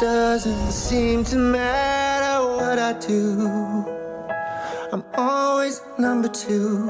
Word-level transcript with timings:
doesn't 0.00 0.70
seem 0.70 1.24
to 1.24 1.36
matter 1.36 2.46
what 2.46 2.78
I 2.78 2.92
do. 2.92 3.48
I'm 4.92 5.04
always 5.14 5.82
number 5.98 6.28
two. 6.28 6.86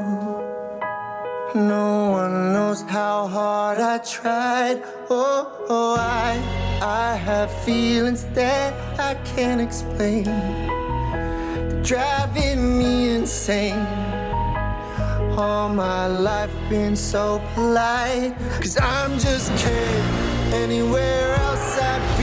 No 1.55 2.11
one 2.11 2.53
knows 2.53 2.83
how 2.83 3.27
hard 3.27 3.79
I 3.79 3.99
tried. 3.99 4.83
Oh, 5.09 5.65
oh 5.71 5.97
I, 5.99 6.37
I 6.83 7.17
have 7.17 7.51
feelings 7.65 8.24
that 8.35 8.74
I 9.01 9.15
can't 9.25 9.63
explain. 9.63 10.25
They're 10.25 11.83
driving 11.83 12.79
me 12.79 13.17
insane. 13.17 13.87
All 15.38 15.71
my 15.71 16.09
life 16.09 16.51
been 16.69 16.95
so 16.95 17.41
polite. 17.55 18.37
Cause 18.61 18.77
I'm 18.79 19.19
just 19.19 19.51
kidding. 19.56 20.29
Anywhere 20.52 21.34
else 21.37 21.79
I'd 21.79 22.17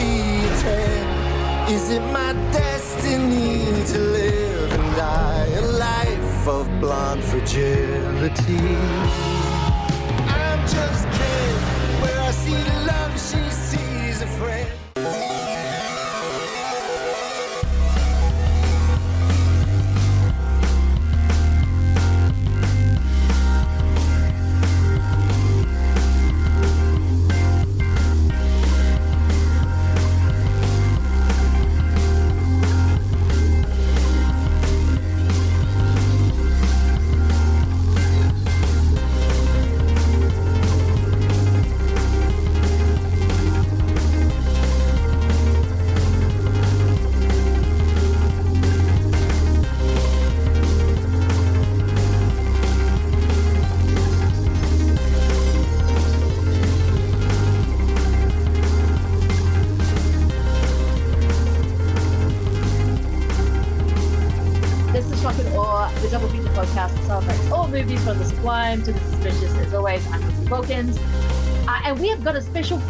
10. 0.65 1.73
Is 1.75 1.91
it 1.91 2.01
my 2.11 2.33
destiny 2.51 3.65
to 3.91 3.99
live 3.99 4.73
and 4.73 4.95
die 4.95 5.45
a 5.57 5.61
life 5.61 6.47
of 6.47 6.67
blonde 6.81 7.23
fragility? 7.23 9.34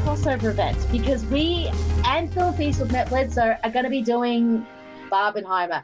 Crossover 0.06 0.52
event 0.52 0.78
because 0.92 1.26
we 1.26 1.68
and 2.06 2.32
Film 2.32 2.54
Feast 2.54 2.80
with 2.80 2.92
Matt 2.92 3.10
Bledsoe 3.10 3.58
are 3.64 3.72
going 3.72 3.86
to 3.86 3.90
be 3.90 4.04
doing 4.04 4.64
Barbenheimer 5.12 5.82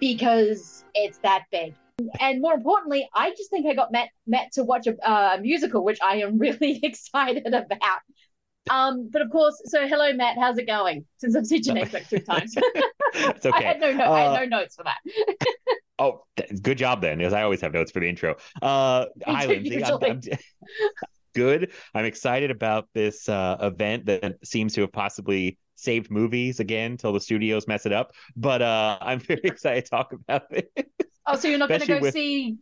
because 0.00 0.84
it's 0.96 1.18
that 1.18 1.44
big. 1.52 1.72
And 2.18 2.40
more 2.42 2.54
importantly, 2.54 3.08
I 3.14 3.30
just 3.30 3.48
think 3.48 3.64
I 3.68 3.74
got 3.74 3.92
Matt 3.92 4.08
Matt 4.26 4.50
to 4.54 4.64
watch 4.64 4.88
a 4.88 5.08
uh, 5.08 5.38
musical, 5.40 5.84
which 5.84 6.00
I 6.02 6.16
am 6.16 6.36
really 6.38 6.80
excited 6.82 7.46
about. 7.46 8.00
Um, 8.70 9.08
but 9.08 9.22
of 9.22 9.30
course, 9.30 9.62
so 9.66 9.86
hello 9.86 10.12
Matt, 10.14 10.36
how's 10.36 10.58
it 10.58 10.66
going? 10.66 11.04
Since 11.18 11.36
I've 11.36 11.46
said 11.46 11.64
your 11.64 11.76
name 11.76 11.88
like 11.92 12.06
three 12.06 12.18
times. 12.18 12.54
it's 13.14 13.46
okay. 13.46 13.56
I 13.56 13.62
had 13.62 13.80
no, 13.80 13.92
no 13.92 14.04
I 14.04 14.26
Uh, 14.26 14.34
had 14.34 14.50
no 14.50 14.58
notes 14.58 14.74
for 14.74 14.82
that. 14.82 14.98
Oh, 16.00 16.24
th- 16.36 16.60
good 16.60 16.78
job 16.78 17.00
then, 17.02 17.18
because 17.18 17.32
I 17.32 17.42
always 17.42 17.60
have 17.60 17.72
notes 17.72 17.92
for 17.92 18.00
the 18.00 18.08
intro. 18.08 18.34
Uh, 18.60 19.06
hi, 19.24 19.46
Lindsay. 19.46 19.84
I'm, 19.84 19.98
I'm 20.02 20.20
good. 21.38 21.72
I'm 21.94 22.04
excited 22.04 22.50
about 22.50 22.88
this 22.94 23.28
uh, 23.28 23.56
event 23.60 24.06
that 24.06 24.36
seems 24.44 24.74
to 24.74 24.80
have 24.82 24.92
possibly 24.92 25.58
saved 25.76 26.10
movies 26.10 26.58
again 26.60 26.96
till 26.96 27.12
the 27.12 27.20
studios 27.20 27.66
mess 27.68 27.86
it 27.86 27.92
up. 27.92 28.12
But 28.36 28.60
uh, 28.62 28.98
I'm 29.08 29.20
very 29.20 29.40
excited 29.44 29.84
to 29.84 29.90
talk 29.90 30.12
about 30.12 30.42
it. 30.50 30.70
Oh, 31.26 31.36
so 31.36 31.48
you're 31.48 31.58
not 31.58 31.68
going 31.68 31.80
to 31.82 31.86
go 31.86 32.00
with- 32.00 32.14
see 32.14 32.56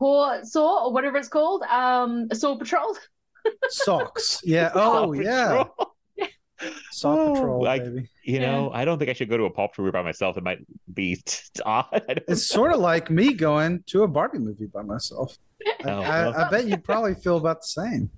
Paw 0.00 0.42
Saw 0.42 0.86
or 0.86 0.92
whatever 0.92 1.16
it's 1.18 1.28
called, 1.28 1.62
um, 1.62 2.28
Saw 2.32 2.56
Patrol? 2.56 2.96
Socks. 3.68 4.40
Yeah. 4.44 4.70
Paw 4.70 5.04
Oh, 5.06 5.12
yeah. 5.12 5.64
Saw 6.90 7.14
Oh, 7.14 7.34
Patrol, 7.34 7.68
I- 7.68 7.78
baby. 7.78 8.08
You 8.24 8.40
know, 8.40 8.70
I 8.74 8.84
don't 8.84 8.98
think 8.98 9.08
I 9.08 9.14
should 9.14 9.30
go 9.30 9.36
to 9.38 9.44
a 9.44 9.50
Paw 9.50 9.68
Patrol 9.68 9.84
movie 9.86 9.92
by 9.92 10.02
myself. 10.02 10.36
It 10.36 10.42
might 10.44 10.58
be 10.92 11.18
odd. 11.64 11.86
I 11.92 12.14
don't 12.14 12.24
It's 12.28 12.46
sort 12.46 12.72
of 12.72 12.80
like 12.80 13.08
me 13.10 13.32
going 13.32 13.84
to 13.86 14.02
a 14.02 14.08
Barbie 14.08 14.38
movie 14.38 14.66
by 14.66 14.82
myself. 14.82 15.36
I, 15.66 15.74
Oh, 15.84 16.00
I. 16.00 16.46
I 16.46 16.50
bet 16.50 16.66
you 16.66 16.76
probably 16.78 17.14
feel 17.14 17.36
about 17.36 17.60
the 17.62 17.66
same. 17.68 18.10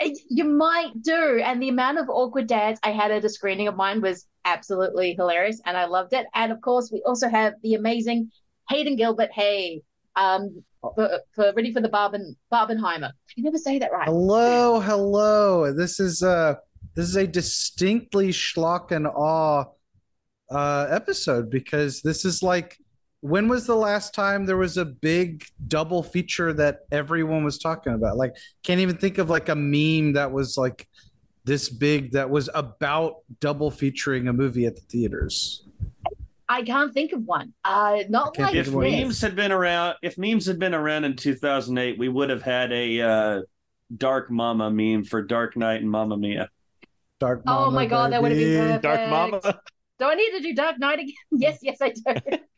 Eh, 0.00 0.14
You 0.28 0.44
might 0.44 1.02
do. 1.02 1.40
And 1.44 1.62
the 1.62 1.68
amount 1.68 1.98
of 1.98 2.08
awkward 2.08 2.46
dads 2.46 2.80
I 2.82 2.90
had 2.90 3.10
at 3.10 3.24
a 3.24 3.28
screening 3.28 3.68
of 3.68 3.76
mine 3.76 4.00
was 4.00 4.26
absolutely 4.44 5.14
hilarious, 5.14 5.60
and 5.66 5.76
I 5.76 5.84
loved 5.86 6.12
it. 6.12 6.26
And 6.34 6.50
of 6.52 6.60
course, 6.60 6.90
we 6.92 7.02
also 7.06 7.28
have 7.28 7.54
the 7.62 7.74
amazing 7.74 8.30
Hayden 8.68 8.96
Gilbert. 8.96 9.30
Hey, 9.32 9.82
um, 10.16 10.62
for, 10.80 11.20
for 11.34 11.52
ready 11.54 11.72
for 11.72 11.80
the 11.80 11.88
Barben 11.88 12.34
Barbenheimer. 12.52 13.12
You 13.36 13.44
never 13.44 13.58
say 13.58 13.78
that 13.78 13.92
right. 13.92 14.06
Hello, 14.06 14.80
hello. 14.80 15.72
This 15.72 16.00
is 16.00 16.22
uh 16.22 16.56
this 16.94 17.08
is 17.08 17.16
a 17.16 17.26
distinctly 17.26 18.28
schlock 18.30 18.90
and 18.90 19.06
awe 19.06 19.64
uh 20.50 20.86
episode 20.90 21.48
because 21.50 22.02
this 22.02 22.24
is 22.24 22.42
like 22.42 22.76
when 23.22 23.48
was 23.48 23.66
the 23.66 23.74
last 23.74 24.14
time 24.14 24.44
there 24.46 24.56
was 24.56 24.76
a 24.76 24.84
big 24.84 25.44
double 25.66 26.02
feature 26.02 26.52
that 26.52 26.80
everyone 26.90 27.44
was 27.44 27.58
talking 27.58 27.94
about? 27.94 28.16
Like 28.16 28.34
can't 28.62 28.80
even 28.80 28.96
think 28.96 29.18
of 29.18 29.30
like 29.30 29.48
a 29.48 29.54
meme 29.54 30.12
that 30.14 30.30
was 30.30 30.58
like 30.58 30.86
this 31.44 31.68
big 31.68 32.12
that 32.12 32.28
was 32.28 32.50
about 32.54 33.16
double 33.40 33.70
featuring 33.70 34.28
a 34.28 34.32
movie 34.32 34.66
at 34.66 34.74
the 34.74 34.82
theaters. 34.82 35.64
I 36.48 36.62
can't 36.62 36.92
think 36.92 37.12
of 37.12 37.22
one. 37.24 37.54
Uh, 37.64 38.02
not 38.10 38.38
like 38.38 38.54
if 38.54 38.68
of 38.68 38.74
one. 38.74 38.84
this. 38.84 39.00
memes 39.00 39.20
had 39.20 39.34
been 39.34 39.52
around 39.52 39.96
if 40.02 40.18
memes 40.18 40.44
had 40.44 40.58
been 40.58 40.74
around 40.74 41.04
in 41.04 41.16
2008 41.16 41.98
we 41.98 42.08
would 42.08 42.28
have 42.28 42.42
had 42.42 42.72
a 42.72 43.00
uh 43.00 43.40
dark 43.96 44.30
mama 44.30 44.70
meme 44.70 45.04
for 45.04 45.22
dark 45.22 45.56
knight 45.56 45.80
and 45.80 45.90
mama 45.90 46.16
mia 46.16 46.50
Dark 47.22 47.42
Oh 47.46 47.70
my 47.70 47.86
God, 47.86 48.10
that 48.10 48.20
would 48.20 48.32
have 48.32 48.40
been 48.40 48.58
perfect. 48.58 48.82
Dark 48.82 49.08
Mama. 49.08 49.60
Do 50.00 50.06
I 50.06 50.16
need 50.16 50.30
to 50.32 50.40
do 50.40 50.54
Dark 50.56 50.80
Knight 50.80 50.98
again? 50.98 51.14
yes, 51.30 51.60
yes, 51.62 51.78
I 51.80 51.90
do. 51.90 52.02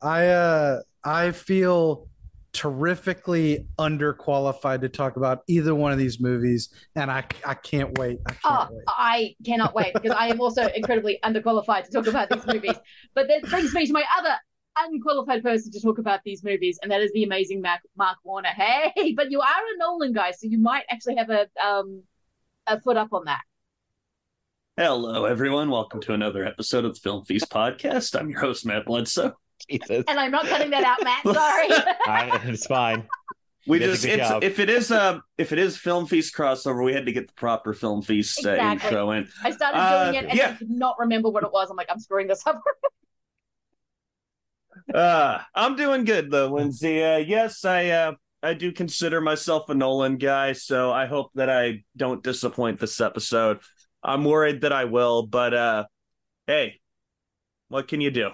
I 0.00 0.28
uh 0.28 0.80
I 1.04 1.32
feel 1.32 2.08
terrifically 2.52 3.66
underqualified 3.78 4.80
to 4.80 4.88
talk 4.88 5.16
about 5.16 5.42
either 5.48 5.74
one 5.74 5.92
of 5.92 5.98
these 5.98 6.20
movies, 6.20 6.70
and 6.96 7.10
I 7.10 7.24
I 7.46 7.54
can't 7.54 7.96
wait. 7.98 8.18
I 8.26 8.32
Oh, 8.44 8.48
can't 8.48 8.70
wait. 8.72 8.84
I 8.88 9.34
cannot 9.44 9.74
wait 9.74 9.94
because 9.94 10.12
I 10.12 10.28
am 10.28 10.40
also 10.40 10.66
incredibly 10.68 11.18
underqualified 11.24 11.84
to 11.84 11.90
talk 11.90 12.06
about 12.06 12.30
these 12.30 12.46
movies. 12.46 12.76
But 13.14 13.28
that 13.28 13.42
brings 13.50 13.74
me 13.74 13.86
to 13.86 13.92
my 13.92 14.04
other 14.18 14.34
unqualified 14.76 15.42
person 15.42 15.72
to 15.72 15.80
talk 15.80 15.98
about 15.98 16.20
these 16.24 16.44
movies, 16.44 16.78
and 16.82 16.90
that 16.92 17.00
is 17.00 17.10
the 17.12 17.24
amazing 17.24 17.60
Mark, 17.60 17.80
Mark 17.96 18.18
Wanner. 18.24 18.48
Hey, 18.50 19.12
but 19.16 19.30
you 19.30 19.40
are 19.40 19.46
a 19.74 19.78
Nolan 19.78 20.12
guy, 20.12 20.30
so 20.30 20.46
you 20.46 20.58
might 20.58 20.84
actually 20.90 21.16
have 21.16 21.30
a 21.30 21.48
um 21.64 22.02
a 22.66 22.80
foot 22.80 22.96
up 22.96 23.12
on 23.12 23.24
that. 23.24 23.40
hello 24.76 25.24
everyone 25.24 25.70
welcome 25.70 26.00
to 26.00 26.12
another 26.12 26.44
episode 26.44 26.84
of 26.84 26.94
the 26.94 27.00
film 27.00 27.24
feast 27.24 27.50
podcast 27.50 28.14
i'm 28.18 28.28
your 28.30 28.40
host 28.40 28.64
matt 28.64 28.84
bledsoe 28.86 29.32
Jesus. 29.68 30.04
And 30.08 30.18
I'm 30.20 30.30
not 30.30 30.46
cutting 30.46 30.70
that 30.70 30.84
out, 30.84 31.02
Matt. 31.02 31.22
Sorry. 31.24 31.68
I, 32.06 32.40
it's 32.44 32.66
fine. 32.66 33.06
we 33.66 33.80
You 33.80 33.86
just 33.86 34.04
it's, 34.04 34.30
if 34.42 34.58
it 34.58 34.70
is 34.70 34.90
uh 34.90 35.18
if 35.36 35.52
it 35.52 35.58
is 35.58 35.76
film 35.76 36.06
feast 36.06 36.34
crossover 36.34 36.84
we 36.84 36.94
had 36.94 37.06
to 37.06 37.12
get 37.12 37.26
the 37.26 37.34
proper 37.34 37.74
film 37.74 38.02
feast 38.02 38.44
uh, 38.46 38.50
Exactly. 38.52 38.88
intro 38.88 39.10
in 39.12 39.28
I 39.44 39.50
started 39.50 39.78
Uh, 39.78 40.04
doing 40.12 40.24
it 40.24 40.28
and 40.30 40.38
yeah. 40.38 40.50
I 40.50 40.54
could 40.54 40.70
not 40.70 40.96
remember 40.98 41.28
what 41.28 41.42
it 41.44 41.52
was. 41.52 41.68
I'm 41.70 41.76
like, 41.76 41.88
I'm 41.90 42.00
screwing 42.00 42.28
this 42.28 42.46
up. 42.46 42.62
Uh, 44.94 45.40
I'm 45.54 45.76
doing 45.76 46.04
good 46.04 46.30
though, 46.30 46.46
Lindsay. 46.52 47.02
Uh, 47.02 47.18
yes, 47.18 47.64
I 47.64 47.88
uh, 47.90 48.12
I 48.42 48.54
do 48.54 48.72
consider 48.72 49.20
myself 49.20 49.68
a 49.68 49.74
Nolan 49.74 50.16
guy, 50.16 50.52
so 50.52 50.90
I 50.92 51.06
hope 51.06 51.30
that 51.34 51.50
I 51.50 51.84
don't 51.96 52.22
disappoint 52.22 52.80
this 52.80 53.00
episode. 53.00 53.58
I'm 54.02 54.24
worried 54.24 54.62
that 54.62 54.72
I 54.72 54.84
will, 54.84 55.26
but 55.26 55.52
uh, 55.52 55.84
hey, 56.46 56.80
what 57.68 57.88
can 57.88 58.00
you 58.00 58.10
do? 58.10 58.30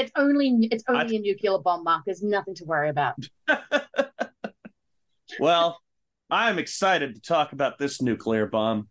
It's 0.00 0.12
only 0.16 0.68
it's 0.70 0.84
only 0.88 1.16
I- 1.16 1.18
a 1.18 1.22
nuclear 1.22 1.58
bomb, 1.58 1.84
Mark. 1.84 2.02
There's 2.06 2.22
nothing 2.22 2.54
to 2.56 2.64
worry 2.64 2.88
about. 2.88 3.16
well, 5.38 5.80
I'm 6.30 6.58
excited 6.58 7.14
to 7.14 7.20
talk 7.20 7.52
about 7.52 7.78
this 7.78 8.00
nuclear 8.00 8.46
bomb. 8.46 8.88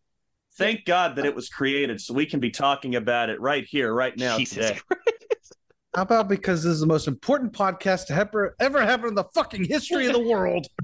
Thank 0.57 0.85
God 0.85 1.15
that 1.15 1.25
it 1.25 1.35
was 1.35 1.47
created, 1.47 2.01
so 2.01 2.13
we 2.13 2.25
can 2.25 2.39
be 2.39 2.51
talking 2.51 2.95
about 2.95 3.29
it 3.29 3.39
right 3.39 3.65
here, 3.65 3.93
right 3.93 4.17
now, 4.17 4.37
Jesus 4.37 4.55
today. 4.55 4.79
Christ. 4.87 5.55
How 5.95 6.03
about 6.03 6.29
because 6.29 6.63
this 6.63 6.73
is 6.73 6.81
the 6.81 6.87
most 6.87 7.07
important 7.07 7.53
podcast 7.53 8.07
to 8.07 8.13
ever 8.13 8.55
ever 8.59 8.81
happen 8.85 9.09
in 9.09 9.15
the 9.15 9.23
fucking 9.33 9.65
history 9.65 10.05
of 10.05 10.13
the 10.13 10.19
world? 10.19 10.67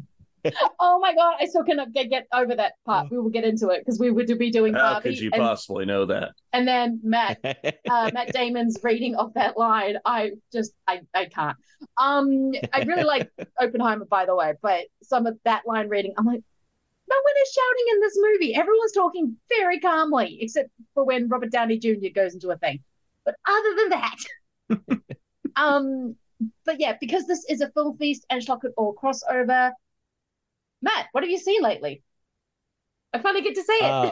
oh 0.80 1.00
my 1.00 1.14
god, 1.14 1.36
I 1.40 1.46
still 1.46 1.64
cannot 1.64 1.94
get, 1.94 2.10
get 2.10 2.28
over 2.34 2.56
that 2.56 2.74
part. 2.86 3.10
We 3.12 3.18
will 3.18 3.30
get 3.30 3.44
into 3.44 3.70
it 3.70 3.80
because 3.80 4.00
we 4.00 4.12
would 4.12 4.28
be 4.38 4.52
doing 4.52 4.74
How 4.74 4.94
Barbie, 4.94 5.10
could 5.10 5.20
you 5.20 5.30
and, 5.34 5.42
possibly 5.42 5.86
know 5.86 6.06
that? 6.06 6.34
and 6.54 6.68
then 6.68 7.00
Matt 7.04 7.40
uh, 7.90 8.12
Matt 8.14 8.34
Damon's 8.34 8.78
reading 8.84 9.16
of 9.16 9.34
that 9.36 9.58
line. 9.58 9.98
I 10.06 10.32
just 10.52 10.74
I 10.88 11.02
I 11.14 11.26
can't. 11.26 11.58
Um, 11.98 12.52
I 12.74 12.84
really 12.84 13.04
like 13.04 13.32
Oppenheimer, 13.60 14.06
by 14.06 14.26
the 14.26 14.36
way, 14.36 14.54
but 14.62 14.86
some 15.04 15.26
of 15.26 15.38
that 15.46 15.64
line 15.66 15.90
reading, 15.90 16.14
I'm 16.18 16.26
like, 16.26 16.42
no 17.08 17.16
one 17.16 17.34
is 17.44 17.54
shouting 17.54 17.86
in 17.94 18.00
this 18.02 18.18
movie. 18.18 18.56
Everyone's 18.56 18.92
talking 18.92 19.38
very 19.50 19.80
calmly, 19.80 20.38
except 20.42 20.70
for 20.94 21.04
when 21.04 21.28
Robert 21.28 21.52
Downey 21.52 21.78
Jr. 21.78 22.10
goes 22.14 22.34
into 22.34 22.50
a 22.50 22.58
thing. 22.58 22.80
But 23.24 23.36
other 23.48 23.76
than 23.76 23.90
that, 23.90 25.02
um, 25.56 26.16
but 26.66 26.80
yeah, 26.80 26.96
because 27.00 27.26
this 27.26 27.46
is 27.50 27.62
a 27.62 27.70
film 27.72 27.98
feast 27.98 28.26
and 28.30 28.42
Schlock 28.42 28.64
and 28.64 28.74
Awe 28.78 28.94
crossover. 28.94 29.72
Matt, 30.82 31.08
what 31.12 31.24
have 31.24 31.30
you 31.32 31.38
seen 31.40 31.62
lately? 31.62 32.04
I 33.14 33.20
finally 33.20 33.42
get 33.44 33.56
to 33.56 33.64
say 33.64 33.74
it. 33.76 33.82
Uh, 33.82 34.12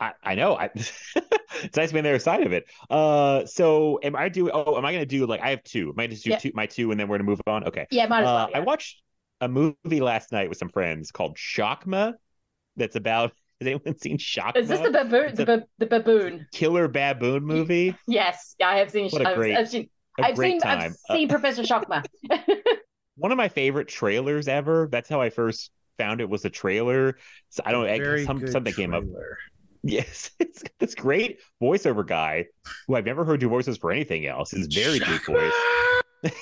I, 0.00 0.12
I 0.22 0.34
know. 0.34 0.56
I, 0.56 0.70
it's 0.74 1.76
nice 1.76 1.90
to 1.90 1.92
be 1.94 1.98
on 1.98 2.04
the 2.04 2.10
other 2.10 2.18
side 2.18 2.46
of 2.46 2.52
it. 2.52 2.64
Uh, 2.88 3.44
so 3.46 4.00
am 4.02 4.16
I 4.16 4.28
doing? 4.30 4.52
Oh, 4.54 4.78
am 4.78 4.84
I 4.86 4.92
going 4.92 5.02
to 5.02 5.06
do 5.06 5.26
like 5.26 5.40
I 5.42 5.50
have 5.50 5.62
two? 5.64 5.90
Am 5.90 6.00
I 6.00 6.06
just 6.06 6.24
do 6.24 6.30
Yeah. 6.30 6.38
two, 6.38 6.50
my 6.54 6.66
two, 6.66 6.90
and 6.90 6.98
then 6.98 7.08
we're 7.08 7.18
going 7.18 7.26
to 7.26 7.30
move 7.30 7.40
on? 7.46 7.64
Okay. 7.64 7.86
yeah, 7.90 8.06
might 8.06 8.20
as 8.22 8.24
well. 8.26 8.36
Uh, 8.36 8.48
yeah. 8.50 8.56
I 8.58 8.60
watched 8.60 9.02
a 9.42 9.48
movie 9.48 10.00
last 10.00 10.32
night 10.32 10.48
with 10.48 10.58
some 10.58 10.70
friends 10.70 11.10
called 11.10 11.36
Shakma. 11.36 12.14
That's 12.76 12.96
about. 12.96 13.32
Has 13.60 13.66
anyone 13.68 13.96
seen 13.98 14.18
Shakma? 14.18 14.56
Is 14.56 14.68
this 14.68 14.80
the 14.80 14.90
baboon? 14.90 15.34
The, 15.36 15.44
ba- 15.46 15.66
the 15.78 15.86
baboon? 15.86 16.46
killer 16.52 16.88
baboon 16.88 17.44
movie? 17.44 17.94
Yes, 18.08 18.56
yeah, 18.58 18.68
I 18.70 18.78
have 18.78 18.90
seen. 18.90 19.08
What 19.10 19.22
a 19.22 19.28
I've, 19.28 19.36
great- 19.36 19.56
I've 19.56 19.68
seen. 19.68 19.88
A 20.18 20.24
I've 20.24 20.34
great 20.36 20.52
seen. 20.52 20.60
time. 20.62 20.80
I've 20.80 20.96
Uh, 21.08 21.14
seen 21.14 21.28
Professor 21.28 21.62
Shakma. 21.62 22.04
one 23.16 23.30
of 23.30 23.38
my 23.38 23.48
favorite 23.48 23.88
trailers 23.88 24.48
ever. 24.48 24.88
That's 24.90 25.08
how 25.08 25.20
I 25.20 25.30
first 25.30 25.70
found 26.02 26.20
it 26.20 26.28
was 26.28 26.44
a 26.44 26.50
trailer. 26.50 27.16
So 27.50 27.62
I 27.64 27.70
don't. 27.72 27.86
I, 27.86 27.98
Very 27.98 28.24
some, 28.24 28.38
good 28.40 28.50
something 28.50 28.74
came 28.74 28.94
up. 28.94 29.04
Yes, 29.84 30.30
it's 30.38 30.62
this 30.78 30.94
great 30.94 31.40
voiceover 31.60 32.06
guy 32.06 32.46
who 32.86 32.94
I've 32.94 33.04
never 33.04 33.24
heard 33.24 33.40
do 33.40 33.48
voices 33.48 33.78
for 33.78 33.90
anything 33.90 34.26
else. 34.26 34.52
His 34.52 34.68
very 34.68 35.00
deep 35.00 35.24
voice. 35.26 35.52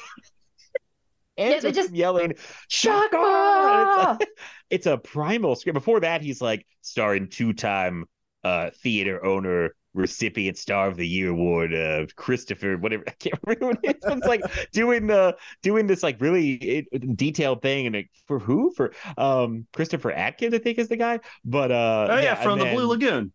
And 1.38 1.54
Yeah, 1.54 1.60
they 1.60 1.60
so 1.60 1.70
just- 1.72 1.94
yelling 1.94 2.34
Shakma! 2.70 3.08
Shakma! 3.10 4.10
And 4.10 4.20
It's, 4.20 4.30
it's 4.68 4.86
a 4.86 4.98
primal 4.98 5.56
scream. 5.56 5.72
Before 5.72 6.00
that, 6.00 6.20
he's 6.20 6.42
like 6.42 6.66
starring 6.82 7.28
two-time 7.28 8.04
uh, 8.44 8.70
theater 8.82 9.24
owner, 9.24 9.74
recipient 9.94 10.56
star 10.56 10.88
of 10.88 10.96
the 10.96 11.06
year 11.06 11.30
award, 11.30 11.74
uh, 11.74 12.06
Christopher, 12.16 12.76
whatever. 12.76 13.04
I 13.08 13.12
can't 13.12 13.38
remember 13.44 13.66
what 13.66 13.78
it 13.82 13.96
is. 13.96 14.12
It's 14.12 14.26
like 14.26 14.42
doing 14.72 15.06
the 15.06 15.36
doing 15.62 15.86
this 15.86 16.02
like 16.02 16.20
really 16.20 16.86
detailed 17.14 17.62
thing, 17.62 17.86
and 17.86 17.94
like, 17.96 18.10
for 18.26 18.38
who? 18.38 18.72
For 18.76 18.92
um 19.16 19.66
Christopher 19.72 20.12
Atkins, 20.12 20.54
I 20.54 20.58
think 20.58 20.78
is 20.78 20.88
the 20.88 20.96
guy. 20.96 21.20
But 21.44 21.72
uh, 21.72 22.08
Oh 22.10 22.18
yeah, 22.18 22.34
and 22.34 22.42
from 22.42 22.58
the 22.58 22.66
then- 22.66 22.76
Blue 22.76 22.86
Lagoon. 22.86 23.32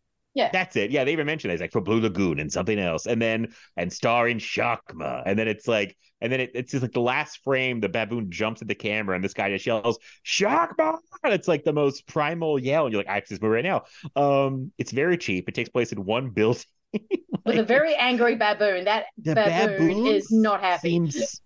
That's 0.52 0.76
it. 0.76 0.92
Yeah, 0.92 1.04
they 1.04 1.14
even 1.14 1.26
mentioned 1.26 1.52
it. 1.52 1.56
It's 1.56 1.62
like 1.62 1.72
for 1.72 1.82
Blue 1.82 2.02
Lagoon 2.02 2.40
and 2.40 2.52
something 2.52 2.78
else, 2.78 3.06
and 3.08 3.22
then 3.22 3.54
and 3.78 3.92
starring 3.92 4.38
Shakma. 4.38 5.24
and 5.26 5.40
then 5.40 5.48
it's 5.48 5.68
like, 5.68 5.96
and 6.22 6.32
then 6.32 6.42
it, 6.42 6.52
it's 6.54 6.72
just 6.72 6.82
like 6.82 6.92
the 6.92 7.02
last 7.02 7.44
frame, 7.44 7.80
the 7.80 7.90
baboon 7.90 8.30
jumps 8.30 8.62
at 8.62 8.68
the 8.68 8.76
camera, 8.76 9.16
and 9.16 9.24
this 9.24 9.34
guy 9.34 9.50
just 9.50 9.66
yells 9.66 9.98
Shakma. 10.26 10.98
and 11.24 11.34
it's 11.34 11.48
like 11.48 11.64
the 11.64 11.74
most 11.74 12.06
primal 12.08 12.60
yell, 12.60 12.86
and 12.86 12.94
you're 12.94 13.00
like, 13.00 13.10
I 13.10 13.16
have 13.16 13.24
to 13.26 13.34
this 13.34 13.42
movie 13.42 13.56
right 13.56 13.64
now. 13.64 13.84
Um, 14.16 14.72
it's 14.78 14.92
very 14.92 15.18
cheap. 15.18 15.48
It 15.48 15.56
takes 15.56 15.70
place 15.70 15.92
in 15.92 16.04
one 16.04 16.30
building. 16.30 16.64
With 17.46 17.60
a 17.60 17.64
very 17.64 17.96
angry 17.96 18.36
baboon. 18.36 18.86
That 18.86 19.06
the 19.18 19.36
baboon 19.36 19.88
baboon 19.88 20.08
is 20.08 20.32
not 20.32 20.62
happy. 20.62 20.90
Seems 20.90 21.42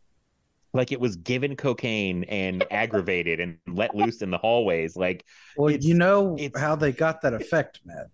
like 0.74 0.92
it 0.92 1.00
was 1.00 1.15
given 1.15 1.56
cocaine 1.56 2.24
and 2.25 2.63
aggravated 2.71 3.39
and 3.39 3.57
let 3.68 3.95
loose 3.95 4.21
in 4.21 4.31
the 4.31 4.38
hallways. 4.38 4.95
Like 4.95 5.25
Well, 5.57 5.71
you 5.71 5.94
know 5.94 6.38
how 6.56 6.75
they 6.75 6.92
got 6.92 7.21
that 7.21 7.33
effect, 7.33 7.81
Matt. 7.85 8.07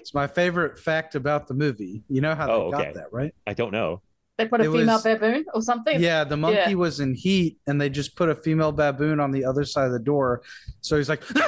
It's 0.00 0.14
my 0.14 0.26
favorite 0.26 0.78
fact 0.78 1.14
about 1.14 1.46
the 1.46 1.54
movie. 1.54 2.02
You 2.08 2.20
know 2.22 2.34
how 2.34 2.46
they 2.46 2.52
Oh, 2.52 2.70
got 2.70 2.80
okay. 2.80 2.92
that, 2.94 3.12
right? 3.12 3.34
I 3.46 3.52
don't 3.54 3.70
know. 3.72 4.00
They 4.38 4.48
put 4.48 4.62
a 4.62 4.64
It 4.64 4.72
female 4.72 4.94
was- 4.94 5.02
baboon 5.02 5.44
or 5.52 5.60
something. 5.60 6.00
Yeah, 6.00 6.24
the 6.24 6.38
monkey 6.38 6.70
Yeah. 6.70 6.74
was 6.74 7.00
in 7.00 7.14
heat, 7.14 7.58
and 7.66 7.78
they 7.78 7.90
just 7.90 8.16
put 8.16 8.30
a 8.30 8.34
female 8.34 8.72
baboon 8.72 9.20
on 9.20 9.30
the 9.30 9.44
other 9.44 9.64
side 9.64 9.86
of 9.86 9.92
the 9.92 9.98
door. 9.98 10.42
So 10.80 10.96
he's 10.96 11.10
like, 11.10 11.20
the 11.28 11.42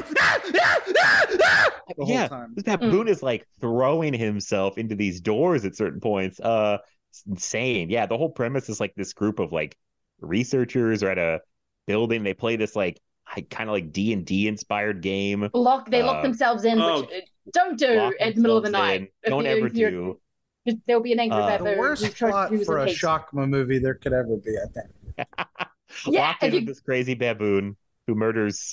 whole 1.98 2.08
Yeah. 2.08 2.28
time. 2.28 2.52
This 2.54 2.64
baboon 2.64 3.08
is 3.08 3.22
like 3.22 3.46
throwing 3.60 4.12
himself 4.12 4.78
into 4.78 4.94
these 4.94 5.20
doors 5.20 5.64
at 5.64 5.76
certain 5.76 6.00
points. 6.00 6.40
Uh, 6.40 6.78
it's 7.10 7.22
insane. 7.26 7.90
Yeah, 7.90 8.06
the 8.06 8.16
whole 8.18 8.30
premise 8.30 8.68
is 8.68 8.80
like 8.80 8.94
this 8.94 9.12
group 9.12 9.38
of 9.38 9.52
like 9.52 9.76
researchers 10.20 11.02
are 11.02 11.10
at 11.10 11.18
a 11.18 11.40
building. 11.86 12.22
They 12.22 12.34
play 12.34 12.56
this 12.56 12.76
like 12.76 13.00
kind 13.50 13.68
of 13.70 13.72
like 13.72 13.92
D 13.92 14.12
and 14.12 14.26
D 14.26 14.48
inspired 14.48 15.00
game. 15.00 15.48
Lock. 15.54 15.90
They 15.90 16.02
lock 16.02 16.18
Uh, 16.18 16.22
themselves 16.22 16.64
in, 16.64 16.80
oh, 16.80 17.02
which 17.02 17.24
don't 17.52 17.78
do 17.78 17.94
Lock 17.94 18.14
at 18.20 18.34
the 18.34 18.40
middle 18.40 18.56
of 18.58 18.64
the 18.64 18.70
night. 18.70 19.00
in. 19.24 19.30
Don't 19.30 19.44
you- 19.44 19.50
ever 19.50 19.68
do. 19.68 20.20
There'll 20.86 21.02
be 21.02 21.12
an 21.12 21.18
angry 21.20 21.38
Uh, 21.40 21.58
baboon. 21.58 21.72
The 21.74 21.78
worst 21.78 22.14
tries 22.16 22.30
plot 22.30 22.54
for 22.64 22.78
a 22.78 22.86
hate. 22.86 22.96
Shakma 22.96 23.48
movie 23.48 23.78
there 23.80 23.94
could 23.94 24.12
ever 24.12 24.36
be, 24.36 24.56
I 24.56 24.66
think. 24.66 25.26
Yeah, 26.06 26.20
Locked 26.28 26.42
if 26.44 26.48
in 26.48 26.54
with 26.54 26.60
you- 26.62 26.66
this 26.68 26.80
crazy 26.80 27.14
baboon 27.14 27.76
who 28.06 28.14
murders 28.14 28.72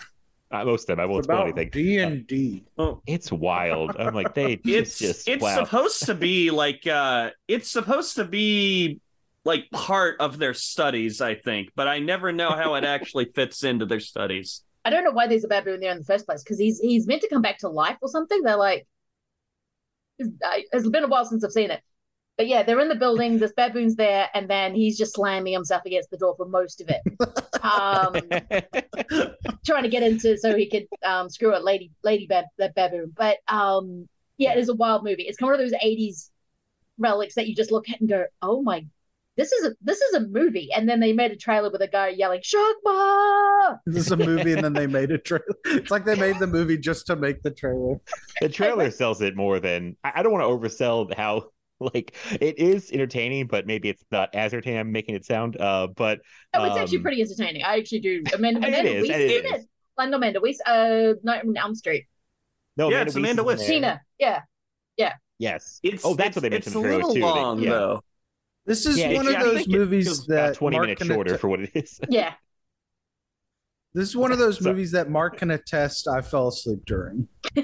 uh, 0.51 0.65
most 0.65 0.83
of 0.89 0.97
them. 0.97 0.99
I 0.99 1.05
won't 1.05 1.25
spoil 1.25 1.43
anything. 1.43 1.69
D 1.71 1.97
and 1.99 2.25
D. 2.25 2.63
Oh, 2.77 3.01
It's 3.05 3.31
wild. 3.31 3.95
I'm 3.99 4.15
like 4.15 4.33
they. 4.33 4.53
it's 4.65 4.97
just 4.97 5.27
it's 5.27 5.43
wow. 5.43 5.55
supposed 5.63 6.05
to 6.07 6.15
be 6.15 6.49
like 6.51 6.87
uh 6.87 7.29
it's 7.47 7.69
supposed 7.69 8.15
to 8.15 8.23
be 8.25 8.99
like 9.45 9.69
part 9.71 10.19
of 10.19 10.37
their 10.37 10.53
studies 10.53 11.21
i 11.21 11.33
think 11.33 11.69
but 11.75 11.87
i 11.87 11.97
never 11.99 12.31
know 12.33 12.49
how 12.51 12.75
it 12.75 12.83
actually 12.83 13.23
fits 13.25 13.63
into 13.63 13.85
their 13.85 13.99
studies 14.01 14.63
I 14.85 14.89
don't 14.89 15.03
know 15.03 15.11
why 15.11 15.27
there's 15.27 15.43
a 15.43 15.47
baboon 15.47 15.79
there 15.79 15.91
in 15.91 15.99
the 15.99 16.03
first 16.05 16.25
place 16.25 16.43
because 16.43 16.57
he's 16.57 16.79
he's 16.79 17.07
meant 17.07 17.21
to 17.21 17.29
come 17.29 17.41
back 17.41 17.59
to 17.59 17.69
life 17.69 17.97
or 18.01 18.09
something. 18.09 18.41
They're 18.41 18.57
like, 18.57 18.87
it's, 20.17 20.29
it's 20.71 20.89
been 20.89 21.03
a 21.03 21.07
while 21.07 21.25
since 21.25 21.43
I've 21.43 21.51
seen 21.51 21.71
it, 21.71 21.81
but 22.37 22.47
yeah, 22.47 22.63
they're 22.63 22.79
in 22.79 22.87
the 22.87 22.95
building. 22.95 23.37
This 23.37 23.51
baboon's 23.51 23.95
there, 23.95 24.29
and 24.33 24.49
then 24.49 24.73
he's 24.73 24.97
just 24.97 25.15
slamming 25.15 25.53
himself 25.53 25.81
against 25.85 26.09
the 26.09 26.17
door 26.17 26.35
for 26.37 26.47
most 26.47 26.81
of 26.81 26.89
it, 26.89 27.01
um, 27.63 29.33
trying 29.65 29.83
to 29.83 29.89
get 29.89 30.03
into 30.03 30.37
so 30.37 30.55
he 30.55 30.69
could 30.69 30.87
um, 31.03 31.29
screw 31.29 31.53
at 31.53 31.63
Lady 31.63 31.91
Lady 32.03 32.27
Bab- 32.27 32.45
that 32.57 32.75
baboon. 32.75 33.13
But 33.15 33.39
um, 33.47 34.07
yeah, 34.37 34.53
it 34.53 34.59
is 34.59 34.69
a 34.69 34.75
wild 34.75 35.03
movie. 35.03 35.23
It's 35.23 35.37
kind 35.37 35.51
of 35.51 35.59
one 35.59 35.65
of 35.65 35.71
those 35.71 35.81
'80s 35.81 36.29
relics 36.97 37.35
that 37.35 37.47
you 37.47 37.55
just 37.55 37.71
look 37.71 37.89
at 37.89 37.99
and 37.99 38.09
go, 38.09 38.25
"Oh 38.41 38.61
my." 38.61 38.85
This 39.39 39.53
is 39.53 39.67
a 39.67 39.75
this 39.81 40.01
is 40.01 40.13
a 40.15 40.19
movie, 40.27 40.69
and 40.75 40.87
then 40.89 40.99
they 40.99 41.13
made 41.13 41.31
a 41.31 41.35
trailer 41.37 41.69
with 41.71 41.81
a 41.81 41.87
guy 41.87 42.09
yelling 42.09 42.41
"Shakma!" 42.41 43.77
This 43.85 44.05
is 44.07 44.11
a 44.11 44.17
movie, 44.17 44.51
and 44.51 44.61
then 44.61 44.73
they 44.73 44.85
made 44.85 45.11
a 45.11 45.17
trailer. 45.17 45.45
It's 45.65 45.89
like 45.89 46.03
they 46.03 46.15
made 46.15 46.39
the 46.39 46.47
movie 46.47 46.77
just 46.77 47.07
to 47.07 47.15
make 47.15 47.41
the 47.41 47.51
trailer. 47.51 48.01
the 48.41 48.49
trailer 48.49 48.91
sells 48.91 49.21
it 49.21 49.37
more 49.37 49.61
than 49.61 49.95
I, 50.03 50.11
I 50.15 50.23
don't 50.23 50.33
want 50.33 50.43
to 50.43 50.49
oversell 50.49 51.13
how 51.15 51.51
like 51.79 52.15
it 52.41 52.59
is 52.59 52.91
entertaining, 52.91 53.47
but 53.47 53.65
maybe 53.65 53.87
it's 53.87 54.03
not 54.11 54.35
as 54.35 54.51
entertaining. 54.51 54.79
I'm 54.81 54.91
making 54.91 55.15
it 55.15 55.23
sound. 55.25 55.55
Uh, 55.59 55.87
but 55.95 56.19
Oh, 56.53 56.65
it's 56.65 56.75
actually 56.77 56.97
Um, 56.97 57.03
pretty 57.03 57.21
entertaining. 57.21 57.63
I 57.63 57.77
actually 57.77 58.01
do. 58.01 58.21
Amanda, 58.33 58.59
It 58.63 58.67
Amanda 58.67 58.91
is, 58.91 59.01
Wyss 59.07 59.09
it 59.17 59.21
is 59.21 59.31
in 59.39 59.45
is. 59.45 59.61
it. 59.63 59.69
Like, 59.97 60.09
not 60.09 60.17
Amanda 60.17 60.41
Wyss, 60.41 60.59
uh, 60.65 61.13
Nightmare 61.23 61.49
on 61.51 61.55
Elm 61.57 61.75
Street. 61.75 62.07
no, 62.75 62.89
Yeah, 62.91 63.03
it's 63.03 63.15
Amanda 63.15 63.41
Wyss 63.45 63.61
is 63.61 63.69
in 63.69 63.73
Wyss. 63.75 63.81
there. 63.83 63.91
Tina. 63.93 64.01
Yeah. 64.19 64.41
Yeah 64.97 65.13
yes. 65.39 65.79
it's 65.83 66.03
oh, 66.05 66.13
that's 66.13 66.29
it's, 66.29 66.35
what 66.35 66.41
they 66.43 66.49
mentioned 66.49 66.75
it's 66.75 66.75
in 66.75 66.81
a 66.81 66.83
the 66.83 66.87
trailer 66.89 66.97
little 66.97 67.13
too. 67.13 67.19
They- 67.21 67.25
long 67.25 67.59
yeah. 67.61 67.69
though 67.69 68.03
This 68.69 68.85
is 68.85 68.97
Yeah, 68.99 69.15
one 69.15 69.27
of 69.27 69.39
those 69.39 69.67
movies 69.67 70.05
feels 70.05 70.27
that 70.27 70.53
20 70.55 70.77
Mark 70.77 70.85
minutes 70.87 71.05
shorter 71.05 71.33
att- 71.33 71.39
for 71.41 71.47
what 71.49 71.59
it 71.61 71.71
is. 71.73 71.99
Yeah. 72.09 72.33
This 73.95 74.07
is 74.09 74.15
one 74.15 74.31
of 74.31 74.37
those 74.37 74.59
So- 74.63 74.69
movies 74.69 74.91
that 74.91 75.09
Mark 75.09 75.37
can 75.37 75.49
attest. 75.51 76.07
I 76.07 76.21
fell 76.21 76.49
asleep 76.49 76.85
during. 76.85 77.27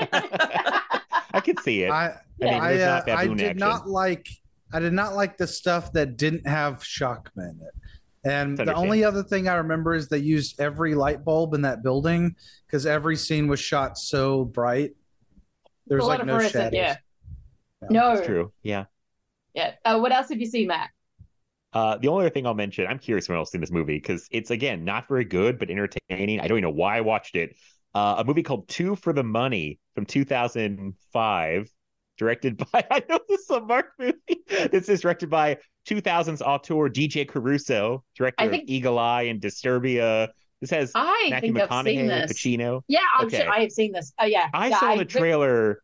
I 0.00 1.40
could 1.44 1.58
see 1.60 1.82
it. 1.82 1.90
I 1.90 2.06
I 2.40 2.44
mean, 2.44 2.54
I, 2.54 2.80
uh, 2.80 3.02
I 3.08 3.26
did 3.26 3.40
action. 3.40 3.56
not 3.58 3.88
like 3.88 4.28
I 4.72 4.78
did 4.80 4.92
not 4.92 5.14
like 5.14 5.36
the 5.36 5.46
stuff 5.46 5.92
that 5.94 6.16
didn't 6.16 6.46
have 6.46 6.80
Shockman 6.82 7.50
in 7.50 7.60
it. 7.60 7.74
And 8.26 8.56
the 8.56 8.72
only 8.74 9.04
other 9.04 9.22
thing 9.22 9.48
I 9.48 9.54
remember 9.56 9.94
is 9.94 10.08
they 10.08 10.18
used 10.18 10.58
every 10.60 10.94
light 10.94 11.24
bulb 11.24 11.52
in 11.54 11.62
that 11.62 11.82
building 11.82 12.36
because 12.66 12.86
every 12.86 13.16
scene 13.16 13.48
was 13.48 13.60
shot 13.60 13.98
so 13.98 14.44
bright. 14.44 14.92
There's 15.86 16.02
A 16.02 16.06
lot 16.06 16.18
like 16.20 16.26
no 16.26 16.34
fluorescent, 16.38 16.72
shadows. 16.74 16.76
yeah. 16.76 16.96
Yeah, 17.82 17.88
no. 17.90 18.12
It's 18.14 18.26
true. 18.26 18.52
Yeah. 18.62 18.84
Yeah. 19.54 19.72
Uh, 19.84 19.98
what 19.98 20.12
else 20.12 20.28
have 20.28 20.38
you 20.40 20.46
seen, 20.46 20.68
Matt? 20.68 20.90
Uh, 21.72 21.96
the 21.98 22.08
only 22.08 22.24
other 22.26 22.30
thing 22.32 22.46
I'll 22.46 22.54
mention, 22.54 22.86
I'm 22.86 22.98
curious 22.98 23.28
when 23.28 23.36
else 23.36 23.50
seen 23.50 23.60
this 23.60 23.70
movie 23.72 23.96
because 23.96 24.28
it's 24.30 24.50
again 24.50 24.84
not 24.84 25.08
very 25.08 25.24
good 25.24 25.58
but 25.58 25.70
entertaining. 25.70 26.38
I 26.40 26.46
don't 26.46 26.58
even 26.58 26.62
know 26.62 26.70
why 26.70 26.98
I 26.98 27.00
watched 27.00 27.34
it. 27.36 27.56
Uh, 27.94 28.16
a 28.18 28.24
movie 28.24 28.42
called 28.42 28.68
Two 28.68 28.94
for 28.96 29.12
the 29.12 29.22
Money 29.24 29.78
from 29.94 30.04
2005, 30.06 31.68
directed 32.18 32.56
by 32.72 32.84
I 32.90 33.02
know 33.08 33.18
this 33.28 33.40
is 33.42 33.50
a 33.50 33.60
Mark 33.60 33.92
movie. 33.98 34.14
This 34.70 34.88
is 34.88 35.00
directed 35.00 35.30
by 35.30 35.58
2000s 35.88 36.40
auteur 36.42 36.88
DJ 36.88 37.28
Caruso, 37.28 38.04
director 38.16 38.44
I 38.44 38.48
think- 38.48 38.64
of 38.64 38.68
Eagle 38.70 38.98
Eye 38.98 39.22
and 39.22 39.40
Disturbia. 39.40 40.28
This 40.60 40.70
has 40.70 40.92
I 40.94 41.26
Matthew 41.30 41.52
think 41.52 41.70
I've 41.70 41.84
seen 41.84 42.06
McConaughey, 42.06 42.26
this. 42.28 42.32
Pacino. 42.32 42.80
Yeah, 42.88 43.00
I'm 43.18 43.26
Okay. 43.26 43.42
sure 43.42 43.52
I 43.52 43.60
have 43.60 43.72
seen 43.72 43.92
this. 43.92 44.12
Oh, 44.18 44.24
yeah. 44.24 44.48
I 44.54 44.68
yeah, 44.68 44.80
saw 44.80 44.94
the 44.96 45.04
trailer 45.04 45.82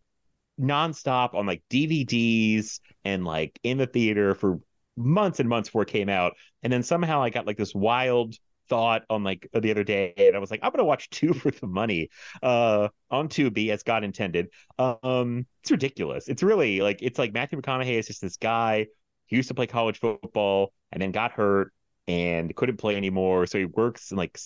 nonstop 0.61 1.35
on 1.35 1.47
like 1.47 1.62
DVDs 1.71 2.81
and 3.05 3.25
like 3.25 3.59
in 3.62 3.79
the 3.79 3.87
theater 3.87 4.35
for 4.35 4.61
months 4.97 5.40
and 5.40 5.49
months 5.49 5.69
before 5.69 5.83
it 5.83 5.88
came 5.88 6.09
out. 6.09 6.35
And 6.62 6.73
then 6.73 6.83
somehow 6.83 7.23
I 7.23 7.31
got 7.31 7.47
like 7.47 7.57
this 7.57 7.75
wild 7.75 8.35
thought 8.69 9.02
on 9.11 9.25
like 9.25 9.49
the 9.52 9.71
other 9.71 9.85
day, 9.85 10.14
and 10.17 10.37
I 10.37 10.38
was 10.38 10.50
like, 10.50 10.61
I'm 10.62 10.71
gonna 10.71 10.85
watch 10.85 11.11
two 11.11 11.35
for 11.35 11.50
the 11.50 11.67
money, 11.67 12.09
uh, 12.43 12.88
on 13.11 13.29
Tubi 13.29 13.71
as 13.71 13.83
God 13.83 14.05
intended. 14.05 14.49
Um, 14.79 15.47
it's 15.62 15.71
ridiculous. 15.71 16.29
It's 16.29 16.43
really 16.43 16.81
like 16.81 17.00
it's 17.02 17.19
like 17.19 17.35
Matthew 17.35 17.61
McConaughey 17.61 17.99
is 17.99 18.07
just 18.07 18.23
this 18.23 18.37
guy 18.37 18.87
who 19.29 19.37
used 19.37 19.49
to 19.49 19.55
play 19.55 19.67
college 19.67 19.99
football 19.99 20.73
and 20.93 21.02
then 21.02 21.12
got 21.12 21.33
hurt 21.33 21.73
and 22.09 22.55
couldn't 22.57 22.79
play 22.79 22.97
anymore. 22.97 23.47
So 23.47 23.59
he 23.59 23.64
works 23.67 24.11
in 24.11 24.17
like 24.17 24.38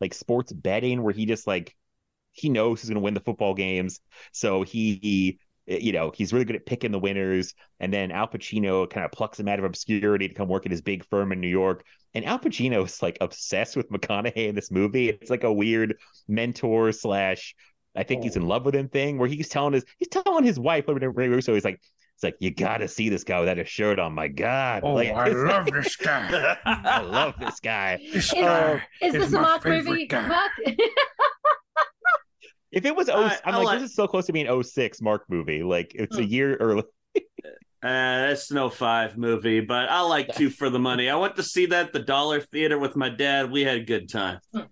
like 0.00 0.14
sports 0.14 0.52
betting 0.52 1.02
where 1.02 1.14
he 1.14 1.26
just 1.26 1.46
like 1.46 1.74
he 2.34 2.48
knows 2.48 2.80
he's 2.80 2.90
going 2.90 2.96
to 2.96 3.04
win 3.04 3.14
the 3.14 3.20
football 3.20 3.54
games. 3.54 4.00
So 4.32 4.62
he, 4.62 4.98
he, 5.02 5.38
you 5.66 5.92
know, 5.92 6.12
he's 6.14 6.32
really 6.32 6.44
good 6.44 6.56
at 6.56 6.66
picking 6.66 6.92
the 6.92 6.98
winners. 6.98 7.54
And 7.80 7.92
then 7.92 8.10
Al 8.10 8.28
Pacino 8.28 8.88
kind 8.88 9.04
of 9.04 9.12
plucks 9.12 9.40
him 9.40 9.48
out 9.48 9.58
of 9.58 9.64
obscurity 9.64 10.28
to 10.28 10.34
come 10.34 10.48
work 10.48 10.66
at 10.66 10.72
his 10.72 10.82
big 10.82 11.04
firm 11.06 11.32
in 11.32 11.40
New 11.40 11.48
York. 11.48 11.84
And 12.12 12.24
Al 12.24 12.38
Pacino 12.38 12.84
is 12.84 13.02
like 13.02 13.18
obsessed 13.20 13.76
with 13.76 13.90
McConaughey 13.90 14.48
in 14.48 14.54
this 14.54 14.70
movie. 14.70 15.08
It's 15.08 15.30
like 15.30 15.44
a 15.44 15.52
weird 15.52 15.96
mentor 16.28 16.92
slash 16.92 17.54
I 17.96 18.02
think 18.02 18.20
oh. 18.20 18.24
he's 18.24 18.36
in 18.36 18.46
love 18.46 18.64
with 18.64 18.74
him 18.74 18.88
thing 18.88 19.18
where 19.18 19.28
he's 19.28 19.48
telling 19.48 19.72
his 19.72 19.84
he's 19.98 20.08
telling 20.08 20.44
his 20.44 20.58
wife 20.58 20.84
Rene 20.88 21.06
Russo 21.06 21.54
he's 21.54 21.64
like 21.64 21.80
it's 22.14 22.22
like 22.22 22.36
you 22.38 22.52
got 22.52 22.78
to 22.78 22.88
see 22.88 23.08
this 23.08 23.24
guy 23.24 23.40
without 23.40 23.58
a 23.58 23.64
shirt 23.64 23.98
on. 23.98 24.12
My 24.12 24.28
God! 24.28 24.82
Oh, 24.84 24.94
like, 24.94 25.10
I 25.10 25.28
love 25.30 25.66
this 25.66 25.96
guy. 25.96 26.56
I 26.64 27.00
love 27.00 27.34
this 27.40 27.58
guy. 27.58 27.98
This 28.12 28.26
is, 28.26 28.30
guy 28.32 28.82
is, 29.02 29.14
this 29.14 29.32
a 29.32 29.40
Mark 29.40 29.64
movie? 29.64 30.08
Mark? 30.10 30.52
if 32.74 32.84
it 32.84 32.94
was 32.94 33.08
oh, 33.08 33.14
uh, 33.14 33.36
I'm 33.44 33.54
like, 33.54 33.64
like, 33.64 33.80
this 33.80 33.90
is 33.90 33.96
so 33.96 34.06
close 34.06 34.26
to 34.26 34.32
being 34.32 34.62
06 34.62 35.02
Mark 35.02 35.24
movie. 35.28 35.62
Like 35.62 35.92
it's 35.94 36.16
a 36.16 36.22
hmm. 36.22 36.28
year 36.28 36.56
early. 36.56 36.84
Uh, 37.84 38.28
it's 38.30 38.50
no 38.50 38.70
five 38.70 39.18
movie, 39.18 39.60
but 39.60 39.90
I 39.90 40.00
like 40.00 40.34
two 40.34 40.48
for 40.48 40.70
the 40.70 40.78
money. 40.78 41.10
I 41.10 41.16
went 41.16 41.36
to 41.36 41.42
see 41.42 41.66
that 41.66 41.92
the 41.92 41.98
Dollar 41.98 42.40
Theater 42.40 42.78
with 42.78 42.96
my 42.96 43.10
dad. 43.10 43.50
We 43.50 43.60
had 43.60 43.76
a 43.76 43.84
good 43.84 44.08
time. 44.08 44.40
Hmm. 44.54 44.62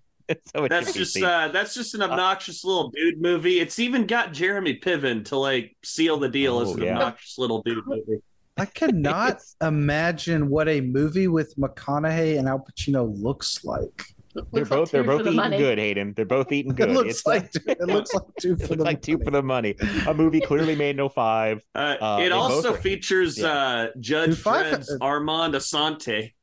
so 0.55 0.67
that's 0.67 0.93
just 0.93 1.21
uh, 1.21 1.49
that's 1.49 1.75
just 1.75 1.93
an 1.93 2.01
uh, 2.01 2.07
obnoxious 2.07 2.65
uh, 2.65 2.69
little 2.69 2.89
dude 2.89 3.21
movie. 3.21 3.59
It's 3.59 3.77
even 3.77 4.07
got 4.07 4.33
Jeremy 4.33 4.79
Piven 4.79 5.25
to 5.25 5.37
like 5.37 5.77
seal 5.83 6.17
the 6.17 6.27
deal 6.27 6.57
oh, 6.57 6.63
as 6.63 6.71
an 6.71 6.81
yeah. 6.81 6.93
obnoxious 6.93 7.37
little 7.37 7.61
dude 7.61 7.83
movie. 7.85 8.23
I 8.57 8.65
cannot 8.65 9.43
imagine 9.61 10.49
what 10.49 10.67
a 10.67 10.81
movie 10.81 11.27
with 11.27 11.55
McConaughey 11.55 12.39
and 12.39 12.47
Al 12.47 12.65
Pacino 12.65 13.15
looks 13.21 13.63
like. 13.63 14.05
They're 14.51 14.65
both 14.65 14.91
they're 14.91 15.03
both 15.03 15.23
the 15.23 15.29
eating 15.29 15.35
money. 15.35 15.57
good, 15.57 15.77
Hayden. 15.77 16.13
They're 16.15 16.25
both 16.25 16.51
eating 16.51 16.73
good. 16.75 16.89
It 16.89 16.93
looks 16.93 17.09
it's 17.09 17.25
like, 17.25 17.51
like 17.67 17.77
it 17.79 17.87
looks 17.87 18.13
like 18.13 18.23
two 18.39 18.55
for 18.67 18.75
the 18.75 18.83
like 18.83 19.01
two 19.01 19.19
for 19.19 19.31
the 19.31 19.43
money. 19.43 19.75
A 20.07 20.13
movie 20.13 20.41
clearly 20.45 20.75
made 20.75 20.97
no 20.97 21.09
five. 21.09 21.61
Uh, 21.75 21.95
uh, 22.01 22.19
it 22.21 22.31
also 22.31 22.73
features 22.73 23.37
yeah. 23.37 23.47
uh, 23.47 23.87
Judge 23.99 24.41
Dredd's 24.43 24.95
Armand 25.01 25.53
Assante. 25.53 26.33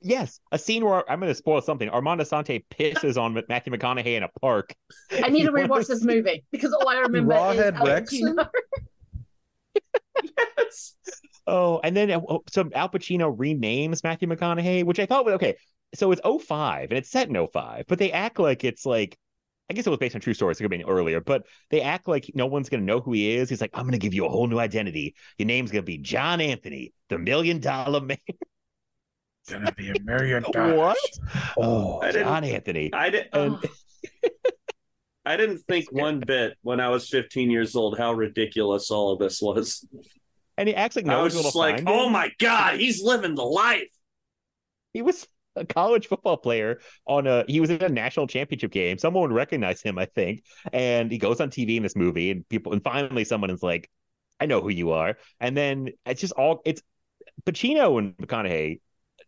Yes, 0.00 0.38
a 0.52 0.58
scene 0.58 0.84
where 0.84 1.08
I'm 1.10 1.18
going 1.18 1.30
to 1.30 1.34
spoil 1.34 1.60
something. 1.60 1.88
Armand 1.88 2.20
Assante 2.20 2.64
pisses 2.70 3.20
on 3.20 3.40
Matthew 3.48 3.72
McConaughey 3.72 4.16
in 4.16 4.22
a 4.22 4.28
park. 4.40 4.72
I 5.10 5.28
need 5.28 5.44
to 5.44 5.52
rewatch 5.52 5.88
this 5.88 6.04
movie 6.04 6.44
because 6.52 6.72
all 6.72 6.88
I 6.88 6.98
remember 6.98 7.34
Rawhead 7.34 7.74
is 7.74 8.20
Rexon. 8.20 8.48
yes. 10.38 10.94
Oh, 11.48 11.80
and 11.82 11.96
then 11.96 12.10
uh, 12.10 12.20
oh, 12.28 12.44
so 12.48 12.68
Al 12.74 12.90
Pacino 12.90 13.34
renames 13.34 14.04
Matthew 14.04 14.28
McConaughey, 14.28 14.84
which 14.84 15.00
I 15.00 15.06
thought 15.06 15.24
was 15.24 15.34
okay. 15.34 15.56
So 15.94 16.12
it's 16.12 16.20
05 16.22 16.90
and 16.90 16.98
it's 16.98 17.10
set 17.10 17.28
in 17.28 17.46
05, 17.46 17.84
but 17.88 17.98
they 17.98 18.12
act 18.12 18.38
like 18.38 18.64
it's 18.64 18.84
like 18.84 19.16
I 19.70 19.74
guess 19.74 19.86
it 19.86 19.90
was 19.90 19.98
based 19.98 20.14
on 20.14 20.22
true 20.22 20.32
stories. 20.32 20.58
It 20.58 20.62
could 20.62 20.72
have 20.72 20.80
been 20.80 20.88
earlier, 20.88 21.20
but 21.20 21.44
they 21.70 21.82
act 21.82 22.08
like 22.08 22.30
no 22.34 22.46
one's 22.46 22.70
going 22.70 22.80
to 22.80 22.86
know 22.86 23.00
who 23.00 23.12
he 23.12 23.36
is. 23.36 23.50
He's 23.50 23.60
like, 23.60 23.70
I'm 23.74 23.82
going 23.82 23.92
to 23.92 23.98
give 23.98 24.14
you 24.14 24.24
a 24.24 24.28
whole 24.28 24.46
new 24.46 24.58
identity. 24.58 25.14
Your 25.36 25.44
name's 25.44 25.70
going 25.70 25.82
to 25.82 25.86
be 25.86 25.98
John 25.98 26.40
Anthony, 26.40 26.94
the 27.10 27.18
million 27.18 27.60
dollar 27.60 28.00
man 28.00 28.16
gonna 29.48 29.72
be 29.72 29.90
a 29.90 30.00
million 30.02 30.44
dollars. 30.52 30.76
What? 30.76 30.98
Oh, 31.56 32.00
I 32.00 32.12
John 32.12 32.44
Anthony. 32.44 32.92
I 32.92 33.10
didn't. 33.10 33.34
Um, 33.34 33.60
I 35.24 35.36
didn't 35.36 35.58
think 35.58 35.86
one 35.90 36.20
bit 36.20 36.56
when 36.62 36.80
I 36.80 36.88
was 36.88 37.08
15 37.08 37.50
years 37.50 37.74
old 37.74 37.98
how 37.98 38.12
ridiculous 38.12 38.90
all 38.90 39.12
of 39.12 39.18
this 39.18 39.40
was. 39.42 39.86
And 40.56 40.68
he 40.68 40.74
acts 40.74 40.96
like 40.96 41.06
no 41.06 41.20
I 41.20 41.22
was 41.22 41.34
just 41.34 41.54
like, 41.54 41.82
"Oh 41.86 42.08
my 42.08 42.30
god, 42.38 42.78
he's 42.78 43.02
living 43.02 43.34
the 43.34 43.44
life." 43.44 43.88
He 44.92 45.02
was 45.02 45.26
a 45.58 45.66
college 45.66 46.06
football 46.06 46.36
player 46.36 46.80
on 47.06 47.26
a 47.26 47.44
he 47.48 47.60
was 47.60 47.70
in 47.70 47.82
a 47.82 47.88
national 47.88 48.26
championship 48.26 48.70
game. 48.70 48.98
Someone 48.98 49.22
would 49.22 49.32
recognize 49.32 49.82
him, 49.82 49.98
I 49.98 50.06
think. 50.06 50.44
And 50.72 51.10
he 51.10 51.18
goes 51.18 51.40
on 51.40 51.50
TV 51.50 51.76
in 51.76 51.82
this 51.82 51.96
movie 51.96 52.30
and 52.30 52.48
people 52.48 52.72
and 52.72 52.82
finally 52.82 53.24
someone 53.24 53.50
is 53.50 53.62
like, 53.62 53.90
I 54.40 54.46
know 54.46 54.60
who 54.60 54.70
you 54.70 54.92
are. 54.92 55.16
And 55.40 55.56
then 55.56 55.90
it's 56.06 56.20
just 56.20 56.32
all 56.34 56.62
it's 56.64 56.82
Pacino 57.44 57.98
and 57.98 58.16
McConaughey 58.16 58.80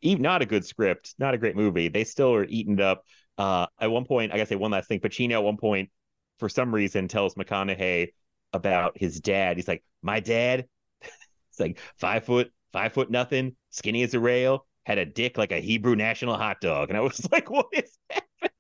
even 0.02 0.22
not 0.22 0.42
a 0.42 0.46
good 0.46 0.64
script, 0.64 1.14
not 1.18 1.34
a 1.34 1.38
great 1.38 1.56
movie. 1.56 1.88
They 1.88 2.04
still 2.04 2.32
are 2.34 2.44
eaten 2.44 2.80
up. 2.80 3.04
Uh, 3.38 3.66
at 3.80 3.90
one 3.90 4.04
point, 4.04 4.32
I 4.32 4.36
gotta 4.36 4.46
say 4.48 4.56
one 4.56 4.70
last 4.70 4.88
thing. 4.88 5.00
Pacino 5.00 5.34
at 5.34 5.44
one 5.44 5.56
point, 5.56 5.90
for 6.38 6.48
some 6.48 6.74
reason, 6.74 7.08
tells 7.08 7.34
McConaughey 7.34 8.08
about 8.52 8.96
his 8.96 9.20
dad. 9.20 9.56
He's 9.56 9.68
like, 9.68 9.84
"My 10.02 10.20
dad, 10.20 10.66
it's 11.02 11.60
like 11.60 11.78
five 11.98 12.24
foot, 12.24 12.52
five 12.72 12.92
foot 12.92 13.10
nothing, 13.10 13.56
skinny 13.70 14.02
as 14.02 14.14
a 14.14 14.20
rail, 14.20 14.66
had 14.90 14.98
a 14.98 15.06
dick 15.06 15.38
like 15.38 15.52
a 15.52 15.60
Hebrew 15.60 15.96
national 15.96 16.36
hot 16.36 16.60
dog." 16.60 16.90
And 16.90 16.98
I 16.98 17.00
was 17.00 17.26
like, 17.32 17.50
"What 17.50 17.66
is 17.72 17.96
happening?" 18.10 18.50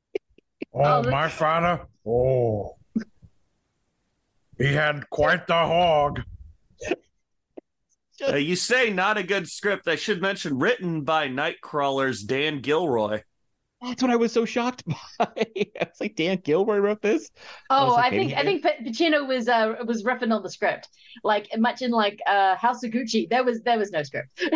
Oh, 0.72 1.02
my 1.02 1.28
father. 1.28 1.86
Oh, 2.06 2.76
he 4.56 4.72
had 4.72 5.08
quite 5.10 5.46
the 5.46 5.54
hog. 5.54 6.22
Uh, 8.22 8.36
you 8.36 8.54
say 8.54 8.90
not 8.90 9.16
a 9.16 9.22
good 9.22 9.48
script. 9.48 9.88
I 9.88 9.96
should 9.96 10.20
mention 10.20 10.58
written 10.58 11.02
by 11.02 11.28
Nightcrawler's 11.28 12.22
Dan 12.22 12.60
Gilroy. 12.60 13.22
That's 13.80 14.02
what 14.02 14.10
I 14.10 14.16
was 14.16 14.30
so 14.30 14.44
shocked 14.44 14.84
by. 14.86 14.96
I 15.46 15.46
was 15.80 16.00
like 16.00 16.14
Dan 16.16 16.38
Gilroy 16.44 16.76
wrote 16.76 17.00
this. 17.00 17.30
Oh, 17.70 17.94
I, 17.94 18.00
like, 18.00 18.04
I 18.04 18.10
think 18.10 18.32
I 18.34 18.42
think 18.42 18.64
Pacino 18.64 19.26
was 19.26 19.48
uh 19.48 19.76
was 19.86 20.02
riffing 20.04 20.34
on 20.34 20.42
the 20.42 20.50
script, 20.50 20.88
like 21.24 21.48
much 21.56 21.80
in 21.80 21.90
like 21.90 22.20
uh 22.26 22.56
House 22.56 22.82
of 22.84 22.90
Gucci. 22.90 23.28
There 23.30 23.42
was 23.42 23.62
there 23.62 23.78
was 23.78 23.90
no 23.90 24.02
script. 24.02 24.28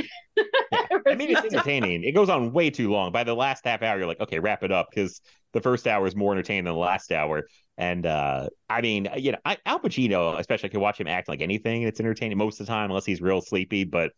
yeah. 0.91 0.99
I 1.07 1.15
mean, 1.15 1.31
it's 1.31 1.41
entertaining. 1.41 2.05
It 2.05 2.13
goes 2.13 2.29
on 2.29 2.53
way 2.53 2.71
too 2.71 2.91
long. 2.91 3.13
By 3.13 3.25
the 3.25 3.35
last 3.35 3.65
half 3.65 3.83
hour, 3.83 3.99
you're 3.99 4.07
like, 4.07 4.21
okay, 4.21 4.39
wrap 4.39 4.63
it 4.63 4.73
up 4.73 4.89
because 4.91 5.21
the 5.53 5.61
first 5.61 5.87
hour 5.87 6.07
is 6.07 6.17
more 6.17 6.33
entertaining 6.33 6.65
than 6.65 6.75
the 6.75 6.81
last 6.81 7.13
hour. 7.13 7.47
And 7.77 8.07
uh, 8.07 8.49
I 8.69 8.81
mean, 8.81 9.09
you 9.17 9.33
know, 9.33 9.39
I, 9.45 9.59
Al 9.67 9.81
Pacino, 9.81 10.39
especially, 10.39 10.69
I 10.69 10.71
can 10.71 10.81
watch 10.81 11.01
him 11.01 11.09
act 11.09 11.29
like 11.29 11.41
anything. 11.41 11.83
It's 11.83 12.01
entertaining 12.01 12.39
most 12.39 12.61
of 12.61 12.67
the 12.67 12.73
time, 12.73 12.91
unless 12.91 13.05
he's 13.05 13.21
real 13.21 13.41
sleepy. 13.41 13.85
But 13.85 14.13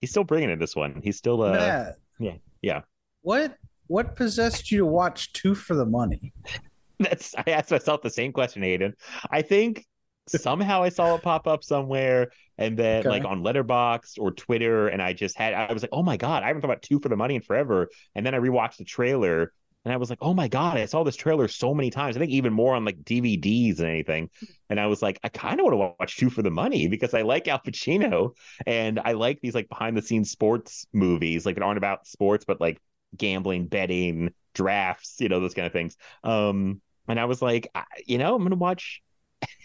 he's 0.00 0.10
still 0.10 0.24
bringing 0.24 0.50
it 0.50 0.58
this 0.58 0.76
one. 0.76 1.00
He's 1.02 1.16
still, 1.16 1.42
uh, 1.42 1.52
Matt, 1.52 1.96
yeah, 2.18 2.34
yeah. 2.62 2.80
What 3.22 3.56
what 3.86 4.16
possessed 4.16 4.70
you 4.70 4.78
to 4.78 4.86
watch 4.86 5.32
two 5.32 5.54
for 5.54 5.74
the 5.74 5.86
money? 5.86 6.32
That's 6.98 7.34
I 7.36 7.50
asked 7.52 7.70
myself 7.70 8.02
the 8.02 8.10
same 8.10 8.32
question, 8.32 8.62
Hayden. 8.62 8.94
I 9.30 9.42
think 9.42 9.86
somehow 10.28 10.82
I 10.82 10.88
saw 10.88 11.14
it 11.14 11.22
pop 11.22 11.46
up 11.46 11.64
somewhere, 11.64 12.30
and 12.58 12.76
then 12.76 13.00
okay. 13.00 13.08
like 13.08 13.24
on 13.24 13.42
Letterboxd 13.42 14.18
or 14.18 14.32
Twitter, 14.32 14.88
and 14.88 15.00
I 15.00 15.12
just 15.12 15.38
had 15.38 15.54
I 15.54 15.72
was 15.72 15.82
like, 15.82 15.92
oh 15.92 16.02
my 16.02 16.16
god, 16.16 16.42
I 16.42 16.48
haven't 16.48 16.62
thought 16.62 16.70
about 16.70 16.82
two 16.82 17.00
for 17.00 17.08
the 17.08 17.16
money 17.16 17.36
in 17.36 17.42
forever. 17.42 17.88
And 18.14 18.26
then 18.26 18.34
I 18.34 18.38
rewatched 18.38 18.78
the 18.78 18.84
trailer, 18.84 19.52
and 19.84 19.94
I 19.94 19.96
was 19.96 20.10
like, 20.10 20.18
oh 20.20 20.34
my 20.34 20.48
God, 20.48 20.76
I 20.76 20.84
saw 20.86 21.04
this 21.04 21.16
trailer 21.16 21.48
so 21.48 21.72
many 21.72 21.90
times. 21.90 22.16
I 22.16 22.20
think 22.20 22.32
even 22.32 22.52
more 22.52 22.74
on 22.74 22.84
like 22.84 23.02
DVDs 23.04 23.76
than 23.76 23.86
anything. 23.86 24.28
And 24.68 24.78
I 24.78 24.86
was 24.86 25.00
like, 25.00 25.18
I 25.22 25.28
kind 25.28 25.60
of 25.60 25.64
want 25.64 25.72
to 25.72 25.94
watch 25.98 26.16
Two 26.16 26.30
for 26.30 26.42
the 26.42 26.50
Money 26.50 26.88
because 26.88 27.14
I 27.14 27.22
like 27.22 27.48
Al 27.48 27.60
Pacino 27.60 28.32
and 28.66 29.00
I 29.02 29.12
like 29.12 29.40
these 29.40 29.54
like 29.54 29.68
behind 29.68 29.96
the 29.96 30.02
scenes 30.02 30.30
sports 30.30 30.86
movies, 30.92 31.46
like 31.46 31.54
that 31.54 31.64
aren't 31.64 31.78
about 31.78 32.06
sports, 32.06 32.44
but 32.44 32.60
like 32.60 32.80
gambling, 33.16 33.66
betting, 33.68 34.34
drafts, 34.54 35.16
you 35.20 35.28
know, 35.28 35.40
those 35.40 35.54
kind 35.54 35.66
of 35.66 35.72
things. 35.72 35.96
Um, 36.24 36.82
and 37.06 37.18
I 37.18 37.24
was 37.24 37.40
like, 37.40 37.70
I, 37.74 37.84
you 38.04 38.18
know, 38.18 38.34
I'm 38.34 38.42
going 38.42 38.50
to 38.50 38.56
watch 38.56 39.02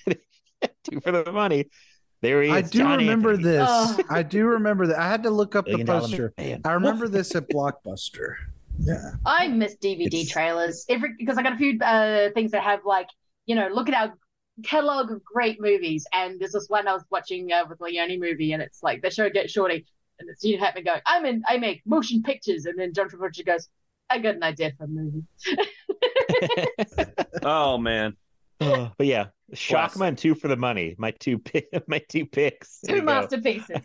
Two 0.84 1.02
for 1.02 1.12
the 1.12 1.32
Money. 1.32 1.66
There 2.24 2.42
he 2.42 2.48
is. 2.48 2.56
I 2.56 2.62
do 2.62 2.78
John 2.78 3.00
remember 3.00 3.32
Anthony. 3.32 3.50
this. 3.50 3.68
Oh. 3.70 4.00
I 4.10 4.24
do 4.24 4.46
remember 4.46 4.88
that. 4.88 4.98
I 4.98 5.10
had 5.10 5.24
to 5.24 5.30
look 5.30 5.58
up 5.58 5.66
the 5.66 5.84
poster. 5.84 6.34
I 6.40 6.72
remember 6.72 7.10
this 7.10 7.36
at 7.36 7.50
Blockbuster. 7.50 8.36
Yeah. 8.80 9.12
I 9.26 9.50
miss 9.50 9.76
DVD 9.76 10.08
it's... 10.08 10.32
trailers 10.32 10.86
every 10.88 11.16
because 11.18 11.38
I 11.38 11.44
got 11.44 11.52
a 11.52 11.58
few 11.58 11.78
uh, 11.82 12.30
things 12.32 12.52
that 12.52 12.64
have 12.64 12.86
like 12.86 13.10
you 13.46 13.56
know 13.56 13.68
look 13.68 13.90
at 13.90 13.94
our 13.94 14.14
catalog 14.64 15.12
of 15.12 15.22
great 15.26 15.60
movies 15.60 16.08
and 16.14 16.40
there's 16.40 16.54
this 16.54 16.70
one 16.70 16.88
I 16.88 16.94
was 16.94 17.04
watching 17.12 17.52
uh, 17.52 17.66
with 17.68 17.82
Leone 17.82 18.18
movie 18.20 18.54
and 18.54 18.62
it's 18.62 18.82
like 18.82 19.02
they 19.02 19.10
show 19.10 19.30
Get 19.30 19.52
Shorty 19.52 19.86
and 20.20 20.30
it's 20.30 20.42
Gene 20.42 20.60
Hackman 20.60 20.86
going 20.86 21.02
I'm 21.06 21.26
in 21.26 21.44
I 21.46 21.58
make 21.58 21.82
motion 21.86 22.24
pictures 22.24 22.66
and 22.66 22.80
then 22.80 22.94
John 22.94 23.10
Travolta 23.10 23.46
goes 23.46 23.68
I 24.10 24.20
got 24.20 24.36
an 24.36 24.44
idea 24.44 24.72
for 24.78 24.86
a 24.86 24.88
movie. 24.88 25.24
oh 27.44 27.78
man. 27.78 28.16
Uh, 28.62 28.90
but 28.98 29.08
yeah, 29.08 29.26
Shockman 29.54 30.18
two 30.18 30.36
for 30.36 30.48
the 30.48 30.56
money. 30.56 30.96
My 30.98 31.12
two 31.12 31.42
my 31.88 32.02
two 32.10 32.26
picks. 32.26 32.80
Two 32.88 33.02
masterpieces. 33.02 33.78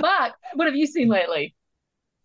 Mark, 0.00 0.32
what 0.54 0.66
have 0.66 0.76
you 0.76 0.86
seen 0.86 1.08
lately? 1.08 1.54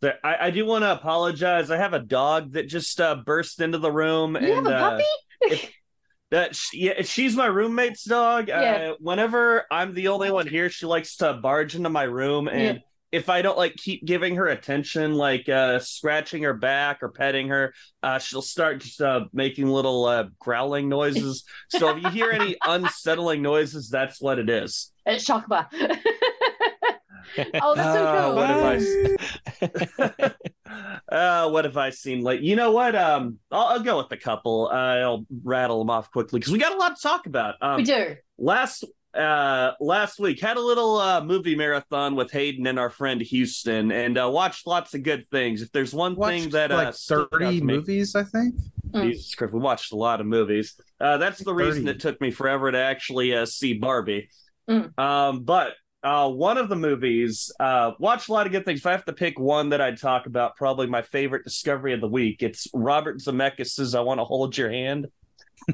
I, 0.03 0.37
I 0.41 0.51
do 0.51 0.65
want 0.65 0.83
to 0.83 0.91
apologize. 0.91 1.71
I 1.71 1.77
have 1.77 1.93
a 1.93 1.99
dog 1.99 2.53
that 2.53 2.67
just 2.67 3.01
uh, 3.01 3.15
burst 3.15 3.61
into 3.61 3.79
the 3.79 3.91
room. 3.91 4.35
You 4.35 4.53
and, 4.53 4.53
have 4.53 4.65
a 4.67 4.75
uh, 4.75 4.89
puppy? 4.89 5.03
Uh, 5.03 5.53
if, 5.53 5.71
that 6.31 6.55
she, 6.55 6.85
yeah, 6.85 7.01
she's 7.01 7.35
my 7.35 7.47
roommate's 7.47 8.03
dog. 8.03 8.49
Yeah. 8.49 8.91
Uh, 8.91 8.95
whenever 8.99 9.65
I'm 9.71 9.93
the 9.93 10.09
only 10.09 10.29
one 10.29 10.45
here, 10.45 10.69
she 10.69 10.85
likes 10.85 11.17
to 11.17 11.33
barge 11.33 11.75
into 11.75 11.89
my 11.89 12.03
room 12.03 12.47
and. 12.47 12.77
Yeah. 12.77 12.81
If 13.11 13.29
I 13.29 13.41
don't 13.41 13.57
like 13.57 13.75
keep 13.75 14.05
giving 14.05 14.35
her 14.35 14.47
attention, 14.47 15.13
like 15.13 15.47
uh, 15.49 15.79
scratching 15.79 16.43
her 16.43 16.53
back 16.53 17.01
or 17.01 17.09
petting 17.09 17.47
her, 17.49 17.73
uh, 18.03 18.19
she'll 18.19 18.41
start 18.41 18.79
just 18.81 19.01
uh, 19.01 19.25
making 19.33 19.67
little 19.67 20.05
uh, 20.05 20.25
growling 20.39 20.89
noises. 20.89 21.43
So 21.69 21.95
if 21.95 22.03
you 22.03 22.09
hear 22.09 22.31
any 22.31 22.55
unsettling 22.67 23.41
noises, 23.41 23.89
that's 23.89 24.19
what 24.21 24.39
it 24.39 24.49
is. 24.49 24.91
It's 25.05 25.25
Shockbar. 25.25 25.67
oh, 27.61 27.75
that's 27.75 27.93
so 27.97 28.05
Uh, 28.05 28.25
cool. 28.27 28.35
what 28.35 28.49
have 28.49 30.31
I? 30.69 31.15
uh, 31.15 31.49
what 31.49 31.65
have 31.65 31.77
I 31.77 31.89
seen? 31.91 32.21
Like, 32.21 32.41
you 32.41 32.55
know 32.55 32.71
what? 32.71 32.95
Um, 32.95 33.39
I'll, 33.51 33.67
I'll 33.67 33.79
go 33.83 33.97
with 33.97 34.11
a 34.11 34.17
couple. 34.17 34.67
Uh, 34.71 34.75
I'll 34.97 35.25
rattle 35.43 35.79
them 35.79 35.89
off 35.89 36.11
quickly 36.11 36.39
because 36.39 36.51
we 36.51 36.59
got 36.59 36.73
a 36.73 36.77
lot 36.77 36.95
to 36.95 37.01
talk 37.01 37.25
about. 37.25 37.55
Um, 37.61 37.77
we 37.77 37.83
do. 37.83 38.15
last 38.37 38.85
uh 39.17 39.71
last 39.79 40.19
week 40.19 40.39
had 40.39 40.57
a 40.57 40.61
little 40.61 40.97
uh 40.97 41.21
movie 41.21 41.55
marathon 41.55 42.15
with 42.15 42.31
Hayden 42.31 42.67
and 42.67 42.77
our 42.77 42.89
friend 42.89 43.19
Houston 43.21 43.91
and 43.91 44.17
uh 44.17 44.29
watched 44.29 44.67
lots 44.67 44.93
of 44.93 45.03
good 45.03 45.27
things. 45.29 45.61
If 45.61 45.71
there's 45.71 45.93
one 45.93 46.13
thing 46.13 46.43
Watched 46.43 46.51
that 46.51 46.71
uh 46.71 46.75
like 46.75 46.93
stuck 46.93 47.19
out 47.21 47.29
thirty 47.31 47.59
to 47.59 47.65
me- 47.65 47.73
movies, 47.75 48.15
I 48.15 48.23
think. 48.23 48.55
Mm. 48.91 49.11
Jesus 49.11 49.33
Christ, 49.35 49.53
we 49.53 49.59
watched 49.59 49.91
a 49.91 49.95
lot 49.95 50.21
of 50.21 50.27
movies. 50.27 50.79
Uh 50.99 51.17
that's 51.17 51.43
the 51.43 51.53
reason 51.53 51.85
30. 51.85 51.95
it 51.95 51.99
took 51.99 52.21
me 52.21 52.31
forever 52.31 52.71
to 52.71 52.77
actually 52.77 53.35
uh 53.35 53.45
see 53.45 53.73
Barbie. 53.73 54.29
Mm. 54.69 54.97
Um 54.99 55.43
but 55.43 55.73
uh 56.03 56.29
one 56.29 56.57
of 56.57 56.69
the 56.69 56.75
movies 56.75 57.51
uh 57.59 57.91
watched 57.99 58.29
a 58.29 58.33
lot 58.33 58.45
of 58.45 58.51
good 58.51 58.65
things. 58.65 58.79
If 58.81 58.85
I 58.85 58.91
have 58.91 59.05
to 59.05 59.13
pick 59.13 59.39
one 59.39 59.69
that 59.69 59.81
I'd 59.81 59.97
talk 59.99 60.27
about, 60.27 60.55
probably 60.55 60.87
my 60.87 61.01
favorite 61.01 61.43
discovery 61.43 61.93
of 61.93 62.01
the 62.01 62.07
week. 62.07 62.43
It's 62.43 62.67
Robert 62.73 63.17
Zemeckis' 63.17 63.95
I 63.97 64.01
Want 64.01 64.19
to 64.19 64.25
Hold 64.25 64.55
Your 64.57 64.69
Hand. 64.71 65.07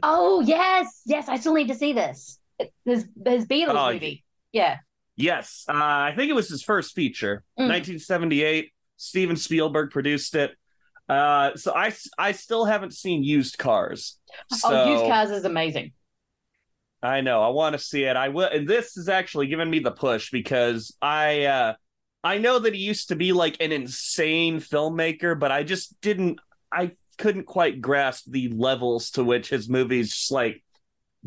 Oh 0.02 0.40
yes, 0.42 1.02
yes. 1.06 1.28
I 1.28 1.36
still 1.38 1.54
need 1.54 1.68
to 1.68 1.76
see 1.76 1.92
this. 1.94 2.40
His 2.86 3.06
his 3.26 3.46
Beatles 3.46 3.76
Oh, 3.90 3.94
movie. 3.94 4.24
Yeah. 4.52 4.78
Yes, 5.16 5.66
uh, 5.70 5.74
I 5.74 6.14
think 6.16 6.30
it 6.30 6.34
was 6.34 6.50
his 6.50 6.64
first 6.64 6.96
feature, 6.96 7.44
Mm. 7.60 7.68
1978. 7.70 8.72
Steven 8.98 9.36
Spielberg 9.36 9.92
produced 9.92 10.36
it. 10.36 10.56
Uh, 11.10 11.56
so 11.56 11.74
I 11.76 11.94
I 12.18 12.32
still 12.32 12.66
haven't 12.66 12.94
seen 12.94 13.24
Used 13.24 13.58
Cars. 13.58 14.18
So 14.50 14.70
oh, 14.72 14.92
used 14.92 15.06
cars 15.06 15.30
is 15.32 15.44
amazing. 15.46 15.92
I 17.02 17.20
know 17.22 17.42
I 17.44 17.50
want 17.50 17.74
to 17.74 17.80
see 17.80 18.06
it. 18.06 18.16
I 18.16 18.30
will, 18.30 18.48
and 18.48 18.68
this 18.68 18.96
is 18.96 19.10
actually 19.10 19.48
giving 19.48 19.70
me 19.70 19.80
the 19.80 19.92
push 19.92 20.32
because 20.32 20.96
I 21.02 21.44
uh, 21.46 21.74
I 22.24 22.38
know 22.38 22.60
that 22.60 22.74
he 22.74 22.80
used 22.80 23.10
to 23.10 23.16
be 23.18 23.34
like 23.34 23.58
an 23.60 23.74
insane 23.74 24.60
filmmaker, 24.62 25.38
but 25.38 25.52
I 25.52 25.64
just 25.64 26.00
didn't. 26.02 26.40
I 26.72 26.92
couldn't 27.18 27.46
quite 27.46 27.82
grasp 27.82 28.26
the 28.28 28.48
levels 28.50 29.12
to 29.12 29.24
which 29.24 29.50
his 29.50 29.68
movies 29.70 30.12
just 30.12 30.32
like 30.32 30.64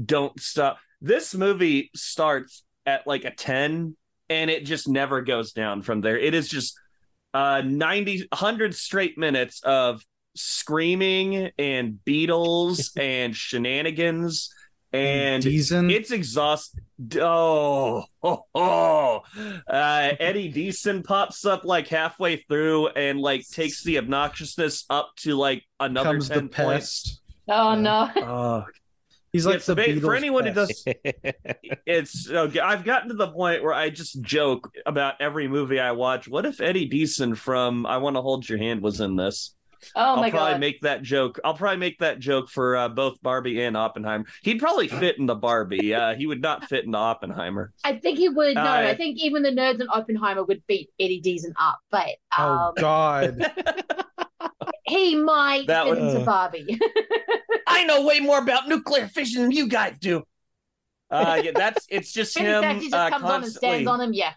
don't 0.02 0.40
stop. 0.40 0.78
This 1.00 1.34
movie 1.34 1.90
starts 1.94 2.64
at 2.84 3.06
like 3.06 3.24
a 3.24 3.30
10 3.30 3.96
and 4.28 4.50
it 4.50 4.64
just 4.64 4.88
never 4.88 5.22
goes 5.22 5.52
down 5.52 5.82
from 5.82 6.00
there. 6.00 6.18
It 6.18 6.34
is 6.34 6.48
just 6.48 6.78
uh 7.34 7.62
90 7.64 8.28
100 8.30 8.74
straight 8.74 9.18
minutes 9.18 9.60
of 9.62 10.02
screaming 10.34 11.50
and 11.58 11.98
Beatles 12.06 12.90
and 13.00 13.36
shenanigans 13.36 14.52
and 14.92 15.42
Deezen. 15.42 15.92
it's 15.92 16.10
exhausting. 16.10 16.84
Oh, 17.20 18.04
oh, 18.22 18.44
oh. 18.54 19.22
Uh, 19.68 20.12
Eddie 20.18 20.52
Deezen 20.52 21.04
pops 21.04 21.44
up 21.44 21.64
like 21.64 21.88
halfway 21.88 22.36
through 22.36 22.88
and 22.88 23.20
like 23.20 23.46
takes 23.48 23.82
the 23.82 23.96
obnoxiousness 23.96 24.84
up 24.88 25.10
to 25.16 25.34
like 25.34 25.64
another 25.80 26.10
comes 26.10 26.28
the 26.28 26.36
10 26.36 26.48
points. 26.48 27.20
Oh 27.48 27.74
Yeah. 27.74 27.80
no. 27.80 28.10
Oh, 28.16 28.64
He's 29.36 29.46
like 29.46 29.60
so 29.60 29.74
the 29.74 29.82
ba- 29.82 29.88
Beatles 29.88 30.00
for 30.02 30.14
anyone 30.14 30.46
who 30.46 30.52
pest. 30.54 30.84
does 30.84 30.94
it's 31.86 32.30
okay. 32.30 32.60
I've 32.60 32.84
gotten 32.84 33.08
to 33.10 33.14
the 33.14 33.28
point 33.28 33.62
where 33.62 33.74
I 33.74 33.90
just 33.90 34.20
joke 34.22 34.70
about 34.86 35.14
every 35.20 35.48
movie 35.48 35.78
I 35.80 35.92
watch. 35.92 36.26
What 36.28 36.46
if 36.46 36.60
Eddie 36.60 36.88
Deezen 36.88 37.36
from 37.36 37.86
I 37.86 37.98
Want 37.98 38.16
to 38.16 38.22
Hold 38.22 38.48
Your 38.48 38.58
Hand 38.58 38.80
was 38.82 39.00
in 39.00 39.16
this? 39.16 39.52
Oh 39.94 40.00
I'll 40.00 40.16
my 40.16 40.30
probably 40.30 40.52
god. 40.54 40.60
make 40.60 40.80
that 40.80 41.02
joke. 41.02 41.38
I'll 41.44 41.54
probably 41.54 41.76
make 41.76 41.98
that 41.98 42.18
joke 42.18 42.48
for 42.50 42.76
uh, 42.76 42.88
both 42.88 43.20
Barbie 43.22 43.62
and 43.62 43.76
Oppenheimer. 43.76 44.24
He'd 44.42 44.58
probably 44.58 44.88
fit 44.88 45.18
in 45.18 45.26
the 45.26 45.34
Barbie. 45.34 45.94
Uh, 45.94 46.14
he 46.14 46.26
would 46.26 46.40
not 46.40 46.64
fit 46.64 46.84
in 46.86 46.90
the 46.92 46.98
Oppenheimer. 46.98 47.72
I 47.84 47.98
think 47.98 48.18
he 48.18 48.28
would. 48.30 48.54
No, 48.54 48.62
Uh, 48.62 48.64
I 48.64 48.94
think 48.96 49.18
even 49.18 49.42
the 49.42 49.50
nerds 49.50 49.80
in 49.80 49.88
Oppenheimer 49.88 50.42
would 50.44 50.62
beat 50.66 50.90
Eddie 50.98 51.20
Deezen 51.22 51.52
up, 51.60 51.78
but 51.90 52.08
Oh 52.36 52.42
um, 52.68 52.74
God! 52.78 53.52
he 54.86 55.14
might 55.14 55.66
That 55.66 55.84
fit 55.84 55.90
would- 55.90 55.98
into 55.98 56.24
Barbie. 56.24 56.80
I 57.66 57.84
know 57.84 58.06
way 58.06 58.20
more 58.20 58.38
about 58.38 58.68
nuclear 58.68 59.08
fission 59.08 59.42
than 59.42 59.50
you 59.50 59.68
guys 59.68 59.98
do. 59.98 60.22
Uh, 61.10 61.40
yeah, 61.42 61.52
that's 61.54 61.86
it's 61.88 62.12
just 62.12 62.36
him. 62.36 62.62
fact, 62.62 62.80
he 62.80 62.90
just 62.90 62.94
uh, 62.94 63.10
comes 63.10 63.24
on 63.24 63.34
and 63.34 63.42
constantly- 63.42 63.68
stands 63.68 63.88
on 63.88 64.00
him. 64.00 64.12
Yeah. 64.12 64.32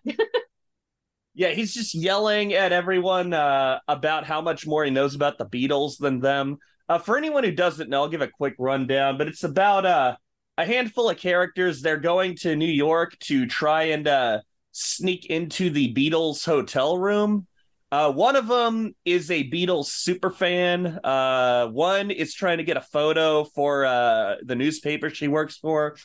Yeah, 1.36 1.52
he's 1.52 1.74
just 1.74 1.96
yelling 1.96 2.54
at 2.54 2.74
everyone 2.74 3.32
uh, 3.32 3.80
about 3.88 4.26
how 4.26 4.42
much 4.42 4.68
more 4.68 4.84
he 4.84 4.92
knows 4.92 5.16
about 5.16 5.38
the 5.38 5.46
Beatles 5.46 5.98
than 5.98 6.20
them. 6.20 6.58
Uh, 6.90 6.98
for 6.98 7.18
anyone 7.18 7.46
who 7.46 7.52
doesn't 7.52 7.90
know, 7.90 8.02
I'll 8.02 8.10
give 8.10 8.20
a 8.20 8.28
quick 8.28 8.56
rundown, 8.60 9.18
but 9.18 9.30
it's 9.30 9.46
about 9.46 9.86
uh, 9.86 10.18
a 10.58 10.66
handful 10.66 11.10
of 11.10 11.18
characters. 11.18 11.82
They're 11.82 11.98
going 11.98 12.36
to 12.38 12.58
New 12.58 12.66
York 12.66 13.18
to 13.20 13.46
try 13.46 13.84
and 13.84 14.06
uh, 14.06 14.40
sneak 14.74 15.28
into 15.28 15.70
the 15.70 15.94
Beatles 15.94 16.46
hotel 16.46 16.98
room. 16.98 17.48
Uh, 17.92 18.12
one 18.12 18.36
of 18.36 18.48
them 18.48 18.94
is 19.04 19.32
a 19.32 19.50
Beatles 19.50 19.86
super 19.86 20.30
fan. 20.30 21.00
Uh, 21.04 21.68
one 21.68 22.12
is 22.12 22.36
trying 22.36 22.60
to 22.60 22.64
get 22.64 22.78
a 22.78 22.82
photo 22.82 23.44
for 23.44 23.86
uh, 23.86 24.36
the 24.44 24.56
newspaper 24.56 25.10
she 25.10 25.28
works 25.28 25.58
for. 25.58 25.96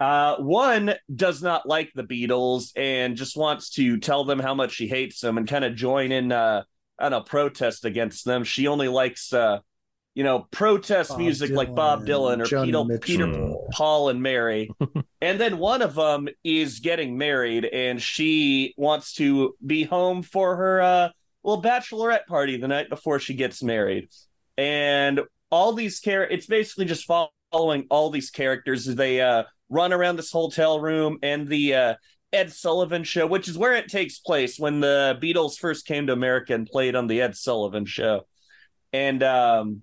Uh, 0.00 0.36
one 0.36 0.94
does 1.14 1.42
not 1.42 1.66
like 1.66 1.92
the 1.94 2.04
Beatles 2.04 2.70
and 2.76 3.16
just 3.16 3.36
wants 3.36 3.70
to 3.70 3.98
tell 3.98 4.24
them 4.24 4.38
how 4.38 4.54
much 4.54 4.72
she 4.72 4.86
hates 4.86 5.20
them 5.20 5.36
and 5.36 5.46
kind 5.46 5.64
of 5.64 5.74
join 5.74 6.12
in, 6.12 6.32
uh, 6.32 6.62
I 6.98 7.08
don't 7.08 7.26
protest 7.26 7.84
against 7.84 8.24
them. 8.24 8.44
She 8.44 8.66
only 8.68 8.88
likes, 8.88 9.32
uh, 9.32 9.58
you 10.14 10.24
know, 10.24 10.46
protest 10.50 11.10
Bob 11.10 11.18
music 11.18 11.50
like 11.50 11.74
Bob 11.74 12.06
Dylan 12.06 12.40
or 12.40 12.46
Joni 12.46 13.00
Peter, 13.02 13.26
Peter, 13.26 13.54
Paul, 13.72 14.08
and 14.08 14.22
Mary. 14.22 14.70
and 15.20 15.38
then 15.38 15.58
one 15.58 15.82
of 15.82 15.94
them 15.94 16.28
is 16.42 16.80
getting 16.80 17.18
married 17.18 17.64
and 17.64 18.00
she 18.00 18.74
wants 18.76 19.14
to 19.14 19.56
be 19.64 19.82
home 19.82 20.22
for 20.22 20.56
her, 20.56 20.80
uh, 20.80 21.08
well, 21.48 21.62
bachelorette 21.62 22.26
party 22.26 22.58
the 22.58 22.68
night 22.68 22.90
before 22.90 23.18
she 23.18 23.32
gets 23.32 23.62
married. 23.62 24.10
And 24.58 25.22
all 25.50 25.72
these 25.72 25.98
care 25.98 26.28
it's 26.28 26.44
basically 26.44 26.84
just 26.84 27.06
following 27.06 27.86
all 27.88 28.10
these 28.10 28.30
characters 28.30 28.86
as 28.86 28.96
they, 28.96 29.22
uh, 29.22 29.44
run 29.70 29.94
around 29.94 30.16
this 30.16 30.30
hotel 30.30 30.78
room 30.78 31.18
and 31.22 31.48
the 31.48 31.74
uh, 31.74 31.94
Ed 32.34 32.52
Sullivan 32.52 33.02
show, 33.02 33.26
which 33.26 33.48
is 33.48 33.56
where 33.56 33.74
it 33.74 33.88
takes 33.88 34.18
place 34.18 34.58
when 34.58 34.80
the 34.80 35.18
Beatles 35.22 35.58
first 35.58 35.86
came 35.86 36.06
to 36.08 36.12
America 36.12 36.52
and 36.52 36.66
played 36.66 36.94
on 36.94 37.06
the 37.06 37.22
Ed 37.22 37.34
Sullivan 37.34 37.86
show. 37.86 38.26
And 38.92 39.22
um, 39.22 39.82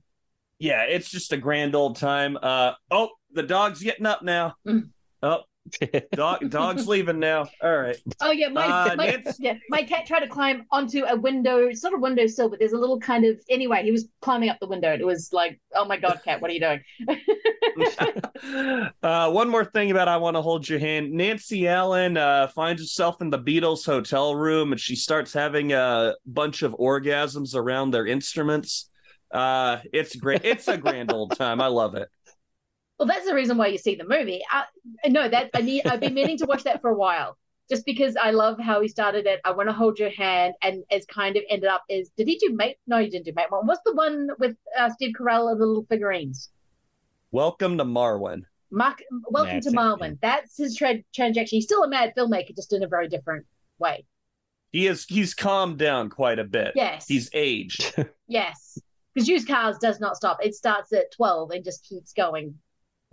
yeah, 0.59 0.83
it's 0.83 1.09
just 1.09 1.33
a 1.33 1.37
grand 1.37 1.73
old 1.73 1.97
time. 1.97 2.37
Uh, 2.39 2.73
oh, 2.91 3.09
the 3.31 3.41
dog's 3.41 3.81
getting 3.81 4.05
up 4.05 4.21
now. 4.21 4.53
Mm. 4.67 4.89
Oh, 5.23 5.41
dog, 6.13 6.49
dog's 6.49 6.87
leaving 6.87 7.19
now. 7.19 7.47
All 7.61 7.77
right. 7.77 7.97
Oh 8.21 8.31
yeah, 8.31 8.49
my 8.49 8.65
Uh, 8.65 8.95
my, 8.95 9.05
Nancy- 9.07 9.43
yeah, 9.43 9.57
my 9.69 9.83
cat 9.83 10.05
tried 10.05 10.21
to 10.21 10.27
climb 10.27 10.65
onto 10.71 11.03
a 11.05 11.15
window. 11.15 11.67
It's 11.67 11.83
not 11.83 11.93
a 11.93 11.97
windowsill, 11.97 12.49
but 12.49 12.59
there's 12.59 12.73
a 12.73 12.77
little 12.77 12.99
kind 12.99 13.25
of 13.25 13.39
anyway. 13.49 13.83
He 13.83 13.91
was 13.91 14.07
climbing 14.21 14.49
up 14.49 14.57
the 14.59 14.67
window. 14.67 14.91
and 14.91 15.01
It 15.01 15.05
was 15.05 15.29
like, 15.33 15.59
oh 15.75 15.85
my 15.85 15.97
god, 15.97 16.21
cat, 16.23 16.41
what 16.41 16.51
are 16.51 16.53
you 16.53 16.59
doing? 16.59 16.81
uh, 19.03 19.31
one 19.31 19.49
more 19.49 19.65
thing 19.65 19.91
about 19.91 20.07
I 20.07 20.17
Want 20.17 20.35
to 20.35 20.41
Hold 20.41 20.67
Your 20.67 20.79
Hand. 20.79 21.11
Nancy 21.11 21.67
Allen 21.67 22.17
uh, 22.17 22.47
finds 22.47 22.81
herself 22.81 23.21
in 23.21 23.29
the 23.29 23.39
Beatles 23.39 23.85
hotel 23.85 24.35
room 24.35 24.71
and 24.71 24.79
she 24.79 24.95
starts 24.95 25.33
having 25.33 25.73
a 25.73 26.15
bunch 26.25 26.61
of 26.61 26.73
orgasms 26.73 27.55
around 27.55 27.91
their 27.91 28.05
instruments. 28.05 28.89
Uh, 29.31 29.79
it's 29.91 30.15
great. 30.15 30.41
It's 30.43 30.67
a 30.67 30.77
grand 30.77 31.11
old 31.11 31.35
time. 31.35 31.59
I 31.59 31.67
love 31.67 31.95
it. 31.95 32.09
Well, 32.97 33.07
that's 33.07 33.25
the 33.25 33.35
reason 33.35 33.57
why 33.57 33.67
you 33.67 33.77
see 33.77 33.95
the 33.95 34.07
movie. 34.07 34.41
I, 34.49 34.63
no, 35.09 35.27
that 35.27 35.49
I 35.53 35.61
need. 35.61 35.85
I've 35.85 35.99
been 35.99 36.13
meaning 36.13 36.37
to 36.37 36.45
watch 36.45 36.63
that 36.63 36.81
for 36.81 36.89
a 36.89 36.95
while, 36.95 37.37
just 37.69 37.85
because 37.85 38.15
I 38.15 38.31
love 38.31 38.57
how 38.59 38.79
he 38.81 38.87
started 38.87 39.25
it. 39.25 39.41
I 39.43 39.51
want 39.51 39.67
to 39.67 39.73
hold 39.73 39.99
your 39.99 40.11
hand, 40.11 40.53
and 40.61 40.83
as 40.91 41.05
kind 41.05 41.35
of 41.35 41.43
ended 41.49 41.69
up 41.69 41.83
is. 41.89 42.09
Did 42.15 42.27
he 42.27 42.37
do 42.37 42.53
mate? 42.53 42.77
No, 42.87 42.99
he 42.99 43.09
didn't 43.09 43.25
do 43.25 43.33
mate 43.35 43.51
one. 43.51 43.67
What's 43.67 43.81
the 43.85 43.93
one 43.93 44.29
with 44.39 44.55
uh, 44.77 44.89
Steve 44.91 45.13
Carell 45.19 45.51
and 45.51 45.59
the 45.59 45.65
little 45.65 45.85
figurines? 45.89 46.49
Welcome 47.31 47.77
to 47.79 47.83
Marwen. 47.83 48.43
Mark, 48.71 49.01
welcome 49.29 49.55
That's 49.55 49.65
to 49.65 49.71
it, 49.73 49.75
Marwen. 49.75 50.17
That's 50.21 50.57
his 50.57 50.75
tra- 50.75 51.03
transaction. 51.13 51.57
He's 51.57 51.65
still 51.65 51.83
a 51.83 51.89
mad 51.89 52.13
filmmaker, 52.17 52.55
just 52.55 52.71
in 52.71 52.83
a 52.83 52.87
very 52.87 53.09
different 53.09 53.45
way. 53.77 54.05
He 54.71 54.87
is 54.87 55.05
he's 55.05 55.33
calmed 55.33 55.77
down 55.77 56.09
quite 56.09 56.39
a 56.39 56.43
bit. 56.43 56.73
Yes, 56.75 57.07
He's 57.07 57.29
aged. 57.33 57.93
yes, 58.27 58.77
because 59.13 59.27
used 59.27 59.47
cars 59.47 59.77
does 59.79 59.99
not 59.99 60.15
stop. 60.15 60.37
It 60.43 60.55
starts 60.55 60.93
at 60.93 61.11
twelve 61.13 61.51
and 61.51 61.63
just 61.63 61.87
keeps 61.87 62.13
going, 62.13 62.55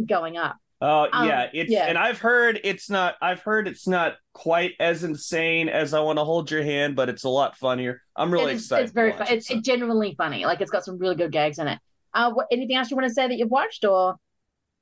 going 0.07 0.37
up. 0.37 0.57
Oh 0.81 1.09
Um, 1.13 1.29
yeah, 1.29 1.49
it's 1.53 1.71
yeah. 1.71 1.85
and 1.87 1.97
I've 1.97 2.19
heard 2.19 2.61
it's 2.65 2.91
not 2.91 3.15
I've 3.23 3.41
heard 3.41 3.69
it's 3.69 3.87
not 3.87 4.17
quite 4.33 4.73
as 4.81 5.05
insane 5.05 5.69
as 5.69 5.95
I 5.95 6.01
want 6.01 6.19
to 6.19 6.25
hold 6.25 6.51
your 6.51 6.65
hand, 6.65 6.97
but 6.97 7.09
it's 7.09 7.23
a 7.25 7.29
lot 7.29 7.57
funnier. 7.57 8.03
I'm 8.17 8.33
really 8.33 8.53
It 8.53 8.57
is- 8.57 8.63
excited. 8.63 8.85
It's 8.85 8.93
very 8.93 9.13
fun. 9.13 9.21
watch 9.21 9.31
It's, 9.31 9.47
so. 9.49 9.55
it's 9.55 9.67
genuinely 9.67 10.15
funny. 10.19 10.45
Like 10.45 10.61
it's 10.61 10.71
got 10.73 10.85
some 10.85 10.99
really 10.99 11.15
good 11.15 11.31
gags 11.31 11.59
in 11.61 11.69
it. 11.69 11.79
Uh, 12.13 12.33
what, 12.33 12.47
anything 12.51 12.77
else 12.77 12.91
you 12.91 12.97
want 12.97 13.09
to 13.09 13.15
say 13.15 13.29
that 13.29 13.37
you've 13.39 13.51
watched, 13.51 13.85
or 13.85 14.17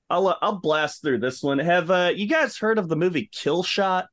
I'll 0.08 0.28
uh, 0.28 0.36
I'll 0.40 0.58
blast 0.58 1.02
through 1.02 1.18
this 1.18 1.42
one. 1.42 1.58
Have 1.58 1.90
uh, 1.90 2.12
you 2.14 2.26
guys 2.26 2.56
heard 2.56 2.78
of 2.78 2.88
the 2.88 2.96
movie 2.96 3.28
Kill 3.30 3.62
Shot? 3.62 4.06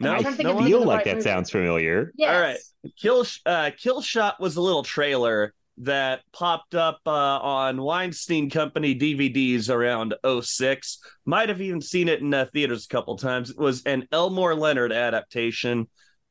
No, 0.00 0.12
I'm 0.14 0.22
trying 0.22 0.32
to 0.32 0.36
think 0.36 0.46
no 0.46 0.50
of 0.50 0.56
one? 0.56 0.64
the 0.64 0.70
feel 0.70 0.78
right 0.80 0.86
like 0.88 1.04
that 1.04 1.14
movie. 1.14 1.22
sounds 1.22 1.50
familiar. 1.50 2.12
Yes. 2.16 2.34
All 2.34 2.40
right. 2.40 2.58
Kill 3.00 3.24
uh, 3.46 3.70
Kill 3.78 4.02
Shot 4.02 4.40
was 4.40 4.56
a 4.56 4.60
little 4.60 4.82
trailer 4.82 5.54
that 5.78 6.20
popped 6.32 6.74
up 6.74 7.00
uh, 7.06 7.10
on 7.10 7.80
Weinstein 7.80 8.50
Company 8.50 8.98
DVDs 8.98 9.70
around 9.70 10.14
06. 10.42 10.98
Might 11.24 11.48
have 11.48 11.60
even 11.60 11.80
seen 11.80 12.08
it 12.08 12.20
in 12.20 12.32
uh, 12.32 12.46
theaters 12.52 12.84
a 12.84 12.88
couple 12.88 13.16
times. 13.16 13.50
It 13.50 13.58
was 13.58 13.82
an 13.84 14.06
Elmore 14.12 14.54
Leonard 14.54 14.92
adaptation, 14.92 15.88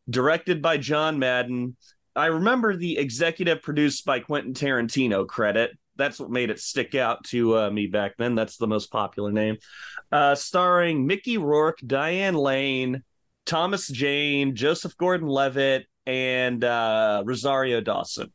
directed 0.09 0.61
by 0.61 0.77
John 0.77 1.19
Madden. 1.19 1.75
I 2.15 2.27
remember 2.27 2.75
the 2.75 2.97
executive 2.97 3.61
produced 3.61 4.05
by 4.05 4.19
Quentin 4.19 4.53
Tarantino 4.53 5.27
credit. 5.27 5.71
That's 5.95 6.19
what 6.19 6.29
made 6.31 6.49
it 6.49 6.59
stick 6.59 6.95
out 6.95 7.23
to 7.25 7.57
uh, 7.57 7.69
me 7.71 7.87
back 7.87 8.13
then. 8.17 8.35
That's 8.35 8.57
the 8.57 8.67
most 8.67 8.91
popular 8.91 9.31
name. 9.31 9.57
Uh, 10.11 10.35
starring 10.35 11.05
Mickey 11.05 11.37
Rourke, 11.37 11.79
Diane 11.85 12.35
Lane, 12.35 13.03
Thomas 13.45 13.87
Jane, 13.87 14.55
Joseph 14.55 14.95
Gordon 14.97 15.27
Levitt, 15.27 15.85
and 16.05 16.63
uh, 16.63 17.23
Rosario 17.25 17.81
Dawson. 17.81 18.31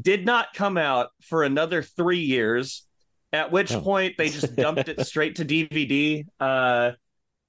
Did 0.00 0.24
not 0.24 0.54
come 0.54 0.76
out 0.76 1.08
for 1.22 1.42
another 1.42 1.82
three 1.82 2.20
years, 2.20 2.86
at 3.32 3.50
which 3.52 3.72
Oh. 3.72 3.80
point 3.80 4.16
they 4.16 4.28
just 4.28 4.54
dumped 4.56 4.88
it 4.88 5.04
straight 5.06 5.36
to 5.36 5.44
DVD. 5.44 6.24
Uh, 6.38 6.92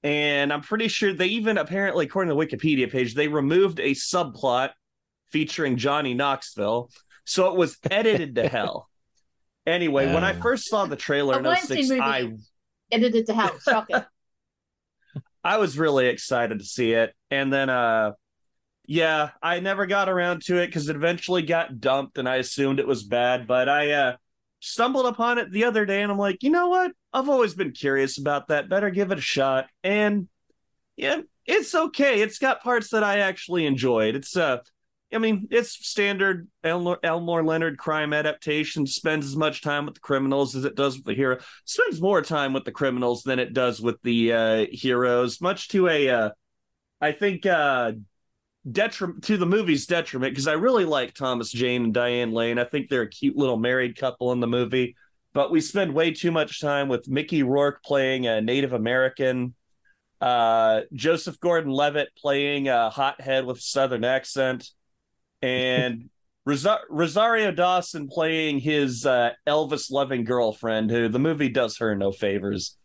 and 0.02 0.52
I'm 0.52 0.62
pretty 0.62 0.88
sure 0.88 1.12
they 1.12 1.26
even, 1.28 1.58
apparently, 1.58 2.06
according 2.06 2.36
to 2.36 2.38
the 2.38 2.56
Wikipedia 2.56 2.90
page, 2.90 3.14
they 3.14 3.28
removed 3.28 3.78
a 3.80 3.92
subplot 3.92 4.70
featuring 5.30 5.76
Johnny 5.76 6.14
Knoxville. 6.14 6.90
So 7.24 7.50
it 7.52 7.56
was 7.56 7.78
edited 7.90 8.34
to 8.34 8.48
hell. 8.48 8.88
Anyway, 9.64 10.12
when 10.12 10.24
I 10.24 10.36
Oh. 10.36 10.42
first 10.42 10.66
saw 10.68 10.86
the 10.86 10.96
trailer 10.96 11.34
A 11.34 11.38
in 11.38 11.44
Weinstein 11.44 11.76
06, 11.84 11.88
movie. 11.90 12.00
I 12.00 12.32
Edited 12.90 13.26
to 13.26 13.34
hell. 13.34 13.56
Shocking. 13.60 14.02
I 15.44 15.58
was 15.58 15.78
really 15.78 16.06
excited 16.08 16.58
to 16.58 16.64
see 16.64 16.92
it. 16.92 17.14
And 17.30 17.52
then 17.52 17.70
uh 17.70 18.12
yeah, 18.86 19.30
I 19.42 19.60
never 19.60 19.86
got 19.86 20.08
around 20.08 20.42
to 20.42 20.58
it 20.58 20.66
because 20.66 20.88
it 20.88 20.96
eventually 20.96 21.42
got 21.42 21.80
dumped 21.80 22.18
and 22.18 22.28
I 22.28 22.36
assumed 22.36 22.80
it 22.80 22.86
was 22.86 23.04
bad. 23.04 23.46
But 23.46 23.68
I 23.68 23.92
uh 23.92 24.16
stumbled 24.60 25.06
upon 25.06 25.38
it 25.38 25.50
the 25.50 25.64
other 25.64 25.84
day 25.86 26.02
and 26.02 26.10
I'm 26.10 26.18
like, 26.18 26.42
you 26.42 26.50
know 26.50 26.68
what? 26.68 26.92
I've 27.12 27.28
always 27.28 27.54
been 27.54 27.72
curious 27.72 28.18
about 28.18 28.48
that. 28.48 28.68
Better 28.68 28.90
give 28.90 29.12
it 29.12 29.18
a 29.18 29.22
shot. 29.22 29.66
And 29.82 30.28
yeah, 30.96 31.22
it's 31.46 31.74
okay. 31.74 32.22
It's 32.22 32.38
got 32.38 32.62
parts 32.62 32.90
that 32.90 33.04
I 33.04 33.20
actually 33.20 33.66
enjoyed. 33.66 34.14
It's 34.16 34.36
uh 34.36 34.58
I 35.14 35.18
mean, 35.18 35.48
it's 35.50 35.86
standard 35.86 36.48
Elmore, 36.64 36.98
Elmore 37.02 37.44
Leonard 37.44 37.76
crime 37.76 38.12
adaptation. 38.14 38.86
Spends 38.86 39.26
as 39.26 39.36
much 39.36 39.60
time 39.60 39.84
with 39.84 39.94
the 39.94 40.00
criminals 40.00 40.56
as 40.56 40.64
it 40.64 40.74
does 40.74 40.96
with 40.96 41.04
the 41.04 41.14
hero. 41.14 41.38
Spends 41.66 42.00
more 42.00 42.22
time 42.22 42.54
with 42.54 42.64
the 42.64 42.72
criminals 42.72 43.22
than 43.22 43.38
it 43.38 43.52
does 43.52 43.80
with 43.80 44.00
the 44.02 44.32
uh, 44.32 44.66
heroes. 44.72 45.40
Much 45.40 45.68
to 45.68 45.88
a, 45.88 46.08
uh, 46.08 46.30
I 46.98 47.12
think, 47.12 47.44
uh, 47.44 47.92
detriment 48.70 49.24
to 49.24 49.36
the 49.36 49.46
movie's 49.46 49.86
detriment 49.86 50.32
because 50.32 50.46
I 50.46 50.52
really 50.52 50.84
like 50.84 51.14
Thomas 51.14 51.50
Jane 51.50 51.84
and 51.84 51.94
Diane 51.94 52.32
Lane. 52.32 52.58
I 52.58 52.64
think 52.64 52.88
they're 52.88 53.02
a 53.02 53.08
cute 53.08 53.36
little 53.36 53.56
married 53.56 53.96
couple 53.96 54.32
in 54.32 54.40
the 54.40 54.46
movie. 54.46 54.96
But 55.34 55.50
we 55.50 55.60
spend 55.60 55.94
way 55.94 56.12
too 56.12 56.30
much 56.30 56.60
time 56.60 56.88
with 56.88 57.08
Mickey 57.08 57.42
Rourke 57.42 57.82
playing 57.82 58.26
a 58.26 58.40
Native 58.42 58.74
American, 58.74 59.54
uh, 60.20 60.82
Joseph 60.92 61.40
Gordon-Levitt 61.40 62.10
playing 62.16 62.68
a 62.68 62.90
hothead 62.90 63.46
with 63.46 63.56
a 63.56 63.62
Southern 63.62 64.04
accent 64.04 64.68
and 65.40 66.10
Rosa- 66.44 66.80
Rosario 66.90 67.50
Dawson 67.50 68.08
playing 68.08 68.58
his 68.58 69.06
uh, 69.06 69.30
Elvis 69.46 69.90
loving 69.90 70.24
girlfriend, 70.24 70.90
who 70.90 71.08
the 71.08 71.18
movie 71.18 71.48
does 71.48 71.78
her 71.78 71.94
no 71.94 72.12
favors. 72.12 72.76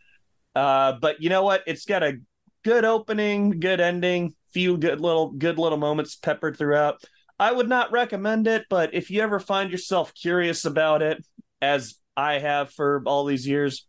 Uh, 0.55 0.93
but 1.01 1.21
you 1.21 1.29
know 1.29 1.43
what? 1.43 1.63
It's 1.67 1.85
got 1.85 2.01
a 2.01 2.19
good 2.63 2.85
opening, 2.85 3.59
good 3.59 3.79
ending, 3.79 4.35
few 4.53 4.77
good 4.77 4.99
little 5.01 5.31
good 5.31 5.57
little 5.59 5.77
moments 5.77 6.15
peppered 6.15 6.57
throughout. 6.57 7.01
I 7.39 7.51
would 7.51 7.69
not 7.69 7.91
recommend 7.91 8.47
it, 8.47 8.65
but 8.69 8.93
if 8.93 9.11
you 9.11 9.21
ever 9.21 9.39
find 9.39 9.71
yourself 9.71 10.13
curious 10.13 10.65
about 10.65 11.01
it, 11.01 11.23
as 11.61 11.95
I 12.15 12.39
have 12.39 12.71
for 12.71 13.03
all 13.05 13.25
these 13.25 13.47
years, 13.47 13.87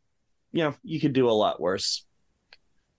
you 0.53 0.64
know, 0.64 0.75
you 0.83 1.01
could 1.01 1.12
do 1.14 1.29
a 1.29 1.33
lot 1.33 1.61
worse. 1.61 2.05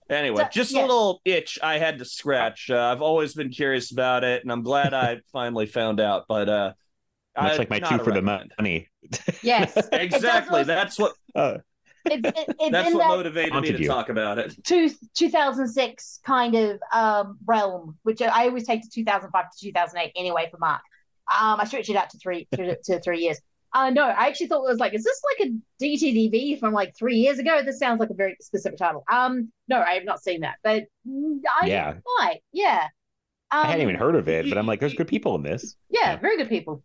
Anyway, 0.10 0.42
So- 0.44 0.50
just 0.52 0.74
a 0.74 0.82
little 0.82 1.22
itch 1.24 1.60
I 1.62 1.78
had 1.78 2.00
to 2.00 2.06
scratch. 2.06 2.70
Uh, 2.72 2.80
I've 2.92 3.04
always 3.04 3.36
been 3.36 3.50
curious 3.50 3.92
about 3.92 4.24
it, 4.24 4.42
and 4.42 4.52
I'm 4.52 4.64
glad 4.64 4.94
I 4.94 5.20
finally 5.32 5.68
found 5.68 6.00
out. 6.00 6.26
But 6.28 6.50
uh, 6.50 6.74
Much 7.40 7.52
I- 7.54 7.58
like 7.58 7.70
my 7.70 7.80
two 7.80 7.96
a 7.96 7.98
for 8.00 8.06
the 8.06 8.12
recommend. 8.14 8.52
money. 8.58 8.88
Yes. 9.44 9.78
Exactly. 9.94 10.64
That's 10.64 10.98
what 10.98 11.14
Uh, 11.36 11.60
It's, 12.12 12.28
it, 12.40 12.56
it's 12.60 12.72
that's 12.72 12.94
what 12.94 13.00
that 13.00 13.08
motivated 13.10 13.50
me 13.50 13.54
Haunted 13.54 13.78
to 13.78 13.82
you. 13.84 13.88
talk 13.88 14.10
about 14.10 14.38
it. 14.40 14.56
two, 14.66 14.90
2006 15.16 16.20
kind 16.26 16.56
of 16.56 16.80
um, 16.94 17.38
realm, 17.46 17.98
which 18.04 18.22
I 18.22 18.48
always 18.48 18.66
take 18.66 18.82
to 18.84 18.90
2005 18.90 19.46
to 19.52 19.58
2008 19.60 20.12
anyway 20.16 20.48
for 20.52 20.58
Mark. 20.58 20.82
Um, 21.32 21.60
I 21.60 21.66
stretched 21.66 21.90
it 21.90 21.96
out 21.96 22.10
to 22.12 22.18
three 22.18 22.48
to, 22.54 22.78
to 22.86 23.00
three 23.02 23.20
years. 23.22 23.40
Uh, 23.72 23.92
no, 23.92 24.04
I 24.04 24.26
actually 24.28 24.48
thought 24.48 24.66
it 24.66 24.70
was 24.70 24.80
like, 24.80 24.96
is 24.96 25.04
this 25.04 25.22
like 25.38 25.48
a 25.50 25.84
DTDV 25.84 26.60
from 26.60 26.74
like 26.74 26.96
three 26.98 27.18
years 27.18 27.38
ago? 27.38 27.62
This 27.64 27.78
sounds 27.78 28.00
like 28.00 28.10
a 28.10 28.16
very 28.16 28.36
specific 28.42 28.80
title. 28.80 29.04
Um, 29.12 29.52
no, 29.68 29.80
I 29.80 29.92
have 29.92 30.06
not 30.06 30.24
seen 30.24 30.42
that, 30.42 30.56
but 30.64 30.86
I 31.08 31.68
Yeah. 31.68 31.94
might. 32.18 32.40
Yeah. 32.52 32.88
Um, 33.52 33.60
I 33.66 33.68
hadn't 33.68 33.82
even 33.84 33.96
heard 33.96 34.16
of 34.16 34.28
it, 34.28 34.50
but 34.50 34.58
I'm 34.58 34.66
like, 34.66 34.80
there's 34.80 34.96
good 34.96 35.08
people 35.08 35.36
in 35.36 35.44
this. 35.44 35.76
Yeah, 35.90 36.16
very 36.18 36.38
good 36.38 36.50
people. 36.50 36.84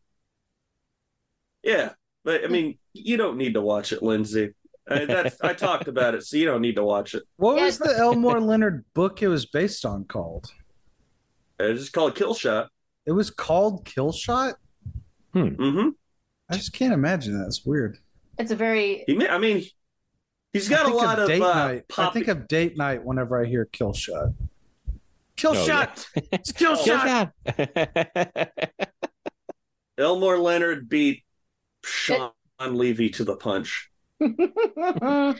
Yeah, 1.62 1.92
but 2.24 2.44
I 2.44 2.48
mean, 2.48 2.78
you 2.92 3.16
don't 3.16 3.38
need 3.38 3.54
to 3.54 3.60
watch 3.62 3.92
it, 3.92 4.02
Lindsay. 4.02 4.52
I, 4.90 5.04
that's 5.06 5.40
I 5.40 5.54
talked 5.54 5.88
about 5.88 6.14
it, 6.14 6.24
so 6.24 6.36
you 6.36 6.44
don't 6.44 6.60
need 6.60 6.76
to 6.76 6.84
watch 6.84 7.14
it. 7.14 7.22
What 7.36 7.56
was 7.56 7.78
the 7.78 7.94
Elmore 7.96 8.40
Leonard 8.40 8.84
book 8.94 9.22
it 9.22 9.28
was 9.28 9.46
based 9.46 9.84
on 9.86 10.04
called? 10.04 10.46
It's 11.58 11.80
just 11.80 11.92
called 11.92 12.14
Kill 12.16 12.34
Shot. 12.34 12.68
It 13.06 13.12
was 13.12 13.30
called 13.30 13.84
Kill 13.84 14.12
Shot? 14.12 14.56
Mm-hmm. 15.34 15.88
I 16.50 16.56
just 16.56 16.72
can't 16.72 16.92
imagine 16.92 17.38
that. 17.38 17.46
It's 17.46 17.64
weird. 17.64 17.96
It's 18.38 18.50
a 18.50 18.56
very 18.56 19.04
He, 19.06 19.14
ma- 19.14 19.26
I 19.26 19.38
mean, 19.38 19.64
he's 20.52 20.68
got 20.68 20.86
a 20.90 20.94
lot 20.94 21.18
of 21.18 21.28
date 21.28 21.40
uh, 21.42 21.54
night. 21.66 21.84
I 21.96 22.10
think 22.10 22.28
of 22.28 22.46
date 22.48 22.76
night 22.76 23.04
whenever 23.04 23.42
I 23.42 23.46
hear 23.46 23.64
Kill 23.66 23.92
Shot. 23.94 24.28
Kill 25.36 25.52
Oh, 25.56 25.64
Shot. 25.66 26.06
It's 26.14 26.52
Kill 26.52 26.76
Kill 26.76 26.98
Shot. 26.98 27.32
shot. 27.46 28.48
Elmore 29.98 30.38
Leonard 30.38 30.88
beat 30.88 31.22
Shawn 31.84 32.30
Levy 32.60 33.10
to 33.10 33.24
the 33.24 33.36
punch. 33.36 33.90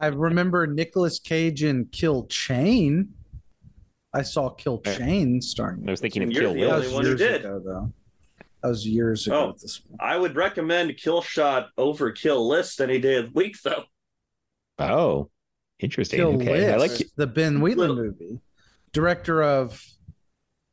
I 0.00 0.06
remember 0.08 0.66
Nicolas 0.66 1.18
Cage 1.18 1.62
in 1.64 1.86
Kill 1.86 2.26
Chain. 2.26 3.14
I 4.14 4.22
saw 4.22 4.50
Kill 4.50 4.78
Chain 4.80 5.40
starring. 5.40 5.88
I 5.88 5.90
was 5.90 6.00
thinking 6.00 6.22
of 6.22 6.30
You're 6.32 6.42
Kill 6.42 6.54
the 6.54 6.60
That 6.60 6.66
Will. 6.66 6.74
only 6.74 6.86
was 6.86 6.94
one 6.94 7.04
who 7.04 7.08
years 7.10 7.20
did. 7.20 7.40
ago, 7.40 7.62
though. 7.64 7.92
That 8.62 8.68
was 8.68 8.86
years 8.86 9.26
ago. 9.26 9.48
Oh. 9.48 9.52
this. 9.60 9.80
I 9.98 10.16
would 10.18 10.36
recommend 10.36 10.96
Kill 10.98 11.22
Shot 11.22 11.68
over 11.78 12.10
Kill 12.12 12.46
List 12.46 12.80
any 12.80 12.98
day 12.98 13.16
of 13.16 13.26
the 13.26 13.32
week, 13.32 13.56
though. 13.62 13.84
Oh, 14.78 15.30
interesting. 15.80 16.18
Kill 16.18 16.34
okay, 16.36 16.72
I 16.72 16.76
like 16.76 16.92
the 17.16 17.26
Ben 17.26 17.60
Wheatley 17.60 17.88
Little- 17.88 17.96
movie, 18.04 18.40
director 18.92 19.42
of 19.42 19.82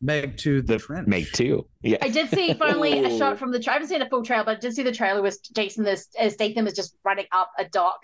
Meg 0.01 0.37
to 0.37 0.61
the, 0.61 0.73
the 0.73 0.79
Trench. 0.79 1.07
make 1.07 1.31
two. 1.33 1.67
Yeah. 1.81 1.97
I 2.01 2.09
did 2.09 2.29
see 2.29 2.53
finally 2.53 3.03
a 3.03 3.17
shot 3.17 3.37
from 3.39 3.51
the. 3.51 3.59
tra- 3.59 3.71
I 3.71 3.73
haven't 3.75 3.89
seen 3.89 4.01
a 4.01 4.09
full 4.09 4.23
trailer, 4.23 4.45
but 4.45 4.57
I 4.57 4.59
did 4.59 4.73
see 4.73 4.83
the 4.83 4.91
trailer 4.91 5.21
with 5.21 5.37
Jason 5.53 5.83
this 5.83 6.07
as 6.17 6.33
Statham 6.33 6.67
is 6.67 6.73
just 6.73 6.95
running 7.03 7.25
up 7.33 7.51
a 7.57 7.65
dock, 7.65 7.99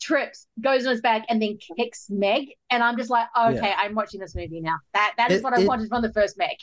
trips, 0.00 0.46
goes 0.60 0.84
on 0.86 0.92
his 0.92 1.00
back, 1.00 1.24
and 1.28 1.40
then 1.40 1.58
kicks 1.76 2.06
Meg. 2.10 2.48
And 2.70 2.82
I'm 2.82 2.96
just 2.96 3.10
like, 3.10 3.26
okay, 3.38 3.54
Yeah. 3.68 3.76
I'm 3.78 3.94
watching 3.94 4.20
this 4.20 4.34
movie 4.34 4.60
now. 4.60 4.76
That 4.94 5.14
that 5.18 5.30
is 5.30 5.38
It- 5.38 5.44
what 5.44 5.54
I 5.54 5.64
wanted 5.64 5.88
from 5.88 6.02
the 6.02 6.12
first 6.12 6.36
Meg. 6.38 6.56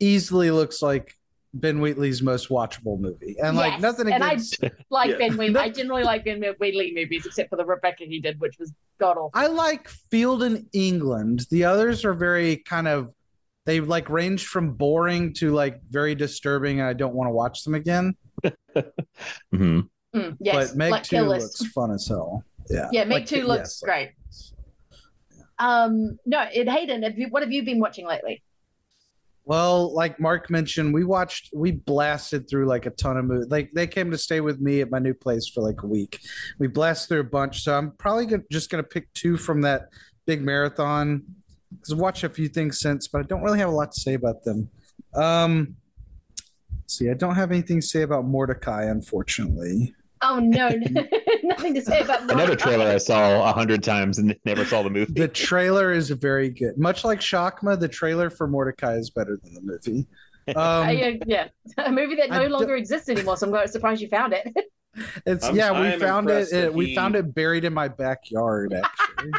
Easily 0.00 0.50
looks 0.50 0.82
like 0.82 1.14
Ben 1.54 1.80
Wheatley's 1.80 2.20
most 2.20 2.48
watchable 2.48 2.98
movie, 2.98 3.36
and 3.42 3.56
like 3.56 3.74
Yes, 3.74 3.80
nothing 3.80 4.12
and 4.12 4.22
I- 4.24 4.32
against. 4.32 4.58
Like 4.90 5.10
Yeah. 5.10 5.16
Ben 5.18 5.36
Wheatley, 5.36 5.56
I 5.60 5.68
didn't 5.68 5.88
really 5.88 6.04
like 6.04 6.24
Ben 6.24 6.42
Wheatley 6.58 6.92
movies 6.94 7.24
except 7.26 7.48
for 7.50 7.56
the 7.56 7.64
Rebecca 7.64 8.04
he 8.04 8.20
did, 8.20 8.40
which 8.40 8.58
was 8.58 8.72
god 8.98 9.16
awful. 9.16 9.30
I 9.34 9.46
like 9.46 9.88
Field 9.88 10.42
in 10.42 10.66
England. 10.72 11.46
The 11.50 11.64
others 11.64 12.04
are 12.04 12.12
very 12.14 12.56
kind 12.58 12.88
of 12.88 13.12
they 13.66 13.80
like 13.80 14.08
range 14.10 14.46
from 14.46 14.72
boring 14.72 15.32
to 15.34 15.52
like 15.52 15.80
very 15.90 16.14
disturbing, 16.14 16.80
and 16.80 16.88
I 16.88 16.92
don't 16.92 17.14
want 17.14 17.28
to 17.28 17.32
watch 17.32 17.64
them 17.64 17.74
again. 17.74 18.14
hmm 19.52 19.80
Mm, 20.14 20.36
yes, 20.38 20.68
but 20.70 20.76
Meg 20.76 20.90
like 20.92 21.02
Two 21.02 21.16
Kill 21.16 21.26
looks 21.26 21.60
List. 21.60 21.66
fun 21.74 21.90
as 21.90 22.06
hell. 22.06 22.44
Yeah, 22.70 22.88
Yeah, 22.92 23.02
Meg 23.02 23.10
Like, 23.10 23.26
Two 23.26 23.38
yes, 23.38 23.46
looks 23.48 23.82
like- 23.82 23.88
great. 23.88 24.10
Um, 25.58 26.18
no, 26.24 26.46
it 26.52 26.68
Hayden, 26.68 27.02
have 27.02 27.18
you, 27.18 27.26
what 27.30 27.42
have 27.42 27.50
you 27.52 27.64
been 27.64 27.80
watching 27.80 28.06
lately? 28.06 28.42
Well, 29.44 29.92
like 29.92 30.18
Mark 30.18 30.50
mentioned, 30.50 30.94
we 30.94 31.04
watched, 31.04 31.50
we 31.52 31.72
blasted 31.72 32.48
through 32.48 32.66
like 32.66 32.86
a 32.86 32.90
ton 32.90 33.16
of 33.16 33.24
movies. 33.26 33.48
Like 33.50 33.70
they 33.72 33.86
came 33.86 34.10
to 34.12 34.18
stay 34.18 34.40
with 34.40 34.60
me 34.60 34.80
at 34.80 34.90
my 34.90 34.98
new 35.00 35.14
place 35.14 35.48
for 35.48 35.60
like 35.62 35.82
a 35.82 35.86
week. 35.86 36.20
We 36.58 36.66
blasted 36.66 37.08
through 37.08 37.20
a 37.20 37.24
bunch. 37.24 37.62
So 37.62 37.76
I'm 37.76 37.90
probably 37.98 38.26
gonna, 38.26 38.42
just 38.50 38.70
going 38.70 38.82
to 38.82 38.88
pick 38.88 39.12
two 39.14 39.36
from 39.36 39.60
that 39.62 39.88
big 40.26 40.42
marathon 40.42 41.24
because 41.76 41.92
I've 41.92 41.98
watched 41.98 42.24
a 42.24 42.28
few 42.28 42.48
things 42.48 42.80
since, 42.80 43.08
but 43.08 43.20
I 43.20 43.22
don't 43.22 43.42
really 43.42 43.58
have 43.58 43.68
a 43.68 43.72
lot 43.72 43.92
to 43.92 44.00
say 44.00 44.14
about 44.14 44.44
them. 44.44 44.68
Um, 45.14 45.76
let's 46.80 46.98
see, 46.98 47.10
I 47.10 47.14
don't 47.14 47.34
have 47.34 47.50
anything 47.50 47.80
to 47.80 47.86
say 47.86 48.02
about 48.02 48.24
Mortdecai, 48.24 48.90
unfortunately. 48.90 49.94
Oh 50.22 50.38
no, 50.38 50.70
nothing 51.42 51.74
to 51.74 51.82
say 51.82 52.00
about 52.00 52.22
Another 52.30 52.56
trailer 52.56 52.86
I 52.86 52.96
saw 52.98 53.48
a 53.48 53.52
hundred 53.52 53.82
times 53.82 54.18
and 54.18 54.34
never 54.46 54.64
saw 54.64 54.82
the 54.82 54.88
movie. 54.90 55.12
The 55.12 55.28
trailer 55.28 55.92
is 55.92 56.08
very 56.10 56.48
good. 56.48 56.78
Much 56.78 57.04
like 57.04 57.20
Shakma, 57.20 57.78
the 57.78 57.88
trailer 57.88 58.30
for 58.30 58.48
Mortdecai 58.48 58.98
is 58.98 59.10
better 59.10 59.38
than 59.42 59.54
the 59.54 59.60
movie. 59.62 60.06
Um, 60.46 60.56
Uh, 60.56 60.90
yeah, 61.24 61.48
a 61.78 61.90
movie 61.90 62.16
that 62.16 62.28
no 62.28 62.42
I 62.42 62.46
longer 62.48 62.76
exists 62.76 63.08
anymore. 63.08 63.38
So 63.38 63.46
I'm 63.46 63.52
quite 63.52 63.70
surprised 63.70 64.02
you 64.02 64.08
found 64.08 64.34
it. 64.34 64.46
it's 65.24 65.46
I'm- 65.46 65.56
yeah, 65.56 65.72
we 65.72 65.86
I'm 65.88 65.98
found 65.98 66.28
it, 66.28 66.32
impressed 66.32 66.50
that 66.52 66.64
it- 66.64 66.74
We 66.74 66.94
found 66.94 67.16
it 67.16 67.34
buried 67.34 67.64
in 67.64 67.72
my 67.72 67.88
backyard. 67.88 68.74
Actually, 68.74 69.32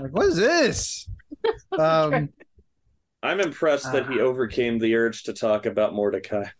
like 0.00 0.12
what 0.12 0.26
is 0.26 0.36
this? 0.36 1.08
Um, 1.78 2.30
I'm 3.22 3.40
impressed 3.40 3.92
that 3.92 4.08
he 4.10 4.20
overcame 4.20 4.78
the 4.78 4.94
urge 4.94 5.24
to 5.24 5.32
talk 5.32 5.66
about 5.66 5.92
Mortdecai. 5.92 6.50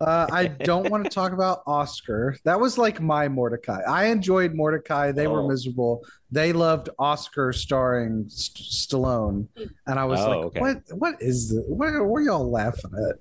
uh, 0.00 0.26
I 0.30 0.46
don't 0.46 0.90
want 0.90 1.04
to 1.04 1.10
talk 1.10 1.32
about 1.32 1.60
Oscar. 1.66 2.36
That 2.44 2.58
was 2.60 2.76
like 2.78 3.00
my 3.00 3.28
Mortdecai. 3.28 3.86
I 3.88 4.06
enjoyed 4.06 4.52
Mortdecai. 4.54 5.14
They 5.14 5.26
were 5.26 5.40
Oh. 5.42 5.48
miserable. 5.48 6.04
They 6.30 6.52
loved 6.52 6.88
Oscar 6.98 7.52
starring 7.52 8.26
St- 8.28 8.66
Stallone, 8.66 9.46
and 9.86 9.98
I 9.98 10.04
was 10.04 10.20
Oh, 10.20 10.28
like, 10.30 10.44
okay. 10.46 10.60
"What? 10.60 10.76
What 10.92 11.22
is 11.22 11.50
this? 11.54 11.64
What, 11.68 11.92
what 12.06 12.18
are 12.18 12.22
y'all 12.22 12.50
laughing 12.50 12.90
at?" 12.92 13.16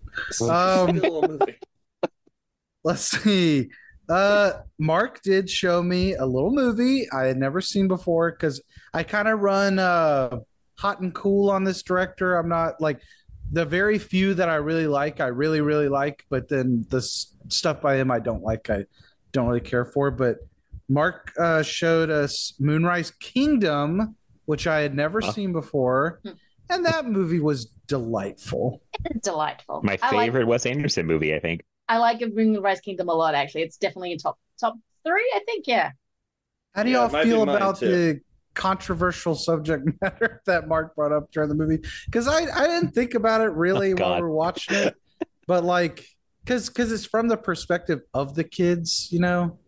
Um, 0.49 0.97
Still 0.97 1.23
a 1.23 1.27
movie. 1.27 1.59
let's 2.85 3.01
see 3.23 3.69
uh 4.09 4.51
mark 4.77 5.21
did 5.21 5.49
show 5.49 5.81
me 5.81 6.13
a 6.15 6.25
little 6.25 6.51
movie 6.51 7.07
i 7.13 7.23
had 7.23 7.37
never 7.37 7.61
seen 7.61 7.87
before 7.87 8.29
because 8.31 8.61
i 8.93 9.01
kind 9.01 9.29
of 9.29 9.39
run 9.39 9.79
uh 9.79 10.37
hot 10.77 10.99
and 11.01 11.13
cool 11.13 11.49
on 11.49 11.63
this 11.63 11.83
director 11.83 12.35
i'm 12.35 12.49
not 12.49 12.79
like 12.81 13.01
the 13.51 13.65
very 13.65 13.97
few 13.99 14.33
that 14.33 14.49
i 14.49 14.55
really 14.55 14.87
like 14.87 15.19
i 15.19 15.27
really 15.27 15.61
really 15.61 15.89
like 15.89 16.25
but 16.29 16.47
then 16.49 16.85
the 16.89 16.97
s- 16.97 17.35
stuff 17.49 17.81
by 17.81 17.95
him 17.95 18.09
i 18.11 18.19
don't 18.19 18.43
like 18.43 18.69
i 18.69 18.83
don't 19.31 19.47
really 19.47 19.59
care 19.61 19.85
for 19.85 20.09
but 20.11 20.37
mark 20.89 21.31
uh 21.39 21.61
showed 21.61 22.09
us 22.09 22.53
moonrise 22.59 23.11
kingdom 23.19 24.15
which 24.45 24.67
i 24.67 24.79
had 24.79 24.95
never 24.95 25.21
Huh. 25.21 25.31
seen 25.31 25.51
before 25.53 26.19
Hmm. 26.23 26.31
and 26.69 26.85
that 26.85 27.05
movie 27.05 27.39
was 27.39 27.65
delightful 27.87 28.81
Delightful. 29.21 29.81
My 29.83 29.97
I 30.01 30.15
like, 30.15 30.25
favorite 30.27 30.47
Wes 30.47 30.65
Anderson 30.65 31.05
movie, 31.05 31.35
I 31.35 31.39
think. 31.39 31.61
I 31.89 31.97
like 31.97 32.21
Moonrise 32.21 32.79
Kingdom 32.79 33.09
a 33.09 33.13
lot. 33.13 33.35
Actually, 33.35 33.63
it's 33.63 33.75
definitely 33.77 34.13
in 34.13 34.17
top 34.17 34.39
top 34.59 34.75
three. 35.05 35.29
I 35.35 35.39
think. 35.45 35.67
Yeah. 35.67 35.91
How 36.73 36.83
do 36.83 36.89
Yeah, 36.89 37.05
y'all 37.07 37.15
it 37.15 37.23
feel 37.25 37.43
about 37.43 37.79
the 37.81 38.21
controversial 38.53 39.35
subject 39.35 39.87
matter 40.01 40.41
that 40.45 40.67
Mark 40.67 40.95
brought 40.95 41.11
up 41.11 41.31
during 41.31 41.49
the 41.49 41.55
movie? 41.55 41.79
Because 42.05 42.27
I, 42.27 42.41
I 42.53 42.67
didn't 42.67 42.91
think 42.91 43.13
about 43.15 43.41
it 43.41 43.51
really 43.51 43.93
Oh, 43.93 43.95
while 44.01 44.15
we 44.15 44.21
were 44.21 44.31
watching 44.31 44.75
it, 44.75 44.95
but 45.47 45.63
like, 45.63 46.05
because 46.43 46.67
because 46.69 46.91
it's 46.91 47.05
from 47.05 47.27
the 47.27 47.37
perspective 47.37 48.01
of 48.13 48.35
the 48.35 48.43
kids, 48.43 49.07
you 49.11 49.19
know. 49.19 49.59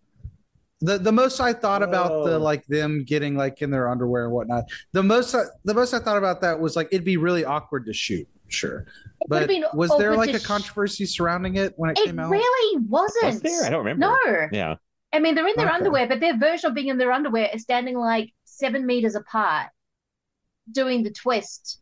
The 0.82 0.98
the 0.98 1.12
most 1.12 1.40
I 1.40 1.54
thought 1.54 1.82
about 1.82 2.26
the 2.26 2.38
like 2.38 2.66
them 2.68 3.06
getting 3.06 3.38
like 3.38 3.62
in 3.62 3.72
their 3.72 3.90
underwear 3.90 4.26
and 4.26 4.34
whatnot. 4.34 4.66
The 4.92 5.02
most 5.04 5.34
I, 5.34 5.44
the 5.64 5.74
most 5.74 5.94
I 5.94 6.00
thought 6.00 6.18
about 6.18 6.42
that 6.42 6.60
was 6.60 6.76
like 6.76 6.90
it'd 6.92 7.06
be 7.06 7.16
really 7.16 7.46
awkward 7.46 7.86
to 7.86 7.94
shoot, 7.94 8.28
sure. 8.50 8.86
But 9.30 9.50
was 9.74 9.98
there 9.98 10.16
like 10.18 10.32
to 10.32 10.36
a 10.36 10.40
sh- 10.40 10.46
controversy 10.46 11.06
surrounding 11.06 11.56
it 11.56 11.74
when 11.78 11.92
it, 11.92 12.00
It 12.00 12.08
came 12.08 12.20
out? 12.20 12.28
It 12.28 12.36
really 12.36 12.86
wasn't. 12.90 13.24
Was 13.26 13.42
there? 13.42 13.64
I 13.64 13.70
don't 13.70 13.86
remember. 13.86 14.50
No. 14.52 14.58
Yeah. 14.58 14.76
I 15.14 15.20
mean, 15.20 15.34
they're 15.34 15.48
in 15.48 15.54
their 15.56 15.68
Okay. 15.68 15.76
underwear, 15.76 16.08
but 16.08 16.20
their 16.20 16.38
version 16.38 16.70
of 16.70 16.76
being 16.76 16.90
in 16.90 16.98
their 16.98 17.14
underwear 17.14 17.50
is 17.54 17.62
standing 17.64 17.98
like 17.98 18.34
seven 18.58 18.86
meters 18.86 19.16
apart, 19.16 19.68
doing 20.72 21.04
the 21.04 21.12
twist 21.12 21.80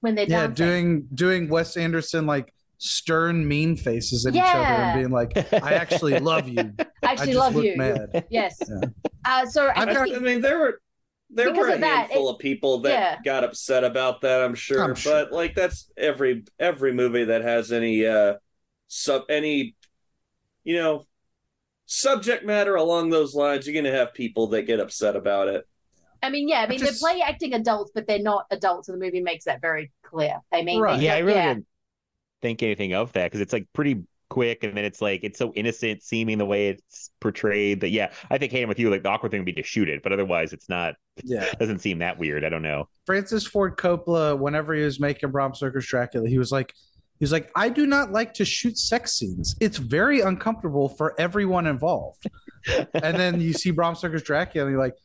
when 0.00 0.14
they're 0.14 0.26
yeah, 0.28 0.46
doing 0.46 1.08
doing 1.14 1.48
Wes 1.48 1.76
Anderson 1.76 2.26
like 2.26 2.52
stern 2.78 3.46
mean 3.46 3.76
faces 3.76 4.26
at 4.26 4.34
each 4.34 4.42
other 4.42 4.54
and 4.56 4.98
being 5.00 5.10
like, 5.10 5.52
"I 5.52 5.74
actually 5.74 6.18
love 6.18 6.48
you. 6.48 6.72
I 6.78 6.86
I 7.02 7.12
actually 7.12 7.26
just 7.28 7.38
love 7.38 7.64
you. 7.64 7.76
mad." 7.76 8.26
Yes. 8.30 8.58
Yeah. 8.68 8.88
Uh, 9.24 9.46
so 9.46 9.66
I 9.66 9.82
I've 9.82 9.94
think 9.94 9.98
got- 9.98 10.16
I 10.16 10.18
mean, 10.18 10.40
there 10.40 10.58
were 10.58 10.80
there 11.30 11.50
Because 11.50 11.66
were 11.66 11.70
a 11.70 11.74
of 11.74 11.80
that, 11.80 11.96
handful 12.08 12.28
of 12.28 12.38
people 12.38 12.80
that 12.80 12.90
yeah. 12.92 13.18
got 13.24 13.44
upset 13.44 13.84
about 13.84 14.20
that. 14.22 14.42
I'm 14.42 14.54
sure, 14.54 14.82
I'm 14.82 14.94
sure. 14.94 15.12
but 15.12 15.32
like 15.32 15.54
that's 15.54 15.90
every 15.96 16.44
every 16.58 16.92
movie 16.92 17.24
that 17.24 17.42
has 17.42 17.72
any 17.72 18.04
uh 18.06 18.34
sub 18.88 19.22
any 19.30 19.74
you 20.64 20.76
know 20.76 21.04
subject 21.86 22.44
matter 22.44 22.74
along 22.74 23.10
those 23.10 23.34
lines. 23.34 23.66
You're 23.66 23.80
gonna 23.82 23.96
have 23.96 24.12
people 24.14 24.48
that 24.48 24.62
get 24.62 24.80
upset 24.80 25.16
about 25.16 25.48
it. 25.48 25.66
I 26.22 26.30
mean, 26.30 26.48
yeah, 26.48 26.60
I 26.60 26.66
mean, 26.68 26.78
just- 26.78 27.00
they're 27.00 27.12
play 27.12 27.20
acting 27.20 27.54
adults, 27.54 27.90
but 27.94 28.06
they're 28.06 28.18
not 28.18 28.46
adults, 28.50 28.88
and 28.88 29.00
the 29.00 29.04
movie 29.04 29.20
makes 29.20 29.44
that 29.46 29.60
very 29.60 29.90
clear. 30.02 30.36
I 30.52 30.62
mean, 30.62 30.80
Right. 30.80 31.00
Yeah, 31.00 31.14
I 31.14 31.18
really 31.18 31.34
yeah. 31.38 31.54
didn't 31.54 31.66
think 32.40 32.62
anything 32.62 32.94
of 32.94 33.12
that 33.12 33.26
because 33.26 33.40
it's 33.40 33.52
like 33.52 33.66
pretty 33.72 34.02
quick 34.28 34.64
and 34.64 34.74
then 34.74 34.84
it's 34.86 35.02
like 35.02 35.20
it's 35.24 35.38
so 35.38 35.52
innocent 35.52 36.02
seeming 36.02 36.38
the 36.38 36.46
way 36.46 36.68
it's 36.68 37.10
portrayed 37.20 37.82
that 37.82 37.90
yeah, 37.90 38.10
I 38.30 38.38
think 38.38 38.50
hey, 38.50 38.62
I'm 38.62 38.68
with 38.68 38.78
you, 38.78 38.88
like 38.88 39.02
the 39.02 39.10
awkward 39.10 39.30
thing 39.30 39.40
would 39.40 39.46
be 39.46 39.52
to 39.52 39.62
shoot 39.62 39.88
it, 39.90 40.02
but 40.02 40.12
otherwise 40.12 40.52
it's 40.54 40.68
not 40.70 40.94
Yeah. 41.22 41.52
doesn't 41.58 41.80
seem 41.80 41.98
that 41.98 42.18
weird. 42.18 42.42
I 42.44 42.48
don't 42.48 42.62
know. 42.62 42.88
Francis 43.04 43.46
Ford 43.46 43.76
Coppola, 43.76 44.38
whenever 44.38 44.72
he 44.74 44.82
was 44.82 44.98
making 44.98 45.30
Bram 45.32 45.54
Stoker's 45.54 45.86
Dracula, 45.86 46.28
he 46.28 46.38
was 46.38 46.50
like, 46.50 46.72
he 47.18 47.24
was 47.24 47.30
like, 47.30 47.50
I 47.54 47.68
do 47.68 47.86
not 47.86 48.10
like 48.10 48.32
to 48.34 48.44
shoot 48.44 48.78
sex 48.78 49.12
scenes. 49.12 49.54
It's 49.60 49.76
very 49.76 50.20
uncomfortable 50.20 50.88
for 50.88 51.14
everyone 51.20 51.66
involved. 51.66 52.26
and 52.94 53.16
then 53.16 53.40
you 53.40 53.52
see 53.52 53.70
Bram 53.70 53.94
Stoker's 53.94 54.22
Dracula, 54.22 54.66
and 54.66 54.72
you're 54.72 54.82
like, 54.82 54.96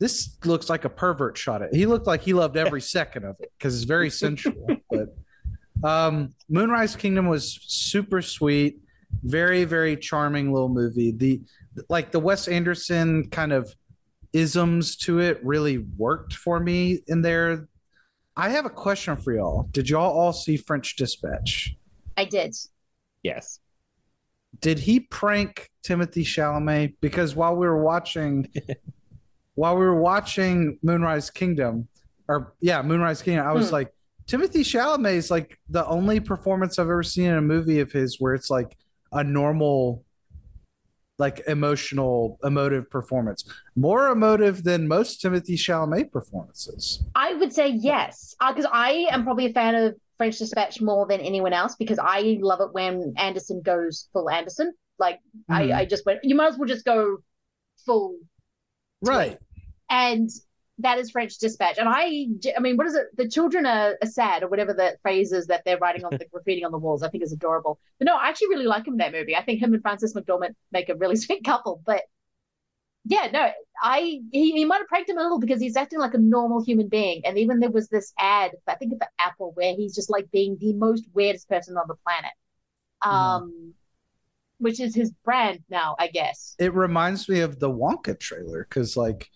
this 0.00 0.36
looks 0.44 0.68
like 0.68 0.84
a 0.84 0.88
pervert 0.88 1.36
shot 1.36 1.62
it. 1.62 1.72
He 1.72 1.86
looked 1.86 2.06
like 2.06 2.22
he 2.22 2.32
loved 2.32 2.56
every 2.56 2.80
second 2.96 3.24
of 3.24 3.36
it 3.38 3.52
because 3.56 3.76
it's 3.76 3.84
very 3.84 4.10
sensual. 4.10 4.66
But 4.90 5.14
um, 5.84 6.34
Moonrise 6.48 6.96
Kingdom 6.96 7.28
was 7.28 7.60
super 7.68 8.22
sweet, 8.22 8.80
very 9.22 9.64
very 9.64 9.96
charming 9.96 10.52
little 10.52 10.68
movie. 10.68 11.12
The 11.12 11.42
like 11.88 12.10
the 12.10 12.18
Wes 12.18 12.48
Anderson 12.48 13.28
kind 13.30 13.52
of 13.52 13.72
isms 14.32 14.96
to 14.96 15.20
it 15.20 15.44
really 15.44 15.78
worked 15.96 16.32
for 16.34 16.58
me 16.58 17.00
in 17.06 17.22
there. 17.22 17.68
I 18.36 18.48
have 18.50 18.64
a 18.64 18.70
question 18.70 19.16
for 19.16 19.34
y'all. 19.34 19.68
Did 19.70 19.90
y'all 19.90 20.10
all 20.10 20.32
see 20.32 20.56
French 20.56 20.96
Dispatch? 20.96 21.76
I 22.16 22.24
did. 22.24 22.54
Yes. 23.22 23.60
Did 24.60 24.78
he 24.78 25.00
prank 25.00 25.70
Timothy 25.82 26.24
Chalamet? 26.24 26.94
Because 27.00 27.34
while 27.34 27.54
we 27.54 27.66
were 27.66 27.82
watching, 27.82 28.48
while 29.60 29.76
we 29.76 29.84
were 29.84 30.00
watching 30.00 30.78
Moonrise 30.82 31.28
Kingdom, 31.28 31.86
or 32.28 32.54
yeah, 32.60 32.80
Moonrise 32.80 33.20
Kingdom, 33.20 33.46
I 33.46 33.52
was 33.52 33.68
Hmm. 33.68 33.74
like, 33.74 33.94
Timothy 34.26 34.62
Chalamet 34.62 35.14
is 35.14 35.30
like 35.30 35.58
the 35.68 35.84
only 35.86 36.18
performance 36.18 36.78
I've 36.78 36.86
ever 36.86 37.02
seen 37.02 37.26
in 37.26 37.34
a 37.34 37.42
movie 37.42 37.80
of 37.80 37.92
his 37.92 38.18
where 38.18 38.32
it's 38.32 38.48
like 38.48 38.74
a 39.12 39.22
normal, 39.22 40.02
like 41.18 41.42
emotional, 41.46 42.38
emotive 42.42 42.88
performance. 42.88 43.44
More 43.76 44.08
emotive 44.08 44.64
than 44.64 44.88
most 44.88 45.20
Timothy 45.20 45.56
Chalamet 45.56 46.10
performances. 46.10 47.04
I 47.14 47.34
would 47.34 47.52
say 47.52 47.68
yes, 47.68 48.34
because 48.48 48.66
I 48.72 49.08
am 49.10 49.24
probably 49.24 49.46
a 49.46 49.52
fan 49.52 49.74
of 49.74 49.94
French 50.16 50.38
Dispatch 50.38 50.80
more 50.80 51.06
than 51.06 51.20
anyone 51.20 51.52
else 51.52 51.76
because 51.76 51.98
I 52.00 52.38
love 52.40 52.60
it 52.62 52.72
when 52.72 53.12
Anderson 53.18 53.60
goes 53.60 54.08
full 54.14 54.30
Anderson. 54.30 54.72
Like 54.98 55.18
Mhm. 55.50 55.54
I, 55.74 55.80
I 55.80 55.84
just 55.84 56.06
went. 56.06 56.20
You 56.22 56.34
might 56.34 56.48
as 56.52 56.56
well 56.58 56.68
just 56.68 56.86
go 56.86 57.18
full 57.84 58.16
Right. 59.02 59.38
And 59.90 60.30
that 60.78 60.98
is 60.98 61.10
French 61.10 61.38
Dispatch. 61.38 61.78
And 61.78 61.88
I, 61.88 62.26
I 62.56 62.60
mean, 62.60 62.76
what 62.76 62.86
is 62.86 62.94
it? 62.94 63.06
The 63.16 63.28
children 63.28 63.66
are, 63.66 63.96
are 64.00 64.08
sad, 64.08 64.42
or 64.42 64.48
whatever 64.48 64.72
the 64.72 64.96
phrase 65.02 65.32
is 65.32 65.46
that 65.48 65.62
they're 65.64 65.78
writing 65.78 66.04
on 66.04 66.10
the 66.12 66.24
graffiti 66.32 66.64
on 66.64 66.72
the 66.72 66.78
walls. 66.78 67.02
I 67.02 67.08
think 67.08 67.22
is 67.22 67.32
adorable. 67.32 67.78
But 67.98 68.06
no, 68.06 68.16
I 68.16 68.28
actually 68.28 68.48
really 68.48 68.66
like 68.66 68.86
him 68.86 68.94
in 68.94 68.98
that 68.98 69.12
movie. 69.12 69.36
I 69.36 69.42
think 69.42 69.60
him 69.60 69.74
and 69.74 69.82
Frances 69.82 70.14
McDormand 70.14 70.54
make 70.72 70.88
a 70.88 70.94
really 70.94 71.16
sweet 71.24 71.44
couple. 71.44 71.82
But 71.84 72.02
yeah, 73.04 73.28
no, 73.32 73.50
I 73.82 74.20
he, 74.30 74.52
he 74.52 74.64
might 74.64 74.78
have 74.78 74.88
pranked 74.88 75.10
him 75.10 75.18
a 75.18 75.22
little 75.22 75.40
because 75.40 75.60
he's 75.60 75.76
acting 75.76 75.98
like 75.98 76.14
a 76.14 76.18
normal 76.18 76.64
human 76.64 76.88
being. 76.88 77.22
And 77.24 77.38
even 77.38 77.60
there 77.60 77.70
was 77.70 77.88
this 77.88 78.12
ad, 78.18 78.52
I 78.66 78.74
think 78.76 78.92
for 78.92 79.08
Apple, 79.18 79.52
where 79.54 79.74
he's 79.74 79.94
just 79.94 80.10
like 80.10 80.30
being 80.30 80.56
the 80.60 80.72
most 80.74 81.06
weirdest 81.14 81.48
person 81.48 81.76
on 81.76 81.84
the 81.88 81.96
planet. 82.04 82.32
Um, 83.02 83.72
which 84.58 84.78
is 84.78 84.94
his 84.94 85.10
brand 85.24 85.60
now, 85.70 85.96
I 85.98 86.08
guess. 86.08 86.54
it 86.58 86.74
reminds 86.74 87.30
me 87.30 87.40
of 87.40 87.58
the 87.58 87.70
Wonka 87.70 88.20
trailer 88.20 88.66
because 88.68 88.94
like 88.94 89.30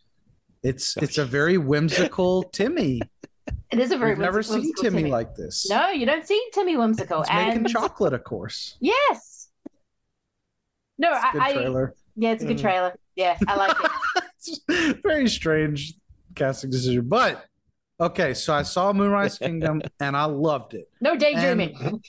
it's 0.65 0.97
it's 0.97 1.19
a 1.19 1.25
very 1.25 1.59
whimsical 1.59 2.43
Timmy. 2.53 3.01
It 3.71 3.79
is 3.79 3.91
a 3.93 3.99
very 3.99 4.13
We've 4.13 4.19
never 4.19 4.39
whimsical 4.39 4.63
seen 4.63 4.75
Timmy, 4.75 4.99
Timmy. 5.03 5.11
like 5.11 5.35
this. 5.37 5.69
No, 5.69 5.91
you 5.91 6.07
don't 6.07 6.27
see 6.27 6.41
Timmy 6.53 6.77
whimsical. 6.77 7.23
He's 7.23 7.31
making 7.33 7.67
chocolate, 7.67 8.13
of 8.15 8.25
course. 8.25 8.77
yes. 8.81 9.49
No, 10.99 11.11
It's 11.13 11.25
a 11.25 11.33
good 11.33 11.43
I, 11.43 11.81
I 11.81 11.87
yeah, 12.17 12.31
it's 12.33 12.43
a 12.45 12.47
good 12.47 12.57
Mm. 12.59 12.61
trailer. 12.61 12.95
Yeah, 13.17 13.37
I 13.49 13.57
like 13.57 13.77
it. 14.69 15.03
very 15.03 15.29
strange 15.29 15.95
casting 16.37 16.71
decision, 16.71 17.09
but 17.09 17.45
okay. 18.01 18.33
So 18.35 18.55
I 18.55 18.63
saw 18.63 18.93
Moonrise 18.93 19.39
Kingdom 19.39 19.83
and 20.01 20.17
I 20.17 20.25
loved 20.27 20.75
it. 20.75 20.89
No 21.01 21.17
daydreaming. 21.17 22.01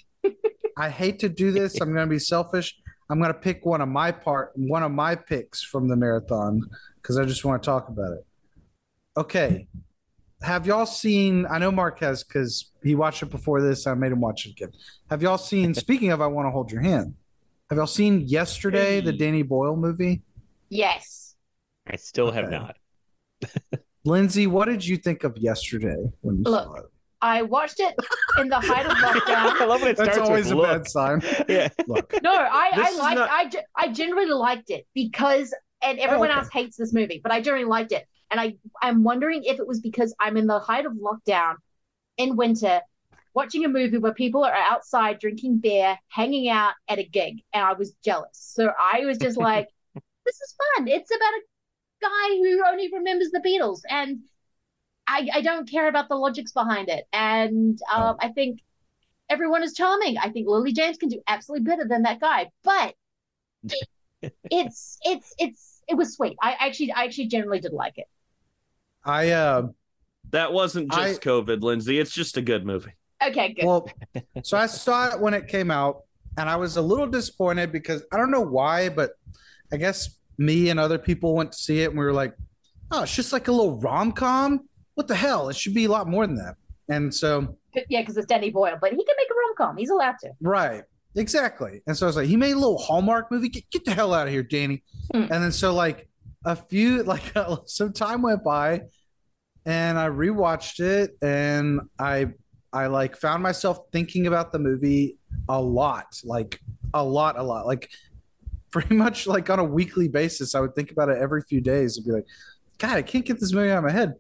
I 0.78 0.90
hate 0.90 1.20
to 1.20 1.30
do 1.30 1.52
this. 1.52 1.80
I'm 1.82 1.94
going 1.94 2.06
to 2.08 2.10
be 2.10 2.20
selfish. 2.20 2.76
I'm 3.10 3.20
going 3.20 3.34
to 3.34 3.40
pick 3.40 3.66
one 3.66 3.82
of 3.82 3.88
my 3.90 4.12
part, 4.12 4.52
one 4.56 4.84
of 4.84 4.92
my 4.92 5.16
picks 5.16 5.64
from 5.64 5.88
the 5.88 5.96
marathon 5.96 6.62
because 7.02 7.18
I 7.18 7.26
just 7.26 7.44
want 7.46 7.62
to 7.64 7.66
talk 7.66 7.88
about 7.88 8.12
it. 8.14 8.26
Okay. 9.18 9.68
Have 10.42 10.68
y'all 10.68 10.86
seen? 10.86 11.46
I 11.50 11.58
know 11.58 11.72
Marquez 11.72 12.24
because 12.24 12.72
he 12.84 12.96
watched 12.96 13.24
it 13.24 13.28
before 13.32 13.62
this. 13.62 13.88
I 13.88 13.94
made 13.94 14.12
him 14.12 14.22
watch 14.22 14.46
it 14.46 14.52
again. 14.52 14.72
Have 15.10 15.22
y'all 15.22 15.38
seen? 15.38 15.74
Speaking 15.74 16.12
of, 16.12 16.22
I 16.22 16.28
want 16.28 16.46
to 16.48 16.52
hold 16.52 16.72
your 16.72 16.82
hand. 16.82 17.16
Have 17.70 17.78
y'all 17.78 17.88
seen 17.88 18.22
Yesterday, 18.22 19.02
the 19.02 19.14
Danny 19.14 19.42
Boyle 19.42 19.76
movie? 19.76 20.22
Yes. 20.70 21.36
I 21.88 21.96
still 21.96 22.32
have 22.32 22.50
not. 22.50 22.76
Lindsay, 24.06 24.46
what 24.46 24.66
did 24.66 24.86
you 24.86 24.98
think 24.98 25.24
of 25.24 25.38
Yesterday 25.38 25.96
when 26.22 26.38
you 26.38 26.44
Look, 26.44 26.64
saw 26.64 26.74
it? 26.76 26.86
I 27.22 27.42
watched 27.42 27.80
it 27.80 27.96
in 28.40 28.50
the 28.50 28.60
height 28.60 28.86
of 28.86 28.92
lockdown. 28.92 29.26
I 29.62 29.66
love 29.66 29.82
when 29.82 29.92
it 29.92 29.98
That's 29.98 30.18
always 30.20 30.46
with 30.46 30.54
a 30.54 30.58
look. 30.58 30.68
bad 30.68 30.88
sign. 30.88 31.22
Yeah. 31.50 31.70
Look, 31.88 32.14
No, 32.22 32.32
I, 32.36 32.72
This 32.76 32.86
I 32.86 32.90
is 32.90 32.98
liked 33.00 33.18
not- 33.18 33.30
I, 33.32 33.50
I 33.76 33.88
generally 33.88 34.30
liked 34.30 34.70
it 34.70 34.86
because 34.94 35.54
and 35.82 35.98
everyone 36.00 36.30
oh, 36.30 36.34
okay. 36.34 36.40
else 36.40 36.50
hates 36.52 36.78
this 36.78 36.94
movie, 36.94 37.20
but 37.24 37.32
I 37.32 37.42
generally 37.42 37.66
liked 37.66 37.94
it. 37.94 38.06
And 38.32 38.40
I 38.40 38.56
I'm 38.82 39.04
wondering 39.04 39.44
if 39.44 39.60
it 39.60 39.68
was 39.68 39.80
because 39.80 40.14
I'm 40.20 40.38
in 40.38 40.48
the 40.48 40.60
height 40.60 40.86
of 40.86 40.94
lockdown 40.94 41.56
in 42.18 42.36
winter, 42.36 42.82
watching 43.34 43.66
a 43.66 43.70
movie 43.70 43.98
where 43.98 44.14
people 44.14 44.44
are 44.44 44.54
outside 44.54 45.20
drinking 45.20 45.60
beer, 45.60 45.98
hanging 46.10 46.50
out 46.50 46.74
at 46.88 47.00
a 47.00 47.04
gig, 47.04 47.42
and 47.54 47.64
I 47.64 47.74
was 47.74 47.96
jealous. 48.04 48.30
So 48.34 48.72
I 48.80 49.06
was 49.06 49.18
just 49.18 49.38
like, 49.50 49.70
this 50.26 50.36
is 50.36 50.56
fun. 50.76 50.88
It's 50.88 51.12
about 51.12 51.34
a 51.34 51.42
guy 52.02 52.36
who 52.38 52.64
only 52.66 52.90
remembers 52.94 53.32
the 53.32 53.40
Beatles 53.40 53.82
and 53.90 54.20
I, 55.08 55.28
I 55.34 55.42
don't 55.42 55.70
care 55.70 55.88
about 55.88 56.10
the 56.10 56.16
logics 56.16 56.52
behind 56.52 56.90
it. 56.90 57.06
And 57.14 57.80
um, 57.94 58.18
I 58.20 58.30
think 58.30 58.60
everyone 59.30 59.64
is 59.64 59.74
charming. 59.74 60.18
I 60.18 60.30
think 60.30 60.48
Lily 60.48 60.74
James 60.74 60.98
can 60.98 61.10
do 61.10 61.22
absolutely 61.28 61.66
better 61.66 61.88
than 61.88 62.04
that 62.04 62.20
guy, 62.20 62.50
but 62.64 62.96
it's 64.50 64.98
it's 65.04 65.34
it's 65.38 65.82
it 65.88 65.96
was 65.96 66.16
sweet. 66.16 66.38
I 66.42 66.56
actually 66.60 66.92
I 66.92 67.04
actually 67.04 67.28
generally 67.28 67.60
did 67.60 67.74
like 67.74 67.98
it. 67.98 68.08
I 69.06 69.32
uh 69.32 69.68
That 70.32 70.52
wasn't 70.54 70.92
just 70.92 71.20
I- 71.26 71.30
COVID, 71.30 71.62
Lindsay. 71.62 72.00
It's 72.00 72.12
just 72.14 72.38
a 72.38 72.42
good 72.42 72.66
movie. 72.66 72.92
Okay, 73.26 73.54
good. 73.54 73.66
well, 73.66 73.90
so 74.44 74.58
I 74.58 74.66
saw 74.66 75.14
it 75.14 75.20
when 75.20 75.34
it 75.34 75.48
came 75.48 75.72
out, 75.72 76.02
and 76.38 76.50
I 76.50 76.58
was 76.58 76.78
a 76.78 76.82
little 76.82 77.08
disappointed 77.08 77.72
because 77.72 78.04
I 78.12 78.18
don't 78.18 78.30
know 78.32 78.42
why, 78.42 78.90
but 78.90 79.12
I 79.72 79.78
guess 79.78 80.18
me 80.38 80.70
and 80.70 80.80
other 80.80 80.98
people 80.98 81.34
went 81.34 81.54
to 81.54 81.58
see 81.58 81.82
it, 81.82 81.90
and 81.92 81.98
we 82.00 82.06
were 82.06 82.14
like, 82.14 82.36
"Oh, 82.92 83.04
it's 83.04 83.16
just 83.16 83.32
like 83.32 83.48
a 83.48 83.52
little 83.52 83.80
rom 83.80 84.12
com. 84.12 84.68
What 84.96 85.08
the 85.08 85.16
hell? 85.16 85.50
It 85.50 85.56
should 85.56 85.74
be 85.74 85.86
a 85.86 85.90
lot 85.90 86.08
more 86.08 86.28
than 86.28 86.36
that." 86.36 86.56
And 86.90 87.14
so, 87.14 87.58
yeah, 87.90 88.02
because 88.02 88.18
it's 88.18 88.28
Danny 88.28 88.52
Boyle, 88.52 88.78
but 88.80 88.92
he 88.92 88.98
can 89.04 89.16
make 89.18 89.30
a 89.30 89.34
rom 89.34 89.56
com. 89.58 89.78
He's 89.78 89.90
allowed 89.90 90.16
to. 90.20 90.32
right, 90.42 90.84
exactly. 91.16 91.82
And 91.88 91.96
so 91.98 92.06
I 92.06 92.08
was 92.08 92.16
like, 92.18 92.28
"He 92.28 92.36
made 92.36 92.52
a 92.52 92.60
little 92.60 92.78
Hallmark 92.78 93.32
movie. 93.32 93.50
Get, 93.50 93.70
get 93.72 93.86
the 93.86 93.92
hell 93.94 94.14
out 94.14 94.28
of 94.28 94.34
here, 94.34 94.44
Danny." 94.44 94.84
Hmm. 95.14 95.22
And 95.32 95.44
then 95.44 95.52
so 95.54 95.74
like 95.74 96.10
a 96.46 96.56
few 96.56 97.04
like 97.04 97.34
some 97.66 97.94
time 97.94 98.22
went 98.22 98.44
by, 98.44 98.84
and 99.66 99.98
I 99.98 100.08
rewatched 100.08 100.80
it, 100.80 101.18
and 101.22 101.82
I 102.00 102.28
I 102.72 102.88
like 102.88 103.16
found 103.16 103.42
myself 103.42 103.80
thinking 103.92 104.28
about 104.28 104.52
the 104.52 104.60
movie 104.60 105.18
a 105.48 105.62
lot, 105.62 106.20
like 106.24 106.60
a 106.94 107.04
lot, 107.04 107.38
a 107.38 107.44
lot, 107.44 107.66
like 107.66 107.90
pretty 108.72 108.96
much 108.96 109.28
like 109.28 109.50
on 109.50 109.60
a 109.60 109.64
weekly 109.64 110.08
basis. 110.08 110.54
I 110.54 110.60
would 110.60 110.76
think 110.76 110.92
about 110.92 111.10
it 111.10 111.18
every 111.18 111.42
few 111.42 111.62
days 111.62 111.98
and 111.98 112.06
be 112.06 112.12
like, 112.12 112.26
God, 112.78 112.98
I 112.98 113.02
can't 113.02 113.26
get 113.26 113.40
this 113.40 113.54
movie 113.54 113.72
out 113.72 113.78
of 113.78 113.86
my 113.86 113.92
head. 113.92 114.16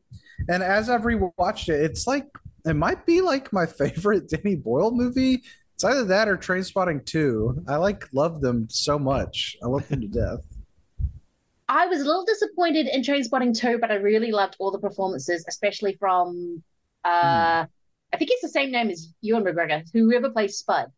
And 0.49 0.63
as 0.63 0.89
I've 0.89 1.01
rewatched 1.01 1.69
it, 1.69 1.83
it's 1.83 2.07
like 2.07 2.27
it 2.65 2.75
might 2.75 3.05
be 3.05 3.21
like 3.21 3.51
my 3.51 3.65
favorite 3.81 4.29
Danny 4.29 4.55
Boyle 4.55 4.91
movie. 4.91 5.43
It's 5.73 5.83
either 5.83 6.05
that 6.05 6.29
or 6.29 6.37
Trainspotting 6.37 7.05
2. 7.05 7.65
I 7.67 7.75
like 7.75 8.07
love 8.13 8.39
them 8.39 8.67
so 8.69 8.97
much. 8.97 9.57
I 9.61 9.67
love 9.67 9.85
them 9.89 9.99
to 9.99 10.07
death. 10.07 10.39
I 11.67 11.87
was 11.87 12.01
a 12.01 12.05
little 12.05 12.25
disappointed 12.25 12.87
in 12.87 13.01
Trainspotting 13.01 13.57
2, 13.57 13.79
but 13.79 13.91
I 13.91 13.95
really 13.95 14.31
loved 14.31 14.55
all 14.59 14.71
the 14.71 14.79
performances, 14.79 15.45
especially 15.47 15.95
from 15.99 16.63
uh 17.03 17.65
I 18.13 18.17
think 18.17 18.31
it's 18.31 18.41
the 18.41 18.49
same 18.49 18.71
name 18.71 18.89
as 18.89 19.13
Ewan 19.21 19.43
McGregor, 19.43 19.83
whoever 19.93 20.29
plays 20.29 20.57
Spud. 20.57 20.91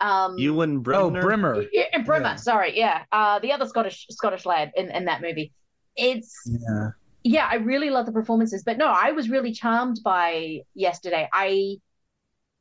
Um 0.00 0.36
Ewan 0.38 0.78
Oh, 0.92 1.10
Bremner. 1.10 1.22
Bremner. 1.22 1.66
yeah, 1.72 1.84
and 1.92 2.04
Bremner, 2.04 2.30
Yeah. 2.30 2.36
sorry, 2.36 2.76
yeah. 2.78 3.04
Uh 3.10 3.38
the 3.38 3.52
other 3.52 3.66
Scottish 3.66 4.06
Scottish 4.10 4.44
lad 4.46 4.72
in, 4.76 4.90
in 4.90 5.06
that 5.06 5.22
movie. 5.22 5.52
It's 5.96 6.34
Yeah. 6.46 6.90
yeah, 7.24 7.48
I 7.50 7.56
really 7.56 7.90
love 7.90 8.06
the 8.06 8.12
performances. 8.12 8.62
But 8.64 8.78
no, 8.78 8.88
I 8.88 9.12
was 9.12 9.30
really 9.30 9.52
charmed 9.52 10.00
by 10.04 10.60
yesterday. 10.74 11.28
I 11.32 11.76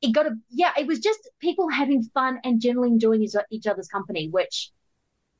it 0.01 0.13
got 0.13 0.25
a 0.25 0.35
yeah, 0.49 0.71
it 0.77 0.87
was 0.87 0.99
just 0.99 1.29
people 1.39 1.69
having 1.69 2.03
fun 2.03 2.39
and 2.43 2.59
generally 2.61 2.89
enjoying 2.89 3.23
each, 3.23 3.33
each 3.51 3.67
other's 3.67 3.87
company, 3.87 4.29
which 4.29 4.71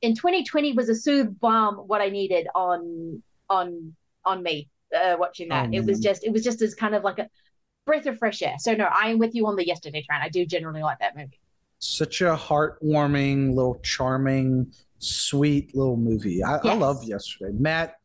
in 0.02 0.16
2020 0.16 0.74
was 0.74 0.90
a 0.90 0.96
soothe 0.96 1.40
balm 1.40 1.76
what 1.76 2.02
I 2.02 2.10
needed 2.10 2.48
on 2.56 3.22
on 3.50 3.96
on 4.26 4.44
me 4.44 4.70
uh, 4.96 5.16
watching 5.20 5.50
that. 5.50 5.68
Oh, 5.68 5.74
it 5.74 5.86
was 5.86 6.00
just 6.00 6.24
it 6.24 6.32
was 6.32 6.44
just 6.44 6.62
as 6.62 6.76
kind 6.76 6.96
of 6.96 7.04
like 7.04 7.20
a 7.20 7.30
breath 7.86 8.06
of 8.06 8.18
fresh 8.18 8.42
air. 8.42 8.56
So 8.60 8.74
no, 8.74 8.86
I 8.86 9.10
am 9.10 9.20
with 9.20 9.36
you 9.36 9.48
on 9.48 9.56
the 9.56 9.66
yesterday 9.66 10.02
train. 10.04 10.22
I 10.22 10.30
do 10.30 10.46
generally 10.46 10.82
like 10.82 11.00
that 11.00 11.16
movie. 11.16 11.40
Such 11.80 12.22
a 12.22 12.36
heartwarming, 12.36 13.56
little 13.56 13.80
charming, 13.84 14.72
sweet 15.00 15.76
little 15.76 15.98
movie. 15.98 16.44
I, 16.44 16.58
I 16.58 16.74
love 16.76 17.04
yesterday. 17.04 17.54
Matt, 17.58 17.96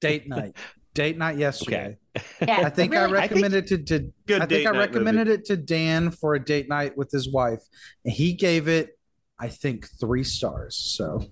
date 0.00 0.28
night. 0.28 0.56
Date 0.94 1.16
night 1.16 1.38
yesterday. 1.38 1.96
Yeah, 2.46 2.60
I 2.66 2.68
think 2.68 2.92
really- 2.92 3.06
I 3.06 3.10
recommended 3.10 3.72
it 3.72 3.86
to, 3.86 3.98
to 3.98 4.12
Good 4.26 4.42
I 4.42 4.46
think 4.46 4.66
I 4.68 4.70
recommended 4.76 5.28
movie. 5.28 5.40
it 5.40 5.44
to 5.46 5.56
Dan 5.56 6.10
for 6.10 6.34
a 6.34 6.44
date 6.44 6.68
night 6.68 6.94
with 6.94 7.10
his 7.10 7.32
wife, 7.32 7.62
and 8.04 8.12
he 8.12 8.34
gave 8.34 8.68
it, 8.68 8.98
I 9.42 9.48
think, 9.48 9.88
three 9.98 10.22
stars. 10.22 10.76
So 10.76 11.26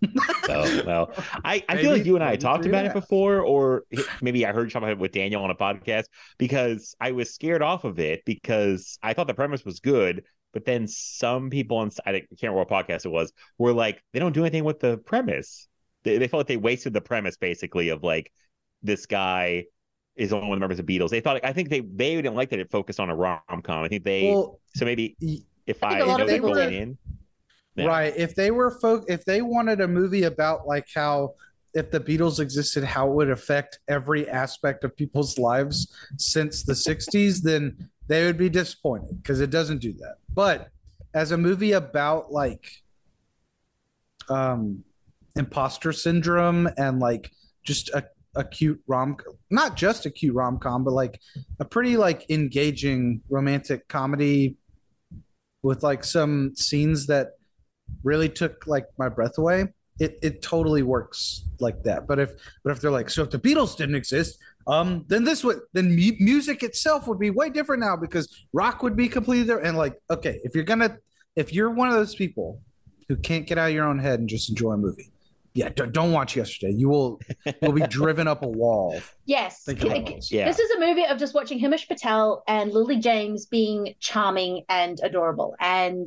So, 0.44 0.82
well, 0.84 1.12
I, 1.44 1.62
I 1.68 1.76
feel 1.80 1.92
like 1.92 2.04
you 2.04 2.16
and 2.16 2.24
I 2.24 2.34
talked 2.34 2.66
about 2.66 2.84
it 2.84 2.92
before, 2.92 3.38
or 3.40 3.84
maybe 4.20 4.44
I 4.44 4.52
heard 4.52 4.64
you 4.64 4.70
talk 4.70 4.82
about 4.82 4.90
it 4.90 4.98
with 4.98 5.12
Daniel 5.12 5.44
on 5.44 5.50
a 5.50 5.54
podcast 5.54 6.06
because 6.36 6.96
I 7.00 7.12
was 7.12 7.32
scared 7.32 7.62
off 7.62 7.84
of 7.84 8.00
it 8.00 8.24
because 8.24 8.98
I 9.00 9.14
thought 9.14 9.28
the 9.28 9.34
premise 9.34 9.64
was 9.64 9.78
good, 9.78 10.24
but 10.52 10.64
then 10.64 10.88
some 10.88 11.50
people 11.50 11.76
on 11.76 11.90
I 12.04 12.12
can't 12.12 12.26
remember 12.42 12.58
what 12.58 12.68
podcast 12.68 13.04
it 13.04 13.10
was 13.10 13.32
were 13.58 13.72
like 13.72 14.02
they 14.12 14.18
don't 14.18 14.32
do 14.32 14.42
anything 14.42 14.64
with 14.64 14.80
the 14.80 14.98
premise. 14.98 15.68
They, 16.02 16.18
they 16.18 16.26
felt 16.26 16.40
like 16.40 16.48
they 16.48 16.56
wasted 16.56 16.92
the 16.92 17.00
premise 17.00 17.36
basically 17.36 17.90
of 17.90 18.02
like 18.02 18.32
this 18.82 19.06
guy 19.06 19.66
is 20.16 20.32
only 20.32 20.48
one 20.48 20.54
of 20.54 20.56
the 20.56 20.60
members 20.60 20.80
of 20.80 20.86
Beatles. 20.86 21.10
They 21.10 21.20
thought 21.20 21.44
I 21.44 21.52
think 21.52 21.68
they 21.68 21.80
they 21.80 22.16
didn't 22.16 22.34
like 22.34 22.50
that 22.50 22.58
it 22.58 22.72
focused 22.72 22.98
on 22.98 23.08
a 23.08 23.14
rom 23.14 23.40
com. 23.62 23.84
I 23.84 23.88
think 23.88 24.02
they 24.02 24.32
well, 24.32 24.58
so 24.74 24.84
maybe 24.84 25.16
if 25.66 25.84
I 25.84 26.00
I, 26.00 26.04
think 26.04 26.18
know 26.18 26.26
that 26.26 26.40
going 26.40 26.74
in. 26.74 26.98
Right. 27.86 28.14
If 28.16 28.34
they 28.34 28.50
were 28.50 28.70
folk, 28.80 29.04
if 29.08 29.24
they 29.24 29.42
wanted 29.42 29.80
a 29.80 29.88
movie 29.88 30.24
about 30.24 30.66
like 30.66 30.86
how 30.94 31.34
if 31.72 31.90
the 31.90 32.00
Beatles 32.00 32.40
existed, 32.40 32.82
how 32.82 33.08
it 33.08 33.14
would 33.14 33.30
affect 33.30 33.78
every 33.88 34.28
aspect 34.28 34.82
of 34.82 34.96
people's 34.96 35.38
lives 35.38 35.94
since 36.16 36.64
the 36.64 36.72
'60s, 36.72 37.42
then 37.42 37.88
they 38.08 38.24
would 38.26 38.36
be 38.36 38.48
disappointed 38.48 39.22
because 39.22 39.40
it 39.40 39.50
doesn't 39.50 39.78
do 39.78 39.92
that. 39.94 40.16
But 40.34 40.68
as 41.14 41.32
a 41.32 41.36
movie 41.36 41.72
about 41.72 42.32
like 42.32 42.82
um 44.28 44.84
imposter 45.36 45.92
syndrome 45.92 46.68
and 46.76 47.00
like 47.00 47.30
just 47.64 47.88
a, 47.90 48.04
a 48.36 48.44
cute 48.44 48.80
rom 48.86 49.16
not 49.50 49.76
just 49.76 50.06
a 50.06 50.10
cute 50.10 50.34
rom-com 50.34 50.84
but 50.84 50.92
like 50.92 51.20
a 51.58 51.64
pretty 51.64 51.96
like 51.96 52.28
engaging 52.30 53.20
romantic 53.28 53.86
comedy 53.88 54.56
with 55.62 55.82
like 55.82 56.04
some 56.04 56.54
scenes 56.54 57.06
that 57.06 57.32
really 58.02 58.28
took 58.28 58.66
like 58.66 58.86
my 58.98 59.08
breath 59.08 59.38
away 59.38 59.66
it 59.98 60.18
it 60.22 60.40
totally 60.42 60.82
works 60.82 61.44
like 61.58 61.82
that 61.82 62.06
but 62.06 62.18
if 62.18 62.32
but 62.64 62.70
if 62.70 62.80
they're 62.80 62.90
like 62.90 63.10
so 63.10 63.22
if 63.22 63.30
the 63.30 63.38
beatles 63.38 63.76
didn't 63.76 63.94
exist 63.94 64.38
um 64.66 65.04
then 65.08 65.24
this 65.24 65.44
would 65.44 65.60
then 65.72 65.90
mu- 65.94 66.16
music 66.20 66.62
itself 66.62 67.06
would 67.06 67.18
be 67.18 67.30
way 67.30 67.50
different 67.50 67.80
now 67.82 67.96
because 67.96 68.44
rock 68.52 68.82
would 68.82 68.96
be 68.96 69.08
completely 69.08 69.44
different 69.44 69.66
and 69.66 69.76
like 69.76 69.94
okay 70.10 70.40
if 70.44 70.54
you're 70.54 70.64
gonna 70.64 70.96
if 71.36 71.52
you're 71.52 71.70
one 71.70 71.88
of 71.88 71.94
those 71.94 72.14
people 72.14 72.60
who 73.08 73.16
can't 73.16 73.46
get 73.46 73.58
out 73.58 73.68
of 73.68 73.74
your 73.74 73.84
own 73.86 73.98
head 73.98 74.20
and 74.20 74.28
just 74.28 74.48
enjoy 74.48 74.72
a 74.72 74.76
movie 74.76 75.10
yeah 75.52 75.68
don't, 75.68 75.92
don't 75.92 76.12
watch 76.12 76.36
yesterday 76.36 76.72
you 76.72 76.88
will 76.88 77.20
you'll 77.60 77.72
be 77.72 77.86
driven 77.88 78.26
up 78.28 78.42
a 78.42 78.48
wall 78.48 78.98
Yes. 79.26 79.62
Think 79.64 79.82
about 79.82 80.06
K- 80.06 80.14
this. 80.16 80.32
Yeah. 80.32 80.46
This 80.46 80.58
is 80.58 80.70
a 80.72 80.80
movie 80.80 81.04
of 81.04 81.16
just 81.18 81.34
watching 81.34 81.60
Himesh 81.60 81.86
Patel 81.86 82.42
and 82.48 82.72
Lily 82.72 82.98
James 82.98 83.46
being 83.46 83.94
charming 84.00 84.64
and 84.68 84.98
adorable. 85.04 85.54
And 85.60 86.04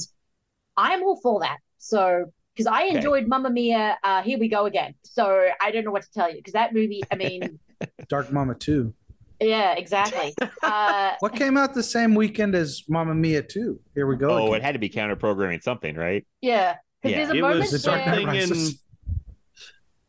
I'm 0.75 1.03
all 1.03 1.21
for 1.21 1.39
that. 1.39 1.59
So, 1.87 2.31
because 2.55 2.67
I 2.67 2.85
Okay. 2.87 2.95
enjoyed 2.97 3.27
Mamma 3.27 3.49
Mia, 3.49 3.97
uh, 4.03 4.21
Here 4.23 4.39
We 4.39 4.47
Go 4.47 4.65
Again. 4.65 4.93
So, 5.03 5.49
I 5.61 5.69
don't 5.71 5.83
know 5.83 5.91
what 5.91 6.03
to 6.03 6.11
tell 6.11 6.29
you. 6.29 6.37
Because 6.37 6.53
that 6.53 6.73
movie, 6.73 7.03
I 7.11 7.15
mean, 7.15 7.59
dark 8.07 8.31
mama 8.31 8.55
2 8.55 8.93
yeah, 9.41 9.73
exactly. 9.75 10.33
Uh, 10.63 11.15
what 11.19 11.35
came 11.35 11.57
out 11.57 11.73
the 11.73 11.83
same 11.83 12.15
weekend 12.15 12.55
as 12.55 12.83
Mamma 12.87 13.13
Mia 13.13 13.43
2 13.43 13.77
here 13.93 14.07
we 14.07 14.15
go 14.15 14.29
Oh, 14.29 14.45
again. 14.47 14.55
it 14.55 14.63
had 14.63 14.71
to 14.73 14.79
be 14.79 14.87
counter 14.87 15.17
programming 15.17 15.59
something, 15.59 15.95
right? 15.95 16.25
yeah. 16.41 16.77
Yeah. 17.03 17.17
there's 17.17 17.29
a 17.31 17.35
It 17.35 17.41
moment 17.41 17.59
was 17.59 17.71
the 17.71 17.79
Dark 17.79 18.05
where 18.05 18.15
Knight 18.15 18.15
something 18.23 18.41
in 18.43 18.49
Rises. 18.49 18.83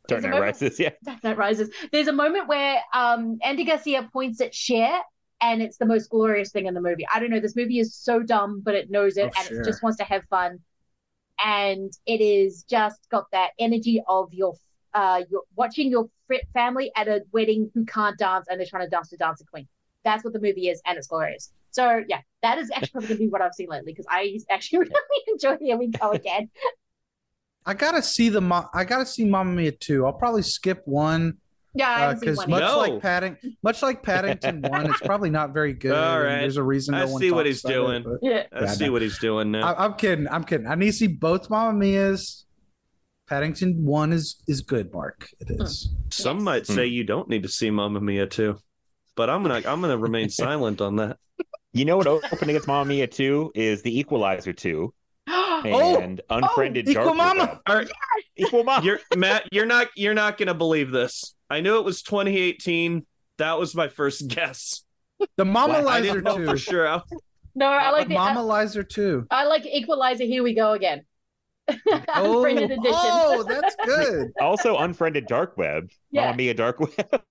Dark 0.07 0.23
There's 0.23 0.33
Knight 0.33 0.41
Rises, 0.41 0.79
yeah. 0.79 0.91
Dark 1.05 1.25
Knight 1.25 1.37
Rises. 1.37 1.71
There's 1.91 2.07
a 2.07 2.13
moment 2.13 2.47
where 2.47 2.81
um, 2.95 3.39
Andy 3.43 3.65
Garcia 3.65 4.09
points 4.13 4.41
at 4.41 4.55
Cher, 4.55 5.01
and 5.41 5.61
it's 5.61 5.79
the 5.79 5.87
most 5.87 6.09
glorious 6.11 6.53
thing 6.53 6.67
in 6.67 6.75
the 6.75 6.81
movie. 6.81 7.05
I 7.13 7.19
don't 7.19 7.31
know. 7.31 7.41
This 7.41 7.57
movie 7.57 7.81
is 7.81 7.97
so 7.97 8.23
dumb, 8.23 8.61
but 8.65 8.75
it 8.77 8.91
knows 8.91 9.17
it, 9.17 9.25
Oh, 9.25 9.31
and 9.41 9.49
Cher. 9.49 9.61
it 9.63 9.65
just 9.65 9.83
wants 9.83 9.99
to 9.99 10.05
have 10.05 10.23
fun. 10.31 10.61
And 11.45 11.93
it 12.07 12.21
is 12.21 12.65
just 12.65 13.09
got 13.11 13.31
that 13.33 13.51
energy 13.59 14.03
of 14.09 14.33
your 14.33 14.55
uh, 14.95 15.23
your 15.31 15.43
watching 15.57 15.91
your 15.91 16.09
family 16.53 16.91
at 16.97 17.07
a 17.09 17.23
wedding 17.33 17.71
who 17.75 17.85
can't 17.85 18.17
dance 18.17 18.47
and 18.49 18.59
they're 18.59 18.67
trying 18.67 18.87
to 18.87 18.91
dance 18.91 19.11
to 19.11 19.17
Dancing 19.17 19.47
Queen. 19.51 19.69
That's 20.05 20.25
what 20.25 20.33
the 20.33 20.41
movie 20.41 20.69
is, 20.69 20.81
and 20.87 20.97
it's 20.97 21.07
glorious. 21.07 21.53
So 21.71 22.03
yeah, 22.09 22.21
that 22.43 22.59
is 22.59 22.71
actually 22.71 22.91
probably 22.91 23.09
gonna 23.09 23.19
be 23.19 23.29
what 23.29 23.43
I've 23.43 23.55
seen 23.55 23.69
lately 23.69 23.93
because 23.93 24.07
I 24.09 24.39
actually 24.51 24.79
really 24.91 25.23
enjoy 25.29 25.57
Here 25.59 25.77
We 25.77 25.89
Go 25.89 26.13
Again. 26.13 26.49
I 27.67 27.75
gotta 27.75 28.03
see 28.03 28.29
the 28.29 28.69
I 28.73 28.85
gotta 28.85 29.07
see 29.07 29.25
Mamma 29.25 29.53
Mia 29.53 29.73
two. 29.73 30.07
I'll 30.07 30.13
probably 30.13 30.43
skip 30.43 30.83
one 30.87 31.39
Yeah, 31.75 31.89
I 31.89 31.95
uh, 31.95 31.99
haven't 31.99 32.19
seen 32.19 32.21
because 32.21 32.39
one. 32.39 32.51
much. 32.51 32.61
No. 32.61 32.79
like 32.79 33.03
Padding, 33.03 33.37
much 33.63 33.83
like 33.83 34.03
Paddington 34.03 34.63
one, 34.69 34.87
it's 34.87 35.01
probably 35.01 35.31
not 35.31 35.53
very 35.53 35.73
good. 35.73 35.93
All 35.93 36.17
and 36.17 36.25
right. 36.25 36.41
There's 36.41 36.57
a 36.57 36.63
reason 36.63 36.95
no 36.95 37.03
I 37.03 37.05
one 37.07 37.21
see 37.21 37.31
what 37.33 37.47
he's 37.47 37.63
doing. 37.63 38.03
it, 38.03 38.05
but- 38.05 38.19
Yeah. 38.23 38.45
I 38.53 38.61
Yeah, 38.61 38.67
see 38.69 38.87
no. 38.87 38.93
what 38.93 39.03
he's 39.03 39.19
doing 39.19 39.51
now. 39.51 39.73
I, 39.73 39.85
I'm 39.85 39.95
kidding. 39.95 40.29
I'm 40.29 40.45
kidding. 40.45 40.67
I 40.67 40.77
need 40.77 40.87
to 40.87 40.93
see 40.93 41.09
both 41.09 41.51
Mamma 41.51 41.77
Mia's. 41.77 42.45
Paddington 43.27 43.85
one 43.85 44.13
is 44.13 44.43
is 44.47 44.61
good. 44.61 44.93
Mark, 44.93 45.29
it 45.41 45.49
hmm. 45.49 45.63
is. 45.63 45.91
Some 46.11 46.39
Yes. 46.39 46.45
might 46.45 46.67
say 46.67 46.87
hmm. 46.87 46.95
you 46.95 47.05
don't 47.05 47.29
need 47.29 47.43
to 47.45 47.49
see 47.49 47.71
Mamma 47.71 48.01
Mia 48.01 48.27
too, 48.27 48.59
but 49.17 49.31
I'm 49.31 49.43
gonna 49.43 49.63
I'm 49.67 49.81
gonna 49.81 49.97
remain 49.97 50.29
silent 50.31 50.81
on 50.81 50.97
that. 50.97 51.17
You 51.73 51.87
know 51.87 51.97
what 51.97 52.07
opened 52.07 52.51
against 52.51 52.69
Mamma 52.69 52.85
Mia 52.85 53.09
2 53.09 53.51
is 53.57 53.83
The 53.83 53.99
Equalizer 53.99 54.53
2 54.53 54.95
Oh! 55.73 55.99
and 56.01 56.21
Unfriended 56.31 56.89
Equal 56.89 57.05
Dark 57.05 57.17
Mama! 57.17 57.45
Web. 57.45 57.59
All 57.67 57.77
right, 57.77 57.91
Equal 58.37 58.65
Mama. 58.65 58.85
you're 58.85 59.01
Matt. 59.17 59.49
You're 59.53 59.67
not 59.67 59.89
you're 59.97 60.15
not 60.15 60.37
gonna 60.39 60.55
believe 60.55 60.91
this. 60.91 61.35
I 61.49 61.61
knew 61.61 61.79
it 61.79 61.85
was 61.85 62.03
2018. 62.03 63.07
That 63.39 63.59
was 63.59 63.75
my 63.75 63.89
first 63.89 64.29
guess. 64.29 64.83
The 65.37 65.45
I 65.45 65.49
Mamalizer 65.49 66.03
didn't 66.25 66.47
for 66.47 66.59
sure. 66.59 66.89
I- 66.89 67.01
No, 67.55 67.67
I 67.67 67.91
like 67.91 68.09
the 68.09 68.15
the 68.15 68.21
I, 68.21 68.35
Mamalizer 68.35 68.89
two. 68.89 69.27
I 69.31 69.45
like 69.45 69.65
Equalizer. 69.65 70.25
Here 70.25 70.43
we 70.43 70.55
go 70.55 70.73
again. 70.73 71.03
Oh, 72.17 72.45
Unfriended 72.45 72.71
edition. 72.73 72.93
oh, 72.95 73.43
that's 73.49 73.75
good. 73.87 74.33
Also 74.41 74.77
Unfriended 74.77 75.27
Dark 75.27 75.57
Web. 75.57 75.89
Yeah. 76.11 76.27
Mamma 76.27 76.37
Mia 76.37 76.55
Dark 76.55 76.79
Web. 76.81 77.23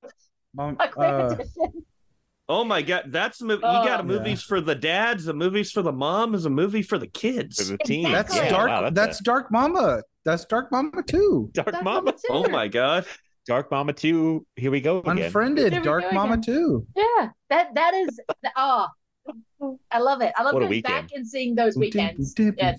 Mom- 0.55 0.77
uh, 0.79 1.27
edition. 1.33 1.85
Oh 2.49 2.63
my 2.65 2.81
god, 2.81 3.05
that's 3.07 3.41
a 3.41 3.45
movie. 3.45 3.61
Oh. 3.63 3.81
you 3.81 3.87
got 3.87 3.99
a 4.01 4.03
movies 4.03 4.41
for 4.43 4.59
the 4.59 4.75
dads, 4.75 5.27
a 5.27 5.33
movies 5.33 5.71
for 5.71 5.81
the 5.81 5.91
moms, 5.93 6.45
a 6.45 6.49
movie 6.49 6.81
for 6.81 6.97
the 6.97 7.05
For 7.05 7.11
kids. 7.11 7.69
the 7.69 7.77
teens. 7.79 8.09
that's 8.11 8.35
Yeah, 8.35 8.49
dark. 8.49 8.67
wow, 8.69 8.89
that's 8.89 9.21
a- 9.21 9.23
Dark 9.23 9.51
Mama. 9.51 10.01
That's 10.25 10.45
Dark 10.45 10.71
Mama 10.71 11.03
too. 11.07 11.49
Dark 11.53 11.71
That's 11.71 11.83
Mama. 11.83 12.11
too. 12.11 12.17
Oh 12.29 12.47
my 12.49 12.67
god. 12.67 13.05
Dark 13.45 13.69
Mama 13.71 13.91
2. 13.91 14.45
Here 14.55 14.71
we 14.71 14.79
go 14.79 14.99
again. 14.99 15.17
Unfriended. 15.19 15.83
Dark 15.83 16.03
go 16.03 16.11
Mama 16.11 16.33
again. 16.35 16.41
too. 16.43 16.87
Yeah, 16.95 17.29
that 17.49 17.75
that 17.75 17.93
is. 17.93 18.19
Oh, 18.55 18.87
I 19.91 19.99
love 19.99 20.21
it. 20.21 20.33
I 20.37 20.43
love 20.43 20.53
What 20.53 20.61
going 20.63 20.81
back 20.81 21.09
and 21.13 21.27
seeing 21.27 21.55
those 21.55 21.75
weekends. 21.77 22.33
Yes. 22.37 22.77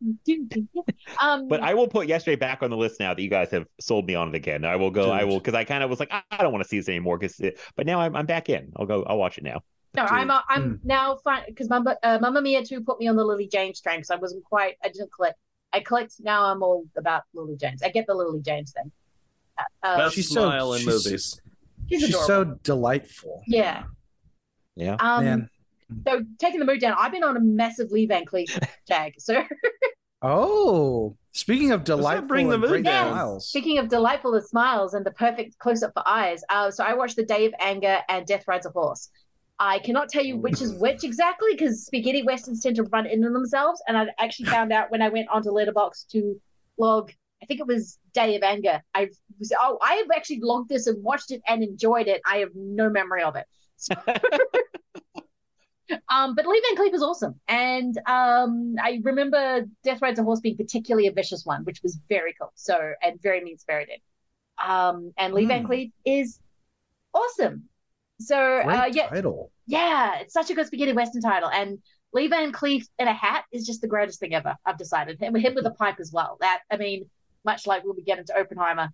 Booty, 0.00 0.42
booty. 0.74 0.96
Um, 1.20 1.48
But 1.48 1.60
I 1.62 1.74
will 1.74 1.88
put 1.88 2.06
yesterday 2.06 2.36
back 2.36 2.62
on 2.62 2.70
the 2.70 2.76
list 2.76 3.00
now 3.00 3.14
that 3.14 3.22
you 3.22 3.28
guys 3.30 3.50
have 3.50 3.66
sold 3.80 4.06
me 4.06 4.14
on 4.14 4.28
it 4.30 4.34
again. 4.34 4.64
I 4.64 4.76
will 4.76 4.90
go. 4.90 5.10
I 5.10 5.24
will 5.24 5.38
because 5.38 5.54
I 5.54 5.64
kind 5.64 5.82
of 5.82 5.90
was 5.90 6.00
like, 6.00 6.12
I, 6.12 6.22
I 6.30 6.38
don't 6.42 6.52
want 6.52 6.62
to 6.62 6.68
see 6.68 6.78
this 6.78 6.88
anymore. 6.88 7.18
Because, 7.18 7.40
but 7.76 7.86
now 7.86 8.00
I'm, 8.00 8.14
I'm 8.16 8.26
back 8.26 8.48
in. 8.48 8.72
I'll 8.76 8.86
go. 8.86 9.02
I'll 9.04 9.18
watch 9.18 9.38
it 9.38 9.44
now. 9.44 9.62
no, 9.94 10.02
I'm 10.04 10.28
Dude. 10.28 10.36
I'm 10.48 10.62
Mm. 10.70 10.78
now 10.84 11.16
fine 11.24 11.42
because 11.46 11.68
Mama 11.68 11.96
uh, 12.02 12.18
Mamma 12.20 12.42
Mia 12.42 12.64
two 12.64 12.80
put 12.82 12.98
me 12.98 13.06
on 13.08 13.16
the 13.16 13.24
Lily 13.24 13.46
James 13.46 13.80
train 13.80 13.98
because 13.98 14.10
I 14.10 14.16
wasn't 14.16 14.44
quite. 14.44 14.74
I 14.84 14.88
didn't 14.88 15.10
click. 15.12 15.34
I 15.72 15.80
clicked. 15.80 16.14
Now 16.20 16.44
I'm 16.46 16.62
all 16.62 16.84
about 16.96 17.22
Lily 17.34 17.56
James. 17.56 17.82
I 17.82 17.88
get 17.90 18.06
the 18.06 18.14
Lily 18.14 18.40
James 18.40 18.72
thing. 18.72 18.90
Uh, 19.84 19.96
Best 19.98 20.14
she's 20.16 20.28
so- 20.30 20.50
in 20.50 20.78
she's- 20.80 20.86
movies. 20.86 21.40
she's, 21.88 22.00
She's 22.06 22.26
so 22.26 22.44
delightful. 22.62 23.42
yeah. 23.46 23.84
Yeah. 24.74 24.96
Um, 24.98 25.24
Man. 25.24 25.50
So 26.06 26.22
taking 26.38 26.60
the 26.60 26.66
mood 26.66 26.80
down, 26.80 26.96
I've 26.98 27.12
been 27.12 27.24
on 27.24 27.36
a 27.36 27.40
massive 27.40 27.90
Lee 27.90 28.06
Van 28.06 28.24
Cleef 28.24 28.50
tag. 28.86 29.14
So 29.18 29.44
Oh, 30.22 31.16
speaking 31.32 31.70
of 31.72 31.84
delightful 31.84 32.28
bring 32.28 32.48
the 32.48 32.56
mood 32.56 32.70
great 32.70 32.84
down? 32.84 33.12
smiles. 33.12 33.48
Speaking 33.48 33.78
of 33.78 33.88
delightful 33.88 34.32
with 34.32 34.46
smiles 34.46 34.94
and 34.94 35.04
the 35.04 35.10
perfect 35.10 35.58
close 35.58 35.82
up 35.82 35.92
for 35.92 36.02
eyes, 36.08 36.42
uh, 36.48 36.70
so 36.70 36.82
I 36.82 36.94
watched 36.94 37.16
The 37.16 37.26
Day 37.26 37.44
of 37.44 37.52
Anger 37.60 37.98
and 38.08 38.24
Death 38.26 38.44
Rides 38.48 38.64
a 38.64 38.70
Horse. 38.70 39.10
I 39.58 39.80
cannot 39.80 40.08
tell 40.08 40.24
you 40.24 40.36
which 40.38 40.62
is 40.62 40.72
which 40.80 41.04
exactly 41.04 41.50
because 41.52 41.84
spaghetti 41.84 42.22
westerns 42.22 42.60
tend 42.62 42.76
to 42.76 42.84
run 42.84 43.06
into 43.06 43.28
themselves, 43.30 43.82
and 43.86 43.96
I 43.98 44.06
actually 44.18 44.46
found 44.46 44.72
out 44.72 44.90
when 44.90 45.02
I 45.02 45.10
went 45.10 45.28
onto 45.28 45.50
Letterboxd 45.50 46.08
to 46.12 46.40
log. 46.78 47.12
I 47.42 47.46
think 47.46 47.60
it 47.60 47.66
was 47.66 47.98
Day 48.14 48.34
of 48.36 48.42
Anger. 48.42 48.82
I 48.94 49.10
was 49.38 49.52
oh, 49.60 49.78
I 49.82 49.94
have 49.96 50.06
actually 50.16 50.40
logged 50.42 50.70
this 50.70 50.86
and 50.86 51.04
watched 51.04 51.30
it 51.30 51.42
and 51.46 51.62
enjoyed 51.62 52.08
it. 52.08 52.22
I 52.26 52.38
have 52.38 52.48
no 52.54 52.88
memory 52.88 53.22
of 53.22 53.36
it. 53.36 53.44
So- 53.76 53.94
um, 56.08 56.34
but 56.34 56.46
Lee 56.46 56.62
Van 56.68 56.76
Cleef 56.84 56.94
is 56.94 57.02
awesome, 57.02 57.40
and 57.48 57.96
um, 58.06 58.74
I 58.82 59.00
remember 59.02 59.64
Death 59.84 60.00
Rides 60.02 60.18
a 60.18 60.22
Horse 60.22 60.40
being 60.40 60.56
particularly 60.56 61.06
a 61.08 61.12
vicious 61.12 61.44
one, 61.44 61.64
which 61.64 61.82
was 61.82 61.98
very 62.08 62.34
cool. 62.40 62.52
So 62.54 62.92
and 63.02 63.20
very 63.22 63.42
mean 63.42 63.58
spirited. 63.58 64.00
Um, 64.64 65.12
and 65.18 65.34
Lee 65.34 65.46
Van 65.46 65.62
Hmm. 65.62 65.70
Cleef 65.70 65.92
is 66.04 66.40
awesome. 67.12 67.68
So 68.20 68.36
uh, 68.36 68.86
yeah, 68.92 69.08
title. 69.08 69.52
yeah, 69.66 70.20
it's 70.20 70.32
such 70.34 70.50
a 70.50 70.54
good 70.54 70.66
spaghetti 70.66 70.92
western 70.92 71.22
title, 71.22 71.50
and 71.50 71.78
Lee 72.12 72.28
Van 72.28 72.52
Cleef 72.52 72.86
in 72.98 73.08
a 73.08 73.14
hat 73.14 73.44
is 73.52 73.66
just 73.66 73.80
the 73.80 73.88
greatest 73.88 74.20
thing 74.20 74.34
ever. 74.34 74.56
I've 74.64 74.78
decided 74.78 75.18
him, 75.20 75.34
him 75.34 75.54
with 75.54 75.66
a 75.66 75.72
pipe 75.72 75.96
as 76.00 76.12
well. 76.12 76.36
That 76.40 76.60
I 76.70 76.76
mean, 76.76 77.10
much 77.44 77.66
like 77.66 77.84
when 77.84 77.96
we 77.96 78.02
get 78.04 78.18
into 78.18 78.38
Oppenheimer, 78.38 78.90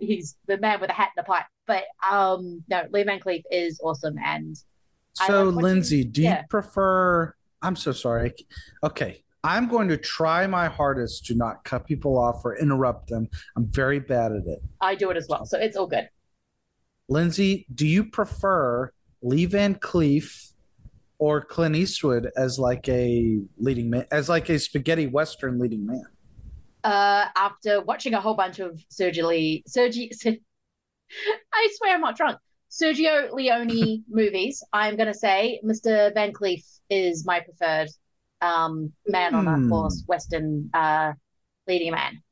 he's 0.00 0.36
the 0.46 0.58
man 0.58 0.80
with 0.80 0.90
a 0.90 0.94
hat 0.94 1.10
and 1.16 1.24
a 1.24 1.26
pipe. 1.26 1.46
But 1.66 1.84
um, 2.08 2.64
no, 2.68 2.84
Lee 2.90 3.04
Van 3.04 3.20
Cleef 3.20 3.42
is 3.50 3.80
awesome, 3.82 4.16
and 4.18 4.56
So, 5.14 5.44
like 5.44 5.62
Lindsay, 5.62 6.04
do 6.04 6.22
yeah. 6.22 6.40
you 6.40 6.46
prefer? 6.48 7.34
I'm 7.62 7.76
so 7.76 7.92
sorry. 7.92 8.34
Okay, 8.82 9.22
I'm 9.44 9.68
going 9.68 9.88
to 9.88 9.96
try 9.96 10.46
my 10.46 10.68
hardest 10.68 11.26
to 11.26 11.34
not 11.34 11.64
cut 11.64 11.86
people 11.86 12.18
off 12.18 12.44
or 12.44 12.56
interrupt 12.58 13.08
them. 13.08 13.28
I'm 13.56 13.66
very 13.66 14.00
bad 14.00 14.32
at 14.32 14.46
it. 14.46 14.60
I 14.80 14.94
do 14.94 15.10
it 15.10 15.16
as 15.16 15.26
well, 15.28 15.46
so 15.46 15.58
it's 15.58 15.76
all 15.76 15.86
good. 15.86 16.08
Lindsay, 17.08 17.66
do 17.74 17.86
you 17.86 18.04
prefer 18.04 18.90
Lee 19.22 19.46
Van 19.46 19.74
Cleef 19.74 20.52
or 21.18 21.44
Clint 21.44 21.76
Eastwood 21.76 22.30
as 22.36 22.58
like 22.58 22.88
a 22.88 23.38
leading 23.58 23.90
man, 23.90 24.06
as 24.10 24.28
like 24.28 24.48
a 24.48 24.58
spaghetti 24.58 25.06
western 25.06 25.58
leading 25.58 25.86
man? 25.86 26.04
Uh, 26.82 27.26
after 27.36 27.80
watching 27.82 28.14
a 28.14 28.20
whole 28.20 28.34
bunch 28.34 28.58
of 28.58 28.82
Sergio 28.90 29.28
Lee, 29.28 29.64
Sergio, 29.68 30.08
I 31.52 31.68
swear 31.76 31.94
I'm 31.94 32.00
not 32.00 32.16
drunk. 32.16 32.38
Sergio 32.80 33.32
Leone 33.32 34.04
movies. 34.08 34.62
I'm 34.72 34.96
gonna 34.96 35.14
say 35.14 35.60
Mr. 35.64 36.12
Van 36.14 36.32
Cleef 36.32 36.64
is 36.90 37.24
my 37.24 37.40
preferred 37.40 37.88
um, 38.40 38.92
man 39.06 39.34
on 39.34 39.46
a 39.46 39.56
Hmm. 39.56 39.68
horse 39.68 40.02
western 40.06 40.70
uh, 40.74 41.12
leading 41.68 41.92
man. 41.92 42.22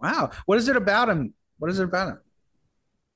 Wow, 0.00 0.30
what 0.44 0.58
is 0.58 0.68
it 0.68 0.76
about 0.76 1.08
him? 1.08 1.32
What 1.58 1.70
is 1.70 1.78
it 1.78 1.84
about 1.84 2.08
him? 2.08 2.18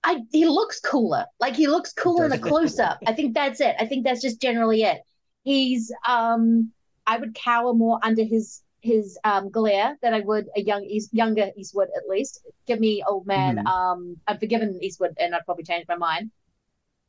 I 0.03 0.23
he 0.33 0.47
looks 0.47 0.81
cooler. 0.81 1.27
Like 1.39 1.55
he 1.55 1.67
looks 1.67 1.93
cooler 1.93 2.25
in 2.25 2.33
a 2.33 2.39
close 2.39 2.79
up. 2.79 3.01
I 3.07 3.13
think 3.13 3.35
that's 3.35 3.61
it. 3.61 3.77
I 3.79 3.87
think 3.87 4.05
that's 4.05 4.23
just 4.23 4.41
generally 4.41 4.83
it. 4.83 5.03
He's 5.43 5.93
um 6.09 6.73
I 7.07 7.19
would 7.19 7.35
cower 7.35 7.75
more 7.75 7.99
under 8.03 8.23
his 8.23 8.63
his 8.83 9.19
um 9.25 9.51
glare 9.51 9.97
than 10.03 10.15
I 10.15 10.21
would 10.21 10.49
a 10.57 10.61
young 10.63 10.85
East, 10.85 11.13
younger 11.13 11.51
Eastwood 11.57 11.89
at 11.97 12.09
least. 12.09 12.41
Give 12.67 12.81
me 12.81 13.03
old 13.07 13.27
man 13.27 13.59
Mhm. 13.59 13.67
um 13.67 14.17
Unforgiven 14.29 14.79
Eastwood 14.83 15.15
and 15.19 15.35
I'd 15.35 15.45
probably 15.45 15.65
change 15.65 15.87
my 15.89 15.97
mind. 15.97 16.31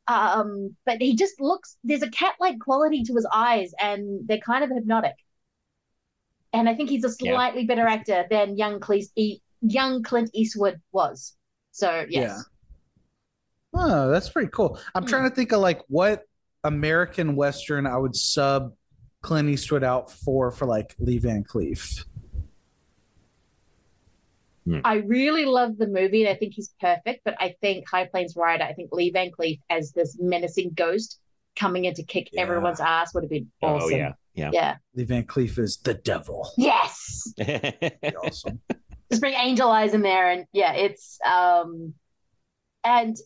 Um 0.07 0.77
but 0.85 1.01
he 1.01 1.15
just 1.15 1.41
looks 1.41 1.77
there's 1.83 2.03
a 2.03 2.11
cat-like 2.11 2.59
quality 2.59 3.03
to 3.05 3.15
his 3.15 3.27
eyes 3.33 3.73
and 3.81 4.27
they're 4.27 4.39
kind 4.39 4.63
of 4.63 4.71
hypnotic. 4.71 5.15
And 6.53 6.69
I 6.69 6.75
think 6.75 6.89
he's 6.89 7.03
a 7.03 7.09
Yeah. 7.19 7.39
slightly 7.39 7.65
better 7.65 7.87
actor 7.87 8.25
than 8.29 8.57
young 8.57 8.79
Clint 8.79 9.05
E- 9.17 9.41
young 9.61 10.01
Clint 10.03 10.29
Eastwood 10.33 10.81
was. 10.93 11.35
So 11.71 12.05
yes. 12.09 12.47
Yeah. 13.73 13.73
Oh, 13.73 14.09
that's 14.11 14.29
pretty 14.29 14.49
cool. 14.51 14.79
I'm 14.93 15.03
Hmm. 15.03 15.05
trying 15.05 15.29
to 15.29 15.35
think 15.35 15.51
of 15.51 15.61
like 15.61 15.81
what 15.87 16.23
American 16.63 17.35
Western 17.35 17.87
I 17.87 17.97
would 17.97 18.15
sub 18.15 18.73
Clint 19.21 19.49
Eastwood 19.49 19.83
out 19.83 20.11
for 20.11 20.51
for 20.51 20.65
like 20.65 20.95
Lee 20.99 21.17
Van 21.19 21.43
Cleef. 21.43 22.05
I 24.85 24.95
really 24.97 25.45
love 25.45 25.77
the 25.77 25.87
movie 25.87 26.23
and 26.23 26.29
I 26.29 26.35
think 26.37 26.53
he's 26.53 26.73
perfect, 26.79 27.21
but 27.25 27.35
I 27.39 27.55
think 27.61 27.89
High 27.89 28.05
Plains 28.05 28.35
Rider, 28.37 28.63
I 28.63 28.73
think 28.73 28.91
Lee 28.93 29.09
Van 29.09 29.31
Cleef 29.31 29.59
as 29.69 29.91
this 29.91 30.17
menacing 30.19 30.71
ghost 30.75 31.19
coming 31.59 31.85
in 31.85 31.93
to 31.95 32.03
kick 32.03 32.29
Yeah. 32.31 32.43
everyone's 32.43 32.79
ass 32.79 33.13
would 33.13 33.23
have 33.23 33.29
been 33.29 33.51
awesome. 33.61 33.87
Oh 33.87 33.89
yeah. 33.89 34.13
Yeah. 34.33 34.51
Yeah. 34.53 34.75
Lee 34.95 35.03
Van 35.03 35.23
Cleef 35.25 35.57
is 35.59 35.77
the 35.77 35.95
devil. 35.95 36.49
Yes. 36.57 37.33
Pretty 37.37 38.15
awesome. 38.23 38.61
Just 39.09 39.19
bring 39.21 39.33
angel 39.33 39.69
eyes 39.69 39.93
in 39.93 40.03
there 40.03 40.29
and 40.29 40.45
yeah, 40.53 40.73
it's 40.73 41.17
um 41.29 41.93
and 42.83 43.17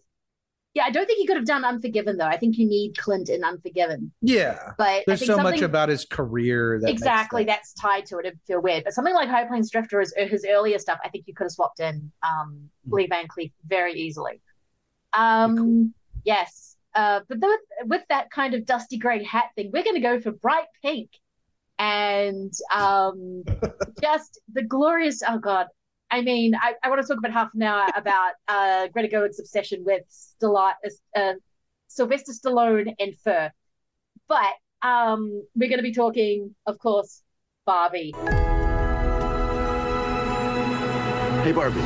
yeah, 0.76 0.84
I 0.86 0.92
don't 0.92 1.06
think 1.08 1.18
he 1.18 1.26
could 1.26 1.38
have 1.38 1.46
done 1.46 1.66
Unforgiven 1.66 2.18
though. 2.18 2.28
I 2.28 2.38
think 2.38 2.58
you 2.58 2.68
need 2.68 2.98
Clint 2.98 3.30
in 3.30 3.44
Unforgiven. 3.44 4.12
Yeah. 4.22 4.74
But 4.78 5.06
There's 5.08 5.26
so 5.26 5.38
much 5.38 5.62
about 5.62 5.90
his 5.90 6.06
career 6.06 6.80
that 6.82 6.90
exactly 6.90 7.44
that- 7.46 7.54
that's 7.58 7.74
tied 7.74 8.06
to 8.08 8.18
it. 8.20 8.26
It'd 8.28 8.40
feel 8.46 8.62
weird. 8.62 8.84
But 8.84 8.94
something 8.94 9.14
like 9.16 9.30
High 9.30 9.46
Plains 9.46 9.72
Drifter 9.72 10.02
is 10.02 10.14
his 10.16 10.46
earlier 10.48 10.78
stuff. 10.78 11.00
I 11.04 11.10
think 11.10 11.26
you 11.28 11.34
could 11.34 11.46
have 11.46 11.52
swapped 11.52 11.80
in 11.80 12.12
um, 12.24 12.70
Hmm. 12.88 12.94
Lee 12.96 13.08
Van 13.08 13.28
Cleef 13.28 13.52
very 13.66 13.94
easily. 13.94 14.42
Um, 15.14 15.94
Yes. 16.26 16.76
Uh, 16.94 17.20
but 17.28 17.38
with, 17.40 17.60
with 17.86 18.02
that 18.10 18.32
kind 18.32 18.54
of 18.54 18.66
dusty 18.66 18.98
gray 18.98 19.24
hat 19.24 19.46
thing, 19.56 19.70
we're 19.74 19.84
going 19.84 19.96
to 19.96 20.02
go 20.02 20.20
for 20.20 20.32
bright 20.32 20.66
pink 20.82 21.10
and 21.78 22.54
um, 22.74 23.44
just 24.02 24.40
the 24.54 24.64
glorious. 24.64 25.22
Oh 25.28 25.38
God. 25.38 25.68
I 26.12 26.22
mean, 26.22 26.56
I, 26.56 26.74
I 26.84 26.90
want 26.90 27.02
to 27.02 27.08
talk 27.08 27.18
about 27.18 27.32
half 27.32 27.50
an 27.54 27.64
hour 27.64 27.88
about 27.96 28.34
uh, 28.48 28.88
Greta 28.88 29.08
Gerwig's 29.08 29.40
obsession 29.40 29.84
with 29.86 30.04
Stallone, 30.42 30.74
uh, 31.16 31.34
Sylvester 31.88 32.32
Stallone 32.32 32.94
and 33.00 33.18
fur. 33.18 33.52
But 34.28 34.54
um, 34.82 35.44
we're 35.56 35.70
going 35.70 35.80
to 35.80 35.84
be 35.84 35.94
talking, 35.94 36.56
of 36.66 36.78
course, 36.80 37.22
Barbie. 37.66 38.14
Hey, 41.44 41.52
Barbie. 41.52 41.82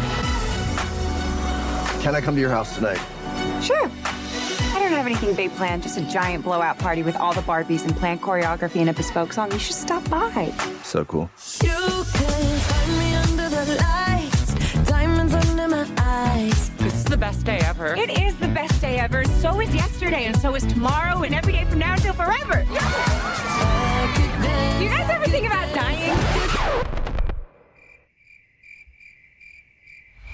Can 2.01 2.15
I 2.15 2.21
come 2.21 2.35
to 2.35 2.41
your 2.41 2.49
house 2.49 2.75
tonight? 2.75 2.99
Sure. 3.61 3.91
I 4.71 4.79
don't 4.79 4.91
have 4.93 5.05
anything 5.05 5.33
big 5.33 5.51
planned, 5.55 5.83
just 5.83 5.97
a 5.97 6.01
giant 6.01 6.45
blowout 6.45 6.77
party 6.77 7.03
with 7.03 7.17
all 7.17 7.33
the 7.33 7.41
Barbies 7.41 7.83
and 7.83 7.95
planned 7.95 8.21
choreography 8.21 8.77
and 8.77 8.89
a 8.89 8.93
bespoke 8.93 9.33
song. 9.33 9.51
You 9.51 9.59
should 9.59 9.75
stop 9.75 10.07
by. 10.09 10.53
So 10.83 11.03
cool. 11.03 11.29
This 16.77 16.93
is 16.93 17.03
the 17.03 17.17
best 17.17 17.45
day 17.45 17.59
ever. 17.63 17.93
It 17.95 18.09
is 18.21 18.35
the 18.37 18.47
best 18.47 18.79
day 18.81 18.97
ever. 18.99 19.25
So 19.25 19.59
is 19.59 19.75
yesterday, 19.75 20.25
and 20.25 20.37
so 20.39 20.55
is 20.55 20.65
tomorrow, 20.65 21.23
and 21.23 21.35
every 21.35 21.51
day 21.51 21.65
from 21.65 21.79
now 21.79 21.93
until 21.93 22.13
forever. 22.13 22.63
Do 22.63 22.73
you 24.83 24.89
guys 24.89 25.09
ever 25.09 25.25
think 25.25 25.45
about 25.45 25.75
dying? 25.75 26.15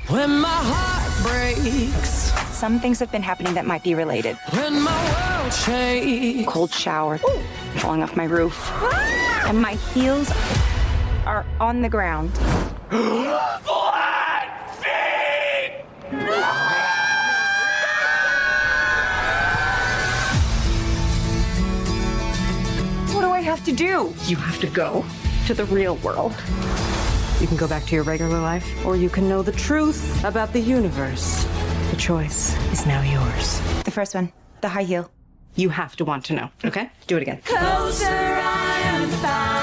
When 0.07 0.39
my 0.39 0.47
heart 0.47 1.23
breaks, 1.23 2.31
Some 2.55 2.79
things 2.79 2.99
have 2.99 3.11
been 3.11 3.23
happening 3.23 3.55
that 3.55 3.65
might 3.65 3.83
be 3.83 3.95
related. 3.95 4.37
when 4.51 4.81
my 4.81 5.39
world 5.41 5.51
shakes. 5.51 6.47
Cold 6.47 6.71
shower, 6.71 7.17
falling 7.77 8.03
off 8.03 8.15
my 8.15 8.25
roof, 8.25 8.71
and 9.47 9.59
my 9.59 9.73
heels 9.93 10.31
are 11.25 11.43
on 11.59 11.81
the 11.81 11.89
ground. 11.89 12.31
What 12.89 12.99
do 23.21 23.31
I 23.31 23.41
have 23.41 23.63
to 23.65 23.71
do? 23.71 24.13
You 24.25 24.35
have 24.35 24.59
to 24.59 24.67
go 24.67 25.03
to 25.47 25.53
the 25.55 25.65
real 25.65 25.95
world. 25.97 26.33
You 27.41 27.47
can 27.47 27.57
go 27.57 27.67
back 27.67 27.85
to 27.85 27.95
your 27.95 28.03
regular 28.03 28.39
life, 28.39 28.85
or 28.85 28.95
you 28.95 29.09
can 29.09 29.27
know 29.27 29.41
the 29.41 29.51
truth 29.51 30.23
about 30.23 30.53
the 30.53 30.59
universe. 30.59 31.43
The 31.89 31.97
choice 31.97 32.55
is 32.71 32.85
now 32.85 33.01
yours. 33.01 33.59
The 33.83 33.91
first 33.91 34.13
one, 34.13 34.31
the 34.61 34.69
high 34.69 34.83
heel. 34.83 35.09
You 35.55 35.69
have 35.69 35.95
to 35.95 36.05
want 36.05 36.25
to 36.25 36.33
know, 36.33 36.49
okay? 36.63 36.91
Do 37.07 37.17
it 37.17 37.23
again. 37.23 37.41
Closer 37.45 38.05
I 38.05 38.81
am 38.85 39.09
to 39.09 39.54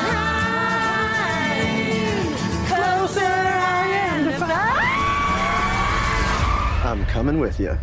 coming 7.13 7.39
with 7.39 7.61
you. 7.61 7.77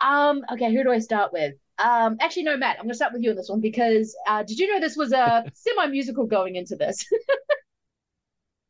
Um, 0.00 0.44
okay, 0.52 0.72
who 0.72 0.84
do 0.84 0.92
I 0.92 1.00
start 1.00 1.32
with? 1.32 1.54
Um, 1.80 2.16
actually, 2.20 2.44
no, 2.44 2.56
Matt, 2.56 2.76
I'm 2.78 2.84
gonna 2.84 2.94
start 2.94 3.12
with 3.12 3.22
you 3.22 3.30
on 3.30 3.36
this 3.36 3.48
one 3.48 3.60
because 3.60 4.14
uh, 4.28 4.44
did 4.44 4.60
you 4.60 4.72
know 4.72 4.78
this 4.80 4.96
was 4.96 5.12
a 5.12 5.44
semi-musical 5.54 6.24
going 6.26 6.54
into 6.56 6.76
this? 6.76 7.04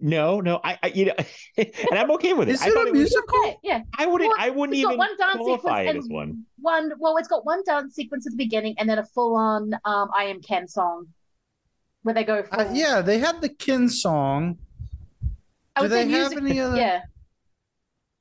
No, 0.01 0.41
no, 0.41 0.61
I, 0.63 0.79
I 0.81 0.87
you 0.95 1.07
know, 1.07 1.15
and 1.57 1.69
I'm 1.99 2.09
okay 2.13 2.33
with 2.33 2.49
it. 2.49 2.53
Is 2.53 2.63
I 2.63 2.69
it 2.69 2.77
a 2.77 2.79
was- 2.85 2.93
musical? 2.93 3.37
okay, 3.41 3.57
yeah. 3.65 3.81
I 3.99 4.07
wouldn't. 4.07 4.29
Well, 4.29 4.37
I 4.39 4.51
wouldn't 4.51 4.77
it's 4.79 4.85
got 4.85 4.91
even 4.93 4.99
one 4.99 5.17
dance 5.19 5.37
qualify 5.39 5.87
sequence 5.87 5.89
it 5.89 5.99
as 5.99 6.05
and 6.05 6.15
one. 6.15 6.45
One, 6.61 6.93
well, 7.01 7.17
it's 7.17 7.27
got 7.27 7.45
one 7.45 7.65
dance 7.65 7.97
sequence 7.97 8.25
at 8.25 8.31
the 8.31 8.37
beginning 8.37 8.77
and 8.79 8.89
then 8.89 8.99
a 9.01 9.05
full-on 9.05 9.75
um, 9.85 10.09
"I 10.17 10.27
Am 10.27 10.41
Ken" 10.41 10.69
song 10.69 11.09
where 12.03 12.15
they 12.15 12.23
go. 12.23 12.45
Full, 12.45 12.61
Uh, 12.61 12.71
yeah, 12.73 13.01
they 13.01 13.19
had 13.19 13.41
the 13.41 13.49
Ken 13.49 13.89
song. 13.89 14.59
Do 15.75 15.83
would 15.83 15.91
they 15.91 16.05
say 16.05 16.11
have 16.11 16.31
music. 16.31 16.39
any 16.49 16.61
other? 16.61 16.77
Yeah, 16.77 17.01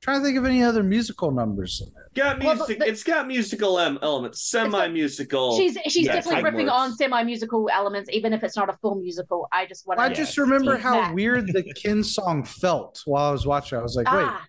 Trying 0.07 0.21
to 0.21 0.25
think 0.25 0.37
of 0.37 0.45
any 0.45 0.63
other 0.63 0.83
musical 0.83 1.31
numbers. 1.31 1.81
in 1.81 1.89
it. 1.89 1.93
Got 2.15 2.41
Well, 2.41 2.55
music. 2.55 2.79
the- 2.79 2.87
it's 2.87 3.03
got 3.03 3.27
musical 3.27 3.77
em- 3.77 3.99
elements, 4.01 4.41
semi-musical. 4.41 5.57
she's 5.57 5.77
she's 5.89 6.05
Yeah, 6.05 6.13
definitely 6.13 6.35
type 6.35 6.43
ripping 6.45 6.65
works. 6.67 6.71
on 6.79 6.95
semi-musical 6.95 7.69
elements, 7.73 8.09
even 8.13 8.31
if 8.31 8.41
it's 8.41 8.55
not 8.55 8.69
a 8.69 8.73
full 8.81 8.95
musical. 8.95 9.49
I 9.51 9.65
just 9.65 9.85
want. 9.85 9.99
I 9.99 10.07
just 10.13 10.37
remember 10.37 10.77
how 10.77 10.93
that. 11.01 11.13
weird 11.13 11.47
the 11.47 11.61
Ken 11.83 12.05
song 12.05 12.45
felt 12.45 13.01
while 13.03 13.25
I 13.27 13.31
was 13.33 13.45
watching. 13.45 13.79
I 13.79 13.81
was 13.81 13.97
like, 13.97 14.05
wait, 14.09 14.23
Ah, 14.23 14.45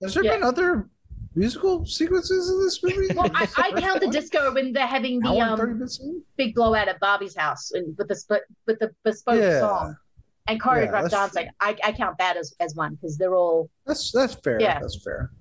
has 0.00 0.14
there 0.14 0.22
yeah. 0.22 0.34
been 0.34 0.44
other 0.44 0.88
musical 1.34 1.84
sequences 1.86 2.48
in 2.48 2.60
this 2.62 2.80
movie? 2.80 3.12
well, 3.12 3.28
I, 3.34 3.48
I 3.56 3.72
count 3.80 4.00
the 4.02 4.06
disco 4.08 4.54
when 4.54 4.72
they're 4.72 4.86
having 4.86 5.18
the 5.18 5.28
Hour 5.30 5.64
and 5.70 5.80
30 5.80 6.04
um 6.04 6.22
big 6.36 6.54
blowout 6.54 6.86
at 6.86 7.00
Barbie's 7.00 7.36
house 7.36 7.72
and 7.72 7.98
with 7.98 8.06
the 8.06 8.14
sp- 8.14 8.46
with 8.68 8.78
the 8.78 8.92
bespoke 9.04 9.40
Yeah. 9.40 9.58
song 9.58 9.96
and 10.52 10.60
choreographed 10.62 11.10
that's 11.10 11.14
dancing. 11.34 11.48
I, 11.60 11.76
I 11.84 11.92
count 11.92 12.18
that 12.18 12.36
as, 12.36 12.54
as 12.60 12.74
one 12.74 12.94
because 12.94 13.16
they're 13.18 13.34
all 13.34 13.70
That's 13.86 14.10
that's 14.12 14.34
fair. 14.34 14.60
Yeah. 14.60 14.78
That's 14.80 15.02
fair. 15.02 15.30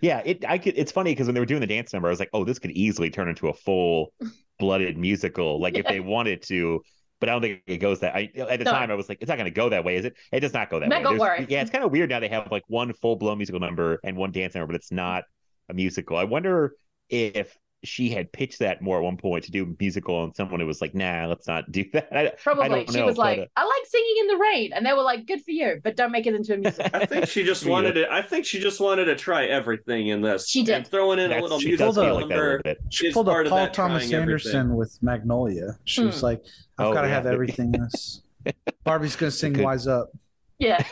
Yeah, 0.00 0.22
it. 0.24 0.44
I 0.48 0.58
could. 0.58 0.74
It's 0.76 0.92
funny 0.92 1.10
because 1.10 1.26
when 1.26 1.34
they 1.34 1.40
were 1.40 1.46
doing 1.46 1.60
the 1.60 1.66
dance 1.66 1.92
number, 1.92 2.06
I 2.08 2.12
was 2.12 2.20
like, 2.20 2.30
oh, 2.32 2.44
this 2.44 2.60
could 2.60 2.70
easily 2.70 3.10
turn 3.10 3.28
into 3.28 3.48
a 3.48 3.52
full 3.52 4.12
blooded 4.60 4.96
musical, 4.96 5.60
like 5.60 5.76
if 5.76 5.86
they 5.88 5.98
wanted 5.98 6.42
to. 6.42 6.80
But 7.18 7.28
I 7.28 7.32
don't 7.32 7.42
think 7.42 7.62
it 7.66 7.78
goes 7.78 7.98
that. 8.00 8.14
I 8.14 8.30
at 8.36 8.60
the 8.60 8.64
No. 8.64 8.70
time 8.70 8.90
I 8.92 8.94
was 8.94 9.08
like, 9.08 9.18
it's 9.20 9.28
not 9.28 9.36
going 9.36 9.46
to 9.46 9.50
go 9.50 9.68
that 9.70 9.84
way, 9.84 9.96
is 9.96 10.04
it? 10.04 10.14
It 10.30 10.38
does 10.40 10.52
not 10.52 10.70
go 10.70 10.78
that 10.78 10.88
Matt, 10.88 10.98
way. 10.98 11.04
don't 11.04 11.18
worry. 11.18 11.46
Yeah, 11.48 11.62
it's 11.62 11.70
kind 11.70 11.82
of 11.82 11.90
weird 11.90 12.10
now. 12.10 12.20
They 12.20 12.28
have 12.28 12.50
like 12.52 12.62
one 12.68 12.92
full 12.92 13.16
blown 13.16 13.38
musical 13.38 13.58
number 13.60 13.98
and 14.04 14.16
one 14.16 14.30
dance 14.30 14.54
number, 14.54 14.68
but 14.68 14.76
it's 14.76 14.92
not 14.92 15.24
a 15.68 15.74
musical. 15.74 16.16
I 16.16 16.24
wonder 16.24 16.74
if 17.08 17.56
she 17.82 18.10
had 18.10 18.30
pitched 18.32 18.58
that 18.58 18.82
more 18.82 18.98
at 18.98 19.02
one 19.02 19.16
point 19.16 19.44
to 19.44 19.50
do 19.50 19.64
a 19.64 19.66
musical, 19.80 20.24
and 20.24 20.36
someone 20.36 20.64
was 20.66 20.80
like, 20.82 20.94
nah, 20.94 21.26
let's 21.26 21.46
not 21.46 21.70
do 21.72 21.84
that. 21.94 22.08
I, 22.12 22.26
I 22.26 22.30
probably 22.42 22.68
don't 22.68 22.90
she 22.92 22.98
know, 22.98 23.06
was 23.06 23.16
like, 23.16 23.38
uh, 23.38 23.44
I 23.56 23.62
like 23.64 23.86
singing 23.86 24.14
in 24.20 24.26
the 24.28 24.36
rain, 24.36 24.72
and 24.74 24.84
they 24.84 24.92
were 24.92 25.02
like, 25.02 25.26
good 25.26 25.42
for 25.42 25.50
you, 25.50 25.80
but 25.82 25.96
don't 25.96 26.12
make 26.12 26.26
it 26.26 26.34
into 26.34 26.54
a 26.54 26.56
musical. 26.58 26.90
I 26.92 27.06
think 27.06 27.26
she 27.26 27.42
just 27.44 27.64
Yeah. 27.64 27.70
wanted 27.72 27.92
to. 27.94 28.12
I 28.12 28.22
think 28.22 28.44
she 28.44 28.60
just 28.60 28.80
wanted 28.80 29.06
to 29.06 29.16
try 29.16 29.46
everything 29.46 30.08
in 30.08 30.20
this. 30.20 30.48
She 30.48 30.62
did. 30.62 30.74
And 30.74 30.86
throwing 30.86 31.18
in 31.18 31.32
a 31.32 31.40
little 31.40 31.58
she 31.58 31.68
musical 31.68 31.92
does 31.92 32.04
feel 32.04 32.14
like 32.14 32.28
that 32.28 32.34
a 32.38 32.52
number. 32.52 32.74
She 32.90 33.06
It's 33.06 33.14
pulled 33.14 33.28
a 33.28 33.30
part 33.30 33.46
of 33.46 33.50
Paul 33.50 33.58
that 33.64 33.74
Thomas 33.74 34.12
Anderson 34.12 34.50
everything. 34.56 34.76
with 34.76 34.98
Magnolia. 35.02 35.78
She 35.84 36.04
was 36.04 36.20
Hmm. 36.20 36.26
like, 36.26 36.44
I've 36.78 36.86
Oh, 36.88 36.92
got 36.92 37.02
to 37.02 37.08
yeah. 37.08 37.14
have 37.14 37.26
everything 37.26 37.74
in 37.74 37.82
this. 37.82 38.22
Barbie's 38.84 39.16
gonna 39.16 39.30
sing 39.30 39.52
Good. 39.54 39.64
"Wise 39.64 39.86
Up." 39.86 40.10
yeah, 40.58 40.82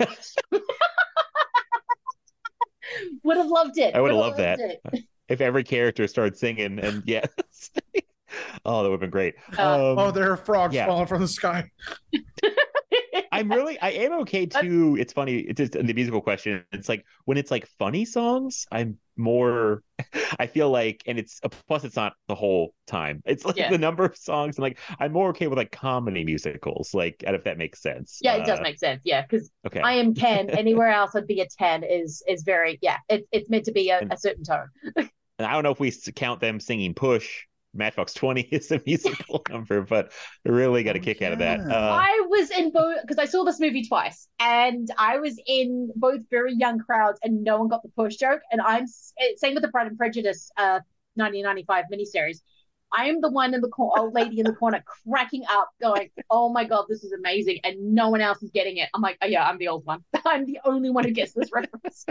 would 3.22 3.36
have 3.36 3.46
loved 3.48 3.78
it. 3.78 3.94
I 3.94 4.00
would've 4.00 4.16
Would've 4.16 4.38
loved 4.38 4.38
that. 4.38 4.80
It. 5.28 5.32
If 5.34 5.40
every 5.40 5.64
character 5.64 6.06
started 6.06 6.36
singing, 6.36 6.78
and 6.78 7.02
yeah, 7.06 7.24
oh, 8.64 8.82
that 8.82 8.88
would 8.90 8.92
have 8.92 9.00
been 9.00 9.10
great. 9.10 9.34
Uh, 9.58 9.92
Um, 9.92 9.98
oh, 9.98 10.10
there 10.10 10.30
are 10.32 10.36
frogs 10.36 10.74
yeah. 10.74 10.86
falling 10.86 11.06
from 11.06 11.20
the 11.22 11.28
sky. 11.28 11.70
I'm 13.30 13.50
really, 13.50 13.78
I 13.78 13.90
am 13.90 14.12
okay 14.22 14.46
too. 14.46 14.96
It's 14.98 15.12
funny. 15.12 15.38
It's 15.40 15.58
just 15.58 15.72
the 15.72 15.92
musical 15.94 16.20
question. 16.20 16.64
It's 16.72 16.88
like 16.88 17.04
when 17.24 17.36
it's 17.36 17.50
like 17.50 17.68
funny 17.78 18.04
songs, 18.04 18.66
I'm 18.72 18.98
more. 19.16 19.82
I 20.40 20.46
feel 20.46 20.70
like, 20.70 21.02
and 21.06 21.18
it's 21.18 21.40
plus 21.68 21.84
it's 21.84 21.94
not 21.94 22.14
the 22.26 22.34
whole 22.34 22.74
time. 22.86 23.22
It's 23.26 23.44
like 23.44 23.56
Yeah. 23.56 23.70
the 23.70 23.78
number 23.78 24.04
of 24.04 24.16
songs. 24.16 24.56
and 24.56 24.62
like 24.62 24.78
I'm 24.98 25.12
more 25.12 25.28
okay 25.30 25.46
with 25.46 25.58
like 25.58 25.70
comedy 25.70 26.24
musicals. 26.24 26.94
Like, 26.94 27.22
if 27.26 27.44
that 27.44 27.58
makes 27.58 27.80
sense. 27.82 28.18
yeah, 28.22 28.34
it 28.36 28.46
does 28.46 28.58
Uh, 28.60 28.62
make 28.62 28.78
sense. 28.78 29.02
Yeah, 29.04 29.22
because 29.22 29.50
Okay. 29.66 29.80
I 29.80 29.92
am 29.92 30.14
Ken. 30.14 30.50
Anywhere 30.50 30.88
else, 30.90 31.14
I'd 31.14 31.26
be 31.26 31.40
a 31.40 31.46
ten. 31.46 31.84
Is 31.84 32.22
is 32.26 32.42
very 32.42 32.78
yeah. 32.82 32.96
It's 33.08 33.26
it's 33.30 33.50
meant 33.50 33.64
to 33.66 33.72
be 33.72 33.90
a, 33.90 33.98
And- 33.98 34.12
a 34.12 34.16
certain 34.16 34.42
tone. 34.44 34.68
And 35.38 35.46
I 35.46 35.52
don't 35.52 35.62
know 35.62 35.70
if 35.70 35.80
we 35.80 35.92
count 36.14 36.40
them 36.40 36.60
singing 36.60 36.94
"Push." 36.94 37.46
Matchbox 37.74 38.14
Twenty 38.14 38.40
is 38.50 38.70
a 38.72 38.80
musical 38.86 39.42
number, 39.50 39.82
but 39.82 40.12
I 40.46 40.50
really 40.50 40.82
got 40.82 40.96
a 40.96 40.98
Oh, 40.98 41.02
kick 41.02 41.22
out 41.22 41.32
of 41.32 41.38
that. 41.40 41.60
Uh, 41.60 42.02
I 42.02 42.26
was 42.28 42.50
in 42.50 42.72
both 42.72 43.00
because 43.02 43.18
I 43.18 43.26
saw 43.26 43.44
this 43.44 43.60
movie 43.60 43.86
twice, 43.86 44.28
and 44.40 44.88
I 44.98 45.18
was 45.18 45.38
in 45.46 45.92
both 45.96 46.20
very 46.30 46.54
young 46.54 46.78
crowds, 46.80 47.18
and 47.22 47.44
no 47.44 47.58
one 47.58 47.68
got 47.68 47.82
the 47.82 47.90
push 47.90 48.16
joke. 48.16 48.40
And 48.50 48.60
I'm 48.60 48.84
eh, 49.18 49.32
same 49.36 49.54
with 49.54 49.62
the 49.62 49.68
Pride 49.70 49.86
and 49.88 49.98
Prejudice, 49.98 50.50
uh, 50.56 50.80
1995 51.14 51.84
miniseries. 51.92 52.38
I 52.90 53.08
am 53.08 53.20
the 53.20 53.30
one 53.30 53.52
in 53.54 53.60
the 53.60 53.68
cor- 53.68 53.98
old 53.98 54.14
lady 54.14 54.38
in 54.40 54.46
the 54.46 54.54
corner 54.54 54.82
cracking 55.08 55.44
up, 55.50 55.68
going, 55.80 56.10
"Oh 56.30 56.48
my 56.50 56.64
god, 56.64 56.86
this 56.88 57.04
is 57.04 57.12
amazing!" 57.12 57.60
And 57.64 57.94
no 57.94 58.08
one 58.10 58.20
else 58.20 58.42
is 58.42 58.50
getting 58.50 58.78
it. 58.78 58.88
I'm 58.94 59.02
like, 59.02 59.18
"Oh 59.22 59.26
yeah, 59.26 59.44
I'm 59.46 59.58
the 59.58 59.68
old 59.68 59.84
one. 59.84 60.04
I'm 60.24 60.46
the 60.46 60.60
only 60.64 60.90
one 60.90 61.04
who 61.04 61.12
gets 61.12 61.32
this 61.34 61.50
reference." 61.52 62.06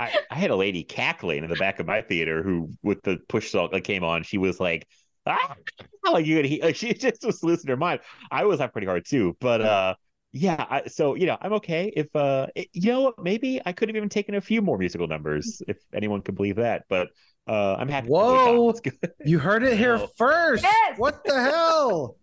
I, 0.00 0.18
I 0.30 0.34
had 0.36 0.50
a 0.50 0.56
lady 0.56 0.82
cackling 0.82 1.44
in 1.44 1.50
the 1.50 1.56
back 1.56 1.78
of 1.78 1.86
my 1.86 2.00
theater 2.00 2.42
who, 2.42 2.70
with 2.82 3.02
the 3.02 3.18
push 3.28 3.50
song 3.50 3.68
that 3.72 3.82
came 3.82 4.02
on, 4.02 4.22
she 4.22 4.38
was 4.38 4.58
like, 4.58 4.88
ah, 5.26 5.54
like 6.10 6.24
you 6.24 6.36
could 6.36 6.46
hear, 6.46 6.64
like, 6.64 6.76
she 6.76 6.94
just 6.94 7.22
was 7.22 7.42
losing 7.44 7.68
her 7.68 7.76
mind. 7.76 8.00
I 8.30 8.44
was 8.44 8.60
laughing 8.60 8.72
pretty 8.72 8.86
hard 8.86 9.04
too, 9.04 9.36
but 9.40 9.60
uh, 9.60 9.94
yeah. 10.32 10.64
I, 10.70 10.86
so 10.86 11.16
you 11.16 11.26
know, 11.26 11.36
I'm 11.42 11.52
okay 11.54 11.92
if 11.94 12.14
uh, 12.16 12.46
it, 12.54 12.68
you 12.72 12.90
know, 12.90 13.12
maybe 13.22 13.60
I 13.66 13.72
could 13.72 13.90
have 13.90 13.96
even 13.96 14.08
taken 14.08 14.36
a 14.36 14.40
few 14.40 14.62
more 14.62 14.78
musical 14.78 15.06
numbers 15.06 15.60
if 15.68 15.76
anyone 15.92 16.22
could 16.22 16.34
believe 16.34 16.56
that, 16.56 16.84
but 16.88 17.08
uh, 17.46 17.74
I'm 17.74 17.88
happy. 17.88 18.08
with 18.08 18.12
what 18.12 18.32
we 18.32 18.38
got. 18.38 18.54
Whoa. 18.54 18.70
It's 18.70 18.80
good. 18.80 19.12
You 19.26 19.38
heard 19.38 19.64
it 19.64 19.76
here 19.76 19.98
first. 20.16 20.62
Yes! 20.62 20.98
What 20.98 21.24
the 21.24 21.42
hell? 21.42 22.16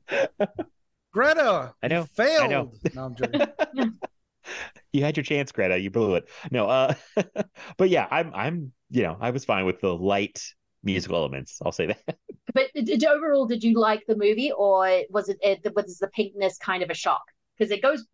Greta, 1.14 1.74
I 1.84 1.88
know, 1.88 2.06
failed. 2.06 2.44
I 2.44 2.48
know. 2.48 2.72
No, 2.96 3.06
I'm 3.06 3.16
joking. 3.16 3.94
You 4.94 5.04
had 5.04 5.18
your 5.18 5.24
chance, 5.24 5.52
Greta. 5.52 5.78
You 5.78 5.92
blew 5.92 6.16
it. 6.16 6.28
No, 6.50 6.68
uh, 6.68 6.94
but 7.78 7.90
yeah, 7.90 8.08
I'm, 8.10 8.34
I'm, 8.34 8.72
you 8.90 9.04
know, 9.04 9.18
I 9.20 9.30
was 9.32 9.46
fine 9.46 9.66
with 9.66 9.80
the 9.80 9.94
light 9.94 10.42
musical 10.84 11.18
elements. 11.18 11.60
I'll 11.64 11.72
say 11.72 11.88
that. 11.88 12.18
but 12.54 12.68
did, 12.74 13.04
overall, 13.04 13.46
did 13.46 13.64
you 13.64 13.78
like 13.78 14.04
the 14.08 14.16
movie, 14.16 14.52
or 14.52 15.04
was 15.10 15.30
it, 15.30 15.38
it 15.44 15.76
was 15.76 15.98
the 15.98 16.08
pinkness 16.08 16.58
kind 16.60 16.82
of 16.82 16.90
a 16.90 16.94
shock? 16.96 17.22
Because 17.58 17.72
it 17.72 17.82
goes 17.82 18.06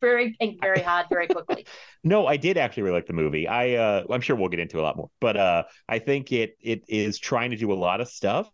very 0.00 0.36
pink, 0.38 0.60
very 0.60 0.80
hard, 0.80 1.06
very 1.10 1.26
quickly. 1.26 1.66
No, 2.04 2.26
I 2.26 2.36
did 2.36 2.56
actually 2.58 2.84
really 2.84 2.96
like 2.96 3.06
the 3.06 3.12
movie. 3.12 3.48
I 3.48 3.74
uh 3.74 4.04
I'm 4.10 4.20
sure 4.20 4.36
we'll 4.36 4.48
get 4.48 4.60
into 4.60 4.80
a 4.80 4.82
lot 4.82 4.96
more. 4.96 5.10
But 5.20 5.36
uh 5.36 5.64
I 5.88 5.98
think 5.98 6.32
it 6.32 6.56
it 6.60 6.84
is 6.88 7.18
trying 7.18 7.50
to 7.50 7.56
do 7.56 7.72
a 7.72 7.74
lot 7.74 8.00
of 8.00 8.08
stuff 8.08 8.48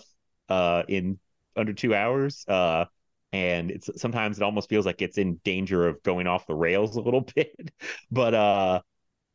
uh 0.49 0.83
in 0.89 1.19
under 1.57 1.73
2 1.73 1.95
hours. 1.95 2.45
Uh 2.47 2.87
and 3.33 3.71
it's 3.71 3.91
sometimes 4.01 4.39
it 4.39 4.43
almost 4.43 4.69
feels 4.69 4.87
like 4.87 5.03
it's 5.03 5.19
in 5.19 5.37
danger 5.45 5.89
of 5.89 6.03
going 6.03 6.27
off 6.27 6.47
the 6.47 6.55
rails 6.55 6.97
a 6.97 7.01
little 7.01 7.23
bit. 7.35 7.73
but 8.11 8.35
uh, 8.35 8.81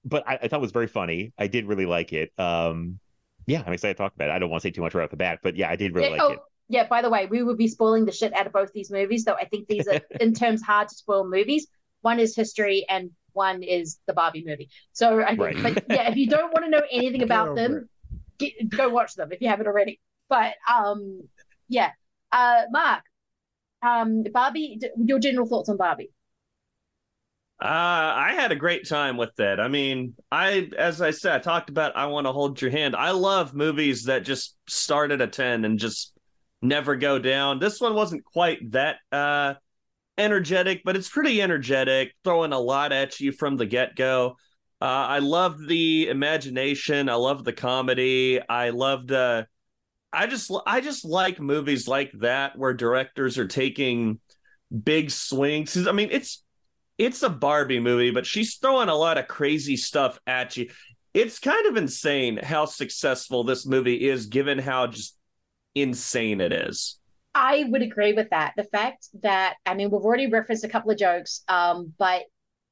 but 0.05 0.27
I, 0.27 0.39
I 0.43 0.49
thought 0.49 0.59
it 0.59 0.61
was 0.61 0.71
very 0.73 0.87
funny. 0.87 1.33
I 1.37 1.47
did 1.47 1.67
really 1.67 1.85
like 1.87 2.13
it. 2.13 2.31
Um, 2.39 2.99
yeah, 3.47 3.63
I'm 3.65 3.73
excited 3.73 3.95
to 3.95 4.03
talk 4.03 4.15
about 4.15 4.29
it. 4.29 4.33
I 4.33 4.39
don't 4.39 4.49
want 4.49 4.61
to 4.63 4.67
say 4.67 4.71
too 4.71 4.81
much 4.81 4.95
right 4.95 5.05
off 5.05 5.11
the 5.11 5.17
bat, 5.17 5.39
but 5.43 5.55
yeah, 5.57 5.69
I 5.69 5.75
did 5.77 5.95
really 5.95 6.09
Yeah, 6.09 6.09
like 6.09 6.25
oh, 6.25 6.29
it. 6.29 6.41
yeah, 6.69 6.87
by 6.87 7.01
the 7.01 7.09
way, 7.09 7.25
we 7.25 7.43
would 7.43 7.57
be 7.57 7.67
spoiling 7.67 8.05
the 8.05 8.11
shit 8.11 8.33
out 8.35 8.47
of 8.47 8.53
both 8.53 8.71
these 8.73 8.91
movies, 8.91 9.25
though 9.25 9.33
I 9.33 9.45
think 9.45 9.67
these 9.67 9.87
are 9.87 9.99
in 10.19 10.33
terms 10.33 10.61
hard 10.61 10.89
to 10.89 10.95
spoil 10.95 11.27
movies. 11.27 11.67
One 12.01 12.19
is 12.19 12.35
history 12.35 12.85
and 12.87 13.11
one 13.33 13.63
is 13.63 13.99
the 14.05 14.13
Barbie 14.13 14.43
movie. 14.45 14.69
So 14.93 15.21
I 15.23 15.35
think, 15.35 15.55
Right. 15.55 15.57
but 15.61 15.77
yeah, 15.87 16.09
if 16.09 16.15
you 16.15 16.27
don't 16.29 16.51
want 16.53 16.65
to 16.65 16.69
know 16.71 16.83
anything 16.91 17.23
about 17.23 17.55
them, 17.55 17.89
get, 18.39 18.53
go 18.75 18.89
watch 18.89 19.15
them 19.15 19.31
if 19.31 19.41
you 19.41 19.47
haven't 19.49 19.67
already. 19.67 19.99
But 20.29 20.55
um, 20.71 21.27
yeah, 21.67 21.91
uh, 22.31 22.63
Mark, 22.69 23.03
um, 23.88 24.23
Barbie, 24.33 24.79
your 24.97 25.19
general 25.19 25.47
thoughts 25.47 25.69
on 25.69 25.77
Barbie? 25.77 26.11
Uh, 27.59 27.65
I 27.65 28.33
had 28.35 28.51
a 28.51 28.55
great 28.55 28.88
time 28.88 29.17
with 29.17 29.39
it. 29.39 29.59
I 29.59 29.67
mean, 29.67 30.13
I, 30.31 30.69
as 30.77 31.01
I 31.01 31.09
said, 31.09 31.33
I 31.33 31.39
talked 31.39 31.71
about 31.71 31.95
I 31.95 32.05
want 32.05 32.27
to 32.27 32.31
hold 32.31 32.61
your 32.61 32.69
hand. 32.69 32.95
I 32.95 33.11
love 33.11 33.55
movies 33.55 34.03
that 34.03 34.23
just 34.23 34.55
start 34.67 35.11
at 35.11 35.21
a 35.21 35.27
10 35.27 35.65
and 35.65 35.79
just 35.79 36.13
never 36.61 36.95
go 36.95 37.17
down. 37.17 37.59
This 37.59 37.81
one 37.81 37.95
wasn't 37.95 38.23
quite 38.25 38.71
that 38.71 38.97
uh 39.11 39.55
energetic, 40.19 40.81
but 40.83 40.95
it's 40.95 41.09
pretty 41.09 41.41
energetic, 41.41 42.13
throwing 42.23 42.53
a 42.53 42.59
lot 42.59 42.91
at 42.91 43.19
you 43.19 43.31
from 43.31 43.55
the 43.55 43.65
get-go. 43.65 44.35
Uh, 44.79 44.85
I 44.85 45.19
loved 45.19 45.67
the 45.67 46.09
imagination. 46.09 47.09
I 47.09 47.15
loved 47.15 47.45
the 47.45 47.53
comedy. 47.53 48.39
I 48.47 48.69
loved 48.69 49.11
uh 49.11 49.45
I 50.18 50.26
just 50.26 50.51
I 50.65 50.82
just 50.82 51.05
like 51.05 51.39
movies 51.39 51.88
like 51.88 52.11
that 52.22 52.57
where 52.57 52.74
directors 52.74 53.38
are 53.38 53.45
taking 53.45 54.20
big 54.84 55.11
swings. 55.11 55.88
I 55.88 55.91
mean, 55.91 56.09
it's 56.11 56.43
it's 56.97 57.22
a 57.22 57.30
Barbie 57.30 57.80
movie, 57.80 58.09
but 58.09 58.26
she's 58.26 58.55
throwing 58.55 58.89
a 58.89 58.95
lot 58.95 59.20
of 59.20 59.28
crazy 59.28 59.78
stuff 59.78 60.20
at 60.26 60.57
you. 60.57 60.72
It's 61.13 61.38
kind 61.38 61.68
of 61.68 61.78
insane 61.78 62.38
how 62.38 62.65
successful 62.65 63.43
this 63.43 63.68
movie 63.68 64.09
is, 64.09 64.26
given 64.26 64.57
how 64.57 64.88
just 64.88 65.15
insane 65.76 66.41
it 66.41 66.51
is. 66.51 66.97
I 67.36 67.65
would 67.68 67.84
agree 67.84 68.13
with 68.13 68.32
that. 68.32 68.53
The 68.57 68.63
fact 68.63 69.09
that 69.22 69.57
I 69.68 69.76
mean, 69.76 69.91
we've 69.91 70.01
already 70.01 70.26
referenced 70.26 70.63
a 70.63 70.70
couple 70.70 70.89
of 70.89 70.97
jokes, 70.97 71.43
um, 71.47 71.93
but 71.99 72.24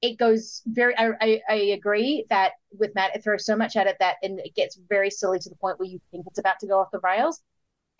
it 0.01 0.17
goes 0.17 0.61
very. 0.65 0.95
I, 0.97 1.11
I, 1.21 1.41
I 1.49 1.55
agree 1.55 2.25
that 2.29 2.53
with 2.77 2.93
Matt, 2.95 3.15
it 3.15 3.23
throws 3.23 3.45
so 3.45 3.55
much 3.55 3.75
at 3.75 3.87
it 3.87 3.97
that 3.99 4.17
and 4.21 4.39
it 4.39 4.55
gets 4.55 4.79
very 4.89 5.09
silly 5.09 5.39
to 5.39 5.49
the 5.49 5.55
point 5.55 5.79
where 5.79 5.87
you 5.87 5.99
think 6.11 6.25
it's 6.27 6.39
about 6.39 6.59
to 6.59 6.67
go 6.67 6.79
off 6.79 6.91
the 6.91 6.99
rails, 6.99 7.41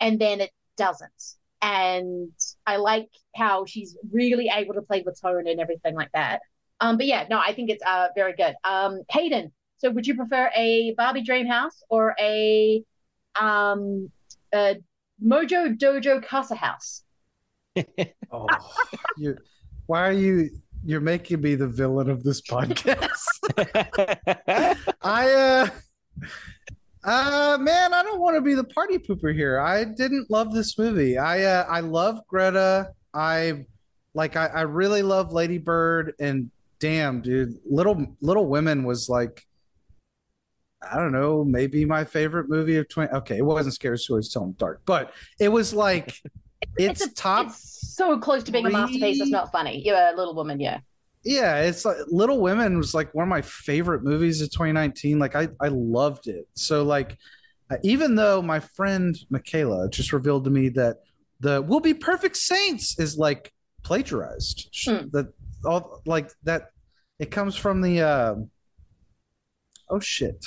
and 0.00 0.18
then 0.18 0.40
it 0.40 0.50
doesn't. 0.76 1.34
And 1.62 2.32
I 2.66 2.76
like 2.76 3.08
how 3.34 3.64
she's 3.64 3.96
really 4.12 4.50
able 4.54 4.74
to 4.74 4.82
play 4.82 5.02
with 5.04 5.20
tone 5.20 5.48
and 5.48 5.58
everything 5.58 5.94
like 5.94 6.12
that. 6.12 6.40
Um, 6.80 6.98
but 6.98 7.06
yeah, 7.06 7.26
no, 7.30 7.38
I 7.38 7.54
think 7.54 7.70
it's 7.70 7.82
uh 7.84 8.08
very 8.14 8.34
good. 8.34 8.54
Um, 8.64 9.00
Hayden, 9.10 9.52
so 9.78 9.90
would 9.90 10.06
you 10.06 10.14
prefer 10.14 10.50
a 10.54 10.94
Barbie 10.96 11.22
Dream 11.22 11.46
House 11.46 11.82
or 11.88 12.14
a 12.20 12.82
um 13.40 14.10
a 14.54 14.76
Mojo 15.24 15.76
Dojo 15.78 16.22
Casa 16.22 16.54
House? 16.54 17.02
Oh, 18.32 18.46
you, 19.16 19.36
why 19.86 20.00
are 20.08 20.12
you? 20.12 20.50
You're 20.86 21.00
making 21.00 21.40
me 21.40 21.56
the 21.56 21.66
villain 21.66 22.08
of 22.08 22.22
this 22.22 22.40
podcast. 22.40 23.26
I 25.02 25.32
uh 25.32 25.68
uh 27.02 27.58
man, 27.60 27.92
I 27.92 28.04
don't 28.04 28.20
want 28.20 28.36
to 28.36 28.40
be 28.40 28.54
the 28.54 28.62
party 28.62 28.98
pooper 28.98 29.34
here. 29.34 29.58
I 29.58 29.82
didn't 29.82 30.30
love 30.30 30.54
this 30.54 30.78
movie. 30.78 31.18
I 31.18 31.42
uh 31.42 31.66
I 31.68 31.80
love 31.80 32.20
Greta. 32.28 32.92
I 33.12 33.66
like 34.14 34.36
I, 34.36 34.46
I 34.46 34.60
really 34.62 35.02
love 35.02 35.32
Lady 35.32 35.58
Bird 35.58 36.14
and 36.20 36.52
damn 36.78 37.20
dude, 37.20 37.58
Little 37.68 38.06
Little 38.20 38.46
Women 38.46 38.84
was 38.84 39.08
like 39.08 39.44
I 40.88 40.98
don't 40.98 41.10
know, 41.10 41.42
maybe 41.42 41.84
my 41.84 42.04
favorite 42.04 42.48
movie 42.48 42.76
of 42.76 42.88
20 42.88 43.12
okay, 43.12 43.38
it 43.38 43.44
wasn't 43.44 43.74
Scary 43.74 43.98
Stories 43.98 44.32
Telling 44.32 44.52
Dark, 44.52 44.82
but 44.86 45.12
it 45.40 45.48
was 45.48 45.74
like 45.74 46.14
it's, 46.78 47.04
a- 47.04 47.12
top 47.14 47.46
It's 47.46 47.94
so 47.96 48.18
close 48.18 48.42
to 48.44 48.52
being 48.52 48.66
a 48.66 48.70
masterpiece. 48.70 49.20
It's 49.20 49.30
not 49.30 49.50
funny. 49.52 49.82
You're 49.84 49.96
a 49.96 50.14
little 50.16 50.34
woman, 50.34 50.60
yeah. 50.60 50.80
yeah 51.24 51.56
it's 51.62 51.84
like 51.84 51.96
little 52.08 52.40
women 52.40 52.76
was 52.76 52.94
like 52.94 53.12
one 53.14 53.22
of 53.24 53.28
my 53.28 53.42
favorite 53.42 54.02
movies 54.04 54.40
of 54.42 54.50
2019 54.50 55.18
like 55.18 55.34
i 55.34 55.48
i 55.60 55.68
loved 55.68 56.28
it 56.28 56.44
so 56.54 56.84
like 56.84 57.16
uh, 57.70 57.76
even 57.82 58.14
though 58.14 58.40
my 58.42 58.60
friend 58.60 59.18
michaela 59.30 59.88
just 59.90 60.12
revealed 60.12 60.44
to 60.44 60.50
me 60.50 60.68
that 60.68 60.98
the 61.40 61.60
"We'll 61.62 61.80
be 61.80 61.94
perfect 61.94 62.36
saints 62.36 62.98
is 63.00 63.16
like 63.18 63.52
plagiarized 63.82 64.68
Hmm. 64.84 65.08
that 65.12 65.32
all 65.64 66.00
like 66.06 66.30
that 66.44 66.68
it 67.18 67.30
comes 67.32 67.56
from 67.56 67.80
the 67.80 68.00
uh 68.02 68.34
oh 69.90 70.00
shit 70.00 70.46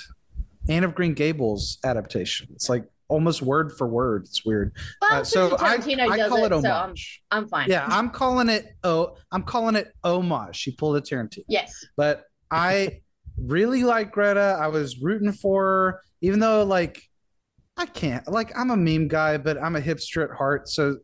anne 0.69 0.83
of 0.85 0.95
green 0.95 1.13
gables 1.13 1.77
adaptation 1.83 2.47
it's 2.53 2.69
like 2.69 2.85
almost 3.09 3.41
word 3.41 3.71
for 3.77 3.87
word 3.87 4.23
it's 4.23 4.45
weird 4.45 4.71
Well, 5.01 5.21
Uh, 5.21 5.23
so 5.23 5.57
I, 5.57 5.73
I 5.73 5.77
call 6.29 6.45
it, 6.45 6.51
it, 6.51 6.61
so 6.61 6.71
I'm, 6.71 6.93
I'm 7.31 7.47
fine. 7.49 7.69
yeah 7.69 7.85
i'm 7.89 8.09
calling 8.11 8.49
it 8.49 8.67
oh 8.83 9.15
i'm 9.31 9.43
calling 9.43 9.75
it 9.75 9.91
homage 10.03 10.55
she 10.55 10.71
pulled 10.71 10.95
a 10.97 11.01
tarantino 11.01 11.43
Yes. 11.47 11.73
but 11.97 12.23
I 12.51 13.01
really 13.37 13.83
like 13.83 14.11
Greta. 14.11 14.57
I 14.59 14.67
was 14.67 14.99
rooting 15.01 15.31
for 15.31 15.63
her, 15.63 16.01
even 16.21 16.39
though 16.39 16.63
like 16.63 17.01
I 17.77 17.85
can't 17.85 18.27
like 18.27 18.51
I'm 18.57 18.71
a 18.71 18.75
meme 18.75 19.07
guy, 19.07 19.37
but 19.37 19.57
I'm 19.61 19.75
a 19.75 19.81
hipster 19.81 20.23
at 20.29 20.35
heart. 20.35 20.67
So 20.67 20.97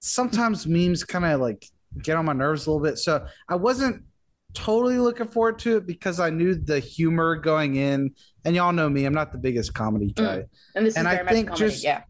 sometimes 0.00 0.66
memes 0.66 1.04
kind 1.04 1.24
of 1.24 1.40
like 1.40 1.64
get 2.02 2.16
on 2.16 2.26
my 2.26 2.32
nerves 2.34 2.66
a 2.66 2.70
little 2.70 2.84
bit. 2.84 2.98
So 2.98 3.26
I 3.48 3.54
wasn't 3.56 4.04
totally 4.54 4.98
looking 4.98 5.28
forward 5.28 5.58
to 5.60 5.76
it 5.76 5.86
because 5.86 6.20
I 6.20 6.30
knew 6.30 6.54
the 6.54 6.80
humor 6.80 7.36
going 7.36 7.76
in. 7.76 8.12
And 8.44 8.56
y'all 8.56 8.72
know 8.72 8.88
me, 8.88 9.04
I'm 9.04 9.14
not 9.14 9.32
the 9.32 9.38
biggest 9.38 9.74
comedy 9.74 10.12
mm. 10.12 10.14
guy. 10.14 10.44
And 10.74 10.86
this 10.86 10.96
And 10.96 11.06
is 11.06 11.14
I 11.14 11.24
think 11.24 11.48
comedy. 11.48 11.68
just- 11.70 11.84
yeah. 11.84 12.02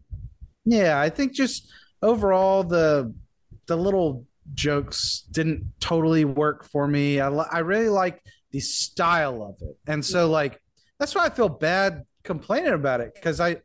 Yeah, 0.65 0.99
I 0.99 1.09
think 1.09 1.33
just 1.33 1.71
overall 2.01 2.63
the 2.63 3.13
the 3.65 3.75
little 3.75 4.25
jokes 4.53 5.23
didn't 5.31 5.63
totally 5.79 6.25
work 6.25 6.65
for 6.65 6.87
me. 6.87 7.19
I 7.19 7.29
I 7.29 7.59
really 7.59 7.89
like 7.89 8.21
the 8.51 8.59
style 8.59 9.43
of 9.43 9.67
it, 9.67 9.77
and 9.87 10.03
so 10.03 10.25
mm-hmm. 10.25 10.33
like 10.33 10.61
that's 10.99 11.15
why 11.15 11.25
I 11.25 11.29
feel 11.29 11.49
bad 11.49 12.03
complaining 12.23 12.73
about 12.73 13.01
it 13.01 13.13
because 13.15 13.39
I 13.39 13.57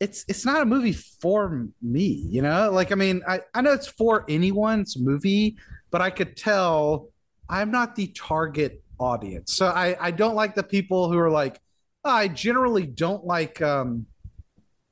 it's 0.00 0.24
it's 0.28 0.44
not 0.44 0.62
a 0.62 0.64
movie 0.64 0.94
for 0.94 1.68
me, 1.82 2.04
you 2.04 2.42
know. 2.42 2.70
Like 2.72 2.90
I 2.90 2.94
mean, 2.94 3.22
I 3.28 3.42
I 3.54 3.60
know 3.60 3.72
it's 3.72 3.86
for 3.86 4.24
anyone. 4.28 4.80
It's 4.80 4.98
movie, 4.98 5.56
but 5.90 6.00
I 6.00 6.10
could 6.10 6.36
tell 6.36 7.09
I'm 7.50 7.70
not 7.70 7.96
the 7.96 8.06
target 8.08 8.82
audience. 8.98 9.54
So 9.54 9.66
I 9.66 9.96
I 10.00 10.10
don't 10.12 10.34
like 10.36 10.54
the 10.54 10.62
people 10.62 11.10
who 11.10 11.18
are 11.18 11.30
like 11.30 11.60
"Oh, 12.04 12.10
I 12.10 12.28
generally 12.28 12.86
don't 12.86 13.24
like 13.24 13.60
um 13.60 14.06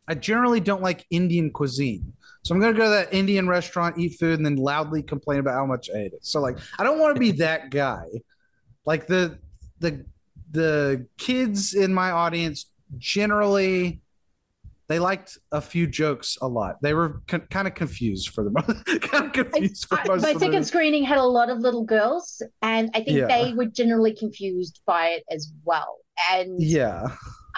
I 0.09 0.15
generally 0.15 0.61
don't 0.61 0.83
like 0.83 1.07
Indian 1.11 1.51
cuisine. 1.51 2.13
So 2.43 2.55
I'm 2.55 2.61
gonna 2.61 2.73
go 2.77 2.85
to 2.85 2.91
that 2.91 3.15
Indian 3.15 3.47
restaurant, 3.47 3.99
eat 3.99 4.19
food, 4.19 4.39
and 4.39 4.45
then 4.45 4.57
loudly 4.57 5.03
complain 5.03 5.39
about 5.39 5.55
how 5.55 5.67
much 5.67 5.89
I 5.95 5.99
ate 5.99 6.13
it. 6.13 6.25
So 6.25 6.41
like 6.41 6.59
I 6.79 6.85
don't 6.85 6.99
want 6.99 7.15
to 7.15 7.21
be 7.21 7.33
that 7.33 7.71
guy. 7.71 8.05
Like 8.85 9.07
the 9.07 9.39
the 9.79 10.05
the 10.51 11.07
kids 11.19 11.75
in 11.75 11.95
my 11.95 12.11
audience 12.11 12.73
generally 12.97 14.01
they 14.89 14.99
liked 14.99 15.37
a 15.53 15.61
few 15.61 15.87
jokes 15.87 16.39
a 16.41 16.49
lot. 16.49 16.77
They 16.81 16.95
were 16.95 17.21
con- 17.27 17.47
kind 17.51 17.69
of 17.69 17.75
confused 17.75 18.31
for 18.31 18.43
the 18.45 18.51
most 18.51 18.85
kind 19.03 19.27
of 19.27 19.33
confused 19.33 19.87
for 19.87 20.01
I- 20.01 20.05
most 20.05 20.23
my 20.23 20.33
the 20.33 20.41
second 20.41 20.65
screening 20.65 21.05
had 21.05 21.19
a 21.19 21.23
lot 21.25 21.51
of 21.51 21.59
little 21.59 21.85
girls, 21.85 22.41
and 22.63 22.91
I 22.95 23.03
think 23.03 23.19
Yeah. 23.19 23.27
they 23.29 23.53
were 23.55 23.67
generally 23.67 24.15
confused 24.15 24.81
by 24.87 25.09
it 25.09 25.25
as 25.31 25.53
well. 25.65 25.99
And 26.31 26.61
Yeah. 26.63 27.09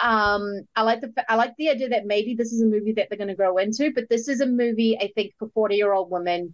um, 0.03 0.61
I 0.75 0.83
like 0.83 1.01
the 1.01 1.13
I 1.29 1.35
like 1.35 1.53
the 1.57 1.69
idea 1.69 1.89
that 1.89 2.05
maybe 2.05 2.35
this 2.35 2.51
is 2.51 2.61
a 2.61 2.65
movie 2.65 2.91
that 2.93 3.07
they're 3.09 3.17
going 3.17 3.27
to 3.29 3.35
grow 3.35 3.57
into, 3.57 3.91
but 3.93 4.09
this 4.09 4.27
is 4.27 4.41
a 4.41 4.45
movie 4.45 4.97
I 4.99 5.11
think 5.15 5.33
for 5.39 5.47
forty 5.53 5.75
year 5.75 5.93
old 5.93 6.11
women 6.11 6.53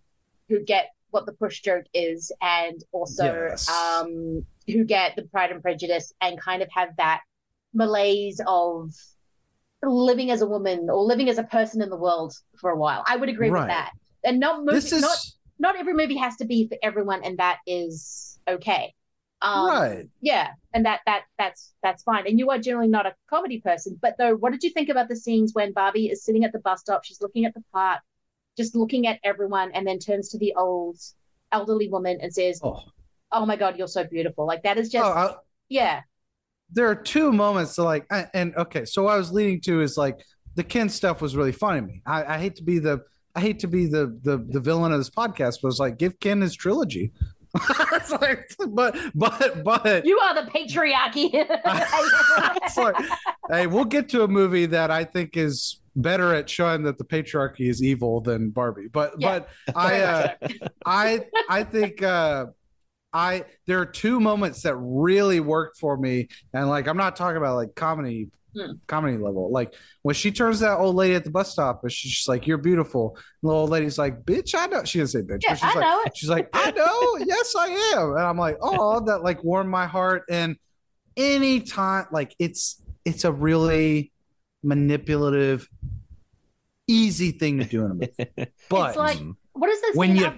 who 0.49 0.63
get 0.63 0.91
what 1.09 1.25
the 1.25 1.33
push 1.33 1.61
joke 1.61 1.85
is, 1.93 2.31
and 2.41 2.83
also 2.91 3.23
Yes. 3.25 3.67
um, 3.69 4.45
who 4.67 4.83
get 4.83 5.15
the 5.15 5.23
Pride 5.23 5.51
and 5.51 5.61
Prejudice, 5.61 6.13
and 6.21 6.39
kind 6.39 6.61
of 6.61 6.67
have 6.71 6.89
that 6.97 7.21
malaise 7.73 8.39
of 8.45 8.91
living 9.91 10.31
as 10.31 10.41
a 10.41 10.45
woman 10.47 10.89
or 10.89 11.03
living 11.03 11.29
as 11.29 11.37
a 11.37 11.43
person 11.43 11.81
in 11.81 11.89
the 11.89 11.97
world 11.97 12.33
for 12.59 12.69
a 12.71 12.77
while. 12.77 13.03
I 13.07 13.15
would 13.17 13.29
agree 13.29 13.49
Right. 13.49 13.61
with 13.61 13.67
that, 13.69 13.91
and 14.23 14.39
not 14.39 14.59
movie, 14.59 14.73
This 14.73 14.91
is 14.91 15.01
not 15.01 15.17
not 15.59 15.75
every 15.77 15.93
movie 15.93 16.17
has 16.17 16.35
to 16.37 16.45
be 16.45 16.67
for 16.67 16.77
everyone, 16.83 17.23
and 17.23 17.37
that 17.39 17.59
is 17.65 18.39
okay. 18.47 18.93
Um, 19.41 19.67
Right. 19.67 20.09
Yeah, 20.21 20.49
and 20.73 20.85
that 20.85 21.01
that 21.05 21.23
that's 21.37 21.73
that's 21.83 22.03
fine. 22.03 22.25
And 22.27 22.39
you 22.39 22.49
are 22.49 22.57
generally 22.57 22.87
not 22.87 23.05
a 23.05 23.15
comedy 23.29 23.61
person, 23.61 23.97
but 24.01 24.15
though, 24.17 24.35
what 24.35 24.51
did 24.51 24.63
you 24.63 24.71
think 24.71 24.89
about 24.89 25.09
the 25.09 25.15
scenes 25.15 25.53
when 25.53 25.73
Barbie 25.73 26.07
is 26.09 26.23
sitting 26.23 26.43
at 26.43 26.51
the 26.51 26.59
bus 26.59 26.81
stop? 26.81 27.05
She's 27.05 27.21
looking 27.21 27.45
at 27.45 27.53
the 27.53 27.63
park, 27.71 28.01
just 28.57 28.75
looking 28.75 29.07
at 29.07 29.19
everyone, 29.23 29.71
and 29.73 29.85
then 29.85 29.99
turns 29.99 30.29
to 30.29 30.39
the 30.39 30.53
old 30.55 30.97
elderly 31.51 31.87
woman 31.87 32.17
and 32.21 32.33
says, 32.33 32.59
oh, 32.63 32.83
"Oh 33.31 33.45
my 33.45 33.55
God, 33.55 33.77
you're 33.77 33.87
so 33.87 34.03
beautiful!" 34.03 34.45
Like 34.47 34.63
that 34.63 34.77
is 34.77 34.89
just 34.89 35.05
oh 35.05 35.37
yeah, 35.69 36.01
there 36.71 36.87
are 36.89 36.95
two 36.95 37.31
moments 37.31 37.75
that 37.75 37.83
like 37.83 38.05
and 38.33 38.55
okay 38.55 38.85
so 38.85 39.03
what 39.03 39.13
i 39.13 39.17
was 39.17 39.31
leading 39.31 39.59
to 39.61 39.81
is 39.81 39.97
like 39.97 40.19
the 40.55 40.63
ken 40.63 40.89
stuff 40.89 41.21
was 41.21 41.35
really 41.35 41.51
funny 41.51 41.79
to 41.81 41.87
me 41.87 42.01
i, 42.05 42.35
I 42.35 42.37
hate 42.37 42.55
to 42.57 42.63
be 42.63 42.79
the 42.79 43.01
I 43.35 43.39
hate 43.39 43.59
to 43.59 43.67
be 43.67 43.85
the 43.85 44.19
the 44.23 44.43
the 44.49 44.59
villain 44.59 44.91
of 44.91 44.97
this 44.97 45.11
podcast, 45.11 45.57
but 45.61 45.67
it's 45.67 45.77
like 45.77 45.99
give 45.99 46.19
Ken 46.19 46.41
his 46.41 46.55
trilogy. 46.55 47.11
it's 47.93 48.09
like, 48.11 48.49
but 48.69 48.97
but 49.13 49.63
but 49.63 50.03
You 50.07 50.17
are 50.17 50.33
the 50.43 50.49
patriarchy. 50.49 51.29
it's 52.63 52.77
like, 52.77 52.95
hey, 53.51 53.67
we'll 53.67 53.85
get 53.85 54.09
to 54.09 54.23
a 54.23 54.27
movie 54.27 54.65
that 54.65 54.89
I 54.89 55.03
think 55.03 55.37
is 55.37 55.81
better 55.95 56.33
at 56.33 56.49
showing 56.49 56.81
that 56.85 56.97
the 56.97 57.03
patriarchy 57.03 57.69
is 57.69 57.83
evil 57.83 58.21
than 58.21 58.49
Barbie. 58.49 58.87
But 58.91 59.13
Yeah. 59.19 59.41
but 59.67 59.75
I 59.75 60.01
uh, 60.01 60.33
I 60.83 61.25
I 61.47 61.63
think 61.63 62.01
uh, 62.01 62.47
I 63.13 63.45
there 63.65 63.79
are 63.79 63.85
two 63.85 64.19
moments 64.19 64.61
that 64.63 64.75
really 64.75 65.39
worked 65.39 65.79
for 65.79 65.97
me, 65.97 66.27
and 66.53 66.67
like 66.69 66.87
I'm 66.87 66.97
not 66.97 67.15
talking 67.15 67.37
about 67.37 67.55
like 67.55 67.75
comedy 67.75 68.29
Hmm. 68.55 68.71
comedy 68.87 69.17
level. 69.17 69.51
Like 69.51 69.75
when 70.01 70.15
she 70.15 70.31
turns 70.31 70.61
that 70.61 70.77
old 70.77 70.95
lady 70.95 71.13
at 71.15 71.23
the 71.23 71.29
bus 71.29 71.51
stop, 71.51 71.83
and 71.83 71.91
she's 71.91 72.11
just 72.13 72.27
like, 72.29 72.47
"You're 72.47 72.57
beautiful." 72.57 73.15
And 73.43 73.49
the 73.49 73.53
old 73.53 73.69
lady's 73.69 73.97
like, 73.99 74.23
"Bitch, 74.23 74.55
I 74.57 74.65
know." 74.67 74.83
She 74.83 74.97
didn't 74.99 75.11
say 75.11 75.19
bitch, 75.21 75.41
Yeah, 75.43 75.53
she's 75.53 75.63
I 75.63 75.67
like, 75.73 75.79
know 75.81 76.03
she's 76.15 76.29
like, 76.29 76.49
"I 76.53 76.71
know, 76.71 77.17
yes, 77.25 77.53
I 77.55 77.67
am," 77.95 78.11
and 78.13 78.21
I'm 78.21 78.37
like, 78.37 78.57
"Oh, 78.61 79.01
that 79.05 79.21
like 79.21 79.43
warmed 79.43 79.69
my 79.69 79.85
heart." 79.85 80.23
And 80.31 80.55
any 81.17 81.59
time, 81.59 82.05
like 82.11 82.33
it's 82.39 82.81
it's 83.05 83.25
a 83.25 83.31
really 83.31 84.11
manipulative, 84.63 85.67
easy 86.87 87.31
thing 87.31 87.59
to 87.59 87.65
do 87.65 87.85
in 87.85 87.91
a 87.91 87.93
movie, 87.95 88.11
but 88.69 88.87
it's 88.89 88.97
like 88.97 89.19
what 89.53 89.69
is 89.69 89.81
this? 89.81 89.95
When 89.95 90.15
you- 90.15 90.31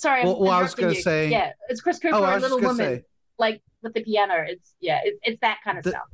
Sorry, 0.00 0.20
I'm 0.22 0.26
Well- 0.26 0.40
well, 0.40 0.50
I 0.52 0.62
was 0.62 0.72
interrupting 0.72 0.84
gonna 0.84 0.94
you. 0.96 1.02
say- 1.02 1.28
yeah, 1.30 1.52
it's 1.68 1.80
Chris 1.82 1.98
Cooper 1.98 2.16
Oh, 2.16 2.22
I 2.22 2.34
was 2.34 2.42
Little 2.42 2.58
gonna 2.58 2.68
Woman, 2.68 2.86
say- 3.00 3.04
like 3.38 3.62
with 3.82 3.92
the 3.94 4.02
piano. 4.02 4.34
It's 4.46 4.74
yeah, 4.80 5.00
it, 5.04 5.18
it's 5.22 5.40
that 5.42 5.58
kind 5.62 5.76
of 5.78 5.84
The- 5.84 5.90
stuff. 5.90 6.08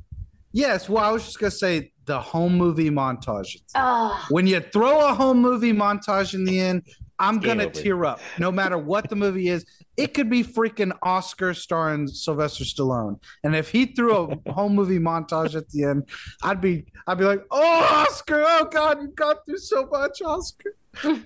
yes. 0.51 0.89
Well, 0.89 1.03
I 1.03 1.11
was 1.11 1.23
just 1.23 1.39
gonna 1.39 1.51
say 1.51 1.93
the 2.05 2.19
home 2.19 2.55
movie 2.57 2.89
montage. 2.89 3.61
Oh, 3.75 4.25
when 4.29 4.45
you 4.45 4.59
throw 4.59 5.07
a 5.09 5.13
home 5.13 5.41
movie 5.41 5.71
montage 5.73 6.33
in 6.33 6.43
the 6.43 6.59
end, 6.59 6.83
I'm 7.19 7.39
Game 7.39 7.57
gonna 7.59 7.69
tear 7.71 8.03
up. 8.05 8.19
No 8.37 8.51
matter 8.51 8.77
what 8.77 9.09
the 9.09 9.15
movie 9.15 9.47
is, 9.47 9.65
it 9.95 10.13
could 10.13 10.29
be 10.29 10.43
freaking 10.43 10.91
Oscar 11.01 11.53
starring 11.53 12.07
Sylvester 12.07 12.63
Stallone, 12.65 13.19
and 13.45 13.55
if 13.55 13.69
he 13.71 13.85
threw 13.87 14.13
a 14.15 14.51
home 14.51 14.75
movie 14.75 14.99
montage 14.99 15.55
at 15.55 15.69
the 15.69 15.85
end, 15.85 16.09
I'd 16.43 16.59
be 16.61 16.85
I'd 17.07 17.17
be 17.17 17.23
like, 17.23 17.43
oh 17.51 18.05
Oscar, 18.05 18.43
oh 18.45 18.65
God, 18.69 19.01
you've 19.01 19.15
gone 19.15 19.35
through 19.45 19.57
so 19.59 19.85
much, 19.87 20.21
Oscar. 20.21 20.75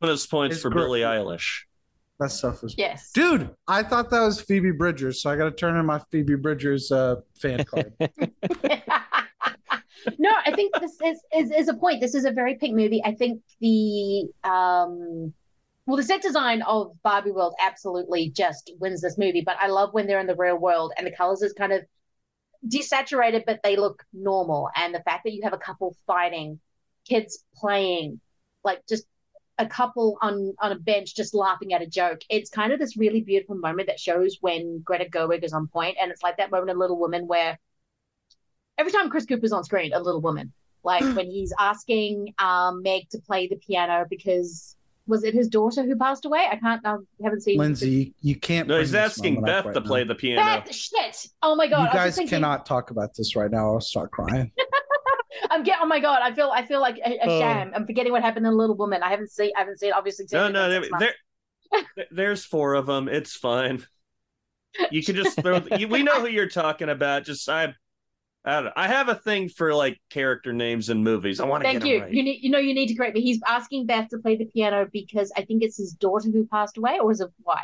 Bonus 0.00 0.26
points 0.26 0.56
It's 0.56 0.62
for 0.62 0.70
great. 0.70 0.82
Billie 0.84 1.00
Eilish. 1.00 1.62
That 2.22 2.30
stuff 2.30 2.62
was 2.62 2.76
yes. 2.78 3.10
dude. 3.10 3.50
I 3.66 3.82
thought 3.82 4.10
that 4.10 4.20
was 4.20 4.40
Phoebe 4.40 4.70
Bridgers, 4.70 5.20
so 5.20 5.28
I 5.28 5.36
got 5.36 5.46
to 5.46 5.50
turn 5.50 5.76
in 5.76 5.84
my 5.84 5.98
Phoebe 5.98 6.36
Bridgers 6.36 6.92
uh, 6.92 7.16
fan 7.36 7.64
card. 7.64 7.92
no, 10.18 10.30
I 10.46 10.52
think 10.54 10.72
this 10.80 10.96
is, 11.04 11.20
is 11.34 11.50
is 11.50 11.66
a 11.66 11.74
point. 11.74 12.00
This 12.00 12.14
is 12.14 12.24
a 12.24 12.30
very 12.30 12.54
pink 12.54 12.76
movie. 12.76 13.02
I 13.04 13.14
think 13.14 13.42
the 13.60 14.28
um 14.44 15.34
well 15.86 15.96
the 15.96 16.04
set 16.04 16.22
design 16.22 16.62
of 16.62 16.92
Barbie 17.02 17.32
World 17.32 17.54
absolutely 17.60 18.30
just 18.30 18.70
wins 18.78 19.00
this 19.00 19.18
movie, 19.18 19.42
but 19.44 19.56
I 19.60 19.66
love 19.66 19.92
when 19.92 20.06
they're 20.06 20.20
in 20.20 20.28
the 20.28 20.36
real 20.36 20.56
world 20.56 20.92
and 20.96 21.04
the 21.04 21.10
colors 21.10 21.42
is 21.42 21.52
kind 21.54 21.72
of 21.72 21.82
desaturated, 22.68 23.42
but 23.46 23.58
they 23.64 23.74
look 23.74 24.04
normal. 24.12 24.70
And 24.76 24.94
the 24.94 25.02
fact 25.02 25.24
that 25.24 25.32
you 25.32 25.40
have 25.42 25.54
a 25.54 25.58
couple 25.58 25.96
fighting, 26.06 26.60
kids 27.04 27.44
playing, 27.56 28.20
like 28.62 28.86
just 28.88 29.06
a 29.62 29.66
couple 29.66 30.18
on 30.20 30.54
on 30.60 30.72
a 30.72 30.78
bench 30.78 31.14
just 31.14 31.34
laughing 31.34 31.72
at 31.72 31.82
a 31.82 31.86
joke. 31.86 32.20
It's 32.28 32.50
kind 32.50 32.72
of 32.72 32.78
this 32.78 32.96
really 32.96 33.20
beautiful 33.20 33.56
moment 33.56 33.88
that 33.88 34.00
shows 34.00 34.38
when 34.40 34.80
Greta 34.84 35.06
Gerwig 35.10 35.44
is 35.44 35.52
on 35.52 35.68
point, 35.68 35.96
and 36.00 36.10
it's 36.10 36.22
like 36.22 36.36
that 36.36 36.50
moment 36.50 36.70
in 36.70 36.78
Little 36.78 36.98
Women 36.98 37.26
where 37.26 37.58
every 38.78 38.92
time 38.92 39.08
Chris 39.10 39.26
Cooper's 39.26 39.52
on 39.52 39.64
screen, 39.64 39.92
a 39.92 40.00
Little 40.00 40.20
Woman, 40.20 40.52
like 40.84 41.02
when 41.16 41.30
he's 41.30 41.52
asking 41.58 42.34
um, 42.38 42.82
Meg 42.82 43.08
to 43.10 43.18
play 43.18 43.46
the 43.46 43.56
piano 43.56 44.04
because 44.10 44.76
was 45.06 45.24
it 45.24 45.34
his 45.34 45.48
daughter 45.48 45.82
who 45.82 45.96
passed 45.96 46.24
away? 46.24 46.46
I 46.50 46.56
can't. 46.56 46.84
I 46.84 46.96
haven't 47.22 47.42
seen. 47.42 47.58
Lindsay, 47.58 47.90
you, 47.90 48.12
you 48.20 48.36
can't. 48.36 48.68
No, 48.68 48.78
he's 48.78 48.94
asking 48.94 49.42
Beth 49.42 49.64
right 49.64 49.74
to 49.74 49.80
play 49.80 50.04
now. 50.04 50.08
the 50.08 50.14
piano. 50.14 50.42
Beth, 50.42 50.74
shit! 50.74 51.26
Oh 51.42 51.54
my 51.54 51.66
god! 51.66 51.86
You 51.86 51.92
guys 51.92 52.16
thinking, 52.16 52.30
cannot 52.30 52.66
talk 52.66 52.90
about 52.90 53.14
this 53.14 53.34
right 53.36 53.50
now. 53.50 53.74
I'll 53.74 53.80
start 53.80 54.10
crying. 54.10 54.52
I'm 55.50 55.62
get. 55.62 55.78
Oh 55.80 55.86
my 55.86 56.00
god! 56.00 56.20
I 56.22 56.32
feel. 56.34 56.50
I 56.54 56.64
feel 56.66 56.80
like 56.80 56.98
a, 56.98 57.10
a 57.24 57.26
Oh. 57.26 57.38
sham. 57.40 57.72
I'm 57.74 57.86
forgetting 57.86 58.12
what 58.12 58.22
happened 58.22 58.46
in 58.46 58.54
Little 58.56 58.76
Woman. 58.76 59.02
I 59.02 59.10
haven't 59.10 59.30
seen. 59.30 59.50
I 59.56 59.60
haven't 59.60 59.78
seen. 59.80 59.92
Obviously, 59.92 60.26
No, 60.32 60.48
no, 60.48 60.68
there, 60.68 60.82
there, 60.98 61.14
there's 62.10 62.44
four 62.44 62.74
of 62.74 62.86
them. 62.86 63.08
It's 63.08 63.34
fine. 63.34 63.84
You 64.90 65.02
can 65.02 65.16
just 65.16 65.40
throw. 65.40 65.60
you, 65.78 65.88
we 65.88 66.02
know 66.02 66.20
who 66.20 66.28
you're 66.28 66.48
talking 66.48 66.88
about. 66.88 67.24
Just 67.24 67.48
I, 67.48 67.74
I 68.44 68.52
don't 68.54 68.64
know. 68.64 68.72
I 68.76 68.88
have 68.88 69.08
a 69.08 69.14
thing 69.14 69.48
for 69.48 69.74
like 69.74 70.00
character 70.10 70.52
names 70.52 70.88
in 70.90 71.02
movies. 71.02 71.40
I 71.40 71.44
want 71.46 71.62
to 71.62 71.68
Thank 71.68 71.82
get 71.84 71.88
you. 71.88 72.00
right. 72.02 72.12
You 72.12 72.22
need. 72.22 72.42
You 72.42 72.50
know. 72.50 72.58
You 72.58 72.74
need 72.74 72.88
to 72.88 72.94
correct 72.94 73.14
me. 73.14 73.20
He's 73.22 73.40
asking 73.46 73.86
Beth 73.86 74.08
to 74.10 74.18
play 74.18 74.36
the 74.36 74.46
piano 74.46 74.86
because 74.92 75.32
I 75.36 75.42
think 75.44 75.62
it's 75.62 75.76
his 75.76 75.92
daughter 75.92 76.30
who 76.30 76.46
passed 76.46 76.76
away, 76.78 76.98
or 77.00 77.10
is 77.10 77.20
it 77.20 77.28
wife? 77.44 77.58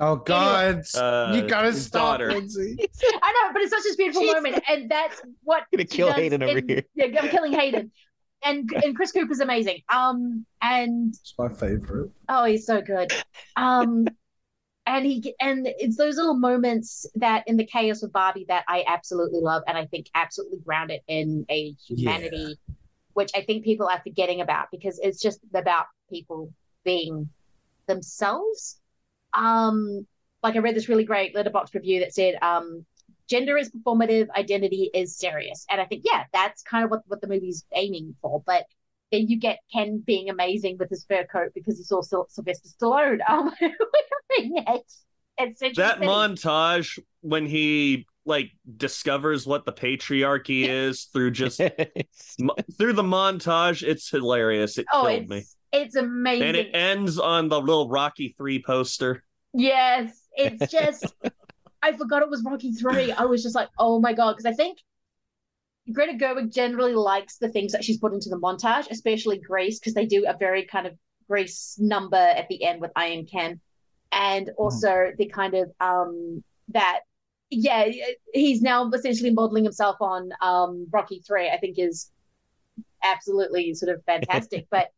Oh 0.00 0.16
God, 0.16 0.82
Uh, 0.94 1.32
you 1.34 1.42
gotta 1.48 1.72
his 1.72 1.86
stop, 1.86 2.18
daughter. 2.18 2.30
Lindsay. 2.30 2.76
I 3.22 3.32
know, 3.32 3.52
but 3.52 3.62
it's 3.62 3.70
such 3.72 3.92
a 3.92 3.96
beautiful 3.96 4.22
Jeez. 4.22 4.32
moment, 4.34 4.62
and 4.68 4.90
that's 4.90 5.20
what 5.42 5.64
I'm 5.72 5.78
Gonna 5.78 5.88
she 5.90 5.96
kill 5.96 6.08
does 6.08 6.16
Hayden 6.16 6.42
over 6.42 6.60
here. 6.66 6.84
Yeah, 6.94 7.20
I'm 7.20 7.28
killing 7.28 7.52
Hayden, 7.52 7.90
and 8.44 8.70
and 8.84 8.94
Chris 8.96 9.10
Cooper's 9.12 9.40
amazing. 9.40 9.80
Um, 9.88 10.46
and 10.62 11.14
It's 11.14 11.34
my 11.36 11.48
favorite. 11.48 12.10
oh, 12.28 12.44
he's 12.44 12.64
so 12.64 12.80
good. 12.80 13.12
Um, 13.56 14.06
and 14.86 15.04
he 15.04 15.34
and 15.40 15.66
it's 15.66 15.96
those 15.96 16.16
little 16.16 16.36
moments 16.38 17.06
that 17.16 17.44
in 17.48 17.56
the 17.56 17.66
chaos 17.66 18.02
of 18.04 18.12
Barbie 18.12 18.46
that 18.48 18.64
I 18.68 18.84
absolutely 18.86 19.40
love, 19.40 19.62
and 19.66 19.76
I 19.76 19.86
think 19.86 20.06
absolutely 20.14 20.58
grounded 20.64 21.00
in 21.08 21.44
a 21.50 21.74
humanity, 21.88 22.56
which 23.14 23.30
I 23.34 23.42
think 23.42 23.64
people 23.64 23.88
are 23.88 24.00
forgetting 24.02 24.40
about 24.40 24.68
because 24.70 24.98
it's 25.02 25.20
just 25.20 25.40
about 25.54 25.86
people 26.08 26.52
being 26.84 27.28
themselves. 27.86 28.77
Um, 29.38 30.06
like 30.42 30.56
I 30.56 30.58
read 30.58 30.74
this 30.74 30.88
really 30.88 31.04
great 31.04 31.34
Letterboxd 31.34 31.74
review 31.74 32.00
that 32.00 32.14
said, 32.14 32.36
um, 32.42 32.84
gender 33.28 33.56
is 33.56 33.70
performative, 33.70 34.28
identity 34.36 34.90
is 34.92 35.16
serious. 35.16 35.66
And 35.70 35.80
I 35.80 35.84
think, 35.84 36.02
yeah, 36.04 36.24
that's 36.32 36.62
kind 36.62 36.84
of 36.84 36.90
what, 36.90 37.02
what 37.06 37.20
the 37.20 37.28
movie's 37.28 37.64
aiming 37.74 38.14
for. 38.20 38.42
But 38.46 38.64
then 39.12 39.28
you 39.28 39.38
get 39.38 39.58
Ken 39.72 40.02
being 40.04 40.28
amazing 40.28 40.76
with 40.78 40.90
his 40.90 41.04
fur 41.04 41.24
coat 41.24 41.52
because 41.54 41.78
he 41.78 41.84
saw 41.84 42.02
Syl- 42.02 42.26
Sylvester 42.28 42.68
Stallone. 42.68 43.20
Um, 43.28 43.52
it's, 45.38 45.62
it's 45.62 45.78
that 45.78 46.00
montage 46.00 46.98
when 47.22 47.46
he 47.46 48.06
like 48.26 48.50
discovers 48.76 49.46
what 49.46 49.64
the 49.64 49.72
patriarchy 49.72 50.68
is 50.68 51.04
through 51.04 51.30
just 51.30 51.60
mo- 52.38 52.54
through 52.76 52.92
the 52.92 53.02
montage 53.02 53.82
it's 53.82 54.10
hilarious 54.10 54.76
it 54.78 54.86
oh, 54.92 55.06
killed 55.06 55.22
it's, 55.22 55.30
me 55.30 55.44
it's 55.72 55.96
amazing. 55.96 56.46
and 56.46 56.56
it 56.56 56.70
ends 56.74 57.18
on 57.18 57.48
the 57.48 57.58
little 57.58 57.88
rocky 57.88 58.34
3 58.36 58.62
poster 58.62 59.24
Yes, 59.54 60.26
it's 60.32 60.70
just 60.72 61.14
I 61.82 61.92
forgot 61.92 62.22
it 62.22 62.30
was 62.30 62.42
Rocky 62.44 62.72
Three. 62.72 63.12
I 63.12 63.24
was 63.24 63.42
just 63.42 63.54
like, 63.54 63.68
oh 63.78 64.00
my 64.00 64.12
god, 64.12 64.36
because 64.36 64.46
I 64.46 64.54
think 64.54 64.78
Greta 65.92 66.12
Gerwig 66.18 66.52
generally 66.52 66.94
likes 66.94 67.38
the 67.38 67.48
things 67.48 67.72
that 67.72 67.84
she's 67.84 67.98
put 67.98 68.12
into 68.12 68.28
the 68.28 68.38
montage, 68.38 68.90
especially 68.90 69.38
Grace, 69.38 69.78
because 69.78 69.94
they 69.94 70.06
do 70.06 70.26
a 70.26 70.36
very 70.36 70.64
kind 70.64 70.86
of 70.86 70.94
Grace 71.28 71.76
number 71.78 72.16
at 72.16 72.48
the 72.48 72.64
end 72.64 72.80
with 72.80 72.90
Iron 72.96 73.26
Ken, 73.26 73.60
and 74.12 74.50
also 74.56 75.12
the 75.16 75.26
kind 75.26 75.54
of 75.54 75.70
um 75.80 76.42
that 76.68 77.00
yeah 77.50 77.88
he's 78.34 78.60
now 78.60 78.90
essentially 78.90 79.30
modeling 79.32 79.64
himself 79.64 79.96
on 80.00 80.30
um 80.42 80.86
Rocky 80.90 81.22
Three. 81.26 81.48
I 81.48 81.58
think 81.58 81.78
is 81.78 82.10
absolutely 83.04 83.74
sort 83.74 83.94
of 83.94 84.04
fantastic, 84.06 84.66
but. 84.70 84.90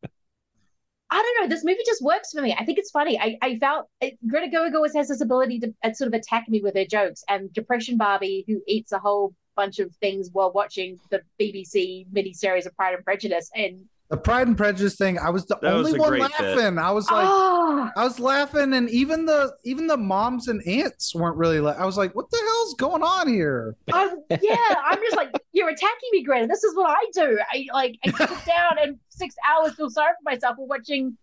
I 1.12 1.22
don't 1.22 1.42
know. 1.42 1.54
This 1.54 1.64
movie 1.64 1.82
just 1.84 2.02
works 2.02 2.30
for 2.32 2.40
me. 2.40 2.54
I 2.56 2.64
think 2.64 2.78
it's 2.78 2.90
funny. 2.90 3.18
I, 3.18 3.36
I 3.42 3.58
felt 3.58 3.88
it, 4.00 4.16
Greta 4.28 4.46
Gerwig 4.46 4.74
always 4.74 4.94
has 4.94 5.08
this 5.08 5.20
ability 5.20 5.58
to 5.60 5.74
uh, 5.82 5.92
sort 5.92 6.08
of 6.08 6.14
attack 6.14 6.48
me 6.48 6.60
with 6.60 6.76
her 6.76 6.84
jokes. 6.84 7.24
And 7.28 7.52
Depression 7.52 7.96
Barbie, 7.96 8.44
who 8.46 8.62
eats 8.68 8.92
a 8.92 8.98
whole 8.98 9.34
bunch 9.56 9.80
of 9.80 9.94
things 9.96 10.30
while 10.32 10.52
watching 10.52 11.00
the 11.10 11.22
BBC 11.40 12.06
miniseries 12.12 12.66
of 12.66 12.76
Pride 12.76 12.94
and 12.94 13.04
Prejudice, 13.04 13.50
and 13.54 13.84
The 14.10 14.16
Pride 14.16 14.48
and 14.48 14.56
Prejudice 14.56 14.96
thing, 14.96 15.20
I 15.20 15.30
was 15.30 15.46
the 15.46 15.56
That 15.62 15.72
only 15.72 15.92
a 15.92 15.96
one 15.96 16.08
great 16.08 16.22
bit. 16.22 16.56
laughing. 16.56 16.78
I 16.78 16.90
was 16.90 17.08
like, 17.08 17.26
oh, 17.28 17.88
I 17.96 18.02
was 18.02 18.18
laughing, 18.18 18.74
and 18.74 18.90
even 18.90 19.24
the 19.24 19.54
even 19.64 19.86
the 19.86 19.96
moms 19.96 20.48
and 20.48 20.60
aunts 20.66 21.14
weren't 21.14 21.36
really. 21.36 21.60
La- 21.60 21.76
I 21.78 21.86
was 21.86 21.96
like, 21.96 22.12
what 22.16 22.28
the 22.28 22.38
hell's 22.38 22.74
going 22.74 23.04
on 23.04 23.28
here? 23.28 23.76
I'm, 23.92 24.16
yeah, 24.42 24.74
I'm 24.84 24.98
just 24.98 25.16
like 25.16 25.30
you're 25.52 25.68
attacking 25.68 26.08
me, 26.10 26.24
Greta. 26.24 26.48
This 26.48 26.64
is 26.64 26.74
what 26.74 26.90
I 26.90 27.04
do. 27.14 27.38
I 27.52 27.66
like 27.72 27.98
I 28.04 28.10
sit 28.10 28.44
down 28.46 28.78
and 28.82 28.98
six 29.10 29.36
hours 29.48 29.74
feel 29.74 29.88
sorry 29.90 30.12
for 30.18 30.28
myself 30.28 30.56
for 30.56 30.66
watching 30.66 31.16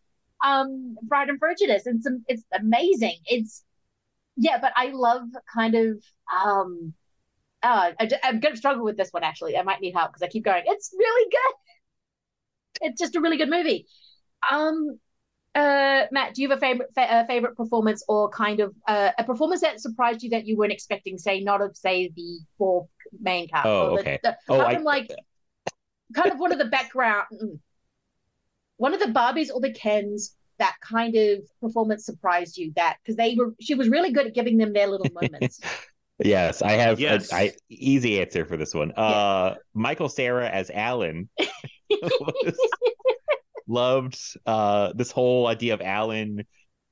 um 0.46 0.96
Pride 1.10 1.28
and 1.28 1.40
Prejudice, 1.40 1.88
and 1.88 2.02
some 2.02 2.24
it's 2.30 2.44
amazing. 2.58 3.18
It's 3.26 3.66
yeah, 4.38 4.60
but 4.60 4.72
I 4.78 4.92
love 4.94 5.24
kind 5.54 5.76
of 5.76 6.02
um. 6.34 6.94
Uh, 7.64 7.92
I, 8.00 8.10
am 8.24 8.40
gonna 8.40 8.56
struggle 8.56 8.86
with 8.86 8.96
this 8.96 9.10
one 9.12 9.24
actually. 9.24 9.58
I 9.58 9.64
might 9.64 9.82
need 9.82 9.94
help 9.94 10.12
because 10.12 10.22
I 10.22 10.28
keep 10.28 10.46
going. 10.46 10.64
It's 10.68 10.94
really 10.98 11.30
good. 11.30 11.54
It's 12.82 13.00
just 13.00 13.16
a 13.16 13.22
really 13.22 13.38
good 13.38 13.50
movie. 13.50 13.88
Um, 14.52 15.00
uh, 15.56 16.04
Matt, 16.12 16.36
do 16.36 16.42
you 16.42 16.50
have 16.50 16.58
a 16.58 16.62
favorite 16.62 16.90
fa- 16.94 17.12
uh, 17.12 17.26
favorite 17.26 17.56
performance 17.58 18.04
or 18.08 18.30
kind 18.30 18.60
of 18.60 18.76
uh, 18.88 19.12
a 19.18 19.24
performance 19.24 19.62
that 19.62 19.80
surprised 19.82 20.22
you 20.24 20.30
that 20.32 20.46
you 20.46 20.56
weren't 20.58 20.72
expecting? 20.72 21.18
Say, 21.18 21.42
not 21.42 21.62
of 21.62 21.76
say 21.76 22.12
the 22.16 22.40
four 22.58 22.88
main 23.20 23.48
cast. 23.48 23.66
Oh, 23.66 23.90
or 23.92 23.96
the, 23.98 24.02
okay. 24.02 24.20
the- 24.24 24.38
Oh, 24.50 24.58
kind 24.60 24.78
I- 24.78 24.80
of 24.80 24.84
like 24.84 25.12
kind 26.16 26.32
of 26.32 26.40
one 26.40 26.52
of 26.52 26.60
the 26.60 26.66
background. 26.66 27.26
mm, 27.34 27.60
one 28.78 28.94
of 28.94 29.00
the 29.00 29.08
Barbies 29.08 29.50
or 29.52 29.60
the 29.60 29.74
Kens 29.74 30.36
that 30.60 30.76
kind 30.82 31.16
of 31.16 31.40
performance 31.62 32.06
surprised 32.06 32.58
you? 32.58 32.74
That 32.76 32.98
because 33.04 33.16
they 33.16 33.36
were, 33.36 33.54
she 33.60 33.74
was 33.76 33.90
really 33.90 34.12
good 34.12 34.28
at 34.28 34.34
giving 34.36 34.58
them 34.58 34.74
their 34.74 34.88
little 34.88 35.10
moments. 35.14 35.60
Yes, 36.20 36.64
I 36.64 36.72
have 36.72 37.00
Yes. 37.00 37.32
a 37.32 37.36
I, 37.36 37.52
easy 37.70 38.20
answer 38.20 38.44
for 38.44 38.58
this 38.58 38.74
one. 38.74 38.92
Uh, 38.94 39.54
Michael 39.76 40.10
Cera 40.10 40.50
as 40.50 40.72
Alan 40.72 41.30
was- 41.38 41.48
loved 43.68 44.18
uh, 44.46 44.94
this 44.96 45.12
whole 45.12 45.48
idea 45.48 45.74
of 45.74 45.82
Alan, 45.82 46.46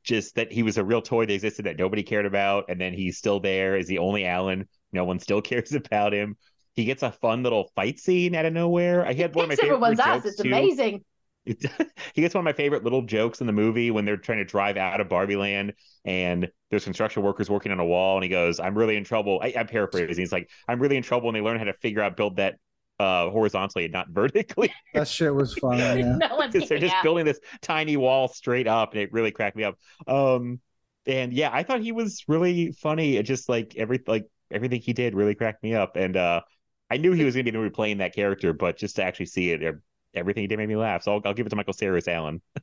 just 0.03 0.35
that 0.35 0.51
he 0.51 0.63
was 0.63 0.77
a 0.77 0.83
real 0.83 1.01
toy 1.01 1.25
that 1.25 1.33
existed 1.33 1.65
that 1.65 1.77
nobody 1.77 2.03
cared 2.03 2.25
about, 2.25 2.65
and 2.69 2.79
then 2.79 2.93
he's 2.93 3.17
still 3.17 3.39
there 3.39 3.75
as 3.75 3.87
the 3.87 3.99
only 3.99 4.25
Alan. 4.25 4.67
No 4.91 5.03
one 5.05 5.19
still 5.19 5.41
cares 5.41 5.73
about 5.73 6.13
him. 6.13 6.37
He 6.75 6.85
gets 6.85 7.03
a 7.03 7.11
fun 7.11 7.43
little 7.43 7.71
fight 7.75 7.99
scene 7.99 8.35
out 8.35 8.45
of 8.45 8.53
nowhere. 8.53 9.05
I 9.05 9.13
had 9.13 9.33
one 9.33 9.45
of 9.45 9.49
my 9.49 9.55
favorite 9.55 9.75
everyone's 9.75 9.99
ass. 9.99 10.23
jokes 10.23 10.25
It's 10.25 10.41
too. 10.41 10.49
amazing. 10.49 11.03
It- 11.45 11.63
he 12.13 12.21
gets 12.21 12.33
one 12.33 12.41
of 12.41 12.45
my 12.45 12.53
favorite 12.53 12.83
little 12.83 13.03
jokes 13.03 13.39
in 13.39 13.47
the 13.47 13.53
movie 13.53 13.91
when 13.91 14.03
they're 14.03 14.17
trying 14.17 14.39
to 14.39 14.45
drive 14.45 14.77
out 14.77 14.99
of 14.99 15.07
Barbie 15.07 15.35
Land 15.35 15.73
and 16.03 16.49
there's 16.69 16.83
construction 16.83 17.23
workers 17.23 17.49
working 17.49 17.71
on 17.71 17.79
a 17.79 17.85
wall 17.85 18.17
and 18.17 18.23
he 18.23 18.29
goes, 18.29 18.59
I'm 18.59 18.75
really 18.77 18.95
in 18.97 19.03
trouble. 19.03 19.39
I, 19.43 19.53
I'm 19.57 19.67
paraphrasing. 19.67 20.17
He's 20.17 20.31
like, 20.31 20.49
I'm 20.67 20.79
really 20.81 20.97
in 20.97 21.03
trouble. 21.03 21.29
And 21.29 21.35
they 21.35 21.41
learn 21.41 21.57
how 21.59 21.65
to 21.65 21.73
figure 21.73 22.01
out 22.01 22.17
build 22.17 22.37
that 22.37 22.55
uh 22.99 23.29
horizontally 23.29 23.85
and 23.85 23.93
not 23.93 24.09
vertically 24.11 24.73
That 24.93 25.07
shit 25.07 25.33
was 25.33 25.53
funny. 25.61 26.01
Yeah. 26.01 26.17
no 26.17 26.35
one's 26.37 26.53
because 26.53 26.69
they're 26.69 26.77
kicking 26.77 26.89
just 26.89 26.95
out. 26.97 27.03
building 27.03 27.25
this 27.25 27.39
tiny 27.61 27.97
wall 27.97 28.27
straight 28.27 28.67
up 28.67 28.93
and 28.93 29.01
it 29.01 29.11
really 29.11 29.31
cracked 29.31 29.55
me 29.57 29.63
up. 29.63 29.77
Um 30.07 30.59
and 31.07 31.33
yeah, 31.33 31.49
I 31.53 31.63
thought 31.63 31.81
he 31.81 31.91
was 31.91 32.23
really 32.27 32.71
funny. 32.71 33.17
It 33.17 33.23
just 33.23 33.49
like 33.49 33.75
every 33.77 34.01
like 34.07 34.27
everything 34.51 34.81
he 34.81 34.93
did 34.93 35.13
really 35.13 35.35
cracked 35.35 35.61
me 35.63 35.73
up. 35.75 35.95
And 35.97 36.15
uh 36.17 36.41
I 36.89 36.97
knew 36.97 37.11
he 37.13 37.23
was 37.25 37.35
gonna 37.35 37.43
be 37.43 37.51
the 37.51 37.57
movie 37.57 37.69
playing 37.71 37.97
that 37.97 38.15
character, 38.15 38.53
but 38.53 38.77
just 38.77 38.95
to 38.97 39.03
actually 39.03 39.25
see 39.27 39.51
it, 39.51 39.75
everything 40.13 40.41
he 40.43 40.47
did 40.47 40.57
made 40.57 40.69
me 40.69 40.75
laugh. 40.77 41.03
So 41.03 41.13
I'll, 41.15 41.21
I'll 41.25 41.33
give 41.33 41.45
it 41.45 41.49
to 41.49 41.55
Michael 41.55 41.73
Cera's 41.73 42.07
Allen. 42.07 42.41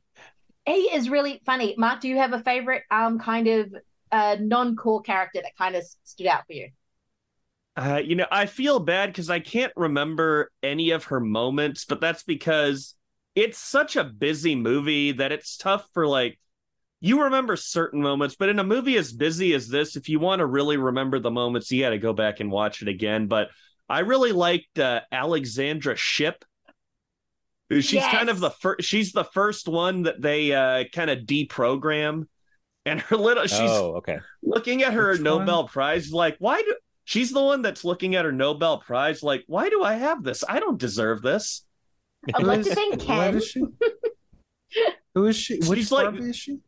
He 0.65 0.73
is 0.95 1.09
really 1.09 1.41
funny. 1.45 1.75
Mark, 1.77 1.99
do 1.99 2.07
you 2.07 2.17
have 2.17 2.31
a 2.33 2.39
favorite 2.39 2.83
um 2.89 3.19
kind 3.19 3.47
of 3.47 3.75
uh 4.11 4.37
non-core 4.39 5.01
character 5.01 5.41
that 5.41 5.55
kind 5.57 5.75
of 5.75 5.83
stood 6.03 6.27
out 6.27 6.45
for 6.47 6.53
you? 6.53 6.69
Uh, 7.75 8.01
you 8.03 8.15
know, 8.15 8.27
I 8.31 8.45
feel 8.45 8.79
bad 8.79 9.09
because 9.09 9.29
I 9.29 9.39
can't 9.39 9.73
remember 9.75 10.51
any 10.61 10.91
of 10.91 11.05
her 11.05 11.19
moments, 11.19 11.85
but 11.85 11.99
that's 11.99 12.23
because 12.23 12.95
it's 13.35 13.57
such 13.57 13.95
a 13.95 14.03
busy 14.03 14.55
movie 14.55 15.13
that 15.13 15.31
it's 15.31 15.57
tough 15.57 15.85
for 15.93 16.05
like 16.05 16.37
you 17.01 17.23
remember 17.23 17.57
certain 17.57 18.01
moments, 18.01 18.35
but 18.35 18.47
in 18.47 18.59
a 18.59 18.63
movie 18.63 18.95
as 18.95 19.11
busy 19.11 19.53
as 19.53 19.67
this, 19.67 19.97
if 19.97 20.07
you 20.07 20.19
want 20.19 20.39
to 20.39 20.45
really 20.45 20.77
remember 20.77 21.19
the 21.19 21.29
moments, 21.31 21.69
you 21.69 21.81
got 21.81 21.89
to 21.89 21.97
go 21.97 22.13
back 22.13 22.39
and 22.39 22.49
watch 22.49 22.81
it 22.81 22.87
again. 22.87 23.27
But 23.27 23.49
I 23.89 23.99
really 23.99 24.31
liked 24.31 24.79
uh, 24.79 25.01
Alexandra 25.11 25.97
Shipp. 25.97 26.45
She's 27.69 27.91
Yes. 27.93 28.09
kind 28.15 28.29
of 28.29 28.39
the 28.39 28.51
first. 28.51 28.87
She's 28.87 29.11
the 29.11 29.25
first 29.25 29.67
one 29.67 30.03
that 30.03 30.21
they 30.21 30.53
uh, 30.53 30.85
kind 30.93 31.09
of 31.09 31.19
deprogram, 31.19 32.27
and 32.85 33.01
her 33.01 33.17
little. 33.17 33.43
She's 33.47 33.59
oh, 33.59 33.95
okay. 33.97 34.19
looking 34.41 34.83
at 34.83 34.93
her 34.93 35.11
Which 35.11 35.21
Nobel 35.21 35.67
Prize, 35.67 36.11
like, 36.11 36.37
why 36.39 36.61
do 36.61 36.75
she's 37.05 37.31
the 37.31 37.41
one 37.43 37.61
that's 37.61 37.83
looking 37.83 38.15
at 38.15 38.25
her 38.25 38.31
Nobel 38.31 38.79
Prize, 38.79 39.23
like, 39.23 39.43
why 39.47 39.69
do 39.69 39.83
I 39.83 39.93
have 39.93 40.23
this? 40.23 40.43
I 40.47 40.59
don't 40.59 40.77
deserve 40.79 41.21
this. 41.21 41.65
I'd 42.33 42.41
Who 42.41 42.47
like 42.47 42.59
is- 42.61 42.67
to 42.67 42.75
think 42.75 43.01
Ken. 43.01 43.35
is 43.35 43.47
she? 43.47 43.63
Who 45.15 45.25
is 45.27 45.35
she? 45.35 45.57
Which 45.59 45.79
She's 45.79 45.91
like- 45.91 46.15
is 46.15 46.35
she? 46.35 46.59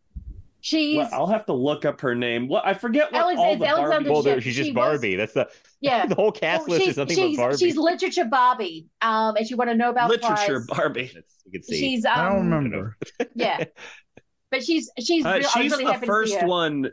She's 0.62 0.98
Well, 0.98 1.10
I'll 1.14 1.28
have 1.28 1.46
to 1.46 1.54
look 1.54 1.86
up 1.86 2.02
her 2.02 2.16
name. 2.16 2.48
What 2.48 2.66
I 2.66 2.74
forget 2.74 3.12
what 3.12 3.22
Alex- 3.22 3.40
all 3.40 3.56
the 3.56 3.68
Alexander 3.68 3.92
Barbie. 3.92 4.10
Well, 4.10 4.22
there, 4.24 4.36
Shipp. 4.38 4.44
she's 4.46 4.56
She 4.56 4.62
just 4.64 4.70
was- 4.76 4.76
Barbie. 4.76 5.16
That's 5.16 5.34
the 5.34 5.48
yeah. 5.80 6.08
the 6.08 6.16
whole 6.16 6.32
cast 6.32 6.68
Well, 6.68 6.78
list 6.80 6.90
is 6.90 6.98
nothing 6.98 7.36
but 7.36 7.42
Barbie. 7.42 7.58
she's 7.58 7.78
literature 7.78 8.26
Barbie. 8.26 8.88
Um 9.02 9.36
and 9.38 9.48
she 9.48 9.54
won 9.54 9.70
a 9.70 9.76
Nobel 9.76 10.08
Literature 10.08 10.66
Prize. 10.66 10.66
Barbie. 10.68 11.12
You 11.46 11.52
can 11.52 11.62
see. 11.62 11.78
She's 11.80 12.04
um 12.06 12.12
I 12.16 12.30
don't 12.30 12.50
remember. 12.50 12.98
yeah. 13.36 13.64
But 14.50 14.64
she's 14.64 14.90
she's 15.00 15.24
Uh, 15.24 15.34
real, 15.40 15.50
she's 15.50 15.72
really 15.72 15.86
the 15.86 15.94
happy 15.94 16.06
first 16.08 16.44
one. 16.44 16.90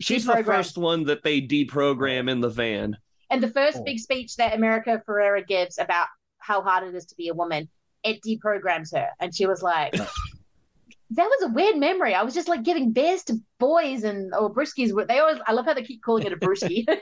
She's 0.00 0.24
the 0.24 0.42
first 0.44 0.76
one 0.76 1.04
that 1.04 1.22
they 1.22 1.40
deprogram 1.40 2.30
in 2.30 2.40
the 2.40 2.48
van. 2.48 2.96
And 3.30 3.42
the 3.42 3.50
first 3.50 3.78
Oh. 3.78 3.84
big 3.84 3.98
speech 3.98 4.36
that 4.36 4.54
America 4.54 5.02
Ferrera 5.06 5.46
gives 5.46 5.78
about 5.78 6.08
how 6.38 6.62
hard 6.62 6.84
it 6.86 6.94
is 6.94 7.06
to 7.06 7.14
be 7.16 7.28
a 7.28 7.34
woman, 7.34 7.68
it 8.02 8.20
deprograms 8.22 8.94
her. 8.94 9.08
And 9.20 9.34
she 9.34 9.46
was 9.46 9.62
like, 9.62 9.92
that 11.10 11.26
was 11.26 11.42
a 11.42 11.52
weird 11.52 11.76
memory. 11.76 12.14
I 12.14 12.22
was 12.22 12.34
just 12.34 12.48
like 12.48 12.64
giving 12.64 12.92
beers 12.92 13.24
to 13.24 13.40
boys 13.58 14.04
and 14.04 14.34
or 14.34 14.52
brewskis. 14.52 14.90
They 15.08 15.18
always, 15.20 15.38
I 15.46 15.52
love 15.52 15.64
how 15.64 15.74
they 15.74 15.82
keep 15.82 16.02
calling 16.02 16.26
it 16.26 16.32
a 16.32 16.36
brewski. 16.36 16.84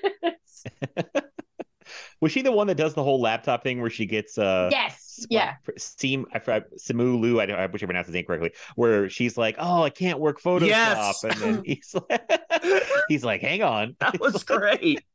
Was 2.21 2.31
she 2.31 2.43
the 2.43 2.53
one 2.53 2.69
that 2.69 2.77
does 2.77 2.95
the 2.95 3.03
whole 3.03 3.21
laptop 3.21 3.65
thing 3.65 3.81
where 3.81 3.91
she 3.91 4.07
gets 4.07 4.39
uh 4.39 4.69
yes. 4.71 5.02
Yeah. 5.31 5.55
Seem 5.79 6.27
I 6.33 6.39
forgot 6.39 6.65
Simu 6.79 7.21
Liu, 7.21 7.41
I 7.41 7.47
don't 7.47 7.59
I 7.59 7.67
wish 7.67 7.83
I 7.83 7.87
pronounced 7.87 8.09
his 8.09 8.15
name 8.15 8.25
correctly, 8.25 8.53
where 8.77 9.09
she's 9.09 9.37
like, 9.37 9.57
Oh, 9.59 9.83
I 9.83 9.91
can't 9.91 10.19
work 10.21 10.41
Photoshop. 10.41 10.67
Yes. 10.67 11.25
And 11.25 11.35
then 11.35 11.63
he's 11.65 11.95
like 12.09 12.31
he's 13.09 13.25
like, 13.25 13.41
hang 13.41 13.63
on. 13.63 13.97
That 14.01 14.21
was 14.21 14.43
great. 14.45 15.03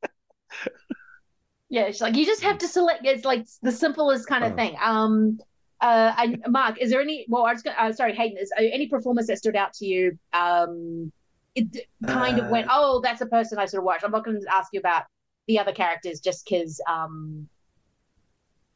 Yeah. 1.70 1.88
She's 1.88 2.02
like, 2.02 2.16
you 2.16 2.26
just 2.26 2.44
have 2.44 2.60
to 2.60 2.68
select. 2.68 3.06
It's 3.06 3.26
like 3.26 3.46
the 3.62 3.72
simplest 3.74 4.28
kind 4.28 4.44
of 4.46 4.54
Oh. 4.54 4.56
thing. 4.56 4.76
Um, 4.82 5.40
uh, 5.82 6.14
I, 6.16 6.38
Mark, 6.48 6.78
is 6.82 6.90
there 6.90 7.02
any, 7.02 7.26
well, 7.30 7.46
I 7.46 7.52
was 7.54 7.62
going 7.62 7.76
to, 7.76 7.84
uh, 7.84 7.92
sorry, 7.92 8.16
Hayden, 8.16 8.38
is 8.40 8.52
uh, 8.58 8.64
any 8.64 8.88
performance 8.88 9.28
that 9.28 9.38
stood 9.38 9.56
out 9.56 9.74
to 9.74 9.86
you? 9.86 10.18
Um, 10.34 11.12
it 11.56 11.70
d- 11.72 11.84
kind 12.06 12.40
of 12.40 12.46
Uh, 12.46 12.50
went, 12.50 12.68
oh, 12.72 13.02
that's 13.04 13.22
a 13.22 13.26
person 13.26 13.60
I 13.60 13.66
sort 13.66 13.82
of 13.82 13.86
watched. 13.86 14.04
I'm 14.06 14.12
not 14.12 14.24
going 14.24 14.40
to 14.42 14.48
ask 14.56 14.70
you 14.72 14.80
about 14.80 15.04
the 15.48 15.60
other 15.60 15.74
characters 15.74 16.20
just 16.22 16.46
because 16.46 16.80
um, 16.90 17.48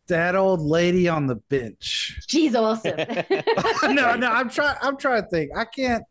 That 0.08 0.36
old 0.36 0.62
lady 0.62 1.08
on 1.08 1.28
the 1.28 1.36
bench. 1.36 2.20
she's 2.28 2.54
awesome. 2.56 2.95
no, 3.84 4.16
no, 4.16 4.30
I'm 4.32 4.49
trying. 4.49 4.76
I'm 4.82 4.97
trying 4.97 5.24
to 5.24 5.30
think. 5.30 5.52
I 5.56 5.66
can't. 5.66 6.04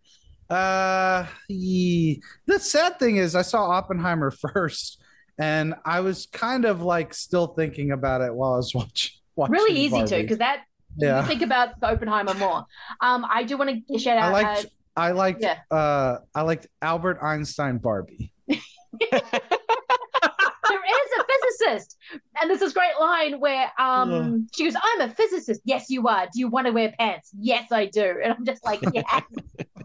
Uh, 0.49 1.27
ye- 1.49 2.23
the 2.47 2.59
sad 2.59 2.99
thing 2.99 3.17
is, 3.17 3.35
I 3.35 3.43
saw 3.43 3.67
Oppenheimer 3.71 4.31
first, 4.53 5.03
and 5.39 5.75
I 5.85 6.01
was 6.01 6.27
kind 6.27 6.65
of 6.65 6.83
like 6.83 7.13
still 7.15 7.49
thinking 7.49 7.91
about 7.93 8.21
it 8.23 8.35
while 8.35 8.55
I 8.55 8.57
was 8.57 8.75
watching. 8.75 9.13
watching 9.37 9.53
really 9.53 9.79
easy 9.79 10.03
to 10.05 10.23
because 10.23 10.39
that 10.39 10.63
Yeah. 10.97 11.21
you 11.21 11.27
think 11.29 11.43
about 11.43 11.71
Oppenheimer 11.83 12.35
more. 12.35 12.65
Um, 13.01 13.27
I 13.31 13.43
do 13.45 13.57
want 13.59 13.87
to 13.87 13.99
shout 13.99 14.17
out. 14.19 14.33
I 14.35 14.43
liked. 14.43 14.65
uh, 14.65 14.69
I 14.97 15.11
liked. 15.13 15.43
yeah. 15.43 15.59
Uh, 15.71 16.19
I 16.35 16.43
liked 16.43 16.67
Albert 16.83 17.19
Einstein 17.23 17.79
Barbie. 17.79 18.33
There 21.59 21.77
is 21.77 21.83
a 21.83 21.85
physicist. 21.85 21.97
And 22.41 22.51
there's 22.51 22.61
this 22.61 22.73
great 22.73 22.99
line 23.01 23.41
where 23.41 23.71
um 23.79 24.49
she 24.55 24.65
goes 24.65 24.75
i'm 24.83 25.01
a 25.11 25.15
physicist. 25.15 25.61
Yes 25.65 25.91
you 25.91 26.07
are. 26.09 26.27
Do 26.33 26.39
you 26.41 26.49
want 26.49 26.67
to 26.67 26.73
wear 26.73 26.93
pants? 26.99 27.31
Yes 27.39 27.73
i 27.73 27.87
do. 27.87 28.15
And 28.25 28.33
i'm 28.35 28.45
just 28.45 28.65
like 28.65 28.81
yeah. 28.93 29.21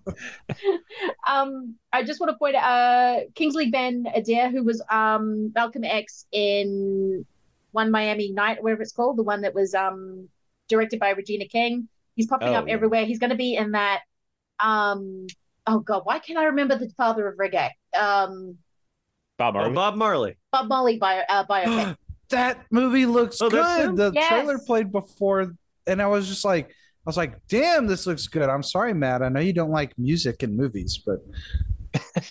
um 1.28 1.76
i 1.92 2.04
just 2.04 2.20
want 2.20 2.32
to 2.32 2.38
point 2.38 2.56
out 2.56 2.64
uh 2.64 3.20
Kingsley 3.36 3.70
Ben-Adir 3.72 4.52
who 4.52 4.64
was 4.64 4.82
um 4.90 5.52
malcolm 5.56 5.84
x 5.84 6.26
in 6.32 7.26
one 7.72 7.92
miami 7.92 8.32
night 8.32 8.62
whatever 8.64 8.82
it's 8.82 8.94
called 8.94 9.18
the 9.18 9.24
one 9.24 9.42
that 9.42 9.54
was 9.54 9.74
um 9.74 10.30
directed 10.68 11.00
by 11.00 11.10
regina 11.12 11.46
king. 11.46 11.88
He's 12.16 12.28
popping 12.28 12.50
Oh, 12.50 12.54
up 12.56 12.68
yeah. 12.68 12.74
everywhere. 12.74 13.06
He's 13.06 13.20
going 13.20 13.32
to 13.32 13.36
be 13.36 13.56
in 13.56 13.72
that 13.72 14.02
um 14.60 15.28
oh 15.68 15.80
god 15.80 16.04
why 16.06 16.20
can't 16.20 16.40
i 16.40 16.46
remember 16.46 16.78
the 16.78 16.90
father 16.98 17.28
of 17.28 17.38
reggae? 17.38 17.70
Um 17.98 18.58
Bob 19.38 19.56
Oh, 19.56 19.60
Marley. 19.60 19.74
Bob 19.76 19.96
Marley. 19.96 20.38
Bob 20.52 20.68
Marley 20.68 20.98
bio, 20.98 21.22
uh, 21.30 21.46
biopic. 21.46 21.96
That 22.30 22.66
movie 22.72 23.06
looks 23.06 23.40
Oh, 23.40 23.52
good. 23.52 23.96
The 23.98 24.12
Yes. 24.12 24.28
trailer 24.28 24.58
played 24.58 24.92
before, 24.92 25.54
and 25.86 26.02
I 26.02 26.08
was 26.08 26.28
just 26.28 26.44
like, 26.44 26.70
I 26.70 26.72
was 27.06 27.18
like, 27.18 27.36
damn, 27.48 27.86
this 27.86 28.08
looks 28.08 28.26
good. 28.28 28.50
I'm 28.50 28.64
sorry, 28.64 28.96
Matt. 28.96 29.22
I 29.22 29.30
know 29.30 29.40
you 29.40 29.54
don't 29.54 29.70
like 29.70 29.94
music 30.00 30.42
in 30.42 30.58
movies, 30.58 31.00
but 31.06 31.20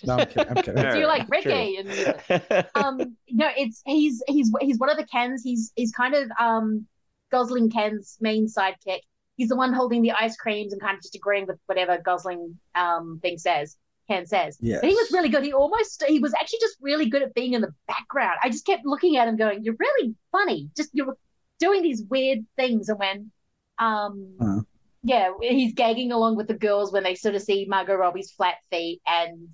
no, 0.05 0.17
I'm 0.17 0.27
kidding. 0.27 0.49
I'm 0.49 0.55
kidding. 0.57 0.83
Do 0.91 0.99
you 0.99 1.07
like 1.07 1.27
True. 1.27 1.41
reggae 1.43 1.79
and 1.79 1.87
music? 1.87 2.67
um 2.75 3.15
no 3.31 3.47
it's 3.55 3.81
he's 3.85 4.21
he's 4.27 4.51
he's 4.59 4.77
one 4.77 4.89
of 4.89 4.97
the 4.97 5.05
Kens 5.07 5.43
he's 5.43 5.71
he's 5.77 5.93
kind 5.93 6.13
of 6.13 6.29
um 6.41 6.85
Gosling 7.31 7.69
Ken's 7.71 8.17
main 8.19 8.47
sidekick 8.47 8.99
he's 9.37 9.47
the 9.49 9.55
one 9.55 9.71
holding 9.73 10.01
the 10.01 10.11
ice 10.11 10.35
creams 10.35 10.73
and 10.73 10.81
kind 10.81 10.95
of 10.97 11.01
just 11.01 11.15
agreeing 11.15 11.47
with 11.47 11.57
whatever 11.67 11.97
Gosling 12.03 12.59
um 12.75 13.19
thing 13.21 13.37
says 13.37 13.77
Ken 14.09 14.25
says 14.25 14.57
Yes. 14.61 14.81
but 14.81 14.89
he 14.89 14.95
was 14.95 15.11
really 15.11 15.29
good 15.29 15.43
he 15.43 15.53
almost 15.53 16.03
he 16.07 16.19
was 16.19 16.33
actually 16.33 16.59
just 16.59 16.77
really 16.81 17.07
good 17.09 17.21
at 17.23 17.33
being 17.33 17.53
in 17.53 17.61
the 17.61 17.73
background 17.87 18.37
I 18.43 18.49
just 18.49 18.65
kept 18.65 18.85
looking 18.85 19.17
at 19.17 19.27
him 19.27 19.37
going 19.37 19.63
you're 19.63 19.75
really 19.79 20.13
funny 20.31 20.69
just 20.77 20.89
you're 20.93 21.17
doing 21.59 21.81
these 21.81 22.03
weird 22.09 22.39
things 22.55 22.89
and 22.89 22.99
when 22.99 23.31
um 23.79 24.35
Uh-huh. 24.39 24.61
yeah 25.03 25.31
he's 25.41 25.73
gagging 25.73 26.11
along 26.11 26.35
with 26.37 26.47
the 26.47 26.53
girls 26.53 26.91
when 26.93 27.03
they 27.03 27.15
sort 27.15 27.35
of 27.35 27.41
see 27.41 27.65
Margot 27.67 27.95
Robbie's 27.95 28.31
flat 28.31 28.55
feet 28.69 29.01
and 29.07 29.49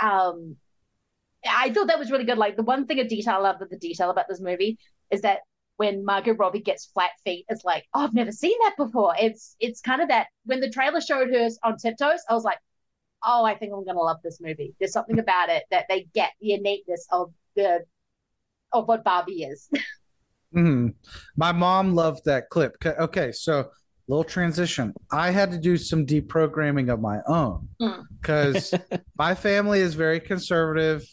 um 0.00 0.56
I 1.48 1.70
thought 1.72 1.86
that 1.86 1.98
was 1.98 2.10
really 2.10 2.24
good. 2.24 2.36
Like 2.36 2.56
the 2.56 2.62
one 2.62 2.86
thing 2.86 3.00
of 3.00 3.08
detail 3.08 3.34
I 3.34 3.38
love 3.38 3.56
the 3.60 3.76
detail 3.78 4.10
about 4.10 4.26
this 4.28 4.40
movie 4.42 4.78
is 5.10 5.22
that 5.22 5.38
when 5.78 6.04
Margot 6.04 6.34
Robbie 6.34 6.60
gets 6.60 6.84
flat 6.84 7.12
feet, 7.24 7.46
it's 7.48 7.64
like, 7.64 7.86
oh, 7.94 8.04
I've 8.04 8.12
never 8.12 8.30
seen 8.30 8.52
that 8.64 8.74
before. 8.76 9.14
It's 9.18 9.56
it's 9.58 9.80
kind 9.80 10.02
of 10.02 10.08
that 10.08 10.26
when 10.44 10.60
the 10.60 10.68
trailer 10.68 11.00
showed 11.00 11.30
her 11.32 11.48
on 11.64 11.78
tiptoes, 11.78 12.20
I 12.28 12.34
was 12.34 12.44
like, 12.44 12.58
oh, 13.24 13.44
I 13.44 13.54
think 13.56 13.72
I'm 13.74 13.84
gonna 13.84 13.98
love 14.00 14.18
this 14.22 14.40
movie. 14.40 14.74
There's 14.78 14.92
something 14.92 15.18
about 15.18 15.48
it 15.48 15.64
that 15.70 15.86
they 15.88 16.08
get 16.14 16.30
the 16.40 16.52
innateness 16.52 17.06
of 17.12 17.32
the 17.56 17.84
of 18.72 18.86
what 18.88 19.04
Barbie 19.04 19.42
is. 19.44 19.68
Mhm. 20.54 20.94
My 21.36 21.52
mom 21.52 21.94
loved 21.94 22.24
that 22.24 22.48
clip. 22.48 22.74
Okay, 22.84 23.30
so 23.30 23.70
little 24.08 24.24
transition. 24.24 24.92
I 25.12 25.30
had 25.30 25.52
to 25.52 25.58
do 25.58 25.76
some 25.76 26.04
deprogramming 26.04 26.92
of 26.92 27.00
my 27.00 27.20
own 27.28 27.68
Mm. 27.80 28.02
because 28.20 28.74
my 29.18 29.36
family 29.36 29.78
is 29.78 29.94
very 29.94 30.18
conservative. 30.18 31.04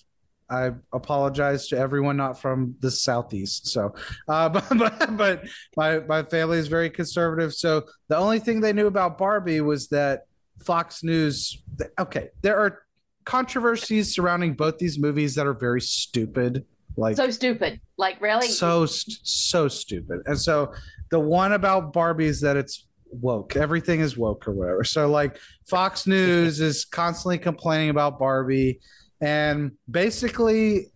I 0.49 0.71
apologize 0.93 1.67
to 1.67 1.77
everyone 1.77 2.17
not 2.17 2.39
from 2.39 2.75
the 2.79 2.89
southeast. 2.89 3.67
So, 3.67 3.93
uh, 4.27 4.49
but, 4.49 4.65
but 4.75 5.17
but 5.17 5.43
my 5.75 5.99
my 5.99 6.23
family 6.23 6.57
is 6.57 6.67
very 6.67 6.89
conservative. 6.89 7.53
So 7.53 7.83
the 8.07 8.17
only 8.17 8.39
thing 8.39 8.61
they 8.61 8.73
knew 8.73 8.87
about 8.87 9.17
Barbie 9.19 9.61
was 9.61 9.89
that 9.89 10.21
Fox 10.63 11.03
News. 11.03 11.63
Okay, 11.99 12.29
there 12.41 12.57
are 12.57 12.83
controversies 13.25 14.13
surrounding 14.13 14.53
both 14.53 14.77
these 14.77 14.97
movies 14.97 15.35
that 15.35 15.45
are 15.45 15.53
very 15.53 15.81
stupid. 15.81 16.65
Like 16.95 17.15
so 17.15 17.29
stupid. 17.29 17.79
Like 17.97 18.19
really? 18.21 18.47
so 18.47 18.85
st- 18.85 19.19
so 19.23 19.67
stupid. 19.67 20.21
And 20.25 20.39
so 20.39 20.73
the 21.11 21.19
one 21.19 21.53
about 21.53 21.93
Barbie 21.93 22.25
is 22.25 22.41
that 22.41 22.57
it's 22.57 22.87
woke. 23.11 23.55
Everything 23.55 23.99
is 23.99 24.17
woke 24.17 24.47
or 24.47 24.51
whatever. 24.53 24.83
So 24.83 25.07
like 25.09 25.37
Fox 25.69 26.07
News 26.07 26.59
is 26.59 26.85
constantly 26.85 27.37
complaining 27.37 27.89
about 27.89 28.17
Barbie, 28.17 28.79
and 29.21 29.71
basically, 29.89 30.91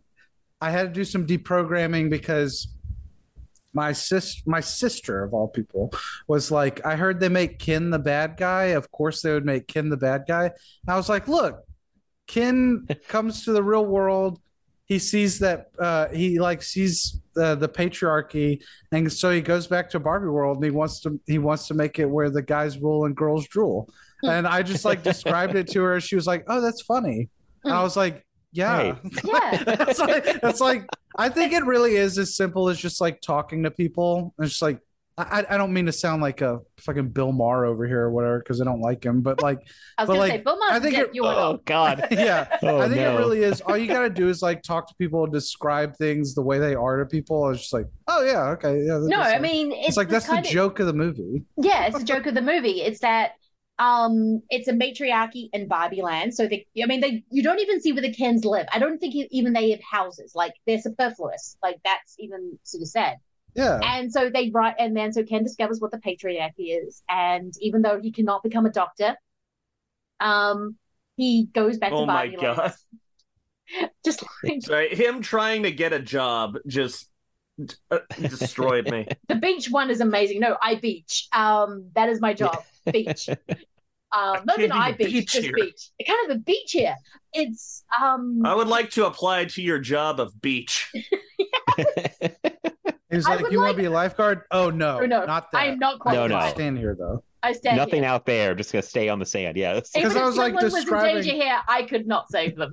I 0.60 0.72
had 0.72 0.84
to 0.84 0.94
do 0.94 1.04
some 1.04 1.26
deprogramming 1.26 2.10
because 2.10 2.76
my 3.74 3.92
sis 3.94 4.42
my 4.46 4.60
sister 4.60 5.24
of 5.24 5.34
all 5.34 5.48
people 5.48 5.92
was 6.28 6.52
like 6.52 6.86
i 6.86 6.96
heard 6.96 7.20
they 7.20 7.30
make 7.30 7.60
ken 7.60 7.90
the 7.90 8.00
bad 8.00 8.38
guy. 8.38 8.66
Of 8.66 8.92
course 8.92 9.22
they 9.22 9.34
would 9.34 9.46
make 9.46 9.68
ken 9.68 9.90
the 9.90 9.98
bad 9.98 10.26
guy. 10.28 10.46
And 10.46 10.90
i 10.90 10.96
was 10.96 11.10
like 11.10 11.28
look 11.28 11.64
ken 12.28 12.88
comes 13.08 13.46
to 13.46 13.52
the 13.52 13.64
real 13.64 13.86
world. 13.86 14.40
He 14.86 15.00
sees 15.00 15.40
that 15.40 15.68
uh, 15.80 16.10
he 16.10 16.38
like 16.38 16.62
sees 16.62 17.22
the, 17.34 17.56
the 17.56 17.70
patriarchy. 17.70 18.62
And 18.92 19.12
so 19.12 19.32
he 19.32 19.40
goes 19.40 19.66
back 19.66 19.90
to 19.92 20.00
barbie 20.02 20.28
world 20.28 20.58
and 20.58 20.66
he 20.66 20.72
wants 20.72 21.00
to 21.02 21.18
he 21.28 21.38
wants 21.38 21.68
to 21.68 21.74
make 21.74 21.98
it 21.98 22.06
where 22.06 22.30
the 22.30 22.42
guys 22.42 22.78
rule 22.78 23.06
and 23.06 23.16
girls 23.16 23.48
drool. 23.48 23.90
And 24.24 24.46
i 24.46 24.62
just 24.64 24.84
like 24.84 25.02
described 25.02 25.56
it 25.56 25.68
to 25.70 25.82
her. 25.84 26.02
She 26.02 26.16
was 26.16 26.28
like 26.28 26.44
oh 26.48 26.60
that's 26.60 26.82
funny. 26.82 27.30
And 27.64 27.74
i 27.74 27.84
was 27.84 27.96
like 27.96 28.26
yeah. 28.52 28.98
Yeah. 29.24 29.64
it's 29.88 30.00
like 30.00 30.24
it's 30.26 30.60
like 30.60 30.86
I 31.18 31.30
think 31.30 31.54
it 31.54 31.66
really 31.66 31.96
is 31.96 32.18
as 32.18 32.36
simple 32.36 32.70
as 32.70 32.80
just 32.80 33.02
like 33.02 33.22
talking 33.22 33.64
to 33.64 33.72
people. 33.72 34.34
It's 34.40 34.50
just 34.52 34.62
like 34.62 34.80
I, 35.18 35.46
I 35.50 35.58
don't 35.58 35.74
mean 35.74 35.86
to 35.86 35.92
sound 35.92 36.22
like 36.22 36.42
a 36.42 36.62
fucking 36.80 37.10
Bill 37.10 37.32
Maher 37.32 37.66
over 37.66 37.86
here 37.86 38.00
or 38.02 38.12
whatever 38.12 38.40
because 38.40 38.60
I 38.62 38.64
don't 38.64 38.80
like 38.80 39.04
him, 39.04 39.22
but 39.22 39.42
like 39.42 39.60
I 39.98 40.04
was 40.04 40.08
but, 40.08 40.14
gonna 40.14 40.20
like, 40.20 40.32
say 40.32 40.38
Bill 40.38 40.58
Maher's 40.58 40.72
I 40.74 40.80
think 40.80 40.98
it- 40.98 41.14
you 41.14 41.26
Oh. 41.26 41.60
God. 41.66 42.08
yeah, 42.12 42.58
Oh, 42.64 42.80
I 42.80 42.86
think 42.88 43.02
no. 43.02 43.16
it 43.16 43.20
really 43.20 43.44
is. 43.44 43.62
All 43.62 43.78
you 43.78 43.88
gotta 43.88 44.10
do 44.10 44.30
is 44.30 44.42
like 44.42 44.64
talk 44.64 44.88
to 44.88 44.96
people 44.96 45.28
describe 45.28 45.96
things 45.98 46.34
the 46.34 46.42
way 46.42 46.58
they 46.60 46.74
are 46.76 46.98
to 46.98 47.06
people. 47.06 47.50
It's 47.50 47.62
just 47.62 47.74
like, 47.74 47.88
oh 48.08 48.24
yeah, 48.24 48.50
okay, 48.52 48.82
yeah. 48.84 49.00
No, 49.04 49.18
I 49.20 49.34
like- 49.34 49.42
mean 49.42 49.74
it's, 49.74 49.90
it's 49.90 49.98
like 49.98 50.08
the 50.08 50.14
that's 50.14 50.26
the 50.28 50.34
kind 50.34 50.46
of- 50.46 50.52
joke 50.52 50.80
of 50.80 50.88
the 50.88 50.94
movie. 50.94 51.44
Yeah, 51.58 51.86
it's 51.88 52.00
the 52.00 52.06
joke 52.06 52.26
of 52.26 52.34
the 52.34 52.42
movie. 52.42 52.82
It's 52.82 53.02
that 53.02 53.34
um 53.80 54.42
it's 54.50 54.68
a 54.68 54.74
matriarchy 54.74 55.50
in 55.54 55.68
Barbie 55.68 56.02
land. 56.02 56.34
So 56.36 56.48
they 56.48 56.68
I 56.82 56.86
mean 56.86 57.02
they 57.02 57.24
you 57.32 57.44
don't 57.44 57.60
even 57.60 57.82
see 57.82 57.92
where 57.94 58.02
the 58.02 58.14
Kens 58.14 58.46
live. 58.46 58.68
I 58.72 58.80
don't 58.80 59.00
think 59.00 59.16
even 59.32 59.54
they 59.54 59.72
have 59.72 59.82
houses. 59.82 60.34
Like 60.36 60.54
they're 60.68 60.80
superfluous. 60.82 61.58
Like 61.64 61.78
that's 61.84 62.16
even 62.20 62.60
sort 62.64 62.82
of 62.84 62.90
sad. 62.90 63.18
Yeah, 63.56 63.92
And 63.98 64.12
so 64.14 64.30
they 64.30 64.52
write 64.52 64.76
and 64.80 64.96
then 64.98 65.14
so 65.14 65.24
Ken 65.24 65.44
discovers 65.44 65.82
what 65.82 65.92
the 65.92 66.00
patriarchy 66.00 66.86
is. 66.86 67.04
And 67.10 67.54
even 67.62 67.82
though 67.84 68.00
he 68.02 68.12
cannot 68.12 68.44
become 68.44 68.66
a 68.66 68.72
doctor, 68.72 69.18
um 70.20 70.78
he 71.18 71.46
goes 71.54 71.78
back 71.78 71.96
Oh 71.96 71.98
to 71.98 72.04
my 72.06 72.28
Barbie 72.28 72.38
god! 72.40 72.74
land. 73.74 73.92
Just 74.06 74.24
like 74.44 74.56
Sorry, 74.60 74.96
him 74.96 75.22
trying 75.22 75.64
to 75.64 75.72
get 75.72 75.94
a 75.94 76.00
job 76.00 76.58
just 76.68 77.11
destroyed 78.20 78.90
me. 78.90 79.08
the 79.28 79.36
beach 79.36 79.70
one 79.70 79.90
is 79.90 80.02
amazing. 80.02 80.40
No, 80.40 80.58
I 80.62 80.76
beach. 80.76 81.28
Um 81.34 81.90
that 81.96 82.10
is 82.10 82.20
my 82.22 82.34
job. 82.34 82.64
Beach. 82.92 83.30
Um, 84.14 84.42
not 84.44 84.60
even 84.60 84.74
I 84.74 84.92
beach, 84.92 85.08
beach 85.08 85.32
just 85.32 85.46
here. 85.46 85.54
beach. 85.56 85.90
It 85.98 86.06
kind 86.06 86.30
of 86.30 86.36
a 86.36 86.40
beach 86.42 86.72
here. 86.74 86.96
It's 87.32 87.86
um. 87.98 88.42
I 88.46 88.54
would 88.54 88.68
like 88.68 88.90
to 88.92 89.06
apply 89.06 89.46
to 89.46 89.62
your 89.62 89.80
job 89.80 90.20
of 90.20 90.42
beach. 90.42 90.92
he's 93.10 93.26
I 93.26 93.36
like, 93.36 93.40
would 93.40 93.52
you 93.54 93.60
want 93.60 93.70
like- 93.70 93.76
to 93.78 93.82
be 93.82 93.86
a 93.86 93.90
lifeguard? 93.90 94.42
Oh 94.52 94.70
no, 94.70 95.00
Oh, 95.00 95.06
no, 95.06 95.24
not 95.26 95.50
that. 95.54 95.58
I 95.60 95.66
am 95.68 95.80
not 95.80 96.00
quite. 96.00 96.16
No, 96.16 96.24
I 96.26 96.28
no. 96.28 96.40
can't 96.40 96.56
stand 96.56 96.78
here 96.78 96.94
though. 97.00 97.24
I 97.42 97.54
stand 97.54 97.78
Nothing 97.78 98.02
here. 98.04 98.12
out 98.12 98.26
there. 98.26 98.54
Just 98.54 98.74
gonna 98.74 98.82
stay 98.82 99.08
on 99.08 99.18
the 99.18 99.26
sand. 99.26 99.56
Yeah. 99.56 99.76
that's- 99.76 99.96
Even 99.96 100.10
'Cause 100.12 100.18
I 100.18 100.20
if 100.20 100.26
was, 100.26 100.38
like, 100.38 100.54
someone 100.56 100.64
describing- 100.82 101.16
was 101.16 101.26
in 101.26 101.32
danger 101.32 101.44
here, 101.46 101.60
I 101.70 101.84
could 101.84 102.06
not 102.06 102.30
save 102.30 102.58
them. 102.58 102.72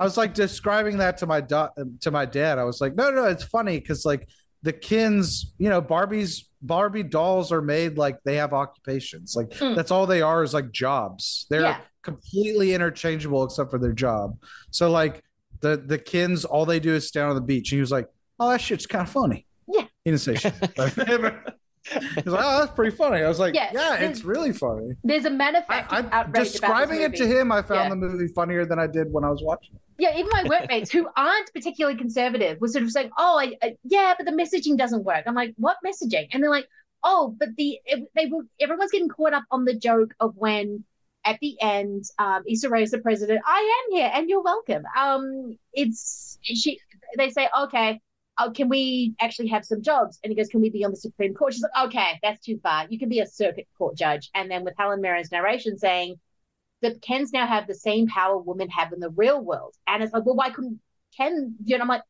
I 0.00 0.04
was 0.04 0.16
like 0.16 0.32
describing 0.34 0.96
that 0.98 1.18
to 1.18 1.26
my 1.26 1.40
do- 1.42 1.68
to 2.00 2.10
my 2.10 2.24
dad. 2.24 2.58
I 2.58 2.64
was 2.64 2.80
like, 2.80 2.96
no, 2.96 3.10
no, 3.10 3.24
it's 3.26 3.44
funny 3.44 3.78
because 3.78 4.04
like 4.06 4.26
the 4.62 4.72
Kens, 4.72 5.52
you 5.58 5.68
know, 5.68 5.80
Barbie's 5.80 6.48
Barbie 6.62 7.02
dolls 7.02 7.52
are 7.52 7.62
made 7.62 7.96
like 7.98 8.16
they 8.24 8.36
have 8.36 8.52
occupations. 8.54 9.36
Like 9.36 9.50
Mm. 9.50 9.76
that's 9.76 9.90
all 9.90 10.06
they 10.06 10.22
are 10.22 10.42
is 10.42 10.54
like 10.54 10.72
jobs. 10.72 11.46
They're 11.50 11.60
Yeah. 11.60 11.80
completely 12.02 12.74
interchangeable 12.74 13.44
except 13.44 13.70
for 13.70 13.78
their 13.78 13.92
job. 13.92 14.38
So 14.70 14.90
like 14.90 15.22
the 15.60 15.76
the 15.76 15.98
Kens, 15.98 16.44
all 16.46 16.64
they 16.64 16.80
do 16.80 16.94
is 16.94 17.06
stand 17.06 17.28
on 17.28 17.34
the 17.34 17.40
beach. 17.42 17.70
And 17.70 17.76
he 17.76 17.80
was 17.80 17.92
like, 17.92 18.08
oh, 18.38 18.48
that 18.50 18.60
shit's 18.62 18.86
kind 18.86 19.06
of 19.06 19.12
funny. 19.12 19.46
Yeah. 19.68 19.82
He 20.04 20.10
didn't 20.12 20.22
say 20.22 20.34
shit. 20.34 20.54
He's 21.88 22.26
like, 22.26 22.44
oh, 22.44 22.60
that's 22.60 22.72
pretty 22.72 22.94
funny. 22.94 23.22
I 23.22 23.28
was 23.28 23.38
like, 23.38 23.54
Yeah, 23.54 23.70
yeah, 23.72 23.94
it's 23.96 24.22
really 24.24 24.52
funny. 24.52 24.94
There's 25.02 25.24
a 25.24 25.30
manifest 25.30 25.92
I, 25.92 26.04
outrage 26.12 26.52
describing 26.52 27.00
it 27.00 27.16
to 27.16 27.26
him, 27.26 27.50
I 27.50 27.62
found 27.62 27.84
Yeah. 27.84 27.88
the 27.90 27.96
movie 27.96 28.28
funnier 28.28 28.66
than 28.66 28.78
I 28.78 28.86
did 28.86 29.10
when 29.12 29.24
I 29.24 29.30
was 29.30 29.42
watching. 29.42 29.74
it. 29.76 29.80
Yeah, 29.98 30.16
even 30.16 30.30
my 30.32 30.44
workmates 30.48 30.90
who 30.90 31.08
aren't 31.16 31.52
particularly 31.52 31.96
conservative 31.98 32.60
were 32.60 32.68
sort 32.68 32.84
of 32.84 32.90
saying, 32.90 33.10
"Oh, 33.18 33.38
I, 33.38 33.54
I, 33.62 33.76
yeah, 33.84 34.14
but 34.16 34.24
the 34.24 34.32
messaging 34.32 34.78
doesn't 34.78 35.04
work." 35.04 35.24
I'm 35.26 35.34
like, 35.34 35.52
"What 35.58 35.76
messaging?" 35.84 36.26
And 36.32 36.42
they're 36.42 36.50
like, 36.50 36.66
"Oh, 37.04 37.36
but 37.38 37.50
the 37.58 37.78
it, 37.84 38.08
they 38.14 38.26
were 38.26 38.44
everyone's 38.60 38.90
getting 38.92 39.10
caught 39.10 39.34
up 39.34 39.44
on 39.50 39.64
the 39.64 39.74
joke 39.74 40.14
of 40.20 40.34
when." 40.36 40.84
At 41.26 41.38
the 41.42 41.54
end, 41.60 42.04
um, 42.18 42.44
Issa 42.48 42.70
Rae 42.70 42.82
is 42.82 42.92
the 42.92 42.98
president. 42.98 43.42
I 43.46 43.58
am 43.90 43.94
here, 43.94 44.10
and 44.14 44.26
you're 44.30 44.42
welcome. 44.42 44.84
Um, 44.98 45.58
it's 45.74 46.38
she. 46.42 46.80
They 47.18 47.28
say, 47.28 47.46
okay, 47.64 48.00
oh, 48.40 48.50
can 48.50 48.68
we 48.68 49.14
actually 49.20 49.48
have 49.48 49.64
some 49.64 49.82
jobs? 49.82 50.18
And 50.22 50.30
he 50.30 50.36
goes, 50.36 50.48
can 50.48 50.60
we 50.60 50.70
be 50.70 50.84
on 50.84 50.90
the 50.90 50.96
Supreme 50.96 51.34
Court? 51.34 51.52
She's 51.52 51.62
like, 51.62 51.86
okay, 51.88 52.18
that's 52.22 52.40
too 52.40 52.58
far. 52.62 52.86
You 52.88 52.98
can 52.98 53.08
be 53.08 53.20
a 53.20 53.26
circuit 53.26 53.68
court 53.76 53.96
judge. 53.96 54.30
And 54.34 54.50
then 54.50 54.64
with 54.64 54.74
Helen 54.78 55.00
Mirren's 55.00 55.30
narration 55.30 55.78
saying, 55.78 56.16
that 56.82 57.02
Kens 57.02 57.32
now 57.32 57.46
have 57.46 57.66
the 57.66 57.74
same 57.74 58.06
power 58.08 58.38
women 58.38 58.70
have 58.70 58.92
in 58.92 59.00
the 59.00 59.10
real 59.10 59.40
world. 59.40 59.74
And 59.86 60.02
it's 60.02 60.12
like, 60.12 60.24
well, 60.24 60.34
why 60.34 60.50
couldn't 60.50 60.80
Ken? 61.16 61.54
You 61.64 61.76
know, 61.76 61.82
I'm 61.82 61.88
like, 61.88 62.02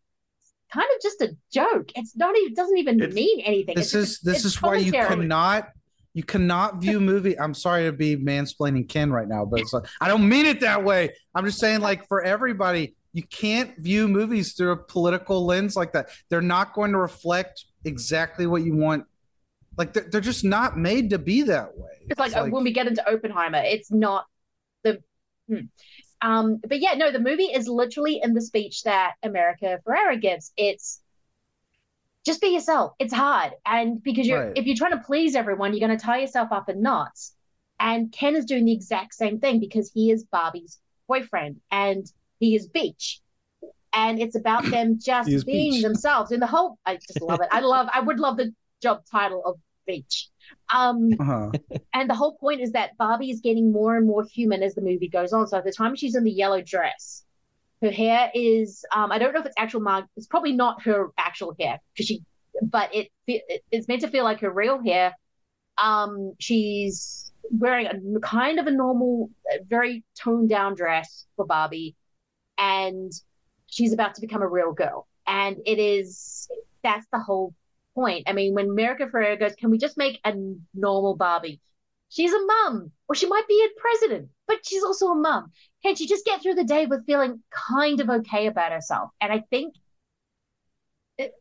kind 0.73 0.87
of 0.95 1.03
just 1.03 1.21
a 1.23 1.37
joke. 1.53 1.91
It's 1.97 2.17
not 2.17 2.37
even, 2.37 2.53
it 2.53 2.57
doesn't 2.57 2.79
even 2.79 3.01
It's- 3.01 3.15
mean 3.15 3.41
anything. 3.41 3.75
This 3.75 3.95
It's 3.95 4.13
is 4.13 4.21
this 4.21 4.45
is 4.45 4.63
why 4.63 4.77
you 4.77 4.93
cannot 4.93 5.71
you 6.13 6.23
cannot 6.25 6.81
view 6.81 7.01
movie. 7.01 7.39
I'm 7.39 7.55
sorry 7.55 7.85
to 7.85 7.93
be 7.93 8.17
mansplaining 8.17 8.89
Ken 8.89 9.11
right 9.13 9.29
now, 9.29 9.45
but 9.45 9.61
it's 9.61 9.73
like 9.73 9.85
I 10.01 10.09
don't 10.09 10.29
mean 10.29 10.47
it 10.47 10.61
that 10.61 10.85
way. 10.85 11.15
I'm 11.35 11.45
just 11.45 11.59
saying, 11.59 11.81
like 11.81 12.07
for 12.09 12.23
everybody, 12.23 12.95
you 13.13 13.23
can't 13.25 13.77
view 13.79 14.09
movies 14.09 14.53
through 14.55 14.73
a 14.73 14.77
political 14.77 15.45
lens 15.45 15.77
like 15.77 15.93
that. 15.93 16.11
They're 16.29 16.41
not 16.41 16.73
going 16.75 16.93
to 16.93 16.99
reflect 16.99 17.65
exactly 17.85 18.47
what 18.47 18.63
you 18.63 18.77
want. 18.77 19.05
Like 19.77 19.93
they're, 19.93 20.09
they're 20.11 20.21
just 20.21 20.45
not 20.45 20.79
made 20.79 21.11
to 21.11 21.19
be 21.19 21.43
that 21.43 21.77
way. 21.77 21.91
It's 22.09 22.21
like, 22.21 22.37
uh, 22.37 22.47
when 22.47 22.65
we 22.65 22.73
get 22.73 22.87
into 22.87 23.09
Oppenheimer, 23.11 23.63
it's 23.65 23.91
not 23.91 24.27
the. 24.85 25.03
hmm. 25.49 25.61
Um, 26.23 26.61
but 26.67 26.81
yeah, 26.81 26.95
no, 26.95 27.11
the 27.11 27.19
movie 27.19 27.45
is 27.45 27.67
literally 27.67 28.21
in 28.23 28.35
the 28.35 28.43
speech 28.43 28.83
that 28.83 29.15
America 29.23 29.81
Ferrera 29.87 30.21
gives. 30.21 30.53
It's 30.57 31.01
just 32.27 32.43
be 32.43 32.49
yourself. 32.49 32.93
It's 32.99 33.15
hard, 33.15 33.53
and 33.65 34.03
because 34.03 34.27
you're 34.27 34.49
Right. 34.49 34.53
if 34.55 34.67
you're 34.67 34.77
trying 34.77 34.93
to 34.93 35.03
please 35.05 35.35
everyone, 35.35 35.73
you're 35.73 35.87
going 35.87 35.99
to 35.99 36.05
tie 36.05 36.19
yourself 36.19 36.53
up 36.53 36.69
in 36.69 36.83
knots. 36.83 37.35
And 37.79 38.13
Ken 38.13 38.37
is 38.37 38.45
doing 38.45 38.67
the 38.67 38.73
exact 38.73 39.15
same 39.15 39.41
thing 39.41 39.59
because 39.59 39.91
he 39.91 40.11
is 40.11 40.25
Barbie's 40.25 40.79
boyfriend 41.09 41.61
and 41.71 42.05
he 42.41 42.57
is 42.57 42.67
Beach. 42.69 43.21
And 43.93 44.21
it's 44.21 44.37
about 44.37 44.65
them 44.71 44.99
just 45.03 45.29
being 45.47 45.73
Beach. 45.73 45.83
themselves. 45.83 46.33
And 46.33 46.43
the 46.43 46.47
whole, 46.47 46.79
I 46.85 46.97
just 46.97 47.21
love 47.23 47.41
it. 47.41 47.49
I 47.53 47.61
love, 47.61 47.89
I 47.93 48.01
would 48.01 48.19
love 48.19 48.37
the 48.37 48.53
job 48.83 49.03
title 49.11 49.43
of 49.45 49.59
Beach. 49.87 50.29
Um, 50.75 51.11
Uh-huh. 51.21 51.51
and 51.95 52.11
the 52.11 52.15
whole 52.15 52.37
point 52.39 52.61
is 52.61 52.73
that 52.73 52.97
Barbie 52.97 53.31
is 53.31 53.41
getting 53.41 53.71
more 53.73 53.97
and 53.97 54.07
more 54.07 54.25
human 54.25 54.63
as 54.63 54.75
the 54.75 54.81
movie 54.81 55.09
goes 55.09 55.33
on. 55.33 55.47
So 55.47 55.59
at 55.59 55.65
the 55.65 55.73
time 55.73 55.95
she's 55.95 56.15
in 56.17 56.25
the 56.25 56.31
yellow 56.31 56.61
dress, 56.63 57.25
her 57.83 57.91
hair 57.91 58.31
is 58.35 58.85
um, 58.95 59.11
I 59.11 59.19
don't 59.19 59.33
know 59.33 59.41
if 59.41 59.47
it's 59.47 59.55
actual 59.59 59.81
mark. 59.81 60.07
It's 60.17 60.27
probably 60.27 60.53
not 60.53 60.83
her 60.83 61.09
actual 61.17 61.55
hair 61.59 61.81
because 61.95 62.07
she, 62.07 62.23
but 62.63 62.95
it, 62.95 63.09
it 63.27 63.63
it's 63.71 63.89
meant 63.89 64.03
to 64.03 64.09
feel 64.09 64.25
like 64.25 64.41
her 64.41 64.51
real 64.53 64.83
hair. 64.83 65.15
Um, 65.83 66.35
she's 66.39 67.33
wearing 67.51 67.87
a 67.87 68.21
kind 68.21 68.59
of 68.59 68.67
a 68.67 68.71
normal, 68.71 69.31
very 69.67 70.05
toned 70.23 70.51
down 70.51 70.75
dress 70.75 71.27
for 71.37 71.47
Barbie, 71.47 71.97
and 72.61 73.11
she's 73.67 73.93
about 73.93 74.15
to 74.15 74.21
become 74.21 74.43
a 74.43 74.49
real 74.49 74.73
girl. 74.73 75.09
And 75.27 75.57
it 75.67 75.79
is 75.79 76.49
that's 76.83 77.07
the 77.13 77.19
whole 77.19 77.55
point. 77.95 78.25
I 78.29 78.33
mean, 78.33 78.55
when 78.55 78.71
America 78.71 79.07
Ferrera 79.07 79.39
goes, 79.39 79.55
can 79.57 79.71
we 79.71 79.79
just 79.79 79.97
make 79.97 80.21
a 80.25 80.35
normal 80.75 81.17
Barbie? 81.17 81.61
She's 82.11 82.33
a 82.33 82.45
mum, 82.45 82.91
or 83.09 83.15
she 83.15 83.27
might 83.27 83.47
be 83.49 83.65
a 83.65 83.81
president, 83.81 84.31
but 84.47 84.59
she's 84.65 84.83
also 84.83 85.09
a 85.09 85.15
mum. 85.15 85.53
Can 85.83 85.95
she 85.95 86.07
just 86.07 86.25
get 86.25 86.43
through 86.43 86.57
the 86.57 86.65
day 86.65 86.87
with 86.87 87.07
feeling 87.07 87.43
kind 87.51 88.01
of 88.01 88.11
okay 88.11 88.47
about 88.47 88.73
herself? 88.73 89.11
And 89.21 89.33
I 89.33 89.45
think 89.51 89.75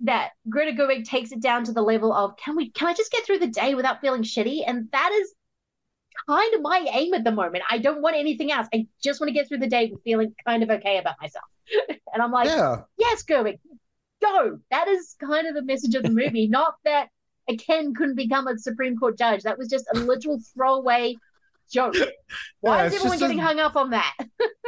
that 0.01 0.31
Greta 0.47 0.73
Gerwig 0.73 1.05
takes 1.05 1.31
it 1.31 1.41
down 1.41 1.63
to 1.63 1.71
the 1.71 1.81
level 1.81 2.13
of 2.13 2.35
can 2.37 2.55
we 2.55 2.69
can 2.69 2.87
I 2.87 2.93
just 2.93 3.11
get 3.11 3.25
through 3.25 3.39
the 3.39 3.47
day 3.47 3.75
without 3.75 4.01
feeling 4.01 4.23
shitty? 4.23 4.63
And 4.67 4.89
that 4.91 5.11
is 5.11 5.33
kind 6.27 6.53
of 6.53 6.61
my 6.61 6.85
aim 6.93 7.13
at 7.13 7.23
the 7.23 7.31
moment. 7.31 7.63
I 7.69 7.77
don't 7.77 8.01
want 8.01 8.15
anything 8.15 8.51
else. 8.51 8.67
I 8.73 8.87
just 9.03 9.19
want 9.19 9.29
to 9.29 9.33
get 9.33 9.47
through 9.47 9.59
the 9.59 9.67
day 9.67 9.89
with 9.91 10.03
feeling 10.03 10.33
kind 10.45 10.63
of 10.63 10.69
okay 10.69 10.97
about 10.97 11.15
myself. 11.21 11.45
and 12.13 12.21
I'm 12.21 12.31
like, 12.31 12.47
yeah. 12.47 12.77
yes, 12.97 13.23
Gerwig, 13.23 13.59
go. 14.21 14.59
That 14.71 14.87
is 14.87 15.15
kind 15.19 15.47
of 15.47 15.55
the 15.55 15.63
message 15.63 15.95
of 15.95 16.03
the 16.03 16.11
movie. 16.11 16.47
Not 16.49 16.75
that 16.85 17.07
a 17.47 17.55
Ken 17.57 17.93
couldn't 17.93 18.15
become 18.15 18.47
a 18.47 18.57
Supreme 18.57 18.97
Court 18.97 19.17
judge. 19.17 19.43
That 19.43 19.57
was 19.57 19.69
just 19.69 19.85
a 19.93 19.97
literal 19.99 20.39
throwaway 20.53 21.15
joke. 21.71 21.95
Why 22.61 22.79
Yeah, 22.79 22.85
is 22.87 22.93
everyone 22.95 23.19
just 23.19 23.21
a- 23.23 23.25
getting 23.35 23.39
hung 23.39 23.59
up 23.59 23.75
on 23.75 23.89
that? 23.91 24.15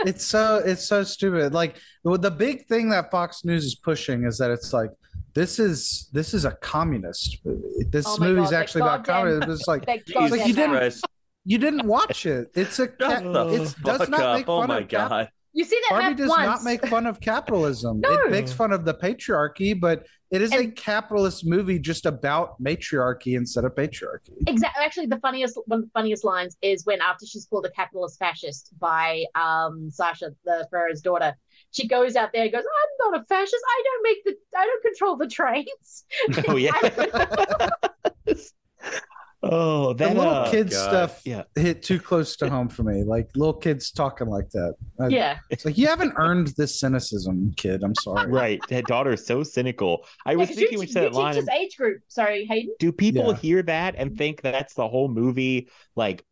it's 0.06 0.26
so 0.26 0.62
it's 0.66 0.86
so 0.86 1.04
stupid. 1.04 1.54
Like 1.54 1.78
the 2.04 2.32
big 2.32 2.66
thing 2.68 2.90
that 2.90 3.12
Fox 3.12 3.44
News 3.46 3.66
is 3.66 3.76
pushing 3.76 4.26
is 4.26 4.38
that 4.38 4.52
it's 4.52 4.74
like 4.74 4.90
this 5.34 5.60
is 5.60 6.10
this 6.12 6.34
is 6.34 6.46
a 6.46 6.52
communist 6.52 7.40
movie. 7.46 7.86
This 7.90 8.06
Oh 8.08 8.18
my 8.18 8.28
movie's 8.28 8.46
God, 8.46 8.54
that 8.54 8.60
actually 8.62 8.82
about 8.82 9.06
communism. 9.06 9.52
It's 9.52 9.68
like 9.68 9.84
it's 9.88 10.16
like 10.16 10.48
you 10.48 10.54
didn't 10.54 10.72
Christ. 10.78 11.06
You 11.46 11.58
didn't 11.58 11.86
watch 11.98 12.26
it. 12.26 12.50
It's 12.56 12.80
a 12.80 12.88
ca- 12.88 13.10
Shut 13.22 13.24
the 13.24 13.48
it 13.64 13.76
does 13.84 14.10
not 14.10 14.20
up. 14.22 14.38
make 14.38 14.48
Oh 14.50 14.60
fun 14.62 14.68
my 14.70 14.80
of 14.80 14.88
cap- 14.88 15.10
god. 15.10 15.30
You 15.54 15.66
see 15.66 15.78
that 15.90 16.00
Barbie 16.00 16.16
does 16.16 16.30
once. 16.30 16.46
not 16.46 16.64
make 16.64 16.88
fun 16.88 17.06
of 17.06 17.20
capitalism. 17.20 18.00
No. 18.00 18.10
It 18.10 18.32
makes 18.32 18.54
fun 18.54 18.72
of 18.72 18.86
the 18.86 18.94
patriarchy, 18.94 19.78
but 19.78 20.06
it 20.32 20.42
is 20.42 20.54
a 20.54 20.68
capitalist 20.72 21.46
movie 21.46 21.78
just 21.78 22.06
about 22.06 22.58
matriarchy 22.62 23.36
instead 23.36 23.66
of 23.66 23.76
patriarchy. 23.76 24.32
Exactly. 24.48 24.82
Actually, 24.86 25.08
the 25.08 25.20
funniest 25.20 25.60
one 25.66 25.80
of 25.80 25.86
the 25.86 25.92
funniest 25.94 26.24
lines 26.24 26.56
is 26.62 26.86
when 26.86 27.02
after 27.02 27.26
she's 27.26 27.48
called 27.48 27.66
a 27.66 27.72
capitalist 27.72 28.18
fascist 28.18 28.70
by 28.80 29.26
um 29.36 29.90
Sasha, 29.92 30.32
the 30.46 30.66
Ferrera's 30.72 31.02
daughter, 31.02 31.36
she 31.72 31.86
goes 31.86 32.16
out 32.16 32.30
there 32.34 32.44
and 32.44 32.52
goes, 32.54 32.64
"I'm 32.64 33.12
not 33.12 33.22
a 33.22 33.26
fascist. 33.26 33.62
I 33.68 33.84
don't 33.84 34.04
make 34.04 34.24
the. 34.24 34.36
I 34.58 34.66
don't 34.66 34.84
control 34.84 35.18
the 35.18 35.28
trains." 35.28 36.06
Oh 36.48 36.56
yeah. 36.56 36.72
oh, 39.44 39.94
The 39.94 40.06
that 40.06 40.16
little 40.16 40.34
uh, 40.34 40.52
kid 40.52 40.70
God. 40.70 40.78
stuff 40.90 41.22
yeah. 41.26 41.44
hit 41.56 41.84
too 41.84 42.00
close 42.00 42.36
to 42.38 42.50
home 42.50 42.70
for 42.70 42.84
me. 42.84 43.04
Like 43.04 43.30
little 43.36 43.54
kids 43.54 43.92
talking 43.92 44.28
like 44.28 44.50
that. 44.52 44.76
I- 45.00 45.08
yeah. 45.08 45.40
It's 45.50 45.66
like 45.66 45.78
you 45.78 45.88
haven't 45.88 46.14
earned 46.18 46.48
this 46.58 46.80
cynicism, 46.80 47.54
kid. 47.58 47.84
I'm 47.84 47.96
sorry. 47.96 48.30
Right, 48.32 48.62
that 48.70 48.86
daughter 48.86 49.14
is 49.14 49.26
so 49.26 49.44
cynical. 49.44 50.06
I 50.26 50.36
was 50.36 50.50
thinking 50.50 50.74
you, 50.74 50.80
when 50.80 50.88
you 50.88 50.88
you 50.88 50.94
said 50.94 51.04
that 51.06 51.14
line, 51.14 51.36
teach 51.36 51.46
this 51.46 51.56
age 51.56 51.78
group. 51.78 52.02
Sorry, 52.08 52.46
Hayden. 52.46 52.76
do 52.80 52.92
people 52.92 53.28
Yeah. 53.30 53.36
hear 53.38 53.62
that 53.64 53.96
and 53.98 54.18
think 54.18 54.42
that's 54.42 54.74
the 54.74 54.88
whole 54.88 55.08
movie? 55.10 55.70
Like, 55.96 56.24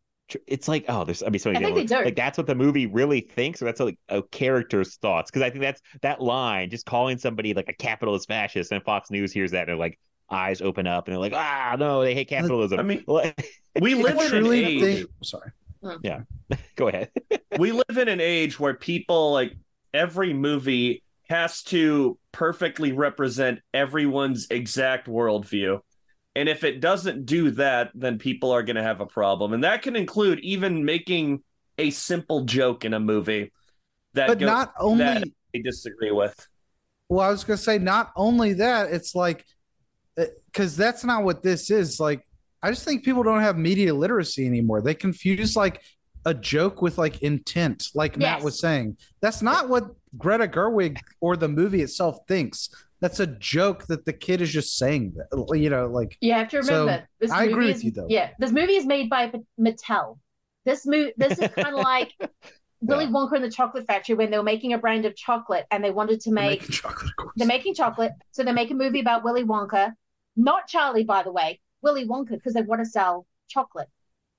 it's 0.46 0.68
like, 0.68 0.84
oh, 0.88 1.02
there's, 1.04 1.24
I 1.24 1.28
mean, 1.28 1.40
so 1.40 1.50
many 1.50 1.64
I 1.66 1.72
think 1.74 1.88
they 1.88 1.96
do. 1.96 2.04
like 2.04 2.14
that's 2.14 2.38
what 2.38 2.46
the 2.46 2.54
movie 2.54 2.86
really 2.86 3.20
thinks, 3.20 3.60
or 3.60 3.64
that's 3.64 3.80
like 3.80 3.98
a 4.08 4.22
character's 4.22 4.94
thoughts. 4.96 5.28
Because 5.30 5.42
I 5.42 5.50
think 5.50 5.62
that's 5.62 5.82
that 6.02 6.20
line, 6.20 6.70
just 6.70 6.86
calling 6.86 7.18
somebody 7.18 7.52
like 7.52 7.68
a 7.68 7.72
capitalist 7.72 8.28
fascist, 8.28 8.70
and 8.70 8.80
Fox 8.84 9.10
News 9.10 9.32
hears 9.32 9.50
that 9.50 9.62
and 9.62 9.68
they're 9.70 9.76
like, 9.76 9.98
eyes 10.30 10.60
open 10.62 10.86
up, 10.86 11.06
and 11.06 11.12
they're 11.14 11.20
like, 11.20 11.32
ah, 11.34 11.76
no, 11.78 12.02
they 12.02 12.14
hate 12.14 12.28
capitalism. 12.28 12.78
I 12.78 12.82
mean, 12.82 13.04
we 13.06 13.20
I 13.20 13.34
live 14.02 14.16
in 14.16 14.22
an 14.22 14.28
truly 14.28 14.64
age. 14.64 14.80
think. 14.80 15.10
Sorry. 15.22 15.50
Yeah, 16.02 16.20
go 16.76 16.88
ahead. 16.88 17.10
we 17.58 17.72
live 17.72 17.96
in 17.96 18.08
an 18.08 18.20
age 18.20 18.60
where 18.60 18.74
people 18.74 19.32
like 19.32 19.56
every 19.94 20.32
movie 20.34 21.02
has 21.28 21.62
to 21.64 22.18
perfectly 22.32 22.92
represent 22.92 23.60
everyone's 23.72 24.46
exact 24.50 25.06
worldview. 25.08 25.80
And 26.36 26.48
if 26.48 26.64
it 26.64 26.80
doesn't 26.80 27.26
do 27.26 27.50
that, 27.52 27.90
then 27.94 28.18
people 28.18 28.52
are 28.52 28.62
going 28.62 28.76
to 28.76 28.82
have 28.82 29.00
a 29.00 29.06
problem. 29.06 29.52
And 29.52 29.64
that 29.64 29.82
can 29.82 29.96
include 29.96 30.38
even 30.40 30.84
making 30.84 31.42
a 31.78 31.90
simple 31.90 32.44
joke 32.44 32.84
in 32.84 32.94
a 32.94 33.00
movie 33.00 33.52
that 34.14 34.28
But 34.28 34.38
go- 34.38 34.46
not 34.46 34.72
only. 34.78 35.04
that 35.04 35.24
they 35.54 35.60
disagree 35.60 36.10
with. 36.12 36.46
Well, 37.08 37.26
I 37.26 37.30
was 37.30 37.42
gonna 37.42 37.56
say 37.56 37.78
not 37.78 38.12
only 38.16 38.52
that. 38.54 38.92
It's 38.92 39.14
like 39.16 39.44
because 40.46 40.76
that's 40.76 41.04
not 41.04 41.24
what 41.24 41.42
this 41.42 41.70
is. 41.70 42.00
Like 42.00 42.26
I 42.62 42.70
just 42.70 42.84
think 42.84 43.04
people 43.04 43.22
don't 43.22 43.40
have 43.40 43.56
media 43.56 43.94
literacy 43.94 44.46
anymore. 44.46 44.82
They 44.82 44.94
confuse 44.94 45.56
like 45.56 45.82
a 46.26 46.34
joke 46.34 46.82
with 46.82 46.98
like 46.98 47.22
intent. 47.22 47.88
Like 47.94 48.16
Matt 48.16 48.42
was 48.42 48.60
saying, 48.60 48.98
that's 49.20 49.40
not 49.42 49.68
what 49.68 49.86
Greta 50.18 50.46
Gerwig 50.46 50.98
or 51.20 51.36
the 51.36 51.48
movie 51.48 51.82
itself 51.82 52.18
thinks. 52.28 52.68
That's 53.00 53.20
a 53.20 53.26
joke 53.26 53.86
that 53.86 54.04
the 54.04 54.12
kid 54.12 54.42
is 54.42 54.50
just 54.50 54.76
saying. 54.76 55.14
That 55.16 55.58
you 55.58 55.70
know, 55.70 55.86
like 55.86 56.18
You 56.20 56.34
have 56.34 56.48
to 56.50 56.62
So, 56.62 56.80
remember. 56.80 57.08
this 57.18 57.30
I 57.30 57.44
agree 57.44 57.54
movie 57.54 57.66
with 57.68 57.76
is, 57.76 57.84
you, 57.84 57.90
though. 57.92 58.06
Yeah, 58.10 58.30
this 58.38 58.52
movie 58.52 58.74
is 58.74 58.84
made 58.84 59.08
by 59.08 59.32
Mattel. 59.58 60.18
This 60.66 60.84
movie, 60.86 61.14
this 61.16 61.38
is 61.38 61.48
kind 61.54 61.74
of 61.74 61.80
like 61.82 62.12
Willy 62.82 63.06
Wonka 63.06 63.36
and 63.36 63.44
the 63.44 63.50
Chocolate 63.50 63.86
Factory 63.86 64.14
when 64.14 64.30
they 64.30 64.36
were 64.36 64.42
making 64.42 64.74
a 64.74 64.78
brand 64.78 65.06
of 65.06 65.16
chocolate 65.16 65.64
and 65.70 65.82
they 65.82 65.90
wanted 65.90 66.20
to 66.20 66.30
they're 66.30 66.34
make 66.44 66.60
making 66.60 66.72
chocolate. 66.74 67.12
Of. 67.18 67.26
They're 67.36 67.46
making 67.46 67.74
chocolate, 67.74 68.12
so 68.32 68.42
they 68.44 68.52
make 68.52 68.70
a 68.70 68.74
movie 68.74 69.00
about 69.00 69.24
Willy 69.24 69.44
Wonka, 69.44 69.92
not 70.36 70.66
Charlie, 70.68 71.04
by 71.04 71.22
the 71.22 71.32
way, 71.32 71.60
Willy 71.82 72.06
Wonka, 72.06 72.30
because 72.30 72.54
they 72.54 72.62
want 72.62 72.80
to 72.82 72.86
sell 72.90 73.26
chocolate. 73.48 73.88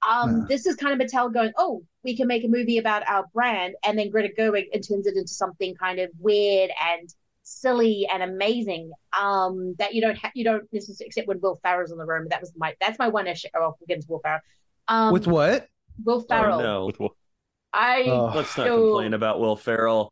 Um, 0.08 0.40
Yeah. 0.42 0.46
this 0.50 0.66
is 0.66 0.76
kind 0.76 1.00
of 1.00 1.06
Mattel 1.08 1.32
going, 1.34 1.52
oh, 1.58 1.84
we 2.04 2.16
can 2.18 2.28
make 2.28 2.44
a 2.44 2.48
movie 2.48 2.78
about 2.80 3.08
our 3.08 3.28
brand, 3.34 3.76
and 3.86 3.98
then 4.00 4.10
Greta 4.10 4.34
Gerwig 4.38 4.66
and 4.74 4.84
turns 4.88 5.06
it 5.06 5.16
into 5.16 5.28
something 5.32 5.76
kind 5.76 6.00
of 6.00 6.10
weird 6.20 6.72
and 6.92 7.08
silly 7.44 8.08
and 8.12 8.24
amazing. 8.24 8.92
Um, 9.20 9.76
that 9.78 9.94
you 9.94 10.02
don't 10.02 10.18
ha- 10.18 10.32
you 10.34 10.44
don't 10.44 10.64
necessarily 10.72 11.08
except 11.08 11.28
when 11.28 11.40
Will 11.42 11.60
Ferrell's 11.64 11.92
in 11.92 11.98
the 11.98 12.06
room. 12.06 12.28
That 12.30 12.42
was 12.42 12.52
my 12.56 12.76
that's 12.80 12.98
my 12.98 13.10
one 13.10 13.28
issue. 13.28 13.50
Oh, 13.56 13.76
we'll 13.80 13.88
get 13.88 13.96
into 13.98 14.08
Will 14.10 14.20
Ferrell. 14.24 14.40
Um, 14.88 15.14
with 15.14 15.28
what? 15.28 15.68
Will 16.04 16.22
Ferrell. 16.22 16.60
Oh, 16.60 16.64
no. 16.64 16.86
With 16.88 17.00
Will- 17.00 17.16
I 17.74 18.04
Oh. 18.08 18.32
Let's 18.36 18.58
not 18.58 18.68
so- 18.68 18.88
complain 18.88 19.14
about 19.14 19.40
Will 19.40 19.56
Ferrell. 19.56 20.12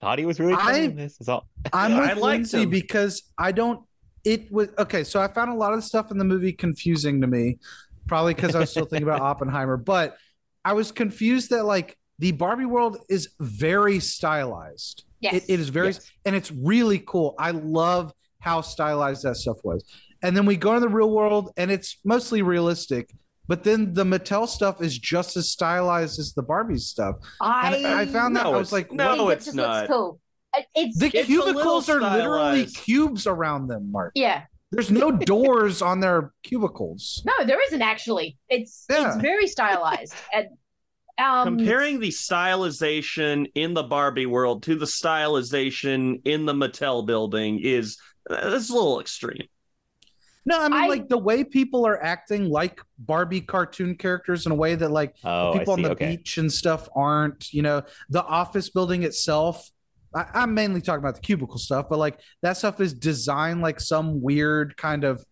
thought 0.00 0.18
he 0.18 0.26
was 0.26 0.38
really 0.38 0.54
funny 0.54 0.78
I- 0.80 0.82
in 0.82 0.96
this. 0.96 1.20
Is 1.20 1.28
all. 1.28 1.48
I'm 1.72 1.96
with 1.98 2.10
I 2.10 2.12
Lindsay 2.14 2.62
him. 2.62 2.70
because 2.70 3.22
I 3.38 3.50
don't. 3.52 3.80
It 4.24 4.50
was 4.50 4.68
okay. 4.78 5.04
So 5.04 5.20
I 5.20 5.28
found 5.28 5.50
a 5.50 5.54
lot 5.54 5.72
of 5.72 5.78
the 5.78 5.82
stuff 5.82 6.10
in 6.10 6.18
the 6.18 6.24
movie 6.24 6.52
confusing 6.52 7.20
to 7.20 7.26
me, 7.26 7.58
probably 8.06 8.34
because 8.34 8.54
I 8.54 8.60
was 8.60 8.70
still 8.70 8.86
thinking 8.86 9.06
about 9.08 9.20
Oppenheimer. 9.32 9.76
But 9.76 10.16
I 10.64 10.72
was 10.72 10.92
confused 10.92 11.50
that 11.50 11.64
like 11.64 11.96
the 12.18 12.32
Barbie 12.32 12.64
world 12.64 12.98
is 13.08 13.30
very 13.40 14.00
stylized. 14.00 15.04
Yes. 15.20 15.34
It, 15.34 15.44
it 15.54 15.60
is 15.60 15.68
very, 15.68 15.88
Yes. 15.88 16.10
and 16.24 16.34
it's 16.36 16.50
really 16.50 16.98
cool. 17.00 17.34
I 17.38 17.50
love 17.52 18.12
how 18.40 18.60
stylized 18.60 19.22
that 19.24 19.36
stuff 19.36 19.56
was. 19.64 19.84
And 20.22 20.36
then 20.36 20.46
we 20.46 20.56
go 20.56 20.74
in 20.74 20.80
the 20.80 20.88
real 20.88 21.10
world, 21.10 21.50
and 21.56 21.70
it's 21.70 21.98
mostly 22.04 22.40
realistic. 22.42 23.10
But 23.46 23.62
then 23.62 23.92
the 23.92 24.04
Mattel 24.04 24.48
stuff 24.48 24.80
is 24.80 24.96
just 24.98 25.36
as 25.36 25.50
stylized 25.50 26.18
as 26.18 26.32
the 26.32 26.42
Barbie 26.42 26.78
stuff. 26.78 27.16
I, 27.42 27.74
And 27.76 27.86
I 27.86 28.06
found 28.06 28.34
that 28.36 28.44
No, 28.44 28.54
I 28.54 28.56
was 28.56 28.68
it's- 28.68 28.72
like, 28.72 28.92
no, 28.92 29.28
it's 29.28 29.52
not. 29.52 29.80
looks 29.82 29.88
cool. 29.92 30.20
It- 30.56 30.66
It's 30.74 30.98
the 30.98 31.10
It's 31.14 31.26
cubicles 31.26 31.88
are 31.88 32.00
literally 32.00 32.66
cubes 32.66 33.26
around 33.26 33.68
them, 33.68 33.90
Mark. 33.92 34.12
yeah. 34.14 34.44
There's 34.70 34.90
no 34.90 35.10
doors 35.32 35.82
on 35.82 36.00
their 36.00 36.32
cubicles. 36.42 37.22
No, 37.24 37.44
there 37.46 37.60
isn't 37.68 37.82
actually. 37.82 38.36
It's 38.48 38.86
Yeah. 38.90 39.08
it's 39.14 39.16
very 39.22 39.46
stylized. 39.46 40.14
and 40.32 40.48
um 41.18 41.58
Comparing 41.58 42.00
the 42.00 42.08
stylization 42.10 43.46
in 43.54 43.74
the 43.74 43.84
Barbie 43.84 44.26
world 44.26 44.64
to 44.64 44.74
the 44.74 44.86
stylization 44.86 46.20
in 46.24 46.44
the 46.46 46.52
Mattel 46.54 47.06
building 47.06 47.60
is 47.60 47.98
uh, 48.28 48.50
that's 48.50 48.70
a 48.70 48.74
little 48.74 49.00
extreme. 49.00 49.46
No, 50.46 50.60
I 50.60 50.68
mean 50.68 50.82
I- 50.84 50.88
like 50.88 51.08
the 51.08 51.18
way 51.18 51.44
people 51.44 51.86
are 51.86 52.02
acting 52.02 52.50
like 52.50 52.80
Barbie 52.98 53.40
cartoon 53.42 53.94
characters 53.96 54.44
in 54.44 54.52
a 54.52 54.56
way 54.56 54.74
that 54.74 54.90
like 54.90 55.14
Oh, 55.24 55.52
people 55.56 55.74
on 55.74 55.82
the 55.82 55.90
Okay. 55.92 56.16
beach 56.16 56.36
and 56.38 56.52
stuff 56.52 56.88
aren't. 56.96 57.52
You 57.52 57.62
know, 57.62 57.82
the 58.10 58.24
office 58.24 58.70
building 58.70 59.04
itself. 59.04 59.70
I, 60.14 60.26
I'm 60.34 60.54
mainly 60.54 60.80
talking 60.80 61.00
about 61.00 61.16
the 61.16 61.20
cubicle 61.20 61.58
stuff, 61.58 61.86
but 61.88 61.98
like 61.98 62.20
that 62.42 62.56
stuff 62.56 62.80
is 62.80 62.94
designed 62.94 63.60
like 63.60 63.80
some 63.80 64.22
weird 64.22 64.76
kind 64.76 65.04
of. 65.04 65.24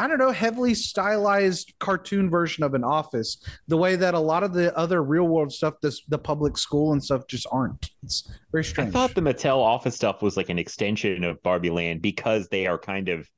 I 0.00 0.06
don't 0.06 0.18
know, 0.18 0.30
heavily 0.30 0.74
stylized 0.74 1.74
cartoon 1.80 2.30
version 2.30 2.62
of 2.62 2.74
an 2.74 2.84
office, 2.84 3.44
the 3.66 3.76
way 3.76 3.96
that 3.96 4.14
a 4.14 4.18
lot 4.20 4.44
of 4.44 4.52
the 4.52 4.76
other 4.78 5.02
real 5.02 5.24
world 5.24 5.52
stuff, 5.52 5.74
this 5.82 6.02
the 6.06 6.18
public 6.18 6.56
school 6.56 6.92
and 6.92 7.02
stuff, 7.02 7.26
just 7.26 7.48
aren't. 7.50 7.90
It's 8.04 8.30
very 8.52 8.62
strange. 8.62 8.90
I 8.90 8.92
thought 8.92 9.16
the 9.16 9.20
Mattel 9.20 9.56
office 9.56 9.96
stuff 9.96 10.22
was 10.22 10.36
like 10.36 10.50
an 10.50 10.58
extension 10.58 11.24
of 11.24 11.42
Barbie 11.42 11.70
Land 11.70 12.00
because 12.00 12.46
they 12.46 12.68
are 12.68 12.78
kind 12.78 13.08
of 13.08 13.28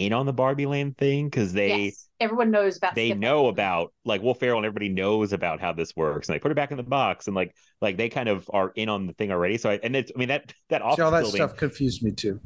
in 0.00 0.14
on 0.14 0.24
the 0.24 0.32
Barbie 0.32 0.66
Land 0.66 0.96
thing 0.96 1.26
because 1.26 1.52
they 1.52 1.84
yes, 1.84 2.08
everyone 2.20 2.50
knows 2.50 2.78
about 2.78 2.94
they 2.94 3.08
Skip. 3.08 3.18
know 3.18 3.48
about 3.48 3.92
like 4.04 4.22
Will 4.22 4.34
Ferrell 4.34 4.56
and 4.56 4.66
everybody 4.66 4.88
knows 4.88 5.32
about 5.32 5.60
how 5.60 5.72
this 5.72 5.94
works 5.94 6.28
and 6.28 6.34
they 6.34 6.40
put 6.40 6.50
it 6.50 6.54
back 6.54 6.70
in 6.70 6.78
the 6.78 6.82
box 6.82 7.26
and 7.26 7.36
like 7.36 7.54
like 7.80 7.96
they 7.98 8.08
kind 8.08 8.28
of 8.28 8.48
are 8.52 8.72
in 8.74 8.88
on 8.88 9.06
the 9.06 9.12
thing 9.12 9.30
already. 9.30 9.58
So 9.58 9.70
I 9.70 9.80
and 9.82 9.94
it's 9.94 10.10
I 10.14 10.18
mean 10.18 10.28
that 10.28 10.52
that 10.70 10.80
office 10.80 10.96
See, 10.96 11.02
all 11.02 11.10
that 11.10 11.22
building. 11.22 11.38
stuff 11.38 11.56
confused 11.56 12.02
me 12.02 12.12
too. 12.12 12.40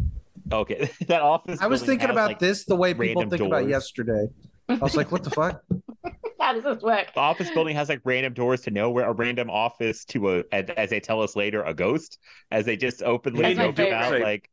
Okay, 0.52 0.90
that 1.06 1.22
office. 1.22 1.60
I 1.60 1.68
was 1.68 1.82
thinking 1.82 2.08
has, 2.08 2.14
about 2.14 2.28
like, 2.28 2.38
this 2.40 2.64
the 2.64 2.76
way 2.76 2.92
people 2.92 3.22
random 3.22 3.30
think 3.30 3.48
about 3.48 3.68
yesterday. 3.68 4.26
I 4.68 4.74
was 4.74 4.96
like, 4.96 5.12
what 5.12 5.22
the 5.22 5.30
fuck? 5.30 5.62
How 6.40 6.52
does 6.52 6.64
this 6.64 6.82
work? 6.82 7.14
The 7.14 7.20
office 7.20 7.50
building 7.50 7.76
has 7.76 7.88
like 7.88 8.00
random 8.04 8.34
doors 8.34 8.62
to 8.62 8.70
nowhere, 8.70 9.08
a 9.08 9.12
random 9.12 9.48
office 9.48 10.04
to 10.06 10.38
a, 10.38 10.44
as, 10.52 10.66
as 10.76 10.90
they 10.90 11.00
tell 11.00 11.22
us 11.22 11.36
later, 11.36 11.62
a 11.62 11.72
ghost, 11.72 12.18
as 12.50 12.66
they 12.66 12.76
just 12.76 13.02
openly 13.02 13.54
That's 13.54 13.58
joke 13.58 13.78
about 13.78 14.20
like 14.20 14.50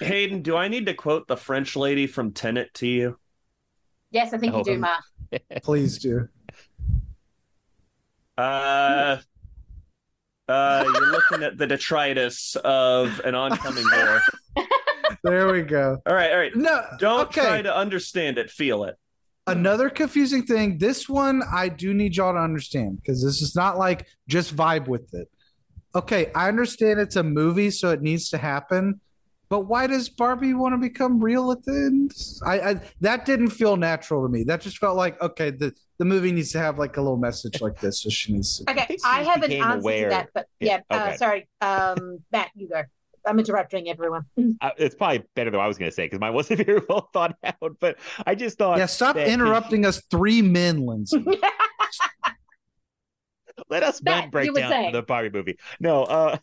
Hayden, 0.00 0.42
do 0.42 0.56
I 0.56 0.68
need 0.68 0.86
to 0.86 0.94
quote 0.94 1.26
the 1.28 1.36
French 1.36 1.76
lady 1.76 2.06
from 2.06 2.32
Tenet 2.32 2.74
to 2.74 2.86
you? 2.86 3.18
Yes, 4.10 4.32
I 4.32 4.38
think 4.38 4.52
you 4.54 4.60
Oh, 4.60 4.64
do, 4.64 4.78
Mark. 4.78 5.04
Please 5.62 5.98
do. 5.98 6.28
Uh, 8.38 9.18
uh, 10.48 10.84
you're 10.84 11.10
looking 11.10 11.42
at 11.42 11.58
the 11.58 11.66
detritus 11.66 12.56
of 12.56 13.20
an 13.24 13.34
oncoming 13.34 13.84
war. 13.92 14.22
there 15.24 15.52
we 15.52 15.62
go. 15.62 15.98
All 16.06 16.14
right, 16.14 16.30
all 16.30 16.38
right. 16.38 16.54
No, 16.54 16.84
Don't 16.98 17.28
okay. 17.28 17.40
try 17.40 17.62
to 17.62 17.74
understand 17.74 18.38
it, 18.38 18.50
feel 18.50 18.84
it. 18.84 18.96
Another 19.48 19.88
confusing 19.88 20.42
thing. 20.44 20.78
This 20.78 21.08
one 21.08 21.42
I 21.52 21.68
do 21.68 21.94
need 21.94 22.16
y'all 22.16 22.32
to 22.32 22.38
understand 22.40 22.96
because 22.96 23.22
this 23.22 23.40
is 23.42 23.54
not 23.54 23.78
like 23.78 24.06
just 24.28 24.54
vibe 24.54 24.88
with 24.88 25.14
it. 25.14 25.28
Okay, 25.94 26.30
I 26.34 26.48
understand 26.48 27.00
it's 27.00 27.16
a 27.16 27.22
movie, 27.22 27.70
so 27.70 27.90
it 27.90 28.02
needs 28.02 28.28
to 28.30 28.38
happen. 28.38 29.00
But 29.48 29.60
why 29.60 29.86
does 29.86 30.08
Barbie 30.08 30.54
want 30.54 30.72
to 30.74 30.78
become 30.78 31.20
real 31.22 31.52
at 31.52 31.62
the 31.64 31.72
end? 31.72 32.12
I, 32.44 32.70
I 32.70 32.80
that 33.00 33.24
didn't 33.26 33.50
feel 33.50 33.76
natural 33.76 34.22
to 34.26 34.28
me. 34.28 34.42
That 34.44 34.60
just 34.60 34.78
felt 34.78 34.96
like 34.96 35.20
okay, 35.22 35.50
the 35.50 35.72
the 35.98 36.04
movie 36.04 36.32
needs 36.32 36.50
to 36.52 36.58
have 36.58 36.78
like 36.78 36.96
a 36.96 37.00
little 37.00 37.16
message 37.16 37.60
like 37.60 37.78
this, 37.80 38.02
so 38.02 38.10
she 38.10 38.32
needs 38.32 38.58
to. 38.58 38.70
Okay, 38.70 38.86
think 38.86 39.00
she 39.00 39.06
I 39.08 39.22
have 39.22 39.42
an 39.42 39.48
became 39.50 39.62
answer 39.62 39.78
aware- 39.78 40.04
to 40.04 40.10
that, 40.10 40.28
but 40.34 40.46
Yeah, 40.60 40.80
yeah, 40.90 40.96
uh, 40.96 41.16
sorry, 41.16 41.48
um, 41.60 42.18
Matt, 42.32 42.50
you 42.54 42.68
go. 42.68 42.82
I'm 43.28 43.38
interrupting 43.40 43.88
everyone. 43.88 44.22
Uh, 44.60 44.70
it's 44.78 44.94
probably 44.94 45.22
better 45.34 45.50
than 45.50 45.58
what 45.58 45.64
I 45.64 45.68
was 45.68 45.76
going 45.78 45.90
to 45.90 45.94
say 45.94 46.06
because 46.06 46.18
mine 46.20 46.32
wasn't 46.32 46.60
very 46.66 46.80
well 46.88 47.08
thought 47.12 47.36
out. 47.44 47.76
But 47.80 47.98
I 48.26 48.34
just 48.34 48.56
thought, 48.58 48.78
Yeah, 48.78 48.86
stop 48.86 49.16
that- 49.16 49.28
interrupting 49.28 49.84
us, 49.84 50.00
three 50.10 50.40
men, 50.42 50.86
Lindsay. 50.86 51.24
let 53.68 53.82
us 53.82 54.02
Matt, 54.02 54.24
men 54.24 54.30
break 54.30 54.54
down 54.54 54.70
saying. 54.70 54.92
the 54.92 55.02
Barbie 55.02 55.30
movie. 55.30 55.58
No, 55.80 56.04
uh, 56.04 56.38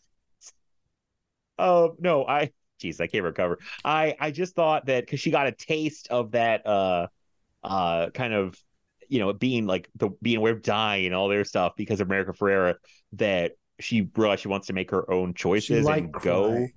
oh 1.58 1.96
no, 1.98 2.26
I, 2.26 2.50
jeez, 2.84 3.00
I 3.00 3.06
can't 3.06 3.24
recover. 3.24 3.58
I, 3.84 4.16
I 4.20 4.30
just 4.30 4.54
thought 4.54 4.86
that 4.86 5.04
because 5.04 5.20
she 5.20 5.30
got 5.30 5.46
a 5.46 5.52
taste 5.52 6.08
of 6.10 6.32
that, 6.32 6.66
uh, 6.66 7.06
uh, 7.62 8.10
kind 8.10 8.34
of, 8.34 8.58
you 9.08 9.18
know, 9.18 9.32
being 9.32 9.66
like 9.66 9.88
the 9.96 10.10
being 10.22 10.38
aware 10.38 10.52
of 10.52 10.62
dying 10.62 11.06
and 11.06 11.14
all 11.14 11.28
their 11.28 11.44
stuff 11.44 11.72
because 11.76 12.00
of 12.00 12.08
America 12.08 12.32
Ferrera, 12.32 12.74
that 13.12 13.52
she 13.80 14.08
realized 14.16 14.42
she 14.42 14.48
wants 14.48 14.68
to 14.68 14.72
make 14.72 14.90
her 14.90 15.10
own 15.10 15.34
choices 15.34 15.84
like 15.84 16.04
and 16.04 16.12
go. 16.12 16.48
cry. 16.48 16.72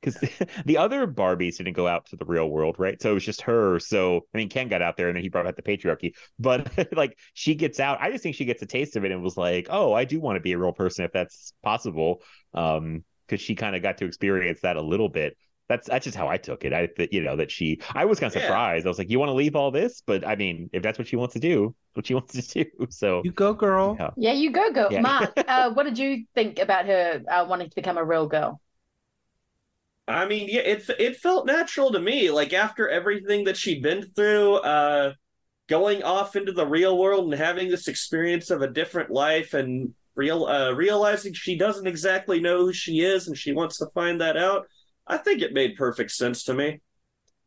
Because 0.00 0.46
the 0.66 0.76
other 0.76 1.06
Barbies 1.06 1.56
didn't 1.56 1.72
go 1.72 1.88
out 1.88 2.06
to 2.06 2.16
the 2.16 2.24
real 2.24 2.48
world, 2.48 2.76
right? 2.78 3.00
So 3.00 3.10
it 3.10 3.14
was 3.14 3.24
just 3.24 3.40
her. 3.42 3.78
So 3.80 4.20
I 4.34 4.38
mean, 4.38 4.48
Ken 4.48 4.68
got 4.68 4.82
out 4.82 4.96
there, 4.96 5.08
and 5.08 5.16
then 5.16 5.22
he 5.22 5.28
brought 5.28 5.46
out 5.46 5.56
the 5.56 5.62
patriarchy. 5.62 6.12
But 6.38 6.92
like, 6.96 7.18
she 7.34 7.54
gets 7.54 7.80
out. 7.80 7.98
I 8.00 8.10
just 8.10 8.22
think 8.22 8.36
she 8.36 8.44
gets 8.44 8.62
a 8.62 8.66
taste 8.66 8.96
of 8.96 9.04
it, 9.04 9.10
and 9.10 9.22
was 9.22 9.36
like, 9.36 9.66
"Oh, 9.70 9.92
I 9.92 10.04
do 10.04 10.20
want 10.20 10.36
to 10.36 10.40
be 10.40 10.52
a 10.52 10.58
real 10.58 10.72
person 10.72 11.04
if 11.04 11.12
that's 11.12 11.52
possible." 11.62 12.22
Um, 12.54 13.04
because 13.26 13.40
she 13.40 13.54
kind 13.54 13.76
of 13.76 13.82
got 13.82 13.98
to 13.98 14.04
experience 14.06 14.60
that 14.62 14.76
a 14.76 14.82
little 14.82 15.08
bit. 15.08 15.36
That's 15.68 15.88
that's 15.88 16.04
just 16.04 16.16
how 16.16 16.28
I 16.28 16.36
took 16.36 16.64
it. 16.64 16.72
I 16.72 16.88
that 16.96 17.12
you 17.12 17.22
know 17.22 17.36
that 17.36 17.50
she. 17.50 17.80
I 17.94 18.04
was 18.04 18.20
kind 18.20 18.28
of 18.28 18.34
Yeah. 18.34 18.42
surprised. 18.42 18.86
I 18.86 18.88
was 18.88 18.98
like, 18.98 19.10
"You 19.10 19.18
want 19.18 19.30
to 19.30 19.34
leave 19.34 19.56
all 19.56 19.70
this?" 19.70 20.02
But 20.06 20.26
I 20.26 20.36
mean, 20.36 20.70
if 20.72 20.82
that's 20.82 20.98
what 20.98 21.08
she 21.08 21.16
wants 21.16 21.34
to 21.34 21.40
do, 21.40 21.74
what 21.94 22.06
she 22.06 22.14
wants 22.14 22.34
to 22.34 22.64
do. 22.64 22.86
So 22.90 23.22
You 23.22 23.32
go, 23.32 23.52
girl. 23.54 23.96
yeah. 23.98 24.10
Yeah, 24.16 24.32
you 24.32 24.50
go, 24.52 24.72
girl. 24.72 24.90
Yeah. 24.90 25.02
Mark, 25.02 25.32
uh, 25.48 25.70
what 25.72 25.84
did 25.84 25.98
you 25.98 26.24
think 26.34 26.58
about 26.58 26.86
her 26.86 27.22
uh, 27.28 27.46
wanting 27.48 27.68
to 27.70 27.74
become 27.74 27.98
a 27.98 28.04
real 28.04 28.26
girl? 28.26 28.60
I 30.08 30.26
mean, 30.26 30.48
yeah, 30.48 30.60
it 30.60 30.88
it 30.98 31.16
felt 31.16 31.46
natural 31.46 31.90
to 31.92 31.98
me. 31.98 32.30
Like 32.30 32.52
after 32.52 32.88
everything 32.88 33.44
that 33.44 33.56
she'd 33.56 33.82
been 33.82 34.02
through, 34.14 34.56
uh, 34.56 35.14
going 35.68 36.02
off 36.04 36.36
into 36.36 36.52
the 36.52 36.66
real 36.66 36.98
world 36.98 37.26
and 37.32 37.40
having 37.42 37.70
this 37.70 37.88
experience 37.88 38.50
of 38.50 38.62
a 38.62 38.70
different 38.70 39.10
life, 39.10 39.54
and 39.54 39.94
real 40.16 40.46
uh, 40.46 40.72
realizing 40.72 41.34
she 41.34 41.56
doesn't 41.56 41.86
exactly 41.86 42.40
know 42.40 42.58
who 42.66 42.72
she 42.72 43.00
is, 43.00 43.28
and 43.28 43.38
she 43.38 43.52
wants 43.52 43.78
to 43.78 43.86
find 43.94 44.20
that 44.20 44.36
out. 44.36 44.66
I 45.06 45.18
think 45.18 45.42
it 45.42 45.52
made 45.52 45.76
perfect 45.76 46.10
sense 46.10 46.42
to 46.44 46.54
me. 46.54 46.80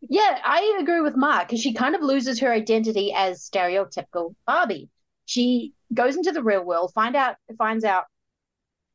Yeah, 0.02 0.40
I 0.44 0.78
agree 0.80 1.02
with 1.02 1.18
Mark 1.18 1.48
because 1.48 1.62
she 1.62 1.74
kind 1.74 1.94
of 1.94 2.02
loses 2.02 2.40
her 2.40 2.54
identity 2.54 3.14
as 3.14 3.50
stereotypical 3.50 4.34
Barbie. 4.48 4.90
She 5.26 5.74
goes 5.94 6.16
into 6.16 6.32
the 6.32 6.44
real 6.44 6.64
world, 6.64 6.94
find 6.94 7.16
out 7.16 7.36
finds 7.58 7.84
out 7.84 8.06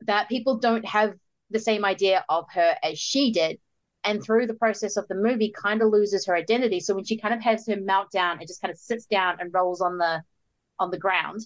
that 0.07 0.29
people 0.29 0.59
don't 0.59 0.87
have 0.87 1.15
the 1.51 1.61
same 1.61 1.85
idea 1.85 2.25
of 2.29 2.47
her 2.53 2.75
as 2.83 2.99
she 2.99 3.33
did, 3.33 3.59
and 4.03 4.23
through 4.23 4.47
the 4.47 4.55
process 4.55 4.97
of 4.97 5.07
the 5.09 5.15
movie, 5.15 5.53
kind 5.53 5.83
of 5.83 5.91
loses 5.91 6.27
her 6.27 6.35
identity. 6.35 6.81
So 6.81 6.95
when 6.95 7.05
she 7.05 7.19
kind 7.19 7.35
of 7.35 7.43
has 7.43 7.67
her 7.67 7.77
meltdown 7.77 8.39
and 8.39 8.47
just 8.47 8.63
kind 8.63 8.73
of 8.73 8.79
sits 8.79 9.05
down 9.07 9.37
and 9.41 9.53
rolls 9.53 9.81
on 9.81 9.99
the 9.99 10.23
on 10.79 10.91
the 10.91 10.99
ground, 10.99 11.41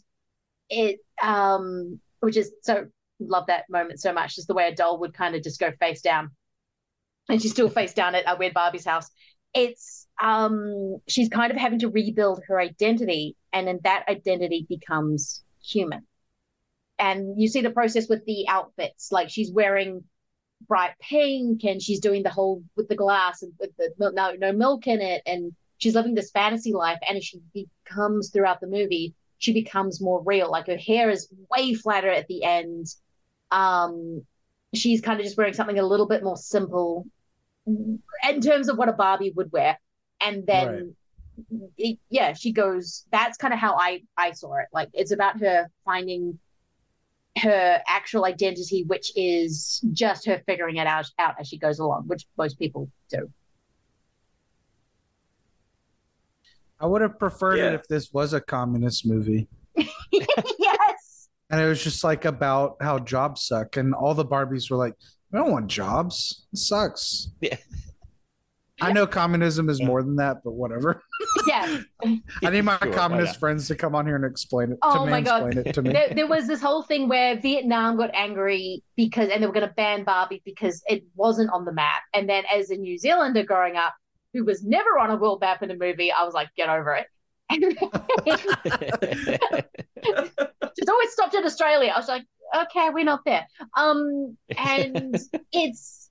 it 0.70 1.00
um, 1.20 2.00
which 2.20 2.36
is 2.36 2.53
so 2.62 2.86
love 3.20 3.47
that 3.49 3.65
moment 3.69 4.01
so 4.01 4.12
much, 4.12 4.36
just 4.36 4.49
the 4.49 4.55
way 4.55 4.69
a 4.69 4.74
doll 4.74 4.99
would 5.01 5.15
kind 5.15 5.35
of 5.35 5.43
just 5.43 5.61
go 5.61 5.73
face 5.81 6.01
down, 6.01 6.31
and 7.28 7.40
she's 7.40 7.53
still 7.53 7.69
face 7.69 7.95
down 7.95 8.15
at 8.15 8.27
uh, 8.27 8.36
Weird 8.39 8.55
Barbie's 8.55 8.85
house. 8.85 9.09
It's 9.55 10.07
um 10.23 10.99
she's 11.09 11.28
kind 11.28 11.51
of 11.51 11.57
having 11.57 11.78
to 11.81 11.89
rebuild 11.89 12.43
her 12.49 12.61
identity 12.61 13.36
and 13.53 13.66
then 13.66 13.81
that 13.85 14.05
identity 14.09 14.66
becomes 14.69 15.43
human. 15.62 16.07
And 16.99 17.40
you 17.40 17.49
see 17.49 17.61
the 17.61 17.70
process 17.70 18.09
with 18.09 18.24
the 18.27 18.47
outfits 18.49 19.12
like 19.12 19.31
she's 19.31 19.53
wearing 19.53 20.05
bright 20.66 20.93
pink 21.01 21.65
and 21.65 21.81
she's 21.81 22.01
doing 22.01 22.23
the 22.23 22.31
whole 22.31 22.62
with 22.77 22.89
the 22.89 22.97
glass 22.97 23.43
and 23.43 23.53
with 23.61 23.70
the 23.78 23.93
no 23.99 24.32
no 24.32 24.53
milk 24.53 24.86
in 24.86 25.01
it 25.01 25.23
and 25.24 25.53
she's 25.78 25.95
living 25.95 26.15
this 26.15 26.32
fantasy 26.32 26.73
life 26.73 26.99
and 27.09 27.23
she 27.23 27.40
becomes 27.55 28.31
throughout 28.31 28.61
the 28.61 28.66
movie 28.66 29.15
she 29.39 29.52
becomes 29.52 30.01
more 30.01 30.23
real 30.24 30.51
like 30.51 30.66
her 30.66 30.77
hair 30.77 31.10
is 31.10 31.28
way 31.51 31.74
flatter 31.74 32.10
at 32.10 32.27
the 32.28 32.43
end 32.44 32.86
um 33.51 34.23
she's 34.74 35.01
kind 35.01 35.19
of 35.19 35.24
just 35.24 35.36
wearing 35.39 35.55
something 35.55 35.78
a 35.78 35.86
little 35.86 36.06
bit 36.06 36.23
more 36.23 36.36
simple 36.36 37.06
in 37.66 38.40
terms 38.40 38.69
of 38.69 38.78
what 38.78 38.89
a 38.89 38.93
Barbie 38.94 39.32
would 39.36 39.52
wear. 39.52 39.78
And 40.20 40.47
then, 40.47 40.94
it- 41.77 41.98
yeah, 42.09 42.32
she 42.32 42.52
goes. 42.52 43.06
That's 43.12 43.36
kind 43.36 43.52
of 43.55 43.60
how 43.60 43.74
I 43.77 44.02
I 44.16 44.32
saw 44.32 44.56
it. 44.56 44.66
Like 44.73 44.89
it's 44.94 45.12
about 45.12 45.40
her 45.40 45.70
finding 45.85 46.39
her 47.39 47.81
actual 47.86 48.24
identity, 48.24 48.85
which 48.85 49.12
is 49.16 49.81
just 49.93 50.27
her 50.27 50.43
figuring 50.47 50.77
it 50.77 50.86
out 50.86 51.06
out 51.19 51.35
as 51.39 51.47
she 51.48 51.59
goes 51.59 51.78
along, 51.78 52.05
which 52.09 52.24
most 52.36 52.59
people 52.59 52.90
do. 53.10 53.31
I 56.80 56.86
would 56.86 57.02
have 57.02 57.18
preferred 57.18 57.56
Yeah. 57.56 57.68
it 57.68 57.74
if 57.74 57.88
this 57.88 58.12
was 58.12 58.32
a 58.32 58.40
communist 58.40 59.06
movie. 59.06 59.48
yes. 60.12 61.28
And 61.50 61.60
it 61.60 61.66
was 61.66 61.82
just 61.82 62.05
like 62.05 62.24
about 62.24 62.76
how 62.80 62.98
jobs 62.98 63.42
suck. 63.42 63.76
And 63.76 63.94
all 63.94 64.14
the 64.14 64.24
Barbies 64.24 64.70
were 64.70 64.76
like, 64.76 64.94
we 65.32 65.38
don't 65.38 65.50
want 65.50 65.66
jobs. 65.68 66.46
It 66.52 66.59
sucks. 66.59 67.28
Yeah. 67.40 67.56
I 68.80 68.92
know 68.92 69.09
communism 69.09 69.68
is 69.68 69.82
more 69.82 70.05
than 70.05 70.14
that, 70.16 70.36
but 70.44 70.52
whatever. 70.52 71.02
Yeah. 71.48 71.80
I 72.44 72.50
need 72.50 72.62
my 72.62 72.78
Sure, 72.82 72.92
communist 72.92 73.32
not? 73.34 73.40
friends 73.40 73.66
to 73.68 73.74
come 73.74 73.94
on 73.94 74.06
here 74.06 74.14
and 74.16 74.24
explain 74.24 74.72
it 74.72 74.78
Oh 74.82 75.05
to 75.05 75.10
my 75.10 75.20
God. 75.20 75.56
it 75.56 75.72
to 75.74 75.82
me. 75.82 75.92
There, 75.92 76.12
there 76.14 76.26
was 76.28 76.46
this 76.46 76.60
whole 76.60 76.82
thing 76.82 77.09
where 77.09 77.40
Vietnam 77.40 77.96
got 77.96 78.10
angry 78.14 78.82
because, 78.96 79.30
and 79.30 79.42
they 79.42 79.46
were 79.46 79.52
going 79.52 79.66
to 79.66 79.74
ban 79.74 80.05
Barbie 80.05 80.42
because 80.44 80.82
it 80.86 81.02
wasn't 81.16 81.50
on 81.50 81.64
the 81.64 81.72
map. 81.72 82.02
And 82.14 82.28
then, 82.28 82.44
as 82.55 82.70
a 82.70 82.76
New 82.76 82.98
Zealander 82.98 83.42
growing 83.44 83.76
up, 83.76 83.94
who 84.34 84.44
was 84.44 84.62
never 84.64 84.98
on 84.98 85.10
a 85.10 85.16
world 85.16 85.40
map 85.40 85.62
in 85.62 85.70
a 85.70 85.76
movie, 85.76 86.12
I 86.12 86.24
was 86.24 86.34
like, 86.34 86.48
get 86.56 86.68
over 86.68 86.94
it. 86.94 87.06
She's 90.78 90.88
always 90.88 91.12
stopped 91.12 91.34
at 91.34 91.44
Australia. 91.44 91.92
I 91.94 91.98
was 91.98 92.09
like, 92.09 92.24
okay, 92.55 92.90
we're 92.90 93.05
not 93.05 93.24
there. 93.24 93.46
Um, 93.76 94.36
and 94.56 95.16
it's, 95.52 96.10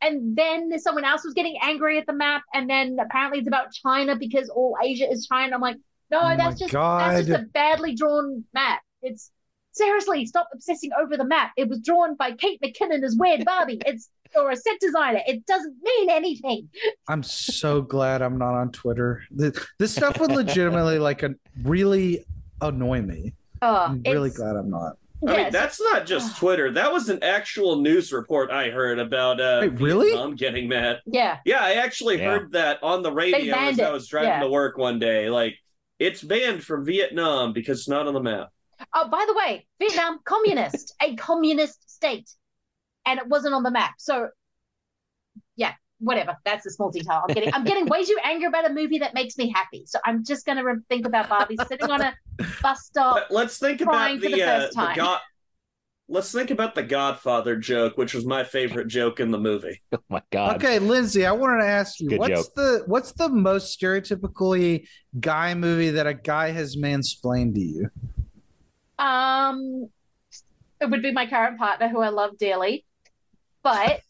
and 0.00 0.36
then 0.36 0.78
someone 0.78 1.04
else 1.04 1.24
was 1.24 1.34
getting 1.34 1.58
angry 1.60 1.98
at 1.98 2.06
the 2.06 2.12
map, 2.12 2.42
and 2.54 2.70
then 2.70 2.96
apparently 3.00 3.40
it's 3.40 3.48
about 3.48 3.72
China 3.72 4.14
because 4.16 4.48
all 4.48 4.76
Asia 4.82 5.10
is 5.10 5.26
China. 5.26 5.56
I'm 5.56 5.60
like, 5.60 5.78
no, 6.10 6.20
Oh 6.22 6.36
that's 6.36 6.58
just 6.58 6.72
that's 6.72 7.26
just 7.26 7.40
a 7.40 7.44
badly 7.52 7.94
drawn 7.94 8.44
map. 8.54 8.80
It's 9.02 9.30
seriously 9.72 10.26
stop 10.26 10.48
obsessing 10.52 10.90
over 10.98 11.16
the 11.16 11.24
map. 11.24 11.52
It 11.56 11.68
was 11.68 11.80
drawn 11.80 12.16
by 12.16 12.32
Kate 12.32 12.60
McKinnon 12.62 13.02
as 13.02 13.16
Weird 13.16 13.44
Barbie. 13.44 13.80
It's 13.84 14.08
or 14.36 14.50
a 14.50 14.56
set 14.56 14.78
designer. 14.80 15.20
It 15.26 15.44
doesn't 15.46 15.76
mean 15.82 16.10
anything. 16.10 16.68
I'm 17.08 17.22
so 17.22 17.82
glad 17.82 18.22
I'm 18.22 18.38
not 18.38 18.54
on 18.54 18.70
Twitter. 18.72 19.22
This, 19.30 19.54
this 19.78 19.94
stuff 19.94 20.18
would 20.20 20.32
legitimately 20.32 20.98
like 20.98 21.22
a, 21.22 21.34
really 21.62 22.24
annoy 22.60 23.02
me. 23.02 23.34
Oh, 23.62 23.74
I'm 23.86 24.02
really 24.02 24.30
glad 24.30 24.56
I'm 24.56 24.70
not. 24.70 24.96
I 25.26 25.36
mean, 25.36 25.50
that's 25.50 25.80
not 25.80 26.06
just 26.06 26.36
Twitter. 26.36 26.70
That 26.70 26.92
was 26.92 27.08
an 27.08 27.24
actual 27.24 27.80
news 27.82 28.12
report 28.12 28.52
I 28.52 28.70
heard 28.70 29.00
about 29.00 29.40
uh 29.40 29.58
Wait, 29.62 29.80
really? 29.80 30.06
Vietnam 30.10 30.36
getting 30.36 30.68
mad. 30.68 31.00
yeah. 31.06 31.38
Yeah, 31.44 31.58
I 31.60 31.72
actually 31.74 32.18
Yeah. 32.18 32.26
heard 32.30 32.52
that 32.52 32.80
on 32.84 33.02
the 33.02 33.10
radio 33.10 33.52
banned 33.52 33.80
as 33.80 33.86
I 33.86 33.90
was 33.90 34.06
driving 34.06 34.28
Yeah. 34.30 34.40
to 34.44 34.48
work 34.48 34.78
one 34.78 35.00
day. 35.00 35.28
Like, 35.28 35.56
it's 35.98 36.22
banned 36.22 36.62
from 36.62 36.84
Vietnam 36.84 37.52
because 37.52 37.80
it's 37.80 37.88
not 37.88 38.06
on 38.06 38.14
the 38.14 38.22
map. 38.22 38.50
Oh, 38.94 39.08
by 39.08 39.24
the 39.26 39.34
way, 39.34 39.66
Vietnam 39.80 40.20
communist, 40.24 40.94
a 41.02 41.16
communist 41.16 41.90
state, 41.90 42.30
and 43.08 43.18
it 43.18 43.26
wasn't 43.26 43.54
on 43.54 43.62
the 43.62 43.70
map. 43.70 43.94
So, 43.98 44.28
yeah, 45.56 45.72
whatever. 45.98 46.36
That's 46.44 46.66
a 46.66 46.70
small 46.70 46.90
detail. 46.90 47.22
I'm 47.26 47.34
getting, 47.34 47.54
I'm 47.54 47.64
getting 47.64 47.86
way 47.86 48.04
too 48.04 48.18
angry 48.22 48.46
about 48.46 48.70
a 48.70 48.72
movie 48.72 48.98
that 48.98 49.14
makes 49.14 49.38
me 49.38 49.50
happy. 49.50 49.84
So 49.86 49.98
I'm 50.04 50.24
just 50.24 50.44
gonna 50.46 50.62
re- 50.62 50.76
think 50.88 51.06
about 51.06 51.28
Barbie 51.28 51.56
sitting 51.68 51.90
on 51.90 52.02
a 52.02 52.14
bus 52.62 52.84
stop. 52.84 53.16
But 53.16 53.30
let's 53.30 53.58
think 53.58 53.80
about 53.80 54.20
the, 54.20 54.28
the 54.28 54.42
uh, 54.42 54.60
first 54.60 54.76
the. 54.76 54.92
God. 54.94 55.20
Let's 56.10 56.32
think 56.32 56.50
about 56.50 56.74
the 56.74 56.82
Godfather 56.82 57.56
joke, 57.56 57.98
which 57.98 58.14
was 58.14 58.24
my 58.24 58.42
favorite 58.42 58.88
joke 58.88 59.20
in 59.20 59.30
the 59.30 59.38
movie. 59.38 59.82
oh 59.92 59.98
my 60.08 60.22
god. 60.30 60.56
Okay, 60.56 60.78
Lindsay, 60.78 61.26
I 61.26 61.32
wanted 61.32 61.62
to 61.62 61.68
ask 61.68 62.00
you 62.00 62.08
Good 62.08 62.18
what's 62.18 62.46
joke. 62.46 62.54
the 62.54 62.82
what's 62.86 63.12
the 63.12 63.28
most 63.28 63.78
stereotypically 63.78 64.86
guy 65.18 65.54
movie 65.54 65.90
that 65.90 66.06
a 66.06 66.14
guy 66.14 66.50
has 66.50 66.76
mansplained 66.76 67.54
to 67.54 67.60
you? 67.60 67.90
Um, 68.98 69.90
it 70.80 70.88
would 70.88 71.02
be 71.02 71.12
my 71.12 71.26
current 71.26 71.58
partner, 71.58 71.88
who 71.88 72.00
I 72.00 72.08
love 72.08 72.38
dearly, 72.38 72.84
but 73.62 74.00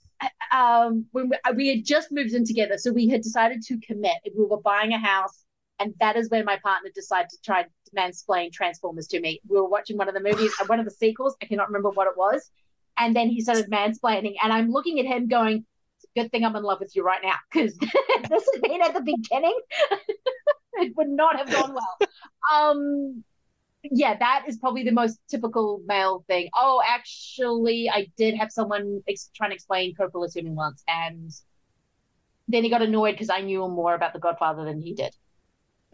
um, 0.53 1.07
when 1.13 1.31
we, 1.31 1.37
we 1.55 1.69
had 1.69 1.85
just 1.85 2.11
moved 2.11 2.33
in 2.33 2.45
together, 2.45 2.79
so 2.79 2.93
we 2.93 3.09
had 3.09 3.23
decided 3.23 3.63
to 3.63 3.79
commit. 3.81 4.17
We 4.37 4.45
were 4.45 4.61
buying 4.61 4.93
a 4.93 4.99
house, 4.99 5.45
and 5.79 5.95
that 6.01 6.17
is 6.17 6.31
when 6.31 6.45
my 6.45 6.59
partner 6.59 6.91
decided 6.95 7.31
to 7.31 7.39
try 7.45 7.63
to 7.63 7.69
mansplain 7.97 8.53
Transformers 8.53 9.07
to 9.09 9.21
me. 9.21 9.41
We 9.49 9.57
were 9.57 9.69
watching 9.69 9.97
one 9.97 10.09
of 10.09 10.15
the 10.15 10.21
movies, 10.21 10.53
one 10.67 10.79
of 10.79 10.85
the 10.85 10.91
sequels. 10.91 11.37
I 11.43 11.47
cannot 11.47 11.69
remember 11.69 11.91
what 11.91 12.07
it 12.07 12.17
was, 12.17 12.51
and 12.99 13.15
then 13.15 13.29
he 13.29 13.41
started 13.41 13.71
mansplaining, 13.71 14.35
and 14.43 14.53
I'm 14.53 14.71
looking 14.71 14.99
at 14.99 15.07
him 15.07 15.29
going. 15.29 15.65
"It's 15.97 16.05
a 16.05 16.21
Good 16.21 16.31
thing 16.31 16.45
I'm 16.45 16.57
in 16.57 16.63
love 16.63 16.81
with 16.81 16.95
you 16.97 17.03
right 17.03 17.21
now, 17.23 17.37
because 17.53 17.77
this 18.29 18.49
had 18.53 18.63
been 18.63 18.83
at 18.83 18.95
the 18.95 19.03
beginning. 19.03 19.59
it 20.75 20.97
would 20.97 21.09
not 21.09 21.37
have 21.37 21.51
gone 21.51 21.75
well. 21.75 21.99
Um, 22.53 23.25
yeah, 23.83 24.17
that 24.19 24.45
is 24.49 24.59
probably 24.59 24.83
the 24.83 24.93
most 24.93 25.19
typical 25.29 25.81
male 25.87 26.25
thing. 26.27 26.49
Oh, 26.55 26.83
actually, 26.87 27.89
I 27.89 28.09
did 28.17 28.35
have 28.35 28.51
someone 28.51 29.03
ex- 29.09 29.31
trying 29.35 29.51
to 29.51 29.55
explain 29.55 29.95
Coppola 29.95 30.33
to 30.33 30.43
me 30.43 30.51
once, 30.51 30.83
and 30.89 31.31
then 32.49 32.65
he 32.65 32.71
got 32.71 32.83
annoyed 32.83 33.13
because 33.13 33.31
I 33.31 33.41
knew 33.41 33.67
more 33.69 33.95
about 33.95 34.13
The 34.13 34.19
Godfather 34.19 34.65
than 34.65 34.81
he 34.81 34.95
did. 34.95 35.15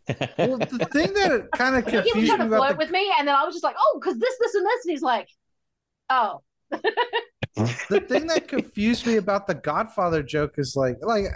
Well, 0.07 0.59
the 0.59 0.89
thing 0.93 1.15
that 1.15 1.49
kind 1.55 1.77
of 1.77 1.85
He 1.91 1.97
was 1.97 2.05
confused 2.05 2.29
trying 2.29 2.39
me 2.41 2.45
to 2.45 2.57
flirt 2.57 2.71
the, 2.73 2.77
with 2.77 2.91
me, 2.91 3.13
and 3.19 3.27
then 3.29 3.35
I 3.35 3.45
was 3.45 3.55
just 3.55 3.65
like, 3.65 3.77
"Oh, 3.79 3.99
because 4.01 4.19
this, 4.19 4.35
this, 4.41 4.55
and 4.55 4.67
this," 4.67 4.85
and 4.85 4.91
he's 4.93 5.03
like, 5.03 5.29
"Oh, 6.11 6.43
the 6.71 8.05
thing 8.09 8.27
that 8.29 8.49
confused 8.49 9.07
me 9.07 9.17
about 9.17 9.47
the 9.47 9.55
Godfather 9.55 10.23
joke 10.23 10.55
is 10.59 10.75
like, 10.77 10.97
like, 11.03 11.27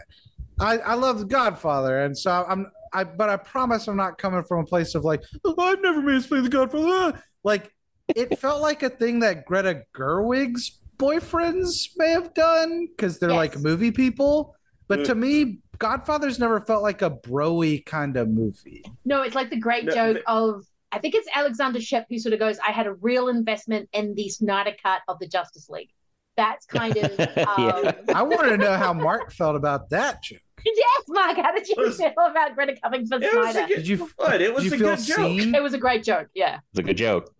I 0.61 0.79
I 0.79 0.95
love 0.95 1.19
the 1.19 1.25
Godfather, 1.27 2.01
and 2.01 2.17
so 2.17 2.45
I'm 2.49 2.71
I, 2.93 3.05
but 3.05 3.29
I 3.29 3.37
promise 3.37 3.89
I'm 3.89 3.97
not 3.97 4.19
coming 4.19 4.43
from 4.43 4.61
a 4.61 4.67
place 4.67 4.95
of 4.95 5.05
like, 5.05 5.23
oh, 5.45 5.55
I've 5.59 5.83
never 5.83 6.01
mansplained 6.01 6.45
the 6.45 6.49
Godfather. 6.49 6.87
Ah! 6.89 7.23
Like, 7.45 7.73
it 8.15 8.39
felt 8.39 8.63
like 8.63 8.83
a 8.83 8.91
thing 8.91 9.21
that 9.21 9.45
Greta 9.45 9.83
Gerwig's 9.95 10.81
boyfriends 10.97 11.91
may 11.97 12.11
have 12.11 12.35
done 12.35 12.89
because 12.89 13.19
they're 13.19 13.31
like 13.31 13.59
movie 13.59 13.91
people. 13.91 14.55
But 14.89 15.05
to 15.05 15.15
me, 15.15 15.59
Godfather's 15.79 16.39
never 16.39 16.61
felt 16.61 16.83
like 16.83 17.03
a 17.03 17.11
broy 17.11 17.85
kind 17.85 18.17
of 18.17 18.29
movie. 18.29 18.83
no." 19.05 19.23
It's 19.23 19.35
like 19.35 19.51
the 19.51 19.61
great 19.61 19.85
No, 19.85 19.95
joke 19.95 20.17
th- 20.17 20.25
of 20.27 20.65
I 20.91 20.99
think 20.99 21.15
it's 21.15 21.29
Alexandra 21.35 21.83
Shipp 21.83 22.07
who 22.09 22.19
sort 22.19 22.33
of 22.33 22.39
goes, 22.39 22.59
"I 22.67 22.73
had 22.73 22.87
a 22.87 22.95
real 22.95 23.29
investment 23.29 23.91
in 23.93 24.15
the 24.15 24.31
Snyder 24.31 24.73
cut 24.83 25.03
of 25.07 25.19
the 25.19 25.29
Justice 25.29 25.69
League." 25.69 25.91
That's 26.39 26.65
kind 26.67 26.97
of 26.97 27.21
um, 27.21 27.27
Yeah. 27.59 27.93
I 28.15 28.23
wanted 28.23 28.51
to 28.51 28.57
know 28.57 28.75
how 28.77 28.95
Mark 28.95 29.33
felt 29.33 29.57
about 29.57 29.91
that 29.91 30.23
joke. 30.23 30.39
yes, 30.65 31.03
Mark. 31.09 31.37
How 31.37 31.53
did 31.55 31.69
you 31.69 31.75
was- 31.77 31.99
feel 31.99 32.13
about 32.17 32.55
Greta 32.55 32.75
coming 32.83 33.07
for 33.07 33.17
It 33.17 33.23
was 33.35 33.49
a 33.49 33.53
Snyder? 33.53 33.69
good, 33.69 33.77
Did 33.77 33.89
you 33.89 34.11
what? 34.17 34.41
It 34.41 34.55
was 34.55 34.63
a 34.63 34.65
you 34.65 34.71
feel 34.71 34.79
good 34.97 34.99
joke. 35.05 35.17
seen? 35.17 35.55
It 35.55 35.63
was 35.63 35.75
a 35.75 35.79
great 35.79 36.03
joke. 36.05 36.29
Yeah. 36.35 36.61
It's 36.73 36.79
a 36.79 36.83
good 36.83 36.97
joke. 36.97 37.31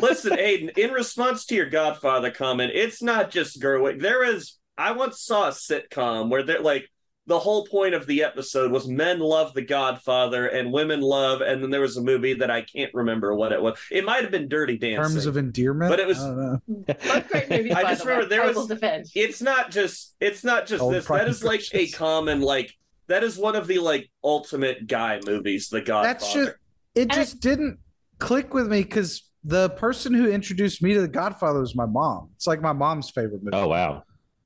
Listen, 0.00 0.32
Hayden, 0.36 0.70
in 0.76 0.90
response 0.92 1.46
to 1.46 1.54
your 1.54 1.70
Godfather 1.70 2.30
comment, 2.30 2.72
it's 2.74 3.02
not 3.02 3.30
just 3.30 3.60
Gerwig. 3.60 4.00
There 4.00 4.24
is, 4.24 4.58
I 4.78 4.92
once 4.92 5.20
saw 5.20 5.48
a 5.48 5.52
sitcom 5.52 6.28
where 6.30 6.42
they're 6.42 6.60
like, 6.60 6.88
the 7.26 7.38
whole 7.38 7.64
point 7.66 7.94
of 7.94 8.06
the 8.06 8.24
episode 8.24 8.72
was 8.72 8.88
men 8.88 9.20
love 9.20 9.54
the 9.54 9.62
Godfather 9.62 10.46
and 10.48 10.72
women 10.72 11.00
love, 11.00 11.42
and 11.42 11.62
then 11.62 11.70
there 11.70 11.80
was 11.80 11.96
a 11.96 12.02
movie 12.02 12.34
that 12.34 12.50
I 12.50 12.62
can't 12.62 12.92
remember 12.94 13.34
what 13.34 13.52
it 13.52 13.62
was. 13.62 13.78
It 13.90 14.04
might 14.04 14.22
have 14.22 14.30
been 14.32 14.48
Dirty 14.48 14.76
Dancing. 14.78 15.02
terms 15.14 15.26
of 15.26 15.36
endearment. 15.36 15.90
But 15.90 16.00
it 16.00 16.06
was- 16.06 16.18
I 16.20 16.26
don't 16.26 16.38
know. 16.38 16.60
Both 16.86 17.28
great 17.28 17.50
movies. 17.50 17.72
I 17.76 17.82
just 17.82 18.04
remember 18.04 18.26
there 18.28 18.42
I 18.42 18.46
was- 18.48 18.56
will 18.56 18.66
defend. 18.66 19.06
it's 19.14 19.40
not 19.40 19.70
just 19.70 20.16
it's 20.20 20.42
not 20.42 20.66
just 20.66 20.82
Old 20.82 20.94
this. 20.94 21.06
That 21.06 21.28
is 21.28 21.44
like 21.44 21.62
a 21.72 21.88
common 21.90 22.40
like 22.40 22.72
that 23.06 23.22
is 23.22 23.36
one 23.38 23.54
of 23.56 23.66
the 23.66 23.78
like 23.78 24.10
ultimate 24.24 24.86
guy 24.86 25.20
movies, 25.26 25.68
The 25.68 25.80
Godfather. 25.82 26.08
That's 26.08 26.32
just 26.32 26.50
it. 26.94 27.02
And 27.02 27.12
Just 27.12 27.40
didn't 27.40 27.78
click 28.18 28.52
with 28.54 28.66
me 28.68 28.82
because 28.82 29.30
the 29.44 29.70
person 29.70 30.12
who 30.12 30.28
introduced 30.28 30.82
me 30.82 30.94
to 30.94 31.00
the 31.02 31.08
Godfather 31.08 31.60
was 31.60 31.74
my 31.76 31.86
mom. 31.86 32.30
It's 32.34 32.46
like 32.48 32.60
my 32.60 32.72
mom's 32.72 33.10
favorite 33.10 33.42
movie. 33.42 33.50
Oh 33.56 33.68
wow. 33.68 34.02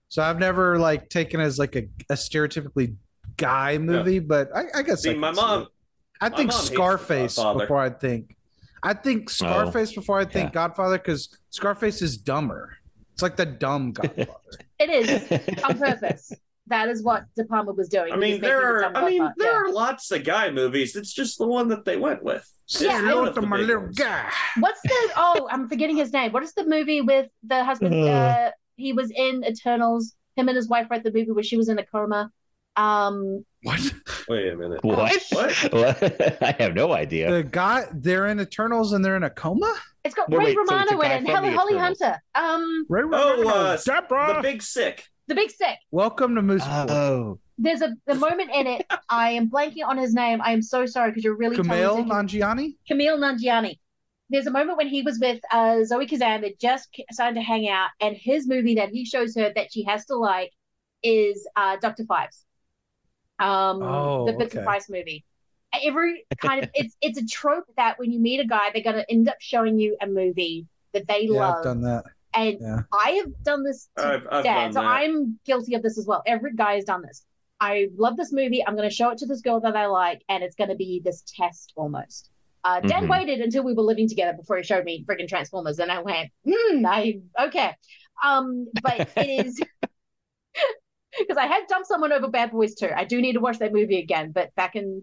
So 0.09 0.23
I've 0.23 0.39
never 0.39 0.79
like 0.79 1.09
taken 1.09 1.41
it 1.41 1.45
as 1.45 1.59
like 1.59 1.77
a, 1.77 1.85
a 2.11 2.15
stereotypically 2.15 2.97
guy 3.37 3.79
movie, 3.79 4.19
but 4.21 4.49
I, 4.55 4.65
I 4.77 4.83
guess 4.83 5.03
See, 5.03 5.11
can 5.11 5.19
my 5.21 5.33
mom, 5.33 5.63
it. 5.63 5.69
I 6.21 6.29
think 6.29 6.51
mom 6.53 6.61
Scarface 6.61 7.37
before 7.37 7.81
I 7.81 7.91
think. 7.91 8.37
I 8.83 8.95
think 8.95 9.31
Scarface 9.31 9.93
before 9.93 10.19
I 10.21 10.25
think 10.25 10.49
yeah. 10.51 10.67
Godfather 10.67 10.99
because 10.99 11.37
Scarface 11.51 12.03
is 12.03 12.17
dumber. 12.19 12.77
It's 13.15 13.23
like 13.23 13.37
the 13.37 13.47
dumb 13.47 13.93
Godfather. 13.93 14.27
It 14.79 14.91
is 14.91 15.63
on 15.65 15.79
purpose. 15.79 16.33
That 16.69 16.89
is 16.89 17.03
what 17.03 17.25
De 17.37 17.45
Palma 17.45 17.73
was 17.73 17.89
doing. 17.89 18.13
I 18.13 18.17
mean, 18.17 18.41
there 18.41 18.83
making 18.83 18.93
the 18.95 18.99
are. 19.01 19.05
I 19.05 19.11
mean, 19.11 19.31
there 19.37 19.53
Yeah. 19.53 19.59
are 19.59 19.73
lots 19.73 20.11
of 20.13 20.25
guy 20.25 20.51
movies. 20.51 20.97
It's 20.97 21.13
just 21.13 21.39
the 21.39 21.47
one 21.47 21.69
that 21.69 21.85
they 21.85 21.97
went 21.97 22.23
with. 22.23 22.49
It's 22.65 22.81
Yeah, 22.81 23.03
I- 23.05 23.15
one 23.15 23.29
of 23.29 23.35
the 23.35 23.43
my 23.43 23.57
little 23.59 23.89
guy. 23.95 24.31
What's 24.61 24.81
the? 24.83 25.11
Oh, 25.17 25.47
I'm 25.51 25.69
forgetting 25.69 25.97
his 25.97 26.13
name. 26.13 26.33
What 26.33 26.43
is 26.43 26.55
the 26.55 26.65
movie 26.67 27.01
with 27.03 27.29
the 27.43 27.65
husband? 27.65 27.95
Uh, 27.95 28.51
he 28.77 28.93
was 28.93 29.11
in 29.15 29.45
Eternals. 29.45 30.15
Him 30.37 30.49
and 30.49 30.57
his 30.57 30.69
wife 30.69 30.89
wrote 30.91 31.05
the 31.05 31.13
movie 31.13 31.31
where 31.31 31.45
she 31.45 31.57
was 31.57 31.69
in 31.69 31.79
a 31.79 31.85
coma. 31.87 32.31
Um, 32.77 33.45
What? 33.63 33.95
Wait 34.29 34.53
a 34.53 34.57
minute. 34.57 34.83
What? 34.85 35.23
What? 35.31 35.53
What? 35.73 36.43
I 36.43 36.57
have 36.59 36.75
no 36.75 36.93
idea. 36.93 37.31
The 37.31 37.45
guy 37.45 37.87
they're 37.93 38.27
in 38.27 38.41
Eternals 38.41 38.93
and 38.93 39.05
they're 39.05 39.17
in 39.17 39.23
a 39.23 39.31
coma. 39.31 39.73
it's 40.05 40.15
got 40.15 40.29
Wait, 40.29 40.39
Ray 40.39 40.45
wait, 40.47 40.55
so 40.55 40.61
Romano 40.75 41.01
guy 41.01 41.15
in 41.15 41.27
it 41.27 41.31
Holly, 41.33 41.51
the 41.51 41.57
Holly 41.57 41.79
Hunter. 41.79 42.21
Um, 42.35 42.85
Ray 42.89 43.03
Oh, 43.13 43.49
uh, 43.49 43.77
Deborah. 43.85 44.35
The 44.37 44.43
Big 44.43 44.63
Sick. 44.63 45.05
the 45.29 45.35
Big 45.37 45.51
Sick. 45.53 45.79
Welcome 45.93 46.35
to 46.35 46.43
Moose. 46.43 46.63
Oh, 46.67 47.39
There's 47.59 47.81
a 47.81 47.95
the 48.07 48.17
moment 48.17 48.51
in 48.53 48.67
it. 48.67 48.85
I 49.09 49.31
am 49.31 49.49
blanking 49.49 49.87
on 49.87 49.97
his 49.97 50.13
name. 50.13 50.41
I 50.43 50.51
am 50.51 50.61
so 50.61 50.85
sorry 50.85 51.11
because 51.11 51.23
you're 51.23 51.37
really 51.37 51.57
Kumail 51.57 52.05
talented. 52.09 52.41
Nanjiani. 52.41 52.77
Kumail 52.91 53.19
Nanjiani. 53.19 53.79
There's 54.35 54.49
a 54.49 54.53
moment 54.53 54.79
when 54.79 54.89
he 54.89 55.03
was 55.03 55.19
with 55.21 55.41
uh, 55.53 55.85
Zoe 55.85 56.07
Kazan. 56.07 56.43
They 56.43 56.57
just 56.61 56.93
k- 56.93 57.07
started 57.13 57.37
to 57.37 57.43
hang 57.43 57.69
out, 57.69 57.91
and 58.01 58.17
his 58.17 58.49
movie 58.49 58.77
that 58.77 58.91
he 58.91 59.07
shows 59.07 59.37
her 59.37 59.53
that 59.55 59.73
she 59.73 59.85
has 59.85 60.07
to 60.07 60.17
like 60.17 60.53
is 61.03 61.49
uh, 61.57 61.79
Doctor 61.79 62.05
Phibes, 62.05 62.45
um, 63.39 63.81
Oh, 63.81 64.27
the 64.27 64.33
Vincent 64.35 64.63
okay. 64.63 64.65
Price 64.65 64.89
movie. 64.89 65.25
Every 65.83 66.27
kind 66.41 66.63
of 66.63 66.69
it's 66.75 66.97
it's 67.01 67.19
a 67.19 67.27
trope 67.27 67.65
that 67.77 67.99
when 67.99 68.13
you 68.13 68.21
meet 68.21 68.41
a 68.41 68.47
guy, 68.47 68.71
they're 68.73 68.83
gonna 68.83 69.05
end 69.09 69.29
up 69.29 69.37
showing 69.41 69.79
you 69.79 69.97
a 70.01 70.07
movie 70.07 70.67
that 70.93 71.07
they 71.09 71.29
Yeah, 71.29 71.39
love, 71.39 71.57
I've 71.59 71.65
done 71.65 71.81
that. 71.83 72.05
and 72.35 72.61
Yeah. 72.61 72.83
I 72.93 73.11
have 73.13 73.33
done 73.45 73.65
this 73.65 73.89
to 73.99 74.07
I've, 74.09 74.27
I've 74.31 74.45
dad, 74.45 74.55
done 74.55 74.73
so 74.75 74.81
that. 74.81 74.87
I'm 74.87 75.41
guilty 75.47 75.75
of 75.75 75.83
this 75.83 75.99
as 75.99 76.07
well. 76.07 76.23
Every 76.27 76.55
guy 76.55 76.77
has 76.77 76.85
done 76.85 77.03
this. 77.03 77.25
I 77.61 77.89
love 77.97 78.17
this 78.17 78.33
movie. 78.33 78.65
I'm 78.67 78.77
going 78.77 78.89
to 78.89 78.95
show 78.95 79.11
it 79.11 79.19
to 79.19 79.27
this 79.27 79.41
girl 79.43 79.61
that 79.61 79.77
I 79.77 79.87
like, 79.87 80.23
and 80.29 80.45
it's 80.45 80.57
going 80.57 80.71
to 80.71 80.77
be 80.77 81.01
this 81.05 81.23
test 81.27 81.73
almost. 81.77 82.31
Uh, 82.65 82.81
Dan 82.81 83.05
Mhm. 83.05 83.11
waited 83.11 83.41
until 83.41 83.63
we 83.63 83.75
were 83.75 83.83
living 83.83 84.09
together 84.09 84.33
before 84.33 84.57
he 84.57 84.63
showed 84.63 84.85
me 84.85 85.05
freaking 85.05 85.29
Transformers, 85.29 85.79
and 85.79 85.93
I 85.93 86.01
went, 86.01 86.31
hmm, 86.49 86.85
I 86.87 87.21
okay. 87.39 87.73
Um, 88.25 88.69
but 88.83 89.11
it 89.17 89.47
is 89.47 89.61
because 91.19 91.37
I 91.37 91.47
had 91.47 91.67
dumped 91.69 91.87
someone 91.89 92.13
over 92.13 92.29
Bad 92.29 92.51
Boys 92.53 92.75
too. 92.75 92.91
I 92.95 93.05
do 93.05 93.21
need 93.21 93.35
to 93.35 93.41
watch 93.41 93.59
that 93.59 93.73
movie 93.73 93.99
again, 93.99 94.33
but 94.33 94.55
back 94.55 94.77
in, 94.77 95.03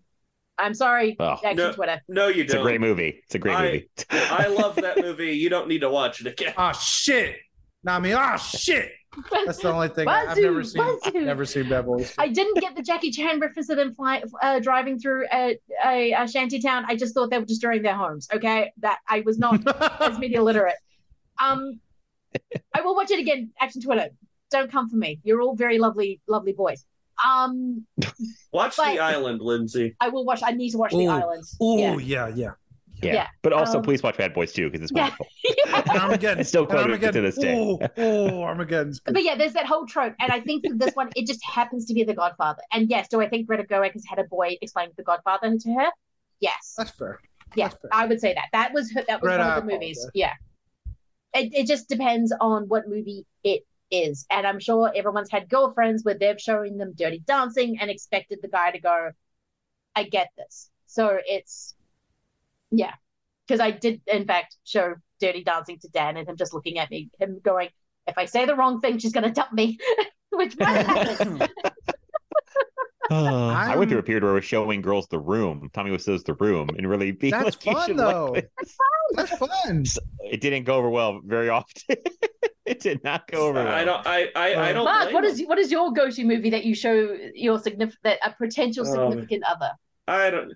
I'm 0.57 0.73
sorry, 0.73 1.15
Oh. 1.19 1.33
Action 1.33 1.55
No. 1.57 1.71
Twitter. 1.73 2.01
No, 2.07 2.27
you 2.27 2.43
it's 2.43 2.53
a 2.53 2.57
don't. 2.57 2.63
great 2.65 2.81
movie. 2.81 3.21
It's 3.25 3.35
a 3.35 3.39
great 3.39 3.55
I- 3.55 3.63
movie. 3.65 3.89
I 4.09 4.47
love 4.47 4.75
that 4.77 4.97
movie. 4.99 5.31
You 5.33 5.49
don't 5.49 5.67
need 5.67 5.81
to 5.81 5.89
watch 5.89 6.19
it 6.21 6.27
again. 6.27 6.53
Oh 6.57 6.71
shit! 6.73 7.35
No, 7.83 7.93
I 7.93 7.99
mean, 7.99 8.13
oh 8.17 8.37
shit! 8.37 8.91
That's 9.45 9.57
the 9.59 9.71
only 9.71 9.89
thing 9.89 10.07
I, 10.07 10.25
have 10.25 10.37
never 10.37 10.63
seen. 10.63 10.81
wazoo. 10.83 11.21
Never 11.25 11.45
seen 11.45 11.67
Bad 11.69 11.85
Boys. 11.85 12.13
I 12.17 12.29
didn't 12.29 12.59
get 12.61 12.75
the 12.75 12.81
Jackie 12.81 13.11
Chan 13.11 13.39
reference 13.39 13.69
of 13.69 13.77
them 13.77 13.93
fly, 13.93 14.23
uh, 14.41 14.59
driving 14.59 14.99
through 14.99 15.25
a, 15.33 15.57
a, 15.85 16.13
a 16.13 16.27
shanty 16.27 16.61
town. 16.61 16.85
I 16.87 16.95
just 16.95 17.13
thought 17.13 17.29
they 17.29 17.37
were 17.37 17.45
destroying 17.45 17.81
their 17.81 17.95
homes. 17.95 18.27
Okay, 18.33 18.71
that 18.77 18.99
I 19.09 19.21
was 19.21 19.37
not 19.37 19.61
as 20.01 20.17
media 20.17 20.41
literate. 20.41 20.75
Um, 21.41 21.79
I 22.73 22.81
will 22.81 22.95
watch 22.95 23.11
it 23.11 23.19
again. 23.19 23.51
Action 23.59 23.81
Twitter, 23.81 24.09
don't 24.49 24.71
come 24.71 24.89
for 24.89 24.95
me. 24.95 25.19
You're 25.23 25.41
all 25.41 25.55
very 25.55 25.77
lovely, 25.77 26.21
lovely 26.27 26.53
boys. 26.53 26.85
Um, 27.25 27.85
Watch 28.51 28.77
The 28.77 28.99
Island, 28.99 29.41
Lindsay. 29.41 29.95
I 29.99 30.09
will 30.09 30.25
watch. 30.25 30.41
I 30.43 30.51
need 30.51 30.71
to 30.71 30.77
watch 30.77 30.91
The 30.91 31.07
Island. 31.07 31.43
Oh 31.59 31.77
Yeah. 31.77 31.97
yeah, 31.97 32.27
yeah. 32.33 32.51
Yeah. 33.01 33.13
yeah. 33.13 33.27
But 33.41 33.53
also, 33.53 33.77
Um, 33.77 33.83
please 33.83 34.03
watch 34.03 34.17
Bad 34.17 34.33
Boys 34.33 34.53
too 34.53 34.69
because 34.69 34.83
it's 34.83 34.91
Yeah. 34.95 35.03
wonderful. 35.09 35.27
And 35.91 35.99
Armageddon. 36.01 36.39
I 36.39 36.43
still 36.53 36.61
And 36.63 36.69
quote 36.69 36.81
it 36.81 36.83
Armageddon. 36.85 37.13
to 37.13 37.21
this 37.21 37.37
day. 37.37 37.55
Oh, 37.57 37.79
oh 37.97 38.41
Armageddon's 38.43 38.99
good. 38.99 39.13
But 39.13 39.23
yeah, 39.23 39.35
there's 39.35 39.53
that 39.53 39.65
whole 39.65 39.85
trope, 39.85 40.13
and 40.19 40.31
I 40.31 40.39
think 40.41 40.63
that 40.63 40.77
this 40.79 40.93
one 40.95 41.09
it 41.15 41.25
just 41.27 41.43
happens 41.45 41.85
to 41.87 41.93
be 41.93 42.03
The 42.03 42.13
Godfather. 42.13 42.61
And 42.71 42.89
yes, 42.89 43.07
do 43.09 43.21
I 43.21 43.29
think 43.29 43.47
Greta 43.47 43.63
Gerwig 43.63 43.93
has 43.93 44.05
had 44.05 44.19
a 44.19 44.23
boy 44.25 44.57
explain 44.61 44.89
The 44.97 45.03
Godfather 45.03 45.57
to 45.57 45.73
her? 45.73 45.89
Yes. 46.39 46.75
That's 46.77 46.91
fair. 46.91 47.19
Yeah, 47.55 47.67
That's 47.69 47.81
fair. 47.81 47.89
I 47.93 48.05
would 48.05 48.19
say 48.21 48.33
that. 48.33 48.45
That 48.53 48.73
was 48.73 48.91
her, 48.93 49.03
that 49.07 49.21
was 49.21 49.27
Greta, 49.29 49.43
one 49.43 49.57
of 49.57 49.65
the 49.65 49.71
movies. 49.73 49.97
apologize. 49.97 50.11
Yeah. 50.15 50.33
It 51.33 51.53
it 51.53 51.67
just 51.67 51.87
depends 51.89 52.33
on 52.41 52.67
what 52.67 52.87
movie 52.89 53.25
it 53.43 53.65
is. 53.89 54.25
And 54.29 54.45
I'm 54.47 54.59
sure 54.59 54.91
everyone's 54.95 55.29
had 55.31 55.49
girlfriends 55.49 56.03
where 56.03 56.13
they've 56.17 56.39
shown 56.39 56.77
them 56.77 56.93
dirty 56.95 57.19
dancing 57.25 57.77
and 57.79 57.89
expected 57.89 58.39
the 58.41 58.47
guy 58.47 58.71
to 58.71 58.79
go, 58.79 59.11
I 59.95 60.03
get 60.03 60.29
this. 60.37 60.69
So 60.87 61.19
it's 61.25 61.75
yeah. 62.71 62.93
Because 63.47 63.59
I 63.59 63.71
did 63.71 64.01
in 64.07 64.25
fact 64.25 64.55
show 64.63 64.95
dirty 65.19 65.43
dancing 65.43 65.77
to 65.79 65.89
Dan 65.89 66.17
and 66.17 66.27
him 66.27 66.37
just 66.37 66.53
looking 66.53 66.77
at 66.79 66.89
me, 66.89 67.09
him 67.19 67.39
going, 67.43 67.69
if 68.07 68.17
I 68.17 68.25
say 68.25 68.45
the 68.45 68.55
wrong 68.55 68.79
thing, 68.81 68.97
she's 68.97 69.11
gonna 69.11 69.31
dump 69.31 69.53
me. 69.53 69.77
Which 70.33 70.57
might 70.57 70.85
have 70.85 70.87
happened. 71.17 71.49
Uh, 73.09 73.47
I 73.49 73.75
went 73.75 73.89
through 73.89 73.97
a 73.97 74.01
I'm- 74.01 74.05
period 74.05 74.23
where 74.23 74.31
I 74.31 74.35
was 74.35 74.45
showing 74.45 74.81
girls 74.81 75.07
the 75.09 75.19
room. 75.19 75.69
Tommy 75.73 75.91
was 75.91 76.05
says 76.05 76.23
the 76.23 76.33
room 76.35 76.69
and 76.77 76.89
really 76.89 77.11
being 77.11 77.31
That's 77.31 77.65
like, 77.65 77.75
fun 77.75 77.97
though. 77.97 78.31
like 78.31 78.49
this. 78.59 78.77
That's 79.15 79.37
fun. 79.37 79.83
It 80.23 80.39
didn't 80.39 80.63
go 80.63 80.75
over 80.75 80.89
well 80.89 81.19
very 81.25 81.49
often. 81.49 81.97
it 82.65 82.79
did 82.79 83.03
not 83.03 83.29
go 83.29 83.47
over. 83.49 83.59
I 83.59 83.83
well. 83.83 83.85
don't. 83.85 84.07
I. 84.07 84.29
I, 84.35 84.69
I 84.69 84.73
don't. 84.73 84.85
Mark, 84.85 85.03
blame 85.09 85.13
what 85.15 85.25
him. 85.25 85.31
is 85.31 85.41
what 85.45 85.59
is 85.59 85.71
your 85.71 85.91
go-to 85.91 86.23
movie 86.23 86.51
that 86.51 86.63
you 86.63 86.73
show 86.73 87.17
your 87.33 87.59
significant 87.59 88.19
a 88.23 88.31
potential 88.31 88.87
Um, 88.87 89.11
significant 89.11 89.43
other? 89.43 89.71
I 90.07 90.29
don't. 90.29 90.53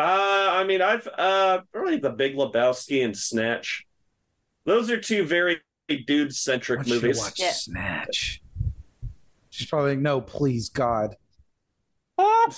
Uh, 0.00 0.48
I 0.52 0.64
mean, 0.64 0.80
I've 0.80 1.06
uh 1.18 1.60
probably 1.72 1.98
The 1.98 2.10
Big 2.10 2.34
Lebowski 2.34 3.04
and 3.04 3.16
Snatch. 3.16 3.84
Those 4.64 4.90
are 4.90 4.98
two 5.00 5.24
very 5.26 5.60
dude 6.06 6.34
centric 6.34 6.86
movies. 6.86 7.18
watch 7.18 7.38
Yeah. 7.38 7.50
Snatch. 7.52 8.40
She's 9.50 9.66
probably 9.68 9.90
like, 9.90 9.98
no, 9.98 10.20
please, 10.20 10.68
God. 10.70 11.16
I 12.18 12.52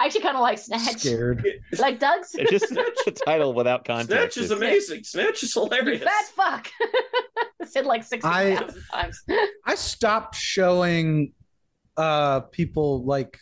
actually 0.00 0.20
kind 0.22 0.36
of 0.36 0.42
like 0.42 0.58
Snatch, 0.58 0.98
Scared. 1.00 1.46
like 1.78 1.98
Doug's. 1.98 2.34
It's 2.34 2.50
just 2.50 2.68
the 2.74 3.10
title 3.26 3.52
without 3.52 3.84
context. 3.84 4.34
Snatch 4.34 4.44
is 4.44 4.50
amazing. 4.50 5.04
Snatch 5.04 5.42
is 5.42 5.52
hilarious. 5.54 6.02
fat 6.02 6.24
fuck. 6.34 6.70
Said 7.64 7.86
like 7.86 8.04
sixty 8.04 8.28
I- 8.28 8.56
thousand 8.56 8.82
times. 8.92 9.22
I 9.66 9.74
stopped 9.74 10.36
showing 10.36 11.32
uh 11.96 12.40
people 12.40 13.04
like 13.04 13.38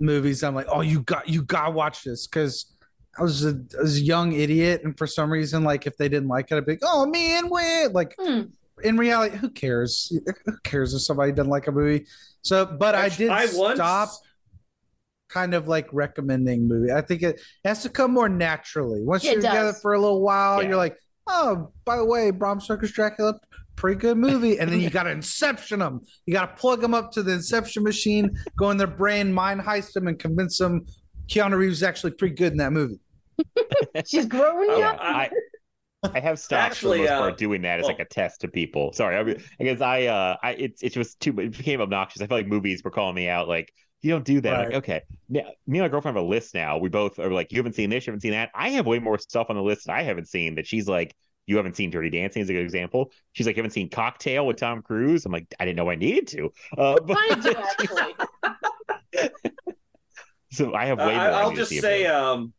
movies. 0.00 0.42
I'm 0.42 0.54
like, 0.54 0.66
oh, 0.70 0.80
you 0.82 1.00
got 1.02 1.28
you 1.28 1.42
got 1.42 1.66
to 1.66 1.70
watch 1.72 2.02
this 2.04 2.26
because 2.26 2.72
I 3.18 3.22
was 3.22 3.44
a, 3.44 3.58
I 3.78 3.82
was 3.82 3.96
a 3.96 4.02
young 4.02 4.32
idiot, 4.32 4.82
and 4.84 4.96
for 4.96 5.06
some 5.06 5.30
reason, 5.30 5.64
like 5.64 5.86
if 5.86 5.96
they 5.96 6.08
didn't 6.08 6.28
like 6.28 6.50
it, 6.52 6.56
I'd 6.56 6.66
be 6.66 6.72
like, 6.72 6.80
oh 6.82 7.06
man, 7.06 7.48
wait. 7.48 7.88
Like 7.92 8.14
Hmm. 8.18 8.42
in 8.84 8.96
reality, 8.98 9.36
who 9.36 9.48
cares? 9.50 10.12
Who 10.44 10.56
cares 10.64 10.94
if 10.94 11.02
somebody 11.02 11.32
doesn't 11.32 11.50
like 11.50 11.66
a 11.66 11.72
movie? 11.72 12.06
So, 12.42 12.64
but 12.66 12.94
Actually, 12.94 13.30
I 13.30 13.46
did 13.46 13.54
I 13.54 13.58
once- 13.58 13.76
stop 13.76 14.08
kind 15.28 15.54
of 15.54 15.66
like 15.66 15.88
recommending 15.92 16.68
movie. 16.68 16.92
I 16.92 17.00
think 17.00 17.22
it 17.22 17.40
has 17.64 17.82
to 17.82 17.88
come 17.88 18.12
more 18.12 18.28
naturally. 18.28 19.02
Once 19.02 19.24
it 19.24 19.32
you're 19.32 19.42
together 19.42 19.72
for 19.72 19.94
a 19.94 19.98
little 20.00 20.22
while, 20.22 20.62
Yeah. 20.62 20.68
you're 20.68 20.76
like, 20.76 20.96
oh, 21.26 21.72
by 21.84 21.96
the 21.96 22.04
way, 22.04 22.30
Bram 22.30 22.60
Stoker's 22.60 22.92
Dracula, 22.92 23.34
pretty 23.76 23.98
good 24.00 24.16
movie. 24.16 24.58
And 24.58 24.70
then 24.70 24.80
you 24.80 24.90
got 24.90 25.04
to 25.04 25.10
inception 25.10 25.78
them. 25.80 26.00
You 26.26 26.32
got 26.34 26.56
to 26.56 26.60
plug 26.60 26.80
them 26.80 26.94
up 26.94 27.12
to 27.12 27.22
the 27.22 27.32
inception 27.32 27.82
machine, 27.82 28.36
go 28.56 28.70
in 28.70 28.76
their 28.76 28.86
brain, 28.86 29.32
mind 29.32 29.60
heist 29.60 29.92
them, 29.92 30.08
and 30.08 30.18
convince 30.18 30.58
them 30.58 30.86
Keanu 31.28 31.56
Reeves 31.56 31.78
is 31.78 31.82
actually 31.82 32.12
pretty 32.12 32.34
good 32.34 32.52
in 32.52 32.58
that 32.58 32.72
movie. 32.72 32.98
She's 34.06 34.26
growing 34.26 34.70
Yeah, 34.78 34.90
up. 34.90 34.98
I, 35.00 35.30
I 36.14 36.20
have 36.20 36.38
stopped 36.38 36.62
Actually, 36.62 36.98
for 36.98 37.04
the 37.04 37.10
most 37.10 37.16
uh, 37.16 37.20
part 37.20 37.38
doing 37.38 37.62
that 37.62 37.80
as 37.80 37.82
well- 37.84 37.92
like 37.92 37.98
a 37.98 38.04
test 38.04 38.40
to 38.42 38.48
people. 38.48 38.92
Sorry, 38.92 39.16
I 39.16 39.22
mean, 39.24 39.42
because 39.58 39.80
I 39.80 40.04
uh 40.06 40.36
I 40.42 40.52
it 40.52 40.74
it 40.82 40.96
was 40.96 41.14
too 41.16 41.38
it 41.40 41.56
became 41.56 41.80
obnoxious. 41.80 42.22
I 42.22 42.26
felt 42.26 42.38
like 42.40 42.46
movies 42.46 42.82
were 42.84 42.90
calling 42.90 43.14
me 43.14 43.28
out 43.28 43.48
like 43.48 43.72
you 44.02 44.10
don't 44.10 44.24
do 44.24 44.40
that. 44.42 44.52
Right. 44.52 44.66
Like 44.68 44.74
okay, 44.76 45.02
now, 45.28 45.42
me 45.66 45.78
and 45.78 45.84
my 45.84 45.88
girlfriend 45.88 46.16
have 46.16 46.24
a 46.24 46.28
list 46.28 46.54
now. 46.54 46.78
We 46.78 46.88
both 46.90 47.18
are 47.18 47.30
like 47.32 47.50
you 47.50 47.58
haven't 47.58 47.74
seen 47.74 47.90
this, 47.90 48.06
you 48.06 48.12
haven't 48.12 48.20
seen 48.20 48.32
that. 48.32 48.50
I 48.54 48.70
have 48.70 48.86
way 48.86 49.00
more 49.00 49.18
stuff 49.18 49.48
on 49.50 49.56
the 49.56 49.62
list 49.62 49.86
that 49.86 49.94
I 49.96 50.02
haven't 50.02 50.28
seen 50.28 50.54
that 50.56 50.66
she's 50.66 50.86
like. 50.88 51.14
You 51.46 51.56
haven't 51.56 51.76
seen 51.76 51.90
Dirty 51.90 52.10
Dancing 52.10 52.42
is 52.42 52.50
a 52.50 52.52
good 52.52 52.64
example. 52.64 53.12
She's 53.32 53.46
like, 53.46 53.56
you 53.56 53.60
haven't 53.60 53.72
seen 53.72 53.88
Cocktail 53.88 54.46
with 54.46 54.56
Tom 54.56 54.82
Cruise. 54.82 55.24
I'm 55.24 55.32
like, 55.32 55.46
I 55.60 55.64
didn't 55.64 55.76
know 55.76 55.88
I 55.88 55.94
needed 55.94 56.26
to. 56.28 56.52
Uh, 56.76 56.98
but, 57.00 57.16
I 57.18 57.34
do 57.40 57.54
actually. 59.14 59.30
so 60.50 60.74
I 60.74 60.86
have 60.86 60.98
way 60.98 61.04
more. 61.04 61.14
I, 61.14 61.28
I 61.28 61.40
I'll 61.42 61.50
need 61.50 61.56
to 61.56 61.64
just 61.66 61.80
say, 61.80 62.06
um, 62.06 62.52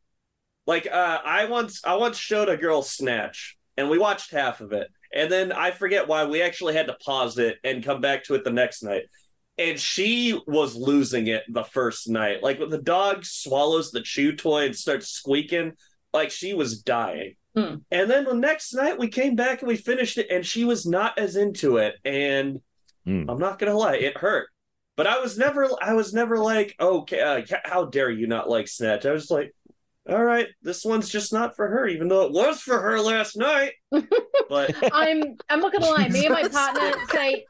like 0.65 0.87
uh, 0.87 1.19
I 1.23 1.45
once 1.45 1.81
I 1.85 1.95
once 1.95 2.17
showed 2.17 2.49
a 2.49 2.57
girl 2.57 2.81
Snatch, 2.81 3.57
and 3.75 3.89
we 3.89 3.97
watched 3.97 4.31
half 4.31 4.61
of 4.61 4.71
it, 4.71 4.89
and 5.13 5.31
then 5.31 5.51
I 5.51 5.71
forget 5.71 6.07
why 6.07 6.25
we 6.25 6.41
actually 6.41 6.73
had 6.73 6.87
to 6.87 6.97
pause 7.05 7.37
it 7.37 7.57
and 7.63 7.83
come 7.83 8.01
back 8.01 8.23
to 8.25 8.35
it 8.35 8.43
the 8.43 8.51
next 8.51 8.83
night. 8.83 9.03
And 9.57 9.79
she 9.79 10.39
was 10.45 10.75
losing 10.75 11.27
it 11.27 11.43
the 11.49 11.63
first 11.63 12.07
night. 12.07 12.43
Like 12.43 12.59
when 12.59 12.69
the 12.69 12.81
dog 12.81 13.25
swallows 13.25 13.91
the 13.91 14.01
chew 14.01 14.35
toy 14.35 14.65
and 14.65 14.75
starts 14.75 15.09
squeaking, 15.09 15.73
like 16.13 16.29
she 16.29 16.53
was 16.53 16.81
dying. 16.81 17.35
Hmm. 17.57 17.75
And 17.91 18.09
then 18.09 18.25
the 18.25 18.35
next 18.35 18.73
night 18.73 18.99
we 18.99 19.07
came 19.07 19.35
back 19.35 19.61
and 19.61 19.67
we 19.67 19.77
finished 19.77 20.17
it, 20.17 20.27
and 20.29 20.45
she 20.45 20.63
was 20.63 20.85
not 20.85 21.17
as 21.17 21.35
into 21.35 21.77
it. 21.77 21.95
And 22.05 22.61
Hmm. 23.05 23.29
I'm 23.29 23.39
not 23.39 23.57
gonna 23.57 23.73
lie, 23.77 23.95
it 23.95 24.17
hurt. 24.17 24.49
But 24.97 25.07
I 25.07 25.19
was 25.19 25.37
never, 25.37 25.69
I 25.81 25.93
was 25.93 26.13
never 26.13 26.37
like, 26.37 26.75
okay, 26.79 27.21
uh, 27.21 27.41
how 27.63 27.85
dare 27.85 28.09
you 28.11 28.27
not 28.27 28.49
like 28.49 28.67
Snatch? 28.67 29.05
I 29.05 29.11
was 29.11 29.31
like, 29.31 29.53
all 30.09 30.23
right, 30.23 30.47
this 30.61 30.83
one's 30.83 31.09
just 31.09 31.31
not 31.31 31.55
for 31.55 31.67
her, 31.67 31.87
even 31.87 32.07
though 32.09 32.23
it 32.23 32.31
was 32.31 32.59
for 32.61 32.81
her 32.81 32.99
last 32.99 33.37
night. 33.37 33.73
But 34.49 34.73
I'm 34.93 35.35
I'm 35.49 35.59
not 35.59 35.73
gonna 35.73 35.85
lie. 35.89 36.07
Me 36.07 36.25
and 36.25 36.33
my 36.33 36.47
partner 36.47 36.93
say, 37.11 37.43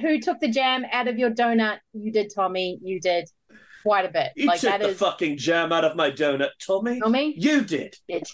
"Who 0.00 0.20
took 0.20 0.38
the 0.38 0.48
jam 0.48 0.84
out 0.92 1.08
of 1.08 1.18
your 1.18 1.30
donut? 1.32 1.78
You 1.92 2.12
did, 2.12 2.30
Tommy. 2.32 2.78
You 2.80 3.00
did 3.00 3.28
quite 3.82 4.04
a 4.04 4.08
bit. 4.08 4.30
you 4.36 4.46
like 4.46 4.60
took 4.60 4.70
that 4.70 4.80
the 4.80 4.90
is 4.90 4.98
fucking 4.98 5.36
jam 5.36 5.72
out 5.72 5.84
of 5.84 5.96
my 5.96 6.12
donut, 6.12 6.50
Tommy. 6.64 7.00
Tommy. 7.00 7.34
You 7.36 7.62
did. 7.62 7.96
Did. 8.08 8.28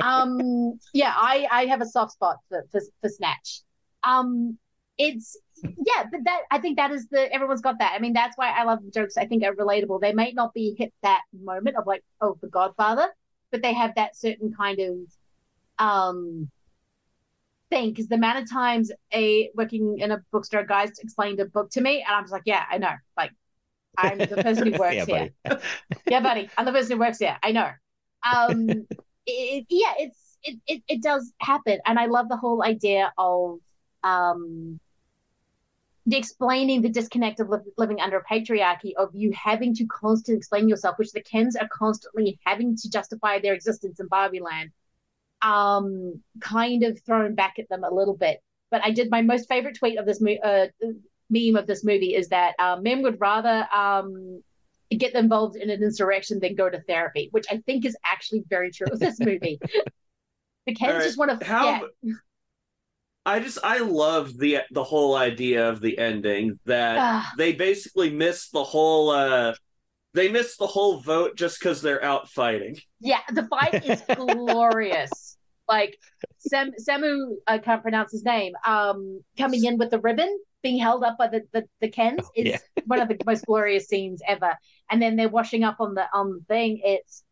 Um. 0.00 0.78
Yeah. 0.92 1.12
I 1.16 1.46
I 1.50 1.66
have 1.66 1.80
a 1.80 1.86
soft 1.86 2.12
spot 2.12 2.36
for 2.48 2.64
for, 2.70 2.80
for 3.00 3.08
snatch. 3.08 3.60
Um. 4.02 4.58
It's 4.96 5.36
yeah, 5.62 6.04
but 6.10 6.20
that 6.24 6.42
I 6.50 6.58
think 6.58 6.76
that 6.76 6.90
is 6.90 7.08
the 7.08 7.32
everyone's 7.32 7.60
got 7.60 7.78
that. 7.78 7.94
I 7.94 7.98
mean, 7.98 8.12
that's 8.12 8.36
why 8.36 8.50
I 8.50 8.64
love 8.64 8.80
the 8.84 8.90
jokes. 8.90 9.16
I 9.16 9.26
think 9.26 9.42
are 9.42 9.54
relatable. 9.54 10.00
They 10.00 10.12
may 10.12 10.32
not 10.32 10.52
be 10.54 10.74
hit 10.76 10.92
that 11.02 11.22
moment 11.32 11.76
of 11.76 11.86
like, 11.86 12.04
oh, 12.20 12.36
the 12.40 12.48
Godfather, 12.48 13.08
but 13.50 13.62
they 13.62 13.72
have 13.72 13.94
that 13.96 14.16
certain 14.16 14.52
kind 14.52 14.78
of 14.80 14.96
um 15.78 16.50
thing. 17.70 17.90
Because 17.90 18.08
the 18.08 18.16
amount 18.16 18.42
of 18.42 18.50
times 18.50 18.92
a 19.12 19.50
working 19.54 19.98
in 19.98 20.10
a 20.10 20.22
bookstore 20.30 20.64
guys 20.64 20.90
explained 20.98 21.40
a 21.40 21.46
book 21.46 21.70
to 21.72 21.80
me, 21.80 22.04
and 22.06 22.14
I'm 22.14 22.24
just 22.24 22.32
like, 22.32 22.42
yeah, 22.44 22.64
I 22.70 22.78
know. 22.78 22.94
Like, 23.16 23.32
I'm 23.96 24.18
the 24.18 24.26
person 24.42 24.72
who 24.72 24.78
works 24.78 25.08
yeah, 25.08 25.28
here 25.44 25.60
yeah, 26.06 26.20
buddy. 26.20 26.50
I'm 26.56 26.66
the 26.66 26.72
person 26.72 26.92
who 26.92 26.98
works 26.98 27.18
here. 27.18 27.36
I 27.42 27.52
know. 27.52 27.70
Um, 28.34 28.86
it, 29.26 29.66
yeah, 29.68 29.94
it's 29.98 30.38
it, 30.42 30.60
it 30.66 30.82
it 30.88 31.02
does 31.02 31.32
happen, 31.40 31.78
and 31.86 31.98
I 31.98 32.06
love 32.06 32.28
the 32.28 32.36
whole 32.36 32.62
idea 32.62 33.12
of 33.18 33.60
um 34.02 34.80
explaining 36.10 36.82
the 36.82 36.88
disconnect 36.88 37.40
of 37.40 37.48
li- 37.48 37.58
living 37.78 38.00
under 38.00 38.18
a 38.18 38.24
patriarchy 38.24 38.92
of 38.96 39.14
you 39.14 39.32
having 39.32 39.74
to 39.74 39.86
constantly 39.86 40.36
explain 40.38 40.68
yourself, 40.68 40.98
which 40.98 41.12
the 41.12 41.22
Kens 41.22 41.56
are 41.56 41.68
constantly 41.68 42.38
having 42.44 42.76
to 42.76 42.90
justify 42.90 43.38
their 43.38 43.54
existence 43.54 44.00
in 44.00 44.06
Barbie 44.08 44.40
Land. 44.40 44.70
Um, 45.42 46.22
kind 46.40 46.84
of 46.84 47.00
thrown 47.04 47.34
back 47.34 47.58
at 47.58 47.68
them 47.68 47.84
a 47.84 47.94
little 47.94 48.16
bit. 48.16 48.40
But 48.70 48.82
I 48.84 48.90
did 48.92 49.10
my 49.10 49.22
most 49.22 49.48
favorite 49.48 49.76
tweet 49.78 49.98
of 49.98 50.06
this 50.06 50.20
mo- 50.20 50.38
uh, 50.42 50.68
meme 51.30 51.56
of 51.56 51.66
this 51.66 51.84
movie 51.84 52.14
is 52.14 52.28
that 52.28 52.54
uh, 52.58 52.76
men 52.80 53.02
would 53.02 53.20
rather 53.20 53.66
um 53.74 54.42
get 54.96 55.14
involved 55.14 55.56
in 55.56 55.70
an 55.70 55.82
insurrection 55.82 56.38
than 56.40 56.54
go 56.54 56.68
to 56.70 56.80
therapy, 56.82 57.28
which 57.32 57.46
I 57.50 57.58
think 57.66 57.84
is 57.84 57.96
actually 58.04 58.44
very 58.48 58.70
true 58.70 58.86
of 58.90 58.98
this 59.00 59.18
movie. 59.20 59.58
the 60.66 60.76
All 60.80 60.88
right, 60.94 61.02
just 61.02 61.18
want 61.18 61.38
to 61.40 61.46
how- 61.46 61.88
yeah. 62.02 62.14
I 63.26 63.40
just 63.40 63.58
I 63.64 63.78
love 63.78 64.36
the 64.36 64.58
the 64.70 64.84
whole 64.84 65.16
idea 65.16 65.68
of 65.70 65.80
the 65.80 65.98
ending 65.98 66.58
that 66.66 66.98
Ah. 66.98 67.32
they 67.38 67.52
basically 67.54 68.10
missed 68.10 68.52
the 68.52 68.62
whole 68.64 69.08
uh 69.10 69.54
they 70.12 70.28
missed 70.28 70.58
the 70.58 70.66
whole 70.66 71.00
vote 71.00 71.34
just 71.34 71.58
because 71.58 71.80
they're 71.80 72.04
out 72.04 72.28
fighting. 72.28 72.76
Yeah, 73.00 73.20
the 73.32 73.46
fight 73.48 73.84
is 73.86 74.02
glorious. 74.14 75.36
Like 75.66 75.98
Sam, 76.38 76.72
Samu, 76.86 77.36
I 77.46 77.56
can't 77.58 77.80
pronounce 77.82 78.12
his 78.12 78.22
name. 78.24 78.52
Um, 78.66 79.22
coming 79.38 79.64
in 79.64 79.78
with 79.78 79.90
the 79.90 79.98
ribbon 80.00 80.38
being 80.64 80.80
held 80.80 81.04
up 81.04 81.18
by 81.18 81.28
the 81.28 81.42
the, 81.54 81.68
the 81.82 81.90
Kens 81.90 82.20
Oh, 82.24 82.32
is 82.36 82.48
yeah. 82.48 82.58
one 82.86 83.00
of 83.00 83.08
the 83.08 83.18
most 83.26 83.46
glorious 83.46 83.88
scenes 83.88 84.22
ever. 84.28 84.58
And 84.90 85.02
then 85.02 85.16
they're 85.16 85.30
washing 85.30 85.64
up 85.64 85.78
on 85.80 85.94
the 85.94 86.06
on 86.14 86.32
the 86.32 86.44
thing. 86.48 86.80
It's 86.84 87.24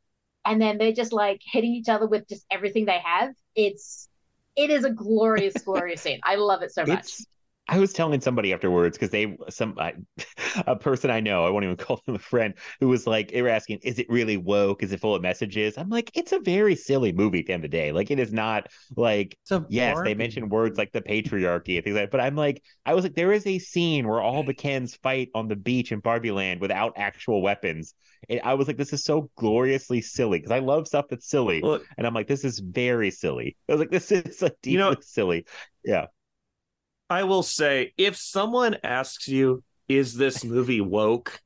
and 0.44 0.60
then 0.62 0.78
they're 0.78 0.92
just 0.92 1.12
like 1.12 1.40
hitting 1.44 1.72
each 1.74 1.88
other 1.90 2.06
with 2.08 2.28
just 2.28 2.46
everything 2.50 2.86
they 2.86 3.00
have. 3.04 3.34
It's 3.56 4.08
it 4.56 4.70
is 4.70 4.84
a 4.84 4.90
glorious, 4.90 5.62
glorious 5.64 6.02
scene. 6.02 6.20
I 6.24 6.36
love 6.36 6.62
it 6.62 6.72
so 6.72 6.86
much. 6.86 7.08
It's. 7.08 7.26
I 7.72 7.78
was 7.78 7.94
telling 7.94 8.20
somebody 8.20 8.52
afterwards 8.52 8.98
because 8.98 9.08
they 9.10 9.34
some 9.48 9.76
I, 9.78 9.94
a 10.66 10.76
person 10.76 11.10
I 11.10 11.20
know 11.20 11.46
I 11.46 11.50
won't 11.50 11.64
even 11.64 11.76
call 11.78 12.02
them 12.04 12.16
a 12.16 12.18
friend 12.18 12.52
who 12.80 12.88
was 12.88 13.06
like 13.06 13.32
they 13.32 13.40
were 13.40 13.48
asking 13.48 13.78
is 13.82 13.98
it 13.98 14.10
really 14.10 14.36
woke? 14.36 14.82
Is 14.82 14.92
it 14.92 15.00
full 15.00 15.14
of 15.14 15.22
messages? 15.22 15.78
I'm 15.78 15.88
like 15.88 16.10
it's 16.14 16.32
a 16.32 16.38
very 16.40 16.76
silly 16.76 17.12
movie 17.12 17.40
at 17.40 17.46
the 17.46 17.54
end 17.54 17.64
of 17.64 17.70
the 17.70 17.76
day. 17.76 17.90
Like 17.92 18.10
it 18.10 18.18
is 18.18 18.30
not 18.32 18.66
like 18.94 19.38
yes 19.70 19.96
they 20.04 20.14
mention 20.14 20.50
words 20.50 20.76
like 20.76 20.92
the 20.92 21.00
patriarchy 21.00 21.76
and 21.76 21.84
things 21.84 21.96
like 21.96 22.04
that 22.04 22.10
but 22.10 22.20
I'm 22.20 22.36
like 22.36 22.62
I 22.84 22.92
was 22.92 23.04
like 23.04 23.14
there 23.14 23.32
is 23.32 23.46
a 23.46 23.58
scene 23.58 24.06
where 24.06 24.20
all 24.20 24.42
the 24.44 24.54
Kens 24.54 24.94
fight 24.96 25.30
on 25.34 25.48
the 25.48 25.56
beach 25.56 25.92
in 25.92 26.00
Barbie 26.00 26.30
Land 26.30 26.60
without 26.60 26.92
actual 26.96 27.40
weapons 27.40 27.94
and 28.28 28.40
I 28.44 28.54
was 28.54 28.66
like 28.66 28.76
this 28.76 28.92
is 28.92 29.02
so 29.02 29.30
gloriously 29.36 30.00
silly 30.02 30.38
because 30.38 30.52
I 30.52 30.58
love 30.58 30.86
stuff 30.86 31.06
that's 31.08 31.28
silly 31.28 31.60
Look, 31.62 31.86
and 31.96 32.06
I'm 32.06 32.14
like 32.14 32.28
this 32.28 32.44
is 32.44 32.58
very 32.58 33.10
silly. 33.10 33.56
I 33.68 33.72
was 33.72 33.80
like 33.80 33.90
this 33.90 34.12
is 34.12 34.42
like 34.42 34.56
deeply 34.62 34.72
You 34.72 34.78
know- 34.78 34.96
silly. 35.00 35.46
Yeah 35.84 36.06
I 37.12 37.24
will 37.24 37.42
say 37.42 37.92
if 37.98 38.16
someone 38.16 38.78
asks 38.82 39.28
you, 39.28 39.62
is 39.86 40.16
this 40.16 40.44
movie 40.44 40.80
woke? 40.80 41.38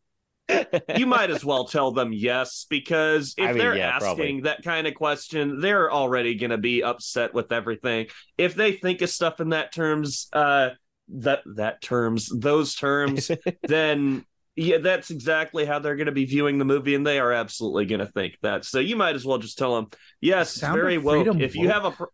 you 0.97 1.07
might 1.07 1.31
as 1.31 1.45
well 1.45 1.65
tell 1.65 1.91
them 1.91 2.13
yes 2.13 2.67
because 2.71 3.35
if 3.37 3.45
I 3.45 3.49
mean, 3.49 3.59
they're 3.59 3.77
yeah, 3.77 3.89
asking 3.89 4.15
probably. 4.15 4.41
that 4.43 4.63
kind 4.63 4.87
of 4.87 4.95
question 4.95 5.59
they're 5.59 5.91
already 5.91 6.37
going 6.37 6.51
to 6.51 6.57
be 6.57 6.85
upset 6.85 7.35
with 7.35 7.51
everything 7.51 8.07
if 8.39 8.55
they 8.55 8.71
think 8.71 9.03
of 9.03 9.11
stuff 9.11 9.41
in 9.41 9.49
that 9.49 9.73
terms 9.73 10.29
uh 10.33 10.69
that 11.09 11.41
that 11.57 11.83
terms 11.83 12.31
those 12.33 12.77
terms 12.77 13.29
then 13.65 14.25
yeah 14.55 14.79
that's 14.79 15.11
exactly 15.11 15.65
how 15.65 15.81
they're 15.81 15.97
going 15.97 16.07
to 16.07 16.13
be 16.13 16.27
viewing 16.27 16.59
the 16.59 16.65
movie 16.65 16.95
and 16.95 17.05
they 17.05 17.19
are 17.19 17.33
absolutely 17.33 17.85
going 17.85 17.99
to 17.99 18.07
think 18.07 18.37
that 18.43 18.65
so 18.65 18.79
you 18.79 18.95
might 18.95 19.17
as 19.17 19.25
well 19.25 19.39
just 19.39 19.59
tell 19.59 19.75
them 19.75 19.89
yes 20.21 20.53
it's 20.53 20.61
Sound 20.61 20.79
of 20.79 20.81
very 20.85 20.99
woke 20.99 21.25
Freedom 21.25 21.41
if 21.41 21.57
you 21.57 21.69
have 21.69 21.87
a 21.87 21.91
pr- 21.91 22.05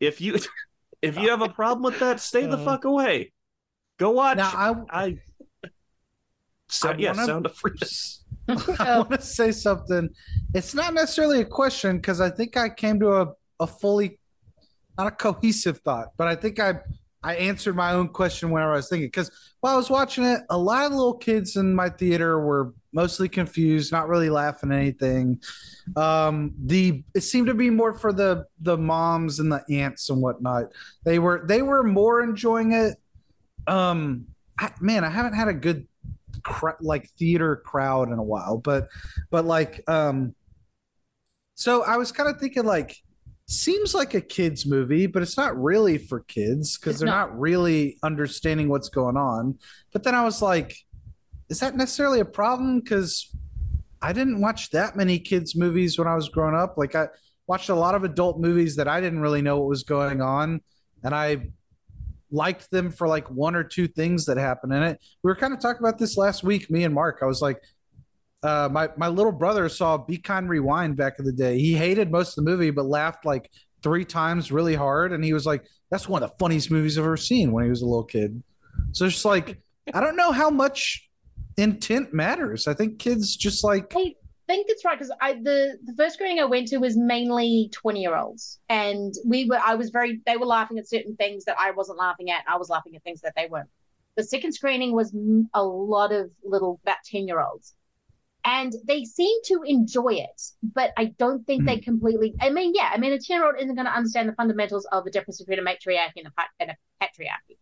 if 0.00 0.20
you 0.20 0.36
If 1.02 1.18
you 1.18 1.30
have 1.30 1.42
a 1.42 1.48
problem 1.48 1.82
with 1.82 1.98
that, 2.00 2.20
stay 2.20 2.46
the 2.46 2.56
Uh. 2.58 2.64
fuck 2.64 2.84
away. 2.84 3.32
Go 3.98 4.10
watch. 4.10 4.36
Now 4.38 4.86
I 4.90 5.04
I. 5.04 5.18
So, 6.68 6.90
I 6.90 6.96
yeah, 6.96 7.10
wanna- 7.12 7.26
Sound 7.26 7.46
of 7.46 7.54
Freedom. 7.54 7.88
I 8.80 8.98
want 8.98 9.10
to 9.12 9.20
say 9.22 9.52
something. 9.52 10.08
It's 10.54 10.74
not 10.74 10.94
necessarily 10.94 11.40
a 11.40 11.44
question 11.44 11.96
because 11.96 12.20
I 12.20 12.30
think 12.30 12.56
I 12.56 12.68
came 12.68 12.98
to 13.00 13.12
a, 13.22 13.32
a 13.60 13.66
fully 13.66 14.18
not 14.98 15.08
a 15.08 15.10
cohesive 15.10 15.78
thought, 15.80 16.08
but 16.16 16.26
I 16.28 16.34
think 16.36 16.58
I 16.60 16.74
I 17.22 17.34
answered 17.36 17.74
my 17.76 17.92
own 17.92 18.08
question 18.08 18.50
whenever 18.50 18.72
I 18.72 18.76
was 18.76 18.88
thinking. 18.88 19.08
Because 19.08 19.30
while 19.60 19.74
I 19.74 19.76
was 19.76 19.90
watching 19.90 20.24
it, 20.24 20.40
a 20.48 20.56
lot 20.58 20.86
of 20.86 20.92
little 20.92 21.16
kids 21.16 21.56
in 21.56 21.74
my 21.74 21.88
theater 21.90 22.38
were 22.40 22.72
mostly 22.96 23.28
confused, 23.28 23.92
not 23.92 24.08
really 24.08 24.30
laughing 24.30 24.72
at 24.72 24.78
anything. 24.78 25.38
Um, 25.96 26.54
the 26.64 27.04
it 27.14 27.20
seemed 27.20 27.46
to 27.46 27.54
be 27.54 27.68
more 27.68 27.92
for 27.94 28.12
the 28.12 28.46
the 28.60 28.76
moms 28.76 29.38
and 29.38 29.52
the 29.52 29.62
aunts 29.70 30.08
and 30.08 30.20
whatnot. 30.20 30.72
They 31.04 31.18
were 31.18 31.44
they 31.46 31.60
were 31.62 31.84
more 31.84 32.22
enjoying 32.22 32.72
it. 32.72 32.96
Um, 33.68 34.26
I, 34.58 34.70
man, 34.80 35.04
I 35.04 35.10
haven't 35.10 35.34
had 35.34 35.48
a 35.48 35.54
good 35.54 35.86
like 36.80 37.10
theater 37.10 37.56
crowd 37.56 38.08
in 38.08 38.18
a 38.18 38.22
while, 38.22 38.56
but 38.56 38.88
but 39.30 39.44
like 39.44 39.84
um, 39.88 40.34
so 41.54 41.84
I 41.84 41.98
was 41.98 42.10
kind 42.10 42.30
of 42.30 42.40
thinking 42.40 42.64
like 42.64 42.96
seems 43.46 43.94
like 43.94 44.14
a 44.14 44.20
kids 44.20 44.66
movie, 44.66 45.06
but 45.06 45.22
it's 45.22 45.36
not 45.36 45.60
really 45.60 45.98
for 45.98 46.20
kids 46.20 46.78
because 46.78 46.98
they're 46.98 47.06
not. 47.06 47.28
not 47.28 47.38
really 47.38 47.98
understanding 48.02 48.68
what's 48.68 48.88
going 48.88 49.16
on. 49.16 49.58
But 49.92 50.02
then 50.02 50.14
I 50.14 50.24
was 50.24 50.40
like, 50.42 50.76
is 51.48 51.60
that 51.60 51.76
necessarily 51.76 52.20
a 52.20 52.24
problem? 52.24 52.80
Because 52.80 53.30
I 54.02 54.12
didn't 54.12 54.40
watch 54.40 54.70
that 54.70 54.96
many 54.96 55.18
kids 55.18 55.56
movies 55.56 55.98
when 55.98 56.08
I 56.08 56.14
was 56.14 56.28
growing 56.28 56.54
up. 56.54 56.76
Like 56.76 56.94
I 56.94 57.08
watched 57.46 57.68
a 57.68 57.74
lot 57.74 57.94
of 57.94 58.04
adult 58.04 58.38
movies 58.38 58.76
that 58.76 58.88
I 58.88 59.00
didn't 59.00 59.20
really 59.20 59.42
know 59.42 59.58
what 59.58 59.68
was 59.68 59.84
going 59.84 60.20
on, 60.20 60.60
and 61.02 61.14
I 61.14 61.48
liked 62.30 62.70
them 62.70 62.90
for 62.90 63.06
like 63.06 63.30
one 63.30 63.54
or 63.54 63.62
two 63.62 63.86
things 63.86 64.26
that 64.26 64.36
happened 64.36 64.72
in 64.72 64.82
it. 64.82 64.98
We 65.22 65.28
were 65.28 65.36
kind 65.36 65.54
of 65.54 65.60
talking 65.60 65.80
about 65.80 65.98
this 65.98 66.16
last 66.16 66.42
week, 66.42 66.70
me 66.70 66.84
and 66.84 66.94
Mark. 66.94 67.18
I 67.22 67.26
was 67.26 67.40
like, 67.40 67.60
uh, 68.42 68.68
my 68.70 68.88
my 68.96 69.08
little 69.08 69.32
brother 69.32 69.68
saw 69.68 69.96
Be 69.96 70.18
Kind 70.18 70.48
Rewind 70.48 70.96
back 70.96 71.18
in 71.18 71.24
the 71.24 71.32
day. 71.32 71.58
He 71.58 71.74
hated 71.74 72.10
most 72.10 72.36
of 72.36 72.44
the 72.44 72.50
movie, 72.50 72.70
but 72.70 72.86
laughed 72.86 73.24
like 73.24 73.50
three 73.82 74.04
times 74.04 74.52
really 74.52 74.74
hard, 74.74 75.12
and 75.12 75.24
he 75.24 75.32
was 75.32 75.46
like, 75.46 75.64
"That's 75.90 76.08
one 76.08 76.22
of 76.22 76.30
the 76.30 76.36
funniest 76.38 76.70
movies 76.70 76.98
I've 76.98 77.04
ever 77.04 77.16
seen." 77.16 77.52
When 77.52 77.64
he 77.64 77.70
was 77.70 77.82
a 77.82 77.86
little 77.86 78.04
kid, 78.04 78.42
so 78.92 79.06
it's 79.06 79.14
just 79.14 79.24
like 79.24 79.60
I 79.92 80.00
don't 80.00 80.16
know 80.16 80.32
how 80.32 80.50
much 80.50 81.05
intent 81.56 82.12
matters. 82.12 82.66
I 82.66 82.74
think 82.74 82.98
kids 82.98 83.36
just 83.36 83.64
like 83.64 83.92
I 83.94 84.14
think 84.46 84.66
it's 84.68 84.84
right 84.84 84.98
because 84.98 85.12
I 85.20 85.34
the 85.34 85.78
the 85.84 85.94
first 85.96 86.14
screening 86.14 86.40
I 86.40 86.44
went 86.44 86.68
to 86.68 86.78
was 86.78 86.96
mainly 86.96 87.68
twenty 87.72 88.00
year 88.00 88.16
olds, 88.16 88.60
and 88.68 89.12
we 89.24 89.46
were 89.46 89.58
I 89.64 89.74
was 89.74 89.90
very 89.90 90.20
they 90.26 90.36
were 90.36 90.46
laughing 90.46 90.78
at 90.78 90.88
certain 90.88 91.16
things 91.16 91.44
that 91.44 91.56
I 91.58 91.72
wasn't 91.72 91.98
laughing 91.98 92.30
at. 92.30 92.44
I 92.48 92.56
was 92.56 92.68
laughing 92.68 92.94
at 92.94 93.02
things 93.02 93.20
that 93.22 93.34
they 93.36 93.48
weren't. 93.48 93.68
The 94.16 94.24
second 94.24 94.52
screening 94.52 94.92
was 94.92 95.14
a 95.52 95.62
lot 95.62 96.12
of 96.12 96.30
little 96.44 96.80
about 96.84 96.98
ten 97.04 97.26
year 97.26 97.40
olds, 97.40 97.74
and 98.46 98.72
they 98.86 99.04
seem 99.04 99.36
to 99.46 99.62
enjoy 99.64 100.14
it, 100.14 100.40
but 100.62 100.92
I 100.96 101.06
don't 101.18 101.44
think 101.44 101.66
they 101.66 101.78
completely. 101.78 102.32
I 102.40 102.50
mean, 102.50 102.72
yeah, 102.74 102.90
I 102.94 102.96
mean 102.96 103.12
a 103.12 103.18
ten 103.18 103.38
year 103.38 103.46
old 103.46 103.56
isn't 103.60 103.74
going 103.74 103.86
to 103.86 103.92
understand 103.92 104.28
the 104.28 104.34
fundamentals 104.34 104.86
of 104.92 105.04
the 105.04 105.10
difference 105.10 105.40
between 105.42 105.58
a 105.58 105.62
matriarchy 105.62 106.18
and 106.18 106.28
a, 106.28 106.30
pa- 106.30 106.48
and 106.60 106.70
a 106.70 106.76
patriarchy. 107.02 107.58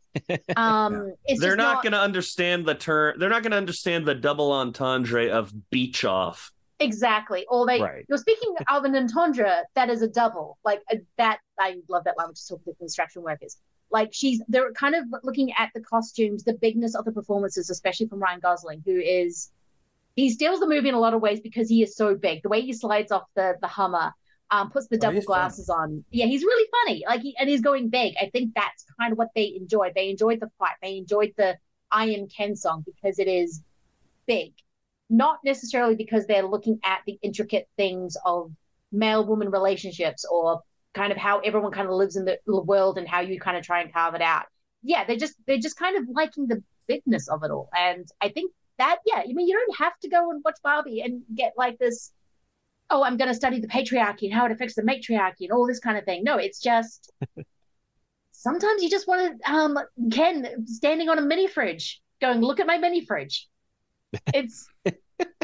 Um, 0.56 1.12
it's 1.24 1.40
They're 1.40 1.56
just 1.56 1.58
not, 1.58 1.82
going 1.82 1.92
to 1.92 2.00
understand 2.00 2.66
the 2.66 2.74
term. 2.76 3.18
They're 3.18 3.30
not 3.30 3.42
going 3.42 3.50
to 3.50 3.56
understand 3.56 4.06
the 4.06 4.14
double 4.14 4.52
entendre 4.52 5.28
of 5.30 5.52
beach 5.70 6.04
off. 6.04 6.52
Exactly. 6.78 7.46
Or 7.48 7.66
they 7.66 7.80
Right. 7.80 8.04
you're 8.08 8.18
speaking 8.18 8.54
of 8.68 8.84
an 8.84 8.94
entendre 8.94 9.64
that 9.74 9.90
is 9.90 10.02
a 10.02 10.08
double. 10.08 10.58
Like 10.64 10.82
uh, 10.92 10.96
that 11.16 11.38
I 11.58 11.78
love 11.88 12.04
that 12.04 12.14
language 12.18 12.38
to 12.42 12.48
talk 12.48 12.64
to 12.64 12.74
construction 12.74 13.22
workers. 13.22 13.56
Like 13.90 14.10
she's 14.12 14.40
they're 14.48 14.70
kind 14.72 14.94
of 14.94 15.04
looking 15.24 15.52
at 15.58 15.70
the 15.74 15.80
costumes, 15.80 16.44
the 16.44 16.54
bigness 16.54 16.94
of 16.94 17.04
the 17.04 17.12
performances, 17.12 17.70
especially 17.70 18.06
from 18.06 18.20
Ryan 18.20 18.40
Gosling, 18.40 18.82
who 18.84 18.96
is 19.00 19.50
he 20.16 20.30
steals 20.30 20.60
the 20.60 20.68
movie 20.68 20.88
in 20.88 20.94
a 20.94 21.00
lot 21.00 21.14
of 21.14 21.20
ways 21.22 21.40
because 21.40 21.68
he 21.68 21.82
is 21.82 21.96
so 21.96 22.14
big. 22.14 22.42
The 22.42 22.48
way 22.48 22.60
he 22.62 22.72
slides 22.72 23.12
off 23.12 23.24
the 23.34 23.56
the 23.60 23.68
Hummer, 23.68 24.12
um, 24.50 24.70
puts 24.70 24.88
the 24.88 24.98
Oh, 24.98 24.98
double 24.98 25.22
funny. 25.22 25.22
glasses 25.22 25.68
on. 25.68 26.04
Yeah, 26.10 26.26
he's 26.26 26.42
really 26.44 26.68
funny. 26.70 27.04
Like 27.06 27.22
he 27.22 27.36
and 27.38 27.48
he's 27.48 27.60
going 27.60 27.90
big. 27.90 28.14
I 28.20 28.30
think 28.30 28.52
that's 28.54 28.84
kind 29.00 29.12
of 29.12 29.18
what 29.18 29.28
they 29.34 29.54
enjoyed. 29.56 29.92
They 29.94 30.10
enjoyed 30.10 30.40
the 30.40 30.50
fight. 30.58 30.76
They 30.82 30.96
enjoyed 30.98 31.32
the 31.36 31.56
I 31.90 32.06
am 32.10 32.28
Ken 32.28 32.56
song 32.56 32.84
because 32.86 33.18
it 33.18 33.28
is 33.28 33.62
big 34.26 34.52
not 35.10 35.38
necessarily 35.44 35.94
because 35.94 36.26
they're 36.26 36.46
looking 36.46 36.78
at 36.84 37.00
the 37.06 37.18
intricate 37.22 37.68
things 37.76 38.16
of 38.24 38.50
male 38.90 39.26
woman 39.26 39.50
relationships 39.50 40.24
or 40.30 40.60
kind 40.94 41.12
of 41.12 41.18
how 41.18 41.40
everyone 41.40 41.72
kind 41.72 41.88
of 41.88 41.94
lives 41.94 42.16
in 42.16 42.24
the 42.24 42.38
the 42.46 42.62
world 42.62 42.98
and 42.98 43.08
how 43.08 43.20
you 43.20 43.38
kind 43.38 43.56
of 43.56 43.64
try 43.64 43.82
and 43.82 43.92
carve 43.92 44.14
it 44.14 44.22
out. 44.22 44.46
Yeah, 44.82 45.04
they're 45.04 45.16
just 45.16 45.34
they're 45.46 45.58
just 45.58 45.76
kind 45.76 45.96
of 45.98 46.08
liking 46.08 46.46
the 46.46 46.62
bigness 46.88 47.28
of 47.28 47.42
it 47.44 47.50
all. 47.50 47.68
And 47.76 48.06
I 48.20 48.30
think 48.30 48.52
that 48.78 48.98
yeah, 49.06 49.18
I 49.18 49.32
mean 49.32 49.46
you 49.46 49.54
don't 49.54 49.78
have 49.78 49.98
to 50.00 50.08
go 50.08 50.30
and 50.30 50.42
watch 50.44 50.58
Barbie 50.62 51.00
and 51.00 51.22
get 51.34 51.54
like 51.56 51.78
this 51.78 52.12
oh, 52.90 53.02
I'm 53.02 53.16
going 53.16 53.28
to 53.28 53.34
study 53.34 53.60
the 53.60 53.66
patriarchy 53.66 54.24
and 54.24 54.34
how 54.34 54.44
it 54.44 54.52
affects 54.52 54.74
the 54.74 54.82
matriarchy 54.82 55.44
and 55.46 55.52
all 55.52 55.66
this 55.66 55.80
kind 55.80 55.96
of 55.96 56.04
thing. 56.04 56.22
No, 56.22 56.36
it's 56.36 56.60
just 56.60 57.10
sometimes 58.32 58.82
you 58.82 58.90
just 58.90 59.08
want 59.08 59.40
to 59.40 59.52
um 59.52 59.78
Ken 60.12 60.66
standing 60.66 61.08
on 61.08 61.18
a 61.18 61.22
mini 61.22 61.46
fridge 61.46 62.00
going 62.20 62.40
look 62.40 62.60
at 62.60 62.66
my 62.66 62.78
mini 62.78 63.04
fridge. 63.04 63.48
It's 64.32 64.68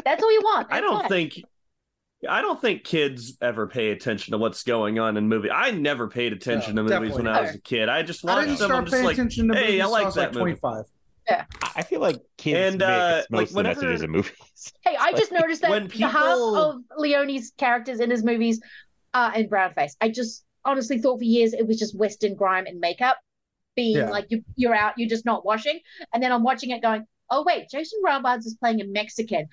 that's 0.05 0.23
all 0.23 0.31
you 0.31 0.41
want. 0.43 0.67
I 0.71 0.79
don't 0.81 0.99
That's 0.99 1.09
think. 1.09 1.41
I 2.29 2.41
don't 2.41 2.61
think 2.61 2.83
kids 2.83 3.37
ever 3.41 3.67
pay 3.67 3.89
attention 3.89 4.31
to 4.31 4.37
what's 4.37 4.63
going 4.63 4.99
on 4.99 5.17
in 5.17 5.27
movie. 5.27 5.49
I 5.49 5.71
never 5.71 6.07
paid 6.07 6.33
attention 6.33 6.75
No, 6.75 6.83
to 6.87 6.99
movies 6.99 7.15
when 7.15 7.25
definitely 7.25 7.31
I 7.39 7.41
was 7.41 7.55
a 7.55 7.61
kid. 7.61 7.89
I 7.89 8.03
just 8.03 8.23
I 8.27 8.35
watched 8.35 8.47
didn't 8.47 8.59
them. 8.59 8.75
I'm 8.75 8.85
start 8.85 8.85
just 8.85 8.93
paying 8.93 9.05
like, 9.05 9.15
attention 9.15 9.47
to 9.49 9.55
hey, 9.55 9.79
movies 9.79 9.81
I 9.81 9.89
till 9.89 9.91
like 9.91 10.03
I 10.03 10.05
was 10.05 10.15
that 10.15 10.21
like 10.21 10.33
movie. 10.33 10.55
25. 10.55 10.85
I 11.29 11.83
feel 11.83 12.01
like 12.01 12.19
kids 12.37 12.73
And, 12.73 12.81
uh, 12.83 13.17
miss 13.17 13.29
most 13.29 13.31
like, 13.31 13.47
of 13.49 13.55
the 13.55 13.63
messages 13.63 14.01
in 14.03 14.11
movies. 14.11 14.31
Hey, 14.83 14.95
I 14.99 15.11
just 15.13 15.31
noticed 15.31 15.61
that 15.61 15.71
When 15.71 15.87
the 15.87 16.07
half 16.07 16.37
of 16.37 16.75
Leone's 16.97 17.51
characters 17.57 17.99
in 17.99 18.11
his 18.11 18.23
movies 18.23 18.61
are 19.13 19.33
in 19.35 19.49
brownface. 19.49 19.93
I 19.99 20.09
just 20.09 20.43
honestly 20.65 20.99
thought 20.99 21.17
for 21.17 21.23
years 21.23 21.53
it 21.53 21.65
was 21.67 21.79
just 21.79 21.97
Western 21.97 22.35
grime 22.35 22.67
and 22.67 22.79
makeup, 22.79 23.17
being 23.75 23.97
Yeah. 23.97 24.09
like 24.09 24.27
you, 24.29 24.43
you're 24.55 24.75
out, 24.75 24.93
you're 24.97 25.09
just 25.09 25.25
not 25.25 25.43
washing. 25.45 25.79
And 26.13 26.21
then 26.21 26.31
I'm 26.31 26.43
watching 26.43 26.69
it 26.71 26.81
going, 26.81 27.05
oh 27.29 27.43
wait, 27.43 27.69
Jason 27.69 27.99
Robards 28.05 28.45
is 28.45 28.55
playing 28.55 28.81
a 28.81 28.85
Mexican. 28.85 29.47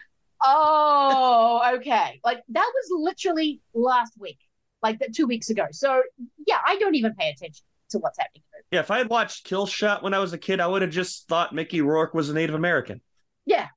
Oh, 0.45 1.63
okay. 1.77 2.21
Like 2.25 2.43
that 2.51 2.71
was 2.75 2.87
literally 2.91 3.61
last 3.73 4.13
week, 4.19 4.39
like 4.83 4.99
that 4.99 5.15
two 5.15 5.27
weeks 5.27 5.49
ago. 5.49 5.67
So 5.71 6.03
yeah, 6.47 6.59
I 6.67 6.77
don't 6.77 6.95
even 6.97 7.15
pay 7.15 7.31
attention 7.31 7.65
to 7.91 7.99
what's 7.99 8.19
happening. 8.19 8.43
In 8.71 8.77
the 8.77 8.77
Yeah, 8.77 8.81
if 8.81 8.91
I 8.91 8.99
had 8.99 9.09
watched 9.09 9.45
Kill 9.45 9.67
Shot 9.67 10.03
when 10.03 10.15
I 10.15 10.19
was 10.19 10.33
a 10.33 10.39
kid, 10.39 10.61
I 10.61 10.67
would 10.67 10.83
have 10.83 10.91
just 10.91 11.29
thought 11.29 11.55
Mickey 11.55 11.81
Rourke 11.81 12.15
was 12.15 12.29
a 12.31 12.35
Native 12.35 12.55
American. 12.55 13.01
Yeah, 13.47 13.69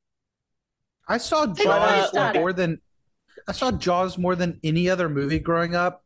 I 1.08 1.18
saw 1.18 1.46
They've 1.46 1.66
Jaws 1.66 2.14
more 2.36 2.54
than 2.54 2.80
I 3.48 3.52
saw 3.52 3.72
Jaws 3.72 4.18
more 4.18 4.36
than 4.36 4.60
any 4.64 4.90
other 4.90 5.10
movie 5.10 5.40
growing 5.40 5.76
up. 5.76 6.04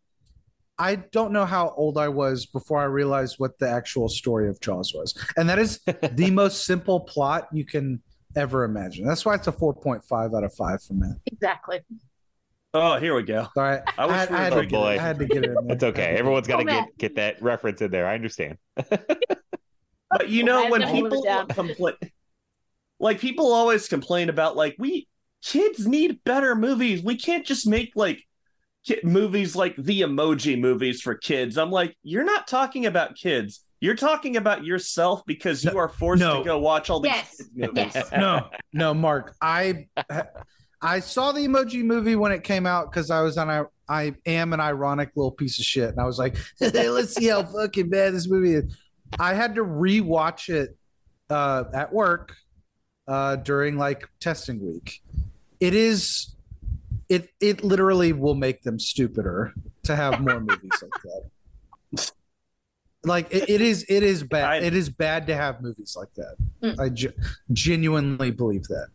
I 0.78 0.96
don't 0.96 1.32
know 1.32 1.46
how 1.46 1.74
old 1.78 1.98
I 1.98 2.10
was 2.10 2.46
before 2.46 2.82
I 2.82 2.86
realized 2.86 3.36
what 3.38 3.58
the 3.60 3.70
actual 3.70 4.10
story 4.10 4.50
of 4.50 4.60
Jaws 4.60 4.94
was. 4.94 5.14
And 5.38 5.48
that 5.48 5.60
is 5.60 5.80
the 6.12 6.32
most 6.32 6.66
simple 6.66 7.02
plot 7.02 7.48
you 7.54 7.66
can 7.66 8.02
ever 8.36 8.64
imagine. 8.64 9.06
That's 9.06 9.26
why 9.26 9.36
it's 9.36 9.48
a 9.48 9.52
4.5 9.52 10.36
out 10.36 10.44
of 10.44 10.54
5 10.54 10.84
for 10.84 10.94
me. 10.94 11.08
exactly. 11.26 11.82
Oh, 12.76 13.00
here 13.00 13.16
we 13.16 13.24
go. 13.24 13.40
All 13.40 13.64
right. 13.64 13.82
I 13.98 14.06
wish 14.06 14.16
had, 14.16 14.30
we 14.30 14.36
were 14.36 14.42
had 14.44 14.54
Oh, 14.54 14.62
to 14.62 14.66
get 14.68 14.76
it, 14.78 14.80
boy. 14.80 14.88
I 14.90 14.98
had 14.98 15.20
to 15.20 15.26
get 15.26 15.44
it 15.46 15.50
in 15.50 15.54
there. 15.54 15.64
That's 15.70 15.84
okay. 15.86 16.16
Everyone's 16.18 16.48
got 16.48 16.58
to 16.58 16.64
Oh, 16.64 16.66
get 16.66 16.98
get 16.98 17.16
that 17.16 17.42
reference 17.42 17.82
in 17.82 17.90
there. 17.92 18.06
I 18.08 18.16
understand. 18.16 18.58
But 20.10 20.30
you 20.30 20.44
know, 20.44 20.70
when 20.70 20.82
have 20.82 20.90
to 20.92 20.96
hold 20.96 21.06
it 21.08 21.10
people 21.10 21.46
complain, 21.50 21.96
like 23.00 23.20
people 23.20 23.52
always 23.52 23.88
complain 23.88 24.30
about, 24.30 24.56
like 24.56 24.76
we 24.80 25.08
kids 25.44 25.88
need 25.88 26.24
better 26.24 26.56
movies. 26.56 27.02
We 27.04 27.18
can't 27.18 27.46
just 27.46 27.68
make 27.68 27.92
like 27.96 28.24
ki- 28.86 29.02
movies 29.04 29.56
like 29.56 29.76
the 29.76 30.02
emoji 30.02 30.60
movies 30.60 31.02
for 31.02 31.16
kids. 31.16 31.58
I'm 31.58 31.72
like, 31.72 31.98
you're 32.04 32.24
not 32.24 32.48
talking 32.48 32.86
about 32.86 33.16
kids. 33.16 33.62
You're 33.82 33.96
talking 33.96 34.38
about 34.38 34.64
yourself 34.64 35.24
because 35.26 35.64
you 35.66 35.78
are 35.78 35.90
forced 35.90 36.22
no. 36.22 36.40
to 36.40 36.46
go 36.46 36.60
watch 36.60 36.90
all 36.90 37.02
these 37.02 37.12
Yes, 37.12 37.36
kids 37.38 37.50
movies. 37.56 37.92
yes. 37.96 38.12
no, 38.12 38.50
no, 38.74 38.94
Mark. 38.94 39.36
I 39.42 39.88
I 40.86 41.00
saw 41.00 41.32
the 41.32 41.42
Emoji 41.42 41.84
Movie 41.84 42.16
when 42.16 42.32
it 42.32 42.44
came 42.44 42.66
out 42.68 42.92
because 42.92 43.10
I 43.10 43.22
was 43.22 43.38
on 43.38 43.50
a 43.50 43.66
I 43.90 44.14
am 44.26 44.54
an 44.54 44.60
ironic 44.60 45.12
little 45.16 45.32
piece 45.32 45.60
of 45.60 45.66
shit, 45.66 45.90
and 45.90 46.00
I 46.00 46.06
was 46.06 46.18
like, 46.20 46.38
let's 46.60 47.16
see 47.16 47.28
how 47.28 47.44
fucking 47.44 47.90
bad 47.90 48.14
this 48.14 48.30
movie 48.30 48.54
is. 48.54 48.78
I 49.20 49.34
had 49.34 49.56
to 49.56 49.62
rewatch 49.64 50.50
it 50.50 50.78
uh, 51.30 51.66
at 51.74 51.92
work 51.94 52.36
uh, 53.08 53.38
during 53.38 53.78
like 53.78 54.08
testing 54.20 54.64
week. 54.66 55.02
It 55.60 55.74
is 55.74 56.36
it 57.10 57.30
it 57.40 57.64
literally 57.64 58.14
will 58.14 58.36
make 58.36 58.62
them 58.64 58.80
stupider 58.80 59.54
to 59.84 59.96
have 59.96 60.22
more 60.22 60.40
movies 60.50 60.72
like 60.82 61.04
that. 61.94 62.12
Like 63.04 63.32
it, 63.34 63.50
it 63.50 63.62
is 63.62 63.86
it 63.88 64.04
is 64.04 64.24
bad. 64.24 64.46
I- 64.46 64.58
it 64.58 64.74
is 64.76 64.90
bad 64.90 65.28
to 65.28 65.36
have 65.36 65.62
movies 65.62 65.96
like 65.98 66.14
that. 66.16 66.36
Mm. 66.64 66.80
I 66.80 66.90
ge- 66.90 67.14
genuinely 67.54 68.32
believe 68.32 68.64
that. 68.64 68.88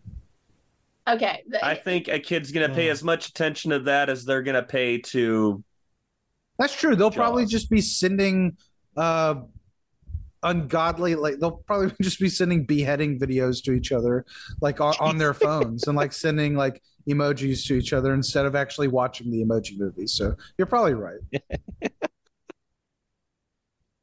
Okay. 1.09 1.43
I 1.63 1.75
think 1.75 2.09
a 2.09 2.19
kid's 2.21 2.53
gonna 2.53 2.69
pay 2.69 2.89
Oh. 2.89 2.93
as 2.93 3.03
much 3.03 3.29
attention 3.29 3.71
to 3.73 3.81
that 3.81 4.09
as 4.11 4.25
they're 4.25 4.43
gonna 4.43 4.63
pay 4.63 4.99
to 4.99 5.63
That's 6.59 6.75
true. 6.79 6.95
They'll 6.95 7.11
probably 7.11 7.47
just 7.47 7.71
be 7.71 7.81
sending 7.81 8.57
uh 8.97 9.37
ungodly 10.43 11.15
like 11.15 11.39
they'll 11.39 11.63
probably 11.67 11.93
just 12.03 12.19
be 12.19 12.29
sending 12.29 12.65
beheading 12.65 13.19
videos 13.19 13.63
to 13.63 13.73
each 13.73 13.93
other 13.93 14.25
like 14.63 14.81
on, 14.81 14.95
on 14.99 15.19
their 15.19 15.35
phones 15.47 15.87
and 15.87 15.97
like 15.97 16.13
sending 16.13 16.55
like 16.55 16.83
emojis 17.09 17.67
to 17.67 17.75
each 17.75 17.93
other 17.93 18.15
instead 18.15 18.47
of 18.47 18.55
actually 18.57 18.89
watching 18.89 19.31
the 19.31 19.45
emoji 19.45 19.79
movie 19.79 20.07
so 20.07 20.35
you're 20.57 20.67
probably 20.67 20.95
right 20.95 21.21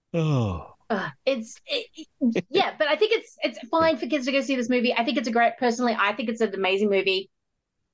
Oh, 0.14 0.77
It's 1.26 1.60
it, 1.66 2.08
yeah, 2.50 2.74
but 2.78 2.88
I 2.88 2.96
think 2.96 3.12
it's 3.14 3.38
it's 3.42 3.60
fine 3.70 3.98
for 3.98 4.08
kids 4.08 4.26
to 4.26 4.32
go 4.32 4.42
see 4.42 4.56
this 4.56 4.70
movie. 4.70 4.94
I 4.94 5.04
think 5.04 5.18
it's 5.18 5.28
a 5.28 5.32
great 5.32 5.58
personally. 5.58 5.96
I 5.98 6.14
think 6.14 6.30
it's 6.30 6.42
an 6.42 6.54
amazing 6.56 6.90
movie. 6.90 7.30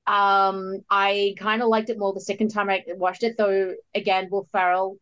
Um, 0.06 0.80
I 0.90 1.34
kind 1.38 1.62
of 1.62 1.68
liked 1.68 1.90
it 1.90 1.98
more 1.98 2.12
the 2.12 2.20
second 2.20 2.48
time 2.48 2.68
I 2.70 2.84
watched 2.88 3.22
it, 3.22 3.36
though. 3.36 3.74
Again, 3.94 4.28
Will 4.30 4.48
Ferrell 4.52 4.98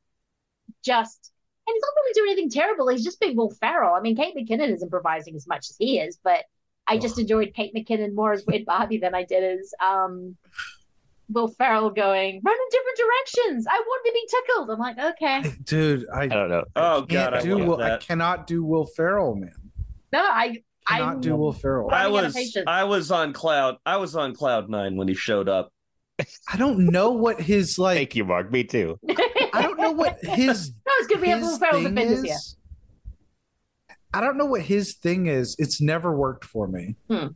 just 0.84 1.32
and 1.66 1.74
he's 1.74 1.82
not 1.82 1.94
really 1.96 2.14
doing 2.14 2.32
anything 2.32 2.50
terrible. 2.50 2.88
He's 2.88 3.04
just 3.04 3.20
being 3.20 3.36
Will 3.36 3.50
Ferrell. 3.50 3.94
I 3.94 4.00
mean, 4.00 4.16
Kate 4.16 4.34
McKinnon 4.36 4.72
is 4.72 4.82
improvising 4.82 5.36
as 5.36 5.46
much 5.46 5.70
as 5.70 5.76
he 5.78 5.98
is, 6.00 6.18
but 6.22 6.44
I 6.86 6.98
just 6.98 7.18
enjoyed 7.18 7.52
Kate 7.54 7.74
McKinnon 7.74 8.14
more 8.14 8.32
as 8.32 8.44
Weird 8.46 8.64
Barbie 8.64 8.98
than 8.98 9.14
I 9.14 9.24
did 9.24 9.58
as 9.58 9.72
um 9.84 10.36
Will 11.32 11.48
Ferrell 11.48 11.90
going 11.90 12.40
run 12.44 12.54
in 12.54 12.68
different 12.70 12.98
directions. 12.98 13.66
I 13.68 13.78
want 13.86 14.06
to 14.06 14.12
be 14.12 14.26
tickled. 14.28 14.70
I'm 14.70 14.78
like, 14.78 14.98
okay, 14.98 15.54
dude 15.64 16.06
i 16.14 16.22
I 16.22 16.26
don't 16.28 16.48
know. 16.50 16.64
Oh 16.76 17.02
god, 17.02 17.34
I 17.34 17.42
do 17.42 17.58
love 17.58 17.68
will, 17.68 17.82
i 17.82 17.96
cannot 17.98 18.46
do 18.46 18.64
will 18.64 18.86
ferrell 18.86 19.34
man 19.34 19.54
no, 20.12 20.20
I 20.20 20.62
cannot 20.88 21.16
I 21.16 21.20
do 21.20 21.36
will 21.36 21.52
ferrell 21.52 21.90
I 21.90 22.04
running 22.04 22.16
out 22.18 22.24
of 22.26 22.34
was. 22.34 22.56
I 22.66 22.84
was 22.84 23.10
on 23.10 23.32
cloud 23.32 23.76
I 23.86 23.96
was 23.96 24.14
on 24.16 24.34
cloud 24.34 24.68
nine 24.68 24.96
when 24.96 25.08
he 25.08 25.14
showed 25.14 25.48
up. 25.48 25.72
i 26.48 26.56
don't 26.56 26.78
know 26.86 27.10
what 27.10 27.40
his 27.40 27.78
like 27.78 27.96
Thank 27.96 28.16
you, 28.16 28.24
Mark. 28.24 28.52
Me 28.52 28.64
too. 28.64 28.98
i 29.54 29.62
don't 29.62 29.78
know 29.78 29.92
what 29.92 30.18
his 30.22 30.70
No, 30.86 30.92
it's 30.98 31.06
gonna 31.08 31.22
be 31.22 31.30
a 31.30 31.38
Will 31.38 31.58
Ferrell 31.58 31.82
thing 31.82 31.94
defenders 31.94 32.22
here. 32.24 32.34
is- 32.34 32.56
I 34.14 34.20
don't 34.20 34.36
know 34.36 34.44
what 34.44 34.60
his 34.60 34.94
thing 34.96 35.26
is. 35.26 35.56
It's 35.58 35.80
never 35.80 36.14
worked 36.14 36.44
for 36.44 36.68
me. 36.68 36.96
Hmm. 37.08 37.28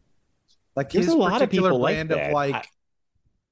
Like 0.75 0.91
There's 0.91 1.07
his 1.07 1.15
a 1.15 1.17
lot 1.17 1.33
of 1.41 1.49
particular 1.49 1.71
people 1.71 1.81
like 1.81 1.95
brand 1.95 2.11
that. 2.11 2.27
of 2.27 2.33
like 2.35 2.55
I- 2.55 2.65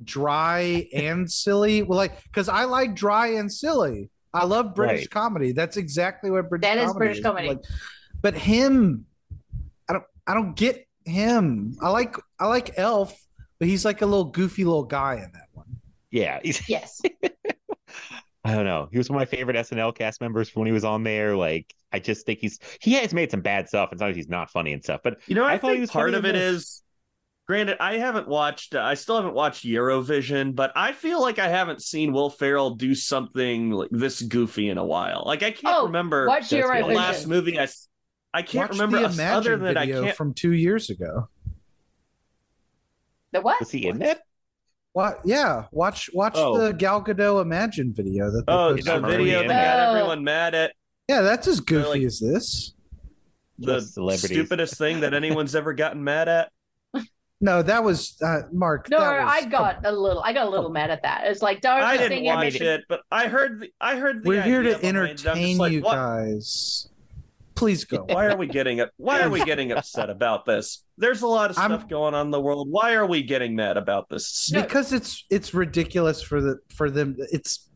dry 0.02 0.88
and 0.94 1.30
silly. 1.30 1.82
Well, 1.82 1.96
like 1.96 2.22
because 2.24 2.48
I 2.48 2.64
like 2.64 2.94
dry 2.94 3.28
and 3.28 3.52
silly. 3.52 4.10
I 4.32 4.44
love 4.46 4.74
British 4.74 5.02
Right. 5.02 5.10
comedy. 5.10 5.52
That's 5.52 5.76
exactly 5.76 6.30
what 6.30 6.48
British 6.48 6.64
That 6.68 6.78
is 6.78 6.86
comedy 6.86 6.98
British 6.98 7.22
comedy. 7.22 7.48
Like, 7.48 7.60
but 8.20 8.34
him, 8.34 9.06
I 9.88 9.92
don't. 9.92 10.04
I 10.26 10.34
don't 10.34 10.56
get 10.56 10.86
him. 11.04 11.76
I 11.80 11.90
like. 11.90 12.16
I 12.40 12.46
like 12.46 12.72
Elf, 12.78 13.16
but 13.58 13.68
he's 13.68 13.84
like 13.84 14.02
a 14.02 14.06
little 14.06 14.24
goofy 14.24 14.64
little 14.64 14.84
guy 14.84 15.14
in 15.16 15.30
that 15.32 15.48
one. 15.52 15.66
Yeah, 16.10 16.40
he's, 16.42 16.60
Yes. 16.68 17.00
I 18.46 18.54
don't 18.54 18.66
know. 18.66 18.88
He 18.92 18.98
was 18.98 19.08
one 19.08 19.16
of 19.16 19.20
my 19.20 19.36
favorite 19.36 19.56
SNL 19.56 19.94
cast 19.94 20.20
members 20.20 20.50
from 20.50 20.60
when 20.60 20.66
he 20.66 20.72
was 20.72 20.84
on 20.84 21.02
there. 21.02 21.34
Like, 21.34 21.74
I 21.92 21.98
just 21.98 22.26
think 22.26 22.40
he's 22.40 22.58
he 22.80 22.92
has 22.94 23.14
made 23.14 23.30
some 23.30 23.40
bad 23.40 23.68
stuff, 23.68 23.90
and 23.90 23.98
sometimes 23.98 24.16
he's 24.16 24.28
not 24.28 24.50
funny 24.50 24.72
and 24.74 24.82
stuff. 24.82 25.00
But 25.02 25.20
You 25.26 25.34
know, 25.34 25.44
I, 25.44 25.54
I 25.54 25.58
thought 25.58 25.68
he 25.68 25.74
think 25.76 25.80
was 25.82 25.90
part 25.90 26.14
of 26.14 26.24
in 26.24 26.30
it 26.30 26.38
this. 26.38 26.54
is. 26.62 26.82
Granted, 27.46 27.76
I 27.78 27.98
haven't 27.98 28.26
watched. 28.26 28.74
Uh, 28.74 28.80
I 28.80 28.94
still 28.94 29.16
haven't 29.16 29.34
watched 29.34 29.64
Eurovision, 29.66 30.54
but 30.54 30.72
I 30.74 30.92
feel 30.92 31.20
like 31.20 31.38
I 31.38 31.48
haven't 31.48 31.82
seen 31.82 32.12
Will 32.14 32.30
Ferrell 32.30 32.70
do 32.70 32.94
something 32.94 33.70
like 33.70 33.90
this 33.90 34.22
goofy 34.22 34.70
in 34.70 34.78
a 34.78 34.84
while. 34.84 35.24
Like 35.26 35.42
I 35.42 35.50
can't 35.50 35.76
Oh, 35.76 35.84
remember 35.86 36.26
Watch 36.26 36.48
the. 36.48 36.56
Eurovision. 36.60 36.94
last 36.94 37.26
movie 37.26 37.58
I. 37.58 37.64
s- 37.64 37.88
I 38.32 38.42
can't 38.42 38.70
Watch 38.70 38.78
remember 38.78 38.98
the 39.00 39.04
us- 39.06 39.20
other 39.20 39.56
than 39.58 39.76
I 39.76 39.86
can't. 39.86 40.16
from 40.16 40.32
two 40.32 40.52
years 40.52 40.88
ago. 40.90 41.28
The 43.32 43.40
what? 43.42 43.60
was 43.60 43.70
he 43.70 43.86
in 43.88 43.98
that? 43.98 44.22
What? 44.92 45.20
Yeah, 45.24 45.64
watch 45.70 46.08
watch 46.14 46.34
Oh. 46.36 46.56
the 46.58 46.72
Gal 46.72 47.02
Gadot 47.04 47.42
Imagine 47.42 47.92
video 47.92 48.30
that. 48.30 48.44
Oh, 48.48 48.74
the 48.74 48.90
I'm 48.90 48.98
on 48.98 49.04
already 49.04 49.24
video 49.24 49.40
that 49.42 49.48
that. 49.48 49.76
got 49.76 49.88
Oh. 49.88 49.94
everyone 49.98 50.24
mad 50.24 50.54
at 50.54 50.72
Yeah, 51.08 51.20
that's 51.20 51.46
as 51.46 51.60
goofy 51.60 51.88
like- 51.88 52.02
as 52.02 52.18
this. 52.20 52.72
the 53.58 53.80
stupidest 54.16 54.78
thing 54.78 55.00
that 55.00 55.12
anyone's 55.14 55.54
ever 55.54 55.74
gotten 55.74 56.02
mad 56.02 56.28
at. 56.28 56.50
No, 57.40 57.62
that 57.62 57.82
was 57.84 58.16
uh, 58.22 58.42
Mark. 58.52 58.88
No, 58.90 59.00
that 59.00 59.24
was, 59.24 59.32
I 59.44 59.48
got 59.48 59.84
a 59.84 59.92
little. 59.92 60.22
I 60.22 60.32
got 60.32 60.46
a 60.46 60.50
little 60.50 60.70
mad 60.70 60.90
at 60.90 61.02
that. 61.02 61.26
It's 61.26 61.42
like 61.42 61.60
don't 61.60 61.82
I 61.82 61.96
didn't 61.96 62.24
it. 62.24 62.24
watch 62.24 62.54
it, 62.60 62.84
but 62.88 63.00
I 63.10 63.26
heard. 63.28 63.60
The, 63.60 63.68
I 63.80 63.96
heard. 63.96 64.22
The 64.22 64.28
We're 64.28 64.42
here 64.42 64.62
to 64.62 64.78
behind 64.78 64.84
it. 64.84 65.00
I'm 65.00 65.08
just 65.08 65.26
entertain 65.26 65.58
like, 65.58 65.72
you 65.72 65.82
what- 65.82 65.94
guys. 65.94 66.88
Please 67.56 67.84
go. 67.84 68.04
Why 68.08 68.26
are 68.26 68.36
we 68.36 68.48
getting 68.48 68.80
up? 68.80 68.90
Why 68.96 69.20
are 69.20 69.30
we 69.30 69.44
getting 69.44 69.70
upset 69.70 70.10
about 70.10 70.44
this? 70.44 70.84
There's 70.98 71.22
a 71.22 71.28
lot 71.28 71.50
of 71.50 71.58
I'm- 71.58 71.70
stuff 71.70 71.88
going 71.88 72.12
on 72.14 72.26
in 72.26 72.30
the 72.32 72.40
world. 72.40 72.68
Why 72.70 72.94
are 72.94 73.06
we 73.06 73.22
getting 73.22 73.54
mad 73.54 73.76
about 73.76 74.08
this? 74.08 74.50
No. 74.52 74.62
because 74.62 74.92
it's 74.92 75.24
it's 75.30 75.54
ridiculous 75.54 76.20
for 76.22 76.40
the 76.40 76.58
for 76.74 76.90
them. 76.90 77.14
It's 77.30 77.68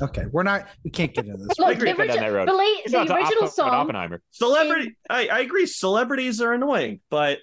okay. 0.00 0.24
We're 0.32 0.44
not. 0.44 0.68
We 0.82 0.90
can't 0.90 1.12
get 1.12 1.26
into 1.26 1.44
this. 1.44 1.58
Look, 1.58 1.76
agree 1.76 1.92
the, 1.92 1.98
with 1.98 2.08
that 2.08 2.18
origi- 2.20 2.32
road. 2.34 2.46
believe, 2.46 2.84
the 2.86 2.90
No, 2.92 3.02
it's 3.02 3.10
original 3.10 3.44
Opp- 3.44 3.50
song. 3.50 3.68
Oppenheimer. 3.70 4.22
Celebrity. 4.30 4.96
I, 5.10 5.28
I 5.28 5.40
agree. 5.40 5.66
Celebrities 5.66 6.40
are 6.40 6.54
annoying, 6.54 7.00
but 7.10 7.38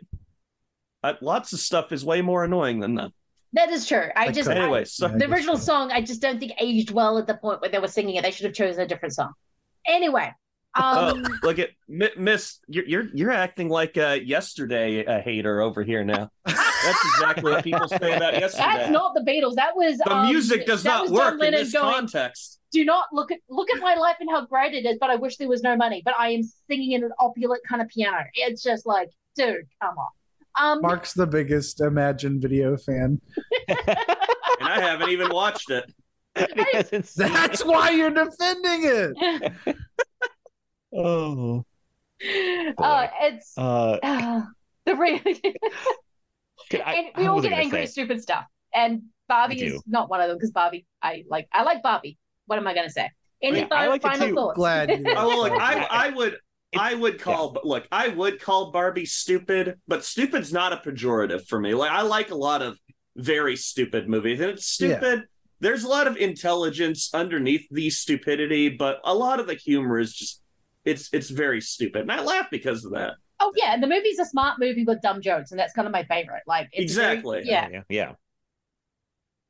uh, 1.10 1.14
lots 1.22 1.53
of 1.53 1.60
stuff 1.60 1.91
is 1.91 2.03
way 2.06 2.22
more 2.22 2.44
annoying 2.44 2.80
than 2.80 2.95
that. 2.95 3.11
That 3.53 3.69
is 3.69 3.88
true. 3.88 4.10
I 4.15 4.26
Like, 4.26 4.36
just 4.36 4.49
uh, 4.49 4.53
I- 4.53 4.56
Anyway, 4.57 4.86
so 4.86 5.07
the 5.07 5.30
original 5.32 5.57
so. 5.57 5.64
song 5.64 5.91
I 5.91 6.02
just 6.02 6.22
don't 6.22 6.40
think 6.40 6.53
aged 6.60 6.91
well 6.91 7.18
at 7.18 7.27
the 7.27 7.36
point 7.36 7.61
where 7.61 7.69
they 7.69 7.80
were 7.80 7.88
singing 7.88 8.15
it. 8.15 8.23
They 8.23 8.32
should 8.32 8.45
have 8.45 8.53
chosen 8.56 8.82
a 8.84 8.88
different 8.88 9.15
song. 9.15 9.32
Anyway, 9.88 10.32
Oh, 10.77 11.10
um, 11.11 11.23
look 11.44 11.57
at 11.60 11.69
Mi- 11.88 12.10
Miss. 12.18 12.60
You're, 12.68 12.86
you're 12.86 13.07
you're 13.14 13.32
acting 13.32 13.69
like 13.69 13.95
a 13.95 14.22
yesterday 14.22 15.06
a 15.06 15.22
hater 15.22 15.61
over 15.61 15.84
here 15.84 16.03
now. 16.03 16.30
That's 16.45 17.06
exactly 17.14 17.49
what 17.53 17.64
people 17.64 17.88
say 17.88 18.14
about 18.18 18.34
yesterday. 18.40 18.64
that's 18.65 18.91
not 18.91 19.14
the 19.14 19.22
Beatles. 19.22 19.56
That 19.56 19.73
was 19.76 19.98
the 19.99 20.14
um, 20.14 20.27
music 20.27 20.65
does 20.65 20.84
not 20.84 21.10
work 21.10 21.41
in 21.41 21.52
this 21.52 21.72
going, 21.72 21.94
context. 21.94 22.60
Do 22.73 22.84
not 22.84 23.06
look 23.14 23.32
at 23.32 23.40
look 23.49 23.69
at 23.72 23.80
my 23.80 23.95
life 23.95 24.18
and 24.19 24.30
how 24.30 24.45
great 24.45 24.73
it 24.73 24.86
is, 24.86 24.98
but 24.99 25.10
I 25.10 25.15
wish 25.15 25.38
there 25.38 25.48
was 25.48 25.64
no 25.64 25.77
money. 25.77 26.02
But 26.03 26.15
I 26.19 26.32
am 26.32 26.41
singing 26.68 26.91
in 26.91 27.06
an 27.06 27.11
opulent 27.19 27.61
kind 27.69 27.82
of 27.82 27.88
piano. 27.88 28.26
It's 28.34 28.61
just 28.61 28.86
like, 28.86 29.11
dude, 29.38 29.68
come 29.82 29.98
on. 29.98 30.10
Um, 30.60 30.82
Mark's 30.82 31.14
the 31.14 31.27
biggest 31.27 31.82
Imagine 31.82 32.40
video 32.40 32.77
fan. 32.77 33.22
And 34.57 34.69
I 34.69 34.80
haven't 34.80 35.10
even 35.10 35.30
watched 35.30 35.69
it. 35.69 35.84
He 36.38 36.45
That's 37.18 37.61
it. 37.61 37.68
why 37.68 37.90
you're 37.90 38.10
defending 38.10 38.82
it. 38.86 39.53
Oh. 40.98 41.65
uh, 42.77 43.07
it's 43.22 43.53
Uh, 43.57 43.98
uh, 44.02 44.41
the 44.86 44.95
re- 44.95 45.19
could 46.69 46.82
I, 46.82 46.94
and 46.94 47.07
we 47.18 47.26
I 47.26 47.27
all 47.27 47.41
get 47.41 47.52
angry 47.52 47.82
at 47.82 47.90
stupid 47.90 48.22
stuff. 48.22 48.45
And 48.73 49.03
Barbie 49.27 49.61
is 49.61 49.84
not 49.88 50.10
one 50.10 50.22
of 50.22 50.30
them 50.30 50.38
because 50.38 50.52
Barbie, 50.52 50.86
I 51.02 51.26
like, 51.30 51.48
I 51.52 51.64
like 51.64 51.84
Barbie. 51.84 52.18
What 52.45 52.60
am 52.60 52.68
I 52.68 52.73
going 52.73 52.88
to 52.88 52.94
say? 52.94 53.10
Any 53.41 53.60
Yeah, 53.60 53.68
final, 53.68 53.90
like 53.90 54.02
final 54.02 54.34
thoughts? 54.36 54.56
Glad. 54.56 54.90
You 54.90 55.03
Oh, 55.18 55.49
look, 55.49 55.61
I 55.61 55.86
I 55.90 56.10
would 56.11 56.38
I 56.77 56.93
would 56.93 57.19
call 57.19 57.52
but 57.52 57.65
look, 57.65 57.88
I 57.91 58.10
would 58.10 58.41
call 58.41 58.72
Barbie 58.72 59.06
stupid, 59.06 59.80
but 59.88 60.03
stupid's 60.06 60.52
not 60.53 60.73
a 60.73 60.77
pejorative 60.77 61.47
for 61.47 61.60
me. 61.60 61.73
Like 61.73 61.91
I 61.91 62.02
like 62.03 62.31
a 62.31 62.35
lot 62.35 62.61
of 62.61 62.77
very 63.15 63.56
stupid 63.56 64.10
movies. 64.10 64.39
And 64.39 64.52
it's 64.52 64.80
Yeah. 64.80 64.97
stupid. 64.97 65.23
There's 65.61 65.84
a 65.84 65.88
lot 65.88 66.06
of 66.07 66.18
intelligence 66.18 67.10
underneath 67.14 67.65
the 67.72 67.89
stupidity, 67.89 68.69
but 68.69 68.99
a 69.06 69.14
lot 69.15 69.39
of 69.39 69.47
the 69.47 69.56
humor 69.56 69.99
is 69.99 70.14
just 70.14 70.41
it's 70.84 71.10
it's 71.14 71.30
very 71.30 71.61
stupid. 71.61 72.02
And 72.02 72.11
I 72.11 72.22
laugh 72.22 72.47
because 72.52 72.85
of 72.85 72.91
that. 72.93 73.14
Oh 73.39 73.52
yeah, 73.56 73.73
and 73.73 73.81
the 73.84 73.88
movie's 73.88 74.19
a 74.19 74.26
smart 74.26 74.60
movie 74.60 74.84
with 74.85 75.02
dumb 75.02 75.22
jokes, 75.22 75.52
and 75.52 75.60
that's 75.60 75.73
kind 75.73 75.88
of 75.88 75.91
my 75.91 76.03
favorite. 76.03 76.43
Like 76.47 76.69
it's 76.72 76.93
very- 76.93 77.14
Exactly. 77.15 77.41
yeah. 77.45 77.68
yeah, 77.72 77.81
yeah. 77.89 78.11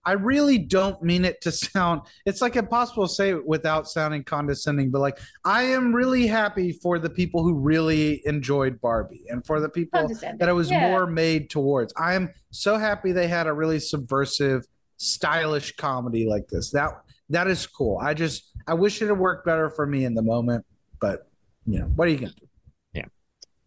I 0.05 0.13
really 0.13 0.57
don't 0.57 1.01
mean 1.01 1.25
it 1.25 1.41
to 1.41 1.51
sound. 1.73 2.01
It's 2.25 2.41
like 2.41 2.55
impossible 2.55 3.07
to 3.07 3.13
say 3.13 3.29
it 3.31 3.45
without 3.45 3.87
sounding 3.87 4.23
condescending, 4.23 4.91
but 4.91 5.01
like 5.01 5.17
I 5.43 5.63
am 5.63 5.93
really 5.93 6.27
happy 6.27 6.71
for 6.73 6.99
the 6.99 7.09
people 7.09 7.43
who 7.43 7.53
really 7.55 8.21
enjoyed 8.27 8.79
Barbie 8.81 9.23
and 9.29 9.45
for 9.45 9.59
the 9.59 9.69
people 9.69 10.07
that 10.39 10.47
it 10.49 10.53
was 10.53 10.69
Yeah. 10.69 10.89
more 10.91 11.07
made 11.07 11.49
towards. 11.49 11.93
I 11.97 12.13
am 12.13 12.29
so 12.51 12.77
happy 12.77 13.11
they 13.11 13.27
had 13.27 13.47
a 13.47 13.53
really 13.53 13.79
subversive, 13.79 14.65
stylish 14.97 15.75
comedy 15.75 16.27
like 16.27 16.47
this. 16.47 16.71
That 16.71 16.91
that 17.29 17.47
is 17.47 17.65
cool. 17.65 17.97
I 18.01 18.13
just 18.13 18.51
I 18.67 18.73
wish 18.75 19.01
it 19.01 19.07
had 19.07 19.17
worked 19.17 19.45
better 19.45 19.69
for 19.69 19.85
me 19.85 20.05
in 20.05 20.13
the 20.13 20.21
moment, 20.21 20.65
but 20.99 21.27
you 21.65 21.79
know 21.79 21.85
what 21.95 22.07
are 22.07 22.11
you 22.11 22.17
gonna 22.17 22.33
do? 22.39 22.47
Yeah. 22.93 23.05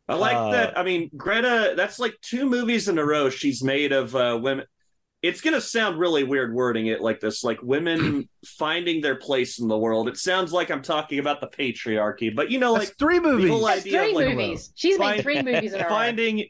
I 0.08 0.14
like 0.14 0.36
Uh, 0.36 0.50
that. 0.52 0.78
I 0.78 0.82
mean, 0.84 1.10
Greta, 1.16 1.74
that's 1.76 1.98
like 1.98 2.14
two 2.22 2.46
movies 2.46 2.88
in 2.88 2.98
a 2.98 3.04
row 3.04 3.28
she's 3.28 3.62
made 3.62 3.92
of 3.92 4.14
uh, 4.14 4.38
women. 4.40 4.64
It's 5.20 5.40
going 5.40 5.54
to 5.54 5.60
sound 5.60 5.98
really 5.98 6.22
weird 6.22 6.54
wording 6.54 6.86
it 6.86 7.00
like 7.00 7.18
this, 7.18 7.42
like 7.42 7.60
women 7.62 8.28
finding 8.46 9.00
their 9.00 9.16
place 9.16 9.58
in 9.58 9.66
the 9.66 9.76
world. 9.76 10.08
It 10.08 10.16
sounds 10.16 10.52
like 10.52 10.70
I'm 10.70 10.82
talking 10.82 11.18
about 11.18 11.40
the 11.40 11.48
patriarchy, 11.48 12.34
but 12.34 12.50
you 12.52 12.58
know, 12.60 12.74
That's 12.74 12.90
like 12.90 12.98
three 12.98 13.18
movies. 13.18 13.50
whole 13.50 13.66
That's 13.66 13.80
idea 13.80 14.00
three 14.00 14.10
of, 14.10 14.14
like, 14.16 14.28
movies. 14.28 14.72
She's 14.76 14.96
find- 14.96 15.16
made 15.16 15.22
three 15.24 15.42
movies 15.42 15.72
in 15.72 15.80
a 15.80 15.82
row. 15.84 15.88
finding 15.88 16.44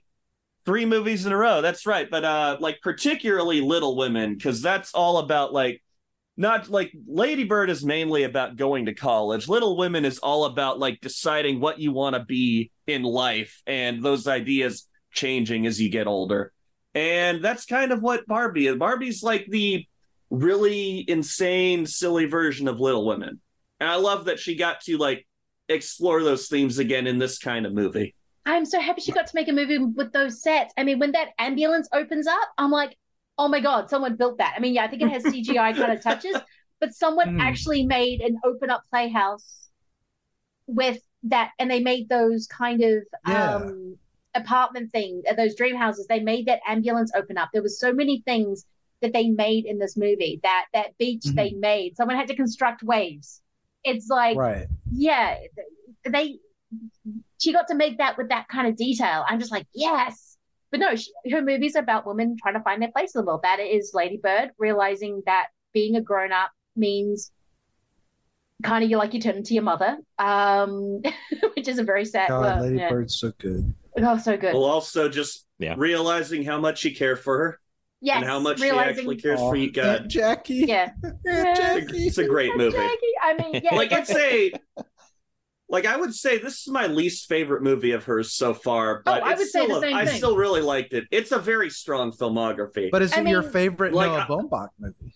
three 0.67 0.85
movies 0.85 1.25
in 1.25 1.33
a 1.33 1.37
row. 1.37 1.63
That's 1.63 1.87
right. 1.87 2.11
But 2.11 2.25
uh 2.25 2.57
like 2.61 2.81
particularly 2.83 3.63
Little 3.63 3.97
Women, 3.97 4.35
because 4.35 4.61
that's 4.61 4.93
all 4.93 5.17
about 5.19 5.53
like 5.53 5.83
not 6.37 6.69
like 6.69 6.93
Lady 7.07 7.45
Bird 7.45 7.71
is 7.71 7.83
mainly 7.85 8.25
about 8.25 8.57
going 8.57 8.85
to 8.87 8.95
college. 8.95 9.49
Little 9.49 9.79
Women 9.79 10.05
is 10.05 10.19
all 10.19 10.45
about 10.45 10.79
like 10.79 11.01
deciding 11.01 11.59
what 11.59 11.81
you 11.81 11.93
want 11.93 12.17
to 12.17 12.25
be 12.25 12.71
in 12.87 13.03
life 13.03 13.63
and 13.67 14.03
those 14.03 14.27
ideas 14.29 14.87
changing 15.11 15.67
as 15.67 15.81
you 15.81 15.89
get 15.89 16.07
older. 16.07 16.53
And 16.95 17.43
that's 17.45 17.67
kind 17.67 17.93
of 17.93 18.03
what 18.03 18.27
Barbie 18.27 18.67
is. 18.67 18.77
Barbie's 18.77 19.23
like 19.23 19.47
the 19.49 19.87
really 20.31 21.05
insane, 21.09 21.87
silly 21.87 22.25
version 22.27 22.69
of 22.69 22.81
Little 22.81 23.07
Women. 23.07 23.41
And 23.81 23.89
I 23.89 23.97
love 23.97 24.25
that 24.27 24.39
she 24.41 24.57
got 24.57 24.81
to 24.83 24.97
like 24.99 25.27
explore 25.69 26.23
those 26.23 26.49
themes 26.49 26.79
again 26.79 27.07
in 27.07 27.19
this 27.19 27.39
kind 27.39 27.67
of 27.67 27.73
movie. 27.73 28.15
I'm 28.47 28.65
so 28.65 28.81
happy 28.81 29.03
she 29.03 29.13
got 29.13 29.27
to 29.27 29.35
make 29.35 29.49
a 29.49 29.53
movie 29.53 29.79
with 29.79 30.13
those 30.13 30.43
sets. 30.43 30.73
I 30.77 30.83
mean, 30.85 30.99
when 30.99 31.13
that 31.13 31.29
ambulance 31.39 31.89
opens 31.93 32.27
up, 32.27 32.49
I'm 32.57 32.71
like, 32.71 32.97
oh 33.37 33.49
my 33.49 33.61
god, 33.61 33.91
someone 33.91 34.17
built 34.17 34.39
that. 34.39 34.55
I 34.57 34.61
mean, 34.61 34.75
yeah, 34.75 34.85
I 34.85 34.89
think 34.89 35.03
it 35.03 35.11
has 35.11 35.25
CGI 35.25 35.77
kind 35.77 35.93
of 35.93 36.03
touches, 36.03 36.37
but 36.81 36.95
someone 36.95 37.35
Hmm. 37.35 37.41
actually 37.41 37.85
made 37.87 38.21
an 38.23 38.39
open 38.45 38.71
up 38.71 38.83
playhouse 38.91 39.69
with 40.67 40.99
that, 41.25 41.51
and 41.59 41.71
they 41.71 41.81
made 41.81 42.09
those 42.09 42.47
kind 42.47 42.83
of 42.83 43.03
Yeah. 43.27 43.57
um 43.57 43.99
apartment 44.41 44.91
thing, 44.93 45.23
uh, 45.29 45.35
those 45.35 45.55
dream 45.55 45.77
houses. 45.77 46.07
They 46.07 46.21
made 46.21 46.47
that 46.47 46.61
ambulance 46.67 47.13
open 47.15 47.39
up. 47.39 47.51
There 47.53 47.63
was 47.63 47.79
so 47.79 47.93
many 47.93 48.23
things 48.27 48.65
that 49.01 49.13
they 49.13 49.29
made 49.29 49.65
in 49.67 49.79
this 49.79 49.97
movie. 49.97 50.41
That 50.43 50.67
that 50.73 50.97
beach 50.99 51.23
Mhm. 51.25 51.37
they 51.37 51.51
made. 51.53 51.97
Someone 51.97 52.17
had 52.17 52.29
to 52.29 52.37
construct 52.37 52.83
waves. 52.83 53.41
It's 53.85 54.09
like 54.09 54.37
right. 54.37 54.67
yeah, 54.93 55.37
they 56.05 56.39
she 57.41 57.53
got 57.53 57.69
to 57.69 57.75
make 57.75 57.99
that 57.99 58.19
with 58.19 58.29
that 58.31 58.49
kind 58.49 58.67
of 58.69 58.77
detail. 58.77 59.25
I'm 59.29 59.39
just 59.39 59.53
like, 59.53 59.67
yes. 59.73 60.37
But 60.71 60.81
no, 60.81 60.97
she, 60.97 61.11
her 61.31 61.41
movies 61.41 61.77
are 61.77 61.83
about 61.83 62.07
women 62.07 62.37
trying 62.43 62.55
to 62.55 62.61
find 62.61 62.83
their 62.83 62.91
place 62.91 63.15
in 63.15 63.21
the 63.21 63.27
world. 63.27 63.41
That 63.43 63.59
is 63.61 63.93
Lady 63.95 64.19
Bird 64.19 64.51
realizing 64.59 65.23
that 65.25 65.47
being 65.73 65.97
a 65.97 66.01
grown 66.03 66.33
up 66.33 66.51
means 66.77 67.31
kind 68.63 68.83
of 68.85 68.91
you 68.91 68.99
like 68.99 69.15
you 69.15 69.21
turn 69.21 69.37
into 69.37 69.55
your 69.55 69.63
mother, 69.63 69.97
um, 70.19 71.01
which 71.57 71.69
is 71.69 71.79
a 71.79 71.85
very 71.85 72.05
sad. 72.05 72.29
God, 72.29 72.41
well, 72.43 72.63
Lady 72.65 72.77
yeah. 72.79 72.91
Bird's 72.91 73.15
so 73.17 73.33
good. 73.39 73.73
Oh, 74.05 74.19
so 74.19 74.37
good. 74.37 74.55
Well, 74.55 74.65
also 74.65 75.09
just 75.09 75.47
Yeah. 75.59 75.75
realizing 75.77 76.45
how 76.45 76.61
much 76.61 76.83
he 76.83 76.93
cared 76.95 77.19
for 77.21 77.39
her 77.39 77.61
yes, 78.01 78.17
and 78.17 78.25
how 78.25 78.39
much 78.41 78.61
realizing, 78.61 78.95
he 78.95 79.01
actually 79.01 79.17
cares 79.17 79.41
for 79.41 79.57
you. 79.57 79.65
Aunt 79.67 79.75
God, 79.75 80.09
Jackie. 80.11 80.55
Yeah, 80.67 80.91
Aunt 81.05 81.17
Yeah. 81.25 81.55
Jackie. 81.55 82.07
it's 82.07 82.19
a 82.19 82.27
great 82.27 82.57
movie. 82.57 82.77
Jackie, 82.77 83.07
I 83.23 83.35
mean, 83.35 83.61
yeah, 83.65 83.75
like 83.75 83.93
I'd 83.93 84.07
say, 84.07 84.53
like 85.69 85.85
I 85.85 85.97
would 85.97 86.15
say, 86.15 86.39
this 86.39 86.61
is 86.63 86.69
my 86.69 86.87
least 86.87 87.29
favorite 87.29 87.63
movie 87.63 87.91
of 87.93 88.05
hers 88.05 88.33
so 88.33 88.55
far. 88.55 89.03
But 89.05 89.23
Oh, 89.23 89.27
I 89.27 89.33
it's 89.33 89.41
would 89.41 89.49
say 89.49 89.65
still 89.65 89.81
the 89.81 89.87
a- 89.87 89.91
same 89.91 89.97
I 89.97 90.07
thing. 90.07 90.17
still 90.17 90.37
really 90.37 90.63
liked 90.63 90.95
it. 90.95 91.05
It's 91.11 91.31
a 91.33 91.39
very 91.39 91.71
strong 91.71 92.13
filmography. 92.13 92.91
But 92.91 93.03
is 93.03 93.13
I 93.13 93.21
it 93.21 93.29
your 93.29 93.43
favorite 93.43 93.93
like, 93.93 94.11
Noah 94.11 94.21
I- 94.21 94.27
Baumbach 94.27 94.69
movie? 94.79 95.15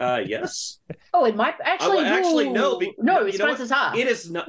uh, 0.00 0.20
yes, 0.24 0.78
oh, 1.14 1.24
it 1.24 1.34
might 1.36 1.54
actually. 1.64 1.96
well, 1.96 2.04
actually, 2.06 2.48
no, 2.50 2.78
be- 2.78 2.94
no, 2.98 3.20
you 3.22 3.26
it's 3.28 3.38
know 3.38 3.46
what? 3.46 3.56
Frances 3.56 3.70
Ha. 3.70 3.94
it 3.96 4.06
is 4.06 4.30
not. 4.30 4.46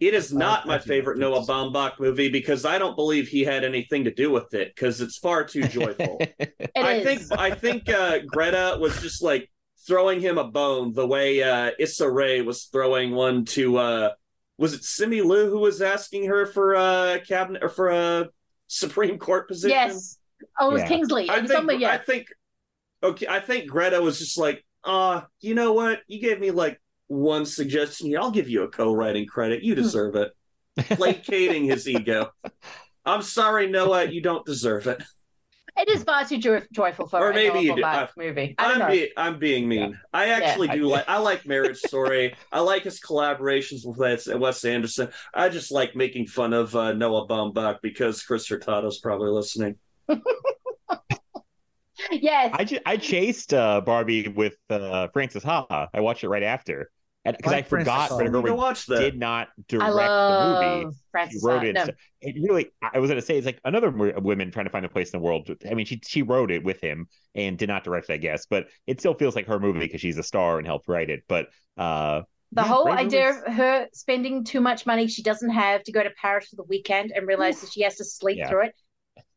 It 0.00 0.12
is 0.14 0.32
not 0.32 0.64
I 0.64 0.68
my 0.68 0.78
favorite 0.78 1.18
Noah 1.18 1.40
this. 1.40 1.48
Baumbach 1.48 1.98
movie 2.00 2.28
because 2.28 2.64
I 2.64 2.78
don't 2.78 2.96
believe 2.96 3.28
he 3.28 3.42
had 3.44 3.64
anything 3.64 4.04
to 4.04 4.12
do 4.14 4.30
with 4.30 4.52
it 4.54 4.74
because 4.74 5.00
it's 5.00 5.18
far 5.18 5.44
too 5.44 5.62
joyful. 5.68 6.18
It 6.74 6.84
I 6.84 6.94
is. 6.94 7.04
think 7.04 7.22
I 7.40 7.50
think 7.54 7.88
uh, 7.88 8.18
Greta 8.26 8.76
was 8.80 9.00
just 9.00 9.22
like 9.22 9.50
throwing 9.86 10.20
him 10.20 10.38
a 10.38 10.44
bone 10.44 10.92
the 10.94 11.06
way 11.06 11.42
uh, 11.42 11.70
Issa 11.78 12.10
Rae 12.10 12.42
was 12.42 12.64
throwing 12.64 13.12
one 13.12 13.44
to 13.46 13.76
uh, 13.78 14.10
was 14.58 14.74
it 14.74 14.82
Simu 14.82 15.24
Liu 15.24 15.48
who 15.50 15.60
was 15.60 15.80
asking 15.82 16.26
her 16.26 16.46
for 16.46 16.74
a 16.74 17.20
cabinet 17.26 17.62
or 17.62 17.68
for 17.68 17.90
a 17.90 18.28
Supreme 18.66 19.18
Court 19.18 19.48
position? 19.48 19.70
yes. 19.76 20.18
Oh, 20.58 20.70
it 20.70 20.72
was 20.74 20.82
Yeah. 20.82 20.88
Kingsley. 20.88 21.28
I 21.28 21.38
was 21.40 21.48
think 21.48 21.52
somebody, 21.52 21.78
yeah. 21.78 21.92
I 21.92 21.98
think 21.98 22.26
okay. 23.02 23.26
I 23.28 23.40
think 23.40 23.68
Greta 23.70 24.00
was 24.00 24.18
just 24.18 24.38
like, 24.38 24.64
uh, 24.84 25.22
you 25.40 25.54
know 25.54 25.72
what? 25.72 26.00
You 26.08 26.20
gave 26.20 26.40
me 26.40 26.50
like 26.50 26.80
one 27.08 27.46
suggestion 27.46 28.08
here. 28.08 28.20
I'll 28.20 28.30
give 28.30 28.48
you 28.48 28.62
a 28.62 28.68
co-writing 28.68 29.26
credit. 29.26 29.62
You 29.62 29.74
Hmm. 29.74 29.82
deserve 29.82 30.16
it. 30.16 30.32
Placating 30.78 31.64
his 31.64 31.88
ego. 31.88 32.30
I'm 33.04 33.22
sorry, 33.22 33.68
Noah. 33.68 34.04
You 34.06 34.20
don't 34.20 34.44
deserve 34.46 34.86
it. 34.86 35.02
It 35.76 35.88
is 35.88 36.04
far 36.04 36.24
too 36.24 36.38
joy- 36.38 36.62
joyful 36.72 37.08
for 37.08 37.18
Or 37.18 37.30
a 37.32 37.34
maybe 37.34 37.58
you 37.60 37.74
do. 37.74 37.84
I- 37.84 38.08
movie. 38.16 38.54
I 38.58 38.68
don't 38.68 38.74
I'm, 38.74 38.78
know. 38.78 38.88
be- 38.94 39.12
I'm 39.16 39.38
being 39.40 39.68
mean. 39.68 39.98
I 40.12 40.28
actually 40.28 40.68
Yeah. 40.68 40.76
do 40.76 40.86
like. 40.86 41.04
I 41.08 41.18
like 41.18 41.46
Marriage 41.46 41.78
Story. 41.78 42.36
I 42.52 42.60
like 42.60 42.84
his 42.84 43.00
collaborations 43.00 43.84
with 43.84 43.96
Wes, 43.98 44.28
Wes 44.28 44.64
Anderson. 44.64 45.08
I 45.34 45.48
just 45.48 45.72
like 45.72 45.96
making 45.96 46.28
fun 46.28 46.52
of 46.52 46.76
uh, 46.76 46.92
Noah 46.92 47.26
Baumbach 47.26 47.78
because 47.82 48.22
Chris 48.22 48.48
Hurtado's 48.48 49.00
probably 49.00 49.30
listening. 49.30 49.76
yes. 52.10 52.50
I 52.56 52.64
ju- 52.64 52.80
I 52.86 52.96
chased 52.96 53.54
uh, 53.54 53.80
Barbie 53.80 54.28
with 54.28 54.56
uh, 54.70 55.08
Frances 55.08 55.42
Ha. 55.42 55.88
I 55.92 56.00
watched 56.00 56.24
it 56.24 56.28
right 56.28 56.42
after, 56.42 56.90
because 57.24 57.52
I 57.52 57.56
Like 57.56 57.68
Frances 57.68 57.92
forgot 57.92 58.10
Greta 58.10 58.30
I 58.38 58.42
to 58.42 58.48
Gerwig 58.48 58.56
watch 58.56 58.86
that. 58.86 58.98
did 59.00 59.18
not 59.18 59.48
direct 59.68 59.92
I 59.98 60.70
the 60.70 60.82
movie. 60.82 60.96
Frances 61.10 61.40
She 61.40 61.46
wrote 61.46 61.62
Ha. 61.62 61.66
it. 61.66 61.72
No. 61.74 61.84
so- 61.86 61.92
It 62.20 62.36
really. 62.42 62.70
I 62.82 62.98
was 62.98 63.08
going 63.10 63.20
to 63.20 63.26
say 63.26 63.36
it's 63.36 63.46
like 63.46 63.60
another 63.64 63.90
wo- 63.90 64.12
women 64.20 64.50
trying 64.50 64.66
to 64.66 64.70
find 64.70 64.84
a 64.84 64.88
place 64.88 65.10
in 65.10 65.20
the 65.20 65.24
world. 65.24 65.50
I 65.70 65.74
mean, 65.74 65.86
she 65.86 66.00
she 66.06 66.22
wrote 66.22 66.50
it 66.50 66.64
with 66.64 66.80
him 66.80 67.06
and 67.34 67.56
did 67.58 67.68
not 67.68 67.84
direct, 67.84 68.10
it, 68.10 68.14
I 68.14 68.16
guess, 68.18 68.46
but 68.46 68.66
it 68.86 69.00
still 69.00 69.14
feels 69.14 69.34
like 69.36 69.46
her 69.46 69.58
movie 69.60 69.80
because 69.80 70.00
she's 70.00 70.18
a 70.18 70.22
star 70.22 70.58
and 70.58 70.66
helped 70.66 70.88
write 70.88 71.10
it. 71.10 71.22
But 71.28 71.48
uh, 71.76 72.22
The 72.52 72.62
yeah, 72.62 72.68
whole 72.68 72.84
Greta 72.84 72.98
idea 73.00 73.32
Gerwig's- 73.32 73.42
of 73.48 73.54
her 73.54 73.86
spending 73.92 74.44
too 74.44 74.60
much 74.60 74.86
money 74.86 75.06
she 75.08 75.22
doesn't 75.22 75.50
have 75.50 75.82
to 75.84 75.92
go 75.92 76.02
to 76.02 76.10
Paris 76.20 76.48
for 76.48 76.56
the 76.56 76.64
weekend 76.64 77.12
and 77.14 77.26
realize 77.26 77.60
that 77.60 77.72
she 77.72 77.82
has 77.82 77.96
to 77.96 78.04
sleep 78.04 78.38
Yeah. 78.38 78.48
through 78.48 78.64
it 78.66 78.74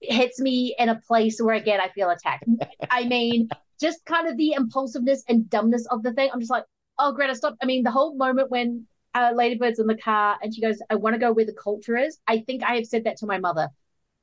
hits 0.01 0.39
me 0.39 0.75
in 0.77 0.89
a 0.89 0.95
place 0.95 1.41
where 1.41 1.55
again 1.55 1.79
I 1.79 1.89
feel 1.89 2.09
attacked. 2.09 2.45
I 2.89 3.05
mean, 3.05 3.49
just 3.79 4.05
kind 4.05 4.27
of 4.27 4.37
the 4.37 4.53
impulsiveness 4.53 5.23
and 5.27 5.49
dumbness 5.49 5.85
of 5.87 6.03
the 6.03 6.13
thing. 6.13 6.29
I'm 6.33 6.39
just 6.39 6.51
like, 6.51 6.65
oh 6.99 7.11
Greta, 7.13 7.35
stop. 7.35 7.55
I 7.61 7.65
mean, 7.65 7.83
the 7.83 7.91
whole 7.91 8.15
moment 8.15 8.49
when 8.49 8.85
uh, 9.13 9.31
Lady 9.33 9.55
Bird's 9.55 9.79
in 9.79 9.87
the 9.87 9.97
car 9.97 10.37
and 10.41 10.53
she 10.53 10.61
goes, 10.61 10.81
I 10.89 10.95
want 10.95 11.15
to 11.15 11.19
go 11.19 11.31
where 11.31 11.45
the 11.45 11.53
culture 11.53 11.97
is. 11.97 12.19
I 12.27 12.39
think 12.39 12.63
I 12.63 12.75
have 12.75 12.85
said 12.85 13.05
that 13.05 13.17
to 13.17 13.25
my 13.25 13.39
mother, 13.39 13.69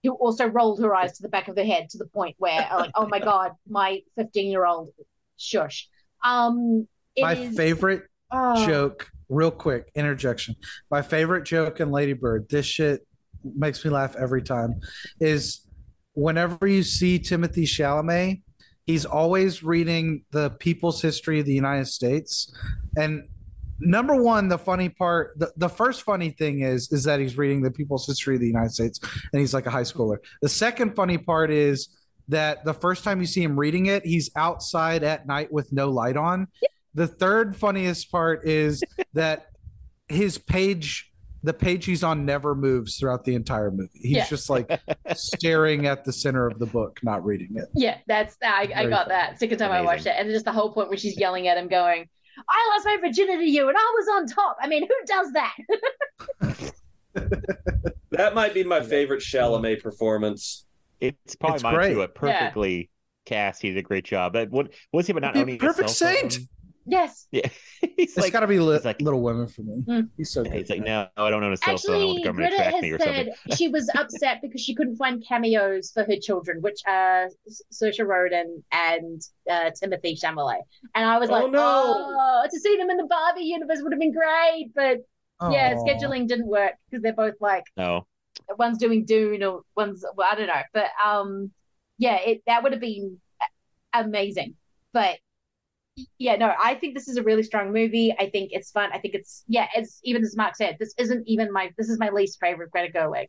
who 0.03 0.13
also 0.13 0.47
rolled 0.47 0.81
her 0.81 0.95
eyes 0.95 1.17
to 1.17 1.23
the 1.23 1.29
back 1.29 1.49
of 1.49 1.57
her 1.57 1.65
head 1.65 1.89
to 1.91 1.99
the 1.99 2.07
point 2.07 2.37
where 2.39 2.69
like, 2.77 2.93
oh 2.95 3.07
my 3.09 3.19
god, 3.21 3.53
my 3.69 4.01
15 4.17 4.51
year 4.51 4.67
old, 4.67 4.91
shush. 5.37 5.89
Um, 6.23 6.87
My 7.19 7.35
is- 7.35 7.57
favorite 7.57 8.05
oh. 8.31 8.67
joke, 8.67 9.11
real 9.29 9.51
quick 9.51 9.91
interjection. 9.95 10.57
My 10.91 11.03
favorite 11.03 11.45
joke 11.45 11.81
in 11.81 11.91
Lady 11.91 12.13
Bird, 12.13 12.47
this 12.49 12.67
shit 12.67 13.07
makes 13.45 13.85
me 13.85 13.91
laugh 13.91 14.17
every 14.17 14.43
time, 14.43 14.81
is 15.21 15.67
whenever 16.15 16.67
you 16.67 16.83
see 16.83 17.19
Timothée 17.19 17.65
Chalamet, 17.65 18.43
he's 18.87 19.05
always 19.05 19.63
reading 19.63 20.25
the 20.31 20.51
people's 20.51 21.01
history 21.01 21.41
of 21.41 21.47
the 21.47 21.55
United 21.55 21.87
States. 21.87 22.55
And 22.97 23.27
number 23.81 24.15
one, 24.15 24.49
the 24.49 24.59
funny 24.59 24.89
part, 24.89 25.39
the, 25.39 25.53
the 25.57 25.69
first 25.69 26.03
funny 26.03 26.31
thing 26.31 26.61
is, 26.61 26.93
is 26.93 27.05
that 27.05 27.21
he's 27.21 27.37
reading 27.37 27.63
the 27.63 27.71
people's 27.71 28.07
history 28.07 28.35
of 28.35 28.41
the 28.41 28.47
United 28.47 28.73
States 28.73 29.01
and 29.33 29.41
he's 29.41 29.55
like 29.55 29.67
a 29.67 29.71
high 29.71 29.83
schooler. 29.83 30.19
The 30.43 30.49
second 30.49 30.95
funny 30.95 31.19
part 31.19 31.51
is 31.51 31.89
that 32.29 32.65
the 32.65 32.75
first 32.75 33.05
time 33.05 33.21
you 33.21 33.27
see 33.27 33.43
him 33.43 33.59
reading 33.59 33.87
it, 33.87 34.05
he's 34.05 34.31
outside 34.37 35.03
at 35.03 35.27
night 35.27 35.53
with 35.53 35.73
no 35.73 35.91
light 35.91 36.17
on. 36.17 36.49
The 36.95 37.07
third 37.07 37.57
funniest 37.57 38.11
part 38.11 38.47
is 38.47 38.83
that 39.15 39.47
his 40.09 40.39
page, 40.39 41.11
the 41.45 41.53
page 41.55 41.85
he's 41.85 42.03
on, 42.03 42.25
never 42.25 42.55
moves 42.55 42.97
throughout 42.97 43.25
the 43.25 43.35
entire 43.35 43.71
movie. 43.71 43.91
He's 43.95 44.17
Yeah. 44.17 44.27
just 44.27 44.49
like 44.51 44.69
staring 45.15 45.87
at 45.87 46.05
the 46.05 46.13
center 46.13 46.47
of 46.47 46.59
the 46.59 46.67
book, 46.67 46.99
not 47.03 47.25
reading 47.25 47.51
it. 47.55 47.67
Yeah, 47.75 47.99
that's 48.07 48.37
I, 48.43 48.73
I 48.75 48.87
got 48.87 49.05
funny. 49.07 49.09
that. 49.11 49.39
Second 49.39 49.59
time 49.59 49.71
I 49.71 49.83
watched 49.83 50.07
it, 50.07 50.15
and 50.19 50.29
just 50.31 50.45
the 50.47 50.53
whole 50.53 50.73
point 50.73 50.89
where 50.89 50.97
she's 50.99 51.17
yelling 51.19 51.47
at 51.49 51.57
him, 51.59 51.69
going, 51.69 52.09
"I 52.49 52.71
lost 52.75 52.87
my 52.87 52.97
virginity 53.01 53.45
to 53.45 53.51
you, 53.51 53.69
and 53.69 53.77
I 53.79 53.93
was 53.97 54.07
on 54.15 54.27
top." 54.27 54.57
I 54.61 54.67
mean, 54.69 54.87
who 54.89 54.95
does 55.07 55.33
that? 55.33 56.73
That 58.11 58.35
might 58.35 58.55
be 58.55 58.63
my 58.63 58.81
favorite 58.81 59.21
Chalamet 59.23 59.83
performance. 59.83 60.67
it's 61.01 61.35
probably 61.35 61.55
It's 61.57 61.63
mine 61.65 61.75
great. 61.75 61.93
too. 61.95 62.03
A 62.03 62.09
perfectly 62.09 62.91
cast. 63.25 63.61
He 63.61 63.71
did 63.71 63.79
a 63.79 63.83
great 63.83 64.05
job. 64.05 64.33
But 64.35 64.51
what 64.51 64.73
was 64.93 65.09
he? 65.09 65.13
But 65.13 65.23
not 65.23 65.35
Be 65.35 65.41
a 65.41 65.43
owning 65.43 65.55
a 65.57 65.59
perfect 65.59 65.91
saint. 65.91 66.35
phone? 66.35 66.49
Saint. 66.85 66.93
yes, 67.03 67.27
Yeah, 67.31 67.49
he's 67.81 67.93
It's 67.97 68.17
like, 68.17 68.33
got 68.33 68.41
to 68.41 68.47
be 68.47 68.59
li- 68.59 68.79
like- 68.85 69.01
Little 69.01 69.23
Women 69.23 69.47
for 69.49 69.63
me. 69.63 69.83
Mm. 69.87 70.09
He's 70.17 70.31
so 70.31 70.43
good. 70.43 70.53
he's 70.53 70.71
like, 70.71 70.83
no, 70.83 71.07
I 71.17 71.31
don't 71.31 71.43
own 71.43 71.53
a 71.53 71.57
cell 71.57 71.77
phone. 71.79 71.95
I 71.95 71.99
want 71.99 72.09
actually, 72.11 72.17
the 72.19 72.25
government 72.25 72.51
to 72.53 72.57
Greta 72.57 72.71
track 72.71 72.83
me 72.83 72.91
or 72.91 72.99
has 72.99 73.05
something. 73.05 73.35
said 73.49 73.59
she 73.59 73.69
was 73.69 73.91
upset 73.99 74.39
because 74.43 74.61
she 74.61 74.75
couldn't 74.75 74.97
find 74.97 75.25
cameos 75.27 75.91
for 75.93 76.05
her 76.05 76.17
children, 76.21 76.61
which 76.63 76.81
are 76.87 77.29
Saoirse 77.73 78.07
Ronan 78.07 78.63
and 78.73 79.21
uh, 79.51 79.71
Timothée 79.71 80.21
Chalamet. 80.21 80.61
And 80.95 81.05
I 81.09 81.19
was 81.19 81.31
Oh, 81.31 81.33
like, 81.33 81.51
no. 81.51 81.61
"Oh, 81.63 82.47
to 82.51 82.61
see 82.61 82.77
them 82.77 82.91
in 82.91 82.97
the 82.97 83.07
Barbie 83.07 83.43
universe 83.45 83.79
would 83.83 83.93
have 83.93 84.01
been 84.01 84.13
great," 84.13 84.71
but 84.75 84.99
yeah, 85.51 85.75
scheduling 85.75 86.27
didn't 86.27 86.47
work 86.47 86.73
because 86.91 87.03
they're 87.03 87.13
both 87.13 87.35
like 87.41 87.65
No, 87.77 88.07
one's 88.59 88.79
doing 88.79 89.05
Dune 89.05 89.43
or 89.43 89.63
one's 89.77 90.05
well, 90.17 90.29
I 90.31 90.37
don't 90.37 90.47
know, 90.47 90.63
but 90.73 90.87
um, 91.05 91.51
yeah, 91.99 92.17
it 92.17 92.43
that 92.47 92.63
would 92.63 92.73
have 92.73 92.81
been 92.81 93.19
amazing. 93.93 94.55
But 94.93 95.19
yeah, 96.19 96.37
no, 96.37 96.53
I 96.63 96.75
think 96.75 96.95
this 96.95 97.09
is 97.09 97.17
a 97.17 97.23
really 97.23 97.43
strong 97.43 97.73
movie. 97.73 98.15
I 98.19 98.29
think 98.31 98.51
it's 98.53 98.71
fun. 98.71 98.91
I 98.93 98.99
think 98.99 99.15
it's 99.15 99.45
yeah, 99.47 99.69
it's 99.77 100.01
even 100.05 100.23
as 100.23 100.37
Mark 100.37 100.57
said, 100.57 100.77
this 100.81 100.95
isn't 100.99 101.27
even 101.27 101.53
my 101.53 101.71
this 101.79 101.89
is 101.89 101.99
my 101.99 102.11
least 102.11 102.39
favorite 102.41 102.71
Greta 102.71 102.93
Gerwig. 102.93 103.29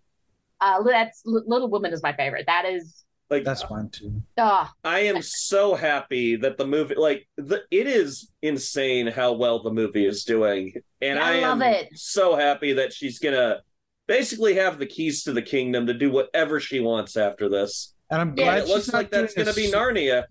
Uh, 0.62 0.82
that's 0.84 1.22
Little 1.26 1.70
Woman 1.70 1.94
is 1.94 2.02
my 2.02 2.14
favorite. 2.16 2.46
That 2.48 2.66
is 2.66 3.04
Like 3.30 3.44
That's 3.44 3.70
mine 3.70 3.90
too. 3.90 4.22
ah 4.38 4.72
I 4.84 5.00
am 5.02 5.22
so 5.22 5.76
happy 5.76 6.38
that 6.38 6.58
the 6.58 6.66
movie, 6.66 6.96
like 6.96 7.28
the, 7.38 7.64
it 7.70 7.88
is 7.88 8.32
insane 8.42 9.08
how 9.08 9.34
well 9.34 9.62
the 9.62 9.72
movie 9.72 10.06
is 10.06 10.24
doing, 10.24 10.74
and 11.02 11.20
Yeah, 11.20 11.26
I, 11.26 11.38
I 11.38 11.42
love 11.42 11.62
am 11.62 11.74
it. 11.74 11.90
so 11.94 12.36
happy 12.36 12.74
that 12.74 12.94
she's 12.94 13.20
gonna 13.20 13.62
basically 14.08 14.56
have 14.56 14.80
the 14.80 14.86
keys 14.86 15.24
to 15.24 15.34
the 15.34 15.42
kingdom 15.42 15.88
to 15.88 15.94
do 15.94 16.10
whatever 16.10 16.60
she 16.60 16.80
wants 16.80 17.18
after 17.18 17.50
this. 17.50 17.94
And 18.10 18.22
I'm 18.22 18.34
glad 18.36 18.60
And 18.60 18.68
it 18.70 18.74
looks 18.74 18.88
not 18.92 18.98
like 19.00 19.12
that's 19.12 19.34
gonna 19.34 19.54
be 19.54 19.68
su- 19.68 19.76
Narnia. 19.76 20.24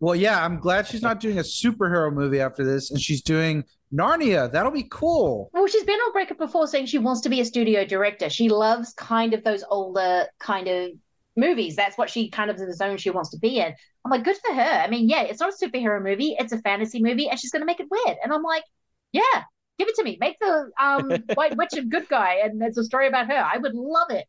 Well, 0.00 0.16
yeah, 0.16 0.42
I'm 0.42 0.58
glad 0.58 0.86
she's 0.86 1.02
not 1.02 1.20
doing 1.20 1.38
a 1.38 1.42
superhero 1.42 2.12
movie 2.12 2.40
after 2.40 2.64
this, 2.64 2.90
and 2.90 2.98
she's 3.00 3.20
doing 3.20 3.64
Narnia. 3.92 4.50
That'll 4.50 4.72
be 4.72 4.88
cool. 4.90 5.50
Well, 5.52 5.66
she's 5.66 5.84
been 5.84 5.98
on 5.98 6.12
Breaker 6.12 6.34
before 6.34 6.66
saying 6.66 6.86
she 6.86 6.98
wants 6.98 7.20
to 7.22 7.28
be 7.28 7.40
a 7.40 7.44
studio 7.44 7.84
director. 7.84 8.30
She 8.30 8.48
loves 8.48 8.94
kind 8.94 9.34
of 9.34 9.44
those 9.44 9.62
older 9.68 10.26
kind 10.38 10.68
of 10.68 10.90
movies. 11.36 11.76
That's 11.76 11.98
what 11.98 12.08
she 12.08 12.30
kind 12.30 12.50
of 12.50 12.56
is 12.56 12.62
in 12.62 12.68
the 12.68 12.74
zone 12.74 12.96
she 12.96 13.10
wants 13.10 13.30
to 13.30 13.38
be 13.38 13.58
in. 13.58 13.74
I'm 14.04 14.10
like, 14.10 14.24
good 14.24 14.38
for 14.38 14.54
her. 14.54 14.62
I 14.62 14.88
mean, 14.88 15.08
yeah, 15.08 15.22
it's 15.22 15.40
not 15.40 15.52
a 15.52 15.66
superhero 15.66 16.02
movie, 16.02 16.34
it's 16.38 16.52
a 16.52 16.58
fantasy 16.62 17.02
movie, 17.02 17.28
and 17.28 17.38
she's 17.38 17.50
gonna 17.50 17.66
make 17.66 17.80
it 17.80 17.88
weird. 17.90 18.16
And 18.24 18.32
I'm 18.32 18.42
like, 18.42 18.64
yeah, 19.12 19.42
give 19.78 19.88
it 19.88 19.96
to 19.96 20.02
me. 20.02 20.16
Make 20.18 20.38
the 20.38 20.70
um 20.80 21.10
White 21.34 21.58
Witch 21.58 21.74
a 21.76 21.82
good 21.82 22.08
guy, 22.08 22.36
and 22.42 22.62
it's 22.62 22.78
a 22.78 22.84
story 22.84 23.06
about 23.06 23.26
her. 23.26 23.36
I 23.36 23.58
would 23.58 23.74
love 23.74 24.10
it. 24.10 24.26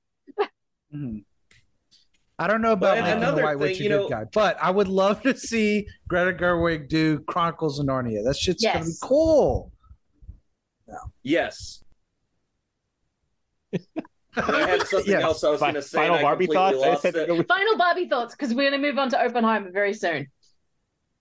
Mhm. 0.94 1.24
I 2.42 2.48
don't 2.48 2.62
know 2.62 2.72
about 2.72 2.96
But 2.98 3.04
making 3.04 3.20
the 3.20 3.28
another 3.28 3.44
White 3.44 3.60
Witch 3.60 3.78
thing, 3.78 3.82
a 3.82 3.90
you 3.90 3.98
good 3.98 4.02
know- 4.04 4.10
guy, 4.10 4.24
but 4.34 4.58
I 4.62 4.72
would 4.72 4.88
love 4.88 5.22
to 5.22 5.38
see 5.38 5.86
Greta 6.08 6.34
Gerwig 6.34 6.88
do 6.90 7.20
Chronicles 7.20 7.80
of 7.80 7.86
Narnia. 7.86 8.24
That 8.24 8.36
shit's 8.36 8.64
gonna 8.64 8.80
be 8.80 8.86
Yes. 8.88 9.00
cool. 9.00 9.72
Yes. 11.22 11.84
I 14.36 14.42
had 14.68 14.88
something 14.88 15.12
Yes. 15.12 15.24
else 15.24 15.44
I 15.44 15.50
was 15.52 15.60
going 15.60 15.74
to 15.76 15.82
say. 15.82 15.98
final 16.00 16.20
Barbie 16.22 16.48
thoughts. 16.48 17.02
Said. 17.02 17.14
Final 17.16 17.78
Barbie 17.78 18.08
thoughts, 18.08 18.34
because 18.36 18.54
we're 18.54 18.70
gonna 18.72 18.82
move 18.82 18.98
on 18.98 19.10
to 19.10 19.24
Oppenheimer 19.24 19.72
very 19.72 19.94
soon. 19.94 20.28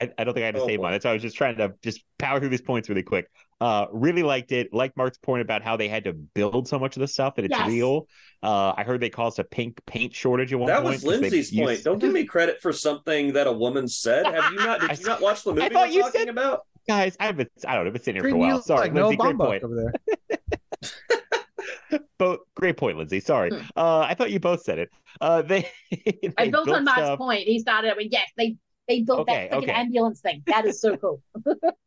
I, 0.01 0.11
I 0.17 0.25
don't 0.25 0.33
think 0.33 0.45
I 0.45 0.47
had 0.47 0.55
to 0.55 0.63
Oh, 0.63 0.67
say 0.67 0.77
boy. 0.77 0.85
one. 0.85 0.93
That's 0.93 1.05
why 1.05 1.11
I 1.11 1.15
was 1.15 1.23
just 1.23 1.37
trying 1.37 1.57
to 1.59 1.75
just 1.83 2.03
power 2.19 2.41
through 2.41 2.49
these 2.49 2.63
points 2.63 2.89
really 2.89 3.03
quick. 3.03 3.27
Uh, 3.61 3.87
really 3.93 4.23
liked 4.23 4.53
it. 4.53 4.73
Like 4.73 4.97
Mark's 4.97 5.19
point 5.19 5.43
about 5.43 5.63
how 5.63 5.77
they 5.77 5.89
had 5.89 6.05
to 6.05 6.13
build 6.15 6.67
so 6.67 6.79
much 6.79 6.97
of 6.97 7.01
the 7.01 7.09
stuff 7.09 7.35
that 7.35 7.45
it's 7.45 7.55
Yes. 7.57 7.69
real. 7.69 8.07
Uh, 8.43 8.73
I 8.77 8.85
heard 8.85 9.01
they 9.01 9.11
caused 9.11 9.39
a 9.39 9.45
pink 9.45 9.81
paint 9.87 10.15
shortage 10.15 10.53
at 10.53 10.59
one 10.59 10.69
That 10.69 10.77
point. 10.83 10.87
was 10.87 10.95
'cause 11.03 11.13
they 11.13 11.19
Lindsay's 11.21 11.53
used- 11.53 11.67
point. 11.67 11.85
Don't 11.85 11.99
give 11.99 12.13
me 12.13 12.25
credit 12.25 12.63
for 12.63 12.73
something 12.73 13.35
that 13.35 13.47
a 13.47 13.53
woman 13.53 13.87
said. 13.87 14.25
Have 14.25 14.53
you 14.53 14.59
not? 14.61 14.81
Did 14.81 14.99
you 15.01 15.07
not 15.07 15.21
watch 15.21 15.43
the 15.45 15.51
movie 15.53 15.63
I 15.67 15.69
thought 15.69 15.89
we're 15.89 15.95
you 15.95 16.01
talking 16.03 16.21
said- 16.21 16.29
about? 16.31 16.63
Guys, 16.89 17.17
I've 17.21 17.37
been 17.37 17.49
I 17.69 17.75
don't 17.75 17.85
know, 17.85 17.89
I've 17.89 17.93
been 17.93 18.03
sitting 18.03 18.15
here 18.15 18.23
for 18.23 18.29
a 18.29 18.31
Treating 18.31 18.49
you 18.49 18.55
while. 18.55 18.63
Sorry, 18.63 18.81
like 18.81 18.93
Noah 18.95 19.09
Lindsay, 19.09 19.17
great 19.19 19.39
point. 19.39 19.63
over 19.65 19.75
there. 19.75 20.39
But 22.19 22.41
great 22.55 22.77
point, 22.77 22.99
Lindsay. 22.99 23.21
Sorry. 23.21 23.49
Hmm. 23.51 23.63
Uh, 23.77 24.01
I 24.01 24.15
thought 24.15 24.31
you 24.31 24.41
both 24.41 24.63
said 24.63 24.79
it. 24.79 24.91
Uh, 25.23 25.41
they, 25.43 25.69
they 25.91 26.33
I 26.37 26.49
built 26.51 26.69
on 26.69 26.85
Mark's 26.85 27.17
point. 27.17 27.41
He 27.47 27.59
started 27.59 27.95
with 27.97 28.09
yes, 28.11 28.29
they 28.37 28.57
they 28.91 29.03
built 29.03 29.21
Okay, 29.21 29.49
that 29.51 29.57
freaking 29.59 29.63
okay. 29.63 29.73
ambulance 29.73 30.21
thing. 30.21 30.43
That 30.47 30.67
is 30.67 30.81
so 30.81 30.97
cool. 31.03 31.23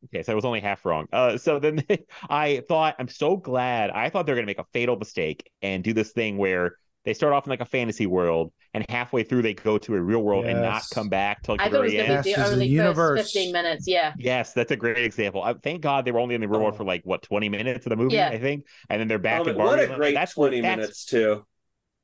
Okay, 0.05 0.23
so 0.23 0.31
I 0.31 0.35
was 0.35 0.45
only 0.45 0.61
half 0.61 0.85
wrong. 0.85 1.07
Uh, 1.11 1.37
so 1.37 1.59
then 1.59 1.83
I 2.29 2.63
thought, 2.67 2.95
I'm 2.97 3.07
so 3.09 3.35
glad. 3.37 3.89
I 3.91 4.09
thought 4.09 4.25
they 4.25 4.31
were 4.31 4.37
going 4.37 4.45
to 4.45 4.49
make 4.49 4.59
a 4.59 4.65
fatal 4.73 4.95
mistake 4.95 5.51
and 5.61 5.83
do 5.83 5.91
this 5.93 6.11
thing 6.13 6.37
where 6.37 6.77
they 7.05 7.13
start 7.13 7.33
off 7.33 7.45
in 7.45 7.49
like 7.49 7.59
a 7.59 7.65
fantasy 7.65 8.07
world, 8.07 8.53
and 8.73 8.85
halfway 8.89 9.23
through 9.23 9.41
they 9.41 9.53
go 9.53 9.77
to 9.77 9.93
a 9.95 10.01
real 10.01 10.21
world 10.23 10.45
and 10.45 10.61
not 10.61 10.83
come 10.93 11.09
back 11.09 11.43
till 11.43 11.55
like 11.55 11.61
I 11.61 11.67
the 11.67 11.75
thought 11.75 11.81
it 11.81 11.83
was 11.83 11.93
very 11.93 12.07
gonna 12.07 12.17
end. 12.19 12.23
be 12.23 12.29
Yes, 12.29 12.37
the 12.37 12.41
this 12.41 12.47
is 12.47 12.51
a 12.51 12.55
only 12.55 12.67
universe. 12.67 13.19
first 13.19 13.33
fifteen 13.33 13.51
minutes. 13.51 13.87
Yeah. 13.87 14.13
Yes, 14.17 14.53
that's 14.53 14.71
a 14.71 14.77
great 14.77 14.97
example. 14.99 15.43
I, 15.43 15.53
thank 15.55 15.81
God 15.81 16.05
they 16.05 16.11
were 16.11 16.19
only 16.21 16.33
in 16.35 16.39
the 16.41 16.47
real 16.47 16.61
world 16.61 16.75
Oh. 16.75 16.77
for 16.77 16.85
like 16.85 17.01
what 17.03 17.21
20 17.21 17.49
minutes 17.49 17.85
of 17.85 17.89
the 17.89 17.97
movie, 17.97 18.15
Yeah. 18.15 18.29
I 18.29 18.39
think, 18.39 18.65
and 18.89 19.01
then 19.01 19.09
they're 19.09 19.19
back 19.19 19.41
Um, 19.41 19.49
in 19.49 19.57
what 19.57 19.79
a 19.79 19.87
great 19.93 20.13
that's 20.15 20.37
what- 20.37 20.47
20 20.47 20.61
that's- 20.61 20.77
minutes, 20.77 21.05
too. 21.05 21.45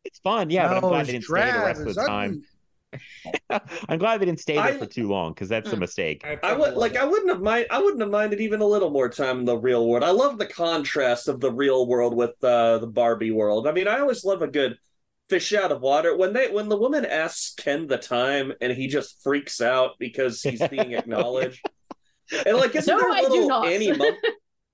It's 0.04 0.20
fun, 0.20 0.50
yeah, 0.50 0.68
but 0.68 0.76
I'm 0.78 0.82
No, 0.82 0.90
glad 0.90 1.00
it's 1.02 1.08
they 1.08 1.14
didn't 1.14 1.26
stay 1.26 1.34
the 1.46 1.52
drab, 1.52 1.66
rest 1.66 1.82
of 1.82 1.88
it's 1.88 1.96
the 1.98 2.06
time. 2.06 2.42
Ugly. 2.94 3.60
I'm 3.90 3.99
glad 3.99 4.20
they 4.22 4.26
didn't 4.26 4.40
stay 4.40 4.56
there 4.56 4.64
I- 4.64 4.78
for 4.78 4.86
too 4.86 5.07
long 5.07 5.34
because 5.34 5.49
that's 5.49 5.72
a 5.72 5.76
Mm. 5.76 5.80
mistake. 5.80 6.26
I 6.44 6.53
would 6.53 6.76
like. 6.76 6.95
I 6.98 7.06
wouldn't 7.06 7.30
have 7.30 7.41
mind. 7.41 7.68
I 7.70 7.80
wouldn't 7.80 8.02
have 8.02 8.10
minded 8.10 8.40
even 8.41 8.61
a 8.61 8.66
little 8.66 8.90
more 8.90 9.10
time 9.10 9.40
in 9.40 9.45
the 9.45 9.57
real 9.57 9.88
world. 9.88 10.03
I 10.03 10.11
love 10.11 10.38
the 10.38 10.45
contrast 10.45 11.28
of 11.28 11.40
the 11.40 11.52
real 11.52 11.88
world 11.88 12.16
with 12.16 12.41
uh, 12.44 12.80
the 12.80 12.88
Barbie 12.88 13.32
world. 13.32 13.68
I 13.68 13.72
mean, 13.72 13.88
I 13.88 13.99
always 13.99 14.24
love 14.26 14.41
a 14.41 14.48
good 14.48 14.78
fish 15.30 15.53
out 15.53 15.72
of 15.72 15.82
water. 15.82 16.16
When 16.18 16.34
they 16.34 16.49
when 16.49 16.70
the 16.70 16.78
woman 16.78 17.06
asks 17.06 17.53
Ken 17.56 17.88
the 17.88 17.98
time 17.98 18.53
and 18.61 18.74
he 18.74 18.88
just 18.88 19.22
freaks 19.22 19.61
out 19.61 19.91
because 19.99 20.41
he's 20.41 20.66
being 20.68 20.94
acknowledged. 20.94 21.64
And 22.45 22.57
like, 22.57 22.76
isn't 22.76 22.91
No, 22.95 22.99
there 22.99 23.11
I 23.11 23.22
do 23.22 23.30
little 23.30 23.48
not. 23.49 23.68
Annie? 23.68 23.91
Mum- 23.91 24.16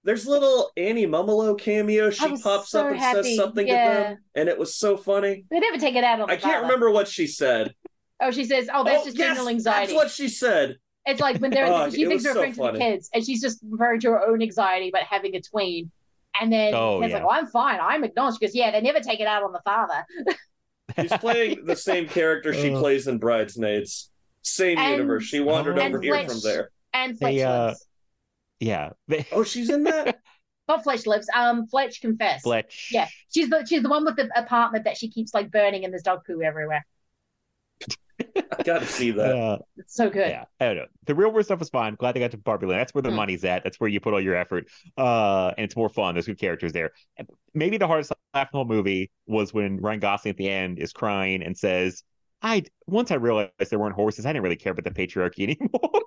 There's 0.04 0.28
little 0.28 0.72
Annie 0.78 1.08
Mumolo 1.08 1.58
cameo. 1.58 2.10
She 2.12 2.38
pops 2.38 2.70
so 2.70 2.82
up 2.82 2.92
and 2.92 3.00
happy. 3.00 3.24
says 3.24 3.36
something 3.38 3.66
Yeah. 3.68 3.88
to 3.88 4.00
them, 4.04 4.18
and 4.36 4.50
it 4.50 4.58
was 4.60 4.76
so 4.76 4.98
funny. 4.98 5.46
They 5.50 5.60
never 5.60 5.78
take 5.78 5.96
it 5.96 6.04
out 6.04 6.20
on. 6.22 6.30
I 6.30 6.36
the 6.36 6.42
can't 6.42 6.54
father. 6.56 6.66
remember 6.68 6.92
what 6.92 7.08
she 7.08 7.26
said. 7.28 7.74
Oh, 8.22 8.32
she 8.32 8.46
says, 8.46 8.70
"Oh, 8.74 8.84
that's 8.84 9.02
oh, 9.02 9.06
just 9.06 9.18
yes, 9.18 9.28
general 9.36 9.50
anxiety." 9.50 9.94
That's 9.94 9.96
what 9.96 10.12
she 10.12 10.28
said. 10.30 10.78
It's 11.06 11.20
like 11.22 11.38
when 11.40 11.52
they're 11.52 11.66
Oh, 11.72 11.90
she 11.90 12.04
it 12.04 12.08
thinks 12.08 12.24
they're 12.24 12.34
so 12.34 12.42
referring 12.42 12.74
to 12.74 12.80
the 12.80 12.84
kids, 12.86 13.10
and 13.14 13.26
she's 13.26 13.42
just 13.42 13.60
referring 13.70 14.00
to 14.02 14.12
her 14.12 14.28
own 14.28 14.42
anxiety 14.42 14.90
about 14.90 15.04
having 15.04 15.36
a 15.36 15.42
tween. 15.42 15.92
And 16.40 16.52
then 16.52 16.74
Oh, 16.74 17.00
Ken's 17.00 17.12
yeah. 17.12 17.18
like, 17.18 17.28
"Well, 17.28 17.38
I'm 17.40 17.48
fine. 17.48 17.80
I'm 17.82 18.04
acknowledged." 18.04 18.40
Because 18.40 18.56
yeah, 18.56 18.72
they 18.72 18.82
never 18.82 19.00
take 19.00 19.20
it 19.20 19.28
out 19.28 19.44
on 19.44 19.52
the 19.54 19.62
father. 19.66 20.06
She's 21.00 21.12
playing 21.20 21.66
the 21.66 21.76
same 21.76 22.08
character 22.08 22.54
she 22.54 22.70
plays 22.70 23.08
in 23.08 23.18
Bridesmaids. 23.18 24.12
Same 24.44 24.78
And- 24.78 24.92
universe. 24.92 25.24
She 25.24 25.40
wandered 25.40 25.78
and 25.80 25.94
over 25.94 26.02
here 26.02 26.14
Fletch. 26.14 26.28
from 26.28 26.40
there. 26.42 26.70
And 26.94 27.18
Fletch 27.18 27.36
They, 27.36 27.44
uh, 27.44 27.66
lives. 27.68 27.88
Yeah, 28.60 28.90
they, 29.08 29.26
Oh, 29.32 29.44
she's 29.44 29.70
in 29.70 29.84
that? 29.84 30.20
Not 30.68 30.84
Fletch 30.84 31.06
lives. 31.06 31.28
Um, 31.36 31.68
Fletch 31.68 32.02
confessed. 32.02 32.44
Fletch. 32.44 32.90
Yeah, 32.92 33.08
she's 33.34 33.50
the 33.50 33.66
she's 33.68 33.84
the 33.84 33.90
one 33.90 34.06
with 34.06 34.16
the 34.16 34.30
apartment 34.36 34.86
that 34.86 34.98
she 34.98 35.10
keeps 35.10 35.34
like 35.34 35.52
burning, 35.52 35.84
and 35.84 35.94
there's 35.94 36.04
dog 36.04 36.22
poo 36.26 36.42
everywhere. 36.42 36.86
I 38.52 38.64
gotta 38.64 38.86
see 38.86 39.12
that. 39.12 39.36
Uh, 39.36 39.58
It's 39.78 39.96
so 39.96 40.10
good. 40.10 40.30
Yeah, 40.30 40.46
I 40.60 40.66
don't 40.66 40.76
know. 40.78 40.86
The 41.06 41.16
real 41.16 41.32
world 41.32 41.46
stuff 41.46 41.60
was 41.60 41.70
fine. 41.70 41.96
Glad 41.96 42.14
they 42.16 42.20
got 42.20 42.32
to 42.32 42.38
Barbie 42.38 42.68
Land. 42.68 42.80
That's 42.82 42.94
where 42.94 43.02
the 43.02 43.10
Mm. 43.10 43.16
money's 43.16 43.44
at. 43.44 43.64
That's 43.64 43.80
where 43.80 43.90
you 43.90 44.00
put 44.00 44.14
all 44.14 44.22
your 44.22 44.36
effort. 44.36 44.68
Uh, 44.98 45.54
and 45.58 45.66
it's 45.66 45.76
more 45.76 45.90
fun. 45.90 46.16
There's 46.16 46.26
good 46.28 46.40
characters 46.40 46.72
there. 46.74 46.92
And 47.18 47.28
Maybe 47.54 47.78
the 47.78 47.88
hardest 47.88 48.12
laugh 48.34 48.48
in 48.48 48.50
the 48.52 48.58
whole 48.58 48.66
movie 48.66 49.12
was 49.28 49.54
when 49.54 49.80
Ryan 49.80 50.00
Gosling 50.02 50.32
at 50.32 50.38
the 50.38 50.50
end 50.50 50.80
is 50.80 50.92
crying 50.94 51.42
and 51.44 51.58
says, 51.58 52.04
"I 52.42 52.64
once 52.88 53.12
I 53.12 53.16
realized 53.16 53.52
there 53.70 53.80
weren't 53.80 53.96
horses, 53.96 54.26
I 54.26 54.30
didn't 54.34 54.44
really 54.44 54.58
care 54.58 54.74
about 54.74 54.84
the 54.84 54.92
patriarchy 54.92 55.44
anymore." 55.60 56.02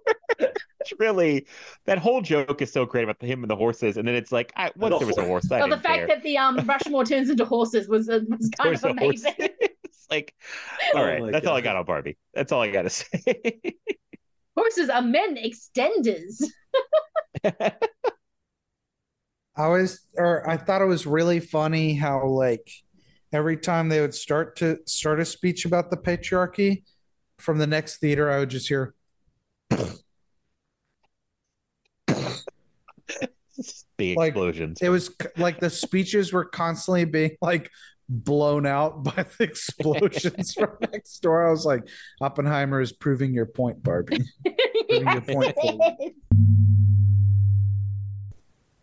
it's 0.81 0.93
really 0.99 1.47
that 1.87 1.99
whole 1.99 2.21
joke 2.21 2.63
is 2.63 2.73
so 2.73 2.85
great 2.87 3.05
about 3.05 3.21
him 3.23 3.43
and 3.43 3.51
the 3.51 3.57
horses, 3.57 3.97
and 3.97 4.07
then 4.07 4.15
it's 4.15 4.31
like, 4.33 4.53
I, 4.57 4.71
once 4.77 4.93
The 4.93 4.99
there 4.99 5.07
was 5.07 5.19
a 5.19 5.25
horse, 5.25 5.51
I 5.51 5.59
Well, 5.59 5.69
the 5.69 5.77
didn't 5.77 5.83
fact 5.85 5.99
care. 5.99 6.07
that 6.09 6.23
the 6.23 6.39
um 6.39 6.57
Rushmore 6.67 7.05
turns 7.05 7.31
into 7.31 7.45
horses 7.45 7.89
was 7.89 8.09
uh, 8.09 8.21
was 8.29 8.51
kind 8.51 8.71
There's 8.71 8.85
of 8.85 8.91
amazing. 8.91 9.35
it's 10.11 10.13
like, 10.13 10.35
oh 10.95 10.99
all 10.99 11.05
right, 11.05 11.15
Oh 11.15 11.19
right, 11.19 11.19
my 11.19 11.33
that's 11.33 11.47
all 11.47 11.57
I 11.57 11.61
got 11.61 11.77
on 11.77 11.85
Barbie. 11.85 12.17
That's 12.35 12.53
all 12.53 12.63
I 12.63 12.71
got 12.71 12.83
to 12.83 12.91
say. 12.91 13.61
Horses 14.57 14.91
are 14.91 15.01
men 15.03 15.37
extenders. 15.37 16.43
I 19.57 19.69
was, 19.69 20.01
or 20.17 20.49
I 20.49 20.57
thought 20.57 20.83
it 20.83 20.87
was 20.87 21.07
really 21.07 21.41
funny 21.41 21.95
how 21.95 22.27
like 22.27 22.71
every 23.33 23.57
time 23.57 23.89
they 23.89 24.01
would 24.01 24.15
start 24.15 24.57
to 24.57 24.79
start 24.87 25.21
a 25.21 25.25
speech 25.25 25.65
about 25.65 25.91
the 25.91 25.97
patriarchy, 25.97 26.85
from 27.39 27.59
the 27.59 27.67
next 27.67 27.99
theater, 27.99 28.31
I 28.31 28.39
would 28.41 28.51
just 28.51 28.69
hear, 28.69 28.95
Big 33.97 34.17
Like, 34.17 34.35
explosions. 34.35 34.79
it 34.81 34.89
was 34.89 35.11
like 35.37 35.61
the 35.61 35.71
speeches 35.71 36.33
were 36.33 36.45
constantly 36.45 37.05
being 37.05 37.37
like 37.43 37.71
blown 38.09 38.67
out 38.67 39.03
by 39.05 39.27
the 39.39 39.45
explosions 39.45 40.55
from 40.55 40.77
next 40.93 41.19
door. 41.21 41.47
I 41.47 41.51
was 41.51 41.65
like, 41.65 41.83
Oppenheimer 42.21 42.81
is 42.81 42.93
proving 42.93 43.35
your 43.35 43.47
point, 43.47 43.83
Barbie. 43.83 44.25
Proving 44.89 45.13
your 45.13 45.21
point. 45.21 45.57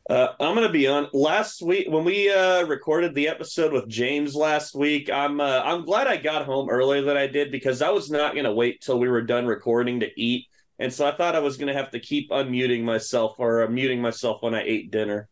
Uh, 0.08 0.28
I'm 0.40 0.54
gonna 0.54 0.72
be 0.72 0.86
on. 0.86 1.08
Last 1.14 1.64
week 1.64 1.88
when 1.90 2.04
we 2.04 2.32
uh, 2.32 2.64
recorded 2.66 3.16
the 3.16 3.28
episode 3.28 3.74
with 3.74 3.90
James 3.90 4.36
last 4.36 4.76
week, 4.76 5.10
I'm 5.10 5.42
uh, 5.42 5.62
I'm 5.66 5.84
glad 5.84 6.06
I 6.06 6.18
got 6.18 6.46
home 6.46 6.70
earlier 6.70 7.02
than 7.02 7.18
I 7.18 7.26
did 7.26 7.52
because 7.52 7.82
I 7.82 7.90
was 7.90 8.12
not 8.12 8.36
gonna 8.36 8.54
wait 8.54 8.82
till 8.82 9.00
we 9.00 9.10
were 9.10 9.24
done 9.24 9.48
recording 9.48 10.02
to 10.02 10.22
eat, 10.22 10.46
and 10.78 10.94
so 10.94 11.08
I 11.08 11.16
thought 11.16 11.36
I 11.36 11.40
was 11.40 11.58
gonna 11.58 11.74
have 11.74 11.90
to 11.90 12.00
keep 12.00 12.30
unmuting 12.30 12.84
myself 12.84 13.40
or 13.40 13.64
uh, 13.64 13.68
muting 13.68 14.00
myself 14.00 14.44
when 14.44 14.54
I 14.54 14.62
ate 14.62 14.92
dinner 14.92 15.28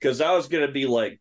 because 0.00 0.22
I 0.22 0.32
was 0.32 0.48
gonna 0.48 0.72
be 0.72 0.86
like 0.86 1.20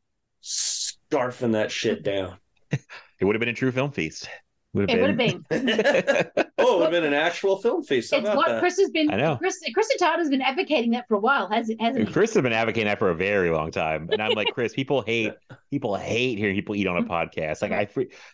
scarfing 1.13 1.53
that 1.53 1.71
shit 1.71 2.03
down. 2.03 2.37
It 2.71 3.25
would 3.25 3.35
have 3.35 3.39
been 3.39 3.49
a 3.49 3.53
true 3.53 3.71
film 3.71 3.91
feast. 3.91 4.27
Would 4.73 4.89
It 4.89 4.99
would 4.99 5.09
have 5.11 5.17
been. 5.17 5.45
oh, 5.51 5.55
it 5.55 6.77
would 6.77 6.81
have 6.81 6.91
been 6.91 7.03
an 7.03 7.13
actual 7.13 7.61
film 7.61 7.83
feast. 7.83 8.11
How 8.11 8.17
It's 8.17 8.25
about 8.25 8.37
what 8.37 8.47
that? 8.47 8.59
Chris 8.59 8.79
has 8.79 8.89
been. 8.89 9.11
I 9.11 9.17
know. 9.17 9.35
Chris 9.35 9.59
Kristen 9.71 9.97
Todd 9.97 10.17
has 10.17 10.29
been 10.29 10.41
advocating 10.41 10.91
that 10.91 11.07
for 11.07 11.15
a 11.15 11.19
while, 11.19 11.47
hasn't 11.47 11.79
hasn't 11.79 12.07
he? 12.07 12.13
Chris 12.13 12.33
has 12.33 12.41
been 12.41 12.53
advocating 12.53 12.87
that 12.87 12.97
for 12.97 13.11
a 13.11 13.15
very 13.15 13.51
long 13.51 13.69
time, 13.69 14.09
and 14.11 14.19
I'm 14.19 14.31
like, 14.31 14.47
Chris, 14.53 14.73
people 14.73 15.03
hate 15.03 15.33
people 15.69 15.95
hate 15.95 16.39
hearing 16.39 16.55
people 16.55 16.75
eat 16.75 16.87
on 16.87 16.97
a 16.97 17.03
podcast. 17.03 17.61
Like 17.61 17.71
I, 17.71 17.87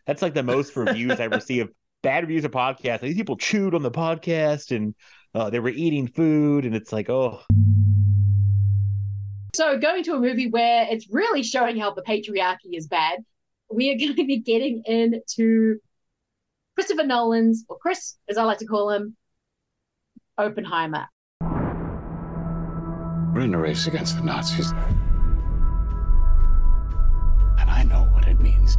that's 0.08 0.22
like 0.22 0.34
the 0.34 0.44
most 0.44 0.76
reviews 0.78 1.20
I 1.20 1.26
ever 1.26 1.42
see 1.42 1.60
of 1.60 1.70
bad 2.04 2.24
reviews 2.24 2.46
of 2.46 2.52
podcasts. 2.52 3.02
These 3.02 3.16
people 3.16 3.36
chewed 3.36 3.76
on 3.76 3.84
the 3.84 3.92
podcast 3.92 4.74
and 4.74 4.96
uh, 5.36 5.50
they 5.50 5.60
were 5.60 5.70
eating 5.70 6.08
food, 6.08 6.66
and 6.66 6.74
it's 6.74 6.94
like, 6.94 7.10
oh, 7.10 7.42
So 9.60 9.78
going 9.78 10.04
to 10.06 10.14
a 10.14 10.20
movie 10.22 10.48
where 10.48 10.88
it's 10.90 11.10
really 11.12 11.44
showing 11.44 11.78
how 11.78 11.92
the 11.92 12.02
patriarchy 12.02 12.78
is 12.78 12.88
bad, 12.88 13.20
we 13.70 13.92
are 13.92 13.98
going 14.00 14.16
to 14.16 14.26
be 14.26 14.40
getting 14.40 14.84
into 14.86 15.80
Christopher 16.76 17.04
Nolan's, 17.04 17.66
or 17.68 17.78
Chris, 17.78 18.16
as 18.30 18.38
I 18.38 18.44
like 18.44 18.60
to 18.60 18.66
call 18.66 18.90
him, 18.90 19.18
Oppenheimer. 20.38 21.08
We're 23.34 23.42
in 23.42 23.54
a 23.54 23.58
race 23.58 23.86
against 23.86 24.16
the 24.16 24.24
Nazis. 24.24 24.72
And 27.60 27.70
I 27.70 27.84
know 27.84 28.08
what 28.14 28.30
it 28.30 28.40
means. 28.40 28.78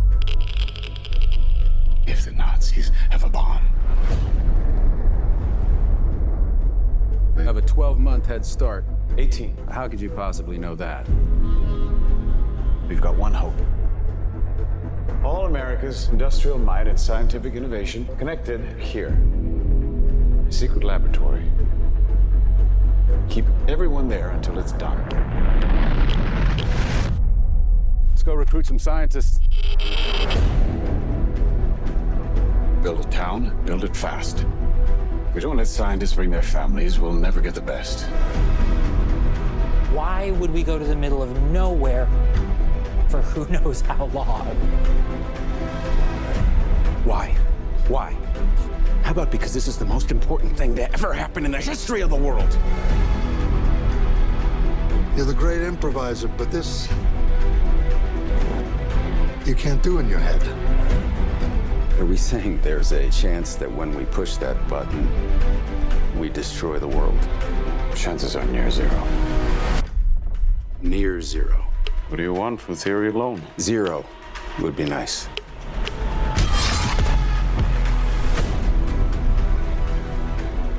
If 2.07 2.25
the 2.25 2.33
Nazis 2.33 2.91
have 3.11 3.25
a 3.25 3.29
bomb. 3.29 3.67
have 7.37 7.57
a 7.59 7.63
12 7.63 7.99
month 7.99 8.27
head 8.27 8.47
start. 8.47 8.85
18. 9.19 9.57
How 9.71 9.89
could 9.89 10.01
you 10.01 10.11
possibly 10.11 10.59
know 10.59 10.75
that? 10.77 11.07
We've 12.89 13.01
got 13.01 13.17
one 13.17 13.33
hope. 13.33 13.55
All 15.25 15.47
America's 15.47 16.09
industrial 16.09 16.59
might 16.59 16.87
and 16.89 16.99
scientific 16.99 17.55
innovation 17.55 18.09
connected 18.19 18.61
here. 18.81 19.19
A 20.49 20.53
secret 20.53 20.83
laboratory. 20.83 21.45
Keep 23.29 23.45
everyone 23.69 24.09
there 24.09 24.31
until 24.31 24.59
it's 24.59 24.73
done. 24.73 24.99
Let's 28.11 28.23
go 28.23 28.35
recruit 28.35 28.67
some 28.67 28.79
scientists. 28.79 29.41
Build 32.83 33.01
a 33.01 33.09
town, 33.11 33.63
build 33.65 33.85
it 33.85 33.97
fast. 33.97 34.45
If 35.29 35.35
we 35.35 35.41
don't 35.41 35.57
let 35.59 35.69
scientists 35.69 36.15
bring 36.15 36.31
their 36.31 36.43
families, 36.43 36.99
we'll 36.99 37.13
never 37.13 37.41
get 37.41 37.55
the 37.55 37.61
best. 37.61 38.07
Why 39.93 40.31
would 40.33 40.53
we 40.53 40.63
go 40.63 40.79
to 40.79 40.85
the 40.85 40.95
middle 40.95 41.21
of 41.21 41.37
nowhere 41.51 42.07
for 43.09 43.23
who 43.23 43.45
knows 43.53 43.81
how 43.81 44.07
long? 44.07 44.47
Why? 47.05 47.37
Why? 47.89 48.17
How 49.03 49.11
about 49.11 49.33
because 49.33 49.53
this 49.53 49.67
is 49.67 49.79
the 49.79 49.85
most 49.85 50.13
important 50.13 50.57
thing 50.57 50.77
to 50.77 50.93
ever 50.93 51.13
happen 51.13 51.45
in 51.45 51.51
the 51.51 51.61
history 51.61 52.03
of 52.03 52.11
the 52.11 52.17
world? 52.17 52.57
You're 55.17 55.27
the 55.27 55.35
great 55.35 55.63
improviser, 55.63 56.29
but 56.29 56.53
this. 56.53 56.89
you 59.45 59.57
can't 59.57 59.83
do 59.83 59.99
in 59.99 60.09
your 60.09 60.21
head. 60.21 60.41
Are 61.99 62.05
we 62.05 62.17
saying 62.17 62.61
there's 62.63 62.93
a 62.93 63.11
chance 63.11 63.57
that 63.57 63.71
when 63.71 63.93
we 63.97 64.05
push 64.05 64.37
that 64.37 64.57
button, 64.69 65.09
we 66.17 66.29
destroy 66.29 66.79
the 66.79 66.87
world? 66.87 67.19
Chances 67.97 68.37
are 68.37 68.45
near 68.47 68.71
zero. 68.71 69.40
Near 70.83 71.21
zero. 71.21 71.67
What 72.09 72.17
do 72.17 72.23
you 72.23 72.33
want 72.33 72.59
from 72.59 72.75
theory 72.75 73.11
alone? 73.11 73.43
Zero 73.59 74.07
would 74.61 74.77
be 74.77 74.85
nice. 74.85 75.29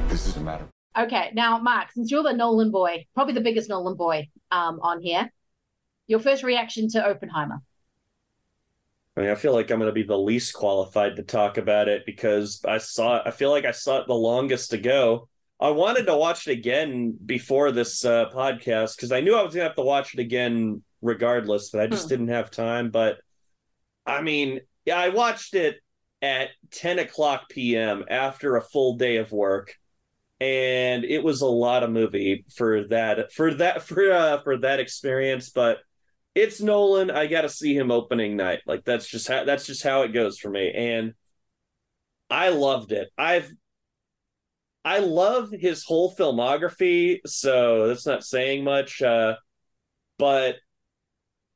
This 0.07 0.26
is 0.26 0.38
a 0.38 0.41
matter. 0.41 0.65
Okay, 0.98 1.30
now 1.34 1.60
Mark, 1.60 1.91
since 1.91 2.10
you're 2.10 2.23
the 2.23 2.34
Nolan 2.34 2.72
boy, 2.72 3.06
probably 3.14 3.36
the 3.36 3.41
biggest 3.41 3.69
Nolan 3.69 3.95
boy 3.95 4.28
um, 4.49 4.80
on 4.82 5.02
here, 5.02 5.32
your 6.07 6.19
first 6.19 6.41
reaction 6.41 6.90
to 6.90 7.07
Oppenheimer. 7.07 7.61
I 9.15 9.22
mean, 9.22 9.30
I 9.30 9.36
feel 9.36 9.53
like 9.53 9.69
I'm 9.69 9.78
going 9.78 9.88
to 9.88 9.94
be 9.94 10.03
the 10.03 10.18
least 10.18 10.53
qualified 10.53 11.18
to 11.18 11.23
talk 11.23 11.57
about 11.57 11.88
it 11.88 12.07
because 12.07 12.60
I 12.68 12.80
saw. 12.80 13.22
I 13.23 13.30
feel 13.30 13.52
like 13.52 13.65
I 13.65 13.72
saw 13.72 13.99
it 13.99 14.07
the 14.07 14.15
longest 14.15 14.72
to 14.72 14.80
go. 14.80 15.28
I 15.61 15.69
wanted 15.69 16.07
to 16.07 16.17
watch 16.17 16.47
it 16.47 16.51
again 16.51 17.15
before 17.23 17.71
this 17.71 18.03
uh, 18.03 18.29
podcast 18.31 18.95
because 18.95 19.11
I 19.11 19.21
knew 19.21 19.35
I 19.35 19.43
was 19.43 19.53
going 19.53 19.63
to 19.63 19.69
have 19.69 19.75
to 19.75 19.83
watch 19.83 20.15
it 20.15 20.19
again 20.19 20.81
regardless, 21.01 21.69
but 21.69 21.81
I 21.81 21.88
just 21.88 22.07
Hmm. 22.07 22.09
didn't 22.09 22.27
have 22.29 22.49
time. 22.51 22.89
But 22.89 23.19
I 24.05 24.21
mean, 24.21 24.61
yeah, 24.85 24.97
I 24.97 25.09
watched 25.09 25.53
it 25.53 25.77
at 26.21 26.49
10 26.71 26.99
o'clock 26.99 27.49
p.m. 27.49 28.05
after 28.09 28.55
a 28.55 28.61
full 28.61 28.95
day 28.97 29.17
of 29.17 29.31
work, 29.31 29.75
and 30.39 31.05
it 31.05 31.23
was 31.23 31.41
a 31.41 31.47
lot 31.47 31.83
of 31.83 31.91
movie 31.91 32.45
for 32.55 32.88
that 32.88 33.31
for 33.31 33.53
that 33.55 33.83
for 33.88 34.11
uh, 34.11 34.41
for 34.41 34.57
that 34.57 34.79
experience. 34.79 35.51
But 35.51 35.79
it's 36.33 36.61
Nolan. 36.61 37.11
I 37.11 37.27
got 37.27 37.41
to 37.41 37.49
see 37.49 37.75
him 37.75 37.91
opening 37.91 38.35
night. 38.38 38.61
Like 38.65 38.83
that's 38.85 39.07
just 39.07 39.27
how 39.27 39.43
that's 39.43 39.67
just 39.67 39.83
how 39.83 40.01
it 40.03 40.09
goes 40.09 40.39
for 40.39 40.49
me. 40.49 40.71
And 40.73 41.13
I 42.29 42.49
loved 42.49 42.91
it. 42.91 43.09
I've 43.17 43.51
I 44.84 44.99
love 44.99 45.52
his 45.52 45.84
whole 45.84 46.16
filmography, 46.16 47.20
so 47.26 47.88
that's 47.88 48.06
not 48.06 48.24
saying 48.24 48.64
much. 48.64 49.02
Uh, 49.02 49.36
but 50.18 50.56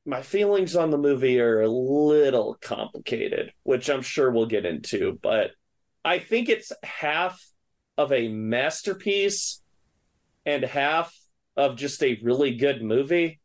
my 0.05 0.21
feelings 0.21 0.75
on 0.75 0.91
the 0.91 0.97
movie 0.97 1.39
are 1.39 1.61
a 1.61 1.67
little 1.67 2.57
complicated, 2.61 3.51
which 3.63 3.89
I'm 3.89 4.03
sure 4.03 4.29
we'll 4.29 4.45
get 4.45 4.65
into. 4.65 5.17
But 5.21 5.51
I 6.03 6.19
think 6.19 6.49
it's 6.49 6.71
half 6.83 7.43
of 7.97 8.11
a 8.11 8.27
masterpiece 8.27 9.61
and 10.45 10.63
half 10.63 11.15
of 11.57 11.77
just 11.77 12.03
a 12.03 12.19
really 12.21 12.55
good 12.55 12.83
movie. 12.83 13.39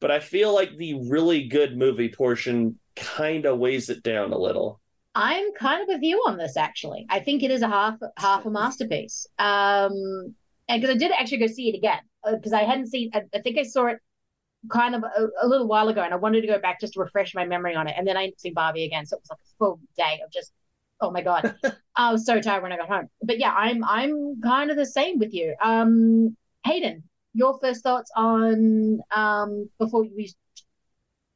But 0.00 0.10
I 0.10 0.20
feel 0.20 0.54
like 0.54 0.76
the 0.76 1.08
really 1.08 1.48
good 1.48 1.76
movie 1.76 2.10
portion 2.10 2.78
kind 2.94 3.46
of 3.46 3.58
weighs 3.58 3.88
it 3.88 4.02
down 4.02 4.32
a 4.32 4.38
little. 4.38 4.80
I'm 5.14 5.52
kind 5.54 5.82
of 5.82 5.88
with 5.88 6.02
you 6.02 6.22
on 6.26 6.36
this 6.36 6.56
actually. 6.56 7.06
I 7.08 7.20
think 7.20 7.42
it 7.42 7.50
is 7.50 7.62
a 7.62 7.68
half 7.68 7.98
half 8.16 8.46
a 8.46 8.50
masterpiece. 8.50 9.26
Um, 9.38 10.34
and 10.68 10.80
because 10.80 10.94
I 10.94 10.98
did 10.98 11.12
actually 11.12 11.38
go 11.38 11.46
see 11.46 11.70
it 11.70 11.76
again 11.76 12.00
because 12.30 12.52
I 12.52 12.62
hadn't 12.62 12.88
seen. 12.88 13.10
I, 13.14 13.22
I 13.34 13.40
think 13.40 13.58
I 13.58 13.62
saw 13.62 13.86
it 13.86 13.98
kind 14.70 14.94
of 14.94 15.02
a, 15.04 15.28
a 15.42 15.48
little 15.48 15.66
while 15.66 15.88
ago, 15.88 16.02
and 16.02 16.12
I 16.12 16.16
wanted 16.16 16.42
to 16.42 16.46
go 16.46 16.58
back 16.58 16.80
just 16.80 16.94
to 16.94 17.00
refresh 17.00 17.34
my 17.34 17.44
memory 17.44 17.74
on 17.74 17.88
it. 17.88 17.94
And 17.96 18.06
then 18.06 18.16
I 18.16 18.26
didn't 18.26 18.40
see 18.40 18.50
Barbie 18.50 18.84
again, 18.84 19.06
so 19.06 19.16
it 19.16 19.22
was 19.22 19.30
like 19.30 19.38
a 19.38 19.56
full 19.58 19.80
day 19.96 20.20
of 20.24 20.30
just, 20.30 20.52
oh 21.00 21.10
my 21.10 21.22
god, 21.22 21.56
I 21.96 22.12
was 22.12 22.26
so 22.26 22.40
tired 22.40 22.62
when 22.62 22.72
I 22.72 22.76
got 22.76 22.88
home. 22.88 23.08
But 23.22 23.38
yeah, 23.38 23.52
I'm 23.52 23.84
I'm 23.84 24.40
kind 24.42 24.70
of 24.70 24.76
the 24.76 24.86
same 24.86 25.18
with 25.18 25.32
you. 25.32 25.54
Um, 25.62 26.36
Hayden, 26.64 27.04
your 27.34 27.58
first 27.60 27.82
thoughts 27.82 28.10
on 28.16 29.00
um 29.14 29.70
before 29.78 30.02
we. 30.02 30.32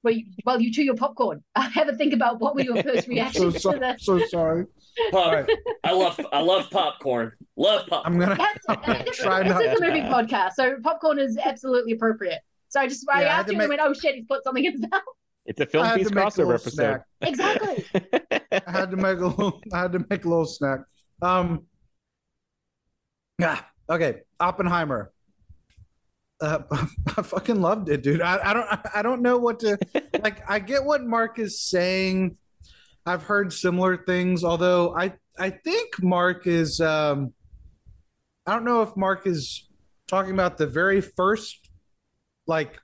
Well, 0.02 0.14
you, 0.14 0.24
well, 0.44 0.60
you 0.60 0.72
chew 0.72 0.82
your 0.82 0.96
popcorn. 0.96 1.44
Have 1.56 1.88
a 1.88 1.94
think 1.96 2.12
about 2.12 2.40
what 2.40 2.54
were 2.54 2.62
your 2.62 2.82
first 2.82 3.04
so, 3.06 3.08
reactions 3.08 3.54
to 3.54 3.60
so, 3.60 3.70
the 3.72 3.96
so 3.98 4.18
sorry. 4.26 4.66
Pop- 5.10 5.48
I 5.84 5.92
love 5.92 6.20
I 6.32 6.40
love 6.40 6.68
popcorn. 6.70 7.32
Love 7.56 7.86
popcorn. 7.86 8.14
I'm 8.14 8.18
gonna. 8.20 8.36
That's- 8.36 9.16
Try 9.16 9.42
this 9.44 9.52
not 9.52 9.64
is 9.64 9.72
a 9.72 9.76
to. 9.76 9.86
movie 9.86 10.00
podcast, 10.00 10.52
so 10.54 10.76
popcorn 10.82 11.18
is 11.18 11.38
absolutely 11.38 11.92
appropriate. 11.92 12.40
So 12.68 12.80
I 12.80 12.88
just 12.88 13.06
I 13.12 13.22
Yeah, 13.22 13.26
I 13.28 13.30
asked 13.30 13.48
to 13.48 13.54
you 13.54 13.60
and 13.60 13.68
went, 13.68 13.80
oh 13.82 13.92
shit, 13.94 14.14
he's 14.16 14.26
put 14.26 14.42
something 14.44 14.64
in 14.64 14.72
his 14.72 14.80
mouth. 14.82 15.02
It's 15.46 15.60
a 15.60 15.66
film 15.66 15.84
I 15.84 15.88
had 15.88 15.98
piece 15.98 16.08
to 16.08 16.14
make 16.14 16.24
a 16.24 16.26
crossover 16.28 16.36
little 16.38 16.52
episode. 16.52 16.72
snack. 16.72 17.04
Exactly. 17.20 17.84
I 18.52 18.70
had 18.70 18.90
to 18.90 18.96
make 18.96 19.18
a 19.18 19.26
little. 19.26 19.60
I 19.72 19.78
had 19.80 19.92
to 19.92 20.04
make 20.10 20.24
a 20.24 20.28
little 20.28 20.46
snack. 20.46 20.80
Um. 21.20 21.66
Yeah. 23.38 23.60
Okay. 23.90 24.20
Oppenheimer. 24.40 25.12
Uh, 26.42 26.62
I 27.16 27.22
fucking 27.22 27.60
loved 27.60 27.88
it, 27.88 28.02
dude. 28.02 28.20
I, 28.20 28.50
I 28.50 28.52
don't. 28.52 28.66
I 28.94 29.02
don't 29.02 29.22
know 29.22 29.38
what 29.38 29.60
to 29.60 29.78
like. 30.22 30.48
I 30.50 30.58
get 30.58 30.84
what 30.84 31.04
Mark 31.04 31.38
is 31.38 31.60
saying. 31.60 32.36
I've 33.06 33.22
heard 33.22 33.52
similar 33.52 33.96
things, 33.96 34.44
although 34.44 34.94
I 34.96 35.14
I 35.38 35.50
think 35.50 36.02
Mark 36.02 36.46
is. 36.46 36.80
Um, 36.80 37.32
I 38.46 38.54
don't 38.54 38.64
know 38.64 38.82
if 38.82 38.96
Mark 38.96 39.26
is 39.26 39.68
talking 40.08 40.32
about 40.32 40.58
the 40.58 40.66
very 40.66 41.00
first, 41.00 41.70
like, 42.48 42.80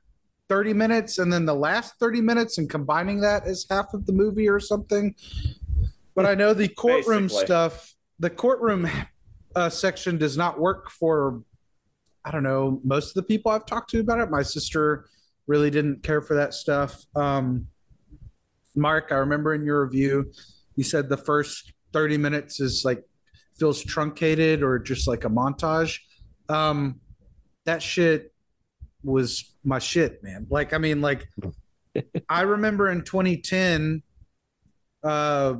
thirty 0.49 0.73
minutes, 0.73 1.19
and 1.19 1.33
then 1.33 1.45
the 1.45 1.55
last 1.55 1.95
thirty 1.99 2.21
minutes, 2.21 2.59
and 2.59 2.71
combining 2.71 3.21
that 3.23 3.45
as 3.45 3.67
half 3.69 3.93
of 3.93 4.07
the 4.07 4.13
movie 4.13 4.49
or 4.49 4.61
something. 4.61 5.17
But 6.15 6.27
I 6.27 6.35
know 6.35 6.55
the 6.55 6.69
courtroom 6.85 7.25
Basically. 7.25 7.47
stuff. 7.47 7.95
The 8.21 8.31
courtroom 8.31 8.89
uh, 9.57 9.69
section 9.69 10.17
does 10.17 10.37
not 10.37 10.61
work 10.61 10.91
for 10.91 11.43
I 12.29 12.31
don't 12.31 12.43
know 12.43 12.79
most 12.85 13.09
of 13.09 13.15
the 13.15 13.23
people 13.23 13.51
I've 13.51 13.65
talked 13.65 13.89
to 13.91 14.01
about 14.01 14.21
it. 14.21 14.31
My 14.31 14.43
sister 14.43 15.07
really 15.47 15.71
didn't 15.71 16.03
care 16.03 16.21
for 16.21 16.35
that 16.35 16.53
stuff. 16.53 17.07
Um, 17.17 17.69
Mark, 18.77 19.09
I 19.11 19.15
remember 19.15 19.55
in 19.55 19.65
your 19.65 19.83
review, 19.83 20.31
you 20.77 20.85
said 20.85 21.09
the 21.09 21.17
first 21.17 21.73
thirty 21.95 22.19
minutes 22.19 22.61
is 22.61 22.85
like 22.85 23.03
feels 23.59 23.83
truncated 23.83 24.63
or 24.63 24.79
just 24.79 25.09
like 25.09 25.25
a 25.25 25.31
montage. 25.31 26.01
Um, 26.51 27.01
that 27.65 27.83
shit 27.83 28.35
was 29.03 29.55
my 29.65 29.79
shit, 29.79 30.23
man. 30.23 30.47
Like, 30.51 30.75
I 30.75 30.79
mean, 30.79 31.01
like, 31.01 31.29
I 32.29 32.43
remember 32.43 32.91
in 32.91 33.05
2010, 33.05 34.03
uh, 35.03 35.55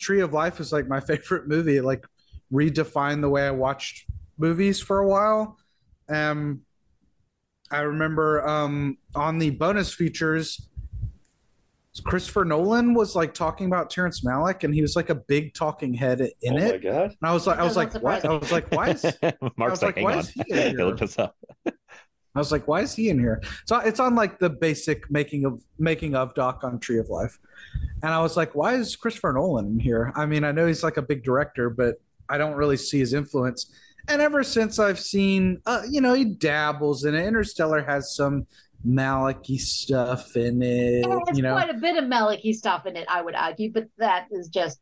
Tree 0.00 0.20
of 0.20 0.32
Life 0.32 0.58
is 0.58 0.72
like 0.72 0.88
my 0.88 1.00
favorite 1.00 1.46
movie. 1.46 1.76
It 1.76 1.84
like 1.84 2.04
redefined 2.52 3.20
the 3.20 3.28
way 3.28 3.46
I 3.46 3.52
watched 3.52 4.04
movies 4.38 4.80
for 4.80 4.98
a 5.00 5.06
while. 5.08 5.58
Um, 6.08 6.62
I 7.70 7.80
remember 7.80 8.46
um, 8.48 8.96
on 9.14 9.38
the 9.38 9.50
bonus 9.50 9.92
features, 9.92 10.68
Christopher 12.04 12.44
Nolan 12.44 12.94
was 12.94 13.16
like 13.16 13.34
talking 13.34 13.66
about 13.66 13.90
Terrence 13.90 14.20
Malick, 14.22 14.64
and 14.64 14.74
he 14.74 14.82
was 14.82 14.96
like 14.96 15.10
a 15.10 15.14
big 15.14 15.52
talking 15.54 15.92
head 15.92 16.20
in 16.42 16.54
oh 16.54 16.56
it. 16.56 16.72
my 16.84 16.90
god. 16.90 17.04
And 17.04 17.16
I 17.30 17.32
was 17.32 17.46
like, 17.46 17.58
I 17.58 17.64
was 17.64 17.76
like, 17.76 17.92
not 17.94 18.02
what? 18.02 18.24
I 18.24 18.34
was 18.36 18.52
like, 18.52 18.70
why 18.72 18.90
is 18.90 19.04
I 19.22 19.34
Mark's 19.56 19.72
was 19.72 19.82
like, 19.82 19.96
like, 19.96 20.04
why 20.04 20.12
on. 20.14 20.18
is 20.20 20.28
he 20.30 20.42
in 20.48 20.76
here? 20.76 20.86
looked 20.86 21.00
this 21.00 21.18
up. 21.18 21.36
I 21.66 22.38
was 22.38 22.52
like, 22.52 22.68
why 22.68 22.82
is 22.82 22.94
he 22.94 23.08
in 23.08 23.18
here? 23.18 23.42
So 23.66 23.78
it's 23.78 23.98
on 23.98 24.14
like 24.14 24.38
the 24.38 24.48
basic 24.50 25.10
making 25.10 25.44
of 25.44 25.60
making 25.78 26.14
of 26.14 26.34
doc 26.34 26.62
on 26.62 26.78
Tree 26.78 26.98
of 26.98 27.08
Life. 27.08 27.36
And 28.02 28.12
I 28.12 28.22
was 28.22 28.36
like, 28.36 28.54
why 28.54 28.74
is 28.74 28.94
Christopher 28.94 29.32
Nolan 29.32 29.66
in 29.66 29.78
here? 29.80 30.12
I 30.14 30.24
mean, 30.24 30.44
I 30.44 30.52
know 30.52 30.66
he's 30.66 30.84
like 30.84 30.98
a 30.98 31.02
big 31.02 31.24
director, 31.24 31.68
but 31.68 31.96
I 32.28 32.38
don't 32.38 32.54
really 32.54 32.76
see 32.76 33.00
his 33.00 33.12
influence. 33.12 33.72
And 34.06 34.22
ever 34.22 34.42
since 34.42 34.78
I've 34.78 35.00
seen, 35.00 35.60
uh, 35.66 35.82
you 35.90 36.00
know, 36.00 36.14
he 36.14 36.24
dabbles 36.24 37.04
in 37.04 37.14
it. 37.14 37.26
Interstellar 37.26 37.82
has 37.82 38.14
some 38.14 38.46
Malicky 38.86 39.58
stuff 39.58 40.36
in 40.36 40.62
it. 40.62 41.04
It 41.04 41.08
has 41.28 41.36
You 41.36 41.42
know, 41.42 41.52
quite 41.52 41.70
a 41.70 41.74
bit 41.74 41.96
of 41.96 42.04
Malicky 42.04 42.54
stuff 42.54 42.86
in 42.86 42.96
it, 42.96 43.06
I 43.08 43.20
would 43.22 43.34
argue, 43.34 43.72
but 43.72 43.88
that 43.98 44.26
is 44.30 44.48
just 44.48 44.78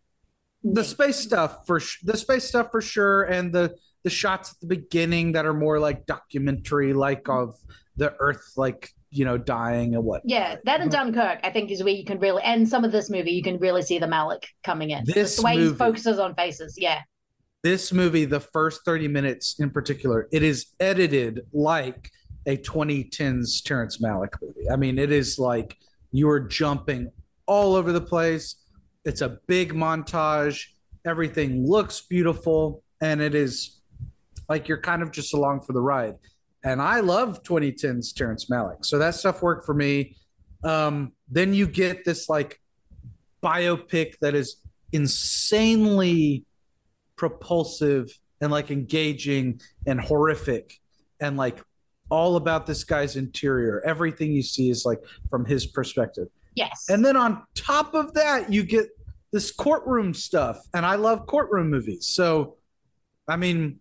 the 0.63 0.85
space 0.85 1.17
stuff 1.17 1.67
for 1.67 1.81
sh- 1.81 2.01
the 2.03 2.17
space 2.17 2.45
stuff 2.45 2.71
for 2.71 2.81
sure, 2.81 3.23
and 3.25 3.53
the 3.53 3.75
the 4.03 4.11
shots 4.11 4.53
at 4.53 4.61
the 4.61 4.67
beginning 4.67 5.33
that 5.33 5.47
are 5.47 5.55
more 5.55 5.79
like 5.81 6.07
documentary, 6.07 6.93
like 6.93 7.29
of 7.29 7.55
the 7.97 8.15
Earth, 8.21 8.53
like 8.57 8.91
you 9.11 9.25
know, 9.25 9.39
dying 9.39 9.95
and 9.95 10.05
what. 10.05 10.23
Yeah, 10.25 10.57
that 10.65 10.81
and 10.81 10.91
Dunkirk, 10.91 11.41
I 11.43 11.51
think, 11.51 11.71
is 11.71 11.83
where 11.83 11.95
you 11.95 12.05
can 12.05 12.19
really, 12.19 12.43
and 12.43 12.69
some 12.69 12.85
of 12.85 12.93
this 12.93 13.09
movie, 13.09 13.31
you 13.31 13.43
can 13.43 13.59
really 13.59 13.83
see 13.83 13.99
the 13.99 14.07
Malick 14.07 14.45
coming 14.63 14.91
in. 14.91 15.05
This 15.05 15.37
the 15.37 15.43
way 15.43 15.53
he 15.53 15.59
movie- 15.59 15.77
focuses 15.79 16.19
on 16.19 16.35
faces. 16.35 16.75
Yeah. 16.77 17.01
This 17.67 17.93
movie, 17.93 18.27
the 18.27 18.39
first 18.39 18.85
30 18.85 19.09
minutes 19.09 19.57
in 19.59 19.71
particular, 19.71 20.29
it 20.31 20.45
is 20.45 20.67
edited 20.79 21.41
like 21.53 22.13
a 22.47 22.57
2010s 22.57 23.61
Terrence 23.65 23.99
Malick 23.99 24.35
movie. 24.41 24.71
I 24.71 24.77
mean, 24.77 25.01
it 25.01 25.11
is 25.11 25.37
like 25.37 25.77
you 26.13 26.29
are 26.29 26.39
jumping 26.39 27.11
all 27.45 27.75
over 27.75 27.91
the 27.91 28.01
place. 28.01 28.55
It's 29.05 29.21
a 29.21 29.41
big 29.49 29.75
montage. 29.75 30.63
Everything 31.05 31.67
looks 31.67 32.03
beautiful, 32.03 32.85
and 33.01 33.21
it 33.21 33.35
is 33.35 33.81
like 34.49 34.69
you're 34.69 34.81
kind 34.81 35.03
of 35.03 35.11
just 35.11 35.35
along 35.35 35.63
for 35.63 35.73
the 35.73 35.83
ride. 35.83 36.15
And 36.63 36.81
I 36.81 37.01
love 37.01 37.43
2010s 37.43 38.15
Terrence 38.15 38.45
Malick, 38.45 38.85
so 38.85 38.97
that 38.99 39.17
stuff 39.17 39.43
worked 39.43 39.67
for 39.67 39.75
me. 39.75 40.15
Um, 40.63 41.15
then 41.29 41.53
you 41.53 41.67
get 41.67 42.05
this 42.05 42.29
like 42.29 42.61
biopic 43.43 44.21
that 44.21 44.37
is 44.37 44.63
insanely 44.93 46.45
propulsive 47.17 48.19
and 48.41 48.53
like 48.53 48.71
engaging 48.71 49.61
and 49.87 50.01
horrific 50.01 50.79
and 51.21 51.37
like 51.37 51.63
all 52.11 52.37
about 52.37 52.67
this 52.67 52.85
guy's 52.85 53.17
interior. 53.17 53.83
Everything 53.85 54.33
you 54.33 54.43
see 54.43 54.71
is 54.71 54.85
like 54.85 55.03
from 55.31 55.45
his 55.45 55.67
perspective. 55.67 56.29
Yes. 56.55 56.87
And 56.89 57.05
then 57.05 57.17
on 57.17 57.43
top 57.55 57.95
of 57.95 58.15
that, 58.15 58.53
you 58.53 58.63
get 58.63 58.89
this 59.33 59.51
courtroom 59.51 60.15
stuff. 60.15 60.59
And 60.75 60.87
I 60.87 60.95
love 60.95 61.27
courtroom 61.27 61.71
movies. 61.71 62.07
So, 62.07 62.57
I 63.29 63.37
mean, 63.37 63.81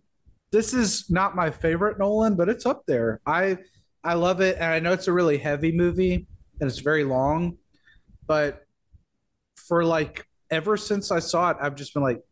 this 0.50 0.74
is 0.74 1.10
not 1.10 1.36
my 1.36 1.50
favorite 1.50 1.98
Nolan, 1.98 2.36
but 2.36 2.48
it's 2.48 2.66
up 2.66 2.84
there. 2.86 3.20
I 3.26 3.58
I 4.04 4.14
love 4.14 4.40
it. 4.40 4.56
And 4.56 4.72
I 4.72 4.78
know 4.78 4.92
it's 4.92 5.08
a 5.08 5.12
really 5.12 5.38
heavy 5.38 5.72
movie 5.72 6.26
and 6.60 6.70
it's 6.70 6.78
very 6.78 7.04
long, 7.04 7.58
but 8.26 8.64
for 9.56 9.84
like 9.84 10.26
ever 10.50 10.76
since 10.76 11.10
I 11.10 11.18
saw 11.18 11.50
it, 11.50 11.56
I've 11.60 11.74
just 11.74 11.92
been 11.92 12.02
like, 12.02 12.22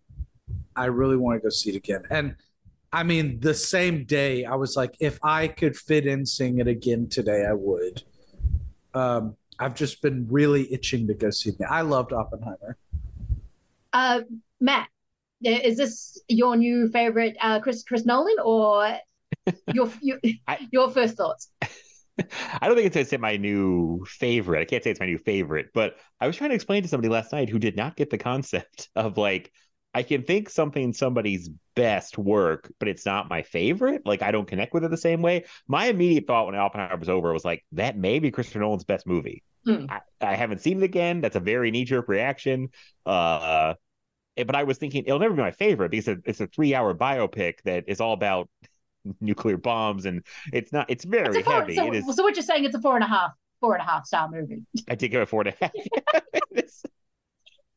I 0.76 0.86
really 0.86 1.16
want 1.16 1.40
to 1.40 1.42
go 1.42 1.50
see 1.50 1.70
it 1.70 1.76
again. 1.76 2.02
And 2.10 2.36
I 2.92 3.02
mean, 3.02 3.40
the 3.40 3.54
same 3.54 4.04
day, 4.04 4.44
I 4.44 4.54
was 4.54 4.76
like, 4.76 4.94
if 5.00 5.18
I 5.22 5.48
could 5.48 5.76
fit 5.76 6.06
in 6.06 6.24
seeing 6.24 6.58
it 6.58 6.68
again 6.68 7.08
today, 7.08 7.44
I 7.44 7.52
would. 7.52 8.02
Um, 8.94 9.36
I've 9.58 9.74
just 9.74 10.02
been 10.02 10.26
really 10.30 10.72
itching 10.72 11.06
to 11.08 11.14
go 11.14 11.30
see 11.30 11.50
it. 11.50 11.56
I 11.68 11.82
loved 11.82 12.12
Oppenheimer. 12.12 12.76
Uh, 13.92 14.22
Matt, 14.60 14.88
is 15.42 15.76
this 15.76 16.20
your 16.28 16.56
new 16.56 16.88
favorite 16.88 17.36
uh, 17.40 17.60
Chris 17.60 17.82
Chris 17.82 18.04
Nolan 18.04 18.36
or 18.44 18.98
your 19.72 19.90
your, 20.00 20.18
your 20.70 20.90
first 20.90 21.16
thoughts? 21.16 21.50
I 22.18 22.68
don't 22.68 22.76
think 22.76 22.86
it's 22.86 22.94
gonna 22.94 23.06
say 23.06 23.16
my 23.16 23.36
new 23.36 24.04
favorite. 24.06 24.60
I 24.60 24.64
can't 24.64 24.82
say 24.82 24.90
it's 24.90 25.00
my 25.00 25.06
new 25.06 25.18
favorite, 25.18 25.70
but 25.74 25.96
I 26.20 26.26
was 26.26 26.36
trying 26.36 26.50
to 26.50 26.56
explain 26.56 26.82
to 26.82 26.88
somebody 26.88 27.08
last 27.08 27.32
night 27.32 27.48
who 27.48 27.58
did 27.58 27.76
not 27.76 27.96
get 27.96 28.10
the 28.10 28.18
concept 28.18 28.88
of 28.96 29.18
like 29.18 29.52
I 29.94 30.02
can 30.02 30.22
think 30.24 30.50
something 30.50 30.92
somebody's 30.92 31.48
best 31.76 32.18
work, 32.18 32.72
but 32.80 32.88
it's 32.88 33.06
not 33.06 33.30
my 33.30 33.42
favorite. 33.42 34.02
Like 34.04 34.22
I 34.22 34.30
don't 34.32 34.46
connect 34.48 34.74
with 34.74 34.84
it 34.84 34.90
the 34.90 34.96
same 34.96 35.22
way. 35.22 35.44
My 35.68 35.86
immediate 35.86 36.26
thought 36.26 36.46
when 36.46 36.54
Oppenheimer 36.56 36.96
was 36.98 37.08
over 37.08 37.32
was 37.32 37.44
like 37.44 37.64
that 37.72 37.96
may 37.96 38.18
be 38.18 38.30
Christopher 38.30 38.58
Nolan's 38.60 38.84
best 38.84 39.06
movie. 39.06 39.42
Hmm. 39.64 39.86
I, 39.88 40.00
I 40.20 40.34
haven't 40.34 40.60
seen 40.60 40.78
it 40.78 40.84
again. 40.84 41.20
That's 41.20 41.36
a 41.36 41.40
very 41.40 41.70
knee 41.70 41.84
jerk 41.84 42.08
reaction. 42.08 42.68
Uh, 43.06 43.74
but 44.36 44.54
I 44.56 44.64
was 44.64 44.78
thinking 44.78 45.04
it'll 45.06 45.20
never 45.20 45.34
be 45.34 45.42
my 45.42 45.52
favorite 45.52 45.90
because 45.90 46.08
it- 46.08 46.22
it's 46.24 46.40
a 46.40 46.48
three 46.48 46.74
hour 46.74 46.92
biopic 46.94 47.62
that 47.64 47.84
is 47.86 48.00
all 48.00 48.12
about 48.14 48.48
nuclear 49.20 49.56
bombs 49.56 50.06
and 50.06 50.24
it's 50.52 50.72
not. 50.72 50.90
It's 50.90 51.04
very 51.04 51.38
It's 51.38 51.46
four, 51.46 51.60
heavy. 51.60 51.76
so, 51.76 51.86
it 51.86 51.94
is. 51.96 52.16
so 52.16 52.22
what 52.24 52.34
you're 52.34 52.42
saying? 52.42 52.64
It's 52.64 52.74
a 52.74 52.80
four 52.80 52.96
and 52.96 53.04
a 53.04 53.08
half, 53.08 53.30
four 53.60 53.74
and 53.74 53.82
a 53.82 53.86
half 53.86 54.06
star 54.06 54.28
movie. 54.28 54.62
I 54.88 54.96
did 54.96 55.08
give 55.10 55.22
it 55.22 55.28
four 55.28 55.42
and 55.42 55.54
a 55.60 55.64
half. 55.64 55.72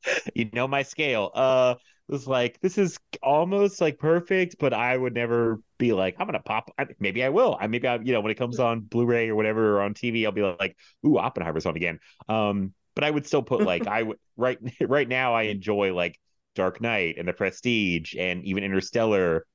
You 0.34 0.50
know 0.54 0.68
my 0.68 0.84
scale. 0.84 1.32
Uh, 1.34 1.76
was 2.08 2.28
like 2.28 2.60
this 2.62 2.78
is 2.78 2.98
almost 3.22 3.82
like 3.82 4.00
perfect, 4.00 4.56
but 4.60 4.74
I 4.74 4.96
would 4.96 5.14
never 5.14 5.62
be 5.78 5.94
like 5.94 6.16
I'm 6.20 6.28
gonna 6.28 6.40
pop. 6.40 6.72
I, 6.78 6.88
maybe 7.00 7.24
I 7.24 7.30
will. 7.30 7.58
I 7.60 7.68
maybe 7.68 7.88
I 7.88 7.96
you 7.98 8.14
know 8.14 8.22
when 8.22 8.32
it 8.32 8.38
comes 8.38 8.60
on 8.60 8.82
Blu-ray 8.82 9.30
or 9.30 9.36
whatever 9.36 9.78
or 9.78 9.82
on 9.82 9.94
TV, 9.94 10.26
I'll 10.26 10.32
be 10.32 10.42
like, 10.42 10.78
ooh, 11.06 11.18
Oppenheimer's 11.18 11.66
on 11.66 11.76
again. 11.76 12.00
Um, 12.30 12.74
but 12.96 13.04
I 13.04 13.12
would 13.12 13.28
still 13.28 13.44
put 13.44 13.62
like 13.62 13.88
I 13.88 14.04
would 14.04 14.18
right 14.38 14.58
right 14.82 15.08
now. 15.08 15.34
I 15.36 15.44
enjoy 15.44 15.94
like 15.94 16.20
Dark 16.56 16.82
Knight 16.82 17.16
and 17.18 17.28
The 17.28 17.34
Prestige 17.34 18.16
and 18.18 18.44
even 18.46 18.64
Interstellar. 18.64 19.46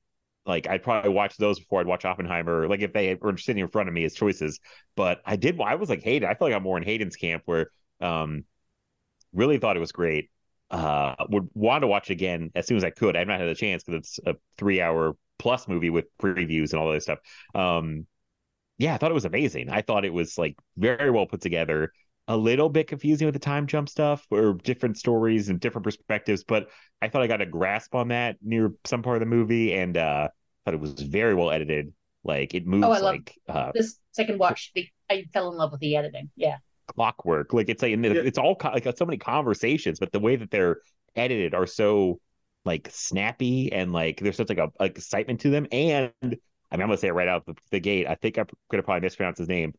Like 0.45 0.67
I'd 0.67 0.83
probably 0.83 1.09
watch 1.11 1.37
those 1.37 1.59
before 1.59 1.79
I'd 1.79 1.87
watch 1.87 2.05
Oppenheimer. 2.05 2.67
Like 2.67 2.81
if 2.81 2.93
they 2.93 3.15
were 3.15 3.37
sitting 3.37 3.63
in 3.63 3.69
front 3.69 3.87
of 3.87 3.95
me 3.95 4.03
as 4.03 4.13
choices, 4.13 4.59
but 4.95 5.21
I 5.25 5.37
did. 5.37 5.59
I 5.59 5.75
was 5.75 5.89
like 5.89 6.03
Hayden. 6.03 6.29
I 6.29 6.33
feel 6.35 6.49
like 6.49 6.55
I'm 6.55 6.63
more 6.63 6.77
in 6.77 6.83
Hayden's 6.83 7.15
camp 7.15 7.43
where 7.45 7.67
um 8.01 8.43
really 9.33 9.57
thought 9.57 9.77
it 9.77 9.81
was 9.81 9.91
great. 9.91 10.29
Uh, 10.73 11.15
would 11.29 11.49
want 11.53 11.83
to 11.83 11.87
watch 11.87 12.09
again 12.09 12.51
as 12.55 12.67
soon 12.67 12.77
as 12.77 12.83
I 12.83 12.89
could. 12.89 13.15
I've 13.15 13.27
not 13.27 13.39
had 13.39 13.47
a 13.49 13.55
chance 13.55 13.83
because 13.83 13.99
it's 13.99 14.19
a 14.25 14.35
three 14.57 14.81
hour 14.81 15.15
plus 15.37 15.67
movie 15.67 15.91
with 15.91 16.05
previews 16.17 16.71
and 16.71 16.81
all 16.81 16.91
that 16.91 17.03
stuff. 17.03 17.19
Um, 17.53 18.07
yeah, 18.77 18.93
I 18.95 18.97
thought 18.97 19.11
it 19.11 19.15
was 19.15 19.25
amazing. 19.25 19.69
I 19.69 19.81
thought 19.81 20.05
it 20.05 20.13
was 20.13 20.37
like 20.37 20.57
very 20.77 21.11
well 21.11 21.25
put 21.25 21.41
together. 21.41 21.91
A 22.27 22.37
little 22.37 22.69
bit 22.69 22.87
confusing 22.87 23.25
with 23.27 23.33
the 23.33 23.39
time 23.39 23.67
jump 23.67 23.89
stuff 23.89 24.25
or 24.31 24.53
different 24.53 24.97
stories 24.97 25.49
and 25.49 25.59
different 25.59 25.83
perspectives, 25.83 26.43
but 26.43 26.69
I 27.01 27.09
thought 27.09 27.21
I 27.21 27.27
got 27.27 27.41
a 27.41 27.45
grasp 27.45 27.95
on 27.95 28.07
that 28.09 28.37
near 28.41 28.73
some 28.85 29.03
part 29.03 29.17
of 29.17 29.19
the 29.19 29.25
movie 29.25 29.73
and 29.73 29.97
uh 29.97 30.29
thought 30.65 30.73
it 30.73 30.79
was 30.79 30.93
very 30.93 31.35
well 31.35 31.51
edited. 31.51 31.93
Like 32.23 32.53
it 32.53 32.65
moves 32.65 32.87
Oh, 32.87 32.91
I 32.93 32.99
love 32.99 33.15
like 33.15 33.35
uh 33.49 33.71
this 33.73 33.99
second 34.13 34.39
watch. 34.39 34.71
The, 34.73 34.87
I 35.09 35.25
fell 35.33 35.51
in 35.51 35.57
love 35.57 35.71
with 35.71 35.81
the 35.81 35.97
editing. 35.97 36.31
Yeah. 36.35 36.57
Clockwork. 36.87 37.53
Like 37.53 37.69
it's 37.69 37.81
like 37.81 37.93
and 37.93 38.05
it's 38.05 38.37
all 38.37 38.57
like 38.63 38.87
so 38.97 39.05
many 39.05 39.17
conversations, 39.17 39.99
but 39.99 40.11
the 40.11 40.19
way 40.19 40.35
that 40.35 40.51
they're 40.51 40.77
edited 41.15 41.53
are 41.53 41.67
so 41.67 42.19
like 42.65 42.89
snappy 42.91 43.71
and 43.71 43.91
like 43.91 44.19
there's 44.19 44.37
such 44.37 44.49
like 44.49 44.57
a 44.57 44.69
like 44.79 44.97
excitement 44.97 45.41
to 45.41 45.49
them. 45.49 45.67
And 45.71 46.11
I 46.21 46.27
mean, 46.27 46.39
I'm 46.71 46.79
gonna 46.79 46.97
say 46.97 47.09
it 47.09 47.13
right 47.13 47.27
out 47.27 47.45
the, 47.45 47.55
the 47.71 47.79
gate. 47.79 48.07
I 48.07 48.15
think 48.15 48.37
I'm 48.37 48.47
gonna 48.71 48.83
probably 48.83 49.01
mispronounce 49.01 49.37
his 49.37 49.47
name. 49.47 49.73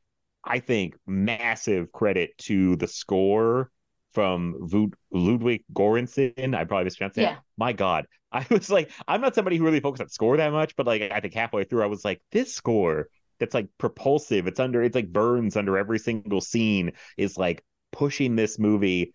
I 0.45 0.59
think 0.59 0.95
massive 1.07 1.91
credit 1.93 2.37
to 2.39 2.77
the 2.77 2.87
score 2.87 3.71
from 4.13 4.55
Vud- 4.61 4.95
Ludwig 5.11 5.65
Göransson. 5.73 6.55
I 6.55 6.65
probably 6.65 6.85
mispronounced 6.85 7.17
that. 7.17 7.23
Yeah. 7.23 7.37
My 7.57 7.73
God, 7.73 8.07
I 8.33 8.47
was 8.51 8.71
like, 8.71 8.91
I'm 9.09 9.21
not 9.21 9.35
somebody 9.35 9.57
who 9.57 9.65
really 9.65 9.81
focuses 9.81 10.03
on 10.03 10.09
score 10.11 10.37
that 10.37 10.53
much, 10.53 10.77
but 10.77 10.87
like 10.87 11.03
I 11.11 11.21
think 11.21 11.35
halfway 11.35 11.65
through, 11.65 11.83
I 11.83 11.87
was 11.87 12.05
like, 12.05 12.21
this 12.33 12.55
score 12.55 13.09
that's 13.39 13.55
like 13.55 13.69
propulsive. 13.79 14.47
It's 14.47 14.61
under, 14.61 14.83
it's 14.83 14.95
like 14.95 15.13
burns 15.13 15.57
under 15.57 15.77
every 15.79 15.99
single 15.99 16.41
scene 16.41 16.93
is 17.17 17.37
like 17.37 17.63
pushing 17.93 18.37
this 18.37 18.59
movie 18.59 19.15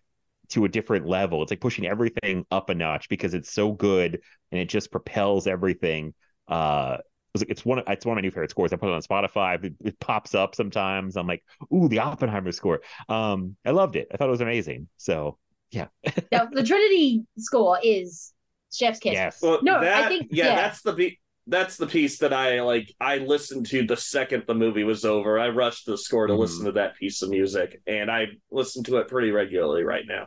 to 0.50 0.64
a 0.64 0.68
different 0.68 1.06
level. 1.06 1.42
It's 1.42 1.50
like 1.52 1.60
pushing 1.60 1.86
everything 1.86 2.44
up 2.50 2.70
a 2.70 2.74
notch 2.74 3.08
because 3.08 3.34
it's 3.34 3.52
so 3.52 3.72
good 3.72 4.20
and 4.50 4.60
it 4.60 4.68
just 4.68 4.90
propels 4.90 5.46
everything. 5.46 6.12
Uh, 6.48 6.98
it's 7.34 7.42
like- 7.42 7.50
it's 7.50 7.64
one 7.64 7.78
of 7.78 7.84
it's 7.88 8.04
one 8.04 8.14
of 8.14 8.16
my 8.16 8.22
new 8.22 8.30
favorite 8.32 8.50
scores. 8.50 8.72
I 8.72 8.76
put 8.76 8.88
it 8.88 8.92
on 8.92 9.02
Spotify. 9.02 9.62
It, 9.64 9.74
it 9.84 10.00
pops 10.00 10.34
up 10.34 10.56
sometimes. 10.56 11.16
I'm 11.16 11.28
like, 11.28 11.44
ooh, 11.72 11.88
the 11.88 12.00
Oppenheimer 12.00 12.50
score. 12.52 12.80
Um, 13.08 13.56
I 13.64 13.70
loved 13.70 13.94
it. 13.94 14.08
I 14.12 14.16
thought 14.16 14.26
it 14.28 14.32
was 14.32 14.40
amazing. 14.40 14.88
So 14.96 15.38
yeah, 15.70 15.86
Now 16.32 16.46
the 16.46 16.64
Trinity 16.64 17.24
score 17.38 17.78
is 17.80 18.32
Chef's 18.72 18.98
Kiss. 18.98 19.12
Yes. 19.12 19.38
Well, 19.40 19.60
No, 19.62 19.80
that, 19.80 20.04
I 20.04 20.08
think 20.08 20.28
yeah, 20.32 20.46
yeah. 20.46 20.54
that's 20.56 20.82
the 20.82 20.92
pe- 20.94 21.16
that's 21.46 21.76
the 21.76 21.86
piece 21.86 22.18
that 22.18 22.32
I 22.32 22.60
like. 22.62 22.94
I 23.00 23.18
listened 23.18 23.66
to 23.66 23.86
the 23.86 23.96
second 23.96 24.44
the 24.46 24.54
movie 24.54 24.84
was 24.84 25.04
over. 25.04 25.38
I 25.38 25.48
rushed 25.48 25.86
to 25.86 25.92
the 25.92 25.98
score 25.98 26.26
to 26.26 26.34
Mhm. 26.34 26.38
listen 26.38 26.64
to 26.66 26.72
that 26.72 26.96
piece 26.96 27.22
of 27.22 27.30
music, 27.30 27.80
and 27.86 28.10
I 28.10 28.28
listen 28.50 28.84
to 28.84 28.98
it 28.98 29.08
pretty 29.08 29.30
regularly 29.30 29.82
right 29.82 30.04
now. 30.06 30.26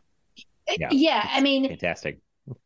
Yeah, 0.92 1.28
I 1.32 1.42
mean, 1.42 1.68
fantastic. 1.68 2.20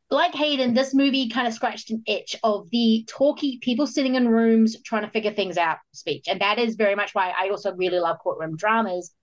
like 0.10 0.34
Hayden, 0.34 0.74
this 0.74 0.94
movie 0.94 1.30
kind 1.30 1.48
of 1.48 1.54
scratched 1.54 1.90
an 1.92 2.04
itch 2.08 2.36
of 2.44 2.70
the 2.72 3.04
talky 3.08 3.58
people 3.60 3.86
sitting 3.88 4.16
in 4.16 4.28
rooms 4.30 4.80
trying 4.84 5.04
to 5.04 5.10
figure 5.10 5.34
things 5.34 5.58
out 5.58 5.78
speech. 5.94 6.26
And 6.30 6.40
that 6.42 6.60
is 6.60 6.76
very 6.76 6.96
much 6.96 7.14
why 7.14 7.34
I 7.38 7.50
also 7.50 7.74
really 7.74 8.00
love 8.00 8.20
courtroom 8.20 8.56
dramas. 8.56 9.14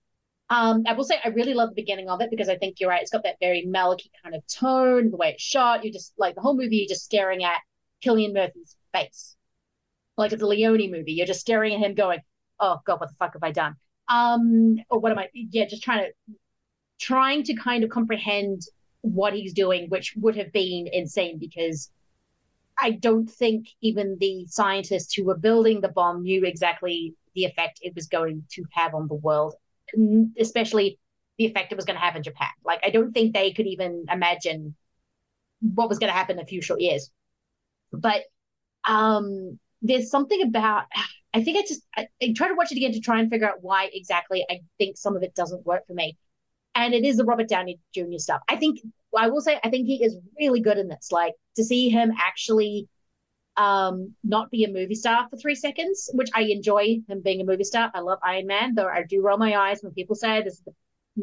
Um, 0.49 0.83
I 0.85 0.93
will 0.93 1.03
say 1.05 1.19
I 1.23 1.29
really 1.29 1.55
love 1.55 1.69
the 1.69 1.75
beginning 1.75 2.07
of 2.07 2.21
it 2.21 2.29
because 2.29 2.49
I 2.49 2.57
think 2.57 2.79
you're 2.79 2.89
right. 2.89 3.01
It's 3.01 3.09
got 3.09 3.23
that 3.23 3.37
very 3.39 3.65
Malicky 3.65 4.11
kind 4.21 4.35
of 4.35 4.45
tone, 4.45 5.09
the 5.09 5.17
way 5.17 5.29
it's 5.31 5.41
shot. 5.43 5.83
You're 5.83 5.93
just 5.93 6.13
like 6.17 6.35
the 6.35 6.41
whole 6.41 6.55
movie, 6.55 6.77
you're 6.77 6.87
just 6.87 7.05
staring 7.05 7.43
at 7.43 7.61
Cillian 8.03 8.33
Murphy's 8.33 8.75
face. 8.95 9.35
Like 10.17 10.31
it's 10.31 10.43
a 10.43 10.47
Leone 10.47 10.91
movie. 10.91 11.13
You're 11.13 11.27
just 11.27 11.41
staring 11.41 11.73
at 11.73 11.79
him 11.79 11.95
going, 11.95 12.19
Oh 12.59 12.79
God, 12.85 12.99
what 12.99 13.09
the 13.09 13.15
fuck 13.15 13.33
have 13.33 13.43
I 13.43 13.51
done? 13.51 13.75
Um, 14.07 14.77
or 14.89 14.99
what 14.99 15.11
am 15.11 15.19
I 15.19 15.29
yeah, 15.33 15.65
just 15.65 15.83
trying 15.83 16.05
to 16.05 16.35
trying 16.99 17.43
to 17.43 17.55
kind 17.55 17.83
of 17.83 17.89
comprehend 17.89 18.61
what 19.01 19.33
he's 19.33 19.53
doing, 19.53 19.89
which 19.89 20.13
would 20.15 20.37
have 20.37 20.51
been 20.51 20.87
insane 20.91 21.37
because 21.39 21.91
I 22.79 22.91
don't 22.91 23.29
think 23.29 23.67
even 23.81 24.17
the 24.19 24.45
scientists 24.47 25.13
who 25.13 25.25
were 25.25 25.37
building 25.37 25.81
the 25.81 25.89
bomb 25.89 26.23
knew 26.23 26.43
exactly 26.45 27.15
the 27.33 27.45
effect 27.45 27.79
it 27.81 27.95
was 27.95 28.07
going 28.07 28.43
to 28.51 28.63
have 28.71 28.93
on 28.93 29.07
the 29.07 29.15
world, 29.15 29.55
especially 30.39 30.99
the 31.37 31.45
effect 31.45 31.71
it 31.71 31.75
was 31.75 31.85
going 31.85 31.97
to 31.97 32.03
have 32.03 32.15
in 32.15 32.23
Japan. 32.23 32.49
Like, 32.63 32.79
I 32.83 32.89
don't 32.89 33.13
think 33.13 33.33
they 33.33 33.51
could 33.51 33.67
even 33.67 34.05
imagine 34.11 34.75
what 35.61 35.89
was 35.89 35.99
going 35.99 36.09
to 36.09 36.17
happen 36.17 36.37
in 36.37 36.43
a 36.43 36.47
few 36.47 36.61
short 36.61 36.81
years. 36.81 37.09
But 37.91 38.23
um, 38.87 39.59
there's 39.81 40.09
something 40.09 40.41
about. 40.41 40.85
I 41.33 41.43
think 41.43 41.57
I 41.57 41.61
just 41.61 41.81
I, 41.95 42.07
I 42.21 42.33
try 42.35 42.47
to 42.47 42.55
watch 42.55 42.71
it 42.71 42.77
again 42.77 42.93
to 42.93 42.99
try 42.99 43.19
and 43.19 43.29
figure 43.29 43.47
out 43.47 43.61
why 43.61 43.89
exactly 43.93 44.45
I 44.49 44.61
think 44.77 44.97
some 44.97 45.15
of 45.15 45.23
it 45.23 45.35
doesn't 45.35 45.65
work 45.65 45.85
for 45.87 45.93
me, 45.93 46.17
and 46.75 46.93
it 46.93 47.03
is 47.03 47.17
the 47.17 47.25
Robert 47.25 47.49
Downey 47.49 47.79
Jr. 47.93 48.17
stuff. 48.17 48.41
I 48.49 48.55
think 48.55 48.79
I 49.17 49.27
will 49.29 49.41
say 49.41 49.59
I 49.63 49.69
think 49.69 49.87
he 49.87 50.03
is 50.03 50.17
really 50.39 50.61
good 50.61 50.77
in 50.77 50.87
this. 50.87 51.11
Like 51.11 51.33
to 51.57 51.63
see 51.63 51.89
him 51.89 52.11
actually 52.17 52.87
um 53.57 54.13
not 54.23 54.51
be 54.51 54.65
a 54.65 54.71
movie 54.71 54.95
star 54.95 55.27
for 55.29 55.37
three 55.37 55.55
seconds, 55.55 56.09
which 56.13 56.29
I 56.33 56.43
enjoy 56.43 56.99
him 57.07 57.21
being 57.21 57.41
a 57.41 57.45
movie 57.45 57.63
star. 57.63 57.91
I 57.93 57.99
love 57.99 58.19
Iron 58.23 58.47
Man, 58.47 58.75
though 58.75 58.87
I 58.87 59.03
do 59.03 59.21
roll 59.21 59.37
my 59.37 59.57
eyes 59.57 59.79
when 59.81 59.93
people 59.93 60.15
say 60.15 60.41
this 60.41 60.55
is 60.55 60.61
the 60.61 60.73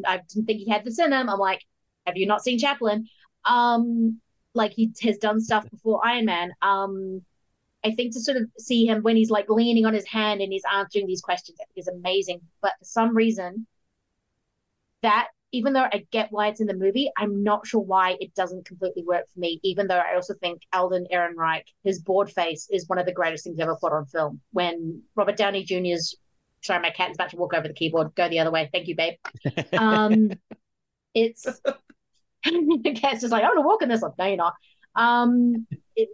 I 0.07 0.21
didn't 0.29 0.47
think 0.47 0.61
he 0.61 0.71
had 0.71 0.85
this 0.85 0.99
in 0.99 1.13
him. 1.13 1.29
I'm 1.29 1.39
like, 1.39 1.63
have 2.07 2.17
you 2.17 2.27
not 2.27 2.43
seen 2.43 2.59
Chaplin? 2.59 3.07
Um, 3.45 4.21
like 4.55 4.73
he 4.73 4.93
has 5.03 5.19
done 5.19 5.41
stuff 5.41 5.69
before 5.71 6.07
Iron 6.07 6.25
Man. 6.25 6.53
Um, 6.63 7.23
I 7.85 7.93
think 7.93 8.13
to 8.13 8.21
sort 8.21 8.37
of 8.37 8.45
see 8.59 8.87
him 8.87 9.03
when 9.03 9.17
he's 9.17 9.31
like 9.31 9.49
leaning 9.49 9.87
on 9.87 9.95
his 9.95 10.07
hand 10.07 10.41
and 10.41 10.53
he's 10.53 10.63
answering 10.73 11.07
these 11.07 11.21
questions 11.21 11.59
I 11.61 11.65
think 11.65 11.79
is 11.79 11.89
amazing. 11.89 12.41
But 12.61 12.73
for 12.79 12.85
some 12.85 13.17
reason, 13.17 13.67
that 15.03 15.29
even 15.51 15.73
though 15.75 15.83
I 15.93 16.07
get 16.11 16.29
why 16.31 16.49
it's 16.49 16.61
in 16.61 16.67
the 16.67 16.75
movie, 16.75 17.11
I'm 17.19 17.43
not 17.43 17.67
sure 17.67 17.81
why 17.81 18.17
it 18.21 18.35
doesn't 18.35 18.65
completely 18.65 19.05
work 19.05 19.25
for 19.33 19.41
me. 19.41 19.61
Even 19.63 19.87
though 19.87 19.99
I 19.99 20.15
also 20.15 20.35
think 20.35 20.63
Alden 20.73 21.07
Ehrenreich, 21.13 21.65
his 21.85 22.01
bored 22.01 22.31
face, 22.31 22.69
is 22.71 22.89
one 22.89 22.99
of 22.99 23.05
the 23.05 23.13
greatest 23.13 23.45
things 23.45 23.59
ever 23.59 23.77
put 23.77 23.93
on 23.93 24.07
film. 24.07 24.41
When 24.53 25.03
Robert 25.15 25.37
Downey 25.37 25.65
Jr.'s 25.65 26.17
sorry, 26.63 26.81
my 26.81 26.91
cat 26.91 27.11
is 27.11 27.17
about 27.17 27.31
to 27.31 27.37
walk 27.37 27.55
over 27.55 27.69
the 27.69 27.75
keyboard. 27.75 28.15
Go 28.15 28.29
the 28.29 28.39
other 28.39 28.51
way. 28.51 28.69
Thank 28.73 28.89
you, 28.89 28.97
babe. 28.97 29.15
Um, 29.73 30.31
it's 31.15 31.43
the 32.45 32.97
cat's 32.97 33.21
just 33.21 33.33
like, 33.33 33.45
I'm 33.45 33.51
gonna 33.51 33.67
walk 33.67 33.83
in 33.83 33.89
this 33.89 34.01
one. 34.01 34.13
No, 34.19 34.27
you're 34.27 34.37
not. 34.37 34.55
Um, 34.95 35.67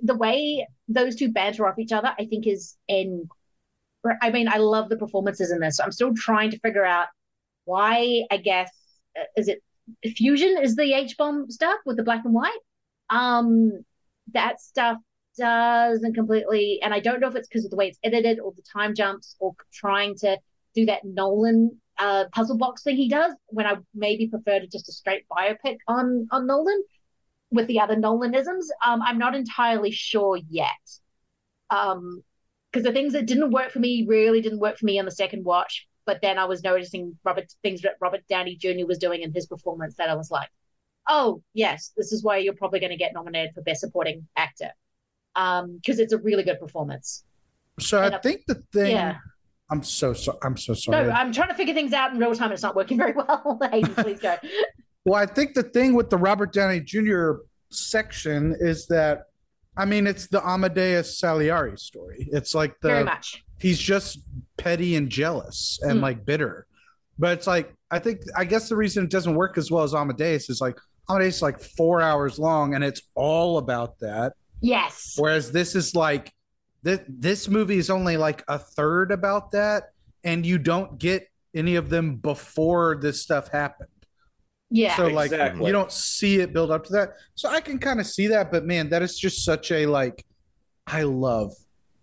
the 0.02 0.16
way 0.16 0.66
those 0.88 1.16
two 1.16 1.30
banter 1.32 1.66
off 1.66 1.78
each 1.78 1.92
other, 1.92 2.12
I 2.18 2.26
think, 2.26 2.46
is 2.46 2.76
in. 2.88 3.28
I 4.22 4.30
mean, 4.30 4.48
I 4.48 4.58
love 4.58 4.88
the 4.88 4.96
performances 4.96 5.50
in 5.50 5.60
this. 5.60 5.76
So 5.76 5.84
I'm 5.84 5.92
still 5.92 6.14
trying 6.14 6.50
to 6.52 6.58
figure 6.60 6.84
out 6.84 7.08
why. 7.64 8.24
I 8.30 8.36
guess 8.38 8.70
uh, 9.18 9.24
is 9.36 9.48
it 9.48 9.62
fusion? 10.16 10.56
Is 10.62 10.76
the 10.76 10.92
H 10.92 11.16
bomb 11.18 11.50
stuff 11.50 11.78
with 11.84 11.96
the 11.96 12.04
black 12.04 12.24
and 12.24 12.34
white? 12.34 12.58
Um, 13.10 13.84
that 14.34 14.60
stuff 14.60 14.98
doesn't 15.38 16.14
completely, 16.14 16.80
and 16.82 16.92
I 16.92 17.00
don't 17.00 17.20
know 17.20 17.28
if 17.28 17.36
it's 17.36 17.48
because 17.48 17.64
of 17.64 17.70
the 17.70 17.76
way 17.76 17.88
it's 17.88 17.98
edited 18.02 18.40
or 18.40 18.52
the 18.52 18.62
time 18.72 18.94
jumps 18.94 19.36
or 19.38 19.54
trying 19.72 20.16
to 20.16 20.38
do 20.74 20.86
that 20.86 21.04
Nolan 21.04 21.80
uh, 21.98 22.26
puzzle 22.32 22.56
box 22.56 22.82
thing 22.82 22.96
he 22.96 23.08
does. 23.08 23.32
When 23.48 23.66
I 23.66 23.76
maybe 23.94 24.28
prefer 24.28 24.60
to 24.60 24.66
just 24.66 24.88
a 24.88 24.92
straight 24.92 25.24
biopic 25.28 25.78
on 25.86 26.28
on 26.30 26.46
Nolan 26.46 26.82
with 27.50 27.66
the 27.66 27.80
other 27.80 27.96
Nolanisms. 27.96 28.66
Um, 28.84 29.02
I'm 29.02 29.18
not 29.18 29.34
entirely 29.34 29.90
sure 29.90 30.38
yet. 30.48 30.70
Um, 31.70 32.22
because 32.70 32.84
the 32.84 32.92
things 32.92 33.14
that 33.14 33.26
didn't 33.26 33.50
work 33.50 33.70
for 33.70 33.78
me 33.78 34.04
really 34.06 34.42
didn't 34.42 34.58
work 34.58 34.76
for 34.76 34.84
me 34.84 34.98
on 34.98 35.06
the 35.06 35.10
second 35.10 35.44
watch. 35.44 35.86
But 36.04 36.20
then 36.22 36.38
I 36.38 36.44
was 36.44 36.62
noticing 36.62 37.18
Robert 37.24 37.52
things 37.62 37.82
that 37.82 37.94
Robert 38.00 38.20
Downey 38.28 38.56
Jr. 38.56 38.86
was 38.86 38.98
doing 38.98 39.22
in 39.22 39.32
his 39.32 39.46
performance 39.46 39.94
that 39.96 40.08
I 40.08 40.14
was 40.14 40.30
like, 40.30 40.48
oh 41.08 41.42
yes, 41.54 41.92
this 41.96 42.12
is 42.12 42.22
why 42.22 42.38
you're 42.38 42.54
probably 42.54 42.80
going 42.80 42.90
to 42.90 42.96
get 42.96 43.12
nominated 43.14 43.54
for 43.54 43.62
Best 43.62 43.80
Supporting 43.80 44.26
Actor, 44.36 44.70
um, 45.34 45.76
because 45.76 45.98
it's 45.98 46.12
a 46.12 46.18
really 46.18 46.42
good 46.42 46.60
performance. 46.60 47.24
So 47.80 48.02
And 48.02 48.14
I 48.14 48.18
think 48.18 48.42
the 48.46 48.62
thing. 48.72 48.92
Yeah. 48.92 49.16
I'm 49.70 49.82
so 49.82 50.14
sorry. 50.14 50.38
I'm 50.42 50.56
so 50.56 50.72
sorry. 50.72 51.04
No, 51.06 51.10
I'm 51.10 51.30
trying 51.30 51.48
to 51.48 51.54
figure 51.54 51.74
things 51.74 51.92
out 51.92 52.12
in 52.12 52.18
real 52.18 52.34
time. 52.34 52.44
and 52.44 52.54
It's 52.54 52.62
not 52.62 52.74
working 52.74 52.96
very 52.96 53.12
well. 53.12 53.58
Hayden, 53.70 53.94
please 53.94 54.18
go. 54.18 54.36
Well, 55.08 55.20
I 55.20 55.26
think 55.26 55.54
the 55.54 55.62
thing 55.62 55.94
with 55.94 56.10
the 56.10 56.16
Robert 56.16 56.52
Downey 56.52 56.80
Jr. 56.80 57.32
section 57.70 58.54
is 58.60 58.86
that, 58.88 59.24
I 59.76 59.84
mean, 59.84 60.06
it's 60.06 60.26
the 60.26 60.40
Amadeus 60.46 61.18
Salieri 61.18 61.76
story. 61.78 62.28
It's 62.32 62.54
like 62.54 62.78
the 62.80 62.88
Very 62.88 63.04
much. 63.04 63.44
he's 63.58 63.78
just 63.78 64.18
petty 64.56 64.96
and 64.96 65.08
jealous 65.08 65.78
and 65.82 65.98
Mm. 65.98 66.02
like 66.02 66.24
bitter. 66.26 66.66
But 67.18 67.32
it's 67.38 67.46
like 67.46 67.74
I 67.90 67.98
think 67.98 68.20
I 68.36 68.44
guess 68.44 68.68
the 68.68 68.76
reason 68.76 69.04
it 69.04 69.10
doesn't 69.10 69.34
work 69.34 69.56
as 69.58 69.70
well 69.70 69.82
as 69.82 69.94
Amadeus 69.94 70.50
is 70.50 70.60
like 70.60 70.76
Amadeus 71.08 71.36
is 71.36 71.42
like 71.42 71.58
four 71.60 72.00
hours 72.02 72.38
long 72.38 72.74
and 72.74 72.84
it's 72.84 73.02
all 73.14 73.58
about 73.58 73.98
that. 74.00 74.34
Yes. 74.60 75.14
Whereas 75.16 75.50
this 75.50 75.74
is 75.74 75.94
like 75.94 76.32
this 76.82 77.00
this 77.08 77.48
movie 77.48 77.78
is 77.78 77.90
only 77.90 78.16
like 78.16 78.44
a 78.48 78.58
third 78.58 79.10
about 79.10 79.50
that, 79.52 79.90
and 80.22 80.44
you 80.46 80.58
don't 80.58 80.98
get 80.98 81.26
any 81.54 81.74
of 81.76 81.88
them 81.88 82.16
before 82.16 82.96
this 83.00 83.22
stuff 83.22 83.48
happened. 83.48 83.88
Yeah. 84.70 84.96
So 84.96 85.06
like 85.08 85.32
Exactly. 85.32 85.66
you 85.66 85.72
don't 85.72 85.90
see 85.92 86.40
it 86.40 86.52
build 86.52 86.70
up 86.70 86.84
to 86.86 86.92
that. 86.92 87.14
So 87.34 87.48
I 87.48 87.60
can 87.60 87.78
kind 87.78 88.00
of 88.00 88.06
see 88.06 88.26
that, 88.28 88.50
but 88.52 88.64
man, 88.66 88.90
that 88.90 89.02
is 89.02 89.18
just 89.18 89.44
such 89.44 89.70
a 89.72 89.86
like 89.86 90.24
I 90.86 91.02
love 91.04 91.52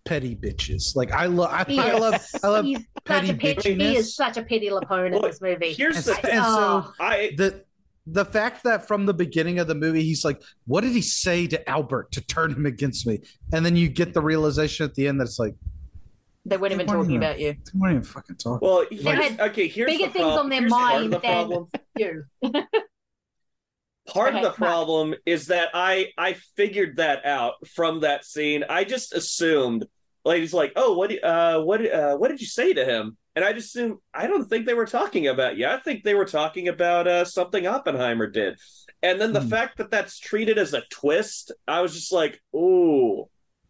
petty 0.03 0.35
bitches. 0.35 0.95
Like 0.95 1.11
I 1.11 1.25
love 1.27 1.49
I, 1.51 1.63
He 1.65 1.79
I 1.79 1.93
love 1.97 2.15
I 2.43 2.47
love 2.47 2.65
he's 2.65 2.79
petty 3.05 3.27
such 3.27 3.35
a 3.35 3.39
petty, 3.39 3.73
he 3.75 3.95
is 3.95 4.15
such 4.15 4.37
a 4.37 4.43
petty 4.43 4.69
Lapone 4.69 5.07
in 5.07 5.13
Look, 5.13 5.23
this 5.23 5.41
movie. 5.41 5.73
Here's 5.73 5.95
And 5.97 6.05
the 6.05 6.13
so- 6.15 6.21
thing. 6.21 6.31
and 6.31 6.43
so 6.45 6.49
oh. 6.51 6.93
I 6.99 7.31
the 7.37 7.63
the 8.07 8.25
fact 8.25 8.63
that 8.65 8.87
from 8.87 9.07
the 9.07 9.13
beginning 9.15 9.57
of 9.57 9.67
the 9.67 9.73
movie 9.73 10.03
he's 10.03 10.23
like, 10.23 10.39
"What 10.67 10.81
did 10.81 10.91
he 10.91 11.01
say 11.01 11.47
to 11.47 11.67
Albert 11.69 12.11
to 12.11 12.21
turn 12.21 12.51
him 12.51 12.67
against 12.67 13.07
me?" 13.07 13.19
And 13.51 13.65
then 13.65 13.75
you 13.75 13.89
get 13.89 14.13
the 14.13 14.21
realization 14.21 14.83
at 14.85 14.93
the 14.93 15.07
end 15.07 15.19
that 15.19 15.25
it's 15.25 15.39
like 15.39 15.55
they 16.45 16.57
weren't 16.57 16.73
even 16.73 16.85
They 16.85 16.91
weren't 16.93 17.03
talking 17.03 17.15
even- 17.15 17.23
about 17.23 17.39
you. 17.39 17.53
they 17.53 17.71
weren't 17.79 17.91
even 17.93 18.03
fucking 18.03 18.35
talking. 18.37 18.67
well, 18.67 18.85
They 18.89 18.97
here's, 18.97 19.27
had 19.29 19.39
okay. 19.51 19.67
Here's 19.67 19.91
bigger 19.91 20.05
the 20.07 20.11
things 20.13 20.23
prob- 20.25 20.39
on 20.39 20.49
their 20.49 20.59
here's 20.61 20.71
part 20.71 20.93
of 20.95 21.01
mind 21.01 21.13
the 21.13 21.19
than 21.19 21.31
problem. 21.47 21.67
you. 21.95 22.23
Part 24.07 24.35
Okay, 24.35 24.37
of 24.37 24.43
the 24.43 24.49
Matt. 24.49 24.55
problem 24.57 25.15
is 25.25 25.47
that 25.47 25.69
I 25.73 26.09
I 26.15 26.33
figured 26.55 26.97
that 26.97 27.25
out 27.25 27.53
from 27.67 28.01
that 28.01 28.23
scene. 28.23 28.63
I 28.69 28.83
just 28.83 29.13
assumed 29.15 29.87
like 30.23 30.41
he's 30.41 30.53
like, 30.53 30.73
oh, 30.75 30.93
what 30.95 31.11
uh 31.23 31.61
what 31.63 31.83
uh 31.91 32.15
what 32.15 32.27
did 32.29 32.39
you 32.39 32.45
say 32.45 32.71
to 32.73 32.85
him? 32.85 33.17
And 33.35 33.43
I 33.43 33.51
just 33.51 33.75
assumed 33.75 33.97
I 34.13 34.27
don't 34.27 34.47
think 34.47 34.67
they 34.67 34.75
were 34.75 34.85
talking 34.85 35.27
about 35.27 35.57
you. 35.57 35.65
I 35.65 35.79
think 35.79 36.03
they 36.03 36.13
were 36.13 36.25
talking 36.25 36.67
about 36.67 37.07
uh 37.07 37.25
something 37.25 37.65
Oppenheimer 37.65 38.27
did. 38.27 38.59
And 39.01 39.19
then 39.19 39.33
the 39.33 39.41
Hmm. 39.41 39.49
fact 39.49 39.77
that 39.79 39.89
that's 39.89 40.19
treated 40.19 40.59
as 40.59 40.75
a 40.75 40.83
twist, 40.91 41.51
I 41.67 41.81
was 41.81 41.95
just 41.95 42.11
like, 42.11 42.39
ooh, 42.55 43.25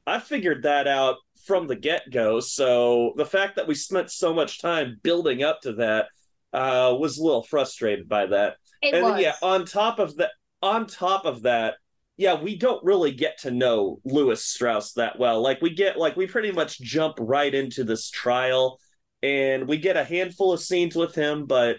I 0.06 0.19
figured 0.19 0.64
that 0.64 0.85
out 0.85 1.15
from 1.45 1.67
the 1.67 1.76
get 1.76 2.11
go. 2.11 2.39
So 2.39 3.13
the 3.15 3.26
fact 3.26 3.55
that 3.55 3.67
we 3.67 3.76
spent 3.76 4.11
so 4.11 4.34
much 4.34 4.61
time 4.61 4.99
building 5.03 5.43
up 5.43 5.61
to 5.61 5.73
that 5.73 6.07
uh 6.53 6.95
was 6.97 7.17
a 7.17 7.23
little 7.23 7.43
frustrated 7.43 8.07
by 8.07 8.26
that 8.27 8.55
It 8.81 8.93
and 8.93 9.05
then, 9.05 9.19
yeah, 9.19 9.35
on 9.41 9.65
top 9.65 9.99
of 9.99 10.15
that, 10.17 10.31
on 10.61 10.88
top 10.88 11.26
of 11.26 11.43
that, 11.43 11.76
yeah, 12.17 12.41
we 12.41 12.55
don't 12.55 12.84
really 12.84 13.11
get 13.11 13.39
to 13.39 13.51
know 13.51 13.99
Lewis 14.05 14.45
Strauss 14.45 14.93
that 14.93 15.19
well. 15.19 15.41
Like 15.41 15.61
we 15.61 15.73
get, 15.73 15.97
like 15.97 16.15
we 16.15 16.27
pretty 16.27 16.51
much 16.51 16.80
jump 16.80 17.15
right 17.19 17.53
into 17.53 17.84
this 17.84 18.09
trial, 18.09 18.80
and 19.22 19.67
we 19.67 19.77
get 19.77 19.97
a 19.97 20.03
handful 20.03 20.53
of 20.53 20.61
scenes 20.61 20.95
with 20.95 21.15
him, 21.15 21.45
but 21.45 21.77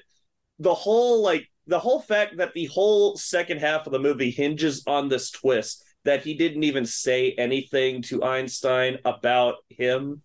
the 0.58 0.74
whole 0.74 1.22
like 1.22 1.50
the 1.66 1.78
whole 1.78 2.00
fact 2.00 2.36
that 2.36 2.54
the 2.54 2.66
whole 2.66 3.16
second 3.16 3.58
half 3.58 3.86
of 3.86 3.92
the 3.92 3.98
movie 3.98 4.30
hinges 4.30 4.82
on 4.86 5.08
this 5.08 5.30
twist 5.30 5.82
that 6.06 6.22
he 6.22 6.34
didn't 6.34 6.64
even 6.64 6.86
say 6.86 7.32
anything 7.32 8.00
to 8.02 8.24
Einstein 8.24 8.98
about 9.04 9.56
him. 9.68 10.22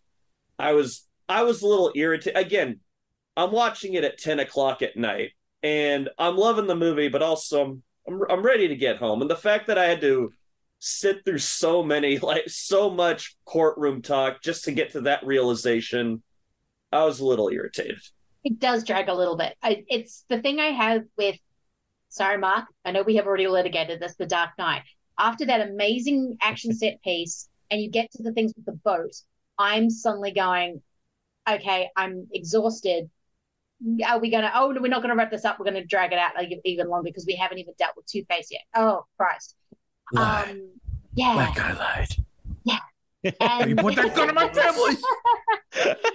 I 0.57 0.73
was 0.73 1.07
I 1.27 1.43
was 1.43 1.61
a 1.61 1.67
little 1.67 1.91
irritated. 1.95 2.37
Again, 2.37 2.79
I'm 3.35 3.51
watching 3.51 3.95
it 3.95 4.03
at 4.03 4.17
10 4.17 4.39
o'clock 4.39 4.81
at 4.81 4.95
night 4.95 5.31
and 5.63 6.09
I'm 6.17 6.37
loving 6.37 6.67
the 6.67 6.75
movie, 6.75 7.09
but 7.09 7.21
also 7.21 7.63
I'm, 7.63 7.83
I'm 8.07 8.21
I'm 8.29 8.43
ready 8.43 8.67
to 8.67 8.75
get 8.75 8.97
home. 8.97 9.21
And 9.21 9.29
the 9.29 9.35
fact 9.35 9.67
that 9.67 9.77
I 9.77 9.85
had 9.85 10.01
to 10.01 10.31
sit 10.79 11.23
through 11.25 11.39
so 11.39 11.83
many 11.83 12.17
like 12.19 12.47
so 12.47 12.89
much 12.89 13.35
courtroom 13.45 14.01
talk 14.01 14.41
just 14.41 14.65
to 14.65 14.71
get 14.71 14.91
to 14.91 15.01
that 15.01 15.25
realization, 15.25 16.21
I 16.91 17.05
was 17.05 17.19
a 17.19 17.25
little 17.25 17.49
irritated. 17.49 17.99
It 18.43 18.59
does 18.59 18.83
drag 18.83 19.09
a 19.09 19.13
little 19.13 19.37
bit. 19.37 19.55
I, 19.61 19.83
it's 19.87 20.25
the 20.29 20.41
thing 20.41 20.59
I 20.59 20.71
have 20.71 21.03
with, 21.17 21.37
sorry, 22.09 22.37
Mark. 22.39 22.65
I 22.83 22.91
know 22.91 23.03
we 23.03 23.17
have 23.17 23.27
already 23.27 23.47
litigated 23.47 23.99
this. 23.99 24.15
The 24.15 24.25
Dark 24.25 24.51
Knight. 24.57 24.83
After 25.19 25.45
that 25.45 25.61
amazing 25.69 26.37
action 26.41 26.73
set 26.73 27.01
piece, 27.03 27.49
and 27.69 27.81
you 27.81 27.89
get 27.89 28.11
to 28.11 28.23
the 28.23 28.31
things 28.33 28.53
with 28.55 28.65
the 28.65 28.71
boat, 28.73 29.11
I'm 29.57 29.89
suddenly 29.89 30.31
going, 30.31 30.81
okay, 31.49 31.89
I'm 31.95 32.27
exhausted. 32.33 33.09
Are 34.05 34.19
we 34.19 34.29
gonna? 34.29 34.51
Oh 34.53 34.71
no, 34.71 34.81
we're 34.81 34.87
not 34.89 35.01
gonna 35.01 35.15
wrap 35.15 35.31
this 35.31 35.45
up. 35.45 35.57
We're 35.59 35.65
gonna 35.65 35.85
drag 35.85 36.11
it 36.13 36.19
out 36.19 36.31
like 36.35 36.51
even 36.65 36.87
longer 36.87 37.09
because 37.09 37.25
we 37.25 37.35
haven't 37.35 37.57
even 37.57 37.73
dealt 37.79 37.93
with 37.95 38.05
Two 38.05 38.23
Face 38.29 38.49
yet. 38.51 38.61
Oh 38.75 39.05
Christ. 39.17 39.55
Um, 40.15 40.69
yeah. 41.15 41.35
That 41.35 41.55
guy 41.55 41.73
lied. 41.73 42.15
And- 43.39 43.69
You 43.69 43.75
put 43.75 43.95
that 43.95 44.15
gun 44.15 44.29
in 44.29 44.35
my 44.35 44.49
family. 44.53 44.95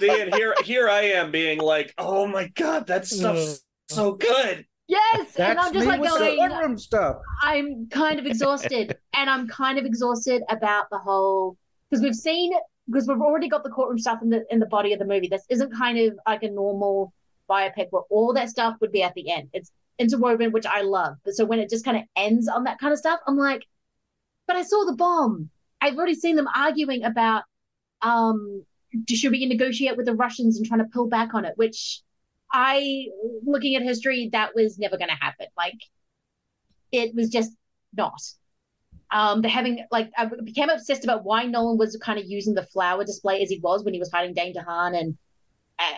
See, 0.01 0.21
and 0.23 0.35
here 0.35 0.55
here 0.65 0.89
I 0.89 1.03
am 1.03 1.31
being 1.31 1.59
like, 1.61 1.95
oh 1.99 2.27
my 2.27 2.49
god, 2.49 2.89
that 2.89 3.07
stuff's 3.07 3.63
so 3.89 4.13
good. 4.13 4.67
Yes, 4.89 5.37
and 5.37 5.59
I'm 5.59 5.73
just 5.73 5.87
like 5.87 6.03
going. 6.03 6.79
stuff. 6.79 7.17
I'm 7.43 7.89
kind 7.89 8.21
of 8.21 8.27
exhausted, 8.27 8.97
and 9.15 9.29
I'm 9.29 9.49
kind 9.49 9.79
of 9.79 9.85
exhausted 9.85 10.43
about 10.49 10.89
the 10.91 10.99
whole 10.99 11.57
because 11.91 12.03
we've 12.03 12.15
seen 12.15 12.53
because 12.87 13.09
we've 13.09 13.21
already 13.21 13.49
got 13.49 13.65
the 13.65 13.71
courtroom 13.71 13.99
stuff 13.99 14.21
in 14.23 14.31
the 14.31 14.45
in 14.51 14.61
the 14.61 14.67
body 14.67 14.93
of 14.93 14.99
the 15.01 15.05
movie. 15.05 15.29
This 15.29 15.45
isn't 15.49 15.75
kind 15.75 15.99
of 15.99 16.19
like 16.27 16.45
a 16.45 16.51
normal 16.51 17.13
biopic 17.51 17.89
where 17.91 18.03
all 18.11 18.33
that 18.35 18.49
stuff 18.49 18.77
would 18.81 18.93
be 18.93 19.03
at 19.03 19.15
the 19.15 19.31
end. 19.31 19.49
It's 19.53 19.73
interwoven, 19.99 20.53
which 20.53 20.67
I 20.67 20.83
love. 20.83 21.17
But 21.25 21.35
so 21.35 21.45
when 21.45 21.59
it 21.59 21.69
just 21.69 21.85
kind 21.85 21.97
of 21.97 22.05
ends 22.15 22.49
on 22.49 22.65
that 22.65 22.79
kind 22.79 22.93
of 22.93 22.99
stuff, 22.99 23.21
I'm 23.27 23.37
like, 23.37 23.67
but 24.47 24.57
I 24.57 24.63
saw 24.63 24.85
the 24.85 24.95
bomb. 24.95 25.51
I've 25.81 25.97
already 25.97 26.15
seen 26.15 26.37
them 26.37 26.49
arguing 26.55 27.05
about 27.05 27.43
um 28.03 28.65
should 29.09 29.33
we 29.33 29.45
negotiate 29.47 29.97
with 29.97 30.07
the 30.07 30.15
Russians 30.15 30.57
and 30.57 30.67
trying 30.67 30.81
to 30.81 30.87
pull 30.93 31.09
back 31.09 31.35
on 31.35 31.45
it, 31.45 31.55
which 31.57 32.03
I 32.59 33.09
looking 33.45 33.77
at 33.77 33.83
history, 33.83 34.31
that 34.33 34.55
was 34.55 34.79
never 34.79 34.97
gonna 34.97 35.15
happen. 35.21 35.47
Like 35.59 35.79
it 36.91 37.15
was 37.15 37.29
just 37.29 37.53
not. 37.95 38.19
Um, 39.11 39.43
they're 39.43 39.51
having 39.51 39.85
like 39.91 40.11
I 40.17 40.25
became 40.43 40.71
obsessed 40.71 41.05
about 41.05 41.23
why 41.23 41.45
Nolan 41.45 41.77
was 41.77 41.97
kind 42.03 42.19
of 42.19 42.25
using 42.25 42.55
the 42.55 42.63
flower 42.63 43.05
display 43.05 43.43
as 43.43 43.51
he 43.51 43.61
was 43.61 43.85
when 43.85 43.93
he 43.93 44.01
was 44.01 44.09
fighting 44.09 44.33
Dane 44.33 44.55
DeHaan 44.55 44.99
and 44.99 45.19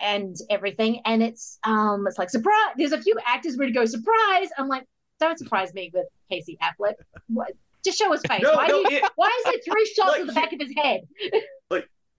and 0.03 0.35
everything. 0.49 1.01
And 1.05 1.23
it's 1.23 1.59
um 1.63 2.05
it's 2.07 2.17
like 2.19 2.29
surprise. 2.29 2.73
There's 2.77 2.91
a 2.91 3.01
few 3.01 3.17
actors 3.25 3.55
where 3.55 3.67
to 3.67 3.73
go 3.73 3.85
surprise. 3.85 4.49
I'm 4.57 4.67
like, 4.67 4.85
don't 5.21 5.39
surprise 5.39 5.73
me 5.73 5.91
with 5.93 6.07
Casey 6.29 6.57
Affleck. 6.61 6.95
What? 7.27 7.53
Just 7.85 7.97
show 7.97 8.11
his 8.11 8.21
face. 8.27 8.41
No, 8.41 8.55
why, 8.55 8.67
no, 8.67 8.83
do 8.83 8.93
you, 8.93 8.97
it- 8.97 9.11
why 9.15 9.31
is 9.39 9.45
there 9.45 9.61
three 9.73 9.85
shots 9.95 10.09
like, 10.09 10.21
of 10.21 10.27
the 10.27 10.33
back 10.33 10.51
of 10.51 10.59
his 10.59 10.73
head? 10.75 11.01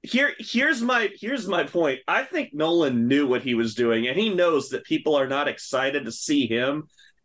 Here 0.03 0.33
here's 0.39 0.81
my 0.81 1.11
here's 1.21 1.47
my 1.47 1.65
point. 1.65 2.01
I 2.09 2.23
think 2.23 2.55
nolan 2.55 3.07
knew 3.07 3.27
what 3.27 3.43
he 3.43 3.55
was 3.55 3.75
doing 3.75 4.09
and 4.09 4.19
he 4.19 4.31
knows 4.31 4.71
that 4.71 4.85
people 4.85 5.15
are 5.15 5.29
not 5.29 5.49
excited 5.49 6.05
to 6.05 6.13
see 6.13 6.47
him. 6.47 6.85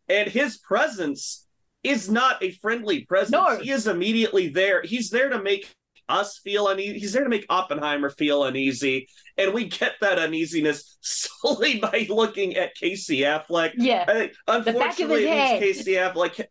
And 0.10 0.30
his 0.30 0.58
presence 0.58 1.48
is 1.84 2.10
not 2.10 2.44
a 2.44 2.52
friendly 2.52 3.06
presence. 3.06 3.32
No. 3.32 3.58
he 3.58 3.72
is 3.72 3.88
immediately 3.88 4.50
there. 4.50 4.82
He's 4.84 5.10
there 5.10 5.30
to 5.30 5.42
make 5.42 5.74
us 6.10 6.38
feel 6.40 6.68
uneasy. 6.68 7.00
He's 7.00 7.14
there 7.14 7.24
to 7.24 7.30
make 7.30 7.46
oppenheimer 7.50 8.10
feel 8.10 8.44
uneasy. 8.44 9.08
And 9.38 9.54
we 9.54 9.68
get 9.68 9.94
that 10.02 10.20
uneasiness 10.20 10.98
solely 11.02 11.80
by 11.80 12.08
looking 12.10 12.56
at 12.56 12.76
casey 12.76 13.20
affleck. 13.20 13.72
Yeah. 13.78 14.06
i 14.48 14.62
think 14.62 14.78
back 14.78 15.00
of 15.00 15.10
his 15.10 15.26
unfortunately 15.26 15.26
it 15.26 15.30
means 15.30 15.60
casey 15.60 15.94
affleck 15.94 16.46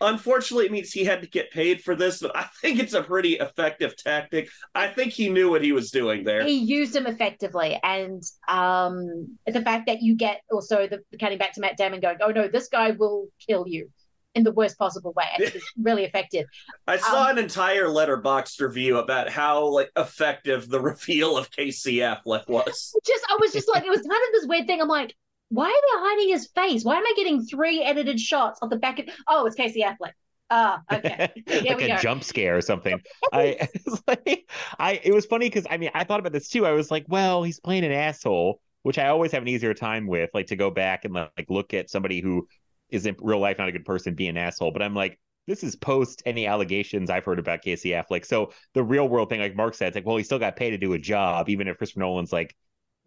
Unfortunately, 0.00 0.66
it 0.66 0.72
means 0.72 0.92
he 0.92 1.04
had 1.04 1.22
to 1.22 1.28
get 1.28 1.50
paid 1.50 1.82
for 1.82 1.94
this, 1.94 2.20
but 2.20 2.34
I 2.36 2.44
think 2.60 2.78
it's 2.80 2.94
a 2.94 3.02
pretty 3.02 3.34
effective 3.34 3.96
tactic. 3.96 4.48
I 4.74 4.88
think 4.88 5.12
he 5.12 5.28
knew 5.28 5.50
what 5.50 5.62
he 5.62 5.72
was 5.72 5.90
doing 5.90 6.24
there. 6.24 6.42
He 6.44 6.54
used 6.58 6.96
him 6.96 7.06
effectively, 7.06 7.78
and 7.82 8.22
um, 8.48 9.36
the 9.46 9.62
fact 9.62 9.86
that 9.86 10.02
you 10.02 10.14
get 10.16 10.40
also 10.50 10.86
the 10.86 11.02
cutting 11.18 11.38
back 11.38 11.52
to 11.54 11.60
Matt 11.60 11.76
Damon 11.76 12.00
going, 12.00 12.18
"Oh 12.22 12.30
no, 12.30 12.48
this 12.48 12.68
guy 12.68 12.92
will 12.92 13.28
kill 13.46 13.66
you," 13.68 13.90
in 14.34 14.44
the 14.44 14.52
worst 14.52 14.78
possible 14.78 15.12
way. 15.14 15.26
I 15.34 15.50
think 15.50 15.64
really 15.82 16.04
effective. 16.04 16.46
I 16.86 16.96
saw 16.96 17.24
Um, 17.24 17.32
an 17.36 17.38
entire 17.44 17.86
Letterboxd 17.86 18.60
review 18.60 18.98
about 18.98 19.28
how 19.28 19.66
like 19.66 19.90
effective 19.96 20.68
the 20.68 20.80
reveal 20.92 21.36
of 21.36 21.50
Casey 21.50 21.96
Affleck 21.96 22.48
was. 22.48 22.94
Just 23.06 23.24
I 23.28 23.36
was 23.40 23.52
just 23.52 23.68
like, 23.68 23.84
it 23.84 23.90
was 23.90 24.00
kind 24.00 24.12
of 24.12 24.32
this 24.32 24.46
weird 24.46 24.66
thing. 24.66 24.80
I'm 24.80 24.88
like, 24.88 25.14
why 25.50 25.66
are 25.66 25.68
they 25.68 26.08
hiding 26.08 26.28
his 26.28 26.46
face? 26.54 26.84
Why 26.84 26.96
am 26.96 27.04
I 27.04 27.12
getting 27.16 27.44
three 27.44 27.82
edited 27.82 28.20
shots 28.20 28.60
of 28.62 28.70
the 28.70 28.76
back 28.76 29.00
of? 29.00 29.06
Oh, 29.28 29.46
it's 29.46 29.56
Casey 29.56 29.82
Affleck. 29.82 30.12
Ah, 30.48 30.82
okay. 30.92 31.30
Like 31.46 31.82
a 31.82 31.88
go. 31.88 31.96
jump 31.96 32.24
scare 32.24 32.56
or 32.56 32.60
something. 32.60 33.00
I, 33.32 33.68
like, 34.06 34.50
I, 34.78 35.00
it 35.02 35.12
was 35.12 35.26
funny 35.26 35.46
because 35.46 35.66
I 35.68 35.76
mean, 35.76 35.90
I 35.94 36.04
thought 36.04 36.20
about 36.20 36.32
this 36.32 36.48
too. 36.48 36.66
I 36.66 36.72
was 36.72 36.90
like, 36.90 37.04
well, 37.08 37.42
he's 37.42 37.60
playing 37.60 37.84
an 37.84 37.92
asshole, 37.92 38.60
which 38.82 38.98
I 38.98 39.08
always 39.08 39.32
have 39.32 39.42
an 39.42 39.48
easier 39.48 39.74
time 39.74 40.06
with, 40.06 40.30
like 40.34 40.46
to 40.46 40.56
go 40.56 40.70
back 40.70 41.04
and 41.04 41.14
like 41.14 41.46
look 41.48 41.74
at 41.74 41.90
somebody 41.90 42.20
who 42.20 42.46
is 42.88 43.06
in 43.06 43.16
real 43.20 43.38
life 43.38 43.58
not 43.58 43.68
a 43.68 43.72
good 43.72 43.84
person 43.84 44.14
be 44.14 44.28
an 44.28 44.36
asshole. 44.36 44.70
But 44.70 44.82
I'm 44.82 44.94
like, 44.94 45.18
this 45.46 45.64
is 45.64 45.74
post 45.74 46.22
any 46.26 46.46
allegations 46.46 47.10
I've 47.10 47.24
heard 47.24 47.40
about 47.40 47.62
Casey 47.62 47.90
Affleck. 47.90 48.24
So 48.24 48.52
the 48.74 48.84
real 48.84 49.08
world 49.08 49.30
thing, 49.30 49.40
like 49.40 49.56
Mark 49.56 49.74
said, 49.74 49.88
it's 49.88 49.94
like, 49.96 50.06
well, 50.06 50.16
he 50.16 50.22
still 50.22 50.38
got 50.38 50.54
paid 50.54 50.70
to 50.70 50.78
do 50.78 50.92
a 50.92 50.98
job, 50.98 51.48
even 51.48 51.66
if 51.66 51.78
Christopher 51.78 52.00
Nolan's 52.00 52.32
like, 52.32 52.56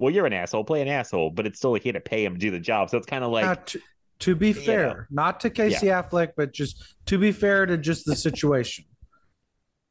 well, 0.03 0.13
you're 0.13 0.25
an 0.25 0.33
asshole, 0.33 0.63
play 0.65 0.81
an 0.81 0.87
asshole, 0.87 1.31
but 1.31 1.47
it's 1.47 1.57
still 1.57 1.71
like 1.71 1.83
he 1.83 1.89
had 1.89 1.95
to 1.95 2.01
pay 2.01 2.23
him 2.25 2.33
to 2.33 2.39
do 2.39 2.51
the 2.51 2.59
job. 2.59 2.89
So 2.89 2.97
it's 2.97 3.07
kind 3.07 3.23
of 3.23 3.31
like, 3.31 3.45
Now, 3.45 3.53
to, 3.53 3.79
to 4.19 4.35
be 4.35 4.51
fair, 4.53 5.07
not 5.09 5.39
to 5.41 5.49
Casey 5.49 5.87
Affleck, 5.87 6.33
but 6.37 6.53
just 6.53 6.83
to 7.07 7.17
be 7.17 7.31
fair 7.31 7.65
to 7.65 7.77
just 7.77 8.05
the 8.05 8.15
situation. 8.15 8.85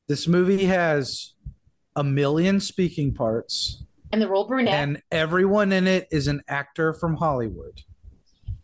this 0.09 0.29
movie 0.29 0.65
has 0.67 1.35
a 1.97 2.05
million 2.05 2.61
speaking 2.61 3.15
parts, 3.15 3.85
and 4.13 4.21
the 4.21 4.29
role 4.29 4.43
all 4.43 4.49
brunette, 4.49 4.75
and 4.75 5.03
everyone 5.11 5.73
in 5.73 5.87
it 5.87 6.07
is 6.11 6.29
an 6.29 6.43
actor 6.49 6.93
from 6.93 7.17
Hollywood. 7.17 7.81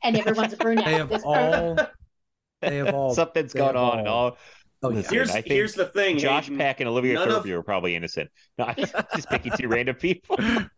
and 0.03 0.17
everyone's 0.17 0.53
a 0.53 0.57
brunette. 0.59 0.85
They 0.85 0.93
have 0.95 1.25
all. 1.25 1.79
They 2.61 2.77
have 2.77 2.95
all. 2.95 3.15
something's 3.15 3.53
they 3.53 3.61
going 3.61 3.75
have 3.77 3.85
on 3.85 3.99
and 4.01 4.09
all. 4.09 4.37
Oh, 4.83 4.91
yeah. 4.91 5.03
Here's- 5.11 5.31
I 5.31 5.41
think 5.41 5.47
here's 5.47 5.75
the 5.75 5.87
thing, 5.87 6.19
Josh 6.19 6.45
Hayden. 6.45 6.59
Peck 6.59 6.81
and 6.81 6.89
Olivia 6.89 7.15
None 7.15 7.29
of- 7.29 7.35
Thirlby 7.35 7.53
are 7.53 7.63
probably 7.63 7.95
innocent. 7.97 8.31
No, 8.59 8.65
I'm 8.67 8.77
just 9.15 9.29
picking 9.29 9.53
two 9.59 9.69
random 9.69 9.97
people. 9.97 10.37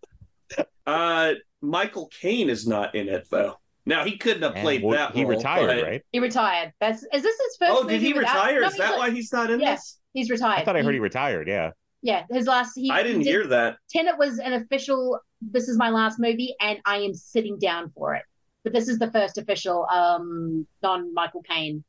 Uh, 0.86 1.34
Michael 1.60 2.08
Caine 2.20 2.48
is 2.50 2.66
not 2.66 2.94
in 2.94 3.08
it 3.08 3.26
though. 3.30 3.56
Now 3.86 4.04
he 4.04 4.16
couldn't 4.16 4.42
have 4.42 4.54
And 4.54 4.62
played 4.62 4.82
well, 4.82 4.96
that. 4.96 5.14
he 5.14 5.22
role, 5.24 5.30
retired, 5.36 5.66
but- 5.66 5.82
right? 5.84 6.02
He 6.12 6.18
retired. 6.20 6.72
That's 6.80 7.02
is 7.02 7.22
this 7.22 7.36
his 7.38 7.56
first? 7.58 7.72
Oh, 7.72 7.82
did 7.82 7.92
movie 7.94 8.06
he 8.06 8.12
retire? 8.12 8.60
No, 8.60 8.66
Is 8.66 8.72
he's 8.74 8.78
that 8.78 8.90
like- 8.90 8.98
why 8.98 9.10
he's 9.10 9.32
not 9.32 9.50
in 9.50 9.60
Yeah, 9.60 9.74
this? 9.76 9.98
he's 10.12 10.30
retired. 10.30 10.60
I 10.60 10.64
thought 10.64 10.76
I 10.76 10.82
heard 10.82 10.90
He- 10.90 10.96
he 10.96 11.00
retired. 11.00 11.48
Yeah. 11.48 11.70
Yeah, 12.02 12.24
his 12.30 12.46
last. 12.46 12.72
He, 12.76 12.90
I 12.90 13.02
didn't 13.02 13.18
he 13.20 13.24
did- 13.24 13.30
hear 13.30 13.46
that. 13.48 13.76
Tenet 13.90 14.16
was 14.18 14.38
an 14.38 14.54
official. 14.54 15.18
This 15.42 15.68
is 15.68 15.76
my 15.76 15.90
last 15.90 16.18
movie, 16.18 16.54
and 16.60 16.78
I 16.86 16.96
am 16.98 17.12
sitting 17.14 17.58
down 17.58 17.90
for 17.94 18.14
it. 18.14 18.22
But 18.64 18.72
this 18.72 18.88
is 18.88 18.98
the 18.98 19.10
first 19.12 19.38
official 19.38 19.86
um 19.90 20.66
non 20.82 21.12
Michael 21.14 21.42
Caine 21.42 21.84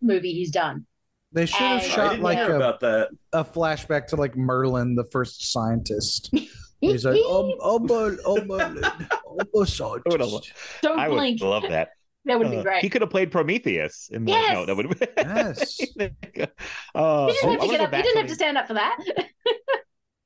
movie 0.00 0.32
he's 0.32 0.50
done. 0.50 0.86
They 1.32 1.46
should 1.46 1.56
have 1.58 1.82
And- 1.82 1.92
I 1.92 1.94
shot 1.94 2.18
like 2.20 2.38
a, 2.38 2.54
about 2.56 2.80
that. 2.80 3.08
a 3.32 3.44
flashback 3.44 4.06
to 4.08 4.16
like 4.16 4.36
Merlin, 4.36 4.94
the 4.94 5.04
first 5.04 5.52
scientist. 5.52 6.32
He's 6.92 7.04
like, 7.04 7.20
oh, 7.24 7.54
oh, 7.60 7.78
Merlin, 7.78 8.18
oh, 8.24 8.44
Merlin, 8.44 8.84
oh, 8.84 9.64
I 10.06 10.24
would. 10.24 10.44
Don't 10.82 10.98
I 10.98 11.08
would 11.08 11.16
blink. 11.16 11.40
love 11.42 11.62
that. 11.68 11.90
That 12.26 12.38
would 12.38 12.46
have 12.46 12.52
been 12.52 12.60
Uh, 12.60 12.62
great. 12.62 12.82
He 12.82 12.88
could 12.88 13.02
have 13.02 13.10
played 13.10 13.30
Prometheus. 13.30 14.08
In 14.10 14.24
the, 14.24 14.32
Yes! 14.32 14.52
No, 14.54 14.64
that 14.66 14.76
would 14.76 14.86
have. 14.86 15.08
Yes. 15.18 15.80
uh, 16.94 17.26
you 17.28 17.34
didn't 17.34 17.50
have 17.50 17.60
to 17.60 17.66
wanna 17.66 17.68
get 17.68 17.80
up. 17.80 17.86
You 17.86 17.90
back 17.90 18.04
didn't 18.04 18.16
have 18.16 18.26
to 18.28 18.34
stand 18.34 18.56
up 18.58 18.66
for 18.66 18.74
that. 18.74 18.96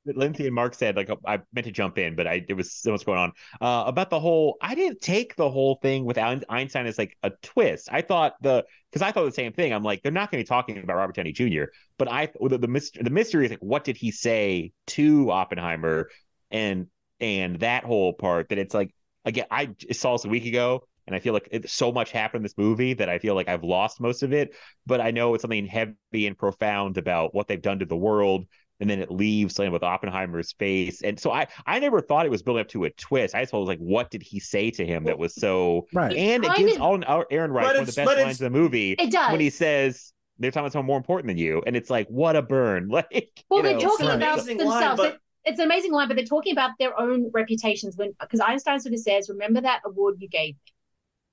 what 0.03 0.15
Lindsay 0.15 0.45
and 0.45 0.55
Mark 0.55 0.73
said, 0.75 0.95
like 0.95 1.09
I 1.27 1.39
meant 1.53 1.65
to 1.65 1.71
jump 1.71 1.97
in, 1.97 2.15
but 2.15 2.25
I 2.25 2.43
there 2.47 2.55
was 2.55 2.73
so 2.73 2.91
much 2.91 3.05
going 3.05 3.19
on 3.19 3.33
uh, 3.59 3.83
about 3.85 4.09
the 4.09 4.19
whole. 4.19 4.57
I 4.61 4.75
didn't 4.75 5.01
take 5.01 5.35
the 5.35 5.49
whole 5.49 5.75
thing 5.81 6.05
with 6.05 6.17
Einstein 6.17 6.85
as 6.87 6.97
like 6.97 7.17
a 7.21 7.31
twist. 7.43 7.89
I 7.91 8.01
thought 8.01 8.35
the 8.41 8.65
because 8.91 9.01
I 9.01 9.11
thought 9.11 9.25
the 9.25 9.31
same 9.31 9.51
thing. 9.53 9.73
I'm 9.73 9.83
like 9.83 10.01
they're 10.01 10.11
not 10.11 10.31
going 10.31 10.41
to 10.41 10.45
be 10.45 10.47
talking 10.47 10.77
about 10.77 10.95
Robert 10.95 11.15
Downey 11.15 11.33
Jr. 11.33 11.65
But 11.97 12.09
I 12.09 12.29
the 12.41 12.57
the, 12.57 12.67
mystery, 12.67 13.03
the 13.03 13.09
mystery 13.09 13.45
is 13.45 13.51
like 13.51 13.59
what 13.59 13.83
did 13.83 13.97
he 13.97 14.11
say 14.11 14.71
to 14.87 15.31
Oppenheimer 15.31 16.09
and 16.51 16.87
and 17.19 17.59
that 17.59 17.83
whole 17.83 18.13
part 18.13 18.49
that 18.49 18.57
it's 18.57 18.73
like 18.73 18.93
again 19.25 19.45
I 19.51 19.75
saw 19.91 20.13
this 20.13 20.25
a 20.25 20.29
week 20.29 20.45
ago. 20.45 20.83
And 21.07 21.15
I 21.15 21.19
feel 21.19 21.33
like 21.33 21.47
it, 21.49 21.67
so 21.67 21.91
much 21.91 22.11
happened 22.11 22.41
in 22.41 22.43
this 22.43 22.55
movie 22.55 22.93
that 22.93 23.09
I 23.09 23.17
feel 23.17 23.33
like 23.33 23.47
I've 23.47 23.63
lost 23.63 23.99
most 23.99 24.21
of 24.21 24.31
it. 24.31 24.53
But 24.85 25.01
I 25.01 25.09
know 25.09 25.33
it's 25.33 25.41
something 25.41 25.65
heavy 25.65 25.95
and 26.27 26.37
profound 26.37 26.99
about 26.99 27.33
what 27.33 27.47
they've 27.47 27.59
done 27.59 27.79
to 27.79 27.85
the 27.87 27.97
world 27.97 28.45
and 28.79 28.87
then 28.87 28.99
it 28.99 29.09
leaves 29.09 29.55
something 29.55 29.71
with 29.71 29.81
Oppenheimer's 29.81 30.51
face. 30.53 31.01
And 31.01 31.19
so 31.19 31.31
I 31.31 31.47
I 31.65 31.79
never 31.79 31.99
thought 31.99 32.27
it 32.27 32.29
was 32.29 32.43
building 32.43 32.61
up 32.61 32.67
to 32.69 32.83
a 32.83 32.91
twist. 32.91 33.33
I 33.33 33.41
just 33.41 33.53
was 33.53 33.67
like, 33.67 33.79
what 33.79 34.11
did 34.11 34.21
he 34.21 34.39
say 34.39 34.69
to 34.69 34.85
him 34.85 35.05
that 35.05 35.17
was 35.17 35.33
so 35.33 35.87
Right. 35.93 36.15
and 36.15 36.45
it 36.45 36.55
gives 36.55 36.75
of- 36.75 36.81
all 36.83 37.25
Aaron 37.31 37.51
Wright 37.51 37.65
one 37.65 37.75
of 37.77 37.87
the 37.87 37.91
best 37.91 38.05
lines 38.05 38.19
it's- 38.19 38.39
in 38.41 38.43
the 38.53 38.59
movie 38.59 38.91
It 38.91 39.11
does. 39.11 39.31
when 39.31 39.39
he 39.41 39.49
says 39.49 40.13
they're 40.37 40.51
talking 40.51 40.65
about 40.65 40.73
someone 40.73 40.85
more 40.85 40.97
important 40.97 41.27
than 41.27 41.39
you, 41.39 41.63
and 41.65 41.75
it's 41.75 41.89
like 41.89 42.07
what 42.09 42.35
a 42.35 42.43
burn. 42.43 42.87
Like 42.91 43.31
Well, 43.49 43.61
you 43.61 43.63
they're 43.63 43.73
know, 43.73 43.79
talking 43.79 44.09
about 44.11 44.33
amazing 44.41 44.59
line, 44.59 44.67
themselves. 44.81 44.97
but- 45.01 45.13
It- 45.15 45.19
it's 45.49 45.59
an 45.59 45.65
amazing 45.65 45.91
line, 45.91 46.07
but 46.07 46.15
they're 46.15 46.25
talking 46.25 46.51
about 46.53 46.71
their 46.79 46.97
own 46.99 47.31
reputations. 47.33 47.97
When 47.97 48.13
because 48.19 48.39
Einstein 48.39 48.79
sort 48.79 48.93
of 48.93 48.99
says, 48.99 49.29
"Remember 49.29 49.61
that 49.61 49.81
award 49.85 50.17
you 50.19 50.27
gave 50.29 50.55
me," 50.55 50.73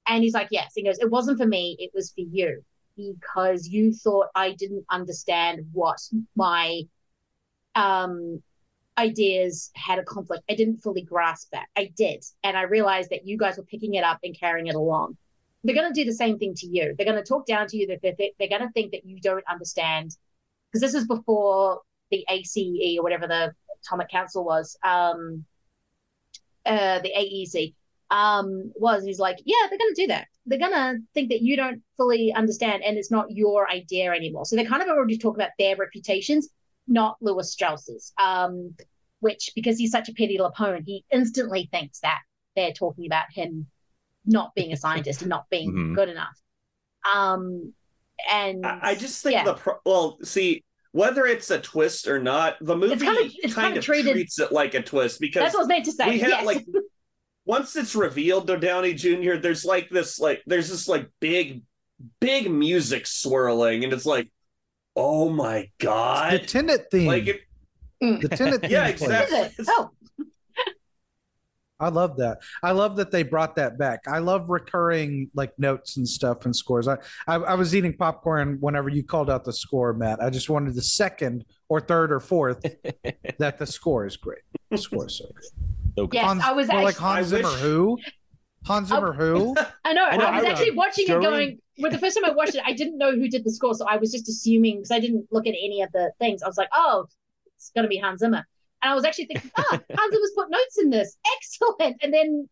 and 0.08 0.24
he's 0.24 0.34
like, 0.34 0.48
"Yes." 0.50 0.72
He 0.74 0.82
goes, 0.82 0.98
"It 0.98 1.10
wasn't 1.10 1.38
for 1.38 1.46
me. 1.46 1.76
It 1.78 1.90
was 1.94 2.10
for 2.12 2.22
you 2.22 2.64
because 2.96 3.68
you 3.68 3.92
thought 3.92 4.28
I 4.34 4.52
didn't 4.52 4.84
understand 4.90 5.66
what 5.72 5.98
my 6.34 6.82
um 7.74 8.42
ideas 8.98 9.70
had 9.74 9.98
a 9.98 10.04
conflict. 10.04 10.42
I 10.48 10.54
didn't 10.54 10.78
fully 10.78 11.02
grasp 11.02 11.50
that. 11.52 11.66
I 11.76 11.92
did, 11.96 12.24
and 12.42 12.56
I 12.56 12.62
realized 12.62 13.10
that 13.10 13.26
you 13.26 13.36
guys 13.36 13.58
were 13.58 13.64
picking 13.64 13.94
it 13.94 14.04
up 14.04 14.20
and 14.22 14.38
carrying 14.38 14.66
it 14.68 14.74
along." 14.74 15.16
They're 15.64 15.74
going 15.74 15.92
to 15.92 16.00
do 16.00 16.08
the 16.08 16.14
same 16.14 16.38
thing 16.38 16.54
to 16.54 16.66
you. 16.66 16.94
They're 16.96 17.06
going 17.06 17.22
to 17.22 17.28
talk 17.28 17.44
down 17.44 17.66
to 17.68 17.76
you. 17.76 17.88
That 17.88 18.00
they're, 18.02 18.14
they're 18.38 18.48
going 18.48 18.62
to 18.62 18.72
think 18.72 18.92
that 18.92 19.04
you 19.04 19.20
don't 19.20 19.44
understand 19.48 20.16
because 20.70 20.80
this 20.80 20.94
is 20.94 21.06
before 21.06 21.80
the 22.10 22.24
ACE 22.30 22.98
or 22.98 23.02
whatever 23.02 23.26
the 23.26 23.52
Atomic 23.86 24.08
Council 24.08 24.44
was, 24.44 24.76
um, 24.84 25.44
uh, 26.64 26.98
the 27.00 27.12
AEC 27.16 27.74
um, 28.10 28.72
was. 28.76 29.04
He's 29.04 29.18
like, 29.18 29.38
yeah, 29.44 29.66
they're 29.68 29.78
going 29.78 29.94
to 29.94 30.02
do 30.02 30.06
that. 30.08 30.26
They're 30.46 30.58
going 30.58 30.72
to 30.72 30.98
think 31.14 31.30
that 31.30 31.42
you 31.42 31.56
don't 31.56 31.82
fully 31.96 32.32
understand, 32.32 32.82
and 32.84 32.96
it's 32.96 33.10
not 33.10 33.30
your 33.30 33.70
idea 33.70 34.12
anymore. 34.12 34.44
So 34.46 34.56
they're 34.56 34.66
kind 34.66 34.82
of 34.82 34.88
already 34.88 35.18
talking 35.18 35.40
about 35.40 35.52
their 35.58 35.76
reputations, 35.76 36.48
not 36.86 37.16
Lewis 37.20 37.52
Strauss's. 37.52 38.12
Um, 38.22 38.74
which, 39.20 39.50
because 39.54 39.78
he's 39.78 39.90
such 39.90 40.08
a 40.08 40.12
petty 40.12 40.32
little 40.32 40.46
opponent, 40.46 40.84
he 40.86 41.04
instantly 41.10 41.68
thinks 41.72 42.00
that 42.00 42.20
they're 42.54 42.72
talking 42.72 43.06
about 43.06 43.24
him 43.32 43.66
not 44.26 44.54
being 44.54 44.72
a 44.72 44.76
scientist 44.76 45.22
and 45.22 45.30
not 45.30 45.46
being 45.50 45.72
Mhm. 45.72 45.94
good 45.94 46.08
enough. 46.08 46.38
Um, 47.14 47.72
and 48.30 48.64
I, 48.66 48.90
I 48.90 48.94
just 48.94 49.22
think 49.22 49.34
yeah. 49.34 49.44
the 49.44 49.54
pro- 49.54 49.78
well, 49.84 50.18
see 50.22 50.64
whether 50.96 51.26
it's 51.26 51.50
a 51.50 51.60
twist 51.60 52.08
or 52.08 52.18
not, 52.18 52.56
the 52.60 52.76
movie 52.76 52.96
kinda- 53.04 53.30
it's 53.42 53.54
kind 53.54 53.66
kinda 53.66 53.78
of 53.80 53.84
treated- 53.84 54.12
treats 54.12 54.38
it 54.38 54.50
like 54.50 54.74
a 54.74 54.82
twist 54.82 55.20
because 55.20 55.42
that's 55.42 55.54
what 55.54 55.60
I 55.60 55.62
was 55.64 55.68
meant 55.68 55.84
to 55.84 55.92
say. 55.92 56.08
we 56.10 56.18
have 56.20 56.30
yes. 56.30 56.46
like 56.46 56.66
once 57.44 57.76
it's 57.76 57.94
revealed 57.94 58.46
to 58.46 58.56
Downey 58.56 58.94
Jr., 58.94 59.34
there's 59.36 59.64
like 59.64 59.90
this 59.90 60.18
like 60.18 60.42
there's 60.46 60.70
this 60.70 60.88
like 60.88 61.08
big 61.20 61.62
big 62.20 62.50
music 62.50 63.06
swirling, 63.06 63.84
and 63.84 63.92
it's 63.92 64.06
like 64.06 64.30
Oh 64.98 65.28
my 65.28 65.70
god! 65.78 66.32
The 66.32 66.38
Tenet 66.46 66.86
theme. 66.90 67.06
Like 67.06 67.26
it, 67.26 67.40
mm. 68.02 68.18
the 68.22 68.28
Tenet 68.30 68.60
theme. 68.62 68.70
yeah, 68.70 68.84
plays. 68.92 69.02
exactly. 69.02 69.64
Oh, 69.68 69.90
I 71.78 71.88
love 71.90 72.16
that. 72.16 72.38
I 72.62 72.72
love 72.72 72.96
that 72.96 73.10
they 73.10 73.22
brought 73.22 73.56
that 73.56 73.78
back. 73.78 74.00
I 74.08 74.18
love 74.18 74.48
recurring 74.48 75.30
like 75.34 75.52
notes 75.58 75.96
and 75.98 76.08
stuff 76.08 76.44
and 76.46 76.56
scores. 76.56 76.88
I, 76.88 76.96
I 77.26 77.34
I 77.36 77.54
was 77.54 77.74
eating 77.74 77.94
popcorn 77.96 78.56
whenever 78.60 78.88
you 78.88 79.04
called 79.04 79.28
out 79.28 79.44
the 79.44 79.52
score, 79.52 79.92
Matt. 79.92 80.22
I 80.22 80.30
just 80.30 80.48
wanted 80.48 80.74
the 80.74 80.82
second 80.82 81.44
or 81.68 81.80
third 81.80 82.12
or 82.12 82.20
fourth 82.20 82.62
that 83.38 83.58
the 83.58 83.66
score 83.66 84.06
is 84.06 84.16
great. 84.16 84.40
The 84.70 84.78
score 84.78 85.06
is 85.06 85.18
so 85.18 85.26
good. 85.26 85.44
So 85.98 86.06
good. 86.06 86.14
yes, 86.16 86.24
Hans, 86.26 86.42
I 86.44 86.52
was 86.52 86.68
actually. 86.68 86.84
like 86.84 86.96
Hans 86.96 87.32
I 87.32 87.36
Zimmer 87.36 87.48
wish- 87.50 87.60
who? 87.60 87.98
Hans 88.64 88.88
Zimmer 88.88 89.12
who? 89.12 89.54
I 89.84 89.92
know. 89.92 90.04
I 90.04 90.16
know, 90.16 90.24
I 90.24 90.36
was 90.40 90.44
I- 90.44 90.50
actually 90.50 90.70
watching 90.72 91.04
it 91.04 91.20
going. 91.20 91.58
Well, 91.78 91.92
the 91.92 91.98
first 91.98 92.16
time 92.16 92.24
I 92.24 92.30
watched 92.34 92.54
it, 92.54 92.62
I 92.64 92.72
didn't 92.72 92.96
know 92.96 93.12
who 93.14 93.28
did 93.28 93.44
the 93.44 93.50
score, 93.50 93.74
so 93.74 93.86
I 93.86 93.98
was 93.98 94.10
just 94.10 94.28
assuming 94.30 94.76
because 94.78 94.90
I 94.90 94.98
didn't 94.98 95.26
look 95.30 95.46
at 95.46 95.50
any 95.50 95.82
of 95.82 95.92
the 95.92 96.10
things. 96.18 96.42
I 96.42 96.46
was 96.46 96.56
like, 96.56 96.70
oh, 96.72 97.04
it's 97.54 97.70
going 97.74 97.82
to 97.82 97.88
be 97.88 97.98
Hans 97.98 98.20
Zimmer. 98.20 98.46
And 98.86 98.92
I 98.92 98.94
was 98.94 99.04
actually 99.04 99.26
thinking, 99.26 99.50
ah, 99.56 99.64
Hans 99.68 100.14
Zimmer's 100.14 100.32
put 100.36 100.48
notes 100.48 100.78
in 100.80 100.90
this. 100.90 101.16
Excellent. 101.36 101.96
And 102.02 102.14
then 102.14 102.48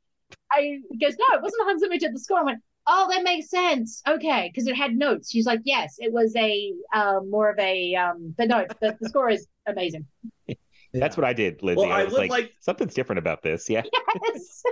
I 0.51 0.79
he 0.91 0.99
goes, 0.99 1.15
no, 1.17 1.37
it 1.37 1.43
wasn't 1.43 1.63
Hans 1.69 1.81
Zimmer 1.81 1.93
who 1.95 1.99
did 2.01 2.13
the 2.13 2.19
score. 2.19 2.41
I 2.41 2.43
went, 2.43 2.61
oh, 2.89 3.07
that 3.09 3.23
makes 3.23 3.51
sense. 3.51 4.03
Okay, 4.09 4.51
because 4.53 4.67
it 4.67 4.75
had 4.75 4.97
notes. 4.97 5.31
She's 5.31 5.47
like, 5.47 5.61
yes, 5.63 5.95
it 5.99 6.13
was 6.13 6.35
a 6.35 6.73
um, 6.93 7.31
more 7.31 7.51
of 7.51 7.59
a 7.61 7.95
um, 7.95 8.35
the 8.37 8.47
note. 8.47 8.73
The, 8.81 8.97
the 9.01 9.09
score 9.09 9.31
is 9.31 9.47
amazing. 9.67 10.07
That's 10.93 11.17
what 11.17 11.25
I 11.25 11.35
did, 11.35 11.63
Lizzie. 11.63 11.83
Well, 11.83 11.93
I 11.93 12.01
I 12.01 12.05
was 12.05 12.15
would 12.15 12.19
like, 12.23 12.31
like- 12.31 12.53
something's 12.59 12.95
different 12.95 13.21
about 13.21 13.43
this. 13.45 13.71
Yeah. 13.71 13.83
Yes. 14.33 14.63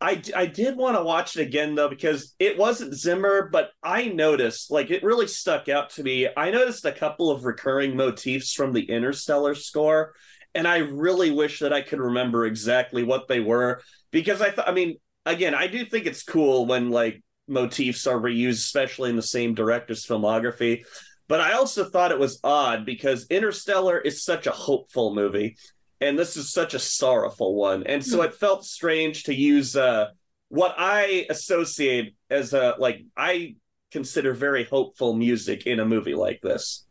I, 0.00 0.22
I 0.34 0.46
did 0.46 0.76
want 0.76 0.96
to 0.96 1.02
watch 1.02 1.36
it 1.36 1.42
again 1.42 1.74
though 1.74 1.88
because 1.88 2.34
it 2.38 2.56
wasn't 2.56 2.94
Zimmer, 2.94 3.50
but 3.52 3.70
I 3.82 4.08
noticed 4.08 4.70
like 4.70 4.90
it 4.90 5.02
really 5.02 5.26
stuck 5.26 5.68
out 5.68 5.90
to 5.90 6.02
me. 6.02 6.28
I 6.34 6.50
noticed 6.50 6.86
a 6.86 6.92
couple 6.92 7.30
of 7.30 7.44
recurring 7.44 7.96
motifs 7.96 8.54
from 8.54 8.72
the 8.72 8.88
Interstellar 8.88 9.54
score, 9.54 10.14
and 10.54 10.66
I 10.66 10.78
really 10.78 11.30
wish 11.30 11.58
that 11.58 11.74
I 11.74 11.82
could 11.82 12.00
remember 12.00 12.46
exactly 12.46 13.02
what 13.02 13.28
they 13.28 13.40
were 13.40 13.82
because 14.10 14.40
I 14.40 14.50
thought 14.50 14.68
I 14.68 14.72
mean 14.72 14.96
again 15.26 15.54
I 15.54 15.66
do 15.66 15.84
think 15.84 16.06
it's 16.06 16.22
cool 16.22 16.64
when 16.64 16.90
like 16.90 17.22
motifs 17.46 18.06
are 18.06 18.18
reused, 18.18 18.52
especially 18.52 19.10
in 19.10 19.16
the 19.16 19.22
same 19.22 19.54
director's 19.54 20.06
filmography. 20.06 20.84
But 21.28 21.40
I 21.40 21.52
also 21.52 21.84
thought 21.84 22.10
it 22.10 22.18
was 22.18 22.40
odd 22.42 22.86
because 22.86 23.26
Interstellar 23.28 23.98
is 23.98 24.24
such 24.24 24.46
a 24.46 24.52
hopeful 24.52 25.14
movie 25.14 25.56
and 26.00 26.18
this 26.18 26.36
is 26.36 26.52
such 26.52 26.74
a 26.74 26.78
sorrowful 26.78 27.54
one 27.54 27.84
and 27.86 28.04
so 28.04 28.22
it 28.22 28.34
felt 28.34 28.64
strange 28.64 29.24
to 29.24 29.34
use 29.34 29.76
uh 29.76 30.08
what 30.48 30.74
i 30.78 31.26
associate 31.30 32.14
as 32.30 32.52
a 32.52 32.74
like 32.78 33.04
i 33.16 33.54
consider 33.90 34.32
very 34.32 34.64
hopeful 34.64 35.14
music 35.14 35.66
in 35.66 35.80
a 35.80 35.84
movie 35.84 36.14
like 36.14 36.40
this 36.42 36.86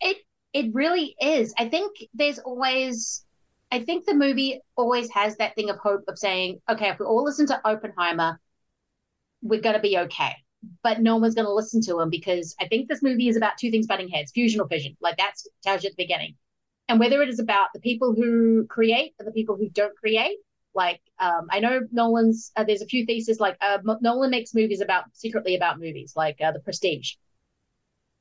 It 0.00 0.18
it 0.52 0.72
really 0.72 1.16
is. 1.20 1.52
I 1.58 1.68
think 1.68 1.96
there's 2.14 2.38
always 2.38 3.24
I 3.72 3.82
think 3.84 4.06
the 4.06 4.14
movie 4.14 4.60
always 4.76 5.10
has 5.10 5.36
that 5.36 5.54
thing 5.56 5.68
of 5.68 5.78
hope 5.78 6.04
of 6.06 6.18
saying, 6.18 6.60
okay, 6.70 6.88
if 6.90 6.98
we 7.00 7.06
all 7.06 7.24
listen 7.24 7.46
to 7.48 7.60
Oppenheimer, 7.64 8.40
we're 9.42 9.60
gonna 9.60 9.80
be 9.80 9.98
okay. 9.98 10.36
But 10.82 11.02
no 11.02 11.16
one's 11.16 11.34
gonna 11.34 11.52
listen 11.52 11.80
to 11.82 12.00
him 12.00 12.08
because 12.08 12.54
I 12.60 12.68
think 12.68 12.88
this 12.88 13.02
movie 13.02 13.28
is 13.28 13.36
about 13.36 13.58
two 13.58 13.70
things 13.70 13.86
butting 13.86 14.08
heads, 14.08 14.30
fusion 14.32 14.60
or 14.60 14.68
fission. 14.68 14.96
Like 15.00 15.16
that's 15.16 15.46
tells 15.62 15.82
you 15.82 15.88
at 15.90 15.96
the 15.96 16.04
beginning. 16.04 16.36
And 16.88 17.00
whether 17.00 17.22
it 17.22 17.28
is 17.28 17.38
about 17.38 17.68
the 17.72 17.80
people 17.80 18.14
who 18.14 18.66
create 18.66 19.14
and 19.18 19.26
the 19.26 19.32
people 19.32 19.56
who 19.56 19.68
don't 19.70 19.96
create, 19.96 20.38
like 20.74 21.00
um, 21.18 21.46
I 21.50 21.60
know 21.60 21.80
Nolan's 21.92 22.52
uh, 22.56 22.64
there's 22.64 22.82
a 22.82 22.86
few 22.86 23.06
theses 23.06 23.40
like 23.40 23.56
uh, 23.60 23.78
M- 23.88 23.98
Nolan 24.02 24.30
makes 24.30 24.54
movies 24.54 24.80
about 24.80 25.04
secretly 25.12 25.54
about 25.54 25.78
movies, 25.78 26.12
like 26.16 26.40
uh, 26.40 26.52
The 26.52 26.60
Prestige. 26.60 27.14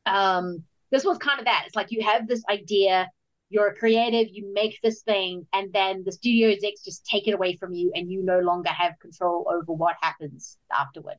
Um, 0.05 0.63
this 0.91 1.03
was 1.03 1.17
kind 1.17 1.39
of 1.39 1.45
that. 1.45 1.63
It's 1.65 1.75
like 1.75 1.91
you 1.91 2.03
have 2.03 2.27
this 2.27 2.43
idea, 2.49 3.09
you're 3.49 3.67
a 3.67 3.75
creative, 3.75 4.27
you 4.31 4.51
make 4.53 4.79
this 4.81 5.01
thing, 5.01 5.47
and 5.51 5.73
then 5.73 6.03
the 6.05 6.11
studio 6.11 6.49
execs 6.49 6.83
just 6.83 7.05
take 7.05 7.27
it 7.27 7.33
away 7.33 7.57
from 7.57 7.73
you, 7.73 7.91
and 7.95 8.11
you 8.11 8.23
no 8.23 8.39
longer 8.39 8.69
have 8.69 8.93
control 8.99 9.47
over 9.51 9.73
what 9.73 9.95
happens 10.01 10.57
afterward. 10.71 11.15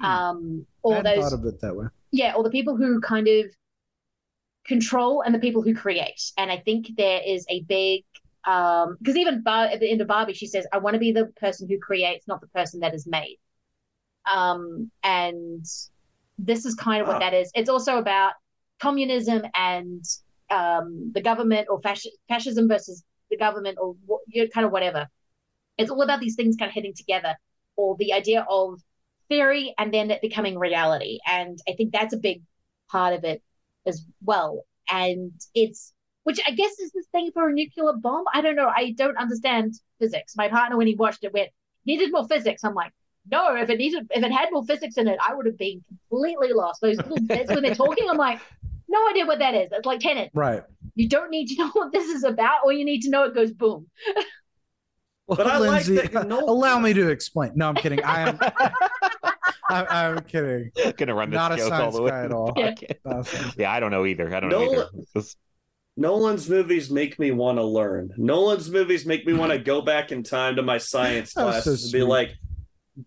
Um, 0.00 0.64
I 0.64 0.88
all 0.88 1.02
those, 1.02 1.30
thought 1.30 1.32
of 1.32 1.44
it 1.46 1.60
that 1.60 1.74
way. 1.74 1.86
yeah, 2.12 2.34
or 2.34 2.44
the 2.44 2.50
people 2.50 2.76
who 2.76 3.00
kind 3.00 3.26
of 3.26 3.46
control 4.68 5.22
and 5.22 5.34
the 5.34 5.38
people 5.38 5.62
who 5.62 5.74
create. 5.74 6.22
And 6.36 6.52
I 6.52 6.58
think 6.58 6.96
there 6.96 7.20
is 7.26 7.46
a 7.48 7.62
big 7.62 8.04
um 8.46 8.96
because 9.00 9.16
even 9.16 9.42
Bar- 9.42 9.66
at 9.66 9.80
the 9.80 9.90
end 9.90 10.00
of 10.00 10.08
Barbie, 10.08 10.34
she 10.34 10.46
says, 10.46 10.66
I 10.72 10.78
want 10.78 10.94
to 10.94 11.00
be 11.00 11.12
the 11.12 11.26
person 11.40 11.68
who 11.68 11.78
creates, 11.78 12.28
not 12.28 12.40
the 12.40 12.46
person 12.48 12.80
that 12.80 12.94
is 12.94 13.06
made. 13.06 13.38
Um, 14.32 14.90
and 15.02 15.64
this 16.38 16.64
is 16.64 16.74
kind 16.74 17.02
of 17.02 17.08
what 17.08 17.20
that 17.20 17.34
is. 17.34 17.50
It's 17.54 17.70
also 17.70 17.98
about 17.98 18.32
communism 18.80 19.42
and 19.54 20.04
um 20.50 21.10
the 21.12 21.20
government 21.20 21.68
or 21.70 21.80
fasc- 21.80 22.16
fascism 22.28 22.68
versus 22.68 23.02
the 23.30 23.36
government 23.36 23.76
or 23.80 23.96
you 24.28 24.42
know, 24.42 24.48
kind 24.54 24.66
of 24.66 24.72
whatever. 24.72 25.08
It's 25.78 25.90
all 25.90 26.02
about 26.02 26.20
these 26.20 26.36
things 26.36 26.56
kind 26.56 26.68
of 26.68 26.74
hitting 26.74 26.94
together, 26.94 27.34
or 27.76 27.96
the 27.98 28.12
idea 28.12 28.46
of 28.48 28.80
theory 29.28 29.74
and 29.78 29.92
then 29.92 30.10
it 30.10 30.22
becoming 30.22 30.58
reality. 30.58 31.18
And 31.26 31.58
I 31.68 31.72
think 31.72 31.92
that's 31.92 32.14
a 32.14 32.18
big 32.18 32.42
part 32.90 33.14
of 33.14 33.24
it 33.24 33.42
as 33.88 34.04
well. 34.22 34.64
And 34.90 35.32
it's 35.54 35.92
which 36.24 36.40
I 36.46 36.50
guess 36.50 36.78
is 36.78 36.92
the 36.92 37.02
thing 37.10 37.30
for 37.32 37.48
a 37.48 37.52
nuclear 37.52 37.92
bomb. 37.94 38.24
I 38.34 38.42
don't 38.42 38.54
know. 38.56 38.68
I 38.68 38.92
don't 38.96 39.16
understand 39.16 39.74
physics. 39.98 40.34
My 40.36 40.48
partner, 40.48 40.76
when 40.76 40.86
he 40.86 40.94
watched 40.94 41.24
it, 41.24 41.32
went, 41.32 41.48
needed 41.86 42.12
more 42.12 42.28
physics. 42.28 42.62
I'm 42.64 42.74
like, 42.74 42.92
no, 43.30 43.56
if 43.56 43.70
it 43.70 43.78
needed 43.78 44.06
if 44.10 44.22
it 44.22 44.30
had 44.32 44.48
more 44.52 44.64
physics 44.64 44.96
in 44.98 45.08
it, 45.08 45.18
I 45.26 45.34
would 45.34 45.46
have 45.46 45.58
been 45.58 45.82
completely 45.88 46.52
lost. 46.52 46.80
Those 46.80 46.98
little 46.98 47.20
bits 47.20 47.50
when 47.50 47.62
they're 47.62 47.74
talking, 47.74 48.08
I'm 48.10 48.16
like, 48.18 48.40
no 48.88 49.08
idea 49.10 49.26
what 49.26 49.38
that 49.38 49.54
is. 49.54 49.68
It's 49.72 49.86
like 49.86 50.00
Tenet. 50.00 50.30
Right. 50.34 50.62
You 50.94 51.08
don't 51.08 51.30
need 51.30 51.46
to 51.48 51.56
know 51.62 51.70
what 51.72 51.92
this 51.92 52.08
is 52.08 52.24
about. 52.24 52.60
All 52.64 52.72
you 52.72 52.84
need 52.84 53.02
to 53.02 53.10
know 53.10 53.24
it 53.24 53.34
goes 53.34 53.52
boom. 53.52 53.86
Well, 55.26 55.36
But 55.36 55.46
I 55.46 55.58
like 55.58 55.86
Lindsay, 55.86 56.08
that 56.08 56.26
Nolan- 56.26 56.48
allow 56.48 56.78
me 56.78 56.94
to 56.94 57.08
explain. 57.10 57.52
No, 57.54 57.68
I'm 57.68 57.74
kidding. 57.74 58.02
I 58.02 58.28
am. 58.30 58.38
I, 59.70 59.84
I'm 60.06 60.20
kidding. 60.20 60.70
Gonna 60.96 61.14
run 61.14 61.30
this 61.30 61.36
Not 61.36 61.52
a 61.52 61.56
joke 61.56 61.72
all 61.72 61.90
the 61.90 62.02
way. 62.02 62.10
guy 62.10 62.24
at 62.24 62.32
all. 62.32 62.52
Yeah. 62.56 62.72
Not 63.04 63.32
a 63.32 63.54
Yeah, 63.56 63.72
I 63.72 63.80
don't 63.80 63.90
know 63.90 64.06
either. 64.06 64.34
I 64.34 64.40
don't 64.40 64.50
know 64.50 64.88
either. 65.14 65.22
Nolan's 65.96 66.48
movies 66.48 66.90
make 66.90 67.18
me 67.18 67.32
want 67.32 67.58
to 67.58 67.64
learn 67.64 68.12
nolan's 68.16 68.70
movies 68.70 69.04
make 69.04 69.26
me 69.26 69.32
want 69.32 69.50
to 69.50 69.58
go 69.58 69.80
back 69.82 70.12
in 70.12 70.22
time 70.22 70.54
to 70.54 70.62
my 70.62 70.78
science 70.78 71.34
That 71.34 71.46
was 71.46 71.64
class 71.64 71.80
so 71.80 71.84
and 71.86 71.92
be 71.92 72.02
like 72.02 72.36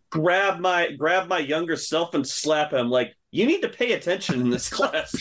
grab 0.10 0.60
my 0.60 0.92
grab 0.92 1.30
my 1.30 1.40
younger 1.40 1.78
self 1.78 2.14
and 2.14 2.28
slap 2.28 2.74
him 2.74 2.90
like 2.90 3.16
you 3.32 3.46
need 3.46 3.62
to 3.62 3.70
pay 3.70 3.94
attention 3.94 4.42
in 4.42 4.50
this 4.50 4.70
class 4.70 5.16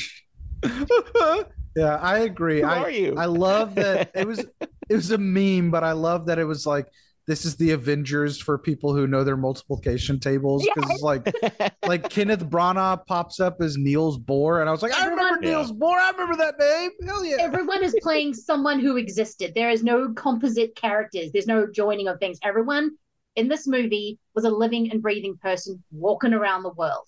yeah, 1.76 1.96
I 1.96 2.20
agree. 2.20 2.60
Who 2.60 2.66
I 2.66 2.78
are 2.78 2.90
you? 2.90 3.14
I 3.16 3.26
love 3.26 3.74
that 3.76 4.10
it 4.14 4.26
was 4.26 4.40
it 4.40 4.94
was 4.94 5.10
a 5.10 5.18
meme, 5.18 5.70
but 5.70 5.84
I 5.84 5.92
love 5.92 6.26
that 6.26 6.38
it 6.38 6.44
was 6.44 6.66
like 6.66 6.86
this 7.26 7.44
is 7.44 7.56
the 7.56 7.70
Avengers 7.72 8.40
for 8.40 8.58
people 8.58 8.94
who 8.94 9.06
know 9.06 9.22
their 9.24 9.36
multiplication 9.36 10.18
tables 10.18 10.66
because 10.74 10.90
it's 10.90 11.02
like 11.02 11.32
like 11.86 12.08
Kenneth 12.10 12.44
Branagh 12.48 13.04
pops 13.06 13.40
up 13.40 13.60
as 13.60 13.76
Niels 13.76 14.18
Bohr, 14.18 14.60
and 14.60 14.68
I 14.68 14.72
was 14.72 14.82
like, 14.82 14.92
I 14.94 15.04
remember 15.06 15.22
Everyone- 15.22 15.42
Yeah. 15.42 15.50
Niels 15.50 15.72
Bohr. 15.72 15.96
I 15.98 16.10
remember 16.10 16.36
that 16.36 16.58
name. 16.58 16.90
Hell 17.06 17.24
yeah! 17.24 17.36
Everyone 17.40 17.84
is 17.84 17.94
playing 18.02 18.34
someone 18.34 18.80
who 18.80 18.96
existed. 18.96 19.52
There 19.54 19.70
is 19.70 19.82
no 19.82 20.12
composite 20.14 20.74
characters. 20.74 21.30
There's 21.32 21.46
no 21.46 21.66
joining 21.70 22.08
of 22.08 22.18
things. 22.18 22.38
Everyone 22.42 22.90
in 23.36 23.46
this 23.48 23.66
movie 23.68 24.18
was 24.34 24.44
a 24.44 24.50
living 24.50 24.90
and 24.90 25.00
breathing 25.00 25.36
person 25.40 25.82
walking 25.92 26.32
around 26.34 26.64
the 26.64 26.70
world. 26.70 27.06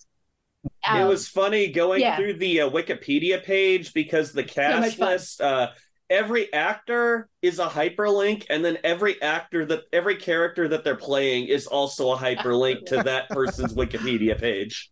it 0.65 0.71
Um, 0.89 1.09
was 1.09 1.27
funny 1.27 1.67
going 1.67 1.99
yeah. 1.99 2.15
through 2.15 2.35
the 2.35 2.61
uh, 2.61 2.69
wikipedia 2.69 3.43
page 3.43 3.93
because 3.93 4.31
the 4.31 4.43
cast 4.45 4.95
fun. 4.97 5.09
list 5.09 5.41
uh 5.41 5.71
every 6.09 6.51
actor 6.53 7.29
is 7.41 7.59
a 7.59 7.67
hyperlink 7.67 8.45
and 8.49 8.63
then 8.63 8.77
every 8.83 9.21
actor 9.21 9.65
that 9.65 9.83
every 9.91 10.15
character 10.15 10.67
that 10.67 10.83
they're 10.83 10.95
playing 10.95 11.47
is 11.47 11.65
also 11.65 12.11
a 12.11 12.17
hyperlink 12.17 12.85
to 12.85 13.01
that 13.03 13.29
person's 13.31 13.73
wikipedia 13.73 14.39
page 14.39 14.91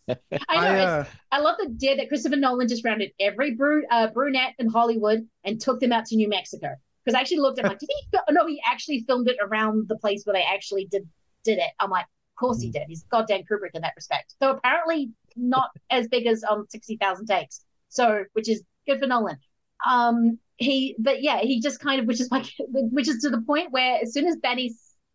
I 0.50 0.56
know. 0.56 0.84
I, 0.84 0.86
uh, 0.86 1.06
I 1.32 1.40
love 1.40 1.56
the 1.60 1.66
idea 1.66 1.96
that 1.98 2.08
Christopher 2.08 2.36
Nolan 2.36 2.68
just 2.68 2.84
rounded 2.84 3.12
every 3.20 3.56
bru- 3.56 3.86
uh, 3.90 4.08
brunette 4.08 4.54
in 4.60 4.70
Hollywood 4.70 5.28
and 5.44 5.60
took 5.60 5.80
them 5.80 5.92
out 5.92 6.06
to 6.08 6.16
New 6.16 6.30
Mexico. 6.30 6.76
Because 7.04 7.18
I 7.18 7.22
actually 7.22 7.40
looked 7.40 7.60
at, 7.60 7.66
like, 7.66 7.80
did 7.80 7.90
he? 7.90 8.08
Fil- 8.12 8.36
no, 8.36 8.46
he 8.46 8.62
actually 8.66 9.04
filmed 9.08 9.28
it 9.28 9.38
around 9.42 9.88
the 9.88 9.98
place 9.98 10.24
where 10.26 10.34
they 10.34 10.44
actually 10.44 10.86
did 10.86 11.08
did 11.44 11.58
it. 11.58 11.72
I'm 11.80 11.90
like, 11.90 12.06
of 12.06 12.40
course 12.40 12.62
he 12.62 12.70
did. 12.70 12.84
He's 12.88 13.04
goddamn 13.04 13.42
Kubrick 13.42 13.72
in 13.74 13.82
that 13.82 13.94
respect. 13.96 14.36
So 14.40 14.52
apparently 14.52 15.10
not 15.36 15.72
as 15.90 16.08
big 16.08 16.28
as 16.28 16.44
um 16.44 16.66
sixty 16.70 16.98
thousand 16.98 17.26
takes. 17.26 17.62
So 17.90 18.26
which 18.34 18.50
is 18.50 18.64
good 18.88 19.00
for 19.00 19.08
Nolan. 19.08 19.38
Um, 19.86 20.40
he, 20.58 20.96
but 21.00 21.22
yeah, 21.24 21.40
he 21.40 21.60
just 21.60 21.80
kind 21.80 22.00
of, 22.00 22.08
which 22.08 22.22
is 22.22 22.30
like, 22.32 22.46
which 22.60 23.08
is 23.08 23.20
to 23.20 23.30
the 23.30 23.42
point 23.42 23.72
where 23.72 24.00
as 24.02 24.14
soon 24.14 24.28
as 24.28 24.36
Benny 24.38 24.74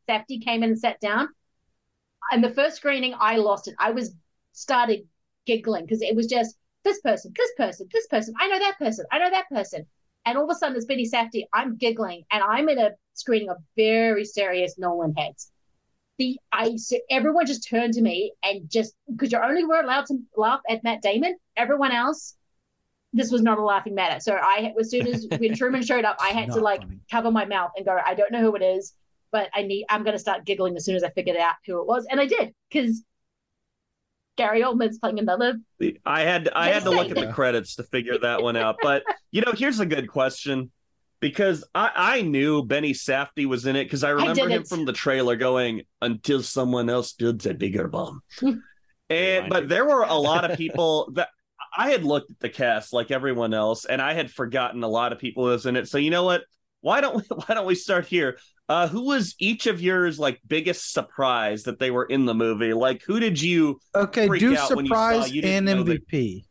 Safdie 0.08 0.44
came 0.44 0.62
in 0.62 0.70
and 0.70 0.78
sat 0.78 1.00
down, 1.00 1.28
and 2.32 2.42
the 2.42 2.50
first 2.50 2.76
screening, 2.76 3.14
I 3.18 3.36
lost 3.36 3.68
it. 3.68 3.74
I 3.78 3.92
was 3.92 4.14
started 4.52 5.06
giggling 5.46 5.84
because 5.84 6.02
it 6.02 6.16
was 6.16 6.26
just 6.26 6.56
this 6.82 7.00
person, 7.00 7.32
this 7.36 7.50
person, 7.56 7.88
this 7.92 8.06
person. 8.08 8.34
I 8.40 8.48
know 8.48 8.58
that 8.58 8.78
person. 8.78 9.04
I 9.12 9.18
know 9.18 9.30
that 9.30 9.48
person. 9.48 9.86
And 10.24 10.36
all 10.36 10.44
of 10.44 10.50
a 10.50 10.58
sudden, 10.58 10.76
it's 10.76 10.86
Benny 10.86 11.08
Safdie. 11.08 11.44
I'm 11.52 11.76
giggling, 11.76 12.24
and 12.32 12.42
I'm 12.42 12.68
in 12.68 12.78
a 12.78 12.90
screening 13.14 13.48
of 13.48 13.58
very 13.76 14.24
serious 14.24 14.76
Nolan 14.78 15.14
heads. 15.14 15.50
The 16.18 16.38
I 16.50 16.76
so 16.76 16.96
everyone 17.10 17.46
just 17.46 17.68
turned 17.68 17.94
to 17.94 18.02
me 18.02 18.32
and 18.42 18.70
just 18.70 18.94
because 19.10 19.30
you're 19.30 19.44
only 19.44 19.64
were 19.64 19.80
allowed 19.80 20.06
to 20.06 20.18
laugh 20.36 20.60
at 20.68 20.82
Matt 20.82 21.02
Damon. 21.02 21.36
Everyone 21.56 21.92
else 21.92 22.35
this 23.16 23.30
was 23.30 23.42
not 23.42 23.58
a 23.58 23.62
laughing 23.62 23.94
matter. 23.94 24.20
So 24.20 24.34
I, 24.34 24.72
as 24.78 24.90
soon 24.90 25.06
as 25.06 25.26
when 25.38 25.54
Truman 25.56 25.82
showed 25.82 26.04
up, 26.04 26.16
I 26.20 26.28
had 26.28 26.50
to 26.52 26.60
like 26.60 26.82
funny. 26.82 27.00
cover 27.10 27.30
my 27.30 27.44
mouth 27.44 27.72
and 27.76 27.84
go, 27.84 27.98
I 28.04 28.14
don't 28.14 28.30
know 28.30 28.40
who 28.40 28.54
it 28.54 28.62
is, 28.62 28.92
but 29.32 29.48
I 29.54 29.62
need, 29.62 29.86
I'm 29.88 30.04
going 30.04 30.14
to 30.14 30.18
start 30.18 30.44
giggling 30.44 30.76
as 30.76 30.84
soon 30.84 30.96
as 30.96 31.02
I 31.02 31.10
figured 31.10 31.36
out 31.36 31.54
who 31.66 31.80
it 31.80 31.86
was. 31.86 32.06
And 32.10 32.20
I 32.20 32.26
did 32.26 32.54
because 32.70 33.02
Gary 34.36 34.62
Oldman's 34.62 34.98
playing 34.98 35.18
another. 35.18 35.58
I 36.04 36.22
had 36.22 36.48
I 36.54 36.68
had 36.68 36.84
to 36.84 36.90
look 36.90 37.10
at 37.10 37.16
the 37.16 37.32
credits 37.32 37.76
to 37.76 37.82
figure 37.84 38.18
that 38.18 38.42
one 38.42 38.56
out. 38.56 38.76
But 38.82 39.02
you 39.30 39.40
know, 39.40 39.52
here's 39.52 39.80
a 39.80 39.86
good 39.86 40.08
question 40.08 40.70
because 41.20 41.64
I 41.74 41.90
I 41.94 42.22
knew 42.22 42.62
Benny 42.64 42.92
Safdie 42.92 43.46
was 43.46 43.66
in 43.66 43.76
it 43.76 43.84
because 43.84 44.04
I 44.04 44.10
remember 44.10 44.48
him 44.48 44.64
from 44.64 44.84
the 44.84 44.92
trailer 44.92 45.36
going 45.36 45.82
until 46.02 46.42
someone 46.42 46.90
else 46.90 47.12
builds 47.14 47.46
a 47.46 47.54
bigger 47.54 47.88
bomb. 47.88 48.22
and 49.10 49.48
but 49.48 49.68
there 49.68 49.84
were 49.84 50.02
a 50.02 50.14
lot 50.14 50.48
of 50.48 50.56
people 50.58 51.10
that 51.14 51.28
I 51.76 51.90
had 51.90 52.04
looked 52.04 52.30
at 52.30 52.40
the 52.40 52.48
cast 52.48 52.92
like 52.92 53.10
everyone 53.10 53.54
else, 53.54 53.84
and 53.84 54.00
I 54.00 54.14
had 54.14 54.30
forgotten 54.30 54.82
a 54.82 54.88
lot 54.88 55.12
of 55.12 55.18
people 55.18 55.44
who 55.44 55.50
was 55.50 55.66
in 55.66 55.76
it. 55.76 55.88
So 55.88 55.98
you 55.98 56.10
know 56.10 56.24
what? 56.24 56.42
Why 56.80 57.00
don't 57.00 57.16
we 57.16 57.22
why 57.46 57.54
don't 57.54 57.66
we 57.66 57.74
start 57.74 58.06
here? 58.06 58.38
Uh, 58.68 58.88
who 58.88 59.06
was 59.06 59.34
each 59.38 59.66
of 59.66 59.80
yours 59.80 60.18
like 60.18 60.40
biggest 60.46 60.92
surprise 60.92 61.64
that 61.64 61.78
they 61.78 61.90
were 61.90 62.04
in 62.04 62.24
the 62.24 62.34
movie? 62.34 62.72
Like, 62.72 63.02
who 63.02 63.20
did 63.20 63.40
you 63.40 63.78
Okay, 63.94 64.26
freak 64.26 64.40
do 64.40 64.56
out 64.56 64.74
when 64.74 64.86
you 64.86 64.90
saw 64.90 65.12
surprise 65.12 65.32
you 65.32 65.42
and 65.42 65.68
MVP. 65.68 66.44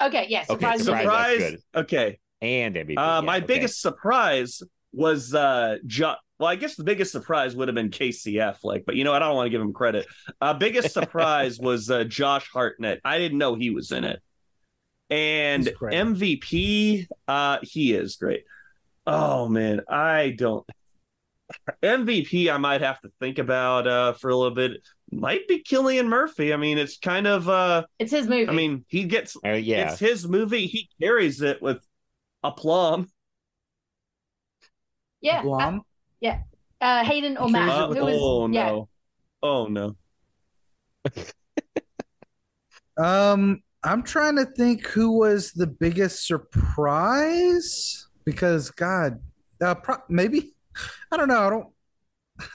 Okay, 0.00 0.26
yeah, 0.28 0.44
surprise. 0.44 0.84
surprise. 0.84 1.02
surprise. 1.02 1.40
surprise? 1.40 1.64
Okay, 1.74 2.18
and 2.40 2.74
MVP. 2.74 2.96
Uh, 2.96 3.20
yeah, 3.20 3.20
my 3.20 3.36
okay. 3.38 3.46
biggest 3.46 3.82
surprise 3.82 4.62
was 4.92 5.34
uh, 5.34 5.76
jo- 5.86 6.14
well, 6.38 6.48
I 6.48 6.54
guess 6.56 6.76
the 6.76 6.84
biggest 6.84 7.10
surprise 7.10 7.56
would 7.56 7.68
have 7.68 7.74
been 7.74 7.90
KCF, 7.90 8.58
like, 8.62 8.84
but 8.86 8.94
you 8.94 9.04
know, 9.04 9.12
I 9.12 9.18
don't 9.18 9.34
want 9.34 9.46
to 9.46 9.50
give 9.50 9.60
him 9.60 9.72
credit. 9.72 10.06
Uh, 10.40 10.54
biggest 10.54 10.94
surprise 10.94 11.58
was 11.58 11.90
uh, 11.90 12.04
Josh 12.04 12.48
Hartnett. 12.50 13.00
I 13.04 13.18
didn't 13.18 13.38
know 13.38 13.54
he 13.54 13.70
was 13.70 13.90
in 13.90 14.04
it, 14.04 14.22
and 15.10 15.64
MVP, 15.66 17.06
uh, 17.26 17.58
he 17.62 17.94
is 17.94 18.16
great. 18.16 18.44
Oh 19.06 19.48
man, 19.48 19.80
I 19.88 20.34
don't. 20.36 20.66
MVP, 21.82 22.52
I 22.52 22.58
might 22.58 22.82
have 22.82 23.00
to 23.00 23.10
think 23.20 23.38
about 23.38 23.86
uh, 23.86 24.12
for 24.12 24.28
a 24.30 24.36
little 24.36 24.54
bit. 24.54 24.86
Might 25.10 25.48
be 25.48 25.62
Cillian 25.62 26.06
Murphy. 26.06 26.52
I 26.52 26.58
mean, 26.58 26.76
it's 26.76 26.98
kind 26.98 27.26
of. 27.26 27.48
Uh, 27.48 27.84
It's 27.98 28.12
his 28.12 28.26
movie. 28.28 28.48
I 28.48 28.52
mean, 28.52 28.84
he 28.88 29.04
gets. 29.04 29.36
Uh, 29.44 29.52
yeah, 29.52 29.90
It's 29.92 29.98
his 29.98 30.28
movie. 30.28 30.66
He 30.66 30.90
carries 31.00 31.40
it 31.40 31.62
with 31.62 31.82
aplomb. 32.44 33.08
yeah. 35.22 35.38
Uh, 35.38 35.42
Blom. 35.42 35.82
uh, 36.80 37.04
Hayden 37.04 37.38
or 37.38 37.48
Matt. 37.48 37.84
it 37.84 37.88
with 37.88 37.98
Who 37.98 38.04
was, 38.04 38.16
oh 38.20 38.46
no. 38.46 38.52
yeah. 38.52 38.82
Oh 39.48 39.66
no. 39.68 39.96
Um, 42.98 43.62
I'm 43.84 44.02
trying 44.02 44.36
to 44.36 44.44
think 44.44 44.86
who 44.88 45.12
was 45.18 45.52
the 45.52 45.66
biggest 45.66 46.26
surprise 46.26 48.06
because 48.24 48.70
God, 48.70 49.20
uh, 49.62 49.74
pro- 49.76 50.02
maybe 50.08 50.54
I 51.12 51.16
don't 51.16 51.28
know. 51.28 51.40
I 51.46 51.50
don't. 51.50 51.66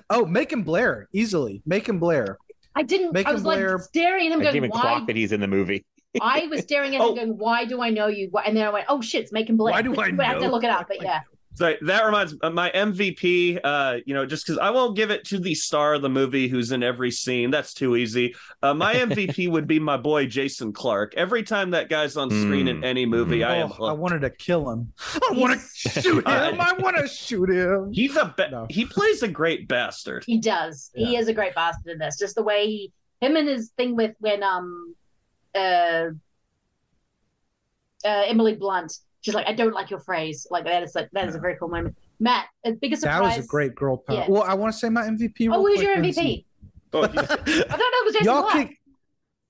Oh, 0.09 0.25
Macon 0.25 0.63
Blair 0.63 1.07
easily. 1.13 1.61
Macon 1.65 1.99
Blair. 1.99 2.37
I 2.75 2.83
didn't. 2.83 3.15
I 3.25 3.31
was 3.31 3.43
Blair- 3.43 3.77
like 3.77 3.81
staring 3.81 4.27
at 4.27 4.33
him, 4.33 4.39
I 4.39 4.43
didn't 4.43 4.53
going, 4.53 4.55
even 4.57 4.69
"Why?" 4.71 4.81
clock 4.81 5.07
that 5.07 5.15
he's 5.15 5.31
in 5.31 5.39
the 5.41 5.47
movie. 5.47 5.85
I 6.21 6.47
was 6.47 6.61
staring 6.61 6.95
at 6.95 7.01
Oh. 7.03 7.09
him, 7.09 7.15
going, 7.15 7.37
"Why 7.37 7.65
do 7.65 7.81
I 7.81 7.89
know 7.89 8.07
you?" 8.07 8.29
And 8.45 8.55
then 8.55 8.65
I 8.65 8.69
went, 8.69 8.85
"Oh 8.89 9.01
shit, 9.01 9.21
it's 9.23 9.31
Macon 9.31 9.57
Blair." 9.57 9.73
Why 9.73 9.81
do 9.81 9.91
I 9.99 10.11
But 10.11 10.25
I 10.25 10.29
had 10.29 10.39
to 10.39 10.49
look 10.49 10.63
it 10.63 10.69
up. 10.69 10.87
But 10.87 11.01
yeah, 11.01 11.21
So 11.55 11.75
that 11.81 12.05
reminds 12.05 12.35
uh, 12.41 12.49
my 12.49 12.71
MVP. 12.71 13.59
Uh, 13.63 13.97
you 14.07 14.15
know, 14.15 14.25
just 14.25 14.45
because 14.45 14.57
I 14.57 14.71
won't 14.71 14.95
give 14.95 15.11
it 15.11 15.23
to 15.25 15.37
the 15.39 15.53
star 15.53 15.93
of 15.93 16.01
the 16.01 16.09
movie 16.09 16.47
who's 16.47 16.71
in 16.71 16.81
every 16.81 17.11
scene. 17.11 17.51
That's 17.51 17.75
too 17.75 17.95
easy. 17.95 18.33
Uh, 18.63 18.73
my 18.73 18.93
MVP 18.95 19.49
would 19.51 19.67
be 19.67 19.79
my 19.79 19.95
boy 19.97 20.25
Jason 20.25 20.73
Clarke. 20.73 21.13
Every 21.15 21.43
time 21.43 21.69
that 21.71 21.89
guy's 21.89 22.17
on 22.17 22.29
screen 22.31 22.67
in 22.67 22.81
Mm. 22.81 22.85
any 22.85 23.05
movie, 23.05 23.43
I 23.43 23.57
am. 23.57 23.71
Oh, 23.77 23.85
I 23.85 23.91
wanted 23.91 24.21
to 24.21 24.31
kill 24.31 24.67
him. 24.71 24.91
I 25.13 25.33
want 25.33 25.59
to 25.61 25.67
shoot 26.01 26.17
him. 26.27 26.59
I 26.59 26.73
want 26.79 26.97
to 26.97 27.07
shoot 27.07 27.49
him. 27.51 27.91
He's 27.93 28.15
a 28.15 28.33
ba- 28.35 28.49
No. 28.49 28.65
he 28.69 28.85
plays 28.85 29.21
a 29.21 29.27
great 29.27 29.67
bastard. 29.67 30.23
he 30.25 30.39
does. 30.39 30.89
He 30.95 31.17
is 31.17 31.27
a 31.27 31.33
great 31.33 31.53
bastard 31.53 31.91
in 31.91 31.99
this. 31.99 32.17
Just 32.17 32.33
the 32.35 32.43
way 32.43 32.65
he, 32.65 32.91
him 33.21 33.35
and 33.35 33.47
his 33.47 33.69
thing 33.77 33.95
with 33.95 34.15
when 34.19 34.41
um, 34.41 34.95
uh, 35.53 35.59
uh, 38.03 38.23
Emily 38.25 38.55
Blunt. 38.55 38.97
She's 39.23 39.33
like, 39.33 39.47
"I 39.47 39.53
don't 39.53 39.73
like 39.73 39.89
your 39.89 39.99
phrase." 39.99 40.45
Like 40.51 40.65
that 40.65 40.83
is 40.83 40.93
like 40.95 41.09
that 41.13 41.27
is 41.27 41.35
a 41.35 41.39
very 41.39 41.55
cool 41.57 41.69
moment. 41.69 41.95
Matt, 42.19 42.47
biggest 42.81 43.01
That 43.03 43.15
surprise. 43.15 43.37
was 43.37 43.45
a 43.45 43.47
great 43.47 43.73
girl 43.75 43.97
power. 43.97 44.17
Yeah. 44.17 44.25
Well, 44.29 44.43
I 44.43 44.53
want 44.53 44.73
to 44.73 44.79
say 44.79 44.89
my 44.89 45.03
MVP. 45.03 45.49
Oh, 45.51 45.63
real 45.63 45.75
who's 45.75 45.81
your 45.81 45.95
MVP? 45.97 46.45
Oh, 46.93 47.01
I 47.03 47.07
thought 47.07 47.25
that 47.27 48.01
was 48.05 48.15
y'all 48.21 48.41
Clarke. 48.43 48.51
can 48.67 48.75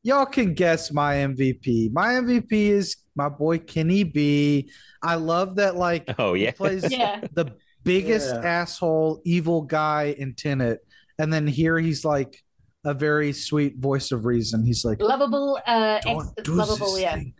y'all 0.04 0.26
can 0.26 0.54
guess 0.54 0.92
my 0.92 1.16
MVP. 1.16 1.92
My 1.92 2.14
MVP 2.14 2.52
is 2.52 2.98
my 3.16 3.30
boy 3.30 3.58
Kenny 3.60 4.04
B. 4.04 4.72
I 5.02 5.16
love 5.16 5.56
that 5.56 5.76
like 5.76 6.14
Oh 6.18 6.34
he 6.36 6.44
yeah, 6.46 6.52
plays 6.52 6.86
Yeah. 6.92 7.22
the 7.34 7.54
biggest 7.84 8.34
Yeah. 8.34 8.42
asshole 8.62 9.22
evil 9.26 9.62
guy 9.64 10.16
in 10.18 10.36
Tenet, 10.36 10.80
and 11.20 11.34
then 11.34 11.46
here 11.48 11.78
he's 11.80 12.06
like 12.06 12.42
a 12.86 12.94
very 12.94 13.34
sweet 13.34 13.78
voice 13.78 14.12
of 14.12 14.26
reason. 14.26 14.66
He's 14.66 14.84
like, 14.86 15.02
Lovable, 15.02 15.60
uh, 15.66 15.96
ex- 15.96 16.06
"Don't 16.06 16.44
do 16.44 16.54
lovable, 16.54 16.94
this 16.94 17.02
yeah. 17.02 17.16
thing." 17.16 17.34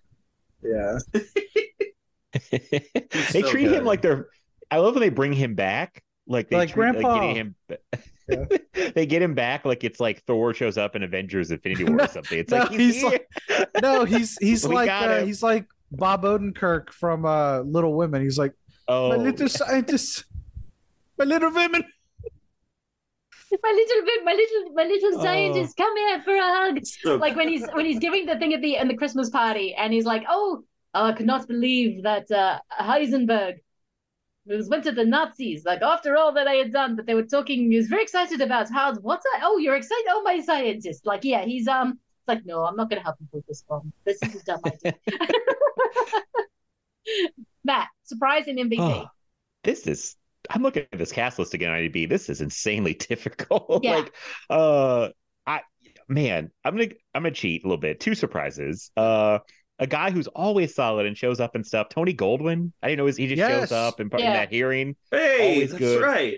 Yeah, 0.66 0.98
they 2.52 2.62
so 3.30 3.42
treat 3.50 3.66
good. 3.66 3.74
him 3.80 3.86
like 3.86 4.02
they're. 4.02 4.28
I 4.72 4.78
love 4.78 4.96
when 4.96 5.02
they 5.02 5.10
bring 5.10 5.34
him 5.34 5.56
back. 5.56 6.04
Like 6.28 6.50
they 6.50 6.56
Like 6.58 6.70
treat, 6.70 6.94
Grandpa. 6.94 7.20
getting 7.20 7.36
him. 7.36 7.56
they 8.96 9.06
get 9.06 9.22
him 9.22 9.34
back 9.34 9.66
like 9.66 9.84
it's 9.84 10.00
like 10.00 10.24
Thor 10.24 10.54
shows 10.54 10.78
up 10.78 10.96
in 10.96 11.04
Avengers 11.04 11.52
Infinity 11.52 11.84
War 11.84 11.98
No, 11.98 12.04
or 12.06 12.08
something. 12.08 12.40
It's 12.40 12.52
no, 12.52 12.60
like 12.60 12.72
he's, 12.72 12.94
he's 12.96 13.02
here. 13.02 13.20
like- 13.50 13.70
no, 13.82 14.06
he's 14.06 14.38
he's 14.40 14.66
like 14.80 14.90
uh, 14.90 15.26
he's 15.26 15.44
like 15.44 15.66
Bob 15.92 16.24
Odenkirk 16.24 16.90
from 16.92 17.26
uh, 17.26 17.60
Little 17.62 17.94
Women. 17.94 18.22
He's 18.22 18.38
like 18.38 18.54
oh, 18.88 19.10
my 19.10 19.18
little 19.18 19.50
scientist, 19.50 20.24
my 21.20 21.26
little 21.26 21.52
women. 21.52 21.84
My 23.62 23.70
little 23.72 24.06
bit, 24.06 24.26
my 24.26 24.32
little, 24.34 24.74
my 24.74 24.84
little 24.84 25.20
Oh. 25.20 25.24
scientist, 25.24 25.78
come 25.78 25.96
here 25.96 26.22
for 26.24 26.34
a 26.36 26.42
hug. 26.42 26.80
So- 26.86 27.16
Like 27.18 27.36
when 27.36 27.48
he's 27.50 27.68
when 27.74 27.86
he's 27.86 28.00
giving 28.00 28.26
the 28.26 28.38
thing 28.40 28.54
at 28.54 28.62
the 28.62 28.78
in 28.78 28.88
the 28.88 28.96
Christmas 28.98 29.30
party, 29.30 29.76
and 29.76 29.94
he's 29.94 30.06
like, 30.06 30.24
"Oh, 30.28 30.64
I 30.94 31.14
could 31.14 31.26
not 31.26 31.48
believe 31.48 32.04
that 32.04 32.30
uh, 32.32 32.60
Heisenberg 32.72 33.56
was 34.46 34.70
went 34.70 34.84
to 34.84 34.92
the 34.92 35.06
Nazis. 35.06 35.66
Like 35.66 35.82
after 35.82 36.16
all 36.16 36.34
that 36.34 36.48
I 36.48 36.56
had 36.56 36.72
done, 36.72 36.96
but 36.96 37.06
they 37.06 37.16
were 37.16 37.24
talking. 37.24 37.72
He 37.72 37.78
was 37.78 37.88
very 37.88 38.04
excited 38.04 38.42
about 38.42 38.72
how. 38.72 38.94
What's 38.96 39.24
that? 39.24 39.42
Oh, 39.44 39.58
you're 39.58 39.76
excited? 39.76 40.06
Oh, 40.10 40.22
my 40.24 40.40
scientist. 40.42 41.06
Like, 41.06 41.24
yeah, 41.24 41.46
he's 41.46 41.68
um. 41.68 41.92
It's 41.92 42.28
like, 42.28 42.46
no, 42.46 42.64
I'm 42.64 42.78
not 42.78 42.90
going 42.90 43.02
to 43.02 43.04
help 43.04 43.20
him 43.20 43.28
with 43.34 43.46
this 43.48 43.64
one. 43.68 43.92
This 44.06 44.18
is 44.24 44.36
a 44.36 44.44
dumb 44.46 44.62
idea. 44.66 44.96
Matt, 47.66 47.88
surprising 48.04 48.58
MVP. 48.58 48.80
Oh, 48.80 49.08
this 49.64 49.88
is. 49.88 50.16
I'm 50.50 50.62
looking 50.62 50.86
at 50.92 51.00
this 51.00 51.14
cast 51.14 51.40
list 51.40 51.54
again 51.54 51.72
on 51.72 51.78
IMDb. 51.78 52.08
This 52.08 52.30
is 52.30 52.42
insanely 52.42 52.94
difficult. 53.10 53.84
Yeah. 53.84 53.96
like, 53.96 54.14
uh, 54.50 55.10
I 55.46 55.62
man, 56.08 56.52
I'm 56.64 56.78
gonna 56.78 56.92
I'm 57.14 57.24
gonna 57.24 57.32
cheat 57.32 57.64
a 57.64 57.68
little 57.68 57.80
bit. 57.80 58.00
Two 58.00 58.16
surprises. 58.16 58.92
Uh, 58.96 59.40
a 59.84 59.88
guy 59.88 60.10
who's 60.12 60.28
always 60.28 60.74
solid 60.74 61.06
and 61.06 61.18
shows 61.18 61.40
up 61.42 61.56
and 61.56 61.66
stuff. 61.68 61.90
Tony 61.90 62.14
Goldwyn. 62.14 62.72
I 62.82 62.88
didn't 62.88 63.00
know 63.00 63.06
he 63.06 63.28
just 63.28 63.38
Yes. 63.38 63.52
shows 63.70 63.72
up 63.74 64.00
and 64.00 64.12
in 64.14 64.20
Yeah. 64.20 64.34
that 64.34 64.50
hearing. 64.50 64.96
Hey, 65.12 65.54
Always 65.56 65.70
that's 65.72 65.80
good. 65.80 66.02
right. 66.02 66.38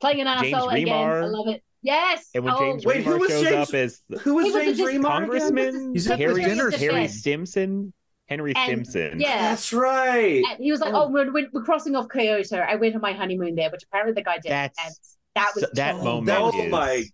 Playing 0.00 0.20
an 0.20 0.38
James 0.40 0.54
asshole 0.54 0.68
again. 0.70 0.88
I 0.94 1.20
love 1.26 1.48
it. 1.48 1.62
Yes. 1.82 2.30
And 2.34 2.44
when 2.44 2.54
oh, 2.54 2.58
James 2.58 2.84
Wait, 2.86 3.04
who 3.04 3.18
was 3.18 3.28
shows 3.30 3.42
James- 3.44 3.68
up 3.68 3.74
as 3.74 4.02
Who 4.22 4.34
was 4.34 4.46
He 4.46 4.52
was 4.52 4.64
James 4.76 4.80
a 4.80 4.84
Remar? 4.84 5.02
Congressman 5.04 5.92
He's 5.92 6.08
at 6.10 6.18
Harry 6.18 6.44
dinner 6.44 6.70
Harry 6.70 7.08
scene. 7.08 7.18
Stimson. 7.18 7.92
Henry 8.28 8.52
And- 8.56 8.86
Stimson. 8.86 9.20
yeah. 9.20 9.50
That's 9.50 9.72
right. 9.72 10.42
And 10.50 10.58
he 10.58 10.70
was 10.72 10.80
like, 10.80 10.92
"Oh, 10.94 11.08
we're, 11.08 11.32
we're, 11.32 11.48
we're 11.52 11.62
crossing 11.62 11.94
off 11.96 12.08
Kyoto. 12.08 12.56
I 12.58 12.74
went 12.76 12.94
on 12.96 13.00
my 13.00 13.12
honeymoon 13.12 13.54
there," 13.54 13.70
which 13.70 13.82
apparently 13.84 14.14
the 14.14 14.22
guy 14.22 14.36
did. 14.38 14.50
That's- 14.50 14.76
and 14.84 14.94
that 15.36 15.52
was 15.54 15.64
so- 15.64 15.70
that 15.74 15.96
moment 15.98 16.26
that 16.26 16.42
was- 16.42 16.54
oh 16.56 16.62
is- 16.64 16.70
my, 16.72 17.04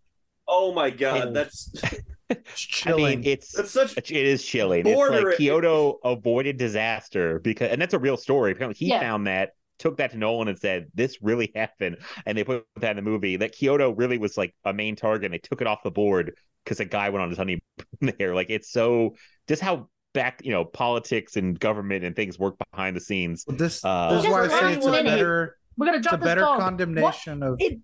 oh 0.48 0.72
my 0.72 0.90
God, 0.90 1.28
And- 1.28 1.36
that's 1.36 1.70
It's 2.32 2.82
I 2.86 2.92
mean, 2.94 3.22
it's 3.24 3.52
that's 3.52 3.70
such. 3.70 3.96
it 3.96 4.10
is 4.10 4.44
chilling. 4.44 4.86
It's 4.86 5.10
like 5.10 5.36
Kyoto 5.36 5.98
avoided 6.04 6.56
disaster 6.56 7.38
because, 7.40 7.70
and 7.70 7.80
that's 7.80 7.94
a 7.94 7.98
real 7.98 8.16
story. 8.16 8.52
Apparently, 8.52 8.76
he 8.78 8.90
Yeah. 8.90 9.00
found 9.00 9.26
that, 9.26 9.50
took 9.78 9.96
that 9.98 10.10
to 10.12 10.18
Nolan, 10.18 10.48
and 10.48 10.58
said, 10.58 10.86
"This 10.94 11.18
really 11.22 11.50
happened," 11.56 11.98
and 12.26 12.36
they 12.36 12.44
put 12.44 12.64
that 12.80 12.90
in 12.90 12.96
the 12.96 13.02
movie. 13.10 13.36
That 13.36 13.52
Kyoto 13.52 13.90
really 13.90 14.18
was 14.18 14.36
like 14.36 14.54
a 14.64 14.72
main 14.72 14.96
target. 14.96 15.26
and 15.26 15.34
They 15.34 15.38
took 15.38 15.60
it 15.60 15.66
off 15.66 15.82
the 15.82 15.90
board 15.90 16.34
because 16.64 16.80
a 16.80 16.84
guy 16.84 17.08
went 17.10 17.22
on 17.22 17.28
his 17.28 17.38
honeymoon 17.38 17.60
there. 18.18 18.34
Like 18.34 18.50
it's 18.50 18.70
so 18.72 19.14
just 19.48 19.62
how 19.62 19.88
back 20.14 20.40
you 20.44 20.52
know 20.52 20.64
politics 20.64 21.36
and 21.36 21.58
government 21.58 22.04
and 22.04 22.14
things 22.14 22.38
work 22.38 22.54
behind 22.72 22.94
the 22.94 23.00
scenes. 23.00 23.44
this, 23.48 23.84
Uh, 23.84 24.12
this 24.14 24.24
is 24.24 24.30
why 24.30 24.44
I 24.44 24.48
say 24.48 24.74
it's 24.74 24.86
a 24.86 24.90
better, 24.90 25.56
We're 25.76 25.86
gonna 25.86 25.98
it's 25.98 26.06
a 26.06 26.10
drop 26.10 26.20
this 26.20 26.26
better 26.28 26.42
bomb. 26.42 26.60
condemnation 26.60 27.42
of. 27.42 27.56
It, 27.58 27.78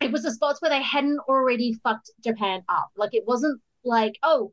it 0.00 0.10
was 0.12 0.22
the 0.24 0.32
spots 0.32 0.60
where 0.60 0.68
they 0.70 0.82
hadn't 0.82 1.18
already 1.28 1.74
fucked 1.82 2.10
Japan 2.24 2.62
up. 2.68 2.90
Like 2.96 3.14
it 3.14 3.22
wasn't 3.26 3.60
like, 3.84 4.18
oh, 4.22 4.52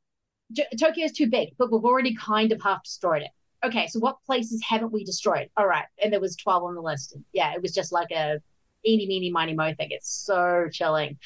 J- 0.51 0.68
Tokyo's 0.80 1.11
too 1.11 1.27
big, 1.30 1.49
but 1.57 1.72
we've 1.72 1.85
already 1.85 2.15
kind 2.15 2.51
of 2.51 2.61
half 2.61 2.84
destroyed 2.84 3.22
it. 3.23 3.30
Okay, 3.65 3.88
so 3.88 3.99
what 3.99 4.18
places 4.26 4.64
haven't 4.68 4.91
we 4.93 5.03
destroyed? 5.03 5.49
All 5.57 5.68
right, 5.68 5.85
and 6.01 6.11
there 6.14 6.22
was 6.22 6.35
twelve 6.35 6.64
on 6.64 6.76
the 6.76 6.81
list. 6.81 7.14
And 7.14 7.23
yeah, 7.34 7.53
it 7.53 7.61
was 7.61 7.73
just 7.73 7.91
like 7.91 8.10
a 8.11 8.39
eeny, 8.85 9.06
meeny, 9.07 9.31
miny, 9.31 9.53
mo 9.53 9.73
thing. 9.73 9.89
It's 9.91 10.10
so 10.10 10.68
chilling. 10.72 11.18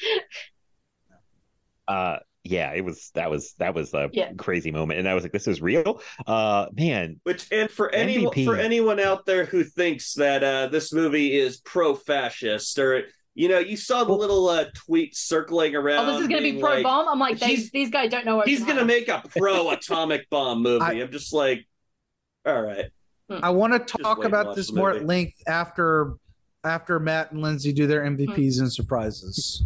Uh, 1.86 2.18
yeah, 2.42 2.72
it 2.72 2.84
was 2.84 3.10
that 3.14 3.30
was 3.30 3.54
that 3.54 3.74
was 3.74 3.94
a 3.94 4.10
Yeah. 4.12 4.32
crazy 4.36 4.70
moment, 4.70 4.98
and 4.98 5.08
I 5.08 5.14
was 5.14 5.22
like, 5.22 5.32
this 5.32 5.48
is 5.48 5.62
real. 5.62 6.00
Uh, 6.26 6.66
man, 6.74 7.20
Which 7.22 7.46
and 7.50 7.70
for 7.70 7.90
anyone 7.94 8.32
MVP. 8.32 8.44
for 8.44 8.56
anyone 8.56 9.00
out 9.00 9.24
there 9.26 9.44
who 9.46 9.64
thinks 9.64 10.14
that 10.14 10.44
uh, 10.44 10.66
this 10.68 10.92
movie 10.92 11.36
is 11.38 11.58
pro-fascist 11.58 12.78
or 12.78 13.04
you 13.34 13.48
know 13.48 13.58
you 13.58 13.76
saw 13.76 14.04
the 14.04 14.12
little 14.12 14.48
uh, 14.48 14.66
tweet 14.74 15.16
circling 15.16 15.74
around. 15.74 16.08
Oh, 16.08 16.12
this 16.12 16.22
is 16.22 16.28
going 16.28 16.42
to 16.42 16.52
be 16.52 16.60
pro 16.60 16.70
like, 16.74 16.82
bomb. 16.84 17.08
I'm 17.08 17.18
like, 17.18 17.38
they, 17.38 17.56
these 17.72 17.90
guys 17.90 18.10
don't 18.10 18.24
know. 18.24 18.36
What 18.36 18.48
he's 18.48 18.64
going 18.64 18.78
to 18.78 18.84
make 18.84 19.08
a 19.08 19.22
pro 19.36 19.70
atomic 19.70 20.28
bomb 20.30 20.62
movie. 20.62 20.84
I- 20.84 20.92
I'm 20.92 21.10
just 21.10 21.32
like, 21.32 21.66
all 22.46 22.62
right. 22.62 22.86
I 23.30 23.50
want 23.50 23.72
to 23.72 23.98
talk 24.02 24.24
about 24.24 24.54
this 24.54 24.70
more 24.72 24.90
at 24.92 25.04
length 25.06 25.42
after 25.46 26.14
after 26.62 26.98
Matt 27.00 27.32
and 27.32 27.40
Lindsay 27.42 27.72
do 27.72 27.86
their 27.86 28.02
MVPs 28.02 28.60
and 28.60 28.72
surprises. 28.72 29.64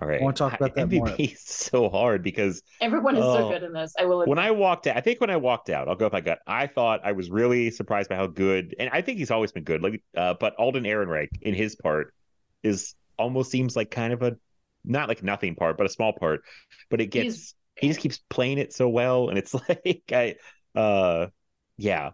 all 0.00 0.06
right, 0.08 0.20
I 0.20 0.24
wanna 0.24 0.36
talk 0.36 0.54
about 0.54 0.74
that 0.76 0.90
more. 0.90 1.12
Is 1.18 1.40
so 1.40 1.88
hard 1.88 2.22
because 2.22 2.62
Everyone 2.80 3.16
is 3.16 3.22
so 3.24 3.46
Oh. 3.46 3.50
good 3.50 3.62
in 3.64 3.72
this. 3.72 3.92
I 3.98 4.04
will. 4.04 4.24
when. 4.26 4.38
I 4.38 4.50
walked 4.52 4.86
out, 4.86 4.96
I 4.96 5.00
think 5.00 5.20
when 5.20 5.30
I 5.30 5.36
walked 5.36 5.70
out, 5.70 5.88
I'll 5.88 5.96
go 5.96 6.06
with 6.06 6.12
my 6.12 6.20
gut. 6.20 6.40
I 6.46 6.66
thought 6.66 7.00
I 7.04 7.12
was 7.12 7.30
really 7.30 7.70
surprised 7.70 8.08
by 8.08 8.14
how 8.16 8.26
good, 8.28 8.74
and 8.78 8.90
I 8.92 9.00
think 9.00 9.18
he's 9.18 9.30
always 9.32 9.50
been 9.52 9.64
good. 9.64 9.82
Like, 9.82 10.02
uh, 10.16 10.34
but 10.38 10.54
Alden 10.56 10.84
Ehrenreich 10.84 11.30
in 11.42 11.54
his 11.54 11.74
part 11.76 12.14
is 12.62 12.94
almost 13.18 13.50
seems 13.50 13.76
like 13.76 13.90
kind 13.90 14.12
of 14.12 14.22
a 14.22 14.36
not 14.84 15.08
like 15.08 15.22
nothing 15.22 15.54
part, 15.54 15.76
but 15.76 15.86
a 15.86 15.90
small 15.90 16.12
part. 16.12 16.42
But 16.90 17.00
it 17.00 17.06
gets 17.06 17.34
He's- 17.34 17.54
he 17.76 17.88
just 17.88 18.00
keeps 18.00 18.18
playing 18.30 18.58
it 18.58 18.72
so 18.72 18.88
well, 18.88 19.28
and 19.28 19.38
it's 19.38 19.54
like 19.68 20.02
I, 20.12 20.36
uh, 20.74 21.28
yeah, 21.76 22.10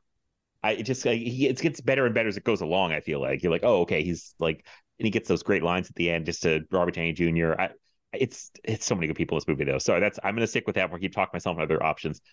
I 0.62 0.72
it 0.72 0.84
just 0.84 1.04
like, 1.06 1.20
he 1.20 1.48
it 1.48 1.60
gets 1.60 1.80
better 1.80 2.06
and 2.06 2.14
better 2.14 2.28
as 2.28 2.36
it 2.36 2.44
goes 2.44 2.60
along. 2.62 2.92
I 2.92 3.00
feel 3.00 3.20
like 3.20 3.42
you're 3.42 3.52
like, 3.52 3.64
oh, 3.64 3.82
okay, 3.82 4.02
he's 4.02 4.34
like, 4.38 4.66
and 4.98 5.06
he 5.06 5.10
gets 5.10 5.28
those 5.28 5.42
great 5.42 5.62
lines 5.62 5.88
at 5.90 5.96
the 5.96 6.10
end, 6.10 6.26
just 6.26 6.42
to 6.42 6.62
Robert 6.70 6.94
Downey 6.94 7.12
Jr. 7.12 7.60
I, 7.60 7.70
it's 8.18 8.50
it's 8.64 8.86
so 8.86 8.94
many 8.94 9.06
good 9.06 9.16
people 9.16 9.36
in 9.36 9.40
this 9.40 9.48
movie 9.48 9.64
though. 9.64 9.78
So 9.78 9.98
that's 10.00 10.18
I'm 10.24 10.34
gonna 10.34 10.46
stick 10.46 10.66
with 10.66 10.76
that. 10.76 10.90
We'll 10.90 11.00
keep 11.00 11.14
talking 11.14 11.30
myself 11.32 11.56
on 11.56 11.62
other 11.62 11.82
options. 11.82 12.20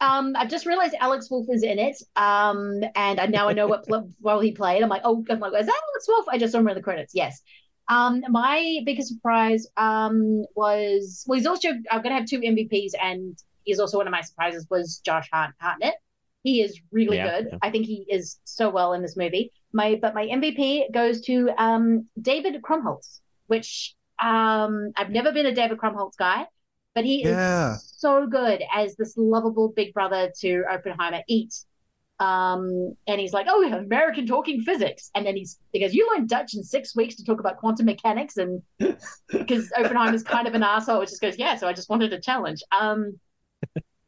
Um, 0.00 0.34
I've 0.36 0.48
just 0.48 0.66
realized 0.66 0.94
Alex 0.98 1.30
Wolff 1.30 1.46
is 1.50 1.62
in 1.62 1.78
it. 1.78 1.96
Um, 2.16 2.80
and 2.94 3.20
I 3.20 3.26
now 3.26 3.48
I 3.48 3.52
know 3.52 3.66
what 3.66 3.86
pl- 3.86 4.10
role 4.22 4.40
he 4.40 4.52
played. 4.52 4.82
I'm 4.82 4.88
like, 4.88 5.02
oh, 5.04 5.24
I'm 5.30 5.38
like, 5.40 5.52
is 5.52 5.66
that 5.66 5.80
Alex 5.92 6.08
Wolff? 6.08 6.26
I 6.28 6.38
just 6.38 6.52
saw 6.52 6.58
him 6.58 6.68
in 6.68 6.74
the 6.74 6.82
credits. 6.82 7.14
Yes. 7.14 7.40
Um, 7.88 8.22
my 8.28 8.80
biggest 8.86 9.08
surprise 9.08 9.66
um 9.76 10.44
was 10.54 11.24
well, 11.26 11.38
he's 11.38 11.46
also 11.46 11.68
I'm 11.90 12.02
gonna 12.02 12.14
have 12.14 12.26
two 12.26 12.40
MVPs, 12.40 12.92
and 13.02 13.36
he's 13.64 13.78
also 13.80 13.98
one 13.98 14.06
of 14.06 14.12
my 14.12 14.22
surprises 14.22 14.66
was 14.70 14.98
Josh 15.04 15.28
Hart- 15.32 15.54
Hartnett. 15.60 15.94
He 16.42 16.62
is 16.62 16.80
really 16.90 17.18
Yeah, 17.18 17.40
good. 17.40 17.48
yeah. 17.52 17.58
I 17.62 17.70
think 17.70 17.84
he 17.86 18.06
is 18.08 18.38
so 18.44 18.70
well 18.70 18.94
in 18.94 19.02
this 19.02 19.16
movie. 19.16 19.52
My 19.72 19.98
but 20.00 20.14
my 20.14 20.26
MVP 20.26 20.92
goes 20.92 21.20
to 21.22 21.50
um 21.58 22.06
David 22.20 22.62
Krumholtz, 22.62 23.20
which 23.48 23.94
um 24.20 24.92
I've 24.96 25.10
never 25.10 25.32
been 25.32 25.46
a 25.46 25.54
David 25.54 25.78
Krumholtz 25.78 26.16
guy, 26.16 26.46
but 26.94 27.04
he 27.04 27.24
Yeah. 27.24 27.74
is 27.74 27.82
so 27.96 28.26
good 28.26 28.62
as 28.74 28.96
this 28.96 29.16
lovable 29.16 29.68
big 29.74 29.92
brother 29.94 30.30
to 30.40 30.64
Oppenheimer. 30.70 31.22
Eat. 31.28 31.54
Um, 32.18 32.94
and 33.06 33.18
he's 33.18 33.32
like, 33.32 33.46
"Oh, 33.48 33.62
American 33.72 34.26
talking 34.26 34.60
physics," 34.60 35.10
and 35.14 35.24
then 35.24 35.36
he's 35.36 35.58
he 35.72 35.80
goes, 35.80 35.94
"You 35.94 36.10
learned 36.12 36.28
Dutch 36.28 36.54
in 36.54 36.62
six 36.62 36.94
weeks 36.94 37.16
to 37.16 37.24
talk 37.24 37.40
about 37.40 37.56
quantum 37.56 37.86
mechanics," 37.86 38.36
and 38.36 38.62
because 39.28 39.72
Oppenheimer's 39.78 40.22
kind 40.22 40.46
of 40.46 40.54
an 40.54 40.62
asshole, 40.62 41.00
it 41.00 41.08
just 41.08 41.22
goes, 41.22 41.38
"Yeah." 41.38 41.56
So 41.56 41.66
I 41.66 41.72
just 41.72 41.88
wanted 41.88 42.12
a 42.12 42.20
challenge. 42.20 42.62
Um, 42.78 43.18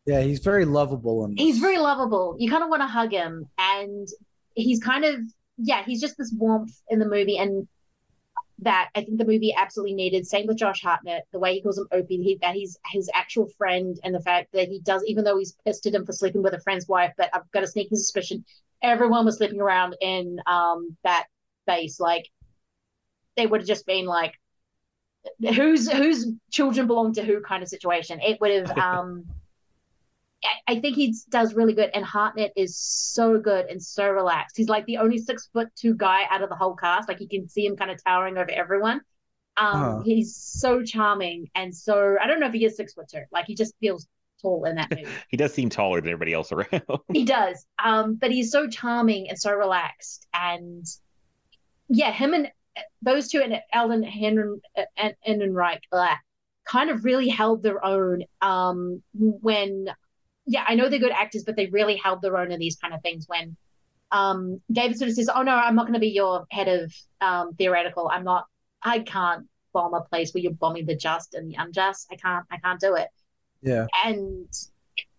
Yeah, 0.04 0.20
he's 0.20 0.40
very 0.40 0.64
lovable 0.64 1.24
in 1.24 1.36
he's 1.36 1.58
very 1.58 1.78
lovable. 1.78 2.36
You 2.38 2.50
kind 2.50 2.62
of 2.62 2.68
want 2.68 2.82
to 2.82 2.86
hug 2.86 3.12
him, 3.12 3.48
and 3.56 4.06
he's 4.54 4.80
kind 4.80 5.04
of 5.04 5.20
yeah, 5.58 5.84
he's 5.84 6.00
just 6.00 6.16
this 6.18 6.32
warmth 6.36 6.74
in 6.90 6.98
the 6.98 7.06
movie, 7.06 7.38
and 7.38 7.66
that 8.60 8.90
I 8.94 9.02
think 9.02 9.18
the 9.18 9.24
movie 9.24 9.54
absolutely 9.56 9.94
needed. 9.94 10.26
Same 10.26 10.46
with 10.46 10.58
Josh 10.58 10.82
Hartnett, 10.82 11.26
the 11.32 11.38
way 11.38 11.54
he 11.54 11.62
calls 11.62 11.78
him 11.78 11.88
Opie, 11.90 12.22
he, 12.22 12.38
that 12.42 12.54
he's 12.54 12.78
his 12.92 13.10
actual 13.14 13.48
friend, 13.58 13.98
and 14.04 14.14
the 14.14 14.20
fact 14.20 14.52
that 14.52 14.68
he 14.68 14.80
does, 14.80 15.02
even 15.06 15.24
though 15.24 15.38
he's 15.38 15.56
pissed 15.64 15.86
at 15.86 15.94
him 15.94 16.06
for 16.06 16.12
sleeping 16.12 16.42
with 16.42 16.54
a 16.54 16.60
friend's 16.60 16.86
wife, 16.86 17.12
but 17.16 17.30
I've 17.32 17.50
got 17.52 17.64
a 17.64 17.66
sneaking 17.66 17.98
suspicion 17.98 18.44
everyone 18.82 19.24
was 19.24 19.36
sleeping 19.36 19.60
around 19.60 19.96
in 20.00 20.40
um 20.46 20.96
that 21.04 21.26
base, 21.66 22.00
like 22.00 22.28
they 23.36 23.46
would 23.46 23.60
have 23.60 23.68
just 23.68 23.86
been 23.86 24.06
like 24.06 24.34
whose 25.54 25.90
whose 25.90 26.26
children 26.50 26.86
belong 26.86 27.14
to 27.14 27.22
who 27.22 27.40
kind 27.40 27.62
of 27.62 27.68
situation. 27.68 28.20
It 28.20 28.40
would 28.40 28.50
have 28.50 28.78
um 28.78 29.24
I- 30.44 30.72
I 30.74 30.80
think 30.80 30.96
he 30.96 31.14
does 31.30 31.54
really 31.54 31.74
good, 31.74 31.90
and 31.94 32.04
Hartnett 32.04 32.52
is 32.56 32.76
so 32.76 33.38
good 33.38 33.66
and 33.66 33.82
so 33.82 34.08
relaxed. 34.10 34.56
He's 34.56 34.68
like 34.68 34.86
the 34.86 34.98
only 34.98 35.18
six 35.18 35.48
foot 35.52 35.68
two 35.76 35.94
guy 35.94 36.24
out 36.30 36.42
of 36.42 36.48
the 36.48 36.56
whole 36.56 36.74
cast. 36.74 37.08
Like 37.08 37.20
you 37.20 37.28
can 37.28 37.48
see 37.48 37.66
him 37.66 37.76
kind 37.76 37.90
of 37.90 38.02
towering 38.04 38.36
over 38.38 38.50
everyone. 38.50 39.00
Um, 39.56 39.82
Uh-huh. 39.82 40.00
He's 40.04 40.34
so 40.36 40.82
charming 40.82 41.50
and 41.54 41.74
so 41.76 42.16
I 42.20 42.26
don't 42.26 42.40
know 42.40 42.46
if 42.46 42.54
he 42.54 42.64
is 42.64 42.76
six 42.76 42.94
foot 42.94 43.08
two. 43.08 43.22
Like 43.30 43.44
he 43.46 43.54
just 43.54 43.74
feels 43.80 44.06
tall 44.40 44.64
in 44.64 44.76
that 44.76 44.90
movie. 44.90 45.06
He 45.28 45.36
does 45.36 45.52
seem 45.54 45.68
taller 45.68 46.00
than 46.00 46.08
everybody 46.10 46.32
else 46.32 46.50
around. 46.52 46.82
he 47.12 47.24
does, 47.24 47.64
um, 47.84 48.14
but 48.16 48.30
he's 48.30 48.50
so 48.50 48.66
charming 48.68 49.28
and 49.28 49.38
so 49.38 49.52
relaxed, 49.52 50.26
and 50.34 50.84
yeah, 51.88 52.10
him 52.12 52.32
and 52.34 52.50
those 53.02 53.28
two 53.28 53.40
and 53.42 53.60
Alden 53.74 54.02
Henry 54.02 54.58
and 54.96 55.14
Ehrenreich 55.28 55.80
uh, 55.92 56.14
kind 56.64 56.88
of 56.90 57.04
really 57.04 57.28
held 57.28 57.62
their 57.62 57.84
own 57.84 58.24
um, 58.40 59.02
when 59.12 59.86
yeah, 60.46 60.64
I 60.66 60.74
know 60.74 60.88
they're 60.88 60.98
good 60.98 61.12
actors, 61.12 61.44
but 61.44 61.56
they 61.56 61.66
really 61.66 61.96
held 61.96 62.22
their 62.22 62.36
own 62.36 62.50
in 62.50 62.58
these 62.58 62.76
kind 62.76 62.94
of 62.94 63.02
things 63.02 63.26
when 63.28 63.56
um, 64.10 64.60
David 64.70 64.98
sort 64.98 65.08
of 65.08 65.14
says, 65.14 65.30
"Oh 65.34 65.42
no, 65.42 65.54
I'm 65.54 65.74
not 65.74 65.84
going 65.84 65.94
to 65.94 66.00
be 66.00 66.08
your 66.08 66.46
head 66.50 66.68
of 66.68 66.94
um, 67.20 67.54
theoretical. 67.54 68.08
I'm 68.12 68.24
not. 68.24 68.46
I 68.82 69.00
can't 69.00 69.46
bomb 69.72 69.94
a 69.94 70.02
place 70.02 70.34
where 70.34 70.42
you're 70.42 70.52
bombing 70.52 70.86
the 70.86 70.96
just 70.96 71.34
and 71.34 71.48
the 71.48 71.56
unjust. 71.58 72.08
I 72.10 72.16
can't. 72.16 72.44
I 72.50 72.58
can't 72.58 72.80
do 72.80 72.94
it." 72.94 73.08
Yeah. 73.62 73.86
And 74.04 74.48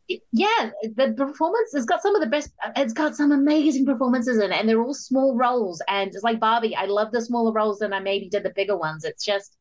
it- 0.09 0.21
yeah, 0.31 0.71
the 0.83 1.13
performance 1.15 1.71
has 1.73 1.85
got 1.85 2.01
some 2.01 2.15
of 2.15 2.21
the 2.21 2.27
best. 2.27 2.51
It's 2.75 2.93
got 2.93 3.15
some 3.15 3.31
amazing 3.31 3.85
performances 3.85 4.37
in 4.37 4.51
it, 4.51 4.59
and 4.59 4.67
they're 4.67 4.83
all 4.83 4.93
small 4.93 5.35
roles. 5.35 5.81
And 5.87 6.13
it's 6.13 6.23
like 6.23 6.39
Barbie. 6.39 6.75
I 6.75 6.85
love 6.85 7.11
the 7.11 7.21
smaller 7.21 7.53
roles 7.53 7.79
than 7.79 7.93
I 7.93 7.99
maybe 7.99 8.29
did 8.29 8.43
the 8.43 8.51
bigger 8.51 8.77
ones. 8.77 9.05
It's 9.05 9.23
just 9.23 9.57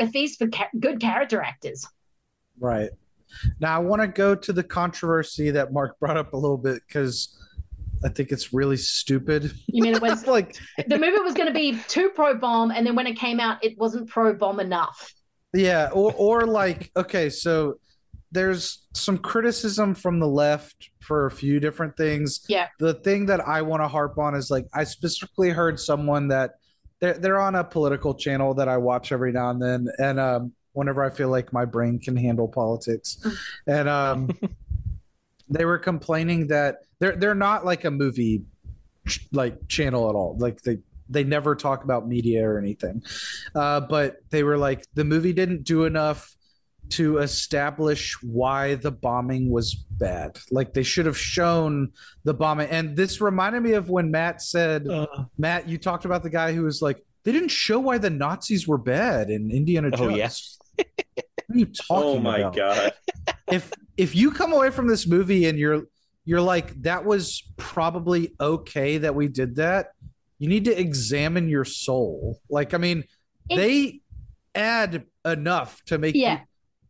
a 0.00 0.08
feast 0.08 0.38
for 0.38 0.48
ca- 0.48 0.70
good 0.78 1.00
character 1.00 1.40
actors. 1.40 1.86
Right. 2.58 2.90
Now 3.60 3.76
I 3.76 3.78
want 3.78 4.02
to 4.02 4.08
go 4.08 4.34
to 4.34 4.52
the 4.52 4.62
controversy 4.62 5.50
that 5.50 5.72
Mark 5.72 5.98
brought 6.00 6.16
up 6.16 6.32
a 6.32 6.36
little 6.36 6.58
bit 6.58 6.82
because 6.86 7.38
I 8.04 8.08
think 8.08 8.32
it's 8.32 8.52
really 8.52 8.76
stupid. 8.76 9.52
You 9.66 9.82
mean 9.82 9.94
it 9.94 10.02
was 10.02 10.26
like 10.26 10.56
the 10.86 10.98
movie 10.98 11.18
was 11.20 11.34
going 11.34 11.48
to 11.48 11.54
be 11.54 11.78
too 11.88 12.10
pro 12.10 12.34
bomb, 12.34 12.70
and 12.70 12.86
then 12.86 12.94
when 12.94 13.06
it 13.06 13.14
came 13.14 13.40
out, 13.40 13.62
it 13.64 13.78
wasn't 13.78 14.08
pro 14.08 14.34
bomb 14.34 14.60
enough. 14.60 15.12
Yeah, 15.54 15.90
or 15.92 16.12
or 16.16 16.46
like 16.46 16.90
okay, 16.96 17.30
so 17.30 17.78
there's 18.32 18.86
some 18.94 19.18
criticism 19.18 19.94
from 19.94 20.18
the 20.18 20.26
left 20.26 20.90
for 21.00 21.26
a 21.26 21.30
few 21.30 21.60
different 21.60 21.94
things. 21.96 22.40
Yeah. 22.48 22.68
The 22.78 22.94
thing 22.94 23.26
that 23.26 23.46
I 23.46 23.60
want 23.60 23.82
to 23.82 23.88
harp 23.88 24.18
on 24.18 24.34
is 24.34 24.50
like 24.50 24.66
I 24.72 24.84
specifically 24.84 25.50
heard 25.50 25.78
someone 25.78 26.28
that 26.28 26.52
they're 27.00 27.14
they're 27.14 27.40
on 27.40 27.54
a 27.56 27.64
political 27.64 28.14
channel 28.14 28.54
that 28.54 28.68
I 28.68 28.78
watch 28.78 29.12
every 29.12 29.32
now 29.32 29.50
and 29.50 29.62
then, 29.62 29.86
and 29.98 30.18
um, 30.18 30.52
whenever 30.72 31.02
I 31.04 31.10
feel 31.10 31.28
like 31.28 31.52
my 31.52 31.64
brain 31.64 31.98
can 31.98 32.16
handle 32.16 32.48
politics, 32.48 33.18
and 33.66 33.88
um, 33.88 34.30
they 35.48 35.64
were 35.64 35.78
complaining 35.78 36.48
that 36.48 36.78
they're 36.98 37.16
they're 37.16 37.34
not 37.34 37.64
like 37.64 37.84
a 37.84 37.90
movie 37.90 38.42
like 39.32 39.68
channel 39.68 40.08
at 40.08 40.14
all. 40.14 40.36
Like 40.38 40.62
they 40.62 40.78
they 41.08 41.24
never 41.24 41.54
talk 41.54 41.84
about 41.84 42.06
media 42.08 42.48
or 42.48 42.58
anything, 42.58 43.02
uh, 43.54 43.80
but 43.80 44.16
they 44.30 44.42
were 44.42 44.56
like 44.58 44.86
the 44.94 45.04
movie 45.04 45.32
didn't 45.32 45.64
do 45.64 45.84
enough 45.84 46.34
to 46.90 47.18
establish 47.18 48.16
why 48.22 48.74
the 48.74 48.90
bombing 48.90 49.50
was 49.50 49.74
bad. 49.74 50.38
Like 50.50 50.74
they 50.74 50.82
should 50.82 51.06
have 51.06 51.16
shown 51.16 51.92
the 52.24 52.34
bombing. 52.34 52.68
And 52.68 52.96
this 52.96 53.18
reminded 53.20 53.62
me 53.62 53.72
of 53.72 53.88
when 53.88 54.10
Matt 54.10 54.42
said, 54.42 54.86
Matt, 55.38 55.68
you 55.68 55.78
talked 55.78 56.04
about 56.04 56.22
the 56.22 56.28
guy 56.28 56.52
who 56.52 56.64
was 56.64 56.82
like, 56.82 57.02
they 57.24 57.32
didn't 57.32 57.48
show 57.50 57.78
why 57.78 57.96
the 57.96 58.10
Nazis 58.10 58.68
were 58.68 58.76
bad 58.78 59.30
in 59.30 59.50
Indiana 59.50 59.88
Oh, 59.92 59.96
Jones. 59.96 60.16
yes. 60.16 60.58
What 60.76 60.86
are 61.50 61.58
you 61.58 61.66
talking 61.66 61.86
Oh 62.06 62.18
my 62.18 62.38
about? 62.38 62.56
god. 62.56 62.92
if 63.50 63.72
if 63.96 64.14
you 64.14 64.30
come 64.30 64.52
away 64.52 64.70
from 64.70 64.86
this 64.88 65.06
movie 65.06 65.46
and 65.46 65.58
you're 65.58 65.82
you're 66.24 66.40
like 66.40 66.80
that 66.82 67.04
was 67.04 67.42
probably 67.56 68.32
okay 68.40 68.98
that 68.98 69.14
we 69.14 69.28
did 69.28 69.56
that 69.56 69.88
you 70.38 70.48
need 70.48 70.64
to 70.64 70.80
examine 70.80 71.48
your 71.48 71.64
soul 71.64 72.40
like 72.48 72.72
i 72.74 72.78
mean 72.78 73.04
they 73.48 74.00
add 74.54 75.04
enough 75.26 75.82
to 75.86 75.98
make 75.98 76.14
Yeah. 76.14 76.34
you 76.34 76.40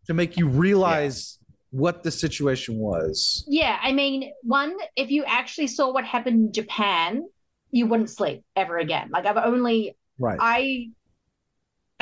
to 0.07 0.15
make 0.15 0.37
you 0.37 0.49
realize 0.49 1.39
what 1.71 2.03
the 2.03 2.11
situation 2.11 2.77
was 2.77 3.45
Yeah, 3.49 3.79
I 3.83 3.93
mean, 3.93 4.31
one, 4.43 4.77
if 4.97 5.11
you 5.11 5.25
actually 5.25 5.69
saw 5.69 5.91
what 5.91 6.05
happened 6.05 6.49
in 6.49 6.53
Japan, 6.53 7.23
you 7.71 7.87
wouldn't 7.87 8.11
sleep 8.11 8.45
ever 8.57 8.77
again. 8.79 9.09
Like 9.11 9.25
I've 9.25 9.39
only 9.39 9.97
right 10.19 10.37
I 10.41 10.91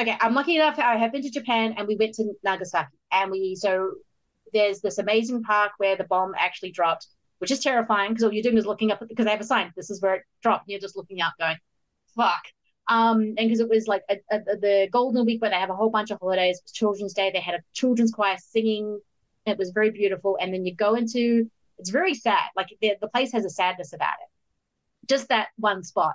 okay, 0.00 0.16
I'm 0.20 0.34
lucky 0.34 0.56
enough 0.56 0.78
I 0.78 0.96
have 0.96 1.12
been 1.12 1.22
to 1.22 1.30
Japan 1.30 1.74
and 1.76 1.86
we 1.86 1.96
went 1.96 2.14
to 2.14 2.32
Nagasaki 2.42 2.96
and 3.12 3.30
we 3.30 3.54
so 3.54 3.92
there's 4.52 4.80
this 4.80 4.98
amazing 4.98 5.42
park 5.42 5.72
where 5.78 5.96
the 5.96 6.04
bomb 6.04 6.32
actually 6.36 6.72
dropped, 6.72 7.06
which 7.38 7.50
is 7.50 7.60
terrifying 7.60 8.10
because 8.10 8.24
all 8.24 8.32
you're 8.32 8.42
doing 8.42 8.58
is 8.58 8.66
looking 8.66 8.90
up 8.90 9.00
because 9.06 9.24
they 9.24 9.30
have 9.30 9.40
a 9.40 9.44
sign, 9.44 9.72
this 9.76 9.90
is 9.90 10.00
where 10.00 10.14
it 10.16 10.22
dropped, 10.42 10.66
and 10.66 10.72
you're 10.72 10.80
just 10.80 10.96
looking 10.96 11.20
up 11.20 11.34
going, 11.38 11.56
fuck. 12.16 12.42
Um, 12.88 13.20
and 13.20 13.36
because 13.36 13.60
it 13.60 13.68
was 13.68 13.86
like 13.86 14.02
a, 14.10 14.16
a, 14.32 14.38
the 14.56 14.88
Golden 14.90 15.24
Week 15.24 15.40
where 15.40 15.50
they 15.50 15.56
have 15.56 15.70
a 15.70 15.76
whole 15.76 15.90
bunch 15.90 16.10
of 16.10 16.18
holidays, 16.18 16.58
it 16.58 16.64
was 16.64 16.72
Children's 16.72 17.14
Day. 17.14 17.30
They 17.32 17.40
had 17.40 17.54
a 17.54 17.62
children's 17.72 18.10
choir 18.10 18.36
singing. 18.38 19.00
It 19.46 19.58
was 19.58 19.70
very 19.70 19.90
beautiful. 19.90 20.36
And 20.40 20.52
then 20.52 20.66
you 20.66 20.74
go 20.74 20.94
into 20.94 21.48
it's 21.78 21.90
very 21.90 22.14
sad. 22.14 22.50
Like 22.56 22.68
the, 22.80 22.94
the 23.00 23.08
place 23.08 23.32
has 23.32 23.44
a 23.44 23.50
sadness 23.50 23.92
about 23.92 24.14
it. 24.20 25.08
Just 25.08 25.28
that 25.28 25.48
one 25.56 25.84
spot. 25.84 26.14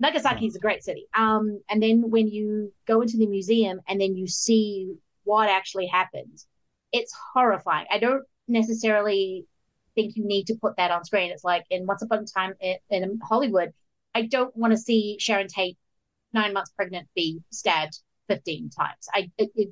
Nagasaki 0.00 0.46
is 0.46 0.56
a 0.56 0.60
great 0.60 0.82
city. 0.82 1.06
Um, 1.14 1.60
and 1.68 1.82
then 1.82 2.10
when 2.10 2.26
you 2.26 2.72
go 2.86 3.02
into 3.02 3.18
the 3.18 3.26
museum 3.26 3.80
and 3.86 4.00
then 4.00 4.16
you 4.16 4.26
see 4.26 4.94
what 5.24 5.48
actually 5.48 5.86
happened, 5.86 6.42
it's 6.90 7.14
horrifying. 7.34 7.86
I 7.90 7.98
don't 7.98 8.24
necessarily 8.48 9.46
think 9.94 10.16
you 10.16 10.26
need 10.26 10.46
to 10.46 10.54
put 10.54 10.76
that 10.78 10.90
on 10.90 11.04
screen. 11.04 11.30
It's 11.30 11.44
like 11.44 11.66
in 11.70 11.86
Once 11.86 12.02
Upon 12.02 12.20
a 12.20 12.26
Time 12.26 12.54
in, 12.60 12.76
in 12.88 13.20
Hollywood, 13.22 13.72
I 14.14 14.22
don't 14.22 14.56
want 14.56 14.72
to 14.72 14.78
see 14.78 15.18
Sharon 15.20 15.48
Tate, 15.48 15.76
nine 16.32 16.54
months 16.54 16.70
pregnant, 16.70 17.06
be 17.14 17.42
stabbed 17.50 18.00
15 18.28 18.70
times. 18.70 19.08
I 19.12 19.30
it, 19.36 19.50
it, 19.54 19.68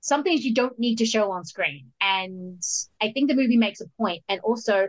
some 0.00 0.22
things 0.22 0.44
you 0.44 0.52
don't 0.52 0.78
need 0.78 0.96
to 0.96 1.06
show 1.06 1.32
on 1.32 1.46
screen. 1.46 1.90
And 2.02 2.62
I 3.00 3.12
think 3.12 3.30
the 3.30 3.36
movie 3.36 3.56
makes 3.56 3.80
a 3.80 3.86
point. 3.96 4.22
And 4.28 4.40
also, 4.40 4.88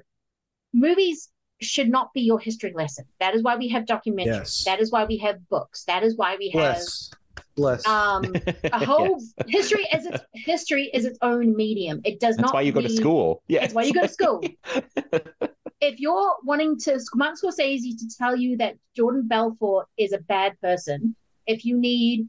movies 0.73 1.31
should 1.61 1.89
not 1.89 2.13
be 2.13 2.21
your 2.21 2.39
history 2.39 2.73
lesson. 2.73 3.05
That 3.19 3.35
is 3.35 3.43
why 3.43 3.55
we 3.55 3.67
have 3.69 3.85
documentaries. 3.85 4.25
Yes. 4.25 4.63
That 4.65 4.79
is 4.79 4.91
why 4.91 5.05
we 5.05 5.17
have 5.17 5.47
books. 5.49 5.83
That 5.85 6.03
is 6.03 6.17
why 6.17 6.35
we 6.37 6.51
Bless. 6.51 7.11
Bless. 7.55 7.85
have 7.85 8.25
um, 8.25 8.35
a 8.65 8.85
whole 8.85 9.21
history 9.47 9.87
is 9.93 10.05
its 10.05 10.23
history 10.33 10.89
is 10.93 11.05
its 11.05 11.17
own 11.21 11.55
medium. 11.55 12.01
It 12.03 12.19
does 12.19 12.35
That's 12.35 12.47
not. 12.47 12.53
why 12.53 12.61
you 12.61 12.71
go 12.71 12.81
to 12.81 12.89
school. 12.89 13.41
Yeah. 13.47 13.61
That's 13.61 13.73
why 13.73 13.83
you 13.83 13.93
go 13.93 14.01
to 14.01 14.07
school. 14.09 14.43
if 15.81 15.99
you're 15.99 16.35
wanting 16.43 16.77
to, 16.79 16.99
Martin 17.15 17.37
Scorsese 17.41 17.97
to 17.97 18.17
tell 18.17 18.35
you 18.35 18.57
that 18.57 18.75
Jordan 18.95 19.27
Belfort 19.27 19.87
is 19.97 20.11
a 20.11 20.19
bad 20.19 20.59
person, 20.61 21.15
if 21.47 21.65
you 21.65 21.77
need, 21.77 22.27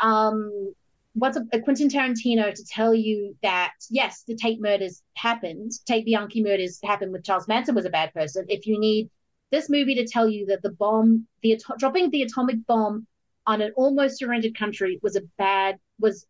um, 0.00 0.74
what's 1.14 1.36
a, 1.36 1.46
a 1.52 1.60
Quentin 1.60 1.88
Tarantino 1.88 2.52
to 2.52 2.64
tell 2.64 2.94
you 2.94 3.36
that 3.42 3.72
yes, 3.90 4.24
the 4.26 4.34
Tate 4.34 4.60
murders 4.60 5.02
happened, 5.14 5.72
Tate 5.86 6.04
Bianchi 6.04 6.42
murders 6.42 6.78
happened 6.84 7.12
with 7.12 7.24
Charles 7.24 7.48
Manson 7.48 7.74
was 7.74 7.86
a 7.86 7.90
bad 7.90 8.12
person. 8.12 8.44
If 8.48 8.66
you 8.66 8.78
need 8.78 9.10
this 9.50 9.70
movie 9.70 9.94
to 9.94 10.06
tell 10.06 10.28
you 10.28 10.46
that 10.46 10.62
the 10.62 10.72
bomb, 10.72 11.26
the 11.42 11.60
dropping 11.78 12.10
the 12.10 12.22
atomic 12.22 12.66
bomb 12.66 13.06
on 13.46 13.60
an 13.60 13.72
almost 13.76 14.18
surrendered 14.18 14.56
country 14.56 14.98
was 15.02 15.16
a 15.16 15.22
bad 15.38 15.78
was 16.00 16.26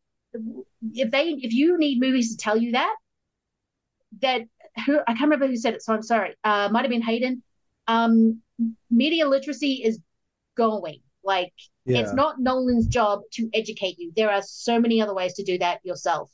if 0.92 1.10
they 1.10 1.28
if 1.28 1.52
you 1.52 1.78
need 1.78 2.00
movies 2.00 2.30
to 2.30 2.36
tell 2.36 2.56
you 2.56 2.72
that 2.72 2.94
that 4.20 4.42
who 4.84 4.98
I 5.00 5.12
can't 5.12 5.22
remember 5.22 5.46
who 5.46 5.56
said 5.56 5.74
it, 5.74 5.82
so 5.82 5.94
I'm 5.94 6.02
sorry. 6.02 6.34
Uh, 6.42 6.68
might 6.70 6.82
have 6.82 6.90
been 6.90 7.02
Hayden. 7.02 7.42
Um, 7.86 8.42
media 8.90 9.28
literacy 9.28 9.82
is 9.84 9.98
going. 10.56 11.00
Like 11.24 11.52
Yeah. 11.86 11.98
it's 12.00 12.12
not 12.14 12.40
Nolan's 12.40 12.86
job 12.86 13.22
to 13.32 13.48
educate 13.54 13.98
you. 13.98 14.12
There 14.16 14.30
are 14.30 14.42
so 14.42 14.78
many 14.78 15.00
other 15.00 15.14
ways 15.14 15.34
to 15.34 15.42
do 15.44 15.58
that 15.58 15.80
yourself. 15.84 16.30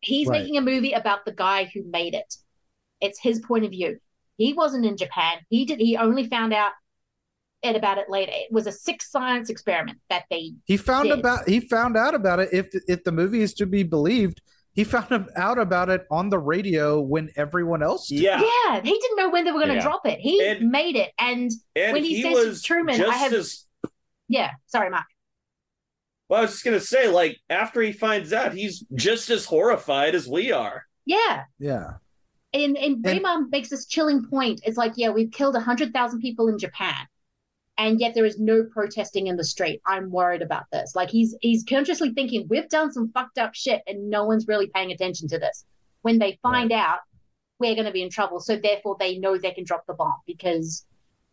He's 0.00 0.26
Right. 0.28 0.40
making 0.42 0.56
a 0.56 0.60
movie 0.60 0.92
about 0.92 1.24
the 1.24 1.32
guy 1.32 1.70
who 1.72 1.82
made 1.84 2.14
it. 2.14 2.34
It's 3.00 3.20
his 3.20 3.40
point 3.40 3.64
of 3.64 3.70
view. 3.70 3.98
He 4.36 4.52
wasn't 4.52 4.84
in 4.86 4.96
Japan. 4.96 5.38
He 5.48 5.64
did. 5.64 5.80
He 5.80 5.96
only 5.96 6.28
found 6.28 6.52
out 6.52 6.72
it 7.62 7.74
about 7.74 7.98
it 7.98 8.08
later. 8.10 8.32
It 8.34 8.52
was 8.52 8.66
a 8.66 8.72
sick 8.72 9.02
science 9.02 9.48
experiment 9.50 9.98
that 10.10 10.24
they 10.30 10.52
He 10.66 10.76
found 10.76 11.08
did. 11.08 11.18
about 11.18 11.48
he 11.48 11.60
found 11.60 11.96
out 11.96 12.14
about 12.14 12.38
it 12.40 12.50
if 12.52 12.68
if 12.86 13.02
the 13.04 13.12
movie 13.12 13.40
is 13.40 13.54
to 13.54 13.66
be 13.66 13.82
believed. 13.82 14.40
He 14.74 14.84
found 14.84 15.26
out 15.36 15.58
about 15.58 15.88
it 15.88 16.06
on 16.10 16.28
the 16.28 16.38
radio 16.38 17.00
when 17.00 17.30
everyone 17.36 17.82
else 17.82 18.08
did. 18.08 18.20
Yeah. 18.20 18.40
Yeah, 18.42 18.82
he 18.82 18.90
didn't 18.92 19.16
know 19.16 19.30
when 19.30 19.44
they 19.44 19.50
were 19.52 19.58
going 19.58 19.70
to 19.70 19.76
Yeah. 19.76 19.80
drop 19.82 20.06
it. 20.06 20.20
He 20.20 20.44
And- 20.46 20.70
made 20.70 20.96
it, 20.96 21.12
and, 21.18 21.50
And 21.74 21.92
when 21.94 22.04
he, 22.04 22.16
he 22.16 22.22
says 22.22 22.34
was 22.34 22.60
to 22.60 22.66
Truman, 22.66 22.96
just 22.98 23.10
"I 23.10 23.16
have," 23.16 23.32
as 23.32 23.64
yeah, 24.28 24.52
sorry, 24.66 24.90
Mark. 24.90 25.06
well, 26.28 26.40
I 26.40 26.42
was 26.42 26.52
just 26.52 26.64
gonna 26.64 26.80
say, 26.80 27.08
like, 27.08 27.38
after 27.50 27.80
he 27.82 27.92
finds 27.92 28.32
out, 28.32 28.52
he's 28.54 28.84
just 28.94 29.30
as 29.30 29.44
horrified 29.44 30.14
as 30.14 30.26
we 30.28 30.52
are. 30.52 30.84
Yeah, 31.04 31.44
Yeah. 31.58 31.94
and 32.52 32.76
and 32.76 33.04
Raymond 33.04 33.50
makes 33.50 33.68
this 33.70 33.86
chilling 33.86 34.24
point. 34.28 34.60
It's 34.64 34.76
like, 34.76 34.92
yeah, 34.96 35.10
we've 35.10 35.30
killed 35.30 35.56
hundred 35.56 35.92
thousand 35.92 36.20
people 36.20 36.48
in 36.48 36.58
Japan, 36.58 37.06
and 37.78 38.00
yet 38.00 38.14
there 38.14 38.24
is 38.24 38.38
no 38.40 38.64
protesting 38.64 39.28
in 39.28 39.36
the 39.36 39.44
street. 39.44 39.80
I'm 39.86 40.10
worried 40.10 40.42
about 40.42 40.64
this. 40.72 40.96
Like 40.96 41.10
he's 41.10 41.36
he's 41.40 41.62
consciously 41.68 42.10
thinking 42.12 42.46
we've 42.50 42.68
done 42.68 42.92
some 42.92 43.10
fucked 43.12 43.38
up 43.38 43.54
shit, 43.54 43.82
and 43.86 44.10
no 44.10 44.24
one's 44.24 44.48
really 44.48 44.66
paying 44.74 44.90
attention 44.90 45.28
to 45.28 45.38
this. 45.38 45.64
When 46.02 46.18
they 46.18 46.38
find 46.42 46.72
out, 46.72 46.98
we're 47.58 47.74
going 47.74 47.86
to 47.86 47.92
be 47.92 48.02
in 48.02 48.10
trouble. 48.10 48.38
So 48.40 48.56
therefore, 48.56 48.96
they 49.00 49.18
know 49.18 49.36
they 49.38 49.50
can 49.50 49.64
drop 49.64 49.84
the 49.86 49.94
bomb 49.94 50.14
because 50.26 50.84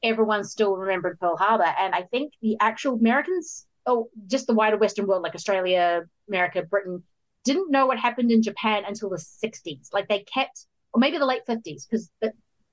everyone's 0.04 0.52
still 0.52 0.76
remembering 0.76 1.16
Pearl 1.20 1.38
Harbor. 1.38 1.64
And 1.80 1.96
I 1.96 2.04
think 2.04 2.34
the 2.42 2.58
actual 2.60 2.96
Americans, 2.96 3.66
oh, 3.86 4.10
just 4.28 4.48
the 4.48 4.54
wider 4.54 4.78
Western 4.78 5.08
world, 5.08 5.24
like 5.24 5.36
Australia, 5.36 6.04
America, 6.28 6.62
Britain, 6.64 7.04
didn't 7.46 7.72
know 7.72 7.88
what 7.88 7.98
happened 7.98 8.32
in 8.32 8.42
Japan 8.42 8.84
until 8.88 9.10
the 9.10 9.18
60s. 9.18 9.90
Like 9.94 10.08
they 10.08 10.20
kept, 10.20 10.66
or 10.94 11.00
maybe 11.00 11.18
the 11.18 11.26
late 11.26 11.46
50s, 11.48 11.88
because 11.90 12.10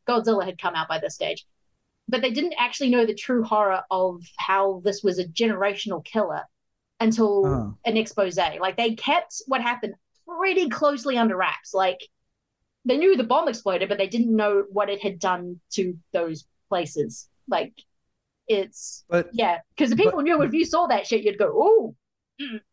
Godzilla 0.08 0.44
had 0.44 0.60
come 0.60 0.74
out 0.74 0.88
by 0.88 0.98
this 0.98 1.14
stage. 1.14 1.46
But 2.08 2.22
they 2.22 2.30
didn't 2.30 2.54
actually 2.58 2.90
know 2.90 3.06
the 3.06 3.14
true 3.14 3.44
horror 3.44 3.82
of 3.90 4.22
how 4.36 4.82
this 4.84 5.02
was 5.02 5.18
a 5.18 5.24
generational 5.24 6.04
killer 6.04 6.42
until 6.98 7.46
Uh-huh. 7.46 7.70
an 7.84 7.96
expose. 7.96 8.36
Like 8.36 8.76
they 8.76 8.94
kept 8.94 9.42
what 9.46 9.62
happened 9.62 9.94
pretty 10.26 10.68
closely 10.68 11.16
under 11.16 11.36
wraps. 11.36 11.72
Like 11.72 12.00
they 12.84 12.96
knew 12.96 13.16
the 13.16 13.24
bomb 13.24 13.48
exploded, 13.48 13.88
but 13.88 13.98
they 13.98 14.08
didn't 14.08 14.34
know 14.34 14.64
what 14.70 14.90
it 14.90 15.00
had 15.02 15.18
done 15.18 15.60
to 15.72 15.96
those 16.12 16.44
places. 16.70 17.28
Like 17.48 17.74
it's 18.48 19.04
But 19.10 19.28
yeah, 19.32 19.58
because 19.76 19.90
the 19.90 19.96
people 19.96 20.22
knew 20.22 20.40
if 20.42 20.54
you 20.54 20.64
saw 20.64 20.86
that 20.86 21.06
shit, 21.06 21.22
you'd 21.24 21.38
go, 21.38 21.52
"Oh, 21.54 21.94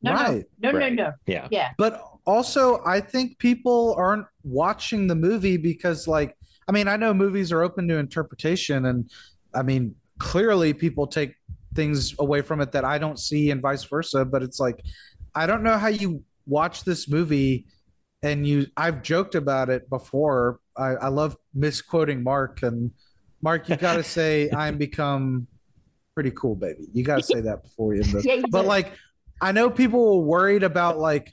no, 0.01 0.13
Right. 0.13 0.45
no, 0.59 0.71
no, 0.71 0.79
Right. 0.79 0.93
no, 0.93 1.03
no." 1.03 1.11
Yeah. 1.25 1.47
Yeah, 1.51 1.71
But 1.77 2.01
also, 2.25 2.81
I 2.85 2.99
think 3.01 3.37
people 3.39 3.93
aren't 3.97 4.25
watching 4.43 5.07
the 5.07 5.15
movie 5.15 5.57
because, 5.57 6.07
like, 6.07 6.35
I 6.67 6.71
mean, 6.71 6.87
I 6.87 6.95
know 6.97 7.13
movies 7.13 7.51
are 7.51 7.63
open 7.63 7.87
to 7.89 7.97
interpretation, 7.97 8.85
and 8.85 9.09
I 9.53 9.63
mean, 9.63 9.95
clearly 10.19 10.73
people 10.73 11.07
take 11.07 11.35
things 11.75 12.15
away 12.19 12.41
from 12.41 12.59
it 12.61 12.71
that 12.71 12.85
I 12.85 12.97
don't 12.97 13.19
see, 13.19 13.51
and 13.51 13.61
vice 13.61 13.83
versa. 13.83 14.25
But 14.25 14.43
it's 14.43 14.59
like, 14.59 14.81
I 15.35 15.45
don't 15.47 15.63
know 15.63 15.77
how 15.77 15.87
you 15.89 16.23
watch 16.45 16.83
this 16.83 17.07
movie, 17.09 17.65
and 18.23 18.47
you. 18.47 18.67
I've 18.75 19.01
joked 19.03 19.35
about 19.35 19.69
it 19.69 19.89
before. 19.89 20.59
I, 20.75 20.89
I 20.95 21.07
love 21.09 21.37
misquoting 21.53 22.23
Mark, 22.23 22.63
and 22.63 22.91
Mark, 23.41 23.69
you 23.69 23.75
got 23.75 23.95
to 23.95 24.03
say, 24.17 24.49
"I'm 24.51 24.77
become 24.77 25.47
pretty 26.13 26.31
cool, 26.31 26.55
baby." 26.55 26.87
You 26.93 27.03
got 27.03 27.17
to 27.17 27.23
say 27.23 27.41
that 27.41 27.63
before 27.63 27.95
you 27.95 28.01
end. 28.01 28.23
Yeah, 28.23 28.41
but 28.49 28.65
like, 28.65 28.93
I 29.41 29.51
know 29.51 29.69
people 29.69 30.19
were 30.19 30.25
worried 30.25 30.63
about 30.63 30.97
like. 30.97 31.29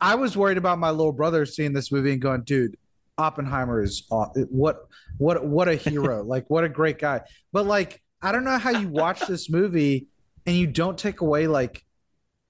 I 0.00 0.14
was 0.14 0.36
worried 0.36 0.58
about 0.58 0.78
my 0.78 0.90
little 0.90 1.12
brother 1.12 1.44
seeing 1.44 1.72
this 1.72 1.90
movie 1.90 2.12
and 2.12 2.22
going, 2.22 2.42
dude, 2.42 2.76
Oppenheimer 3.18 3.82
is 3.82 4.04
aw- 4.10 4.32
what 4.48 4.86
what 5.18 5.44
what 5.44 5.68
a 5.68 5.74
hero. 5.74 6.22
like 6.24 6.48
what 6.48 6.64
a 6.64 6.68
great 6.68 6.98
guy. 6.98 7.22
But 7.52 7.66
like 7.66 8.00
I 8.22 8.32
don't 8.32 8.44
know 8.44 8.58
how 8.58 8.70
you 8.70 8.88
watch 8.88 9.26
this 9.26 9.50
movie 9.50 10.06
and 10.46 10.56
you 10.56 10.66
don't 10.66 10.96
take 10.96 11.20
away 11.20 11.46
like 11.46 11.84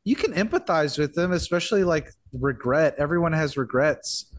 you 0.05 0.15
can 0.15 0.33
empathize 0.33 0.99
with 0.99 1.15
them, 1.15 1.33
especially 1.33 1.85
like 1.85 2.13
regret. 2.33 2.95
Everyone 2.99 3.33
has 3.33 3.57
regrets. 3.57 4.33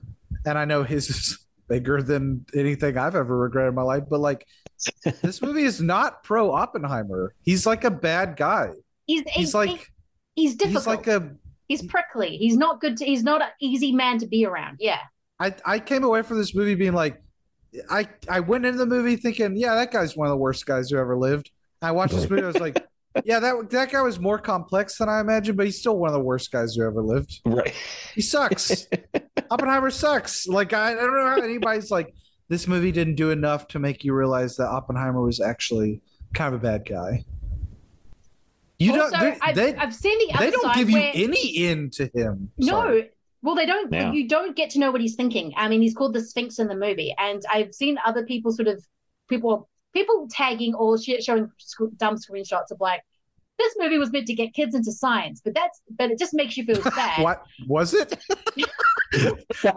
And 0.46 0.58
I 0.58 0.66
know 0.66 0.84
his 0.84 1.10
is 1.10 1.40
bigger 1.70 2.02
than 2.02 2.46
anything 2.54 2.98
I've 2.98 3.16
ever 3.16 3.38
regretted 3.38 3.70
in 3.70 3.76
my 3.76 3.84
life, 3.84 4.04
but 4.10 4.20
like 4.20 4.46
this 5.22 5.42
movie 5.42 5.64
is 5.64 5.82
not 5.82 6.24
pro 6.24 6.52
Oppenheimer. 6.52 7.34
He's 7.42 7.66
like 7.66 7.84
a 7.84 7.92
bad 7.92 8.36
guy. 8.36 8.72
he's 9.08 9.22
He's 9.22 9.34
he's 9.34 9.54
like 9.54 9.70
like 9.70 9.92
he's 10.36 10.56
difficult. 10.56 10.84
he's 10.84 10.88
like 10.88 11.08
a 11.08 11.32
he's 11.68 11.84
prickly. 11.84 12.38
He's 12.38 12.58
not 12.58 12.82
good 12.82 12.98
to. 12.98 13.06
He's 13.06 13.24
not 13.24 13.42
an 13.42 13.50
easy 13.62 13.92
man 13.94 14.18
to 14.20 14.28
be 14.28 14.46
around. 14.46 14.78
Yeah, 14.80 15.00
I 15.40 15.56
I 15.66 15.80
came 15.80 16.04
away 16.04 16.22
from 16.24 16.38
this 16.38 16.54
movie 16.54 16.76
being 16.76 16.94
like, 16.94 17.22
I 17.90 18.08
I 18.28 18.42
went 18.42 18.66
into 18.66 18.80
the 18.80 18.86
movie 18.86 19.16
thinking, 19.16 19.56
yeah, 19.56 19.76
that 19.76 19.92
guy's 19.92 20.18
one 20.18 20.28
of 20.28 20.32
the 20.32 20.38
worst 20.38 20.66
guys 20.66 20.90
who 20.90 20.98
ever 20.98 21.16
lived. 21.18 21.52
I 21.82 21.92
watched 21.92 22.14
this 22.14 22.30
movie, 22.30 22.44
I 22.44 22.48
was 22.48 22.60
like, 22.60 22.86
yeah, 23.26 23.40
that 23.40 23.70
that 23.72 23.92
guy 23.92 24.02
was 24.02 24.20
more 24.20 24.38
complex 24.38 24.98
than 24.98 25.10
I 25.10 25.20
imagined, 25.20 25.58
but 25.58 25.66
he's 25.66 25.80
still 25.80 25.98
one 25.98 26.10
of 26.10 26.14
the 26.14 26.20
worst 26.24 26.52
guys 26.52 26.76
who 26.76 26.84
ever 26.86 27.02
lived. 27.02 27.40
Right. 27.46 27.74
He 28.14 28.22
sucks. 28.22 28.88
Oppenheimer 29.52 29.90
sucks. 29.90 30.48
Like 30.48 30.74
I, 30.74 30.92
I 30.92 30.96
don't 30.96 31.14
know 31.14 31.26
how 31.28 31.42
anybody's 31.42 31.90
like, 31.92 32.14
this 32.50 32.68
movie 32.68 32.92
didn't 32.92 33.16
do 33.16 33.32
enough 33.32 33.68
to 33.70 33.80
make 33.80 34.04
you 34.04 34.14
realize 34.14 34.56
that 34.58 34.68
Oppenheimer 34.68 35.22
was 35.22 35.40
actually 35.40 36.02
kind 36.34 36.54
of 36.54 36.62
a 36.62 36.64
bad 36.64 36.86
guy. 36.88 37.24
You 38.78 38.94
also, 38.94 39.12
don't. 39.18 39.22
they- 39.22 39.40
I've, 39.42 39.56
They, 39.56 39.76
I've 39.76 39.94
seen 39.94 40.18
the 40.28 40.36
other 40.36 40.46
they 40.46 40.52
don't 40.52 40.64
side 40.64 40.76
give 40.76 40.90
you 40.90 41.00
any 41.00 41.48
in 41.68 41.90
to 41.92 42.10
him. 42.14 42.50
No, 42.58 42.68
Sorry. 42.68 43.10
well, 43.42 43.56
they 43.56 43.66
don't. 43.66 43.92
Yeah. 43.92 44.12
You 44.12 44.28
don't 44.28 44.56
get 44.56 44.70
to 44.72 44.80
know 44.80 44.92
what 44.92 45.02
he's 45.02 45.16
thinking. 45.16 45.54
I 45.58 45.68
mean, 45.68 45.82
he's 45.82 45.94
called 45.94 46.14
the 46.14 46.22
Sphinx 46.24 46.60
in 46.60 46.68
the 46.68 46.76
movie, 46.78 47.14
and 47.18 47.42
I've 47.52 47.74
seen 47.74 47.98
other 48.06 48.26
people 48.26 48.52
sort 48.54 48.68
of 48.70 48.82
people 49.28 49.70
people 49.94 50.28
tagging 50.32 50.74
or 50.76 50.98
sh- 50.98 51.22
showing 51.24 51.50
sc- 51.58 51.96
dumb 51.98 52.16
screenshots 52.16 52.72
of 52.72 52.80
like 52.80 53.02
this 53.58 53.76
movie 53.78 53.98
was 53.98 54.12
meant 54.12 54.26
to 54.28 54.34
get 54.34 54.54
kids 54.54 54.74
into 54.74 54.92
science, 54.92 55.42
but 55.44 55.54
that's 55.54 55.82
but 55.98 56.12
it 56.12 56.18
just 56.20 56.34
makes 56.34 56.56
you 56.58 56.64
feel 56.64 56.82
sad. 56.94 57.22
What 57.24 57.44
was 57.68 57.94
it? 57.94 58.18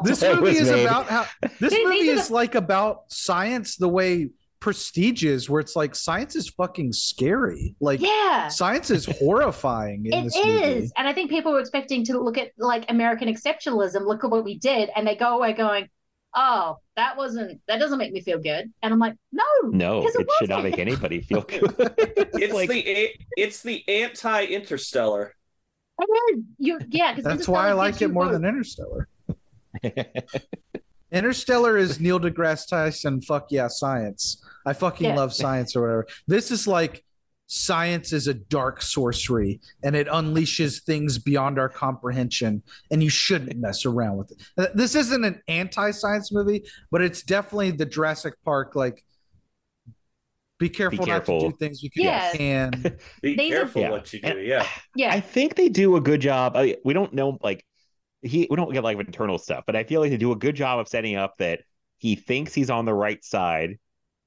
this 0.05 0.23
movie 0.23 0.51
is 0.57 0.71
made. 0.71 0.85
about 0.85 1.07
how 1.09 1.27
this 1.61 1.73
These- 1.73 1.85
movie 1.85 2.03
these 2.03 2.11
are 2.17 2.21
is 2.21 2.31
like 2.31 2.55
about 2.55 3.05
science 3.09 3.77
the 3.77 3.89
way 3.89 4.31
prestigious 4.61 5.51
where 5.51 5.59
it's 5.61 5.75
like 5.75 5.95
science 5.97 6.37
is 6.37 6.49
fucking 6.51 6.93
scary. 6.93 7.75
Like 7.81 8.01
Yeah. 8.01 8.47
science 8.49 8.91
is 8.91 9.07
horrifying 9.19 10.07
in 10.07 10.13
It 10.13 10.23
this 10.25 10.37
is, 10.37 10.45
movie. 10.45 10.91
and 10.97 11.09
I 11.09 11.13
think 11.13 11.31
people 11.31 11.51
were 11.53 11.59
expecting 11.59 12.05
to 12.05 12.21
look 12.21 12.39
at 12.39 12.53
like 12.59 12.85
American 12.89 13.27
exceptionalism. 13.29 14.07
Look 14.07 14.23
at 14.23 14.31
what 14.31 14.45
we 14.45 14.59
did, 14.59 14.91
and 14.95 15.05
they 15.07 15.17
go 15.17 15.37
away 15.37 15.53
going, 15.55 15.89
"Oh, 16.35 16.79
that 16.97 17.17
wasn't. 17.17 17.61
That 17.69 17.79
doesn't 17.79 17.99
make 17.99 18.13
me 18.13 18.21
feel 18.21 18.39
good." 18.39 18.73
And 18.83 18.93
I'm 18.93 18.99
like, 18.99 19.17
"No, 19.33 19.45
No, 19.65 20.01
because 20.01 20.17
it 20.17 20.27
should 20.39 20.49
not 20.51 20.63
make 20.63 20.79
anybody 20.79 21.21
feel 21.21 21.43
good. 21.49 21.63
It's 22.35 22.53
Like- 22.55 22.69
the 22.69 23.11
it's 23.37 23.63
the 23.63 23.85
anti 23.89 24.45
Interstellar. 24.47 25.35
And 26.01 26.09
then 26.31 26.47
you, 26.59 26.81
yeah, 26.89 27.15
That's 27.21 27.47
why 27.47 27.69
I 27.69 27.73
like 27.75 28.01
it 28.03 28.09
more 28.09 28.29
than 28.29 28.45
Interstellar. 28.45 29.09
Interstellar 31.13 31.77
is 31.77 32.01
Neil 32.01 32.19
deGrasse 32.19 32.69
Tyson. 32.69 33.21
Fuck 33.21 33.49
yeah, 33.51 33.69
science. 33.69 34.43
I 34.65 34.73
fucking 34.73 35.09
Yeah. 35.11 35.17
love 35.17 35.35
science 35.35 35.77
or 35.77 35.83
whatever. 35.83 36.07
This 36.27 36.51
is 36.51 36.67
like 36.67 37.05
science 37.53 38.15
is 38.15 38.29
a 38.29 38.35
dark 38.35 38.81
sorcery 38.81 39.61
and 39.85 39.95
it 39.95 40.07
unleashes 40.09 40.83
things 40.83 41.19
beyond 41.19 41.59
our 41.59 41.69
comprehension, 41.69 42.63
and 42.91 43.03
you 43.03 43.11
shouldn't 43.11 43.59
mess 43.59 43.85
around 43.85 44.17
with 44.17 44.31
it. 44.33 44.43
Uh, 44.57 44.67
This 44.75 44.95
isn't 44.95 45.23
an 45.25 45.43
anti-science 45.49 46.33
movie, 46.33 46.65
but 46.91 47.03
it's 47.03 47.23
definitely 47.23 47.71
the 47.73 47.85
Jurassic 47.85 48.35
Park. 48.45 48.75
Like, 48.75 49.05
be 50.59 50.69
careful, 50.69 50.99
not 51.01 51.07
careful. 51.27 51.41
to 51.41 51.49
do 51.51 51.57
things 51.57 51.81
because 51.83 52.03
Yeah. 52.05 52.33
you 52.33 52.39
can. 52.39 52.71
Be 53.21 53.37
These 53.37 53.53
are- 53.53 53.57
careful 53.57 53.83
Yeah. 53.83 53.91
what 53.91 54.13
you 54.13 54.21
do. 54.21 54.29
And- 54.29 54.47
Yeah. 54.47 54.67
Yeah, 54.97 55.13
I 55.13 55.21
think 55.21 55.55
they 55.57 55.69
do 55.69 55.97
a 55.97 56.01
good 56.01 56.21
job. 56.21 56.57
I, 56.57 56.77
we 56.85 56.95
don't 56.95 57.13
know 57.13 57.39
like 57.43 57.65
he 58.23 58.47
we 58.49 58.57
don't 58.57 58.73
get 58.73 58.85
like 58.85 58.99
internal 58.99 59.37
stuff, 59.39 59.65
but 59.67 59.77
I 59.77 59.85
feel 59.85 60.01
like 60.01 60.11
they 60.11 60.17
do 60.17 60.33
a 60.33 60.37
good 60.37 60.55
job 60.57 60.79
of 60.79 60.89
setting 60.89 61.17
up 61.17 61.37
that 61.39 61.61
he 61.99 62.15
thinks 62.15 62.55
he's 62.55 62.71
on 62.71 62.85
the 62.87 62.95
right 62.95 63.23
side, 63.25 63.79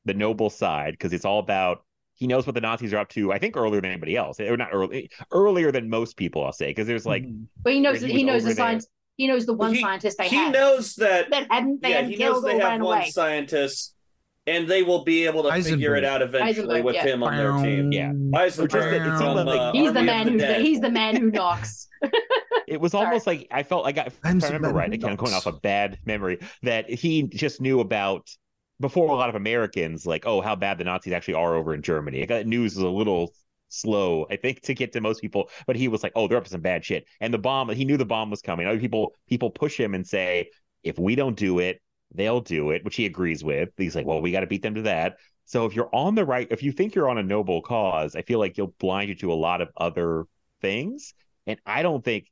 the 0.03 0.13
noble 0.13 0.49
side, 0.49 0.91
because 0.91 1.11
it's 1.13 1.25
all 1.25 1.39
about 1.39 1.83
he 2.15 2.27
knows 2.27 2.45
what 2.47 2.55
the 2.55 2.61
Nazis 2.61 2.93
are 2.93 2.97
up 2.97 3.09
to. 3.09 3.31
I 3.31 3.37
think 3.39 3.55
earlier 3.57 3.81
than 3.81 3.91
anybody 3.91 4.15
else, 4.17 4.39
or 4.39 4.57
not 4.57 4.69
early, 4.71 5.09
earlier 5.31 5.71
than 5.71 5.89
most 5.89 6.17
people. 6.17 6.43
I'll 6.45 6.51
say 6.53 6.67
because 6.71 6.87
there's 6.87 7.05
like 7.05 7.23
Mhm. 7.23 7.45
but 7.63 7.73
he 7.73 7.79
knows 7.81 8.01
He 8.01 8.11
he, 8.11 8.23
knows 8.23 8.43
the 8.43 8.49
over 8.49 8.55
there. 8.55 8.65
science. 8.65 8.87
He 9.17 9.27
knows 9.27 9.45
the 9.45 9.53
one 9.53 9.73
He- 9.73 9.81
scientist 9.81 10.17
they 10.17 10.27
he 10.27 10.35
had 10.35 10.51
knows 10.53 10.95
that. 10.95 11.29
that 11.29 11.47
hadn't 11.51 11.81
they 11.81 11.89
yeah, 11.89 11.95
hadn't 11.97 12.11
he 12.11 12.17
knows 12.17 12.33
killed 12.41 12.45
or 12.45 12.47
they 12.49 12.59
have 12.59 12.81
one 12.81 12.97
away. 12.99 13.09
scientist, 13.09 13.95
and 14.47 14.67
they 14.67 14.83
will 14.83 15.03
be 15.03 15.25
able 15.25 15.43
to 15.43 15.63
figure 15.63 15.95
it 15.95 16.03
out 16.03 16.21
eventually 16.21 16.81
Heisenberg, 16.81 16.83
with 16.83 16.95
yeah. 16.95 17.03
him 17.05 17.23
on 17.23 17.35
their 17.37 17.51
team. 17.63 17.91
Yeah. 17.91 18.11
Heisenberg 18.11 18.59
Or 18.63 18.67
just 18.67 18.89
that 18.89 18.93
it 18.93 19.03
seemed 19.03 19.17
from, 19.17 19.45
like- 19.47 19.59
uh, 19.59 19.71
He's 19.71 19.93
the 19.93 20.03
man 20.03 20.27
of 20.27 20.33
who 20.33 20.39
the 20.39 20.53
he's 20.55 20.79
the 20.81 20.91
man 20.91 21.15
who 21.15 21.31
knocks. 21.31 21.87
it 22.67 22.79
was 22.79 22.91
Sorry. 22.91 23.05
almost 23.07 23.25
like 23.27 23.47
I 23.51 23.63
felt 23.63 23.83
like 23.83 23.97
I, 23.97 24.03
if 24.03 24.17
I 24.23 24.29
I'm 24.29 24.39
remember 24.39 24.69
right, 24.73 24.89
who 24.89 24.93
I 24.95 24.97
kind 24.97 25.13
of 25.13 25.17
going 25.19 25.33
off 25.33 25.45
a 25.45 25.51
bad 25.53 25.97
memory 26.05 26.39
that 26.63 26.89
he 26.89 27.23
just 27.23 27.61
knew 27.61 27.79
about 27.79 28.29
before 28.79 29.09
a 29.09 29.15
lot 29.15 29.29
of 29.29 29.35
Americans, 29.35 30.05
like, 30.05 30.25
oh, 30.25 30.41
how 30.41 30.55
bad 30.55 30.77
the 30.77 30.83
Nazis 30.83 31.13
actually 31.13 31.35
are 31.35 31.55
over 31.55 31.73
in 31.73 31.81
Germany. 31.81 32.25
That 32.25 32.47
news 32.47 32.73
is 32.73 32.83
a 32.83 32.89
little 32.89 33.33
slow, 33.69 34.25
I 34.29 34.35
think, 34.35 34.61
to 34.61 34.73
get 34.73 34.93
to 34.93 35.01
most 35.01 35.21
people, 35.21 35.49
but 35.67 35.75
he 35.75 35.87
was 35.87 36.03
like, 36.03 36.11
oh, 36.15 36.27
they're 36.27 36.37
up 36.37 36.43
to 36.45 36.49
some 36.49 36.61
bad 36.61 36.83
shit. 36.85 37.05
And 37.19 37.33
the 37.33 37.37
bomb, 37.37 37.69
he 37.69 37.85
knew 37.85 37.97
the 37.97 38.05
bomb 38.05 38.29
was 38.29 38.41
coming. 38.41 38.67
Other 38.67 38.79
people, 38.79 39.13
people 39.27 39.49
push 39.49 39.79
him 39.79 39.93
and 39.93 40.05
say, 40.05 40.49
if 40.83 40.99
we 40.99 41.15
don't 41.15 41.35
do 41.35 41.59
it, 41.59 41.81
they'll 42.13 42.41
do 42.41 42.71
it, 42.71 42.85
which 42.85 42.95
he 42.95 43.05
agrees 43.05 43.43
with. 43.43 43.69
He's 43.77 43.95
like, 43.95 44.05
well, 44.05 44.21
we 44.21 44.31
got 44.31 44.41
to 44.41 44.47
beat 44.47 44.61
them 44.61 44.75
to 44.75 44.83
that. 44.83 45.17
So 45.45 45.65
if 45.65 45.75
you're 45.75 45.93
on 45.93 46.15
the 46.15 46.25
right, 46.25 46.47
if 46.49 46.63
you 46.63 46.71
think 46.71 46.95
you're 46.95 47.09
on 47.09 47.17
a 47.17 47.23
noble 47.23 47.61
cause, 47.61 48.15
I 48.15 48.21
feel 48.21 48.39
like 48.39 48.57
you'll 48.57 48.75
blind 48.79 49.09
you 49.09 49.15
to 49.15 49.31
a 49.31 49.35
lot 49.35 49.61
of 49.61 49.69
other 49.77 50.25
things. 50.61 51.13
And 51.47 51.59
I 51.65 51.81
don't 51.81 52.03
think, 52.03 52.27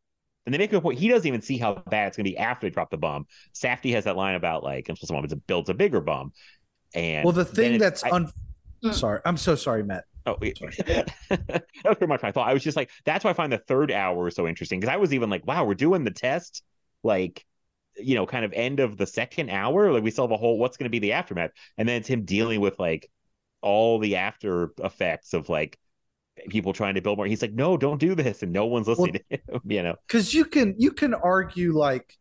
and 0.46 0.54
they 0.54 0.58
make 0.58 0.74
a 0.74 0.82
point, 0.82 1.00
he 1.00 1.08
doesn't 1.08 1.28
even 1.28 1.42
see 1.42 1.58
how 1.58 1.76
bad 1.90 2.08
it's 2.10 2.18
going 2.18 2.26
to 2.26 2.32
be 2.32 2.38
after 2.38 2.66
they 2.68 2.72
drop 2.72 2.90
the 2.90 2.98
bomb. 2.98 3.26
Safdie 3.54 3.94
has 3.94 4.04
that 4.06 4.16
line 4.18 4.36
about 4.36 4.64
like, 4.64 4.90
I'm 4.90 4.96
supposed 4.96 5.10
to 5.10 5.14
bomb, 5.14 5.24
it's 5.24 5.34
a 5.34 5.38
builds 5.38 5.70
a 5.70 5.74
bigger 5.74 6.02
bomb. 6.02 6.34
And 6.94 7.24
Well, 7.24 7.34
the 7.34 7.46
thing 7.46 7.76
it's- 7.76 8.02
that's 8.02 8.04
I- 8.04 8.16
un. 8.16 8.32
Mm. 8.84 8.94
Sorry, 8.94 9.22
I'm 9.26 9.38
so 9.38 9.56
sorry, 9.56 9.82
Matt. 9.84 10.04
Oh, 10.26 10.36
wait. 10.42 10.60
that 10.86 11.14
was 11.30 11.98
pretty 11.98 12.08
much 12.08 12.22
my 12.22 12.32
thought. 12.32 12.50
I 12.50 12.54
was 12.54 12.64
just 12.64 12.76
like, 12.76 12.90
that's 13.06 13.24
why 13.24 13.32
I 13.32 13.34
find 13.34 13.52
the 13.52 13.58
third 13.58 13.92
hour 13.92 14.30
so 14.30 14.46
interesting 14.48 14.80
because 14.80 14.94
I 14.94 14.98
was 14.98 15.14
even 15.14 15.30
like, 15.30 15.48
wow, 15.48 15.64
we're 15.64 15.74
doing 15.74 16.04
the 16.04 16.12
test, 16.12 16.64
like, 17.02 17.46
you 17.98 18.16
know, 18.16 18.26
kind 18.26 18.44
of 18.44 18.52
end 18.54 18.82
of 18.82 18.98
the 18.98 19.06
second 19.06 19.50
hour. 19.50 19.92
Like, 19.94 20.04
we 20.04 20.12
still 20.12 20.26
have 20.26 20.32
a 20.32 20.38
whole 20.38 20.58
what's 20.60 20.76
going 20.76 20.86
to 20.86 20.90
be 20.90 21.00
the 21.00 21.14
aftermath, 21.14 21.52
and 21.78 21.88
then 21.88 21.98
it's 21.98 22.08
him 22.10 22.26
dealing 22.26 22.60
with 22.60 22.78
like 22.80 23.10
all 23.62 24.00
the 24.00 24.18
after 24.18 24.72
effects 24.80 25.34
of 25.34 25.48
like 25.48 25.78
people 26.50 26.74
trying 26.74 26.96
to 26.96 27.02
build 27.02 27.18
more. 27.18 27.26
He's 27.26 27.42
like, 27.42 27.54
no, 27.54 27.78
don't 27.78 28.00
do 28.00 28.16
this, 28.16 28.44
and 28.44 28.52
no 28.52 28.66
one's 28.66 28.88
listening 28.88 29.14
to 29.14 29.24
him. 29.30 29.62
You 29.66 29.84
know, 29.84 29.96
because 30.08 30.34
you 30.34 30.46
can 30.46 30.76
you 30.78 30.92
can 30.92 31.14
argue 31.14 31.74
like 31.74 32.18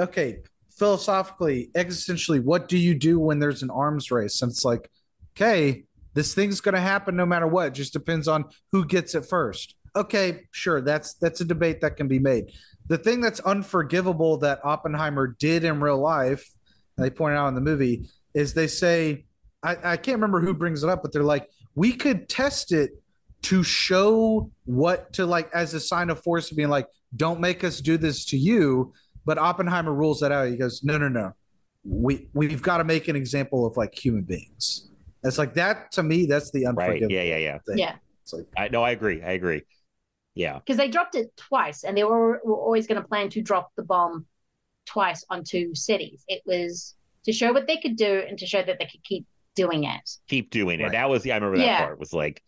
okay 0.00 0.38
philosophically 0.76 1.70
existentially 1.74 2.42
what 2.42 2.68
do 2.68 2.76
you 2.76 2.94
do 2.94 3.18
when 3.20 3.38
there's 3.38 3.62
an 3.62 3.70
arms 3.70 4.10
race 4.10 4.42
and 4.42 4.50
it's 4.50 4.64
like 4.64 4.90
okay 5.36 5.84
this 6.14 6.34
thing's 6.34 6.60
going 6.60 6.74
to 6.74 6.80
happen 6.80 7.14
no 7.14 7.26
matter 7.26 7.46
what 7.46 7.68
it 7.68 7.74
just 7.74 7.92
depends 7.92 8.26
on 8.26 8.44
who 8.72 8.84
gets 8.84 9.14
it 9.14 9.24
first 9.24 9.76
okay 9.94 10.42
sure 10.50 10.80
that's 10.80 11.14
that's 11.14 11.40
a 11.40 11.44
debate 11.44 11.80
that 11.80 11.96
can 11.96 12.08
be 12.08 12.18
made 12.18 12.50
the 12.88 12.98
thing 12.98 13.20
that's 13.20 13.40
unforgivable 13.40 14.36
that 14.36 14.60
oppenheimer 14.64 15.28
did 15.38 15.62
in 15.62 15.80
real 15.80 15.98
life 15.98 16.50
they 16.98 17.10
pointed 17.10 17.36
out 17.36 17.48
in 17.48 17.54
the 17.54 17.60
movie 17.60 18.08
is 18.34 18.52
they 18.52 18.66
say 18.66 19.24
I, 19.62 19.92
I 19.92 19.96
can't 19.96 20.16
remember 20.16 20.40
who 20.40 20.54
brings 20.54 20.82
it 20.82 20.90
up 20.90 21.02
but 21.02 21.12
they're 21.12 21.22
like 21.22 21.48
we 21.76 21.92
could 21.92 22.28
test 22.28 22.72
it 22.72 22.90
to 23.44 23.62
show 23.62 24.50
what 24.64 25.12
to 25.12 25.26
like 25.26 25.50
as 25.54 25.74
a 25.74 25.80
sign 25.80 26.10
of 26.10 26.22
force 26.22 26.50
being 26.50 26.68
like 26.68 26.86
don't 27.16 27.40
make 27.40 27.62
us 27.64 27.80
do 27.80 27.96
this 27.96 28.24
to 28.24 28.36
you 28.36 28.92
but 29.24 29.38
oppenheimer 29.38 29.92
rules 29.94 30.20
that 30.20 30.32
out 30.32 30.48
he 30.48 30.56
goes 30.56 30.82
no 30.82 30.98
no 30.98 31.08
no 31.08 31.32
we 31.84 32.28
we've 32.34 32.62
got 32.62 32.78
to 32.78 32.84
make 32.84 33.08
an 33.08 33.16
example 33.16 33.66
of 33.66 33.76
like 33.76 33.94
human 33.94 34.22
beings 34.22 34.88
it's 35.22 35.38
like 35.38 35.54
that 35.54 35.92
to 35.92 36.02
me 36.02 36.26
that's 36.26 36.50
the 36.50 36.64
right? 36.64 36.68
unforgivable 36.70 37.12
Yeah, 37.12 37.22
yeah, 37.22 37.36
yeah. 37.38 37.58
thing. 37.66 37.78
Yeah, 37.78 37.94
it's 38.22 38.32
like 38.32 38.46
I 38.58 38.68
no, 38.68 38.82
I 38.82 38.90
agree. 38.90 39.22
I 39.22 39.32
agree. 39.32 39.62
Yeah, 40.34 40.58
because 40.58 40.76
they 40.76 40.88
dropped 40.88 41.14
it 41.14 41.34
twice, 41.36 41.84
and 41.84 41.96
they 41.96 42.04
were, 42.04 42.40
were 42.44 42.56
always 42.56 42.86
going 42.86 43.00
to 43.00 43.06
plan 43.08 43.30
to 43.30 43.40
drop 43.40 43.70
the 43.76 43.84
bomb 43.84 44.26
twice 44.84 45.24
on 45.30 45.42
two 45.44 45.74
cities. 45.74 46.24
It 46.28 46.42
was 46.44 46.94
to 47.24 47.32
show 47.32 47.52
what 47.54 47.66
they 47.66 47.76
could 47.78 47.96
do 47.96 48.22
and 48.28 48.36
to 48.38 48.46
show 48.46 48.62
that 48.62 48.78
they 48.78 48.84
could 48.86 49.02
keep 49.04 49.26
doing 49.54 49.84
it. 49.84 50.10
keep 50.28 50.50
doing 50.50 50.80
it. 50.80 50.84
Right. 50.84 50.92
That 50.92 51.08
was, 51.08 51.24
yeah, 51.24 51.34
I 51.34 51.36
remember 51.36 51.58
that 51.58 51.64
Yeah. 51.64 51.86
part. 51.86 51.98
Was 51.98 52.12
like, 52.12 52.42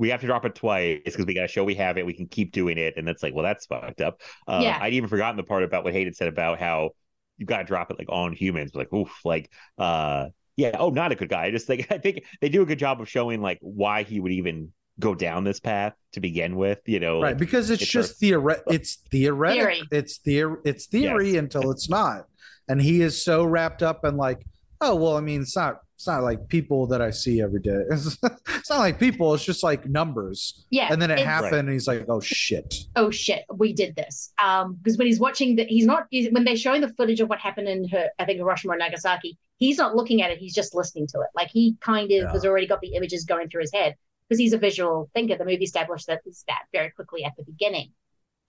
we 0.00 0.08
have 0.08 0.20
to 0.22 0.26
drop 0.26 0.46
it 0.46 0.54
twice 0.54 0.98
because 1.04 1.26
we 1.26 1.34
got 1.34 1.42
to 1.42 1.48
show 1.48 1.62
we 1.62 1.74
have 1.74 1.98
it. 1.98 2.06
We 2.06 2.14
can 2.14 2.26
keep 2.26 2.52
doing 2.52 2.78
it, 2.78 2.94
and 2.96 3.06
that's 3.06 3.22
like, 3.22 3.34
well, 3.34 3.44
that's 3.44 3.66
fucked 3.66 4.00
up. 4.00 4.22
Uh, 4.48 4.60
Yeah. 4.62 4.78
I'd 4.80 4.94
even 4.94 5.10
forgotten 5.10 5.36
the 5.36 5.42
part 5.42 5.62
about 5.62 5.84
what 5.84 5.92
Hayden 5.92 6.14
said 6.14 6.26
about 6.28 6.58
how 6.58 6.92
you 7.36 7.44
got 7.44 7.58
to 7.58 7.64
drop 7.64 7.90
it 7.90 7.98
like 7.98 8.08
on 8.10 8.32
humans. 8.32 8.74
Like, 8.74 8.90
oof, 8.94 9.10
like, 9.24 9.50
uh, 9.78 10.28
yeah, 10.56 10.76
oh, 10.78 10.88
not 10.88 11.12
a 11.12 11.14
good 11.14 11.28
guy. 11.28 11.44
I 11.44 11.50
just 11.50 11.66
think 11.66 11.86
I 11.92 11.98
think 11.98 12.24
they 12.40 12.48
do 12.48 12.62
a 12.62 12.66
good 12.66 12.78
job 12.78 13.00
of 13.00 13.08
showing 13.08 13.42
like 13.42 13.58
why 13.60 14.02
he 14.02 14.20
would 14.20 14.32
even 14.32 14.72
go 14.98 15.14
down 15.14 15.44
this 15.44 15.60
path 15.60 15.92
to 16.12 16.20
begin 16.20 16.56
with. 16.56 16.80
You 16.86 17.00
know, 17.00 17.20
right 17.20 17.36
because 17.36 17.68
it's 17.68 17.82
it's 17.82 17.90
just 17.90 18.22
our- 18.24 18.28
theoret 18.30 18.62
it's 18.68 18.96
theoretic 19.10 19.60
Theory. 19.60 19.82
it's 19.92 20.18
theor 20.18 20.56
it's 20.64 20.86
theory 20.86 21.36
until 21.36 21.70
it's 21.70 21.88
not 21.90 22.24
and 22.68 22.80
he 22.80 23.02
is 23.02 23.22
so 23.22 23.44
wrapped 23.44 23.82
up 23.82 24.04
in 24.04 24.16
like 24.16 24.44
oh 24.80 24.94
well 24.94 25.16
i 25.16 25.20
mean 25.20 25.42
it's 25.42 25.56
not 25.56 25.80
it's 25.96 26.06
not 26.06 26.22
like 26.22 26.48
people 26.48 26.86
that 26.86 27.02
i 27.02 27.10
see 27.10 27.42
every 27.42 27.60
day 27.60 27.82
it's, 27.90 28.16
it's 28.48 28.70
not 28.70 28.78
like 28.78 28.98
people 28.98 29.34
it's 29.34 29.44
just 29.44 29.62
like 29.62 29.86
numbers 29.86 30.64
Yeah, 30.70 30.88
and 30.90 31.00
then 31.00 31.10
it 31.10 31.18
happened 31.18 31.54
and 31.68 31.70
he's 31.70 31.86
like 31.86 32.06
oh 32.08 32.20
shit 32.20 32.74
oh 32.96 33.10
shit, 33.10 33.44
we 33.54 33.72
did 33.72 33.94
this. 33.96 34.32
Um, 34.42 34.76
because 34.82 34.96
when 34.98 35.06
he's 35.06 35.20
watching 35.20 35.56
that, 35.56 35.68
he's 35.68 35.86
not 35.86 36.06
he's, 36.10 36.30
when 36.32 36.44
they're 36.44 36.56
showing 36.56 36.80
the 36.80 36.88
footage 36.94 37.20
of 37.20 37.28
what 37.28 37.38
happened 37.38 37.68
in 37.68 37.86
her, 37.88 38.08
I 38.18 38.24
think 38.24 38.38
Hiroshima 38.38 38.74
or 38.74 38.76
Nagasaki. 38.78 39.38
He's 39.58 39.76
not 39.78 39.94
looking 39.94 40.22
at 40.22 40.30
it; 40.30 40.38
he's 40.38 40.54
just 40.54 40.74
listening 40.74 41.06
to 41.08 41.20
it. 41.20 41.28
Like 41.34 41.48
he 41.50 41.76
kind 41.80 42.06
of 42.10 42.10
Yeah. 42.10 42.32
has 42.32 42.44
already 42.46 42.66
got 42.66 42.80
the 42.80 42.94
images 42.94 43.24
going 43.24 43.48
through 43.48 43.62
his 43.62 43.72
head 43.72 43.94
because 44.28 44.38
he's 44.38 44.52
a 44.52 44.58
visual 44.58 45.10
thinker. 45.14 45.36
The 45.36 45.44
movie 45.44 45.64
established 45.64 46.06
that 46.06 46.22
that 46.48 46.62
very 46.72 46.90
quickly 46.90 47.24
at 47.24 47.32
the 47.36 47.44
beginning. 47.44 47.92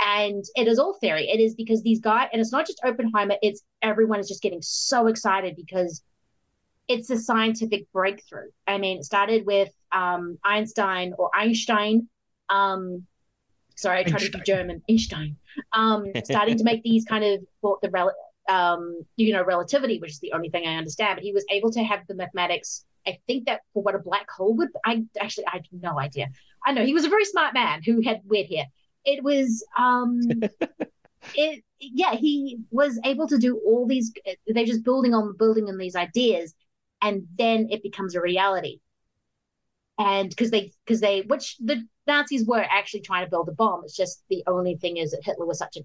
And 0.04 0.44
it 0.56 0.68
is 0.68 0.80
all 0.80 0.98
theory. 1.00 1.30
It 1.30 1.40
is 1.40 1.54
because 1.54 1.84
these 1.84 2.00
guys, 2.00 2.30
and 2.34 2.42
it's 2.42 2.52
not 2.52 2.66
just 2.66 2.82
Oppenheimer, 2.84 3.36
it's 3.44 3.62
everyone 3.82 4.20
is 4.20 4.28
just 4.28 4.42
getting 4.42 4.62
so 4.62 5.08
excited 5.08 5.56
because 5.56 6.02
it's 6.88 7.10
a 7.10 7.18
scientific 7.18 7.92
breakthrough. 7.94 8.50
I 8.68 8.78
mean, 8.78 9.00
it 9.00 9.06
started 9.06 9.46
with 9.46 9.70
um, 9.92 10.38
Einstein 10.44 11.14
or 11.18 11.30
Einstein. 11.34 12.10
Um, 12.50 13.06
sorry, 13.76 14.00
I 14.00 14.04
tried 14.04 14.22
to 14.22 14.30
do 14.30 14.42
German. 14.46 14.82
Einstein. 14.90 15.38
Um, 15.74 16.12
starting 16.24 16.58
to 16.58 16.64
make 16.64 16.84
these 16.84 17.06
kind 17.06 17.24
of 17.24 17.42
thought 17.62 17.82
the 17.82 17.90
rel- 17.90 18.16
um, 18.50 19.02
you 19.16 19.34
know, 19.34 19.44
relativity, 19.44 20.00
which 20.00 20.12
is 20.12 20.20
the 20.20 20.34
only 20.34 20.50
thing 20.50 20.68
I 20.68 20.76
understand. 20.76 21.18
But 21.18 21.24
he 21.24 21.32
was 21.32 21.46
able 21.50 21.72
to 21.72 21.84
have 21.84 22.02
the 22.08 22.16
mathematics. 22.16 22.86
I 23.08 23.18
think 23.28 23.46
that 23.46 23.62
for 23.74 23.82
what 23.82 23.96
a 23.96 24.00
black 24.00 24.30
hole 24.30 24.56
would. 24.58 24.70
I 24.86 25.04
actually 25.20 25.48
I 25.48 25.54
have 25.54 25.66
no 25.72 26.00
idea. 26.00 26.28
I 26.66 26.74
know 26.74 26.86
he 26.86 26.94
was 26.94 27.06
a 27.06 27.10
very 27.10 27.26
smart 27.26 27.54
man 27.54 27.82
who 27.84 28.02
had 28.02 28.22
weird 28.26 28.48
hair. 28.50 28.66
It 29.06 29.24
was 29.24 29.66
um, 29.78 30.20
it 31.36 31.64
yeah 31.80 32.16
he 32.16 32.60
was 32.70 33.00
able 33.06 33.28
to 33.28 33.38
do 33.38 33.60
all 33.66 33.88
these. 33.88 34.12
They're 34.48 34.66
just 34.66 34.84
building 34.84 35.14
on 35.14 35.36
building 35.38 35.68
on 35.68 35.78
these 35.78 35.96
ideas, 35.96 36.54
and 37.02 37.28
then 37.38 37.68
it 37.72 37.84
becomes 37.84 38.16
a 38.16 38.22
reality. 38.22 38.80
And 39.98 40.30
because 40.30 40.52
they 40.52 40.72
because 40.86 41.02
they 41.02 41.22
which 41.22 41.58
the 41.60 41.86
Nazis 42.08 42.46
were 42.46 42.66
actually 42.70 43.02
trying 43.02 43.26
to 43.26 43.30
build 43.30 43.50
a 43.50 43.52
bomb. 43.52 43.82
It's 43.84 43.96
just 43.96 44.24
the 44.30 44.44
only 44.48 44.76
thing 44.76 44.98
is 44.98 45.12
that 45.12 45.24
Hitler 45.24 45.46
was 45.46 45.60
such 45.60 45.78
a 45.78 45.82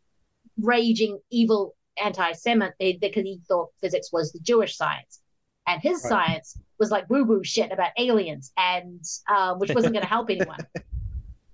raging 0.59 1.19
evil 1.31 1.75
anti-Semite 2.03 2.73
because 2.78 3.23
he 3.23 3.41
thought 3.49 3.70
physics 3.81 4.11
was 4.12 4.33
the 4.33 4.41
Jewish 4.41 4.77
science, 4.77 5.20
and 5.67 5.83
his 5.83 6.03
Right. 6.05 6.09
science 6.09 6.59
was 6.78 6.91
like 6.91 7.09
woo 7.11 7.25
woo 7.25 7.45
shit 7.45 7.73
about 7.73 7.91
aliens, 7.99 8.53
and 8.57 9.03
uh, 9.28 9.55
which 9.55 9.75
wasn't 9.75 9.93
going 9.93 10.03
to 10.03 10.09
help 10.09 10.31
anyone. 10.31 10.59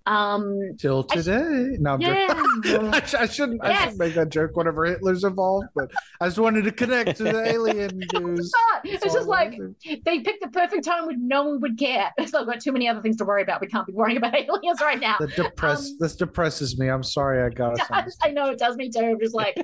Um, 0.07 0.77
Till 0.79 1.03
sh- 1.05 1.13
today. 1.15 1.77
no, 1.79 1.97
yeah. 1.99 2.27
I, 2.93 3.03
sh- 3.05 3.15
I 3.15 3.27
shouldn't. 3.27 3.63
I 3.65 3.75
shouldn't 3.75 3.99
make 3.99 4.15
that 4.15 4.29
joke 4.31 4.57
whenever 4.57 4.85
Hitler's 4.85 5.25
involved, 5.25 5.69
but 5.75 5.91
I 6.21 6.27
just 6.27 6.39
wanted 6.39 6.65
to 6.65 6.73
connect 6.73 7.17
to 7.19 7.25
the 7.25 7.47
alien 7.53 8.03
news. 8.15 8.53
It's 8.85 9.05
just 9.13 9.29
like 9.29 9.59
they 9.87 10.21
picked 10.21 10.43
the 10.43 10.49
perfect 10.53 10.85
time 10.85 11.07
when 11.07 11.27
no 11.29 11.45
one 11.45 11.61
would 11.61 11.79
care. 11.79 12.11
So 12.33 12.41
I've 12.41 12.47
got 12.47 12.61
too 12.61 12.73
many 12.73 12.89
other 12.89 13.03
things 13.03 13.17
to 13.19 13.25
worry 13.27 13.43
about. 13.43 13.61
We 13.61 13.67
can't 13.67 13.87
be 13.87 13.93
worrying 13.93 14.17
about 14.17 14.35
aliens 14.35 14.81
right 14.81 14.99
now. 14.99 15.17
That 15.21 15.37
depress. 15.37 15.91
Um, 15.91 15.97
this 16.01 16.17
depresses 16.17 16.79
me. 16.79 16.89
I'm 16.89 17.03
sorry. 17.03 17.43
I 17.43 17.51
got 17.51 17.79
us. 17.79 18.17
I 18.23 18.31
know 18.31 18.47
it 18.47 18.59
does 18.59 18.77
me 18.77 18.89
too. 18.91 19.01
I'm 19.01 19.21
just 19.21 19.35
like, 19.35 19.55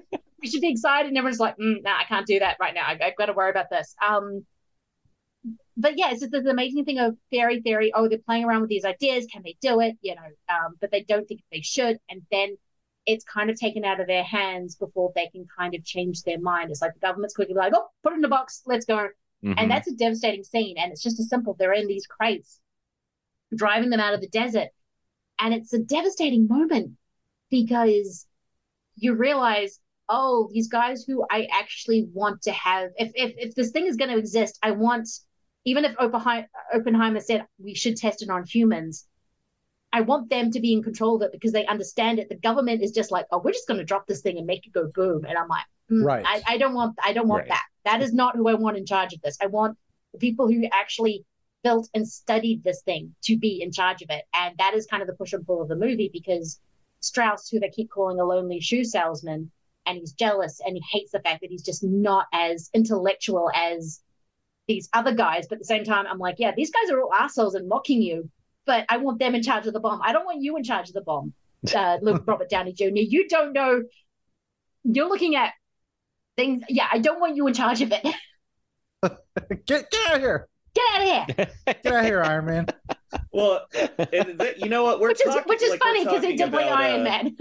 we 0.43 0.49
should 0.49 0.61
be 0.61 0.71
excited, 0.71 1.09
and 1.09 1.17
everyone's 1.17 1.41
like, 1.41 1.57
mm, 1.57 1.83
nah, 1.83 1.97
I 1.99 2.05
can't 2.05 2.27
do 2.27 2.39
that 2.41 2.59
right 2.61 2.75
now. 2.75 2.83
I, 2.87 2.99
I've 3.03 3.17
got 3.17 3.27
to 3.27 3.33
worry 3.33 3.51
about 3.51 3.71
this. 3.71 3.95
Um, 4.07 4.45
but 5.79 5.97
yeah, 5.97 6.11
it's 6.11 6.21
just 6.21 6.33
this 6.33 6.45
amazing 6.45 6.85
thing 6.85 6.99
of 6.99 7.17
fairy 7.31 7.63
theory. 7.63 7.93
Oh, 7.95 8.09
they're 8.09 8.19
playing 8.19 8.45
around 8.45 8.61
with 8.61 8.71
these 8.71 8.85
ideas. 8.85 9.27
Can 9.33 9.43
they 9.43 9.57
do 9.63 9.81
it? 9.81 9.97
You 10.03 10.17
know, 10.17 10.29
um, 10.51 10.75
but 10.81 10.91
they 10.91 11.03
don't 11.05 11.27
think 11.27 11.43
they 11.51 11.63
should, 11.63 11.99
and 12.11 12.23
then 12.31 12.57
it's 13.07 13.25
kind 13.25 13.49
of 13.49 13.57
taken 13.59 13.85
out 13.87 14.01
of 14.01 14.07
their 14.07 14.23
hands 14.23 14.77
before 14.77 15.11
they 15.15 15.29
can 15.29 15.47
kind 15.59 15.75
of 15.75 15.83
change 15.83 16.23
their 16.25 16.39
mind. 16.39 16.71
It's 16.71 16.83
like 16.83 16.93
the 16.93 17.01
government's 17.01 17.35
quickly 17.35 17.55
like, 17.55 17.73
oh, 17.75 17.87
put 18.03 18.13
it 18.13 18.17
in 18.17 18.25
a 18.25 18.29
box, 18.29 18.63
let's 18.67 18.85
go. 18.85 19.09
Mhm. 19.43 19.55
And 19.57 19.71
that's 19.71 19.89
a 19.89 19.95
devastating 19.95 20.45
scene. 20.45 20.77
And 20.77 20.93
it's 20.93 21.03
just 21.03 21.19
as 21.19 21.31
simple. 21.31 21.55
They're 21.55 21.73
in 21.73 21.87
these 21.87 22.07
crates, 22.07 22.61
driving 23.55 23.89
them 23.89 24.01
out 24.01 24.13
of 24.13 24.21
the 24.21 24.29
desert. 24.29 24.69
And 25.39 25.55
it's 25.55 25.73
a 25.73 25.79
devastating 25.79 26.49
moment 26.49 26.99
because 27.51 28.27
you 28.97 29.15
realize, 29.15 29.81
oh, 30.11 30.51
these 30.53 30.69
guys 30.69 31.05
who 31.05 31.25
I 31.31 31.49
actually 31.51 32.09
want 32.13 32.43
to 32.43 32.53
have, 32.53 32.91
if 32.99 33.13
if, 33.15 33.35
if 33.39 33.55
this 33.55 33.71
thing 33.71 33.87
is 33.87 33.97
going 33.97 34.11
to 34.11 34.19
exist, 34.19 34.59
I 34.63 34.73
want, 34.73 35.09
even 35.69 35.85
if 35.85 35.95
Oppenheimer, 35.99 36.49
Oppenheimer 36.75 37.21
said 37.21 37.47
we 37.63 37.75
should 37.75 37.97
test 37.97 38.23
it 38.23 38.31
on 38.31 38.45
humans, 38.45 39.07
I 39.93 40.01
want 40.03 40.31
them 40.31 40.51
to 40.51 40.61
be 40.61 40.73
in 40.73 40.83
control 40.83 41.17
of 41.17 41.23
it 41.23 41.33
because 41.33 41.53
they 41.53 41.67
understand 41.67 42.19
it. 42.19 42.29
The 42.29 42.37
government 42.37 42.83
is 42.83 42.93
just 42.93 43.11
like, 43.11 43.27
oh, 43.31 43.41
we're 43.43 43.53
just 43.53 43.69
going 43.69 43.79
to 43.79 43.85
drop 43.85 44.07
this 44.07 44.23
thing 44.23 44.39
and 44.39 44.47
make 44.47 44.67
it 44.67 44.73
go 44.73 44.91
boom. 44.95 45.25
And 45.27 45.37
I'm 45.37 45.49
like, 45.49 45.65
mm, 45.91 46.05
Right. 46.05 46.25
I, 46.27 46.43
I 46.55 46.59
don't 46.59 46.75
want, 46.75 46.99
I 47.05 47.13
don't 47.13 47.29
want 47.29 47.43
Right. 47.43 47.49
that. 47.51 47.65
That 47.85 48.03
is 48.03 48.13
not 48.13 48.37
who 48.37 48.49
I 48.49 48.55
want 48.55 48.77
in 48.77 48.87
charge 48.87 49.13
of 49.15 49.21
this. 49.23 49.39
I 49.43 49.47
want 49.47 49.77
the 50.13 50.19
people 50.19 50.47
who 50.49 50.67
actually 50.73 51.25
built 51.65 51.89
and 51.95 52.07
studied 52.07 52.63
this 52.63 52.83
thing 52.83 53.15
to 53.25 53.37
be 53.37 53.63
in 53.63 53.73
charge 53.73 54.03
of 54.03 54.11
it. 54.11 54.25
And 54.35 54.55
that 54.59 54.75
is 54.75 54.87
kind 54.87 55.03
of 55.03 55.07
the 55.07 55.15
push 55.15 55.33
and 55.33 55.47
pull 55.47 55.63
of 55.63 55.69
the 55.69 55.77
movie 55.77 56.11
because 56.13 56.61
Strauss, 57.01 57.49
who 57.49 57.61
they 57.61 57.71
keep 57.71 57.91
calling 57.91 58.21
a 58.21 58.25
lonely 58.25 58.61
shoe 58.61 58.85
salesman, 58.85 59.51
and 59.87 59.99
he's 59.99 60.13
jealous 60.13 60.61
and 60.65 60.77
he 60.77 60.83
hates 60.93 61.13
the 61.13 61.21
fact 61.21 61.41
that 61.41 61.51
he's 61.51 61.63
just 61.63 61.83
not 61.83 62.27
as 62.33 62.69
intellectual 62.75 63.51
as 63.55 64.03
these 64.69 64.89
other 64.93 65.13
guys. 65.13 65.47
But 65.49 65.57
at 65.57 65.61
the 65.61 65.65
same 65.65 65.85
time, 65.85 66.07
I'm 66.07 66.19
like, 66.19 66.37
yeah, 66.39 66.53
these 66.55 66.71
guys 66.71 66.91
are 66.91 67.01
all 67.01 67.13
assholes 67.13 67.55
and 67.55 67.69
mocking 67.69 68.01
you, 68.01 68.31
but 68.67 68.85
I 68.89 68.99
want 68.99 69.19
them 69.19 69.35
in 69.35 69.43
charge 69.43 69.67
of 69.67 69.73
the 69.73 69.81
bomb. 69.81 70.01
I 70.03 70.13
don't 70.13 70.25
want 70.25 70.43
you 70.43 70.57
in 70.57 70.63
charge 70.63 70.89
of 70.89 70.95
the 70.95 71.01
bomb, 71.01 71.33
uh, 71.75 71.99
Luke 72.01 72.23
Robert 72.27 72.49
Downey 72.49 72.73
Jr. 72.73 72.85
You 72.95 73.27
don't 73.29 73.53
know. 73.53 73.83
You're 74.85 75.09
looking 75.09 75.35
at 75.35 75.53
things. 76.37 76.63
Yeah, 76.69 76.87
I 76.91 76.99
don't 76.99 77.21
want 77.21 77.35
you 77.35 77.47
in 77.49 77.55
charge 77.55 77.83
of 77.83 77.93
it. 77.93 78.07
Get 79.67 79.91
get 79.91 80.09
out 80.09 80.17
of 80.17 80.21
here. 80.21 80.49
Get 80.75 80.85
out 80.93 81.01
of 81.01 81.07
here. 81.07 81.47
Get 81.67 81.87
out 81.87 82.01
of 82.01 82.05
here, 82.05 82.23
Iron 82.23 82.47
Man. 82.47 82.67
Well, 83.33 83.67
and 84.13 84.39
th- 84.39 84.57
you 84.59 84.69
know 84.69 84.83
what? 84.83 85.01
We're 85.01 85.09
Which 85.09 85.21
is 85.21 85.33
talking, 85.33 85.45
which 85.47 85.63
is 85.63 85.71
like, 85.71 85.81
funny 85.81 86.05
because 86.05 86.23
they 86.23 86.37
talking 86.37 86.51
did 86.51 86.53
play 86.53 86.69
Iron 86.69 87.01
uh, 87.01 87.05
Man. 87.05 87.37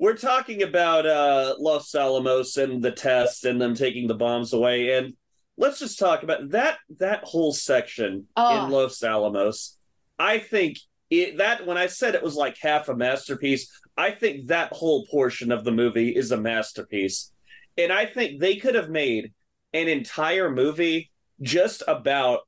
We're 0.00 0.16
talking 0.16 0.62
about 0.62 1.06
uh 1.06 1.54
Los 1.58 1.94
Alamos 1.94 2.56
and 2.56 2.82
the 2.82 2.90
test 2.90 3.44
and 3.44 3.60
them 3.60 3.74
taking 3.74 4.08
the 4.08 4.14
bombs 4.14 4.52
away 4.52 4.96
and 4.96 5.14
let's 5.56 5.78
just 5.78 5.98
talk 5.98 6.22
about 6.22 6.50
that 6.50 6.78
that 6.98 7.22
whole 7.24 7.52
section 7.52 8.26
Oh. 8.36 8.64
in 8.64 8.70
Los 8.72 9.02
Alamos. 9.04 9.76
I 10.18 10.38
think 10.38 10.78
it 11.10 11.38
that 11.38 11.66
when 11.66 11.76
I 11.76 11.86
said 11.86 12.14
it 12.14 12.22
was 12.22 12.34
like 12.34 12.56
half 12.60 12.88
a 12.88 12.96
masterpiece, 12.96 13.70
I 13.96 14.10
think 14.12 14.46
that 14.48 14.72
whole 14.72 15.06
portion 15.06 15.52
of 15.52 15.64
the 15.64 15.72
movie 15.72 16.10
is 16.16 16.30
a 16.32 16.36
masterpiece. 16.40 17.32
And 17.76 17.92
I 17.92 18.06
think 18.06 18.40
they 18.40 18.56
could 18.56 18.74
have 18.74 18.88
made 18.90 19.32
an 19.74 19.88
entire 19.88 20.50
movie 20.50 21.10
just 21.42 21.82
about 21.86 22.40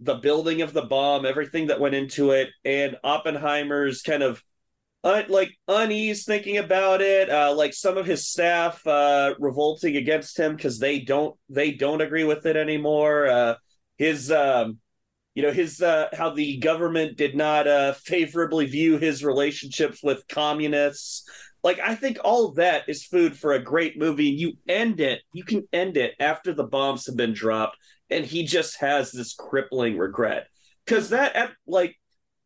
the 0.00 0.14
building 0.16 0.62
of 0.62 0.72
the 0.72 0.82
bomb, 0.82 1.26
everything 1.26 1.66
that 1.68 1.80
went 1.80 1.94
into 1.94 2.30
it, 2.30 2.48
and 2.64 2.96
Oppenheimer's 3.04 4.00
kind 4.02 4.22
of 4.22 4.42
like 5.02 5.50
unease 5.66 6.24
thinking 6.24 6.58
about 6.58 7.00
it 7.00 7.30
uh 7.30 7.54
like 7.54 7.72
some 7.72 7.96
of 7.96 8.04
his 8.04 8.28
staff 8.28 8.86
uh 8.86 9.34
revolting 9.38 9.96
against 9.96 10.38
him 10.38 10.54
because 10.54 10.78
they 10.78 11.00
don't 11.00 11.36
they 11.48 11.72
don't 11.72 12.02
agree 12.02 12.24
with 12.24 12.44
it 12.44 12.56
anymore 12.56 13.26
uh 13.26 13.54
his 13.96 14.30
um 14.30 14.78
you 15.34 15.42
know 15.42 15.52
his 15.52 15.80
uh 15.80 16.08
how 16.12 16.30
the 16.30 16.58
government 16.58 17.16
did 17.16 17.34
not 17.34 17.66
uh 17.66 17.92
favorably 17.94 18.66
view 18.66 18.98
his 18.98 19.24
relationships 19.24 20.02
with 20.02 20.26
communists. 20.28 21.24
Like 21.62 21.78
i 21.78 21.94
think 21.94 22.18
all 22.24 22.52
that 22.52 22.88
is 22.88 23.04
food 23.04 23.38
for 23.38 23.52
a 23.52 23.62
great 23.62 23.98
movie 23.98 24.26
you 24.30 24.54
end 24.68 25.00
it 25.00 25.20
you 25.32 25.44
can 25.44 25.68
end 25.72 25.96
it 25.98 26.14
after 26.18 26.54
the 26.54 26.64
bombs 26.64 27.06
have 27.06 27.16
been 27.16 27.34
dropped 27.34 27.76
and 28.10 28.26
he 28.26 28.44
just 28.44 28.80
has 28.80 29.12
this 29.12 29.34
crippling 29.34 29.96
regret. 29.96 30.48
Because 30.84 31.10
that 31.10 31.36
at 31.36 31.52
like 31.66 31.96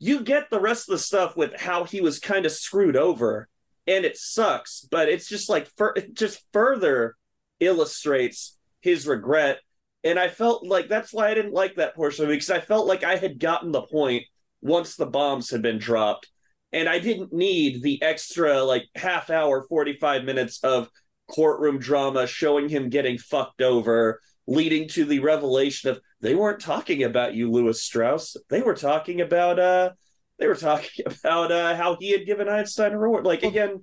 you 0.04 0.20
get 0.20 0.50
the 0.50 0.60
rest 0.60 0.86
of 0.86 0.92
the 0.92 0.98
stuff 0.98 1.34
with 1.34 1.58
how 1.58 1.84
he 1.84 2.02
was 2.02 2.18
kind 2.18 2.44
of 2.44 2.52
screwed 2.52 2.94
over 2.94 3.48
and 3.86 4.04
it 4.04 4.18
sucks 4.18 4.86
but 4.90 5.08
it's 5.08 5.26
just 5.26 5.48
like 5.48 5.70
it 5.96 6.14
just 6.14 6.44
further 6.52 7.16
illustrates 7.60 8.58
his 8.82 9.06
regret. 9.06 9.60
And 10.02 10.18
i 10.18 10.28
felt 10.28 10.66
like 10.66 10.88
that's 10.88 11.14
why 11.14 11.30
i 11.30 11.34
didn't 11.34 11.54
like 11.54 11.76
that 11.76 11.94
portion 11.94 12.24
of 12.24 12.30
it 12.30 12.34
because 12.34 12.50
i 12.50 12.60
felt 12.60 12.86
like 12.86 13.02
i 13.02 13.16
had 13.16 13.38
gotten 13.38 13.72
the 13.72 13.80
point 13.80 14.24
once 14.60 14.96
the 14.96 15.06
bombs 15.06 15.48
had 15.48 15.62
been 15.62 15.78
dropped 15.78 16.28
and 16.72 16.86
i 16.86 16.98
didn't 16.98 17.32
need 17.32 17.82
the 17.82 18.02
extra 18.02 18.62
like 18.62 18.84
half 18.94 19.30
hour 19.30 19.64
45 19.66 20.24
minutes 20.24 20.62
of 20.62 20.90
courtroom 21.28 21.78
drama 21.78 22.26
showing 22.26 22.68
him 22.68 22.90
getting 22.90 23.16
fucked 23.16 23.62
over 23.62 24.20
leading 24.46 24.88
to 24.88 25.06
the 25.06 25.20
revelation 25.20 25.88
of 25.88 26.00
they 26.24 26.34
weren't 26.34 26.60
talking 26.60 27.04
about 27.04 27.34
you 27.34 27.50
Lewis 27.50 27.82
Strauss 27.82 28.36
they 28.50 28.62
were 28.62 28.74
talking 28.74 29.20
about 29.20 29.58
uh 29.58 29.90
they 30.38 30.46
were 30.48 30.56
talking 30.56 31.04
about 31.06 31.52
uh 31.52 31.76
how 31.76 31.96
he 32.00 32.10
had 32.10 32.26
given 32.26 32.48
Einstein 32.48 32.92
a 32.92 32.98
reward 32.98 33.24
like 33.24 33.42
again 33.44 33.80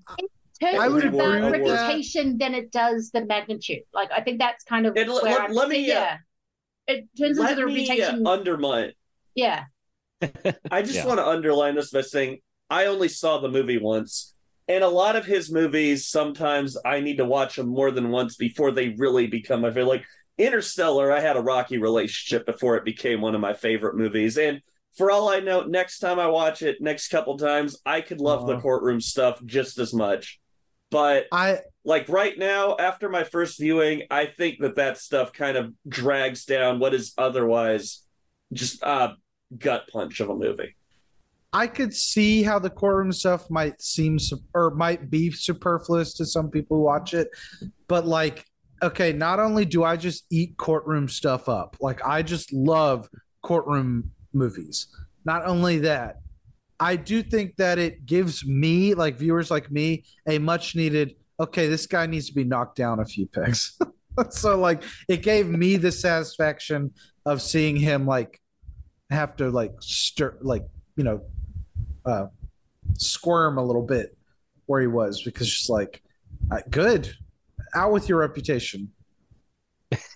I 0.64 0.88
would 0.90 1.12
more 1.12 1.24
agree 1.38 1.40
about 1.48 1.52
with 1.62 1.68
that. 1.70 1.88
reputation 1.88 2.38
than 2.38 2.54
it 2.54 2.72
does 2.72 3.10
the 3.12 3.26
magnitude. 3.26 3.80
Like 3.94 4.12
I 4.12 4.22
think 4.22 4.38
that's 4.40 4.64
kind 4.64 4.86
of 4.86 4.96
And 4.96 5.10
let- 5.10 5.24
where 5.24 5.32
let- 5.34 5.50
I'm 5.50 5.56
let 5.56 5.70
me, 5.70 5.90
uh, 5.92 5.96
yeah. 5.96 6.18
It 6.88 7.08
turns 7.18 7.40
let 7.40 7.52
into 7.54 7.62
the 7.66 7.68
me 7.74 7.88
uh, 7.90 7.94
reputation. 7.94 8.28
undermine 8.28 8.92
yeah. 9.34 9.64
I 10.70 10.82
just 10.84 10.96
Yeah. 10.96 11.08
want 11.08 11.20
to 11.20 11.26
underline 11.28 11.76
this 11.76 11.90
by 11.92 12.02
saying 12.02 12.42
I 12.70 12.86
only 12.86 13.08
saw 13.08 13.40
the 13.40 13.50
movie 13.50 13.80
once. 13.80 14.36
And 14.68 14.84
a 14.84 14.88
lot 14.88 15.16
of 15.16 15.26
his 15.26 15.52
movies, 15.52 16.08
sometimes 16.08 16.78
I 16.86 17.00
need 17.00 17.18
to 17.18 17.26
watch 17.26 17.56
them 17.56 17.68
more 17.68 17.90
than 17.92 18.10
once 18.12 18.36
before 18.36 18.72
they 18.72 18.90
really 18.90 19.26
become 19.28 19.62
my 19.62 19.70
favorite. 19.70 19.86
Like 19.88 20.06
Interstellar, 20.38 21.12
I 21.12 21.20
had 21.20 21.38
a 21.38 21.42
rocky 21.42 21.78
relationship 21.78 22.46
before 22.46 22.76
it 22.76 22.86
became 22.86 23.22
one 23.22 23.36
of 23.36 23.42
my 23.42 23.54
favorite 23.54 23.96
movies. 23.96 24.38
And 24.38 24.62
for 24.98 25.12
all 25.12 25.30
I 25.30 25.40
know, 25.40 25.64
next 25.64 26.00
time 26.00 26.20
I 26.20 26.28
watch 26.28 26.62
it, 26.62 26.82
next 26.82 27.10
couple 27.10 27.38
times, 27.38 27.78
I 27.86 28.02
could 28.02 28.20
love 28.20 28.48
the 28.48 28.60
courtroom 28.60 29.02
stuff 29.02 29.44
just 29.46 29.78
as 29.78 29.94
much. 29.94 30.40
But 30.90 31.28
I 31.32 31.60
like 31.86 32.10
right 32.10 32.38
now, 32.38 32.76
after 32.78 33.08
my 33.08 33.24
first 33.24 33.60
viewing, 33.60 34.04
I 34.12 34.26
think 34.26 34.60
that 34.60 34.76
that 34.76 34.98
stuff 34.98 35.32
kind 35.32 35.56
of 35.56 35.74
drags 35.88 36.44
down 36.44 36.80
what 36.80 36.94
is 36.94 37.14
otherwise 37.18 38.02
just 38.52 38.84
a 38.84 39.14
gut 39.58 39.88
punch 39.92 40.20
of 40.20 40.30
a 40.30 40.36
movie. 40.36 40.76
I 41.54 41.68
could 41.68 41.94
see 41.94 42.44
how 42.44 42.60
the 42.60 42.70
courtroom 42.70 43.12
stuff 43.12 43.50
might 43.50 43.82
seem 43.82 44.18
or 44.54 44.72
might 44.72 45.10
be 45.10 45.32
superfluous 45.32 46.14
to 46.16 46.26
some 46.26 46.50
people 46.50 46.78
who 46.78 46.84
watch 46.84 47.14
it, 47.14 47.30
but 47.88 48.06
like, 48.06 48.46
okay, 48.82 49.14
not 49.14 49.40
only 49.40 49.66
do 49.66 49.84
I 49.84 49.98
just 49.98 50.26
eat 50.30 50.58
courtroom 50.58 51.08
stuff 51.08 51.50
up, 51.50 51.78
like 51.80 52.06
I 52.06 52.22
just 52.22 52.52
love 52.54 53.10
courtroom 53.42 54.12
movies. 54.34 54.88
Not 55.26 55.46
only 55.46 55.80
that, 55.80 56.18
I 56.80 56.96
do 56.96 57.22
think 57.22 57.58
that 57.58 57.78
it 57.78 58.06
gives 58.06 58.46
me, 58.46 58.96
like 58.96 59.18
viewers 59.18 59.52
like 59.52 59.70
me, 59.72 60.04
a 60.28 60.40
much 60.40 60.76
needed. 60.76 61.16
Okay, 61.40 61.68
this 61.68 61.86
guy 61.86 62.08
needs 62.08 62.28
to 62.28 62.34
be 62.34 62.44
knocked 62.44 62.76
down 62.76 63.00
a 63.00 63.06
few 63.06 63.28
pegs. 63.28 63.80
so 64.30 64.58
like, 64.58 64.84
it 65.08 65.22
gave 65.22 65.48
me 65.48 65.78
the 65.78 65.92
satisfaction 65.92 66.92
of 67.26 67.42
seeing 67.42 67.76
him 67.76 68.06
like 68.06 68.42
have 69.12 69.36
to 69.36 69.50
like 69.50 69.74
stir 69.80 70.38
like 70.42 70.64
you 70.96 71.04
know 71.04 71.22
uh, 72.06 72.28
squirm 72.98 73.58
a 73.58 73.64
little 73.64 73.86
bit 73.86 74.18
where 74.66 74.82
he 74.82 74.88
was 74.88 75.22
because 75.22 75.48
just 75.48 75.70
like 75.70 76.02
good 76.70 77.14
out 77.76 77.92
with 77.92 78.10
your 78.10 78.20
reputation 78.20 78.92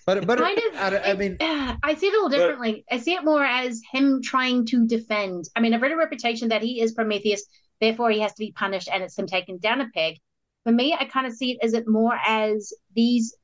but 0.06 0.26
but 0.26 0.38
kind 0.38 0.58
of. 0.58 0.76
I, 0.76 1.10
I 1.10 1.14
mean 1.14 1.36
I 1.40 1.94
see 1.94 2.06
it 2.06 2.14
a 2.14 2.16
little 2.16 2.28
differently. 2.28 2.84
I 2.90 2.98
see 2.98 3.14
it 3.14 3.24
more 3.24 3.44
as 3.44 3.82
him 3.92 4.22
trying 4.22 4.64
to 4.66 4.86
defend. 4.86 5.48
I 5.54 5.60
mean, 5.60 5.74
I've 5.74 5.82
read 5.82 5.92
a 5.92 5.96
reputation 5.96 6.48
that 6.48 6.62
he 6.62 6.80
is 6.80 6.92
Prometheus, 6.92 7.44
therefore 7.80 8.10
he 8.10 8.20
has 8.20 8.32
to 8.32 8.38
be 8.38 8.52
punished, 8.52 8.88
and 8.92 9.02
it's 9.02 9.18
him 9.18 9.26
taken 9.26 9.58
down 9.58 9.80
a 9.80 9.88
peg. 9.90 10.16
For 10.64 10.72
me, 10.72 10.96
I 10.98 11.04
kind 11.04 11.26
of 11.26 11.34
see 11.34 11.52
it 11.52 11.58
as 11.62 11.74
it 11.74 11.86
more 11.86 12.18
as 12.26 12.72
these 12.94 13.36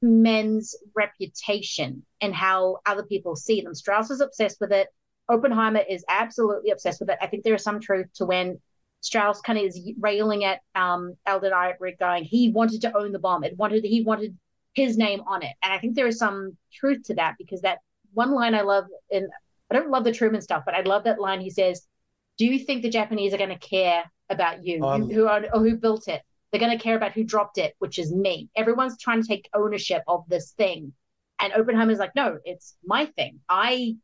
men's 0.00 0.74
reputation 0.94 2.04
and 2.20 2.34
how 2.34 2.78
other 2.86 3.02
people 3.02 3.36
see 3.36 3.60
them. 3.60 3.74
Strauss 3.74 4.10
is 4.10 4.20
obsessed 4.20 4.58
with 4.60 4.72
it. 4.72 4.88
Oppenheimer 5.28 5.82
is 5.88 6.04
absolutely 6.08 6.70
obsessed 6.70 7.00
with 7.00 7.10
it. 7.10 7.18
I 7.20 7.26
think 7.26 7.44
there 7.44 7.54
is 7.54 7.62
some 7.62 7.80
truth 7.80 8.06
to 8.14 8.26
when 8.26 8.60
Strauss 9.02 9.40
kind 9.40 9.58
of 9.58 9.64
is 9.66 9.92
railing 10.00 10.44
at 10.44 10.60
um, 10.74 11.14
Alden 11.26 11.52
Ehrenreich, 11.52 11.98
going, 11.98 12.24
he 12.24 12.50
wanted 12.50 12.80
to 12.82 12.96
own 12.96 13.12
the 13.12 13.18
bomb. 13.18 13.44
It 13.44 13.58
wanted 13.58 13.84
he 13.84 14.02
wanted 14.02 14.38
his 14.74 14.96
name 14.96 15.20
on 15.26 15.42
it, 15.42 15.52
and 15.62 15.72
I 15.72 15.78
think 15.78 15.94
there 15.94 16.06
is 16.06 16.18
some 16.18 16.56
truth 16.72 17.02
to 17.04 17.14
that 17.16 17.34
because 17.38 17.60
that 17.62 17.78
one 18.14 18.32
line 18.32 18.54
I 18.54 18.62
love, 18.62 18.86
and 19.10 19.28
I 19.70 19.74
don't 19.74 19.90
love 19.90 20.04
the 20.04 20.12
Truman 20.12 20.40
stuff, 20.40 20.62
but 20.64 20.74
I 20.74 20.82
love 20.82 21.04
that 21.04 21.20
line. 21.20 21.40
He 21.40 21.50
says, 21.50 21.86
"Do 22.38 22.46
you 22.46 22.58
think 22.58 22.82
the 22.82 22.90
Japanese 22.90 23.34
are 23.34 23.38
going 23.38 23.50
to 23.58 23.58
care 23.58 24.04
about 24.30 24.64
you, 24.64 24.82
Um, 24.84 25.02
who, 25.02 25.14
who 25.14 25.26
are, 25.26 25.44
or 25.52 25.60
who 25.60 25.76
built 25.76 26.08
it? 26.08 26.22
They're 26.50 26.60
going 26.60 26.76
to 26.76 26.82
care 26.82 26.96
about 26.96 27.12
who 27.12 27.24
dropped 27.24 27.58
it, 27.58 27.74
which 27.80 27.98
is 27.98 28.14
me. 28.14 28.50
Everyone's 28.56 28.98
trying 28.98 29.22
to 29.22 29.28
take 29.28 29.48
ownership 29.54 30.02
of 30.06 30.24
this 30.28 30.52
thing, 30.52 30.92
and 31.40 31.52
Oppenheimer's 31.52 31.98
like, 31.98 32.14
no, 32.14 32.38
it's 32.44 32.76
my 32.84 33.06
thing. 33.06 33.40
I 33.48 33.96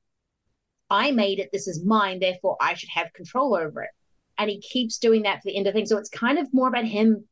I 0.90 1.10
made 1.12 1.38
it. 1.38 1.50
This 1.52 1.68
is 1.68 1.84
mine. 1.84 2.18
Therefore, 2.18 2.56
I 2.60 2.74
should 2.74 2.88
have 2.90 3.12
control 3.12 3.54
over 3.54 3.82
it. 3.82 3.90
And 4.38 4.48
he 4.48 4.60
keeps 4.60 4.98
doing 4.98 5.22
that 5.22 5.36
to 5.36 5.40
the 5.44 5.56
end 5.56 5.66
of 5.66 5.74
things. 5.74 5.88
So 5.88 5.98
it's 5.98 6.08
kind 6.08 6.38
of 6.38 6.52
more 6.54 6.68
about 6.68 6.84
him. 6.84 7.24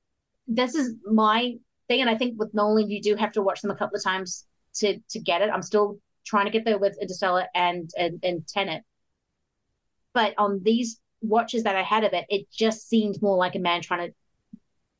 This 0.48 0.74
is 0.74 0.94
my 1.04 1.54
thing. 1.88 2.00
And 2.00 2.10
I 2.10 2.16
think 2.16 2.38
with 2.38 2.52
Nolan, 2.52 2.90
you 2.90 3.00
do 3.00 3.14
have 3.14 3.32
to 3.32 3.42
watch 3.42 3.62
them 3.62 3.70
a 3.70 3.76
couple 3.76 3.96
of 3.96 4.04
times 4.04 4.46
to 4.76 4.98
to 5.10 5.20
get 5.20 5.42
it. 5.42 5.50
I'm 5.50 5.62
still 5.62 5.98
trying 6.24 6.46
to 6.46 6.50
get 6.50 6.64
there 6.64 6.78
with 6.78 6.96
Interstellar 7.00 7.46
and 7.54 7.90
and, 7.96 8.20
and 8.22 8.46
Tenet. 8.46 8.82
But 10.12 10.34
on 10.38 10.62
these 10.62 10.98
watches 11.20 11.64
that 11.64 11.76
I 11.76 11.82
had 11.82 12.04
of 12.04 12.12
it, 12.12 12.26
it 12.28 12.50
just 12.50 12.88
seemed 12.88 13.20
more 13.22 13.36
like 13.36 13.54
a 13.54 13.58
man 13.58 13.82
trying 13.82 14.08
to 14.08 14.14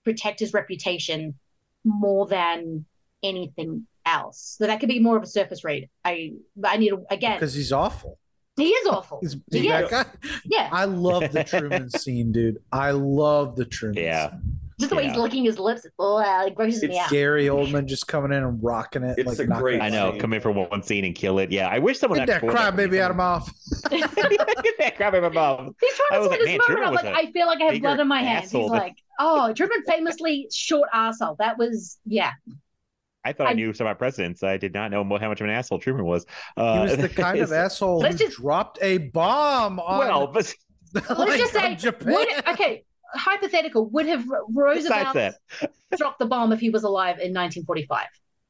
protect 0.04 0.40
his 0.40 0.52
reputation 0.52 1.34
more 1.84 2.26
than 2.26 2.84
anything 3.22 3.86
else. 4.04 4.56
So 4.58 4.66
that 4.66 4.80
could 4.80 4.88
be 4.88 5.00
more 5.00 5.16
of 5.16 5.22
a 5.22 5.26
surface 5.26 5.64
read. 5.64 5.88
I 6.04 6.34
I 6.64 6.76
need 6.76 6.90
to 6.90 7.04
again 7.10 7.36
because 7.38 7.54
he's 7.54 7.72
awful. 7.72 8.18
He 8.56 8.68
is 8.70 8.86
awful. 8.86 9.18
He's, 9.22 9.36
He 9.52 9.60
he's 9.60 9.68
that 9.68 9.84
is. 9.84 9.90
guy. 9.90 10.04
Yeah. 10.44 10.68
I 10.72 10.84
love 10.86 11.30
the 11.32 11.44
Truman 11.44 11.90
scene, 11.98 12.32
dude. 12.32 12.58
I 12.72 12.90
love 12.92 13.56
the 13.56 13.64
Truman. 13.64 14.02
Yeah. 14.02 14.30
scene. 14.30 14.58
Just 14.78 14.90
the 14.90 14.96
way 14.96 15.08
he's 15.08 15.16
licking 15.16 15.42
his 15.44 15.58
lips, 15.58 15.86
oh, 15.98 16.18
it 16.44 16.54
grosses 16.54 16.82
me 16.82 16.98
out. 16.98 17.08
Gary 17.08 17.46
Oldman 17.46 17.86
just 17.86 18.06
coming 18.08 18.30
in 18.36 18.44
and 18.44 18.62
rocking 18.62 19.04
it. 19.04 19.14
It's 19.18 19.26
like 19.38 19.38
a 19.38 19.46
great 19.46 19.80
I 19.80 19.88
know, 19.88 20.10
scene. 20.10 20.20
come 20.20 20.34
in 20.34 20.42
for 20.42 20.50
one 20.50 20.82
scene 20.82 21.06
and 21.06 21.14
kill 21.14 21.38
it. 21.38 21.50
Yeah, 21.50 21.68
I 21.68 21.78
wish 21.78 21.98
someone 21.98 22.18
had 22.18 22.26
to. 22.28 22.32
Get 22.40 22.52
that 22.52 22.58
actually- 22.58 22.84
crybaby 22.88 23.00
out 23.00 23.10
of 23.10 23.16
my 23.16 23.24
mouth. 23.24 23.50
Get 23.90 24.10
that 24.78 24.96
crybaby 24.98 25.16
out 25.16 25.24
of 25.24 25.32
mouth. 25.32 25.74
He's 25.80 25.94
trying 25.94 26.20
was 26.20 26.28
to 26.28 26.30
like, 26.30 26.40
say 26.42 26.46
man, 26.46 26.58
this 26.58 26.68
moment. 26.68 26.86
I'm 26.88 26.94
like, 26.94 27.04
a 27.06 27.12
I 27.28 27.32
feel 27.32 27.46
like 27.46 27.60
I 27.62 27.64
have 27.72 27.80
blood 27.80 28.00
in 28.00 28.08
my 28.08 28.22
hands. 28.22 28.50
He's 28.50 28.68
like, 28.68 28.96
oh, 29.18 29.54
Truman 29.54 29.82
famously 29.88 30.46
short 30.52 30.90
arsehole. 30.94 31.38
That 31.38 31.56
was, 31.56 31.96
yeah. 32.04 32.32
I 33.28 33.32
thought 33.32 33.48
I, 33.48 33.50
I- 33.50 33.55
knew 33.55 33.72
some 33.72 33.86
of 33.86 33.90
about 33.90 33.98
presidents. 33.98 34.42
I 34.42 34.56
did 34.56 34.72
not 34.72 34.90
know 34.90 35.02
how 35.18 35.28
much 35.28 35.40
of 35.40 35.46
an 35.46 35.50
asshole 35.52 35.78
Truman 35.78 36.05
was. 36.05 36.24
Uh, 36.56 36.74
He 36.74 36.82
was 36.82 36.96
the 36.98 37.08
kind 37.08 37.38
of 37.40 37.52
asshole 37.64 38.02
who 38.05 38.12
just- 38.12 38.36
dropped 38.36 38.78
a 38.82 38.98
bomb 38.98 39.78
on. 39.80 39.98
Well, 39.98 40.26
but 40.28 40.55
Let's 40.94 41.36
just 41.36 41.52
say, 41.52 41.74
Japan. 41.74 42.12
would, 42.14 42.28
okay, 42.48 42.84
hypothetical, 43.14 43.86
would 43.90 44.06
have 44.06 44.24
Roosevelt 44.48 45.12
besides 45.14 45.36
that, 45.60 45.72
dropped 45.98 46.18
the 46.18 46.26
bomb 46.26 46.52
if 46.52 46.60
he 46.60 46.70
was 46.70 46.84
alive 46.84 47.16
in 47.16 47.34
1945? 47.34 48.06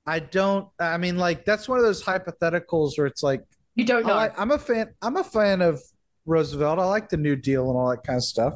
I 0.06 0.18
don't. 0.20 0.68
I 0.78 0.98
mean, 0.98 1.16
like 1.16 1.44
that's 1.44 1.68
one 1.68 1.78
of 1.78 1.84
those 1.84 2.02
hypotheticals 2.02 2.96
where 2.96 3.06
it's 3.08 3.22
like 3.24 3.42
You 3.74 3.84
don't 3.84 4.05
I 4.05 4.08
know. 4.08 4.14
like, 4.14 4.38
I'm 4.38 4.50
a 4.52 4.58
fan. 4.58 4.94
I'm 5.02 5.16
a 5.16 5.24
fan 5.24 5.62
of 5.62 5.80
Roosevelt. 6.26 6.78
I 6.78 6.84
like 6.84 7.08
the 7.08 7.16
New 7.16 7.34
Deal 7.34 7.68
and 7.68 7.76
all 7.76 7.88
that 7.90 8.05
kind 8.05 8.16
of 8.18 8.22
stuff. 8.24 8.55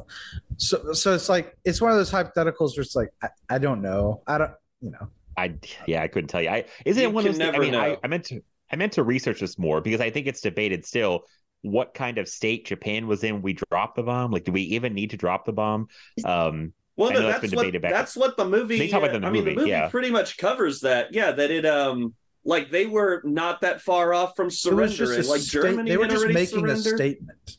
So, 0.57 0.93
so 0.93 1.13
it's 1.13 1.27
like 1.27 1.57
it's 1.65 1.81
one 1.81 1.91
of 1.91 1.97
those 1.97 2.11
hypotheticals 2.11 2.77
where 2.77 2.83
it's 2.83 2.95
like 2.95 3.09
I, 3.21 3.27
I 3.49 3.57
don't 3.57 3.81
know. 3.81 4.21
I 4.27 4.37
don't. 4.37 4.51
You 4.81 4.91
know. 4.91 5.09
I 5.37 5.53
yeah, 5.87 6.01
I 6.03 6.07
couldn't 6.07 6.27
tell 6.29 6.41
you. 6.41 6.49
I 6.49 6.65
isn't 6.85 7.01
You 7.01 7.09
it 7.09 7.13
one 7.13 7.25
of 7.25 7.31
those? 7.33 7.37
things- 7.39 7.55
I 7.55 7.59
mean, 7.59 7.75
I, 7.75 7.87
know. 7.89 7.97
I 8.03 8.07
meant 8.07 8.25
to 8.25 8.41
I 8.71 8.75
meant 8.75 8.93
to 8.93 9.03
research 9.03 9.39
this 9.41 9.57
more 9.59 9.81
because 9.81 10.01
I 10.01 10.09
think 10.09 10.27
it's 10.27 10.41
debated 10.41 10.85
still 10.85 11.23
what 11.61 11.93
kind 11.93 12.17
of 12.17 12.27
state 12.27 12.65
Japan 12.65 13.05
was 13.07 13.23
in. 13.23 13.41
We 13.41 13.53
dropped 13.53 13.95
the 13.95 14.03
bomb. 14.03 14.31
Like, 14.31 14.43
do 14.45 14.51
we 14.51 14.61
even 14.63 14.93
need 14.93 15.11
to 15.11 15.17
drop 15.17 15.45
the 15.45 15.53
bomb? 15.53 15.87
Um, 16.25 16.73
Well, 16.95 17.11
no, 17.11 17.19
know 17.19 17.27
that's 17.27 17.41
that's 17.41 17.51
been 17.51 17.57
what 17.57 17.63
debated 17.63 17.81
back- 17.81 17.91
that's 17.91 18.15
what 18.17 18.35
the 18.37 18.45
movie. 18.45 18.79
They 18.79 18.87
talk 18.87 19.03
about 19.03 19.19
the 19.19 19.25
I 19.27 19.29
mean, 19.31 19.43
the 19.45 19.49
movie, 19.51 19.55
movie 19.57 19.69
yeah. 19.69 19.89
pretty 19.89 20.09
much 20.11 20.37
covers 20.37 20.81
that. 20.81 21.13
Yeah, 21.13 21.31
that 21.31 21.51
it 21.51 21.65
um 21.65 22.13
like 22.43 22.71
they 22.71 22.87
were 22.87 23.21
not 23.23 23.61
that 23.61 23.81
far 23.81 24.13
off 24.13 24.35
from 24.35 24.49
surrendering. 24.49 24.95
just 25.17 25.29
like 25.29 25.41
state- 25.41 25.61
Germany 25.61 25.91
They 25.91 25.97
were 25.97 26.05
had 26.05 26.11
just 26.11 26.23
already 26.23 26.33
making 26.33 26.67
a 26.69 26.75
statement. 26.77 27.57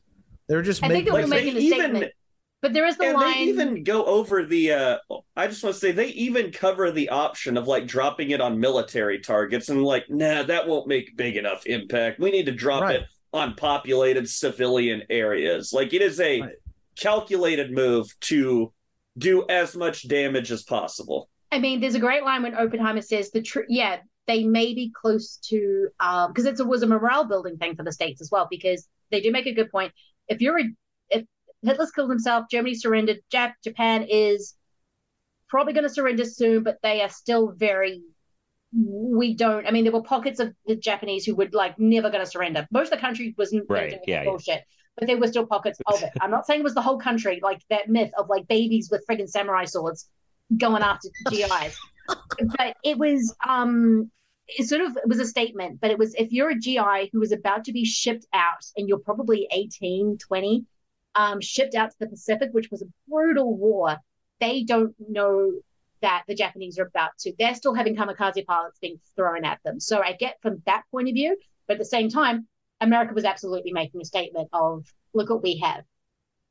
They 0.48 0.56
were 0.56 0.62
just 0.62 0.82
I 0.82 0.88
think 0.88 1.04
making. 1.06 1.14
they 1.14 1.22
were 1.22 1.28
Like, 1.28 1.44
making 1.44 1.54
they 1.54 1.60
a 1.60 1.62
even- 1.62 1.78
statement. 1.78 2.12
But 2.62 2.72
there 2.72 2.86
is 2.86 2.96
the 2.96 3.06
and 3.06 3.14
line. 3.14 3.34
they 3.34 3.42
even 3.42 3.82
go 3.84 4.04
over 4.04 4.44
the 4.44 4.72
uh 4.72 4.98
i 5.36 5.46
just 5.48 5.62
want 5.64 5.74
to 5.74 5.80
say 5.80 5.90
they 5.92 6.06
even 6.08 6.52
cover 6.52 6.90
the 6.92 7.08
option 7.08 7.56
of 7.56 7.66
like 7.66 7.86
dropping 7.86 8.30
it 8.30 8.40
on 8.40 8.58
military 8.60 9.18
targets 9.18 9.68
and 9.68 9.82
like 9.82 10.08
nah 10.08 10.44
that 10.44 10.68
won't 10.68 10.86
make 10.86 11.16
big 11.16 11.36
enough 11.36 11.66
impact 11.66 12.20
we 12.20 12.30
need 12.30 12.46
to 12.46 12.52
drop 12.52 12.82
Right. 12.82 13.00
it 13.00 13.06
on 13.32 13.54
populated 13.56 14.28
civilian 14.30 15.02
areas 15.10 15.72
like 15.72 15.92
it 15.92 16.02
is 16.02 16.20
a 16.20 16.40
Right. 16.40 16.54
calculated 16.96 17.72
move 17.72 18.08
to 18.20 18.72
do 19.18 19.44
as 19.48 19.74
much 19.76 20.06
damage 20.08 20.50
as 20.52 20.62
possible 20.62 21.28
I 21.50 21.58
mean, 21.58 21.80
there's 21.80 21.94
a 21.94 22.00
great 22.00 22.22
line 22.24 22.42
when 22.44 22.54
Oppenheimer 22.54 23.02
says 23.02 23.30
the 23.30 23.42
truth. 23.42 23.66
Yeah, 23.68 23.98
they 24.26 24.42
may 24.42 24.72
be 24.72 24.90
close 24.98 25.36
to 25.48 25.88
um 26.00 26.32
because 26.32 26.46
it 26.46 26.66
was 26.66 26.82
a 26.82 26.86
morale 26.86 27.24
building 27.24 27.58
thing 27.58 27.76
for 27.76 27.82
the 27.82 27.92
states 27.92 28.22
as 28.22 28.30
well 28.30 28.46
because 28.50 28.88
they 29.10 29.20
do 29.20 29.30
make 29.30 29.44
a 29.46 29.52
good 29.52 29.70
point. 29.70 29.92
If 30.28 30.40
you're 30.40 30.58
a 30.58 30.62
if 30.62 30.70
Hitler's 31.62 31.90
killed 31.90 32.10
himself, 32.10 32.46
Germany 32.50 32.74
surrendered, 32.74 33.20
Jap- 33.32 33.54
Japan 33.62 34.06
is 34.08 34.54
probably 35.48 35.72
going 35.72 35.84
to 35.84 35.90
surrender 35.90 36.24
soon, 36.24 36.62
but 36.62 36.78
they 36.82 37.02
are 37.02 37.08
still 37.08 37.52
very. 37.52 38.02
We 38.74 39.34
don't. 39.34 39.66
I 39.66 39.70
mean, 39.70 39.84
there 39.84 39.92
were 39.92 40.02
pockets 40.02 40.40
of 40.40 40.54
the 40.66 40.76
Japanese 40.76 41.26
who 41.26 41.34
would 41.34 41.52
like 41.54 41.78
never 41.78 42.08
going 42.08 42.24
to 42.24 42.30
surrender. 42.30 42.66
Most 42.70 42.86
of 42.86 42.98
the 42.98 43.02
country 43.02 43.34
wasn't 43.36 43.68
gonna 43.68 43.80
Right, 43.82 43.90
do 43.90 43.98
yeah, 44.06 44.22
yeah. 44.22 44.24
bullshit, 44.24 44.64
but 44.96 45.06
there 45.06 45.18
were 45.18 45.26
still 45.26 45.46
pockets 45.46 45.78
of 45.86 46.02
it. 46.02 46.10
I'm 46.20 46.30
not 46.30 46.46
saying 46.46 46.60
it 46.60 46.64
was 46.64 46.74
the 46.74 46.80
whole 46.80 46.98
country, 46.98 47.38
like 47.42 47.60
that 47.68 47.88
myth 47.90 48.12
of 48.16 48.30
like 48.30 48.48
babies 48.48 48.88
with 48.90 49.04
friggin' 49.08 49.28
samurai 49.28 49.66
swords 49.66 50.08
going 50.56 50.82
after 50.82 51.08
GIs. 51.30 51.78
but 52.56 52.76
it 52.82 52.96
was 52.98 53.34
um 53.46 54.10
it 54.48 54.66
sort 54.68 54.80
of 54.80 54.96
it 54.96 55.06
was 55.06 55.20
a 55.20 55.26
statement, 55.26 55.80
but 55.80 55.90
it 55.90 55.98
was 55.98 56.14
if 56.14 56.32
you're 56.32 56.50
a 56.50 56.58
GI 56.58 57.10
who 57.12 57.20
was 57.20 57.32
about 57.32 57.64
to 57.66 57.72
be 57.72 57.84
shipped 57.84 58.26
out 58.32 58.64
and 58.76 58.88
you're 58.88 58.98
probably 58.98 59.46
18, 59.52 60.18
20, 60.18 60.64
um, 61.14 61.40
shipped 61.40 61.74
out 61.74 61.90
to 61.90 61.96
the 62.00 62.08
Pacific, 62.08 62.50
which 62.52 62.70
was 62.70 62.82
a 62.82 62.86
brutal 63.08 63.56
war, 63.56 63.98
they 64.40 64.64
don't 64.64 64.94
know 65.08 65.52
that 66.00 66.24
the 66.26 66.34
Japanese 66.34 66.78
are 66.78 66.86
about 66.86 67.16
to. 67.20 67.32
They're 67.38 67.54
still 67.54 67.74
having 67.74 67.96
kamikaze 67.96 68.44
pilots 68.44 68.78
being 68.80 68.98
thrown 69.14 69.44
at 69.44 69.60
them. 69.64 69.78
So 69.80 70.02
I 70.02 70.12
get 70.12 70.38
from 70.42 70.62
that 70.66 70.82
point 70.90 71.08
of 71.08 71.14
view, 71.14 71.36
but 71.66 71.74
at 71.74 71.78
the 71.78 71.84
same 71.84 72.08
time, 72.08 72.48
America 72.80 73.14
was 73.14 73.24
absolutely 73.24 73.72
making 73.72 74.00
a 74.00 74.04
statement 74.04 74.48
of 74.52 74.84
look 75.14 75.30
what 75.30 75.42
we 75.42 75.58
have. 75.58 75.84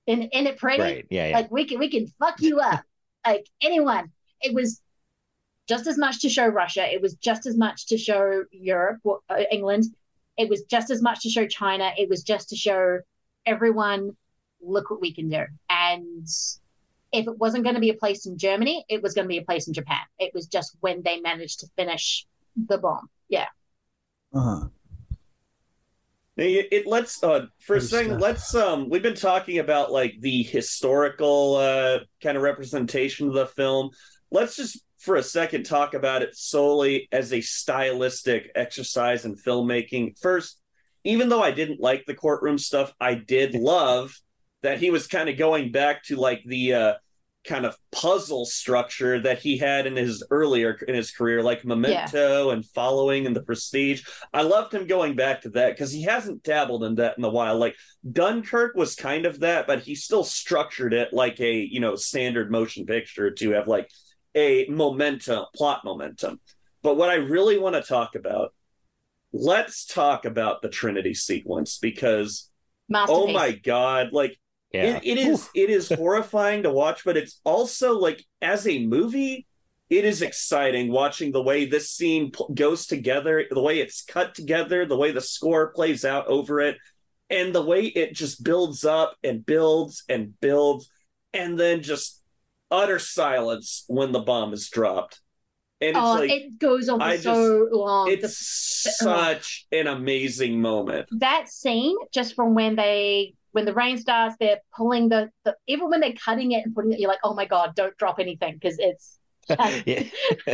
And 0.07 0.30
and 0.33 0.48
it 0.48 0.57
pretty 0.57 0.81
right? 0.81 1.07
Yeah, 1.09 1.27
yeah. 1.27 1.35
like 1.35 1.51
we 1.51 1.65
can 1.65 1.77
we 1.77 1.90
can 1.90 2.07
fuck 2.19 2.41
you 2.41 2.59
up 2.59 2.83
like 3.25 3.48
anyone 3.61 4.11
it 4.41 4.53
was 4.53 4.81
just 5.67 5.88
as 5.88 5.98
much 5.98 6.22
to 6.22 6.30
show 6.30 6.48
russia 6.48 6.91
it 6.91 7.01
was 7.01 7.14
just 7.15 7.45
as 7.45 7.56
much 7.56 7.88
to 7.88 7.98
show 7.98 8.43
europe 8.51 8.99
uh, 9.30 9.43
england 9.51 9.85
it 10.38 10.49
was 10.49 10.64
just 10.64 10.90
as 10.90 11.01
much 11.01 11.22
to 11.22 11.30
show 11.30 11.45
china 11.45 11.91
it 11.98 12.09
was 12.09 12.23
just 12.23 12.49
to 12.49 12.56
show 12.56 12.99
everyone 13.45 14.15
look 14.61 14.90
what 14.90 15.01
we 15.01 15.14
can 15.14 15.30
do 15.30 15.43
and 15.69 16.27
if 17.14 17.27
it 17.27 17.38
wasn't 17.38 17.64
going 17.64 17.75
to 17.75 17.81
be 17.81 17.90
a 17.90 17.93
place 17.95 18.25
in 18.25 18.38
germany 18.38 18.85
it 18.90 19.01
was 19.01 19.14
going 19.14 19.25
to 19.25 19.30
be 19.30 19.38
a 19.38 19.43
place 19.43 19.67
in 19.67 19.73
japan 19.73 20.01
it 20.19 20.31
was 20.33 20.48
just 20.48 20.75
when 20.81 21.01
they 21.03 21.19
managed 21.19 21.59
to 21.59 21.67
finish 21.75 22.25
the 22.67 22.77
bomb 22.77 23.09
yeah 23.30 23.48
Uh-huh. 24.33 24.67
It, 26.38 26.67
it 26.72 26.88
let's 26.88 27.22
uh 27.23 27.48
for 27.59 27.75
a 27.75 27.80
Good 27.80 27.90
second 27.90 28.11
stuff. 28.11 28.22
let's 28.22 28.56
um 28.56 28.90
we've 28.90 29.03
been 29.03 29.15
talking 29.15 29.59
about 29.59 29.91
like 29.91 30.15
the 30.22 30.43
historical 30.43 31.56
uh 31.56 31.99
kind 32.23 32.38
of 32.38 32.41
representation 32.43 33.27
of 33.27 33.33
the 33.33 33.48
film. 33.48 33.90
Let's 34.31 34.56
just 34.56 34.81
for 34.98 35.17
a 35.17 35.23
second 35.23 35.64
talk 35.65 35.93
about 35.93 36.22
it 36.22 36.35
solely 36.35 37.09
as 37.11 37.33
a 37.33 37.41
stylistic 37.41 38.49
exercise 38.56 39.25
in 39.25 39.35
filmmaking. 39.35 40.17
First, 40.19 40.59
even 41.03 41.27
though 41.27 41.43
I 41.43 41.51
didn't 41.51 41.81
like 41.81 42.06
the 42.06 42.15
courtroom 42.15 42.57
stuff, 42.57 42.93
I 42.99 43.15
did 43.15 43.53
love 43.53 44.17
that 44.64 44.80
he 44.80 44.91
was 44.91 45.07
kind 45.07 45.30
of 45.30 45.38
going 45.38 45.72
back 45.72 46.03
to 46.03 46.15
like 46.15 46.43
the 46.45 46.73
uh 46.73 46.93
kind 47.43 47.65
of 47.65 47.75
puzzle 47.91 48.45
structure 48.45 49.19
that 49.19 49.40
he 49.40 49.57
had 49.57 49.88
in 49.88 49.95
his 49.95 50.23
earlier 50.30 50.73
in 50.88 50.93
his 50.93 51.09
career 51.11 51.41
like 51.41 51.65
memento 51.65 52.51
and 52.51 52.65
following 52.67 53.25
and 53.25 53.35
the 53.35 53.41
prestige. 53.41 54.03
I 54.31 54.43
loved 54.43 54.73
him 54.73 54.85
going 54.85 55.15
back 55.15 55.41
to 55.41 55.49
that 55.51 55.72
because 55.72 55.91
he 55.91 56.03
hasn't 56.03 56.43
dabbled 56.43 56.83
in 56.83 56.95
that 56.95 57.17
in 57.17 57.23
a 57.23 57.30
while. 57.30 57.57
Like 57.57 57.75
dunkirk 58.09 58.75
was 58.75 58.95
kind 58.95 59.25
of 59.25 59.40
that 59.40 59.65
but 59.65 59.81
he 59.81 59.95
still 59.95 60.23
structured 60.23 60.93
it 60.93 61.14
like 61.14 61.40
a 61.40 61.56
you 61.56 61.80
know 61.80 61.95
standard 61.95 62.51
motion 62.51 62.85
picture 62.85 63.31
to 63.31 63.51
have 63.51 63.67
like 63.67 63.90
a 64.35 64.67
momentum 64.69 65.45
plot 65.56 65.83
momentum. 65.83 66.40
But 66.83 66.95
what 66.98 67.09
i 67.09 67.15
really 67.15 67.57
want 67.57 67.75
to 67.75 67.81
talk 67.81 68.15
about 68.15 68.53
let's 69.33 69.85
talk 69.85 70.25
about 70.25 70.61
the 70.61 70.69
trinity 70.69 71.14
sequence 71.14 71.77
because 71.77 72.49
oh 73.09 73.27
my 73.33 73.51
god 73.51 74.11
like 74.11 74.38
yeah. 74.74 74.98
it, 74.98 75.03
it 75.03 75.17
is 75.17 75.50
it 75.56 75.69
is 75.69 75.90
horrifying 75.95 76.64
to 76.64 76.72
watch 76.72 77.03
but 77.03 77.17
it's 77.17 77.41
also 77.43 77.98
like 77.98 78.25
as 78.41 78.67
a 78.67 78.85
movie 78.85 79.45
it 79.91 80.06
is 80.06 80.22
exciting 80.22 80.90
watching 80.90 81.33
the 81.33 81.43
way 81.43 81.66
this 81.66 81.91
scene 81.91 82.32
pl- 82.32 82.50
goes 82.53 82.88
together, 82.88 83.45
the 83.51 83.61
way 83.61 83.82
it's 83.82 84.06
cut 84.06 84.33
together, 84.33 84.85
the 84.85 84.95
way 84.95 85.11
the 85.11 85.19
score 85.19 85.74
plays 85.74 86.06
out 86.06 86.27
over 86.27 86.61
it, 86.61 86.77
and 87.30 87.53
the 87.53 87.61
way 87.61 87.88
it 87.88 88.16
just 88.16 88.41
builds 88.41 88.85
up 88.85 89.17
and 89.22 89.45
builds 89.45 90.06
and 90.08 90.40
builds, 90.40 90.90
and 91.33 91.59
then 91.59 91.83
just 91.83 92.24
utter 92.72 93.00
silence 93.00 93.83
when 93.88 94.14
the 94.14 94.22
bomb 94.22 94.53
is 94.53 94.69
dropped. 94.69 95.19
And 95.82 95.90
it's 95.90 96.00
oh, 96.00 96.14
like 96.14 96.32
it 96.32 96.58
goes 96.58 96.88
on 96.88 97.00
for 97.00 97.06
I 97.06 97.17
so 97.17 97.67
long. 97.69 98.08
The- 98.08 98.14
it's 98.14 98.88
uh, 98.88 98.91
such 99.03 99.67
an 99.74 99.88
amazing 99.88 100.61
moment. 100.61 101.09
that 101.19 101.50
scene 101.50 101.98
just 102.14 102.33
from 102.33 102.56
when 102.56 102.77
they 102.77 103.33
when 103.51 103.65
the 103.65 103.73
rain 103.73 103.97
starts 103.97 104.35
they're 104.39 104.59
pulling 104.75 105.09
the, 105.09 105.30
the 105.45 105.55
even 105.67 105.89
when 105.89 105.99
they're 105.99 106.13
cutting 106.13 106.51
it 106.51 106.63
and 106.65 106.73
putting 106.73 106.91
it 106.93 106.99
you're 106.99 107.09
like 107.09 107.19
oh 107.23 107.33
my 107.33 107.45
god 107.45 107.73
don't 107.75 107.95
drop 107.97 108.19
anything 108.19 108.53
because 108.53 108.77
it's 108.80 109.17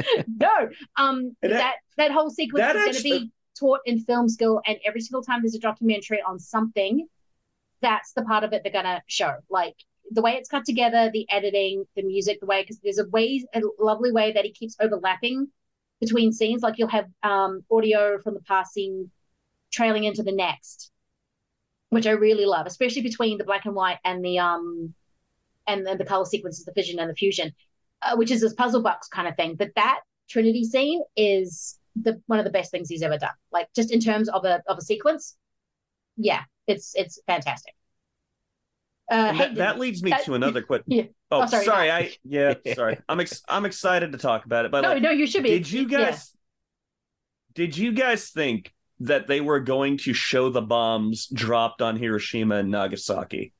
no 0.27 0.69
um 0.98 1.35
that, 1.42 1.50
that- 1.59 1.76
that 1.98 2.11
whole 2.11 2.30
sequence 2.30 2.64
that 2.66 2.76
is 2.76 2.84
going 2.84 2.95
to 2.98 3.03
be 3.03 3.32
taught 3.59 3.80
in 3.85 4.00
film 4.00 4.30
school 4.30 4.61
and 4.67 4.77
every 4.85 5.01
single 5.01 5.24
time 5.24 5.42
there's 5.42 5.56
a 5.56 5.59
documentary 5.59 6.22
on 6.27 6.38
something 6.40 7.08
that's 7.82 8.14
the 8.14 8.24
part 8.24 8.43
of 8.43 8.53
it 8.53 8.64
they're 8.64 8.72
going 8.72 8.85
to 8.85 9.01
show. 9.08 9.35
Like 9.50 9.76
the 10.11 10.22
way 10.22 10.34
it's 10.34 10.50
cut 10.50 10.66
together 10.66 11.09
the 11.11 11.27
editing 11.30 11.85
the 11.95 12.03
music 12.03 12.40
the 12.40 12.45
way 12.45 12.61
because 12.61 12.80
there's 12.80 12.98
a 13.00 13.08
way 13.09 13.45
a 13.53 13.61
lovely 13.80 14.11
way 14.11 14.32
that 14.32 14.45
he 14.45 14.51
keeps 14.51 14.76
overlapping 14.80 15.48
between 16.00 16.32
scenes. 16.32 16.61
Like 16.61 16.76
you'll 16.77 16.88
have 16.88 17.08
um 17.24 17.64
audio 17.72 18.19
from 18.22 18.34
the 18.35 18.42
passing 18.42 19.11
trailing 19.72 20.06
into 20.06 20.24
the 20.24 20.32
next 20.32 20.92
which 21.90 22.06
I 22.07 22.11
really 22.11 22.45
love, 22.45 22.66
especially 22.67 23.01
between 23.01 23.38
the 23.38 23.43
black 23.43 23.66
and 23.66 23.75
white 23.75 23.98
and 24.03 24.24
the 24.24 24.40
um 24.40 24.93
and 25.67 25.85
then 25.85 25.98
the 25.98 26.06
color 26.06 26.25
sequences, 26.25 26.66
the 26.66 26.74
fission 26.74 26.99
and 26.99 27.09
the 27.09 27.16
fusion, 27.16 27.53
uh, 28.01 28.16
which 28.16 28.32
is 28.32 28.41
this 28.41 28.53
puzzle 28.53 28.82
box 28.82 29.07
kind 29.07 29.27
of 29.27 29.35
thing. 29.35 29.56
But 29.56 29.72
that 29.75 29.99
Trinity 30.30 30.64
scene 30.64 31.01
is 31.16 31.77
the 31.95 32.22
one 32.27 32.40
of 32.40 32.45
the 32.45 32.51
best 32.51 32.72
things 32.72 32.90
he's 32.90 33.01
ever 33.01 33.17
done. 33.17 33.32
Like 33.51 33.67
just 33.75 33.91
in 33.91 33.99
terms 33.99 34.30
of 34.30 34.45
a 34.45 34.61
of 34.67 34.77
a 34.77 34.82
sequence, 34.82 35.35
yeah, 36.17 36.41
it's 36.67 36.93
it's 36.95 37.19
fantastic. 37.27 37.74
Uh, 39.09 39.16
that, 39.16 39.35
Hayden, 39.35 39.56
that 39.56 39.80
leads 39.80 40.03
me 40.03 40.09
that- 40.11 40.25
to 40.25 40.33
another 40.33 40.61
question. 40.61 40.85
Yeah. 40.91 41.03
Oh, 41.32 41.41
Oh, 41.41 41.45
sorry, 41.45 41.66
sorry. 41.66 41.88
no. 41.88 41.93
I 41.93 42.11
yeah, 42.25 42.53
sorry. 42.75 42.99
I'm 43.09 43.19
ex- 43.22 43.41
I'm 43.48 43.66
excited 43.66 44.11
to 44.11 44.17
talk 44.17 44.45
about 44.45 44.66
it. 44.66 44.72
But 44.72 44.82
No, 44.82 44.90
like, 44.93 45.01
no, 45.01 45.11
you 45.11 45.27
should 45.27 45.43
be. 45.43 45.49
Did 45.49 45.72
you 45.72 45.88
Yeah. 45.88 46.09
guys? 46.11 46.32
Did 47.53 47.77
you 47.77 47.91
guys 47.93 48.30
think 48.30 48.74
that 49.00 49.27
they 49.27 49.42
were 49.42 49.59
going 49.59 49.98
to 49.98 50.14
show 50.14 50.50
the 50.50 50.61
bombs 50.61 51.27
dropped 51.27 51.82
on 51.82 51.98
Hiroshima 51.98 52.56
and 52.58 52.72
Nagasaki? 52.72 53.53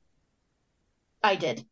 I 1.22 1.36
did. 1.36 1.64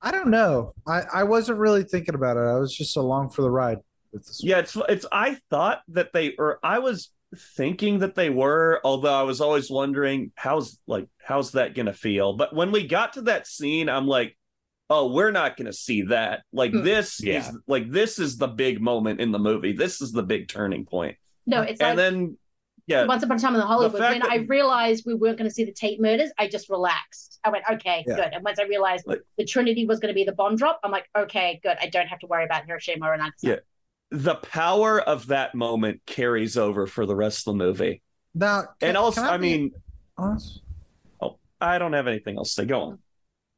I 0.00 0.10
don't 0.12 0.28
know. 0.30 0.74
I, 0.86 1.02
I 1.12 1.24
wasn't 1.24 1.58
really 1.58 1.82
thinking 1.82 2.14
about 2.14 2.36
it. 2.36 2.40
I 2.40 2.58
was 2.58 2.74
just 2.74 2.96
along 2.96 3.30
for 3.30 3.42
the 3.42 3.50
ride 3.50 3.78
with 4.12 4.26
this. 4.26 4.40
Yeah, 4.42 4.58
it's 4.58 4.76
it's. 4.88 5.06
I 5.10 5.38
thought 5.50 5.80
that 5.88 6.12
they 6.12 6.34
or 6.38 6.60
I 6.62 6.78
was 6.78 7.10
thinking 7.56 7.98
that 7.98 8.14
they 8.14 8.30
were, 8.30 8.80
although 8.84 9.12
I 9.14 9.22
was 9.22 9.40
always 9.40 9.68
wondering 9.70 10.32
how's 10.36 10.78
like 10.86 11.08
how's 11.22 11.52
that 11.52 11.74
gonna 11.74 11.92
feel. 11.92 12.34
But 12.34 12.54
when 12.54 12.70
we 12.70 12.86
got 12.86 13.14
to 13.14 13.22
that 13.22 13.46
scene, 13.48 13.88
I'm 13.88 14.06
like, 14.06 14.36
oh, 14.88 15.12
we're 15.12 15.32
not 15.32 15.56
gonna 15.56 15.72
see 15.72 16.02
that. 16.02 16.42
Like 16.52 16.70
Hmm. 16.70 16.84
this 16.84 17.20
Yeah. 17.20 17.40
is 17.40 17.58
like 17.66 17.90
this 17.90 18.18
is 18.20 18.36
the 18.36 18.46
big 18.46 18.80
moment 18.80 19.20
in 19.20 19.32
the 19.32 19.38
movie. 19.40 19.72
This 19.72 20.00
is 20.00 20.12
the 20.12 20.22
big 20.22 20.48
turning 20.48 20.86
point. 20.86 21.16
No, 21.44 21.62
it's 21.62 21.80
like 21.80 21.90
and 21.90 21.98
then 21.98 22.38
yeah, 22.88 23.04
Once 23.06 23.22
Upon 23.22 23.36
a 23.36 23.40
Time 23.40 23.54
in 23.54 23.60
the 23.60 23.66
Hollywood, 23.66 23.98
fact 24.00 24.12
when 24.14 24.20
that- 24.22 24.30
I 24.30 24.36
realized 24.46 25.04
we 25.06 25.14
weren't 25.14 25.38
going 25.38 25.48
to 25.48 25.54
see 25.54 25.64
the 25.64 25.72
Tate 25.72 26.00
murders, 26.00 26.30
I 26.38 26.48
just 26.48 26.68
relaxed. 26.68 27.38
I 27.44 27.50
went, 27.50 27.62
okay, 27.72 28.02
Yeah. 28.06 28.16
good. 28.16 28.30
And 28.32 28.42
once 28.42 28.58
I 28.58 28.64
realized 28.64 29.06
Like- 29.06 29.22
the 29.36 29.44
Trinity 29.44 29.84
was 29.86 30.00
going 30.00 30.08
to 30.08 30.14
be 30.14 30.24
the 30.24 30.32
bomb 30.32 30.56
drop, 30.56 30.80
I'm 30.82 30.90
like, 30.90 31.08
okay, 31.16 31.60
good. 31.62 31.76
I 31.80 31.86
don't 31.88 32.08
have 32.08 32.18
to 32.20 32.26
worry 32.26 32.44
about 32.44 32.64
Hiroshima 32.66 33.06
or 33.06 33.16
Nagasaki. 33.16 33.48
Yeah. 33.48 33.56
the 34.10 34.36
power 34.36 34.98
of 35.02 35.26
that 35.26 35.54
moment 35.54 36.00
carries 36.06 36.56
over 36.56 36.86
for 36.86 37.04
the 37.04 37.14
rest 37.14 37.46
of 37.46 37.52
the 37.52 37.58
movie. 37.62 38.00
Now, 38.34 38.62
can- 38.80 38.88
and 38.88 38.96
also, 38.96 39.20
can 39.20 39.30
I, 39.30 39.36
mean, 39.36 39.72
honest? 40.16 40.62
oh, 41.20 41.36
I 41.60 41.76
don't 41.78 41.92
have 41.92 42.06
anything 42.06 42.38
else 42.38 42.54
to 42.54 42.62
say. 42.62 42.66
go 42.66 42.80
on. 42.80 42.98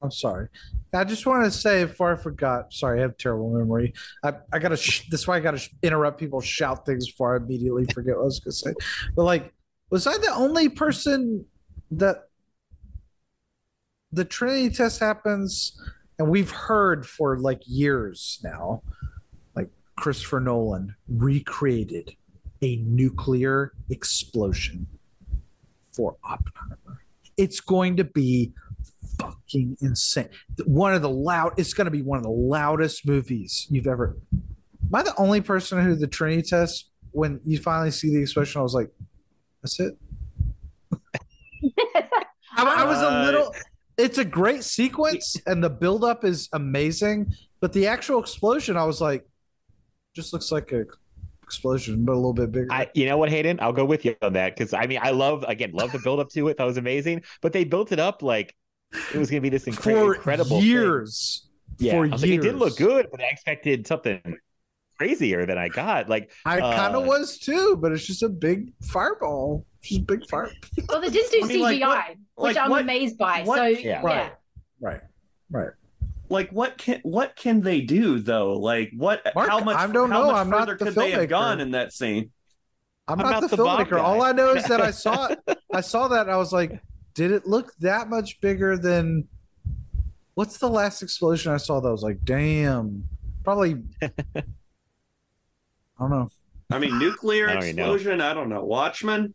I'm 0.02 0.10
sorry. 0.10 0.48
I 0.94 1.04
just 1.04 1.26
wanted 1.26 1.44
to 1.44 1.50
say 1.50 1.84
before 1.84 2.12
I 2.12 2.16
forgot. 2.16 2.72
Sorry, 2.72 3.00
I 3.00 3.02
have 3.02 3.16
terrible 3.18 3.50
memory. 3.50 3.92
I, 4.24 4.34
I 4.52 4.58
gotta. 4.58 4.76
Sh- 4.76 5.08
this 5.10 5.20
is 5.20 5.28
why 5.28 5.36
I 5.36 5.40
gotta 5.40 5.58
sh- 5.58 5.70
interrupt 5.82 6.18
people, 6.18 6.40
shout 6.40 6.86
things 6.86 7.06
before 7.06 7.34
I 7.34 7.36
immediately 7.36 7.84
forget 7.94 8.16
what 8.16 8.22
I 8.22 8.24
was 8.24 8.40
gonna 8.40 8.52
say. 8.52 8.72
But 9.14 9.24
like, 9.24 9.52
was 9.90 10.06
I 10.06 10.16
the 10.16 10.32
only 10.34 10.68
person 10.68 11.44
that 11.90 12.28
the 14.12 14.24
Trinity 14.24 14.70
test 14.70 15.00
happens, 15.00 15.78
and 16.18 16.28
we've 16.28 16.50
heard 16.50 17.06
for 17.06 17.38
like 17.38 17.62
years 17.66 18.40
now, 18.42 18.82
like 19.54 19.68
Christopher 19.96 20.40
Nolan 20.40 20.94
recreated 21.08 22.16
a 22.62 22.76
nuclear 22.76 23.72
explosion 23.90 24.86
for 25.92 26.16
Oppenheimer. 26.24 27.02
It's 27.36 27.60
going 27.60 27.96
to 27.96 28.04
be 28.04 28.52
fucking 29.20 29.76
insane. 29.81 30.28
One 30.65 30.94
of 30.94 31.02
the 31.02 31.10
loud. 31.10 31.55
It's 31.58 31.74
going 31.74 31.86
to 31.86 31.90
be 31.90 32.02
one 32.02 32.18
of 32.18 32.24
the 32.24 32.31
loudest 32.31 33.07
movies 33.07 33.66
you've 33.70 33.86
ever. 33.86 34.16
Am 34.32 34.94
I 34.94 35.02
the 35.02 35.15
only 35.18 35.40
person 35.40 35.82
who 35.84 35.94
the 35.94 36.07
Trinity 36.07 36.42
test 36.42 36.90
when 37.12 37.40
you 37.44 37.58
finally 37.58 37.90
see 37.90 38.15
the 38.15 38.23
explosion? 38.23 38.60
I 38.60 38.62
was 38.62 38.74
like, 38.74 38.90
that's 39.62 39.78
it. 39.81 39.94
I, 42.57 42.65
I 42.65 42.84
was 42.84 43.00
a 43.00 43.24
little. 43.24 43.55
It's 43.97 44.18
a 44.18 44.24
great 44.24 44.65
sequence, 44.65 45.36
and 45.47 45.62
the 45.62 45.70
buildup 45.70 46.24
is 46.24 46.49
amazing. 46.52 47.34
But 47.60 47.73
the 47.73 47.86
actual 47.86 48.20
explosion, 48.20 48.76
I 48.76 48.84
was 48.84 49.00
like, 49.00 49.26
just 50.15 50.32
looks 50.32 50.50
like 50.50 50.73
a 50.73 50.86
explosion, 51.50 52.05
but 52.05 52.12
a 52.12 52.15
little 52.15 52.32
bit 52.32 52.52
bigger. 52.52 52.68
I, 52.70 52.89
you 52.94 53.07
know 53.07 53.18
what, 53.18 53.28
Hayden? 53.28 53.58
I'll 53.60 53.73
go 53.73 53.84
with 53.84 54.05
you 54.05 54.15
on 54.23 54.34
that 54.34 54.57
because 54.57 54.73
I 54.73 54.86
mean, 54.86 55.00
I 55.02 55.10
love 55.10 55.44
again, 55.49 55.73
love 55.73 55.90
the 55.90 55.99
build 55.99 56.20
up 56.20 56.28
to 56.31 56.49
it. 56.49 56.57
That 56.57 56.65
was 56.65 56.76
amazing, 56.76 57.23
but 57.42 57.52
they 57.52 57.65
built 57.65 57.90
it 57.90 57.99
up 57.99 58.23
like 58.23 58.55
it 58.93 59.19
was 59.19 59.31
going 59.31 59.39
to 59.39 59.41
be 59.41 59.49
this 59.49 59.65
incre- 59.65 59.83
for 59.83 60.15
incredible 60.15 60.60
thing. 60.60 60.69
years. 60.69 61.47
Yeah, 61.78 61.93
for 61.93 62.05
I 62.07 62.09
was 62.09 62.23
like, 62.23 62.31
it 62.33 62.43
did 62.43 62.57
look 62.57 62.77
good, 62.77 63.09
but 63.10 63.20
I 63.20 63.28
expected 63.31 63.86
something 63.86 64.20
crazier 64.99 65.47
than 65.47 65.57
I 65.59 65.69
got. 65.69 66.09
Like, 66.09 66.31
I 66.44 66.60
kind 66.60 66.94
uh, 66.94 67.01
of 67.01 67.07
was 67.07 67.39
too, 67.39 67.77
but 67.81 67.93
it's 67.93 68.07
just 68.07 68.23
a 68.23 68.28
big 68.28 68.73
fireball. 68.83 69.65
Just 69.83 70.01
a 70.01 70.05
big 70.05 70.28
fire. 70.28 70.51
Well, 70.89 71.01
they 71.01 71.09
didn't 71.09 71.31
do 71.33 71.41
I 71.44 71.47
mean, 71.49 71.81
CGI, 71.81 71.81
like, 71.81 71.89
what- 72.35 72.49
which 72.49 72.57
like, 72.57 72.65
I'm 72.65 72.70
what- 72.70 72.83
amazed 72.83 73.17
by. 73.19 73.43
what- 73.44 73.57
so, 73.57 73.65
Yeah. 73.65 73.78
yeah. 73.81 74.02
Right. 74.02 74.33
Right. 74.81 75.01
Right. 75.51 75.70
Like 76.28 76.51
what 76.52 76.78
can 76.78 77.01
what 77.02 77.35
can 77.35 77.60
they 77.60 77.81
do 77.81 78.20
though? 78.20 78.52
Like 78.57 78.93
what? 78.97 79.20
Mark, 79.35 79.49
how 79.49 79.59
much? 79.65 79.77
I 79.77 79.89
don't 79.89 80.10
know. 80.10 80.31
I'm 80.31 80.49
not 80.49 80.60
further 80.60 80.77
the 80.77 80.85
could 80.85 80.94
they 80.94 81.10
have 81.10 81.23
filmmaker. 81.23 81.28
gone 81.28 81.60
in 81.60 81.73
that 81.73 81.93
scene? 81.93 82.31
I'm 83.09 83.19
How 83.19 83.25
not 83.25 83.39
about 83.39 83.51
the 83.51 83.57
the 83.57 83.65
filmmaker. 83.65 84.01
All? 84.01 84.23
I 84.23 84.31
know 84.31 84.55
is 84.55 84.62
that 84.67 84.81
I 84.81 84.91
saw 84.93 85.27
it. 85.27 85.41
I 85.75 85.81
saw 85.81 86.07
that. 86.07 86.23
And 86.23 86.31
I 86.31 86.36
was 86.36 86.52
like, 86.52 86.81
did 87.14 87.30
it 87.32 87.47
look 87.47 87.72
that 87.80 88.08
much 88.08 88.40
bigger 88.40 88.76
than? 88.76 89.26
What's 90.34 90.58
the 90.58 90.68
last 90.68 91.02
explosion 91.02 91.52
I 91.52 91.56
saw? 91.58 91.80
That 91.80 91.90
was 91.90 92.02
like, 92.02 92.24
damn. 92.24 93.08
Probably. 93.44 93.76
I 94.02 94.42
don't 95.98 96.10
know. 96.10 96.30
I 96.70 96.78
mean, 96.78 96.98
nuclear 96.98 97.48
I 97.50 97.55
don't 97.55 97.74
know. 97.76 97.94
explosion. 97.94 98.20
I 98.20 98.32
don't 98.32 98.48
know. 98.48 98.64
Watchmen. 98.64 99.34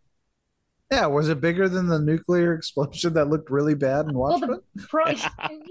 Yeah, 0.92 1.08
was 1.08 1.30
it 1.30 1.42
bigger 1.42 1.68
than 1.68 1.88
the 1.88 2.00
nuclear 2.00 2.54
explosion 2.54 3.14
that 3.16 3.28
looked 3.28 3.50
really 3.50 3.74
bad 3.76 4.06
in 4.06 4.14
Well, 4.14 4.40
Watchmen? 4.40 4.62
pro- 4.88 5.14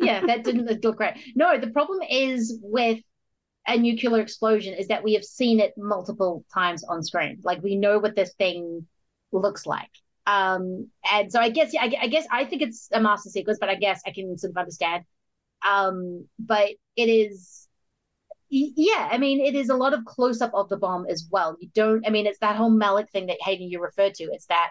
yeah, 0.01 0.27
that 0.27 0.43
didn't 0.45 0.67
look 0.85 0.97
great. 0.97 1.15
No, 1.37 1.57
the 1.59 1.71
problem 1.71 2.01
is 2.09 2.59
with 2.63 2.99
a 3.67 3.79
nuclear 3.79 4.21
explosion 4.21 4.75
is 4.75 4.89
that 4.89 5.03
we 5.03 5.15
have 5.15 5.25
seen 5.25 5.61
it 5.61 5.73
multiple 5.79 6.45
times 6.53 6.85
on 6.85 7.03
screen. 7.03 7.39
Like 7.45 7.63
we 7.63 7.77
know 7.77 7.99
what 7.99 8.15
this 8.17 8.35
thing 8.35 8.87
looks 9.33 9.67
like. 9.67 9.89
Um, 10.27 10.89
and 11.13 11.31
so 11.31 11.41
I 11.41 11.51
guess, 11.51 11.73
yeah, 11.75 11.83
I, 11.83 11.93
I 12.03 12.07
guess 12.09 12.27
I 12.31 12.45
think 12.45 12.63
it's 12.63 12.89
a 12.93 13.01
master 13.01 13.31
sequence, 13.31 13.59
but 13.61 13.69
I 13.69 13.75
guess 13.75 14.01
I 14.07 14.11
can 14.11 14.37
sort 14.39 14.53
of 14.53 14.57
understand. 14.57 15.05
Um, 15.69 16.27
but 16.39 16.71
it 16.97 17.09
is, 17.09 17.69
yeah, 18.49 19.09
I 19.11 19.19
mean, 19.19 19.41
it 19.41 19.55
is 19.55 19.69
a 19.69 19.77
lot 19.77 19.95
of 19.95 20.05
close 20.05 20.41
up 20.41 20.53
of 20.55 20.69
the 20.69 20.77
bomb 20.77 21.07
as 21.09 21.27
well. 21.31 21.57
You 21.61 21.69
don't, 21.75 22.07
I 22.07 22.11
mean, 22.11 22.27
it's 22.27 22.39
that 22.39 22.57
whole 22.57 22.71
Malick 22.71 23.11
thing 23.11 23.27
that 23.27 23.39
Hayden 23.43 23.69
you 23.69 23.81
referred 23.83 24.15
to. 24.15 24.25
It's 24.25 24.47
that 24.47 24.71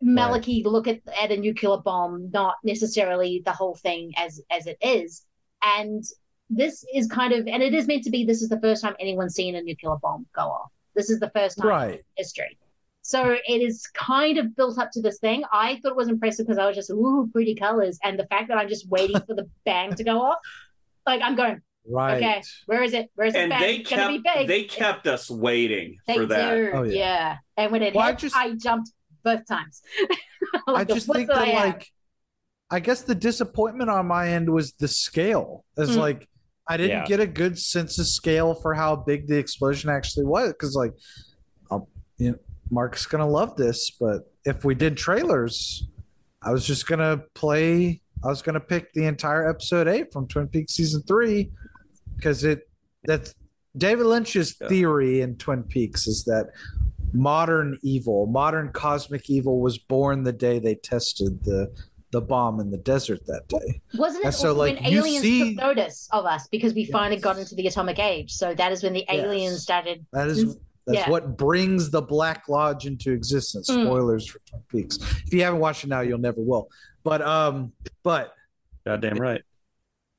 Malachi 0.00 0.62
look 0.64 0.86
at 0.86 1.00
at 1.20 1.32
a 1.32 1.36
nuclear 1.36 1.78
bomb, 1.78 2.30
not 2.30 2.56
necessarily 2.62 3.42
the 3.44 3.52
whole 3.52 3.74
thing 3.74 4.12
as 4.16 4.40
as 4.50 4.66
it 4.66 4.76
is. 4.82 5.24
And 5.64 6.04
this 6.50 6.84
is 6.92 7.06
kind 7.06 7.32
of, 7.32 7.48
and 7.48 7.62
it 7.62 7.72
is 7.72 7.86
meant 7.86 8.04
to 8.04 8.10
be. 8.10 8.24
This 8.24 8.42
is 8.42 8.50
the 8.50 8.60
first 8.60 8.82
time 8.82 8.94
anyone's 9.00 9.34
seen 9.34 9.54
a 9.54 9.62
nuclear 9.62 9.96
bomb 10.02 10.26
go 10.34 10.42
off. 10.42 10.70
This 10.94 11.08
is 11.08 11.20
the 11.20 11.30
first 11.30 11.56
time 11.56 11.68
in 11.68 11.72
Right. 11.72 12.04
history. 12.16 12.58
So 13.06 13.36
it 13.46 13.60
is 13.60 13.86
kind 13.88 14.38
of 14.38 14.56
built 14.56 14.78
up 14.78 14.90
to 14.92 15.02
this 15.02 15.18
thing. 15.18 15.42
I 15.52 15.78
thought 15.82 15.90
it 15.90 15.96
was 15.96 16.08
impressive 16.08 16.46
because 16.46 16.56
I 16.58 16.66
was 16.66 16.74
just 16.74 16.88
ooh 16.90 17.28
pretty 17.30 17.54
colors, 17.54 17.98
and 18.02 18.18
the 18.18 18.26
fact 18.28 18.48
that 18.48 18.56
I'm 18.56 18.66
just 18.68 18.88
waiting 18.88 19.20
for 19.26 19.34
the 19.34 19.46
bang 19.66 19.94
to 19.94 20.02
go 20.02 20.22
off, 20.22 20.38
like 21.06 21.20
I'm 21.22 21.36
going, 21.36 21.60
Right. 21.86 22.16
okay, 22.16 22.42
where 22.64 22.82
is 22.82 22.94
it? 22.94 23.10
Where's 23.14 23.34
the 23.34 23.40
And 23.40 23.50
bang? 23.50 23.60
they 23.60 23.76
It's 23.76 23.90
gonna 23.90 24.08
be 24.08 24.22
kept 24.22 24.38
big. 24.38 24.48
they 24.48 24.64
kept 24.64 25.06
us 25.06 25.30
waiting 25.30 25.98
They 26.06 26.16
for 26.16 26.24
that. 26.26 26.54
do, 26.54 26.70
Oh, 26.72 26.82
yeah. 26.84 26.92
yeah. 26.94 27.36
And 27.58 27.70
when 27.72 27.82
it 27.82 27.94
Well, 27.94 28.06
I 28.06 28.10
hit, 28.12 28.18
just- 28.20 28.36
I 28.36 28.54
jumped 28.54 28.90
both 29.22 29.46
times. 29.46 29.82
I 30.66 30.84
just 30.84 31.12
think 31.12 31.28
that 31.28 31.36
I 31.36 31.52
like 31.66 31.86
I 32.70 32.80
guess 32.80 33.02
the 33.02 33.14
disappointment 33.14 33.90
on 33.90 34.06
my 34.06 34.30
end 34.30 34.48
was 34.50 34.72
the 34.72 34.88
scale. 34.88 35.66
As 35.76 35.90
Mm. 35.90 35.98
like 35.98 36.28
I 36.66 36.78
didn't 36.78 36.90
Yeah. 37.00 37.04
get 37.04 37.20
a 37.20 37.26
good 37.26 37.58
sense 37.58 37.98
of 37.98 38.06
scale 38.06 38.54
for 38.54 38.72
how 38.72 38.96
big 38.96 39.26
the 39.28 39.36
explosion 39.36 39.90
actually 39.90 40.24
was 40.24 40.48
because, 40.54 40.74
like, 40.74 40.94
I'll, 41.70 41.86
you 42.16 42.30
know, 42.30 42.38
Mark's 42.70 43.06
gonna 43.06 43.28
love 43.28 43.56
this, 43.56 43.90
but 43.90 44.32
if 44.44 44.64
we 44.64 44.74
did 44.74 44.96
trailers, 44.96 45.86
I 46.42 46.52
was 46.52 46.66
just 46.66 46.86
gonna 46.86 47.22
play. 47.34 48.00
I 48.22 48.28
was 48.28 48.42
gonna 48.42 48.60
pick 48.60 48.92
the 48.92 49.04
entire 49.06 49.48
episode 49.48 49.86
eight 49.88 50.12
from 50.12 50.26
Twin 50.28 50.48
Peaks 50.48 50.74
season 50.74 51.02
three 51.02 51.50
because 52.16 52.44
it 52.44 52.68
that's 53.04 53.34
David 53.76 54.06
Lynch's 54.06 54.56
Yeah. 54.60 54.68
theory 54.68 55.20
in 55.20 55.36
Twin 55.36 55.62
Peaks 55.64 56.06
is 56.06 56.24
that 56.24 56.46
modern 57.12 57.78
evil, 57.82 58.26
modern 58.26 58.70
cosmic 58.72 59.28
evil, 59.30 59.60
was 59.60 59.78
born 59.78 60.22
the 60.24 60.32
day 60.32 60.58
they 60.58 60.74
tested 60.74 61.44
the 61.44 61.70
the 62.12 62.20
bomb 62.20 62.60
in 62.60 62.70
the 62.70 62.78
desert 62.78 63.26
that 63.26 63.42
day. 63.48 63.82
Wasn't 63.94 64.24
it 64.24 64.30
so, 64.32 64.52
like, 64.52 64.78
when 64.80 64.92
you 64.92 65.00
aliens 65.00 65.22
see- 65.22 65.54
took 65.56 65.64
notice 65.64 66.08
of 66.12 66.24
us 66.24 66.46
because 66.46 66.72
we 66.72 66.84
finally 66.84 67.20
got 67.20 67.38
into 67.40 67.56
the 67.56 67.66
atomic 67.66 67.98
age? 67.98 68.30
So 68.32 68.54
that 68.54 68.70
is 68.70 68.84
when 68.84 68.92
the 68.92 69.04
aliens 69.10 69.54
Yes. 69.54 69.62
started. 69.62 70.06
That 70.12 70.28
is 70.28 70.44
mm. 70.44 70.56
That's 70.86 70.98
Yeah. 71.00 71.10
what 71.10 71.36
brings 71.36 71.90
the 71.90 72.02
Black 72.02 72.48
Lodge 72.48 72.86
into 72.86 73.12
existence. 73.12 73.70
Mm. 73.70 73.84
Spoilers 73.84 74.26
for 74.26 74.38
Twin 74.40 74.62
Peaks. 74.68 74.98
If 75.26 75.32
you 75.32 75.42
haven't 75.42 75.60
watched 75.60 75.84
it 75.84 75.88
now, 75.88 76.00
you'll 76.00 76.18
never 76.18 76.40
will. 76.40 76.68
But 77.02 77.22
um, 77.22 77.72
but 78.02 78.34
Goddamn 78.86 79.18
right. 79.18 79.42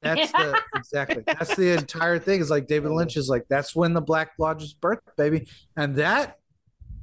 that's 0.01 0.31
the 0.31 0.59
exactly 0.75 1.23
that's 1.25 1.55
the 1.55 1.73
entire 1.73 2.19
thing. 2.19 2.41
Is 2.41 2.49
like 2.49 2.67
David 2.67 2.91
Lynch 2.91 3.15
is 3.17 3.29
like 3.29 3.45
that's 3.49 3.75
when 3.75 3.93
the 3.93 4.01
Black 4.01 4.31
Lodge's 4.39 4.73
birth, 4.73 4.99
baby. 5.17 5.47
And 5.77 5.95
that 5.97 6.39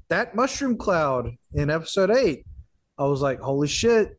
that 0.08 0.34
mushroom 0.34 0.76
cloud 0.76 1.36
in 1.54 1.70
episode 1.70 2.10
eight, 2.10 2.44
I 2.98 3.04
was 3.04 3.20
like, 3.22 3.40
holy 3.40 3.68
shit, 3.68 4.18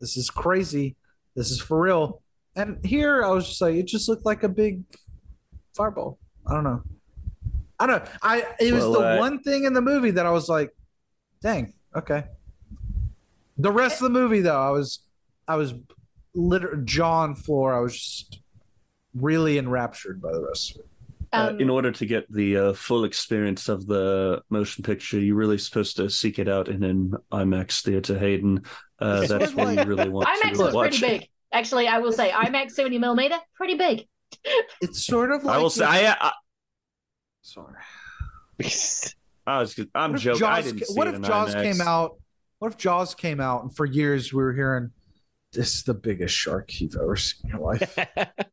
this 0.00 0.16
is 0.16 0.30
crazy. 0.30 0.96
This 1.36 1.50
is 1.50 1.60
for 1.60 1.80
real. 1.80 2.22
And 2.56 2.84
here 2.84 3.22
I 3.24 3.30
was 3.30 3.46
just 3.48 3.60
like, 3.60 3.74
it 3.76 3.86
just 3.86 4.08
looked 4.08 4.24
like 4.24 4.42
a 4.42 4.48
big 4.48 4.82
fireball. 5.76 6.18
I 6.46 6.54
don't 6.54 6.64
know. 6.64 6.82
I 7.78 7.86
don't 7.86 8.04
know. 8.04 8.10
I 8.22 8.44
it 8.60 8.72
was 8.72 8.82
Well, 8.82 8.92
the 8.92 9.16
uh, 9.16 9.18
one 9.18 9.40
thing 9.40 9.64
in 9.64 9.72
the 9.72 9.80
movie 9.80 10.12
that 10.12 10.26
I 10.26 10.30
was 10.30 10.48
like, 10.48 10.74
dang, 11.42 11.74
okay. 11.94 12.24
The 13.56 13.72
rest 13.72 14.00
of 14.02 14.12
the 14.12 14.18
movie 14.18 14.40
though, 14.40 14.60
I 14.60 14.70
was 14.70 15.00
I 15.46 15.56
was 15.56 15.74
literally 16.34 16.84
jaw 16.84 17.20
on 17.20 17.34
floor. 17.34 17.74
I 17.74 17.80
was 17.80 17.94
just 17.94 18.40
really 19.14 19.58
enraptured 19.58 20.20
by 20.20 20.32
the 20.32 20.42
rest 20.42 20.72
of 20.72 20.76
it. 20.80 20.84
Uh, 21.32 21.48
Um, 21.50 21.60
in 21.60 21.68
order 21.68 21.92
to 21.92 22.06
get 22.06 22.30
the 22.32 22.56
uh, 22.56 22.72
full 22.72 23.04
experience 23.04 23.68
of 23.68 23.86
the 23.86 24.40
motion 24.48 24.82
picture, 24.82 25.20
you're 25.20 25.36
really 25.36 25.58
supposed 25.58 25.96
to 25.96 26.08
seek 26.08 26.38
it 26.38 26.48
out 26.48 26.68
in 26.68 26.82
an 26.82 27.12
IMAX 27.30 27.82
theater, 27.82 28.18
Hayden. 28.18 28.62
Uh, 28.98 29.26
that's 29.26 29.52
sort 29.52 29.54
where 29.54 29.78
of 29.78 29.86
you 29.88 29.94
really 29.94 30.08
want 30.08 30.26
IMAX 30.28 30.52
to 30.54 30.62
was 30.64 30.74
watch 30.74 31.00
pretty 31.00 31.18
big. 31.18 31.28
Actually, 31.52 31.86
I 31.86 31.98
will 31.98 32.12
say 32.12 32.30
IMAX 32.30 32.72
70 32.72 32.98
millimeter, 32.98 33.36
pretty 33.54 33.74
big. 33.74 34.06
It's 34.80 35.04
sort 35.04 35.30
of 35.32 35.44
like 35.44 35.56
I 35.56 35.58
will 35.58 35.70
say, 35.70 35.84
I, 35.84 36.16
I, 36.18 36.32
sorry. 37.48 37.74
I 39.46 39.60
was, 39.60 39.78
I'm 39.94 40.10
What 40.12 40.18
if 40.18 40.22
joking. 40.24 40.44
I 40.44 40.60
Jaws, 40.60 40.64
didn't 40.72 40.86
see 40.86 40.94
what 40.94 41.08
if 41.08 41.20
Jaws 41.22 41.54
IMAX. 41.54 41.62
came 41.62 41.80
out? 41.80 42.16
What 42.58 42.72
if 42.72 42.76
Jaws 42.78 43.14
came 43.14 43.40
out 43.40 43.62
and 43.62 43.74
for 43.74 43.86
years 43.86 44.32
we 44.32 44.42
were 44.42 44.52
hearing 44.52 44.90
this 45.52 45.74
is 45.76 45.82
the 45.84 45.94
biggest 45.94 46.34
shark 46.34 46.78
you've 46.80 46.96
ever 46.96 47.16
seen 47.16 47.50
in 47.50 47.56
your 47.58 47.66
life. 47.66 47.96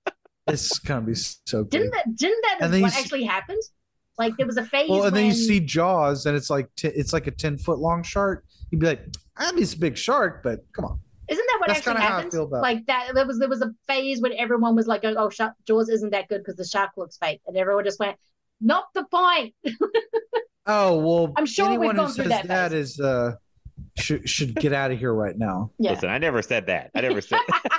this 0.47 0.71
is 0.71 0.79
gonna 0.79 1.01
be 1.05 1.15
so 1.15 1.63
big. 1.63 1.71
Didn't 1.71 1.91
that? 1.91 2.15
Didn't 2.15 2.41
that? 2.43 2.57
And 2.61 2.71
what 2.71 2.79
you 2.79 2.85
s- 2.85 2.99
actually 2.99 3.23
happened? 3.23 3.61
Like 4.17 4.37
there 4.37 4.45
was 4.47 4.55
a 4.57 4.63
phase. 4.65 4.89
Well, 4.89 5.03
and 5.03 5.15
then 5.15 5.25
you 5.25 5.33
see 5.33 5.59
Jaws, 5.59 6.25
and 6.25 6.37
it's 6.37 6.49
like 6.49 6.69
t- 6.77 6.87
it's 6.87 7.11
like 7.11 7.27
a 7.27 7.31
ten 7.31 7.57
foot 7.57 7.79
long 7.79 8.01
shark. 8.03 8.45
You'd 8.71 8.79
be 8.79 8.87
like, 8.87 9.01
I 9.35 9.51
mean, 9.51 9.63
it's 9.63 9.73
a 9.73 9.79
big 9.79 9.97
shark, 9.97 10.41
but 10.41 10.59
come 10.71 10.85
on. 10.85 10.99
Isn't 11.27 11.43
that 11.45 11.57
what 11.59 11.67
That's 11.67 11.79
actually 11.79 11.93
kinda 11.95 12.01
how 12.07 12.07
I 12.07 12.15
happened? 12.17 12.31
feel 12.31 12.43
about 12.43 12.61
like 12.61 12.85
that. 12.85 13.11
There 13.13 13.25
was 13.27 13.39
there 13.39 13.49
was 13.49 13.61
a 13.61 13.73
phase 13.87 14.21
when 14.21 14.31
everyone 14.37 14.73
was 14.75 14.87
like, 14.87 15.01
"Oh, 15.03 15.15
oh 15.17 15.29
shark, 15.29 15.53
Jaws 15.67 15.89
isn't 15.89 16.11
that 16.11 16.29
good 16.29 16.37
because 16.37 16.55
the 16.55 16.63
shark 16.63 16.91
looks 16.95 17.17
fake," 17.17 17.41
and 17.47 17.57
everyone 17.57 17.83
just 17.83 17.99
went, 17.99 18.15
"Not 18.61 18.85
the 18.93 19.05
point." 19.05 19.53
Oh 20.67 20.97
well, 20.97 21.33
I'm 21.37 21.45
sure 21.45 21.65
we've 21.69 21.77
anyone 21.77 21.95
gone 21.95 22.07
who 22.07 22.13
through 22.13 22.23
says 22.23 22.31
that 22.41 22.47
that 22.47 22.73
is 22.73 22.99
uh 22.99 23.33
should 23.99 24.27
should 24.27 24.55
get 24.55 24.73
out 24.73 24.89
of 24.89 24.97
here 24.97 25.13
right 25.13 25.37
now. 25.37 25.69
Yeah. 25.77 25.91
Listen, 25.91 26.09
I 26.09 26.17
never 26.17 26.41
said 26.41 26.65
that. 26.65 26.89
I 26.95 27.01
never 27.01 27.21
said. 27.21 27.39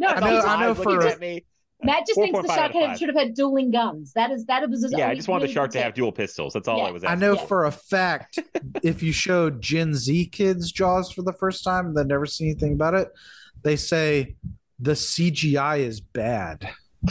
No, 0.00 0.08
I 0.08 0.18
know- 0.20 0.40
I 0.40 0.60
know 0.60 0.74
for- 0.74 1.00
he 1.00 1.08
just- 1.08 1.20
me. 1.20 1.44
Matt 1.84 2.06
just 2.08 2.18
thinks 2.18 2.40
the 2.40 2.52
shark 2.52 2.72
had, 2.72 2.98
should 2.98 3.08
have 3.08 3.16
had 3.16 3.34
dueling 3.34 3.70
guns. 3.70 4.12
That 4.14 4.30
is 4.32 4.46
that 4.46 4.68
was 4.68 4.82
his 4.82 4.92
Yeah, 4.96 5.08
I 5.10 5.14
just 5.14 5.28
want 5.28 5.42
the 5.42 5.48
shark 5.48 5.70
to 5.72 5.82
have 5.82 5.94
dual 5.94 6.10
pistols. 6.12 6.54
That's 6.54 6.66
all 6.66 6.78
Yeah. 6.78 6.84
I 6.84 6.90
was 6.90 7.04
I 7.04 7.14
know 7.14 7.34
Yeah. 7.34 7.44
for 7.46 7.66
a 7.66 7.70
fact 7.70 8.38
if 8.82 9.00
you 9.02 9.12
showed 9.12 9.60
Gen 9.62 9.94
Z 9.94 10.26
kids 10.32 10.72
Jaws 10.72 11.12
for 11.12 11.22
the 11.22 11.34
first 11.34 11.62
time 11.62 11.86
and 11.86 11.96
they've 11.96 12.06
never 12.06 12.26
seen 12.26 12.48
anything 12.48 12.72
about 12.72 12.94
it, 12.94 13.12
they 13.62 13.76
say 13.76 14.34
the 14.80 14.92
CGI 14.92 15.80
is 15.80 16.00
bad. 16.00 16.68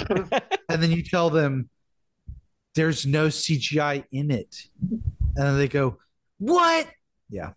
and 0.10 0.82
then 0.84 0.92
you 0.92 1.02
tell 1.04 1.30
them 1.30 1.70
there's 2.76 3.06
no 3.06 3.28
CGI 3.28 4.06
in 4.12 4.32
it. 4.32 4.56
And 4.82 5.02
then 5.36 5.58
they 5.58 5.68
go, 5.68 5.98
What? 6.40 6.88
Yeah. 7.30 7.52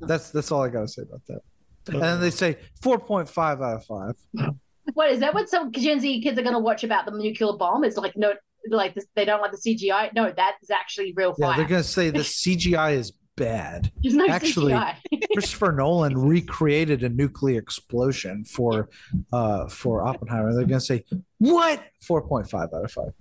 That's 0.00 0.30
that's 0.30 0.50
all 0.50 0.62
I 0.62 0.68
gotta 0.68 0.88
say 0.88 1.02
about 1.02 1.22
that. 1.28 1.40
And 1.88 2.02
then 2.02 2.20
they 2.20 2.30
say 2.30 2.58
4.5 2.82 3.38
out 3.38 3.76
of 3.76 3.84
5. 3.84 4.54
What 4.94 5.10
is 5.10 5.20
that? 5.20 5.34
What 5.34 5.48
some 5.48 5.72
Gen 5.72 6.00
Z 6.00 6.22
kids 6.22 6.38
are 6.38 6.42
going 6.42 6.54
to 6.54 6.60
watch 6.60 6.84
about 6.84 7.06
the 7.06 7.12
nuclear 7.12 7.56
bomb? 7.56 7.84
It's 7.84 7.96
like 7.96 8.16
no, 8.16 8.34
like 8.70 8.94
this, 8.94 9.06
they 9.14 9.24
don't 9.24 9.40
like 9.40 9.52
the 9.52 9.58
CGI. 9.58 10.12
No, 10.14 10.30
that 10.30 10.56
is 10.62 10.70
actually 10.70 11.12
real 11.16 11.34
Yeah, 11.38 11.56
they're 11.56 11.66
gonna 11.66 11.82
say 11.82 12.10
the 12.10 12.20
CGI 12.20 12.94
is 12.94 13.12
bad. 13.36 13.92
No 14.02 14.26
Actually, 14.28 14.74
Christopher 15.32 15.72
Nolan 15.72 16.16
recreated 16.18 17.02
a 17.02 17.08
nuclear 17.08 17.58
explosion 17.58 18.44
for 18.44 18.88
uh 19.32 19.68
for 19.68 20.06
Oppenheimer. 20.06 20.54
They're 20.54 20.64
gonna 20.64 20.80
say 20.80 21.04
what? 21.38 21.82
Four 22.02 22.26
point 22.26 22.50
five 22.50 22.68
out 22.74 22.84
of 22.84 22.92
five. 22.92 23.12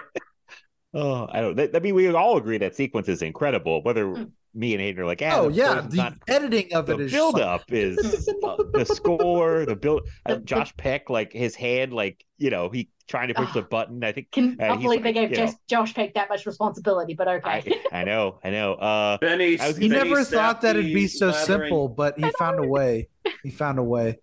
Oh, 0.94 1.28
I 1.30 1.42
don't. 1.42 1.76
I 1.76 1.80
mean, 1.80 1.94
we 1.94 2.08
all 2.08 2.38
agree 2.38 2.56
that 2.58 2.74
sequence 2.74 3.08
is 3.08 3.20
incredible. 3.20 3.82
Whether 3.82 4.06
Mm. 4.06 4.30
Me 4.54 4.72
and 4.72 4.80
Hayden 4.80 5.02
are 5.02 5.06
like, 5.06 5.22
ah, 5.22 5.40
oh 5.40 5.48
yeah, 5.48 5.82
the 5.88 5.96
not 5.96 6.14
editing 6.26 6.72
of 6.74 6.86
the 6.86 6.94
it 6.94 7.00
is 7.02 7.12
build 7.12 7.34
like- 7.34 7.42
up 7.44 7.62
is 7.72 7.98
uh, 8.44 8.56
the 8.72 8.84
score, 8.84 9.66
the 9.66 9.76
build. 9.76 10.08
Uh, 10.26 10.36
Josh 10.36 10.74
Peck, 10.76 11.10
like 11.10 11.32
his 11.32 11.54
hand, 11.54 11.92
like 11.92 12.24
you 12.38 12.50
know, 12.50 12.68
he 12.70 12.88
trying 13.08 13.28
to 13.28 13.34
push 13.34 13.52
the 13.52 13.62
button. 13.62 14.02
I 14.02 14.12
think 14.12 14.30
Can 14.32 14.56
Uh, 14.60 14.68
not 14.68 14.76
he's 14.78 14.84
believe 14.84 15.02
they 15.02 15.12
gave 15.12 15.30
you 15.30 15.36
know- 15.36 15.46
Josh, 15.46 15.54
Josh 15.68 15.94
Peck 15.94 16.14
that 16.14 16.28
much 16.28 16.44
responsibility, 16.46 17.14
but 17.14 17.28
okay. 17.28 17.80
I, 17.92 18.00
I 18.00 18.04
know, 18.04 18.38
I 18.42 18.50
know. 18.50 18.74
Uh, 18.74 19.18
Benny, 19.18 19.58
I 19.60 19.68
was- 19.68 19.76
He 19.76 19.88
Benny 19.88 20.10
never 20.10 20.24
thought 20.24 20.62
that 20.62 20.76
it'd 20.76 20.92
be 20.92 21.06
so 21.08 21.28
lathering- 21.28 21.46
simple, 21.68 21.88
but 21.88 22.18
he 22.18 22.28
found 22.38 22.58
a 22.58 22.66
way. 22.66 23.08
He 23.42 23.50
found 23.50 23.78
a 23.78 23.82
way. 23.82 24.18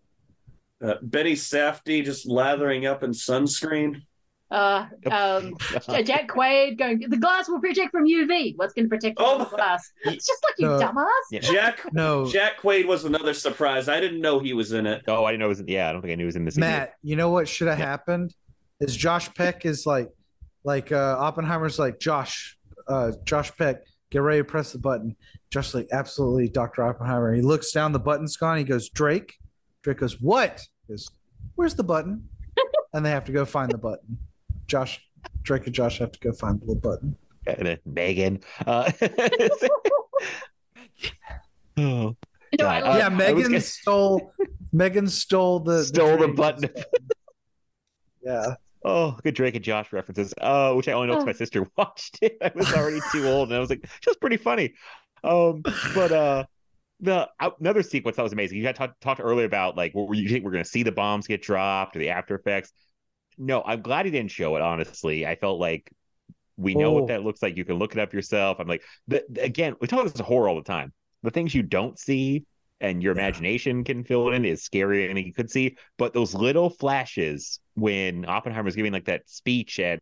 Uh, 0.84 0.96
Benny 1.02 1.34
Safdie 1.34 2.04
just 2.04 2.28
lathering 2.28 2.86
up 2.86 3.02
in 3.04 3.12
sunscreen. 3.12 4.02
Uh, 4.52 4.86
um, 5.12 5.56
Jack 6.04 6.28
Quaid 6.30 6.78
going, 6.78 7.04
the 7.10 7.18
glass 7.18 7.50
will 7.50 7.60
protect 7.60 7.92
from 7.92 8.06
UV. 8.06 8.54
What's 8.58 8.74
going 8.74 8.86
to 8.86 8.90
protect 8.90 9.18
Oh 9.20 9.40
from 9.40 9.50
the 9.50 9.56
glass? 9.56 9.92
It's 10.04 10.26
just 10.28 10.44
like 10.44 10.54
you 10.60 10.68
No. 10.68 10.80
dumbass. 10.80 11.08
Yeah. 11.32 11.40
Jack 11.40 11.82
No, 11.94 12.26
Jack 12.32 12.62
Quaid 12.62 12.86
was 12.86 13.06
another 13.06 13.34
surprise. 13.34 13.90
I 13.90 14.00
didn't 14.00 14.22
know 14.22 14.40
he 14.40 14.54
was 14.54 14.72
in 14.72 14.86
it. 14.86 15.02
oh, 15.08 15.26
I 15.26 15.32
didn't 15.32 15.40
know 15.40 15.46
it 15.48 15.50
was. 15.50 15.64
Yeah, 15.68 15.90
I 15.90 15.92
don't 15.92 16.02
think 16.02 16.12
I 16.12 16.16
knew 16.16 16.24
he 16.24 16.28
was 16.28 16.36
in 16.36 16.46
this. 16.46 16.58
Matt, 16.58 16.94
you 17.02 17.16
know 17.16 17.30
what 17.32 17.48
should 17.48 17.68
have 17.68 17.78
happened? 17.80 18.34
Is 18.80 18.96
Josh 18.96 19.34
Peck 19.34 19.66
is 19.66 19.86
like 19.86 20.10
like 20.64 20.92
uh 20.92 21.16
Oppenheimer's 21.20 21.80
like 21.80 22.00
Josh, 22.00 22.58
uh 22.88 23.14
Josh 23.24 23.52
Peck, 23.58 23.78
get 24.12 24.22
ready 24.22 24.40
to 24.42 24.44
press 24.46 24.72
the 24.74 24.80
button. 24.80 25.16
Josh 25.50 25.74
like, 25.74 25.88
absolutely, 25.92 26.50
Dr. 26.50 26.84
Oppenheimer. 26.84 27.34
He 27.34 27.42
looks 27.42 27.72
down, 27.72 27.94
the 27.94 28.00
button's 28.00 28.36
gone. 28.38 28.58
He 28.58 28.64
goes, 28.64 28.90
Drake. 28.90 29.34
Drake 29.84 30.00
goes, 30.00 30.20
What? 30.22 30.62
He 30.88 30.94
goes, 30.94 31.08
Where's 31.56 31.76
the 31.76 31.84
button? 31.84 32.28
and 32.94 33.06
they 33.06 33.10
have 33.12 33.26
to 33.26 33.32
go 33.32 33.46
find 33.46 33.72
the 33.72 33.78
button. 33.78 34.18
Josh, 34.68 35.00
Drake 35.44 35.66
and 35.66 35.76
Josh 35.76 36.00
have 36.00 36.12
to 36.12 36.20
go 36.20 36.32
find 36.34 36.60
the 36.60 36.66
little 36.66 36.82
button. 36.82 37.16
And 37.48 37.68
then 37.68 37.80
Megan. 37.86 38.40
Uh, 38.66 38.92
oh, 41.78 42.16
No, 42.60 42.66
I 42.68 42.98
yeah, 42.98 43.08
I 43.08 43.10
was 43.10 43.18
Megan 43.18 43.42
gonna- 43.44 43.62
stole 43.62 44.32
Megan 44.72 45.08
stole 45.08 45.60
the 45.60 45.84
Stole 45.84 46.18
the 46.18 46.26
Drake- 46.28 46.36
button. 46.36 46.70
Yeah. 48.24 48.56
Oh, 48.84 49.18
good 49.24 49.34
Drake 49.36 49.56
and 49.56 49.64
Josh 49.64 49.92
references. 49.94 50.34
Uh, 50.40 50.74
which 50.74 50.88
I 50.88 50.92
only 50.94 51.08
know 51.08 51.14
because 51.14 51.24
Oh. 51.24 51.28
my 51.28 51.34
sister 51.34 51.66
watched 51.78 52.20
it. 52.22 52.38
I 52.42 52.52
was 52.56 52.72
already 52.74 53.00
too 53.12 53.28
old, 53.28 53.50
and 53.50 53.58
I 53.58 53.60
was 53.60 53.70
like, 53.70 53.86
she 54.02 54.10
was 54.10 54.18
pretty 54.18 54.38
funny. 54.38 54.74
Um, 55.24 55.62
but 55.96 56.12
uh, 56.12 56.46
the 57.00 57.28
uh, 57.40 57.50
another 57.60 57.82
sequence 57.84 58.18
that 58.18 58.24
was 58.24 58.34
amazing. 58.34 58.58
You 58.60 58.66
had 58.66 58.76
talked 58.76 59.02
talked 59.02 59.22
earlier 59.24 59.46
about 59.46 59.76
like, 59.76 59.94
what 59.96 60.08
were 60.08 60.14
you 60.16 60.30
think 60.30 60.44
we're 60.46 60.52
going 60.52 60.64
to 60.64 60.70
see 60.70 60.84
the 60.84 60.92
bombs 60.92 61.26
get 61.28 61.42
dropped 61.42 61.96
or 61.96 62.00
the 62.00 62.10
after 62.10 62.36
effects? 62.36 62.72
No, 63.38 63.62
I'm 63.66 63.82
glad 63.82 64.06
he 64.06 64.12
didn't 64.12 64.32
show 64.32 64.56
it. 64.56 64.62
Honestly, 64.62 65.26
I 65.26 65.36
felt 65.36 65.60
like 65.60 65.92
we 66.58 66.74
know 66.76 66.92
Oh. 66.92 66.94
what 67.00 67.08
that 67.08 67.24
looks 67.24 67.42
like. 67.42 67.58
You 67.58 67.66
can 67.66 67.76
look 67.76 67.94
it 67.94 68.00
up 68.00 68.14
yourself. 68.14 68.60
I'm 68.60 68.68
like, 68.68 68.82
the, 69.08 69.24
again, 69.42 69.76
we 69.82 69.88
talk 69.88 70.02
about 70.02 70.14
this 70.14 70.26
horror 70.26 70.48
all 70.48 70.56
the 70.56 70.62
time. 70.62 70.94
The 71.24 71.32
things 71.32 71.54
you 71.54 71.64
don't 71.64 71.98
see 72.00 72.46
and 72.82 73.02
your 73.02 73.12
imagination 73.14 73.84
can 73.84 74.04
fill 74.04 74.30
it 74.30 74.36
in 74.36 74.46
is 74.46 74.68
scarier 74.68 75.08
than 75.08 75.18
you 75.18 75.34
could 75.34 75.50
see. 75.50 75.76
But 75.98 76.14
those 76.14 76.34
little 76.34 76.70
flashes 76.70 77.60
when 77.74 78.26
Oppenheimer's 78.26 78.76
giving 78.76 78.94
like 78.94 79.06
that 79.06 79.28
speech 79.30 79.80
at 79.80 80.00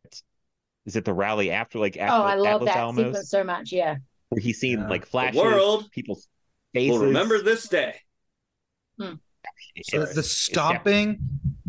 is 0.85 0.95
it 0.95 1.05
the 1.05 1.13
rally 1.13 1.49
after 1.49 1.79
like 1.79 1.97
after 1.97 2.13
oh, 2.13 2.25
I 2.25 2.35
love 2.35 2.61
Atlas 2.61 2.73
that 2.73 2.77
Alamos 2.77 3.05
sequence 3.05 3.29
so 3.29 3.43
much. 3.43 3.71
Yeah. 3.71 3.95
where 4.29 4.41
he's 4.41 4.59
seeing 4.59 4.79
Yeah. 4.79 4.89
like 4.89 5.01
The 5.05 5.07
flashes, 5.11 5.41
world 5.41 5.89
people's 5.91 6.27
faces. 6.73 6.99
will 6.99 7.05
remember 7.07 7.41
this 7.41 7.67
day. 7.69 7.95
Hmm. 8.99 9.13
The, 9.91 10.11
the 10.15 10.23
stomping, 10.23 11.19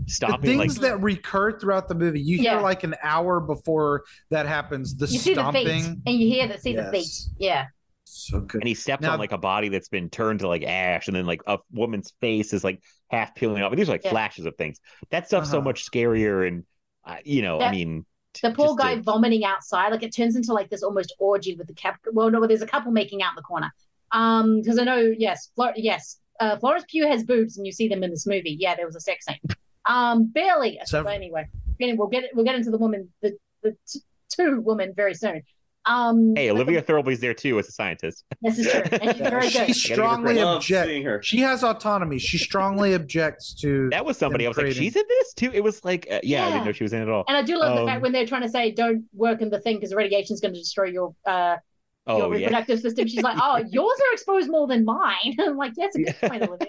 stomping 0.06 0.58
the 0.58 0.64
things 0.64 0.78
like 0.78 0.90
that 0.90 1.00
recur 1.00 1.58
throughout 1.58 1.88
the 1.88 1.94
movie. 1.94 2.20
You 2.20 2.38
Yeah. 2.38 2.52
hear 2.54 2.60
like 2.60 2.84
an 2.84 2.94
hour 3.02 3.40
before 3.40 4.04
that 4.30 4.46
happens. 4.46 4.96
The 4.96 5.06
you 5.06 5.18
see 5.18 5.34
the 5.34 5.40
stomping. 5.40 5.66
feet 5.82 5.98
and 6.06 6.18
you 6.20 6.28
hear 6.28 6.46
the 6.48 6.58
see 6.58 6.74
the 6.76 6.90
feet. 6.90 7.08
Yeah. 7.38 7.66
So 8.06 8.40
good. 8.40 8.60
and 8.60 8.68
he 8.68 8.74
steps 8.74 9.02
Now- 9.02 9.14
on 9.14 9.18
like 9.18 9.32
a 9.32 9.38
body 9.38 9.68
that's 9.70 9.88
been 9.88 10.08
turned 10.08 10.40
to 10.40 10.48
like 10.48 10.62
ash, 10.62 11.08
and 11.08 11.16
then 11.16 11.26
like 11.26 11.40
a 11.46 11.58
woman's 11.72 12.12
face 12.20 12.52
is 12.52 12.62
like 12.62 12.80
half 13.10 13.34
peeling 13.34 13.62
off. 13.62 13.72
And 13.72 13.78
these 13.78 13.88
are 13.88 13.92
like 13.92 14.04
Yeah. 14.04 14.10
flashes 14.10 14.46
of 14.46 14.56
things. 14.56 14.78
That 15.10 15.26
stuff's 15.26 15.50
so 15.50 15.58
Uh-huh. 15.58 15.64
much 15.64 15.84
scarier, 15.90 16.46
and 16.46 16.64
uh, 17.04 17.16
you 17.24 17.42
know, 17.42 17.60
I 17.60 17.70
mean, 17.70 18.06
The 18.42 18.50
poor 18.52 18.76
guy 18.76 18.92
a- 18.92 19.02
vomiting 19.02 19.44
outside, 19.44 19.90
like 19.90 20.02
it 20.02 20.14
turns 20.14 20.36
into 20.36 20.52
like 20.52 20.70
this 20.70 20.82
almost 20.82 21.14
orgy 21.18 21.54
with 21.56 21.66
the 21.66 21.74
cap. 21.74 21.98
Well, 22.12 22.30
no, 22.30 22.46
there's 22.46 22.62
a 22.62 22.66
couple 22.66 22.92
making 22.92 23.22
out 23.22 23.30
in 23.32 23.36
the 23.36 23.42
corner. 23.42 23.72
Um, 24.12 24.60
because 24.60 24.78
I 24.78 24.84
know, 24.84 25.12
yes, 25.18 25.50
Flor- 25.56 25.72
yes, 25.76 26.18
uh, 26.40 26.56
Florence 26.58 26.84
Pugh 26.88 27.06
has 27.06 27.24
boobs, 27.24 27.56
and 27.58 27.66
you 27.66 27.72
see 27.72 27.88
them 27.88 28.02
in 28.02 28.10
this 28.10 28.26
movie. 28.26 28.56
Yeah, 28.58 28.74
there 28.74 28.86
was 28.86 28.96
a 28.96 29.00
sex 29.00 29.24
scene. 29.26 29.38
Um, 29.86 30.26
barely. 30.26 30.78
So, 30.84 31.02
But 31.04 31.14
anyway, 31.14 31.46
anyway, 31.80 31.96
we'll 31.98 32.08
get 32.08 32.24
we'll 32.34 32.44
get 32.44 32.54
into 32.54 32.70
the 32.70 32.78
woman, 32.78 33.12
the 33.22 33.36
the 33.62 33.76
t- 33.86 34.00
two 34.30 34.60
women 34.60 34.92
very 34.96 35.14
soon. 35.14 35.42
Um, 35.86 36.32
hey, 36.34 36.48
but 36.48 36.54
Olivia 36.56 36.80
Thirlby's 36.80 37.20
there 37.20 37.34
too 37.34 37.58
as 37.58 37.68
a 37.68 37.72
scientist. 37.72 38.24
This 38.40 38.58
is 38.58 38.70
true, 38.72 38.80
and 38.90 39.16
she's 39.16 39.28
very 39.28 39.48
she 39.50 39.58
good. 39.58 39.58
Gotta 39.58 39.66
give 39.66 39.66
her 39.66 39.74
strongly 39.74 40.24
credit. 40.34 40.44
Love 40.46 40.64
seeing 40.64 41.02
her. 41.04 41.14
objects. 41.16 41.28
She 41.28 41.38
has 41.40 41.62
autonomy. 41.62 42.18
She 42.18 42.38
strongly 42.38 42.94
objects 42.94 43.52
to. 43.60 43.90
That 43.90 44.06
was 44.06 44.16
somebody. 44.16 44.46
I 44.46 44.48
them 44.50 44.64
was 44.64 44.68
like, 44.68 44.74
she's 44.82 44.96
in 44.96 45.04
this 45.06 45.34
too. 45.34 45.50
It 45.52 45.62
was 45.62 45.84
like, 45.84 46.06
uh, 46.10 46.20
yeah, 46.22 46.46
I 46.46 46.52
didn't 46.52 46.64
know 46.64 46.72
she 46.72 46.84
was 46.84 46.94
in 46.94 47.00
it 47.00 47.02
at 47.02 47.10
all. 47.10 47.24
And 47.28 47.36
I 47.36 47.42
do 47.42 47.58
love 47.58 47.74
the 47.74 47.82
Um, 47.82 47.86
fact 47.86 48.00
when 48.00 48.12
they're 48.12 48.26
trying 48.26 48.42
to 48.42 48.48
say, 48.48 48.70
"Don't 48.70 49.04
work 49.12 49.42
in 49.42 49.50
the 49.50 49.60
thing 49.60 49.76
because 49.76 49.92
radiation 49.92 50.32
is 50.32 50.40
going 50.40 50.54
to 50.54 50.60
destroy 50.60 50.86
your 50.86 51.14
uh, 51.26 51.56
your 52.07 52.26
Oh 52.26 52.33
yeah, 52.33 52.47
reproductive 52.47 52.81
system." 52.81 53.07
She's 53.07 53.23
like, 53.23 53.39
"Oh, 53.41 53.57
yours 53.70 53.99
are 54.08 54.12
exposed 54.12 54.50
more 54.50 54.66
than 54.66 54.84
mine." 54.84 55.36
I'm 55.41 55.57
like, 55.57 55.74
"That's 55.74 55.97
a 55.97 56.02
good 56.02 56.16
point, 56.20 56.42
Olivia." 56.42 56.68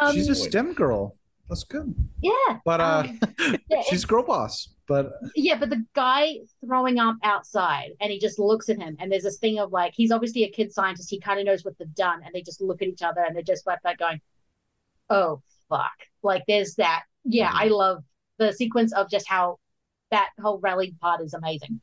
Um, 0.00 0.14
she's 0.14 0.28
a 0.28 0.34
STEM 0.34 0.72
girl. 0.74 1.16
That's 1.48 1.64
good. 1.64 1.94
yeah, 2.22 2.58
But 2.64 2.80
uh, 2.80 3.04
um, 3.06 3.20
yeah, 3.68 3.82
she's 3.82 4.04
girl 4.04 4.22
boss. 4.22 4.68
But 4.88 5.12
yeah, 5.36 5.58
but 5.58 5.70
the 5.70 5.84
guy 5.94 6.38
throwing 6.64 6.98
up 6.98 7.16
outside, 7.22 7.90
and 8.00 8.10
he 8.10 8.18
just 8.18 8.38
looks 8.38 8.68
at 8.68 8.78
him, 8.78 8.96
and 8.98 9.12
there's 9.12 9.24
this 9.24 9.38
thing 9.38 9.58
of 9.58 9.70
like, 9.70 9.92
he's 9.94 10.10
obviously 10.10 10.44
a 10.44 10.50
kid 10.50 10.72
scientist. 10.72 11.10
He 11.10 11.20
kind 11.20 11.38
of 11.38 11.46
knows 11.46 11.64
what 11.64 11.76
they've 11.78 11.94
done, 11.94 12.22
and 12.24 12.34
they 12.34 12.42
just 12.42 12.60
look 12.60 12.80
at 12.80 12.88
each 12.88 13.02
other, 13.02 13.22
and 13.22 13.36
they're 13.36 13.42
just 13.42 13.66
like 13.66 13.80
that, 13.84 13.98
going, 13.98 14.20
"Oh 15.10 15.42
fuck!" 15.68 15.92
Like 16.22 16.44
there's 16.48 16.74
that. 16.76 17.02
Yeah, 17.24 17.50
I 17.52 17.68
love 17.68 18.02
the 18.38 18.52
sequence 18.52 18.92
of 18.92 19.10
just 19.10 19.28
how 19.28 19.58
that 20.10 20.30
whole 20.40 20.58
rally 20.58 20.94
part 21.00 21.20
is 21.20 21.34
amazing. 21.34 21.80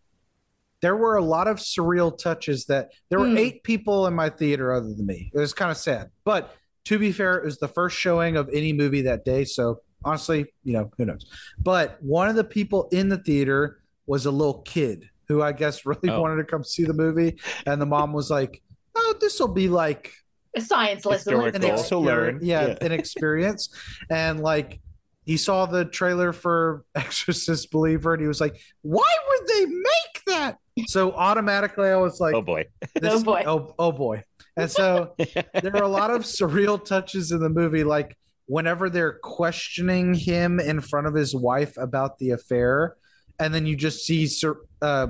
There 0.82 0.96
were 0.96 1.16
a 1.18 1.24
lot 1.24 1.48
of 1.48 1.58
surreal 1.58 2.18
touches 2.18 2.66
that 2.66 2.92
there 3.10 3.20
were 3.20 3.28
Hmm. 3.28 3.38
eight 3.38 3.64
people 3.64 4.08
in 4.08 4.14
my 4.14 4.30
theater 4.30 4.72
other 4.74 4.94
than 4.94 5.06
me. 5.06 5.32
It 5.34 5.40
was 5.40 5.54
kind 5.54 5.72
of 5.72 5.78
sad. 5.78 6.10
But 6.24 6.56
to 6.86 6.98
be 6.98 7.12
fair, 7.12 7.38
it 7.38 7.46
was 7.46 7.58
the 7.60 7.68
first 7.68 7.98
showing 7.98 8.38
of 8.38 8.50
any 8.54 8.72
movie 8.74 9.02
that 9.04 9.26
day. 9.26 9.44
So 9.46 9.82
honestly, 10.06 10.46
you 10.64 10.74
know, 10.74 10.90
who 10.98 11.06
knows? 11.06 11.26
But 11.60 12.02
one 12.02 12.30
of 12.30 12.36
the 12.36 12.44
people 12.46 12.88
in 12.92 13.10
the 13.10 13.18
theater 13.18 13.80
was 14.08 14.26
a 14.26 14.32
little 14.32 14.62
kid 14.62 15.10
who 15.28 15.42
I 15.42 15.52
guess 15.52 15.86
really 15.86 16.10
Oh. 16.10 16.22
wanted 16.22 16.38
to 16.38 16.46
come 16.46 16.64
see 16.64 16.86
the 16.86 16.94
movie. 16.94 17.40
And 17.66 17.82
the 17.82 17.86
mom 17.86 18.14
was 18.14 18.30
like, 18.32 18.62
Oh, 18.96 19.16
this 19.20 19.40
will 19.40 19.50
be 19.54 19.68
like 19.70 20.12
A 20.56 20.62
science 20.62 21.06
lesson. 21.06 21.34
Historical. 21.34 21.56
an 21.56 21.76
do 21.76 21.82
it. 21.82 21.88
to 21.88 21.98
learn. 21.98 22.40
Yeah, 22.42 22.68
Yeah. 22.68 22.78
an 22.82 22.92
experience. 22.94 23.70
and 24.10 24.40
like 24.40 24.80
he 25.26 25.38
saw 25.38 25.66
the 25.66 25.86
trailer 25.86 26.34
for 26.34 26.84
Exorcist 26.96 27.72
Believer 27.72 28.14
and 28.14 28.22
he 28.22 28.28
was 28.28 28.42
like, 28.42 28.60
Why 28.82 29.12
would 29.30 29.48
they 29.48 29.66
make 29.66 30.24
that? 30.28 30.58
So 30.88 31.12
automatically 31.12 31.90
I 31.90 31.98
was 31.98 32.20
like, 32.20 32.34
oh 32.34 32.42
boy, 32.42 32.66
this, 32.96 33.14
Oh, 33.14 33.24
boy. 33.24 33.44
Oh, 33.46 33.76
oh 33.78 33.92
boy. 33.92 34.24
And 34.56 34.72
so 34.72 35.14
there 35.62 35.76
are 35.76 35.84
a 35.84 35.88
lot 35.90 36.10
of 36.12 36.22
surreal 36.22 36.84
touches 36.84 37.32
in 37.32 37.40
the 37.40 37.50
movie, 37.50 37.84
like 37.84 38.16
whenever 38.46 38.90
they're 38.90 39.20
questioning 39.22 40.14
him 40.14 40.60
in 40.60 40.80
front 40.82 41.06
of 41.08 41.14
his 41.14 41.36
wife 41.36 41.76
about 41.78 42.18
the 42.20 42.32
affair, 42.32 42.96
and 43.40 43.54
then 43.54 43.66
you 43.66 43.76
just 43.76 44.06
see 44.06 44.26
Sir, 44.28 44.58
uh, 44.82 45.08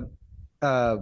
uh, 0.62 0.98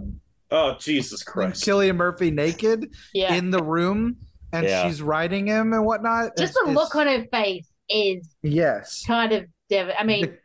Oh 0.50 0.76
Jesus 0.78 1.22
Christ! 1.22 1.62
Cillian 1.64 1.96
Murphy 1.96 2.30
naked 2.30 2.90
Yeah. 3.12 3.34
in 3.34 3.50
the 3.50 3.62
room, 3.62 4.16
and 4.52 4.64
Yeah. 4.66 4.86
she's 4.86 5.02
writing 5.02 5.46
him 5.46 5.72
and 5.74 5.84
whatnot. 5.84 6.36
just 6.38 6.52
It's- 6.52 6.66
the 6.66 6.72
look 6.72 6.94
on 6.94 7.06
her 7.06 7.26
face 7.30 7.67
is 7.88 8.28
yes, 8.42 9.04
kind 9.06 9.32
of 9.32 9.46
dev- 9.68 9.94
I 9.98 10.04
mean, 10.04 10.36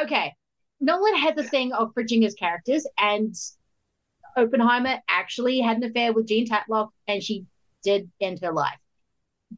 okay, 0.00 0.34
Nolan 0.80 1.16
had 1.16 1.36
the 1.36 1.44
thing 1.44 1.72
of 1.72 1.94
bridging 1.94 2.22
his 2.22 2.34
characters, 2.34 2.86
and 2.98 3.34
Oppenheimer 4.36 4.98
actually 5.08 5.60
had 5.60 5.76
an 5.78 5.84
affair 5.84 6.12
with 6.12 6.26
Jean 6.26 6.46
Tatlock, 6.46 6.90
and 7.06 7.22
she 7.22 7.46
did 7.82 8.10
end 8.20 8.40
her 8.42 8.52
life. 8.52 8.78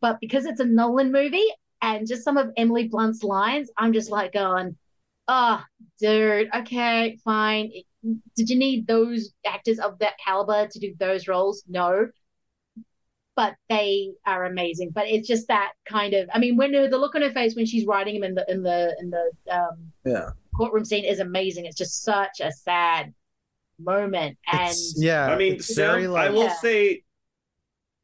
But 0.01 0.19
because 0.21 0.45
it's 0.45 0.61
a 0.61 0.65
Nolan 0.65 1.13
movie, 1.13 1.47
and 1.81 2.07
just 2.07 2.25
some 2.25 2.37
of 2.37 2.51
Emily 2.57 2.89
Blunt's 2.89 3.23
lines, 3.23 3.71
I'm 3.77 3.93
just 3.93 4.11
like 4.11 4.33
going, 4.33 4.77
"Oh, 5.29 5.63
dude, 6.01 6.49
okay, 6.55 7.19
fine. 7.25 7.73
Did 8.37 8.51
you 8.51 8.57
need 8.57 8.87
those 8.87 9.33
actors 9.47 9.79
of 9.79 9.99
that 9.99 10.19
caliber 10.25 10.67
to 10.67 10.79
do 10.79 10.95
those 10.99 11.29
roles? 11.29 11.65
No." 11.69 12.09
But 13.37 13.55
they 13.69 14.13
are 14.27 14.45
amazing. 14.45 14.91
But 14.95 15.09
it's 15.09 15.27
just 15.27 15.49
that 15.49 15.73
kind 15.87 16.15
of. 16.15 16.29
I 16.33 16.39
mean, 16.39 16.57
when 16.57 16.73
her, 16.75 16.89
the 16.89 16.99
look 16.99 17.15
on 17.17 17.23
her 17.23 17.33
face 17.33 17.57
when 17.57 17.67
she's 17.67 17.85
writing 17.87 18.15
him 18.17 18.23
in 18.23 18.35
the 18.35 18.45
in 18.49 18.63
the 18.63 18.97
in 19.01 19.11
the 19.11 19.31
um, 19.53 19.93
yeah, 20.05 20.31
courtroom 20.57 20.85
scene 20.85 21.05
is 21.05 21.19
amazing. 21.19 21.65
It's 21.67 21.77
just 21.77 22.03
such 22.05 22.41
a 22.41 22.53
sad 22.53 23.13
moment, 23.81 24.39
and 24.53 24.61
It's- 24.63 24.95
yeah. 24.97 25.27
I 25.27 25.37
mean, 25.37 25.55
it's 25.55 25.75
sound- 25.75 26.13
like 26.13 26.29
I 26.29 26.31
will 26.31 26.45
Yeah. 26.45 26.57
say, 26.61 27.03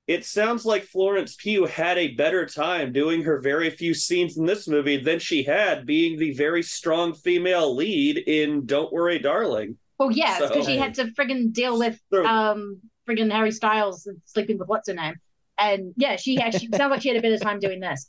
it 0.09 0.25
sounds 0.25 0.65
like 0.67 0.83
Florence 0.83 1.37
Pugh 1.37 1.67
had 1.67 1.97
a 1.97 2.09
better 2.15 2.45
time 2.45 2.93
doing 2.93 3.23
her 3.23 3.39
very 3.41 3.71
few 3.71 3.95
scenes 3.95 4.37
in 4.37 4.47
this 4.47 4.67
movie 4.67 4.97
than 4.97 5.21
she 5.21 5.45
had 5.45 5.87
being 5.87 6.19
the 6.19 6.33
very 6.33 6.65
strong 6.65 7.15
female 7.15 7.73
lead 7.75 8.19
in 8.19 8.67
"Don't 8.67 8.93
Worry, 8.93 9.21
Darling." 9.21 9.79
well, 9.99 10.11
yeah, 10.11 10.41
because 10.41 10.65
So- 10.65 10.71
she 10.73 10.77
had 10.79 10.95
to 10.95 11.05
friggin' 11.13 11.53
deal 11.53 11.79
with 11.79 12.01
True. 12.13 12.27
um 12.27 12.81
friggin' 13.11 13.31
Harry 13.33 13.51
Styles 13.51 14.09
sleeping 14.25 14.59
with 14.59 14.69
what's 14.69 14.89
her 14.89 14.95
name, 14.95 15.15
and 15.59 15.93
yeah, 15.97 16.17
she 16.17 16.39
actually 16.41 16.69
sounds 16.75 16.91
like 16.91 17.03
she 17.03 17.09
had 17.09 17.17
a 17.17 17.23
bit 17.23 17.33
of 17.33 17.41
time 17.41 17.59
doing 17.61 17.81
this. 17.81 18.09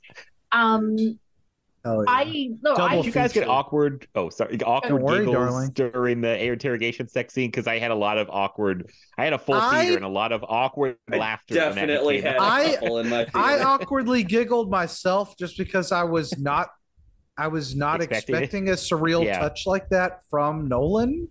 Um, 0.51 0.95
oh, 1.85 2.01
yeah. 2.01 2.05
I 2.07 2.49
no, 2.61 2.75
Double 2.75 2.81
I 2.83 2.95
Did 2.97 3.05
you 3.05 3.11
guys 3.11 3.33
get 3.33 3.47
awkward? 3.47 4.07
Oh, 4.15 4.29
sorry, 4.29 4.59
awkward 4.61 5.01
worry, 5.01 5.19
giggles 5.25 5.35
darling. 5.35 5.69
during 5.71 6.21
the 6.21 6.37
air 6.37 6.53
interrogation 6.53 7.07
sex 7.07 7.33
scene 7.33 7.49
because 7.49 7.67
I 7.67 7.79
had 7.79 7.91
a 7.91 7.95
lot 7.95 8.17
of 8.17 8.29
awkward. 8.29 8.91
I 9.17 9.23
had 9.23 9.33
a 9.33 9.39
full 9.39 9.55
I- 9.55 9.81
theater 9.81 9.95
and 9.97 10.05
a 10.05 10.09
lot 10.09 10.31
of 10.31 10.43
awkward 10.47 10.97
I 11.11 11.17
laughter. 11.17 11.53
definitely 11.55 12.21
had 12.21 12.35
up. 12.37 12.41
a 12.41 12.45
I- 12.45 12.75
couple 12.75 12.99
in 12.99 13.09
my. 13.09 13.27
I 13.33 13.59
awkwardly 13.59 14.23
giggled 14.23 14.69
myself 14.69 15.35
just 15.37 15.57
because 15.57 15.91
I 15.91 16.03
was 16.03 16.37
not 16.37 16.69
I 17.37 17.47
was 17.47 17.75
not 17.75 18.01
Expecting 18.01 18.35
expecting 18.35 18.69
a 18.69 18.73
surreal 18.73 19.23
Yeah. 19.23 19.39
touch 19.39 19.65
like 19.65 19.87
that 19.89 20.19
from 20.29 20.67
Nolan 20.67 21.27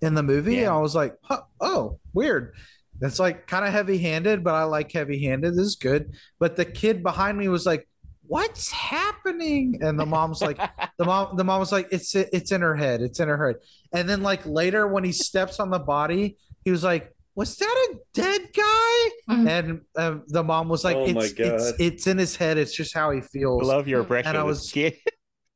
in 0.00 0.14
the 0.14 0.22
movie. 0.22 0.56
Yeah. 0.56 0.74
I 0.74 0.80
was 0.80 0.94
like, 0.94 1.14
huh, 1.22 1.42
oh, 1.60 2.00
weird. 2.14 2.54
That's 3.00 3.18
like 3.18 3.46
kind 3.46 3.64
of 3.64 3.72
heavy 3.72 3.98
handed, 3.98 4.44
but 4.44 4.54
I 4.54 4.64
like 4.64 4.92
heavy 4.92 5.24
handed. 5.24 5.54
This 5.54 5.66
is 5.66 5.76
good. 5.76 6.14
But 6.38 6.56
the 6.56 6.64
kid 6.64 7.02
behind 7.02 7.36
me 7.38 7.48
was 7.48 7.66
like, 7.66 7.88
What's 8.24 8.70
happening? 8.70 9.78
And 9.82 9.98
the 9.98 10.06
mom's 10.06 10.40
like, 10.40 10.56
the 10.98 11.04
mom, 11.04 11.36
the 11.36 11.44
mom 11.44 11.58
was 11.60 11.72
like, 11.72 11.88
It's 11.90 12.14
it's 12.14 12.52
in 12.52 12.60
her 12.60 12.76
head. 12.76 13.02
It's 13.02 13.18
in 13.20 13.28
her 13.28 13.46
head. 13.48 13.56
And 13.92 14.08
then 14.08 14.22
like 14.22 14.46
later 14.46 14.86
when 14.86 15.04
he 15.04 15.12
steps 15.12 15.58
on 15.60 15.70
the 15.70 15.78
body, 15.80 16.38
he 16.64 16.70
was 16.70 16.84
like, 16.84 17.12
Was 17.34 17.56
that 17.56 17.88
a 17.90 17.96
dead 18.14 18.42
guy? 18.54 19.08
Mhm. 19.30 19.48
And 19.48 19.80
uh, 19.96 20.18
the 20.28 20.44
mom 20.44 20.68
was 20.68 20.84
like, 20.84 20.96
Oh 20.96 21.06
my 21.12 21.22
it's, 21.24 21.32
it's 21.32 21.72
God. 21.72 21.80
it's 21.80 22.06
in 22.06 22.18
his 22.18 22.36
head. 22.36 22.56
It's 22.58 22.72
just 22.74 22.94
how 22.94 23.10
he 23.10 23.20
feels 23.20 23.32
I 23.32 23.38
feels. 23.62 23.66
love 23.68 23.88
your 23.88 24.00
And 24.00 24.04
impression 24.06 24.36
I 24.36 24.42
was- 24.44 24.62
this 24.62 24.72
kid. 24.72 24.94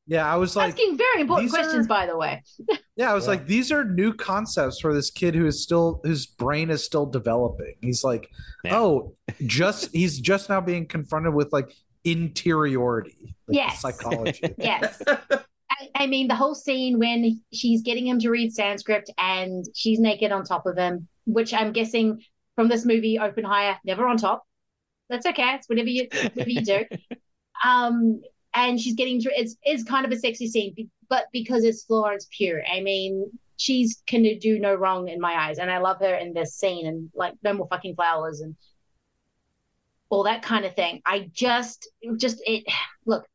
yeah, 0.06 0.30
I 0.32 0.36
was 0.36 0.54
like, 0.56 0.70
asking 0.72 0.96
very 0.96 1.20
important 1.22 1.50
questions, 1.50 1.86
are- 1.86 1.88
by 1.88 2.06
the 2.06 2.16
way. 2.16 2.42
yeah, 2.96 3.10
I 3.10 3.14
was 3.14 3.24
Yeah. 3.24 3.30
like, 3.30 3.46
these 3.46 3.72
are 3.72 3.84
new 3.84 4.12
concepts 4.14 4.80
for 4.80 4.94
this 4.94 5.10
kid 5.10 5.34
who 5.34 5.46
is 5.46 5.62
still 5.62 6.00
whose 6.04 6.26
brain 6.26 6.70
is 6.70 6.84
still 6.84 7.06
developing. 7.06 7.74
He's 7.82 8.04
like, 8.04 8.28
Yeah. 8.64 8.78
oh, 8.78 9.14
just 9.46 9.92
he's 9.94 10.18
just 10.20 10.48
now 10.48 10.60
being 10.60 10.86
confronted 10.86 11.34
with 11.34 11.52
like 11.52 11.72
interiority, 12.04 13.34
like 13.48 13.56
Yes. 13.56 13.80
psychology. 13.80 14.54
Yes. 14.58 15.02
I, 15.68 15.88
I 15.96 16.06
mean, 16.06 16.28
the 16.28 16.34
whole 16.36 16.54
scene 16.54 16.98
when 16.98 17.40
she's 17.52 17.82
getting 17.82 18.06
him 18.06 18.18
to 18.20 18.30
read 18.30 18.52
Sanskrit 18.52 19.10
and 19.18 19.64
she's 19.74 19.98
naked 19.98 20.30
on 20.30 20.44
top 20.44 20.64
of 20.64 20.76
him, 20.76 21.08
which 21.26 21.52
I'm 21.52 21.72
guessing 21.72 22.22
from 22.54 22.68
this 22.68 22.84
movie, 22.86 23.18
Oppenheimer, 23.18 23.76
never 23.84 24.06
on 24.06 24.16
top. 24.16 24.44
That's 25.10 25.26
okay. 25.26 25.54
It's 25.56 25.68
whatever 25.68 25.88
you 25.88 26.06
whatever 26.12 26.48
you 26.50 26.62
do. 26.64 26.84
Um, 27.64 28.20
and 28.56 28.80
she's 28.80 28.94
getting 28.94 29.20
it's 29.22 29.56
it's 29.62 29.84
kind 29.84 30.06
of 30.06 30.10
a 30.10 30.16
sexy 30.16 30.48
scene, 30.48 30.74
but 31.08 31.26
because 31.32 31.62
it's 31.62 31.84
Florence 31.84 32.26
Pugh, 32.30 32.60
I 32.72 32.80
mean, 32.80 33.30
she's 33.58 34.02
can 34.06 34.22
do 34.38 34.58
no 34.58 34.74
wrong 34.74 35.08
in 35.08 35.20
my 35.20 35.34
eyes, 35.34 35.58
and 35.58 35.70
I 35.70 35.78
love 35.78 35.98
her 36.00 36.14
in 36.14 36.32
this 36.32 36.56
scene, 36.56 36.86
and 36.86 37.10
like 37.14 37.34
no 37.44 37.52
more 37.52 37.68
fucking 37.68 37.94
flowers 37.94 38.40
and 38.40 38.56
all 40.08 40.24
that 40.24 40.42
kind 40.42 40.64
of 40.64 40.74
thing. 40.74 41.02
I 41.04 41.30
just 41.32 41.88
just 42.16 42.42
it 42.46 42.64
look. 43.04 43.26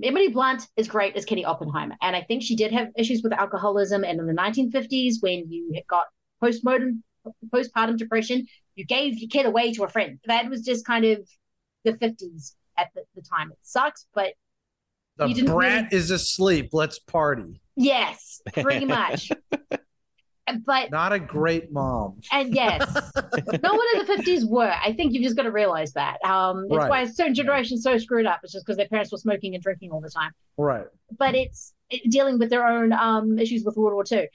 Emily 0.00 0.28
Blunt 0.28 0.62
is 0.76 0.86
great 0.86 1.16
as 1.16 1.24
Kitty 1.24 1.44
Oppenheimer, 1.44 1.96
and 2.02 2.14
I 2.14 2.22
think 2.22 2.42
she 2.42 2.54
did 2.54 2.70
have 2.70 2.88
issues 2.96 3.22
with 3.22 3.32
alcoholism. 3.32 4.04
And 4.04 4.20
in 4.20 4.26
the 4.26 4.32
1950s, 4.32 5.14
when 5.20 5.50
you 5.50 5.80
got 5.88 6.04
postmodern 6.42 7.00
postpartum 7.48 7.96
depression, 7.96 8.46
you 8.76 8.84
gave 8.84 9.18
your 9.18 9.28
kid 9.28 9.46
away 9.46 9.72
to 9.72 9.84
a 9.84 9.88
friend. 9.88 10.20
That 10.26 10.48
was 10.48 10.62
just 10.62 10.86
kind 10.86 11.04
of 11.04 11.28
the 11.84 11.94
50s, 11.94 12.54
at 12.76 12.88
the, 12.94 13.02
the 13.16 13.22
time. 13.22 13.50
It 13.50 13.58
sucks, 13.62 14.06
but 14.14 14.34
The 15.18 15.26
you 15.28 15.34
didn't 15.34 15.54
brat 15.54 15.92
is 15.92 16.10
asleep. 16.10 16.70
Let's 16.72 16.98
party. 16.98 17.60
yes, 17.76 18.40
pretty 18.54 18.84
much. 18.86 19.30
but 20.64 20.90
Not 20.90 21.12
a 21.12 21.18
great 21.18 21.70
mom. 21.72 22.20
and 22.32 22.54
yes, 22.54 22.80
no 23.62 23.74
one 23.74 23.86
in 23.94 23.98
the 23.98 24.04
fifties 24.06 24.46
were. 24.46 24.72
I 24.82 24.92
think 24.94 25.12
you've 25.12 25.22
just 25.24 25.36
got 25.36 25.42
to 25.42 25.50
realize 25.52 25.92
that. 25.92 26.24
Um, 26.24 26.64
it's 26.64 26.76
Right. 26.76 26.88
why 26.88 27.00
a 27.02 27.08
certain 27.08 27.34
generation's 27.34 27.82
so 27.82 27.98
screwed 27.98 28.24
up. 28.26 28.40
It's 28.42 28.52
just 28.52 28.64
because 28.64 28.76
their 28.78 28.88
parents 28.88 29.12
were 29.12 29.18
smoking 29.18 29.54
and 29.54 29.62
drinking 29.62 29.90
all 29.90 30.00
the 30.00 30.08
time. 30.10 30.30
Right. 30.56 30.86
but 31.18 31.34
it's 31.34 31.74
it, 31.90 32.10
dealing 32.10 32.38
with 32.38 32.48
their 32.50 32.66
own 32.66 32.92
um, 32.92 33.38
issues 33.38 33.64
with 33.64 33.76
World 33.76 33.94
War 33.94 34.04
II. 34.10 34.28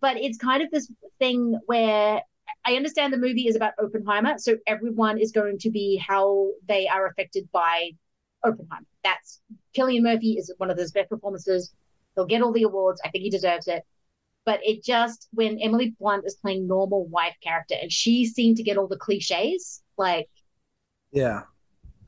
But 0.00 0.16
it's 0.16 0.38
kind 0.38 0.62
of 0.62 0.70
this 0.70 0.90
thing 1.18 1.58
where 1.66 2.20
I 2.64 2.74
understand 2.74 3.12
the 3.12 3.18
movie 3.18 3.46
is 3.46 3.56
about 3.56 3.74
Oppenheimer, 3.82 4.38
so 4.38 4.56
everyone 4.66 5.18
is 5.18 5.32
going 5.32 5.58
to 5.60 5.70
be 5.70 5.96
how 5.96 6.50
they 6.66 6.88
are 6.88 7.06
affected 7.06 7.48
by 7.52 7.92
Oppenheimer. 8.44 8.86
That's 9.04 9.40
Cillian 9.76 10.02
Murphy 10.02 10.32
is 10.38 10.52
one 10.58 10.70
of 10.70 10.78
his 10.78 10.92
best 10.92 11.08
performances. 11.10 11.72
He'll 12.14 12.26
get 12.26 12.42
all 12.42 12.52
the 12.52 12.64
awards. 12.64 13.00
I 13.04 13.10
think 13.10 13.22
he 13.24 13.30
deserves 13.30 13.68
it. 13.68 13.84
But 14.44 14.60
it 14.64 14.82
just 14.82 15.28
when 15.32 15.58
Emily 15.60 15.94
Blunt 16.00 16.24
is 16.26 16.36
playing 16.36 16.66
normal 16.66 17.06
wife 17.06 17.36
character 17.42 17.76
and 17.80 17.92
she 17.92 18.24
seemed 18.26 18.56
to 18.58 18.62
get 18.62 18.78
all 18.78 18.88
the 18.88 18.96
cliches, 18.96 19.82
like 19.96 20.28
Yeah. 21.12 21.42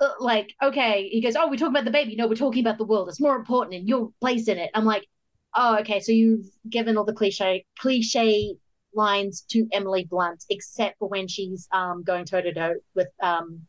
uh, 0.01 0.09
like, 0.21 0.55
okay, 0.63 1.09
he 1.09 1.21
goes, 1.21 1.37
oh, 1.37 1.49
we're 1.49 1.57
talking 1.57 1.75
about 1.75 1.85
the 1.85 1.91
baby. 1.91 2.17
No, 2.17 2.27
we're 2.27 2.35
talking 2.35 2.63
about 2.65 2.79
the 2.79 2.85
world. 2.85 3.09
It's 3.09 3.21
more 3.21 3.37
important 3.37 3.75
and 3.77 3.89
your 3.89 4.11
place 4.21 4.49
in 4.49 4.59
it. 4.59 4.71
I'm 4.75 4.85
like, 4.85 5.07
oh, 5.55 5.79
okay, 5.81 6.01
so 6.01 6.13
you've 6.13 6.47
given 6.69 6.97
all 6.97 7.05
the 7.05 7.13
cliche 7.13 7.67
cliche 7.79 8.55
lines 8.95 9.43
to 9.51 9.69
Emily 9.73 10.05
Blunt, 10.05 10.45
except 10.51 10.99
for 10.99 11.09
when 11.09 11.29
she's 11.29 11.69
um 11.73 12.03
going 12.03 12.25
toe 12.25 12.41
to 12.41 12.53
toe 12.55 12.75
with 12.95 13.09
um 13.23 13.67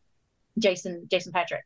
Jason 0.58 1.06
Jason 1.10 1.32
Patric. 1.32 1.62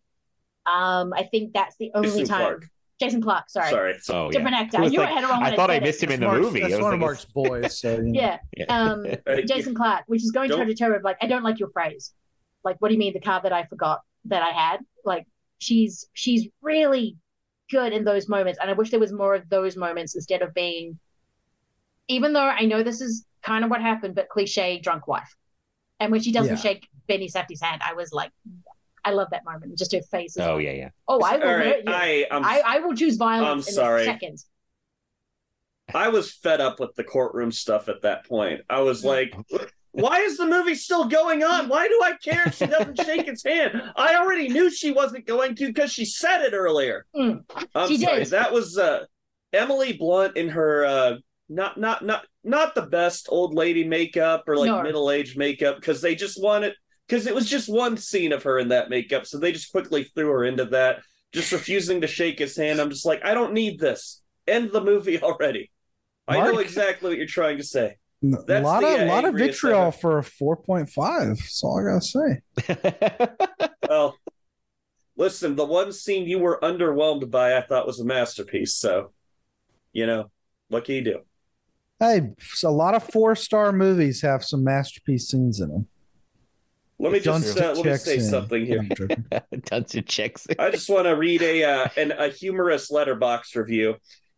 Um, 0.67 1.13
I 1.15 1.25
think 1.25 1.53
that's 1.53 1.77
the 1.77 1.91
only 1.95 2.09
Jason 2.09 2.27
time. 2.27 2.41
Clarke. 2.41 2.69
Jason 2.99 3.21
Clarke, 3.23 3.51
sorry. 3.51 3.71
Sorry. 3.71 3.95
Oh, 4.09 4.31
Different 4.31 4.57
yeah. 4.57 4.63
actor. 4.63 4.79
I 4.81 4.87
You 4.87 4.99
like- 5.01 5.09
had 5.11 5.25
it 5.25 5.29
wrong 5.29 5.43
I 5.43 5.49
I 5.51 5.57
thought 5.57 5.71
I 5.71 5.75
said 5.75 5.83
it. 5.83 5.87
missed 5.87 6.03
him 6.03 6.11
in 6.13 6.21
the 6.21 6.27
Mark's- 6.27 6.43
movie. 6.43 6.61
That's 6.61 6.73
was 6.75 6.83
one 6.83 6.95
of 6.95 7.01
Mark's 7.01 7.25
boys. 7.35 7.79
So, 7.79 7.93
you 7.97 8.03
know. 8.05 8.21
Yeah. 8.21 8.39
Yeah. 8.57 8.65
Um, 8.69 9.07
Jason 9.47 9.75
Clarke, 9.75 10.05
which 10.07 10.23
is 10.23 10.31
going 10.31 10.49
toe 10.51 10.57
Don't- 10.59 10.67
to 10.69 10.75
toe 10.75 10.93
with 10.93 11.05
like, 11.05 11.19
I 11.21 11.27
don't 11.27 11.43
like 11.43 11.59
your 11.59 11.69
phrase. 11.71 12.13
Like, 12.65 12.77
what 12.81 12.89
do 12.89 12.95
you 12.95 12.99
mean 12.99 13.13
the 13.13 13.21
car 13.21 13.41
that 13.43 13.53
I 13.53 13.65
forgot 13.65 14.01
that 14.25 14.43
I 14.43 14.49
had? 14.51 14.81
Like, 15.05 15.27
she's 15.59 16.09
she's 16.15 16.49
really 16.63 17.17
good 17.71 17.93
in 17.93 18.03
those 18.05 18.29
moments, 18.29 18.59
and 18.61 18.71
I 18.71 18.73
wish 18.73 18.91
there 18.91 18.99
was 19.01 19.13
more 19.13 19.35
of 19.35 19.49
those 19.51 19.77
moments 19.77 20.15
instead 20.15 20.41
of 20.43 20.53
being. 20.55 20.99
Even 22.09 22.33
though 22.33 22.41
I 22.41 22.65
know 22.65 22.83
this 22.83 23.01
is 23.01 23.27
kind 23.43 23.65
of 23.65 23.71
what 23.71 23.81
happened, 23.83 24.15
but 24.15 24.29
cliche 24.29 24.79
drunk 24.81 25.07
wife, 25.07 25.37
and 26.01 26.11
when 26.13 26.21
she 26.23 26.33
doesn't 26.33 26.55
Yeah. 26.57 26.61
shake 26.63 26.89
Benny 27.09 27.29
Safdie's 27.29 27.61
hand, 27.61 27.83
I 27.85 27.93
was 27.95 28.13
like, 28.13 28.31
I 29.07 29.13
love 29.13 29.29
that 29.31 29.45
moment. 29.45 29.79
Just 29.79 29.93
her 29.93 30.03
face. 30.03 30.37
Oh 30.39 30.57
like, 30.57 30.65
yeah, 30.65 30.73
yeah. 30.73 30.89
Oh, 31.07 31.21
I 31.21 31.37
will 31.37 31.45
All 31.45 31.55
right, 31.57 31.67
hurt 31.67 31.85
you. 31.87 31.93
I- 31.93 32.27
I'm- 32.31 32.45
I, 32.45 32.63
I 32.67 32.79
will 32.81 32.95
choose 32.95 33.19
I'm 33.21 33.59
in 33.59 33.63
sorry. 33.63 34.03
a 34.03 34.05
second. 34.05 34.39
I 35.95 36.09
was 36.09 36.33
fed 36.33 36.61
up 36.61 36.81
with 36.81 36.95
the 36.97 37.05
courtroom 37.05 37.53
stuff 37.53 37.89
at 37.89 38.03
that 38.03 38.27
point. 38.27 38.63
I 38.69 38.81
was 38.81 39.05
like, 39.05 39.33
why 39.93 40.19
is 40.19 40.37
the 40.37 40.45
movie 40.47 40.75
still 40.75 41.05
going 41.07 41.45
on? 41.45 41.69
Why 41.69 41.87
do 41.87 42.01
I 42.03 42.15
care 42.23 42.43
if 42.49 42.57
she 42.57 42.67
doesn't 42.67 43.01
shake 43.01 43.27
his 43.27 43.45
hand? 43.45 43.81
I 43.95 44.17
already 44.17 44.49
knew 44.49 44.69
she 44.69 44.91
wasn't 44.91 45.27
going 45.27 45.55
to 45.55 45.67
because 45.69 45.93
she 45.93 46.05
said 46.05 46.43
it 46.43 46.53
earlier. 46.55 47.07
Mm. 47.15 47.45
I'm 47.75 47.89
She 47.89 47.99
sorry. 47.99 48.25
did. 48.25 48.31
That 48.31 48.53
was 48.53 48.77
uh, 48.77 49.05
Emily 49.53 49.93
Blunt 49.93 50.37
in 50.37 50.49
her 50.49 50.85
uh, 50.85 51.17
not 51.49 51.79
not 51.79 52.05
not 52.05 52.27
not 52.43 52.75
the 52.75 52.83
best 52.83 53.29
old 53.31 53.55
lady 53.55 53.85
makeup 53.85 54.49
or 54.49 54.57
like 54.57 54.67
No. 54.71 54.83
middle 54.83 55.09
aged 55.13 55.39
makeup 55.39 55.77
because 55.77 56.01
they 56.03 56.17
just 56.17 56.43
wanted 56.43 56.75
because 57.07 57.27
it 57.27 57.35
was 57.35 57.49
just 57.49 57.69
one 57.69 57.97
scene 57.97 58.33
of 58.33 58.43
her 58.43 58.59
in 58.59 58.69
that 58.69 58.91
makeup, 58.91 59.27
so 59.27 59.39
they 59.39 59.53
just 59.53 59.71
quickly 59.71 60.05
threw 60.05 60.29
her 60.31 60.45
into 60.45 60.65
that, 60.67 61.03
just 61.33 61.53
refusing 61.53 62.01
to 62.01 62.07
shake 62.07 62.39
his 62.39 62.57
hand. 62.57 62.81
I'm 62.81 62.91
just 62.91 63.07
like, 63.07 63.25
I 63.25 63.35
don't 63.35 63.53
need 63.53 63.79
this. 63.79 64.23
End 64.47 64.73
the 64.73 64.83
movie 64.83 65.21
already. 65.23 65.71
I 66.29 66.39
know 66.39 66.59
exactly 66.59 67.11
what 67.11 67.19
you're 67.19 67.27
trying 67.27 67.59
to 67.59 67.65
say. 67.65 67.97
A 68.25 68.61
lot 68.61 68.81
the, 68.81 68.95
of 68.95 69.01
uh, 69.03 69.07
lot 69.07 69.25
of 69.25 69.35
vitriol 69.35 69.83
ever. 69.83 69.93
for 69.93 70.19
a 70.19 70.25
four 70.25 70.57
point 70.57 70.89
five. 70.89 71.37
That's 71.37 71.63
all 71.63 71.79
I 71.79 71.93
gotta 71.93 72.01
say. 72.01 73.69
Well, 73.89 74.17
listen, 75.17 75.55
the 75.55 75.65
one 75.65 75.93
scene 75.93 76.27
you 76.27 76.41
were 76.41 76.59
underwhelmed 76.61 77.31
by, 77.31 77.57
I 77.57 77.61
thought 77.61 77.87
was 77.87 78.01
a 78.01 78.05
masterpiece. 78.05 78.75
So, 78.75 79.13
you 79.93 80.07
know, 80.07 80.31
what 80.69 80.85
can 80.85 80.97
you 80.97 81.05
do? 81.05 81.21
Hey, 82.01 82.33
a 82.65 82.71
lot 82.71 82.95
of 82.95 83.05
four 83.05 83.37
star 83.37 83.73
movies 83.73 84.23
have 84.23 84.45
some 84.45 84.65
masterpiece 84.65 85.29
scenes 85.29 85.61
in 85.61 85.69
them. 85.69 85.87
Let 86.99 87.13
me 87.13 87.21
Don't 87.21 87.43
just 87.43 87.59
uh, 87.61 87.75
let 87.75 87.85
me 87.85 87.95
say 87.97 88.17
in. 88.17 88.23
something 88.25 88.65
here. 88.65 88.79
I'm 88.81 89.63
joking. 89.69 90.05
Checks. 90.07 90.47
I 90.59 90.71
just 90.71 90.89
want 90.89 91.05
to 91.05 91.15
read 91.15 91.43
a 91.43 91.63
uh, 91.65 91.89
an, 91.97 92.13
a 92.13 92.29
humorous 92.29 92.91
Letterboxd 92.91 93.55
review. 93.57 93.97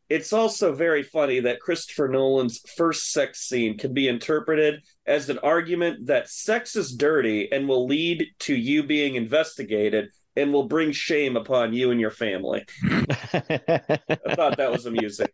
It's 0.09 0.33
also 0.33 0.75
very 0.75 1.03
funny 1.03 1.41
that 1.41 1.61
Christopher 1.61 2.09
Nolan's 2.09 2.61
first 2.77 3.13
sex 3.13 3.41
scene 3.41 3.77
can 3.79 3.93
be 3.93 4.09
interpreted 4.09 4.81
as 5.07 5.29
an 5.29 5.39
argument 5.41 6.07
that 6.07 6.29
sex 6.31 6.75
is 6.77 6.97
dirty 6.97 7.53
and 7.53 7.69
will 7.69 7.87
lead 7.87 8.27
to 8.41 8.57
you 8.57 8.83
being 8.83 9.17
investigated 9.17 10.09
and 10.35 10.53
will 10.53 10.67
bring 10.67 10.93
shame 10.93 11.37
upon 11.37 11.75
you 11.75 11.91
and 11.91 12.01
your 12.01 12.11
family. 12.11 12.65
I 12.85 14.09
thought 14.35 14.57
that 14.57 14.71
was 14.73 14.87
amusing. 14.87 15.29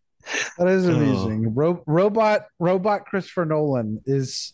That 0.59 0.69
is 0.69 0.87
Oh. 0.89 0.95
amusing. 0.95 1.55
Ro- 1.55 1.83
robot 1.87 2.47
robot 2.59 3.07
Christopher 3.07 3.45
Nolan 3.45 4.03
is 4.07 4.53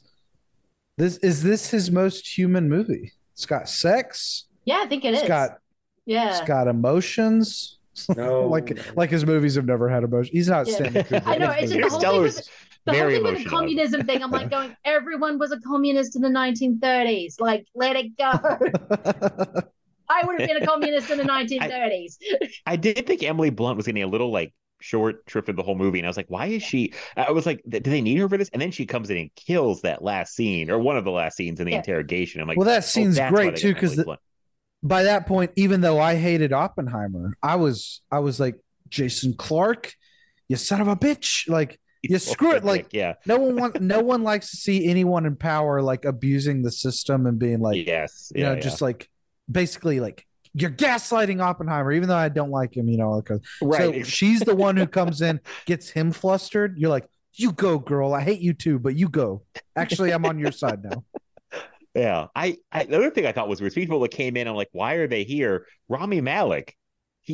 this 1.00 1.16
is 1.18 1.42
this 1.42 1.70
his 1.70 1.90
most 1.90 2.26
human 2.36 2.68
movie? 2.68 3.12
It's 3.32 3.46
got 3.46 3.68
sex. 3.68 4.46
Yeah, 4.64 4.80
I 4.82 4.86
think 4.86 5.04
it 5.04 5.14
It's 5.14 5.22
is. 5.22 5.28
got 5.28 5.58
yeah. 6.06 6.30
it's 6.30 6.46
got 6.46 6.68
emotions. 6.68 7.78
No, 8.16 8.46
like 8.46 8.78
like 8.96 9.10
his 9.10 9.24
movies 9.26 9.54
have 9.56 9.66
never 9.66 9.88
had 9.88 10.04
emotion. 10.04 10.32
He's 10.34 10.48
not 10.48 10.66
Yeah. 10.66 10.74
Stanley 10.74 11.02
Kubrick. 11.04 11.26
I 11.26 11.36
know, 11.36 11.50
His 11.50 11.72
it's 11.72 11.80
just 11.88 12.00
the 12.00 12.06
whole 12.06 12.22
thing 12.22 12.22
Interstellar 12.22 12.22
with 12.22 12.48
the 12.84 12.92
whole 12.92 13.10
thing 13.10 13.22
with 13.22 13.38
the 13.44 13.44
communism 13.44 14.06
thing. 14.06 14.22
I'm 14.22 14.30
like 14.30 14.50
going, 14.56 14.76
everyone 14.84 15.38
was 15.38 15.52
a 15.52 15.60
communist 15.60 16.16
in 16.16 16.22
the 16.22 16.28
1930s. 16.28 17.40
Like, 17.40 17.66
let 17.74 17.96
it 17.96 18.16
go. 18.16 18.30
I 20.08 20.24
would 20.24 20.40
have 20.40 20.48
been 20.48 20.62
a 20.62 20.66
communist 20.66 21.10
in 21.10 21.18
the 21.18 21.24
1930s. 21.24 22.16
I 22.66 22.76
did 22.76 23.06
think 23.06 23.22
Emily 23.22 23.50
Blunt 23.50 23.76
was 23.76 23.86
getting 23.86 24.02
a 24.02 24.06
little 24.06 24.30
like 24.32 24.52
short 24.80 25.26
trip 25.26 25.48
of 25.48 25.56
the 25.56 25.62
whole 25.62 25.76
movie, 25.76 25.98
and 25.98 26.06
I 26.06 26.10
was 26.10 26.16
like, 26.16 26.30
why 26.30 26.46
is 26.46 26.62
she? 26.62 26.92
I 27.16 27.30
was 27.30 27.46
like, 27.46 27.62
do 27.68 27.80
they 27.80 28.00
need 28.00 28.18
her 28.18 28.28
for 28.28 28.36
this? 28.36 28.50
And 28.52 28.60
then 28.60 28.70
she 28.70 28.86
comes 28.86 29.10
in 29.10 29.16
and 29.16 29.34
kills 29.34 29.82
that 29.82 30.02
last 30.02 30.34
scene 30.34 30.70
or 30.70 30.78
one 30.78 30.96
of 30.96 31.04
the 31.04 31.10
last 31.10 31.36
scenes 31.36 31.60
in 31.60 31.66
the 31.66 31.72
Yeah. 31.72 31.78
interrogation. 31.78 32.40
I'm 32.40 32.48
like, 32.48 32.56
well, 32.56 32.66
that 32.66 32.78
oh, 32.78 32.80
scene's 32.86 33.16
that's 33.16 33.32
great 33.32 33.56
too 33.56 33.74
because 33.74 33.98
Emily 33.98 34.16
by 34.82 35.04
that 35.04 35.26
point, 35.26 35.52
even 35.56 35.80
though 35.80 35.98
I 36.00 36.16
hated 36.16 36.52
Oppenheimer, 36.52 37.36
I 37.42 37.56
was 37.56 38.00
I 38.10 38.20
was 38.20 38.40
like 38.40 38.56
Jason 38.88 39.34
Clarke, 39.34 39.92
you 40.48 40.56
son 40.56 40.80
of 40.80 40.88
a 40.88 40.96
bitch. 40.96 41.48
Like 41.48 41.78
you 42.02 42.18
screw 42.18 42.52
it. 42.52 42.64
Like 42.64 42.92
yeah, 42.92 43.14
no 43.26 43.38
one 43.38 43.56
want 43.56 43.80
no 43.80 44.00
one 44.00 44.22
likes 44.22 44.50
to 44.52 44.56
see 44.56 44.86
anyone 44.86 45.26
in 45.26 45.36
power 45.36 45.82
like 45.82 46.04
abusing 46.04 46.62
the 46.62 46.72
system 46.72 47.26
and 47.26 47.38
being 47.38 47.60
like 47.60 47.86
yes, 47.86 48.32
you 48.34 48.42
yeah, 48.42 48.50
know 48.50 48.54
yeah. 48.54 48.60
just 48.60 48.80
like 48.80 49.08
basically 49.50 50.00
like 50.00 50.26
you're 50.54 50.70
gaslighting 50.70 51.40
Oppenheimer, 51.40 51.92
even 51.92 52.08
though 52.08 52.16
I 52.16 52.28
don't 52.28 52.50
like 52.50 52.76
him, 52.76 52.88
you 52.88 52.98
know. 52.98 53.20
Because 53.20 53.40
uh, 53.62 53.66
right. 53.66 53.80
so 53.80 54.02
she's 54.02 54.40
the 54.40 54.54
one 54.54 54.76
who 54.76 54.86
comes 54.88 55.22
in, 55.22 55.40
gets 55.66 55.90
him 55.90 56.12
flustered. 56.12 56.78
You're 56.78 56.90
like, 56.90 57.06
you 57.34 57.52
go, 57.52 57.78
girl. 57.78 58.14
I 58.14 58.22
hate 58.22 58.40
you 58.40 58.52
too, 58.52 58.78
but 58.78 58.96
you 58.96 59.08
go. 59.08 59.42
Actually, 59.76 60.10
I'm 60.10 60.24
on 60.26 60.38
your 60.38 60.52
side 60.52 60.82
now. 60.82 61.04
Yeah. 61.92 62.28
I, 62.36 62.56
I 62.70 62.84
the 62.84 62.96
other 62.96 63.10
thing 63.10 63.26
I 63.26 63.32
thought 63.32 63.48
was 63.48 63.60
weird. 63.60 63.74
People 63.74 63.98
that 63.98 64.12
came 64.12 64.36
in, 64.36 64.46
I'm 64.46 64.54
like, 64.54 64.68
why 64.70 64.94
are 64.94 65.08
they 65.08 65.24
here? 65.24 65.66
Rami 65.88 66.20
Malek. 66.20 66.76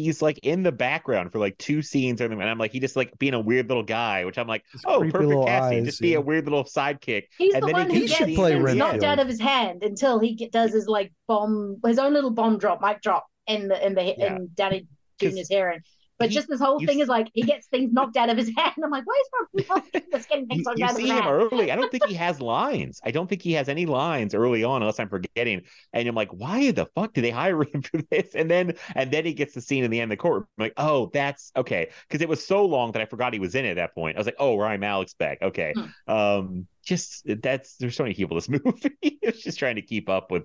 He's 0.02 0.23
like 0.23 0.39
in 0.42 0.62
the 0.62 0.73
background 0.73 1.33
for 1.33 1.39
like 1.39 1.57
two 1.58 1.83
scenes, 1.83 2.20
or 2.20 2.25
something, 2.25 2.41
and 2.41 2.50
I'm 2.50 2.58
like, 2.58 2.73
he 2.73 2.81
just 2.81 2.97
like 2.97 3.16
being 3.18 3.34
a 3.34 3.41
weird 3.41 3.68
little 3.68 3.83
guy, 3.83 4.25
which 4.25 4.39
I'm 4.39 4.47
like, 4.47 4.65
His 4.73 4.83
oh, 4.86 5.00
perfect 5.10 5.47
casting. 5.47 5.78
eyes, 5.81 5.84
Just 5.86 6.00
be 6.00 6.10
yeah. 6.10 6.18
a 6.18 6.20
weird 6.20 6.44
little 6.44 6.65
sidekick. 6.65 7.25
He's 7.39 7.55
and 7.55 7.62
the 7.62 7.66
then 7.68 7.75
one 7.75 7.91
he 7.91 7.94
who 7.97 8.00
gets 8.07 8.18
gets 8.18 8.31
should 8.31 8.36
play 8.36 8.52
things 8.55 8.68
scenes- 8.68 8.78
knocked 8.78 9.02
out 9.05 9.18
of 9.18 9.28
his 9.28 9.41
hand 9.41 9.83
until 9.83 10.18
he 10.18 10.34
get, 10.34 10.52
does 10.52 10.73
his 10.73 10.86
like 10.86 11.12
bomb, 11.28 11.81
his 11.84 11.99
own 11.99 12.12
little 12.15 12.31
bomb 12.31 12.58
drop, 12.58 12.81
mic 12.83 13.00
drop 13.02 13.26
in 13.47 13.68
the 13.68 13.86
in 13.86 13.94
the 13.94 14.02
Yeah. 14.18 14.36
in 14.36 14.50
Danny 14.55 14.86
'Cause 15.20 15.33
Jr.'s 15.34 15.49
hearing. 15.49 15.81
But 16.19 16.31
he- 16.31 16.35
just 16.35 16.49
this 16.49 16.61
whole 16.61 16.81
thing 16.81 17.01
is 17.01 17.09
like 17.09 17.28
he 17.35 17.43
gets 17.43 17.67
things 17.67 17.93
knocked 17.93 18.17
out 18.17 18.31
of 18.31 18.36
his 18.39 18.51
hand. 18.57 18.75
I'm 18.83 18.91
like, 18.91 19.05
why 19.07 19.20
is 19.55 19.67
Rob 19.70 19.83
just 20.12 20.28
getting 20.28 20.47
things 20.47 20.65
knocked 20.65 20.78
you 20.78 20.85
out 20.85 20.93
of 20.93 20.97
his 20.99 21.09
head? 21.11 21.17
You 21.17 21.23
see 21.23 21.28
him 21.28 21.28
early. 21.28 21.70
I 21.73 21.77
don't 21.77 21.91
think 21.91 22.07
he 22.07 22.15
has 22.27 22.41
lines. 22.41 23.01
I 23.05 23.11
don't 23.11 23.28
think 23.28 23.43
he 23.43 23.53
has 23.53 23.69
any 23.69 23.86
lines 23.86 24.35
early 24.35 24.65
on, 24.65 24.83
unless 24.83 24.99
I'm 24.99 25.09
forgetting. 25.09 25.62
And 25.93 26.09
I'm 26.09 26.15
like, 26.15 26.31
why 26.31 26.70
the 26.70 26.86
fuck 26.95 27.12
did 27.12 27.23
they 27.25 27.31
hire 27.31 27.62
him 27.62 27.83
for 27.83 28.01
this? 28.11 28.35
And 28.35 28.51
then 28.51 28.75
and 28.95 29.11
then 29.11 29.25
he 29.25 29.35
gets 29.35 29.55
the 29.55 29.61
scene 29.61 29.85
in 29.85 29.91
the 29.91 30.01
end 30.01 30.11
of 30.12 30.17
the 30.19 30.23
court. 30.23 30.47
I'm 30.59 30.65
like, 30.65 30.75
oh, 30.77 31.11
that's 31.12 31.53
okay. 31.57 31.91
Because 32.09 32.23
it 32.23 32.28
was 32.28 32.45
so 32.45 32.65
long 32.65 32.93
that 32.93 33.03
I 33.03 33.05
forgot 33.07 33.33
he 33.33 33.39
was 33.39 33.55
in 33.55 33.65
it 33.65 33.70
at 33.70 33.77
that 33.77 33.95
point. 33.95 34.17
I 34.17 34.20
was 34.20 34.27
like, 34.27 34.36
oh, 34.39 34.57
Rami 34.57 34.78
Malek's 34.78 35.15
back. 35.15 35.39
Okay. 35.43 35.75
Um, 36.07 36.67
just 36.85 37.25
that's 37.43 37.77
there's 37.77 37.97
so 37.97 38.05
many 38.05 38.15
people 38.15 38.36
in 38.36 38.39
this 38.39 38.49
movie. 38.49 38.97
it's 39.03 39.43
just 39.43 39.59
trying 39.59 39.75
to 39.75 39.83
keep 39.83 40.09
up 40.09 40.31
with 40.31 40.45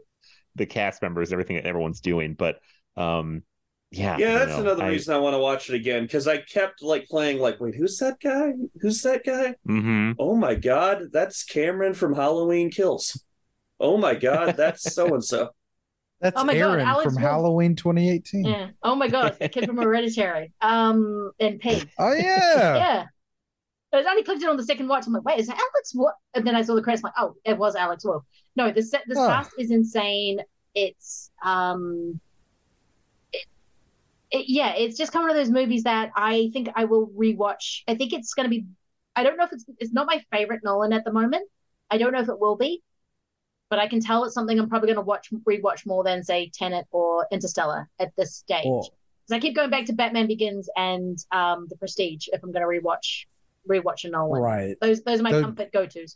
the 0.55 0.65
cast 0.65 1.01
members, 1.01 1.31
everything 1.31 1.55
that 1.55 1.65
everyone's 1.65 2.01
doing. 2.01 2.33
But 2.33 2.59
um, 2.97 3.43
yeah, 3.91 4.17
Yeah, 4.17 4.37
that's 4.39 4.51
know. 4.51 4.61
another 4.61 4.83
I- 4.83 4.89
reason 4.89 5.13
I 5.13 5.19
want 5.19 5.33
to 5.33 5.39
watch 5.39 5.69
it 5.69 5.75
again 5.75 6.03
because 6.03 6.27
I 6.27 6.37
kept 6.37 6.81
like 6.81 7.07
playing 7.07 7.39
like, 7.39 7.59
wait, 7.59 7.75
who's 7.75 7.97
that 7.97 8.19
guy? 8.21 8.53
Who's 8.81 9.01
that 9.03 9.23
guy? 9.25 9.55
Mhm. 9.67 10.15
Oh 10.17 10.35
my 10.35 10.55
god, 10.55 11.03
that's 11.11 11.43
Cameron 11.43 11.93
from 11.93 12.15
Halloween 12.15 12.71
Kills. 12.71 13.23
Oh 13.79 13.97
my 13.97 14.15
god, 14.15 14.55
that's 14.57 14.93
so 14.93 15.13
and 15.13 15.23
so. 15.23 15.49
That's 16.21 16.39
Oh 16.39 16.43
my 16.43 16.53
God, 16.53 16.59
Aaron 16.73 16.85
Alex 16.87 17.05
from 17.05 17.15
Wolff. 17.15 17.23
Halloween 17.31 17.75
2018. 17.75 18.45
Yeah. 18.45 18.69
Oh 18.83 18.95
my 18.95 19.07
god, 19.07 19.37
the 19.39 19.49
kid 19.49 19.65
from 19.65 19.77
Hereditary. 19.77 20.53
Um, 20.61 21.31
and 21.39 21.59
Pig. 21.59 21.89
Oh 21.97 22.13
yeah. 22.13 22.75
Yeah. 22.75 23.05
I 23.93 24.09
only 24.09 24.23
clicked 24.23 24.41
it 24.41 24.47
on 24.47 24.55
the 24.55 24.63
second 24.63 24.87
watch. 24.87 25.05
I'm 25.05 25.11
like, 25.11 25.25
wait, 25.25 25.39
is 25.39 25.49
it 25.49 25.55
Alex 25.55 25.91
what? 25.93 26.13
And 26.33 26.47
then 26.47 26.55
I 26.55 26.61
saw 26.61 26.75
the 26.75 26.81
credits. 26.81 27.03
I'm 27.03 27.07
like, 27.09 27.15
oh, 27.29 27.35
it 27.43 27.57
was 27.57 27.75
Alex 27.75 28.05
Wolff. 28.05 28.23
No, 28.55 28.71
the 28.71 28.81
set, 28.81 29.01
the 29.05 29.19
Oh. 29.19 29.27
cast 29.27 29.51
is 29.59 29.69
insane. 29.69 30.39
It's 30.75 31.29
um, 31.43 32.17
it, 32.17 32.30
it, 34.31 34.45
yeah, 34.47 34.73
it's 34.75 34.97
just 34.97 35.11
kind 35.11 35.23
of 35.23 35.29
one 35.29 35.37
of 35.37 35.45
those 35.45 35.53
movies 35.53 35.83
that 35.83 36.11
I 36.15 36.49
think 36.53 36.69
I 36.75 36.85
will 36.85 37.07
rewatch. 37.07 37.81
I 37.87 37.95
think 37.95 38.13
it's 38.13 38.33
going 38.33 38.45
to 38.45 38.49
be. 38.49 38.65
I 39.15 39.23
don't 39.23 39.37
know 39.37 39.43
if 39.43 39.51
it's 39.51 39.65
it's 39.77 39.93
not 39.93 40.07
my 40.07 40.23
favorite 40.31 40.61
Nolan 40.63 40.93
at 40.93 41.03
the 41.03 41.11
moment. 41.11 41.47
I 41.89 41.97
don't 41.97 42.13
know 42.13 42.21
if 42.21 42.29
it 42.29 42.39
will 42.39 42.55
be, 42.55 42.81
but 43.69 43.77
I 43.77 43.87
can 43.87 43.99
tell 43.99 44.23
it's 44.23 44.33
something 44.33 44.57
I'm 44.57 44.69
probably 44.69 44.87
going 44.87 44.95
to 44.95 45.01
watch 45.01 45.29
rewatch 45.47 45.85
more 45.85 46.03
than 46.03 46.23
say 46.23 46.49
Tenet 46.53 46.85
or 46.91 47.27
Interstellar 47.31 47.89
at 47.99 48.15
this 48.15 48.35
stage. 48.35 48.63
Because 48.63 49.31
I 49.31 49.39
keep 49.39 49.55
going 49.55 49.69
back 49.69 49.85
to 49.85 49.93
Batman 49.93 50.27
Begins 50.27 50.69
and 50.77 51.17
um, 51.31 51.67
The 51.69 51.75
Prestige 51.75 52.27
if 52.31 52.41
I'm 52.41 52.53
going 52.53 52.63
to 52.63 52.67
rewatch 52.67 53.25
rewatch 53.69 54.05
a 54.05 54.09
Nolan. 54.09 54.41
Right. 54.41 54.75
Those 54.81 55.03
those 55.03 55.19
are 55.19 55.23
my 55.23 55.33
The- 55.33 55.41
comfort 55.41 55.73
go 55.73 55.85
tos. 55.85 56.15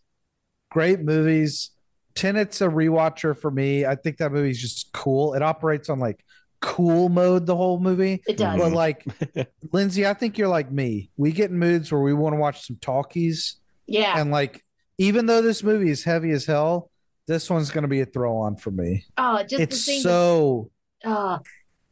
Great 0.72 1.02
movies. 1.02 1.72
Tenet's 2.16 2.62
a 2.62 2.68
rewatcher 2.68 3.38
for 3.38 3.52
me. 3.52 3.86
I 3.86 3.96
think 3.96 4.18
that 4.18 4.32
movie's 4.32 4.62
just 4.62 4.94
cool. 4.94 5.34
It 5.34 5.44
operates 5.44 5.90
on 5.90 6.00
like 6.00 6.24
cool 6.66 7.10
mode 7.10 7.46
the 7.46 7.56
whole 7.56 7.80
movie. 7.80 8.22
It 8.28 8.38
does. 8.38 8.60
But 8.60 8.72
like 8.72 9.06
Lindsay, 9.72 10.06
I 10.08 10.14
think 10.14 10.38
you're 10.38 10.48
like 10.48 10.72
me. 10.72 11.12
We 11.16 11.32
get 11.32 11.52
in 11.52 11.60
moods 11.60 11.92
where 11.92 12.02
we 12.02 12.14
want 12.14 12.34
to 12.34 12.40
watch 12.40 12.66
some 12.68 12.78
talkies. 12.82 13.58
Yeah. 13.88 14.20
And 14.20 14.32
like 14.32 14.64
even 14.98 15.26
though 15.28 15.42
this 15.42 15.62
movie 15.64 15.90
is 15.92 16.04
heavy 16.04 16.32
as 16.32 16.46
hell, 16.46 16.90
this 17.28 17.50
one's 17.50 17.70
gonna 17.72 17.88
be 17.88 18.02
a 18.02 18.06
throw 18.06 18.36
on 18.38 18.56
for 18.56 18.72
me. 18.72 19.06
oh, 19.18 19.40
just 19.44 19.58
the 19.58 19.62
it's 19.64 19.82
scene. 19.82 20.02
so 20.02 20.72
uh, 21.04 21.38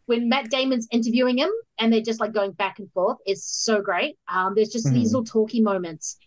when 0.08 0.28
Matt 0.30 0.50
Damon's 0.50 0.88
interviewing 0.92 1.38
him 1.38 1.52
and 1.80 1.92
they're 1.94 2.02
just 2.02 2.20
like 2.20 2.34
going 2.34 2.52
back 2.52 2.80
and 2.80 2.92
forth 2.94 3.18
is 3.28 3.44
so 3.46 3.82
great. 3.82 4.18
Um, 4.28 4.54
there's 4.56 4.70
just 4.70 4.92
these 4.92 5.10
Mhm. 5.10 5.14
little 5.20 5.24
talky 5.26 5.62
moments. 5.62 6.18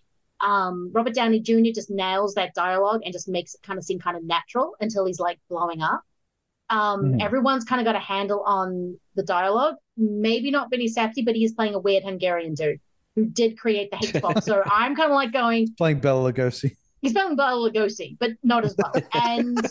Um, 0.41 0.91
Robert 0.93 1.15
Downey 1.15 1.41
Jr. 1.41 1.73
just 1.75 1.91
nails 1.91 2.35
that 2.35 2.55
dialogue 2.55 3.01
and 3.05 3.13
just 3.13 3.29
makes 3.29 3.55
it 3.55 3.63
kind 3.63 3.79
of 3.79 3.85
seem 3.85 3.99
kind 3.99 4.17
of 4.17 4.25
natural 4.25 4.75
until 4.81 5.05
he's 5.07 5.19
like 5.19 5.39
blowing 5.49 5.83
up. 5.83 6.03
Um, 6.69 7.05
Mhm. 7.13 7.23
everyone's 7.23 7.65
kind 7.65 7.81
of 7.81 7.85
got 7.85 7.95
a 7.95 8.01
handle 8.01 8.43
on 8.43 8.99
the 9.15 9.23
dialogue. 9.23 9.77
Maybe 9.97 10.51
not 10.51 10.71
Benny 10.71 10.89
Safdie, 10.89 11.25
but 11.25 11.35
he 11.37 11.45
is 11.45 11.53
playing 11.53 11.75
a 11.75 11.79
weird 11.79 12.03
Hungarian 12.03 12.55
dude 12.55 12.81
who 13.15 13.25
did 13.27 13.59
create 13.59 13.91
the 13.91 13.97
H-bomb. 13.97 14.41
so 14.43 14.63
I'm 14.71 14.95
kind 14.97 15.11
of 15.11 15.15
like 15.15 15.33
going, 15.33 15.59
he's 15.61 15.71
playing 15.71 16.01
Bela 16.01 16.33
Lugosi. 16.33 16.77
he's 17.03 17.13
playing 17.13 17.37
Bela 17.37 17.71
Lugosi, 17.71 18.17
but 18.19 18.33
not 18.43 18.65
as 18.65 18.75
well. 18.77 18.93
And 19.15 19.65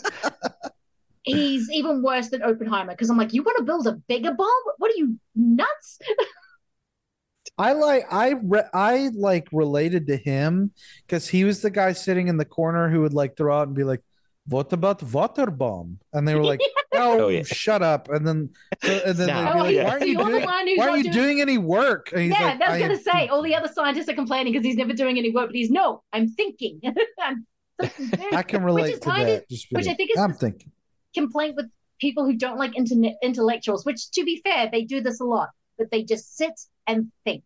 he's 1.22 1.70
even 1.70 2.02
worse 2.02 2.28
than 2.30 2.42
Oppenheimer 2.42 2.92
because 2.92 3.10
I'm 3.10 3.16
like, 3.18 3.32
you 3.34 3.42
want 3.42 3.58
to 3.58 3.64
build 3.64 3.86
a 3.86 3.92
bigger 4.08 4.32
bomb? 4.32 4.48
What 4.78 4.90
are 4.90 4.96
you 4.96 5.18
nuts? 5.34 5.98
I 7.58 7.72
like 7.72 8.04
I 8.10 8.34
re- 8.42 8.68
I 8.74 9.10
like 9.14 9.48
related 9.50 10.08
to 10.08 10.16
him 10.16 10.72
because 11.06 11.26
he 11.26 11.44
was 11.44 11.62
the 11.62 11.70
guy 11.70 11.92
sitting 11.92 12.28
in 12.28 12.36
the 12.36 12.44
corner 12.44 12.90
who 12.90 13.00
would 13.00 13.14
like 13.14 13.34
throw 13.36 13.56
out 13.58 13.66
and 13.66 13.74
be 13.76 13.82
like, 13.84 14.02
"What 14.48 14.72
about 14.72 15.02
water 15.02 15.46
bomb?" 15.50 15.98
And 16.12 16.26
they 16.26 16.34
were 16.34 16.44
like, 16.44 16.60
"Oh, 16.94 17.20
Oh, 17.24 17.28
yeah. 17.28 17.42
shut 17.42 17.82
up!" 17.82 18.08
And 18.08 18.26
then 18.26 18.50
so, 18.82 18.92
and 19.06 19.16
then 19.18 19.26
No. 19.28 19.34
they'd 19.34 19.44
be 19.44 19.50
Oh, 19.50 19.62
like, 19.62 19.76
"Why 19.76 19.90
aren't 19.92 20.06
you, 20.06 20.16
doing, 20.18 20.44
why 20.78 20.88
are 20.88 20.96
you 20.96 21.02
doing- 21.04 21.12
doing 21.14 21.40
any 21.40 21.58
work?" 21.58 22.12
And 22.12 22.22
he's 22.22 22.32
yeah, 22.38 22.46
like, 22.46 22.58
that's 22.60 22.78
gonna 22.78 22.96
say. 22.98 23.28
All 23.28 23.42
the 23.42 23.54
other 23.54 23.68
scientists 23.68 24.08
are 24.08 24.14
complaining 24.14 24.52
because 24.52 24.64
he's 24.64 24.76
never 24.76 24.92
doing 24.92 25.18
any 25.18 25.30
work, 25.30 25.48
but 25.48 25.54
he's 25.56 25.70
no, 25.70 26.02
I'm 26.12 26.28
thinking. 26.28 26.80
I'm. 27.20 27.46
I 28.32 28.42
can 28.42 28.64
relate 28.64 28.94
is 28.94 29.00
to 29.00 29.10
kind 29.10 29.28
that." 29.28 29.42
of 29.42 29.48
Just 29.48 29.66
which 29.72 29.86
I 29.88 29.94
think 29.94 30.10
is 30.10 30.18
I'm 30.18 30.32
thinking. 30.34 30.70
complaint 31.14 31.56
with 31.56 31.66
people 32.00 32.24
who 32.24 32.34
don't 32.36 32.58
like 32.58 32.76
internet 32.76 33.16
intellectuals. 33.22 33.84
Which, 33.84 34.10
to 34.12 34.24
be 34.24 34.40
fair, 34.44 34.68
they 34.70 34.84
do 34.84 35.00
this 35.00 35.20
a 35.20 35.24
lot, 35.24 35.50
but 35.78 35.90
they 35.90 36.02
just 36.02 36.36
sit 36.36 36.52
and 36.86 37.10
think, 37.24 37.42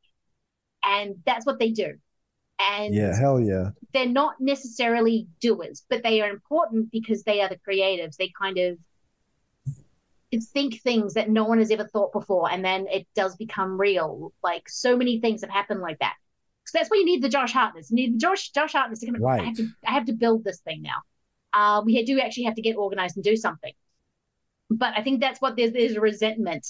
and 0.84 1.16
that's 1.26 1.46
what 1.46 1.58
they 1.58 1.70
do. 1.70 1.94
And 2.60 2.94
Yeah, 2.94 3.18
hell 3.18 3.40
yeah. 3.40 3.70
they're 3.92 4.06
not 4.06 4.34
necessarily 4.40 5.26
doers, 5.40 5.84
but 5.88 6.02
they 6.02 6.20
are 6.20 6.30
important 6.30 6.90
because 6.90 7.22
they 7.22 7.40
are 7.40 7.48
the 7.48 7.58
creatives. 7.66 8.16
They 8.16 8.32
kind 8.40 8.58
of 8.58 8.78
think 10.52 10.80
things 10.82 11.14
that 11.14 11.28
no 11.28 11.44
one 11.44 11.58
has 11.58 11.70
ever 11.70 11.84
thought 11.84 12.12
before, 12.12 12.50
and 12.50 12.64
then 12.64 12.86
it 12.88 13.06
does 13.14 13.36
become 13.36 13.80
real. 13.80 14.32
Like 14.42 14.68
so 14.68 14.96
many 14.96 15.20
things 15.20 15.40
have 15.40 15.50
happened 15.50 15.80
like 15.80 15.98
that. 15.98 16.14
So 16.66 16.78
that's 16.78 16.88
why 16.90 16.98
you 16.98 17.04
need 17.04 17.22
the 17.22 17.28
Josh 17.28 17.52
Hartnetts. 17.52 17.90
You 17.90 17.96
need 17.96 18.14
the 18.14 18.18
Josh 18.18 18.50
Josh 18.50 18.72
Hartnetts 18.72 19.00
to 19.00 19.06
come. 19.06 19.16
right. 19.16 19.40
I 19.40 19.44
have 19.44 19.56
to 19.56 19.68
I 19.86 19.90
have 19.92 20.04
to 20.06 20.12
build 20.12 20.44
this 20.44 20.60
thing 20.60 20.82
now. 20.82 21.02
Uh, 21.52 21.82
we 21.84 22.04
do 22.04 22.20
actually 22.20 22.44
have 22.44 22.54
to 22.54 22.62
get 22.62 22.76
organized 22.76 23.16
and 23.16 23.24
do 23.24 23.36
something. 23.36 23.72
But 24.70 24.96
I 24.96 25.02
think 25.02 25.20
that's 25.20 25.40
what 25.40 25.56
there's 25.56 25.72
there's 25.72 25.96
a 25.96 26.00
resentment 26.00 26.66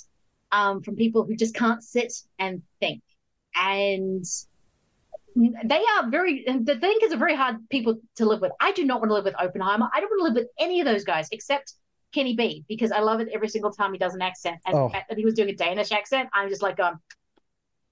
um, 0.53 0.83
from 0.83 0.97
people 0.97 1.25
who 1.25 1.37
just 1.37 1.55
can't 1.55 1.83
sit 1.83 2.15
and 2.39 2.63
think, 2.81 3.03
and 3.55 4.25
they 5.37 5.83
are 5.97 6.11
very 6.11 6.45
the 6.45 6.77
thinkers 6.81 7.13
are 7.13 7.17
very 7.17 7.35
hard 7.37 7.57
people 7.71 8.01
to 8.17 8.25
live 8.27 8.41
with. 8.41 8.53
I 8.61 8.73
do 8.73 8.85
not 8.85 9.01
want 9.01 9.11
to 9.11 9.15
live 9.15 9.25
with 9.25 9.35
Oppenheimer. 9.41 9.89
I 9.95 10.01
don't 10.01 10.11
want 10.11 10.21
to 10.21 10.25
live 10.25 10.35
with 10.35 10.49
any 10.59 10.81
of 10.81 10.87
those 10.87 11.05
guys 11.05 11.29
except 11.33 11.75
Kenny 12.13 12.35
B 12.35 12.65
because 12.69 12.91
I 12.93 13.01
love 13.01 13.21
it 13.21 13.29
every 13.33 13.49
single 13.49 13.71
time 13.73 13.93
he 13.93 13.99
does 13.99 14.15
an 14.15 14.23
accent. 14.23 14.57
And 14.67 14.75
Oh. 14.77 14.89
the 14.89 14.93
fact 14.95 15.09
that 15.09 15.19
he 15.19 15.25
was 15.25 15.35
doing 15.35 15.49
a 15.51 15.55
Danish 15.55 15.93
accent, 15.93 16.29
I'm 16.35 16.49
just 16.49 16.63
like, 16.63 16.81
um, 16.81 17.01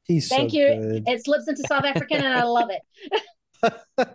He's 0.05 0.29
thank 0.29 0.51
so 0.51 0.57
you. 0.57 0.67
good. 0.69 1.03
It 1.07 1.25
slips 1.25 1.47
into 1.49 1.63
South 1.69 1.85
African 1.85 2.19
and 2.25 2.35
I 2.35 2.43
love 2.45 2.71
it. 2.71 2.83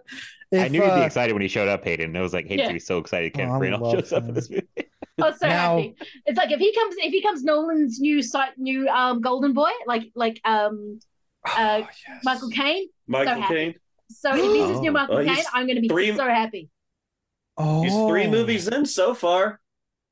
I 0.54 0.68
knew 0.68 0.80
you'd 0.82 0.86
be 0.86 1.02
uh, 1.02 1.06
excited 1.06 1.34
when 1.34 1.42
he 1.42 1.48
showed 1.48 1.68
up, 1.68 1.84
Hayden. 1.84 2.16
I 2.16 2.22
was 2.22 2.34
like, 2.34 2.46
Hayden's 2.46 2.60
Yeah. 2.60 2.66
gonna 2.66 2.74
be 2.76 2.80
so 2.80 2.98
excited. 3.00 3.34
Kenneth 3.34 3.52
Oh, 3.54 3.56
I 3.56 3.60
Branagh 3.60 3.80
love 3.82 3.94
shows 3.94 4.14
up 4.14 4.24
in 4.28 4.34
this 4.34 4.50
movie. 4.50 4.68
oh, 4.78 4.84
was 5.18 5.40
so 5.40 5.48
Now- 5.48 5.78
happy. 5.78 5.96
It's 6.26 6.38
like 6.38 6.52
if 6.52 6.60
he 6.60 6.74
comes 6.74 6.96
if 6.98 7.12
he 7.12 7.22
comes 7.22 7.44
Nolan's 7.44 8.00
new 8.00 8.22
site 8.22 8.58
new 8.58 8.88
um 8.90 9.22
golden 9.22 9.54
boy, 9.54 9.72
like 9.88 10.04
like 10.16 10.40
um 10.46 11.00
uh 11.46 11.52
Oh, 11.84 11.88
yes. 12.08 12.24
Michael 12.24 12.50
Caine. 12.50 12.88
Michael 13.08 13.42
happy. 13.42 13.54
Caine. 13.56 13.76
So 14.10 14.30
if 14.36 14.42
he's 14.42 14.70
his 14.70 14.80
new 14.82 14.90
Oh. 14.90 14.94
Michael 14.94 15.16
Well, 15.18 15.26
Caine, 15.26 15.44
I'm 15.54 15.68
gonna 15.68 15.82
be 15.82 15.88
three- 15.88 16.16
so 16.16 16.28
happy. 16.28 16.70
Oh, 17.58 17.84
He's 17.84 17.94
three 18.10 18.28
movies 18.28 18.68
in 18.68 18.86
so 18.86 19.14
far. 19.14 19.60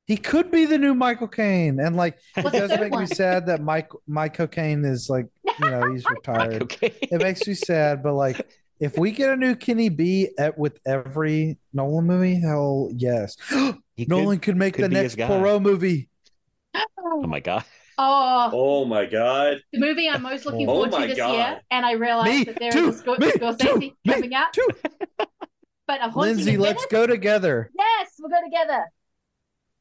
He 0.06 0.16
could 0.16 0.50
be 0.50 0.64
the 0.66 0.78
new 0.78 0.94
Michael 0.94 1.28
Caine, 1.28 1.78
and 1.80 1.96
like 1.96 2.18
it 2.36 2.44
What's 2.44 2.52
the 2.52 2.60
does 2.60 2.70
third 2.70 2.90
make 2.90 2.98
me 3.00 3.06
sad 3.06 3.46
that 3.46 3.60
Mike 3.62 3.90
Michael 4.06 4.46
Caine 4.48 4.84
is 4.84 5.08
like 5.08 5.26
you 5.60 5.70
know 5.70 5.92
he's 5.92 6.04
retired. 6.10 6.62
Okay. 6.64 6.92
it 7.02 7.20
makes 7.22 7.46
me 7.46 7.54
sad, 7.54 8.02
but 8.02 8.14
like 8.14 8.46
if 8.80 8.98
we 8.98 9.12
get 9.12 9.30
a 9.30 9.36
new 9.36 9.54
Kenny 9.54 9.88
B 9.88 10.30
at, 10.38 10.58
with 10.58 10.80
every 10.84 11.56
Nolan 11.72 12.04
movie, 12.04 12.34
hell 12.40 12.90
yes. 12.94 13.36
He 13.96 14.04
Nolan 14.08 14.40
could 14.40 14.56
make 14.56 14.74
could 14.74 14.84
the 14.84 14.88
next 14.88 15.14
his. 15.14 15.26
Poirot 15.26 15.62
movie. 15.62 16.08
Oh 16.98 17.22
my 17.26 17.40
god. 17.40 17.64
Oh, 17.98 18.50
Oh 18.52 18.84
my 18.86 19.04
god. 19.04 19.58
the 19.72 19.78
movie 19.78 20.08
I'm 20.08 20.22
most 20.22 20.46
looking 20.46 20.68
Oh 20.68 20.72
forward 20.74 20.92
my 20.92 21.02
to 21.02 21.08
this 21.08 21.16
God. 21.18 21.34
year, 21.34 21.60
and 21.70 21.84
I 21.84 21.92
realized 21.92 22.30
Me 22.38 22.44
that 22.44 22.58
there 22.58 22.72
too, 22.72 22.88
is 22.88 23.00
a 23.00 23.04
Scor- 23.04 23.18
me 23.18 23.30
Scorsese 23.32 23.80
too, 23.80 24.12
coming 24.12 24.34
out. 24.34 24.52
too. 24.52 24.68
But 25.88 25.98
a 26.00 26.04
haunting 26.10 26.36
Lindsay, 26.36 26.54
in 26.54 26.60
let's 26.60 26.86
go 26.86 27.06
together. 27.08 27.68
Yes, 27.76 28.12
we'll 28.18 28.30
go 28.30 28.36
together. 28.42 28.84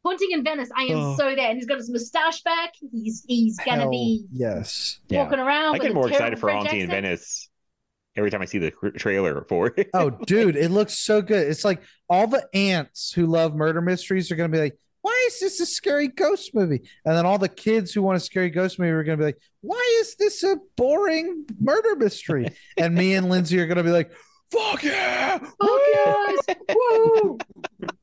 Haunting 0.04 0.32
in 0.32 0.44
Venice. 0.44 0.70
I 0.76 0.86
am 0.86 0.98
Oh. 0.98 1.16
so 1.16 1.36
there, 1.36 1.48
and 1.48 1.56
he's 1.58 1.68
got 1.68 1.78
his 1.78 1.92
mustache 1.92 2.42
back. 2.42 2.72
He's 2.92 3.24
he's 3.28 3.56
gonna 3.58 3.82
Hell 3.84 3.92
be 3.92 4.26
yes. 4.34 5.00
Yeah. 5.10 5.24
walking 5.24 5.40
around. 5.40 5.68
I 5.68 5.72
with 5.74 5.82
get 5.84 5.94
more 5.94 6.10
excited 6.10 6.40
for 6.40 6.48
French 6.50 6.64
Haunting 6.64 6.82
in. 6.82 6.90
Venice 6.90 7.50
every 8.18 8.32
time 8.32 8.42
I 8.42 8.46
see 8.46 8.58
the 8.58 8.72
trailer 8.98 9.46
for 9.48 9.68
it. 9.78 9.90
Oh, 9.94 10.10
dude, 10.10 10.56
it 10.58 10.72
looks 10.72 10.98
so 10.98 11.22
good. 11.22 11.48
It's 11.48 11.64
like 11.64 11.82
all 12.10 12.26
the 12.28 12.46
ants 12.54 13.14
who 13.14 13.28
love 13.28 13.54
murder 13.56 13.80
mysteries 13.80 14.32
are 14.32 14.36
going 14.36 14.52
to 14.52 14.58
be 14.58 14.62
like, 14.62 14.78
why 15.02 15.24
is 15.28 15.40
this 15.40 15.60
a 15.60 15.66
scary 15.66 16.08
ghost 16.08 16.54
movie? 16.54 16.82
And 17.06 17.16
then 17.18 17.26
all 17.26 17.38
the 17.38 17.50
kids 17.50 17.92
who 17.94 18.02
want 18.02 18.18
a 18.18 18.20
scary 18.20 18.50
ghost 18.50 18.80
movie 18.80 18.92
are 18.92 19.04
going 19.04 19.18
to 19.18 19.22
be 19.22 19.26
like, 19.26 19.40
why 19.62 19.98
is 20.02 20.16
this 20.16 20.44
a 20.44 20.58
boring 20.78 21.46
murder 21.60 21.96
mystery? 21.96 22.48
And 22.78 22.96
me 22.96 23.16
and 23.16 23.30
Lindsay 23.30 23.60
are 23.60 23.68
going 23.68 23.78
to 23.78 23.84
be 23.84 23.90
like, 23.92 24.12
fuck 24.52 24.84
yeah. 24.84 25.40
Oh 25.62 26.42
yes! 26.48 26.56
Woo! 26.76 27.38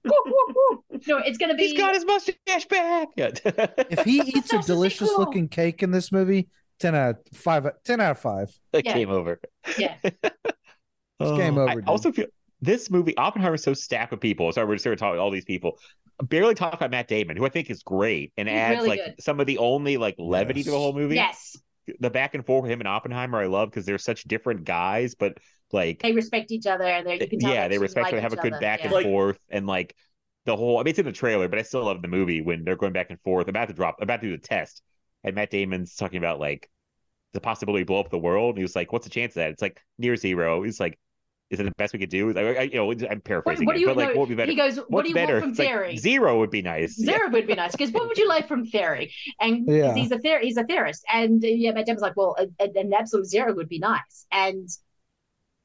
woo, 0.05 0.13
woo, 0.27 0.55
woo. 0.71 0.83
No, 1.07 1.19
it's 1.19 1.37
gonna 1.39 1.55
be. 1.55 1.69
He's 1.69 1.79
got 1.79 1.95
his 1.95 2.05
mustache 2.05 2.65
back. 2.69 3.09
Yeah. 3.17 3.31
If 3.91 4.05
he 4.05 4.21
eats 4.21 4.53
a 4.53 4.59
delicious 4.63 5.09
cool. 5.11 5.19
looking 5.19 5.49
cake 5.49 5.83
in 5.83 5.91
this 5.91 6.11
movie, 6.11 6.49
10 6.81 6.95
out 6.95 7.11
of 7.11 7.17
5, 7.39 7.67
10 7.85 8.01
out 8.01 8.11
of 8.13 8.19
5. 8.19 8.51
That 8.73 8.87
Yeah. 8.87 8.93
came 8.93 9.11
over. 9.11 9.41
Yeah. 9.79 9.97
It's 10.03 11.37
game 11.37 11.59
Oh, 11.59 11.63
over, 11.69 11.83
I 11.83 11.85
also 11.87 12.13
feel 12.13 12.27
this 12.61 12.91
movie, 12.91 13.17
Oppenheimer, 13.17 13.55
is 13.55 13.63
so 13.63 13.75
stacked 13.75 14.11
with 14.13 14.21
people. 14.21 14.51
So 14.53 14.65
we're 14.65 14.75
just 14.77 14.85
going 14.85 14.97
to 14.97 15.01
talk 15.01 15.17
all 15.19 15.31
these 15.31 15.45
people. 15.45 15.79
Barely 16.23 16.55
talk 16.55 16.75
about 16.75 16.91
Matt 16.91 17.07
Damon, 17.09 17.37
who 17.37 17.47
I 17.47 17.49
think 17.49 17.71
is 17.71 17.83
great 17.83 18.33
and 18.37 18.49
He's 18.49 18.57
adds 18.57 18.77
really 18.79 18.89
like 18.89 19.05
good. 19.05 19.23
some 19.23 19.39
of 19.41 19.47
the 19.47 19.59
only 19.59 19.97
like 19.97 20.17
levity 20.19 20.63
to 20.65 20.71
the 20.71 20.77
whole 20.77 20.93
movie. 20.93 21.15
Yes, 21.15 21.57
The 22.01 22.11
back 22.11 22.35
and 22.35 22.45
forth 22.45 22.63
with 22.65 22.73
him 22.73 22.81
and 22.81 22.89
Oppenheimer, 22.89 23.39
I 23.39 23.47
love 23.47 23.71
because 23.71 23.87
they're 23.87 23.99
such 23.99 24.25
different 24.25 24.65
guys, 24.65 25.15
but 25.15 25.39
like 25.73 26.01
they 26.01 26.13
respect 26.13 26.51
each 26.51 26.67
other, 26.67 26.85
and 26.85 27.07
they 27.07 27.21
you 27.21 27.29
can 27.29 27.39
tell 27.39 27.53
yeah, 27.53 27.69
they 27.69 27.79
respect 27.79 28.07
like 28.07 28.15
it, 28.15 28.23
have 28.23 28.33
a 28.33 28.37
good 28.37 28.53
other. 28.55 28.61
back 28.61 28.81
yeah. 28.81 28.87
and 28.87 28.95
Like- 28.95 29.05
forth, 29.05 29.39
and 29.51 29.67
like 29.67 29.95
the 30.45 30.57
whole. 30.57 30.79
I 30.79 30.83
mean, 30.83 30.89
it's 30.91 30.99
in 30.99 31.05
the 31.05 31.13
trailer, 31.13 31.47
but 31.47 31.59
I 31.59 31.63
still 31.63 31.85
love 31.85 32.01
the 32.03 32.09
movie 32.09 32.41
when 32.41 32.65
they're 32.65 32.77
going 32.77 32.93
back 32.95 33.11
and 33.11 33.21
forth. 33.21 33.49
About 33.49 33.69
to 33.69 33.75
drop, 33.75 33.97
about 34.01 34.21
to 34.23 34.29
do 34.29 34.37
the 34.37 34.43
test, 34.43 34.83
and 35.25 35.35
Matt 35.35 35.51
Damon's 35.51 35.95
talking 35.95 36.19
about 36.19 36.41
like 36.41 36.69
the 37.35 37.41
possibility 37.41 37.83
to 37.83 37.87
blow 37.87 38.01
up 38.01 38.11
the 38.11 38.19
world. 38.19 38.51
And 38.55 38.59
he 38.59 38.65
was 38.65 38.75
like, 38.75 38.93
"What's 38.93 39.05
the 39.07 39.11
chance 39.11 39.33
of 39.33 39.35
that?" 39.37 39.51
It's 39.51 39.63
like 39.63 39.79
near 39.99 40.17
zero. 40.17 40.63
He's 40.63 40.81
like, 40.81 40.99
Is 41.51 41.61
it 41.61 41.65
the 41.65 41.71
best 41.79 41.95
we 41.95 41.99
could 41.99 42.11
do? 42.11 42.31
Like, 42.33 42.59
I, 42.59 42.63
you 42.63 42.75
know, 42.75 42.91
I'm 43.09 43.23
paraphrasing, 43.23 43.67
what 43.67 43.73
do 43.73 43.79
it, 43.79 43.81
you 43.81 43.87
but 43.87 43.97
like, 43.97 44.09
know, 44.11 44.15
what 44.21 44.29
would 44.29 44.29
be 44.29 44.35
better? 44.35 44.51
he 44.51 44.57
goes, 44.57 44.77
"What 44.77 44.91
What's 44.91 45.05
do 45.07 45.09
you 45.11 45.15
better? 45.15 45.41
want 45.41 45.45
from 45.45 45.51
It's 45.51 45.59
like, 45.59 45.99
zero 45.99 46.39
would 46.39 46.51
be 46.51 46.61
nice. 46.61 46.95
Zero 46.95 47.31
would 47.31 47.47
be 47.47 47.55
nice 47.55 47.73
because 47.73 47.91
what 47.91 48.07
would 48.07 48.19
you 48.19 48.29
like 48.29 48.47
from 48.49 48.67
Theory? 48.67 49.15
And 49.41 49.67
'cause 49.67 49.75
Yeah. 49.77 49.95
he's 49.95 50.11
a 50.13 50.19
ther- 50.19 50.41
he's 50.41 50.59
a 50.59 50.65
theorist, 50.65 51.05
and 51.11 51.43
uh, 51.43 51.49
yeah, 51.49 51.73
Matt 51.73 51.87
Damon's 51.87 52.03
like, 52.03 52.17
well, 52.17 52.37
a, 52.39 52.47
a- 52.63 52.79
an 52.79 52.93
absolute 52.93 53.25
zero 53.27 53.55
would 53.55 53.69
be 53.69 53.79
nice. 53.79 54.27
And 54.31 54.69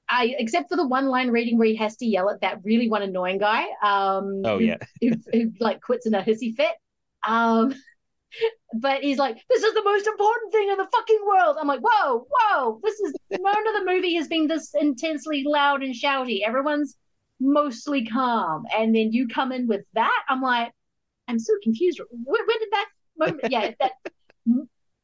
I, 0.10 0.36
except 0.38 0.70
for 0.70 0.76
the 0.78 0.88
one 0.88 1.08
line 1.08 1.30
reading 1.32 1.58
where 1.58 1.68
he 1.68 1.76
has 1.78 1.98
to 1.98 2.06
yell 2.06 2.30
at 2.30 2.42
that 2.42 2.60
really 2.64 2.90
one 2.90 3.02
annoying 3.02 3.40
guy, 3.40 3.64
um, 3.84 4.42
Oh, 4.45 4.60
who- 4.60 4.66
yeah. 4.66 4.78
who, 5.02 5.12
who 5.32 5.52
like 5.60 5.82
quits 5.82 6.06
in 6.06 6.14
a 6.14 6.22
hissy 6.22 6.56
fit. 6.56 6.72
Um, 7.28 7.74
but 8.74 9.02
he's 9.03 9.18
like, 9.18 9.38
this 9.50 9.64
is 9.64 9.74
the 9.74 9.84
most 9.84 10.08
important 10.08 10.52
thing 10.52 10.70
in 10.70 10.78
the 10.78 10.88
fucking 10.92 11.20
world. 11.28 11.58
I'm 11.60 11.68
like, 11.68 11.82
whoa, 11.82 12.28
whoa, 12.30 12.80
this 12.84 13.00
is 13.00 13.14
none 13.32 13.68
of 13.68 13.74
the 13.76 13.86
movie 13.86 14.16
has 14.16 14.28
been 14.28 14.48
this 14.48 14.72
intensely 14.80 15.44
loud 15.45 15.84
and 15.84 15.94
shouty. 15.94 16.42
Everyone's 16.45 16.95
mostly 17.40 18.06
calm, 18.06 18.66
and 18.76 18.95
then 18.95 19.12
you 19.12 19.28
come 19.28 19.52
in 19.52 19.68
with 19.68 19.82
that. 19.94 20.24
I'm 20.30 20.42
like, 20.42 20.72
I'm 21.28 21.40
so 21.40 21.53
confused. 21.64 22.00
Where, 22.10 22.45
where 22.45 22.60
did 22.60 22.70
that 22.72 22.88
moment? 23.18 23.42
Yeah, 23.52 23.72
that 23.80 23.92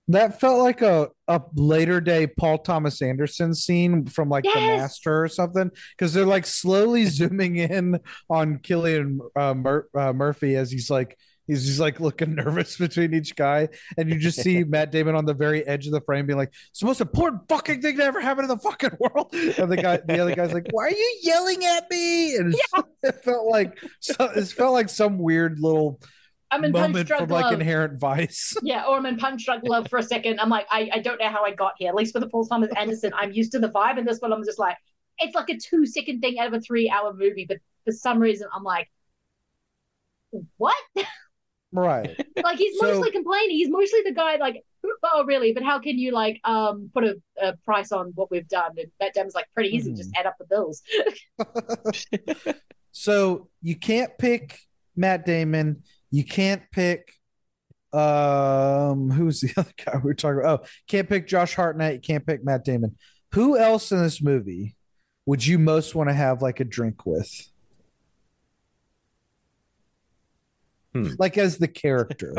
That 0.08 0.40
felt 0.40 0.60
like 0.60 0.82
a, 0.82 1.10
a 1.28 1.40
later 1.54 2.02
day 2.02 2.26
Paul 2.26 2.58
Thomas 2.58 3.02
Anderson 3.02 3.54
scene 3.54 4.08
from 4.08 4.28
like 4.28 4.44
The 4.44 4.56
Master 4.56 5.24
or 5.24 5.28
something 5.28 5.70
because 5.96 6.14
they're 6.14 6.26
like 6.26 6.48
slowly 6.48 7.06
zooming 7.06 7.58
in 7.58 8.00
on 8.28 8.58
Cillian 8.60 9.20
uh, 9.36 9.54
Mur- 9.54 9.88
uh, 9.96 10.14
Murphy 10.14 10.56
as 10.56 10.72
he's 10.72 10.90
like 10.90 11.16
he's 11.50 11.66
just 11.66 11.80
like 11.80 12.00
looking 12.00 12.36
nervous 12.36 12.78
between 12.78 13.14
each 13.14 13.36
guy, 13.36 13.68
and 13.98 14.10
you 14.10 14.18
just 14.18 14.42
see 14.42 14.64
Matt 14.68 14.92
Damon 14.92 15.16
on 15.16 15.26
the 15.26 15.34
very 15.34 15.66
edge 15.68 15.86
of 15.88 15.92
the 15.92 16.02
frame 16.02 16.28
being 16.28 16.38
like, 16.38 16.54
"It's 16.70 16.80
the 16.80 16.86
most 16.86 17.02
important 17.02 17.50
fucking 17.50 17.82
thing 17.82 17.98
to 17.98 18.04
ever 18.04 18.22
happen 18.22 18.46
in 18.46 18.50
the 18.50 18.58
fucking 18.58 18.92
world," 19.00 19.34
and 19.34 19.72
the 19.72 19.78
guy, 19.78 19.98
the 19.98 20.20
other 20.20 20.36
guy's 20.36 20.54
like, 20.54 20.68
"Why 20.72 20.86
are 20.86 20.92
you 20.92 21.20
yelling 21.22 21.66
at 21.66 21.90
me?" 21.90 22.36
And 22.36 22.54
it's, 22.54 22.84
it 23.04 23.24
felt 23.24 23.50
like 23.50 23.78
so, 24.00 24.16
it 24.36 24.46
felt 24.46 24.74
like 24.74 24.90
some 24.90 25.18
weird 25.18 25.60
little 25.60 26.00
I'm 26.52 26.64
in 26.64 26.72
punch 26.72 26.82
moment 26.82 27.08
drunk 27.08 27.22
from 27.22 27.30
like 27.30 27.46
love. 27.46 27.54
Inherent 27.54 28.00
Vice. 28.00 28.56
Yeah, 28.64 28.86
or 28.86 28.98
I'm 28.98 29.06
in 29.06 29.18
punch 29.18 29.46
drunk 29.46 29.64
love 29.66 29.88
for 29.90 30.00
a 30.00 30.04
second. 30.04 30.40
I'm 30.40 30.50
like, 30.50 30.68
I, 30.72 30.90
I 30.94 31.00
don't 31.00 31.20
know 31.20 31.30
how 31.30 31.44
I 31.44 31.52
got 31.52 31.74
here. 31.78 31.90
At 31.90 31.96
least 31.96 32.14
for 32.14 32.20
the 32.20 32.28
Paul 32.28 32.46
Thomas 32.46 32.72
Anderson, 32.76 33.12
I'm 33.16 33.32
used 33.32 33.52
to 33.54 33.60
the 33.60 33.70
vibe, 33.70 33.98
and 33.98 34.08
this 34.08 34.20
one 34.20 34.32
I'm 34.34 34.44
just 34.46 34.60
like, 34.60 34.78
it's 35.20 35.36
like 35.36 35.50
a 35.50 35.58
two 35.58 35.86
second 35.86 36.22
thing 36.22 36.40
out 36.40 36.48
of 36.48 36.54
a 36.54 36.62
three 36.62 36.90
hour 36.90 37.14
movie, 37.14 37.46
but 37.48 37.58
for 37.86 37.92
some 37.92 38.20
reason 38.20 38.48
I'm 38.54 38.64
like, 38.64 38.90
what? 40.58 40.76
Right. 41.72 42.16
like 42.44 42.58
he's 42.58 42.80
So- 42.80 42.88
mostly 42.88 43.12
complaining. 43.12 43.56
He's 43.58 43.70
mostly 43.70 44.02
the 44.04 44.14
guy 44.14 44.38
like, 44.38 44.64
oh 45.04 45.24
really? 45.26 45.54
But 45.54 45.64
how 45.64 45.80
can 45.80 45.98
you 46.00 46.12
like 46.12 46.40
um 46.44 46.90
put 46.94 47.04
a, 47.04 47.22
a 47.42 47.56
price 47.66 47.92
on 47.92 48.12
what 48.16 48.32
we've 48.32 48.48
done? 48.48 48.72
And 48.78 48.92
Matt 49.00 49.14
Damon's 49.14 49.36
like, 49.36 49.48
pretty 49.54 49.76
easy, 49.76 49.94
just 49.94 50.12
add 50.18 50.26
up 50.26 50.36
the 50.40 50.46
bills. 50.46 50.82
So 52.92 53.50
you 53.62 53.76
can't 53.76 54.18
pick 54.18 54.60
Matt 54.96 55.26
Damon. 55.26 55.84
You 56.12 56.26
can't 56.26 56.64
pick 56.72 57.14
um 57.94 59.10
who's 59.10 59.40
the 59.42 59.52
other 59.58 59.72
guy 59.86 60.00
we're 60.04 60.14
talking 60.14 60.40
about? 60.42 60.62
Oh, 60.62 60.66
can't 60.88 61.08
pick 61.08 61.28
Josh 61.28 61.56
Hartnett. 61.56 61.94
You 61.94 62.00
can't 62.02 62.26
pick 62.26 62.44
Matt 62.44 62.66
Damon. 62.66 62.98
Who 63.34 63.58
else 63.58 63.92
in 63.92 64.02
this 64.02 64.22
movie 64.22 64.76
would 65.26 65.46
you 65.46 65.60
most 65.60 65.96
want 65.96 66.10
to 66.10 66.14
have 66.14 66.42
like 66.42 66.60
a 66.60 66.66
drink 66.66 67.06
with? 67.06 67.49
Hmm. 70.94 71.08
Like 71.20 71.38
as 71.38 71.58
the 71.58 71.68
character. 71.68 72.34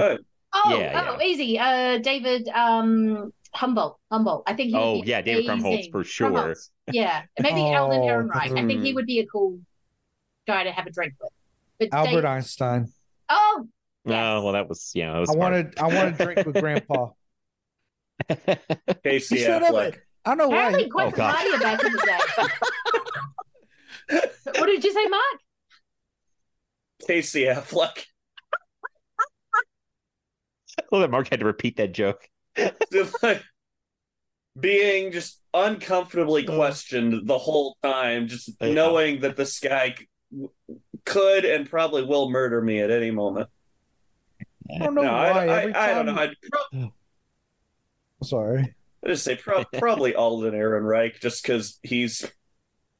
Oh, 0.52 0.78
Yeah, 0.78 1.16
oh, 1.16 1.22
easy. 1.22 1.58
Uh, 1.58 1.98
David 1.98 2.48
um 2.48 3.32
Humboldt. 3.54 3.98
Humboldt. 4.10 4.44
I 4.46 4.54
think 4.54 4.74
Oh, 4.74 5.02
yeah, 5.04 5.20
David 5.22 5.46
Krumholtz 5.46 5.60
amazing. 5.60 5.92
for 5.92 6.04
sure. 6.04 6.30
Krumholtz. 6.30 6.70
Yeah, 6.92 7.22
maybe 7.40 7.60
Alden 7.60 8.00
Oh, 8.00 8.06
Ehrenreich. 8.06 8.36
I 8.36 8.48
think 8.66 8.82
he 8.82 8.90
hmm. 8.90 8.94
would 8.96 9.06
be 9.06 9.20
a 9.20 9.26
cool 9.26 9.58
guy 10.46 10.64
to 10.64 10.72
have 10.72 10.86
a 10.86 10.90
drink 10.90 11.14
with. 11.20 11.30
But 11.78 11.88
Albert 11.92 12.22
Dave- 12.22 12.24
Einstein. 12.24 12.92
Oh, 13.28 13.66
Oh, 14.06 14.42
well, 14.42 14.52
that 14.54 14.68
was 14.68 14.90
yeah. 14.94 15.12
That 15.12 15.18
was 15.20 15.30
I 15.30 15.32
smart. 15.34 15.52
wanted 15.52 15.78
I 15.78 15.86
wanted 15.88 16.18
to 16.18 16.24
drink 16.24 16.46
with 16.46 16.56
Grandpa. 16.56 17.10
Casey 19.04 19.36
He 19.36 19.42
showed 19.44 19.62
up 19.62 19.74
Affleck. 19.74 19.98
I 20.24 20.30
don't 20.30 20.38
know 20.38 20.48
why. 20.48 20.68
apparently 20.68 20.90
quite 20.90 21.06
Oh, 21.08 21.10
the 21.10 21.16
God. 21.16 21.60
back 21.62 21.84
in 21.84 21.92
the 21.92 22.18
day. 24.08 24.18
what 24.58 24.66
did 24.66 24.82
you 24.84 24.92
say, 24.92 25.06
Mark? 25.06 25.22
Casey 27.06 27.44
Affleck. 27.44 28.04
Well, 30.90 31.00
that 31.02 31.10
Mark 31.10 31.28
had 31.28 31.40
to 31.40 31.46
repeat 31.46 31.76
that 31.76 31.92
joke. 31.92 32.28
Like, 33.22 33.42
being 34.58 35.12
just 35.12 35.40
uncomfortably 35.54 36.44
questioned 36.44 37.26
the 37.28 37.38
whole 37.38 37.76
time, 37.82 38.26
just 38.26 38.50
Yeah. 38.60 38.72
knowing 38.72 39.20
that 39.20 39.36
this 39.36 39.60
guy 39.60 39.94
could 41.04 41.44
and 41.44 41.70
probably 41.70 42.04
will 42.04 42.28
murder 42.30 42.60
me 42.60 42.80
at 42.80 42.90
any 42.90 43.10
moment. 43.12 43.48
I 44.74 44.78
don't 44.78 44.94
know 44.94 45.02
No, 45.02 45.12
why. 45.12 45.28
I, 45.28 45.58
Every 45.60 45.74
I, 45.74 45.90
I 45.90 45.94
don't 45.94 46.06
know. 46.06 46.14
I'd 46.16 46.34
pro- 46.72 46.92
Sorry. 48.24 48.74
I 49.04 49.08
just 49.08 49.24
say 49.24 49.36
pro- 49.36 49.64
probably 49.78 50.14
Alden 50.14 50.52
Ehrenreich, 50.54 51.20
just 51.20 51.42
because 51.42 51.78
he's 51.82 52.24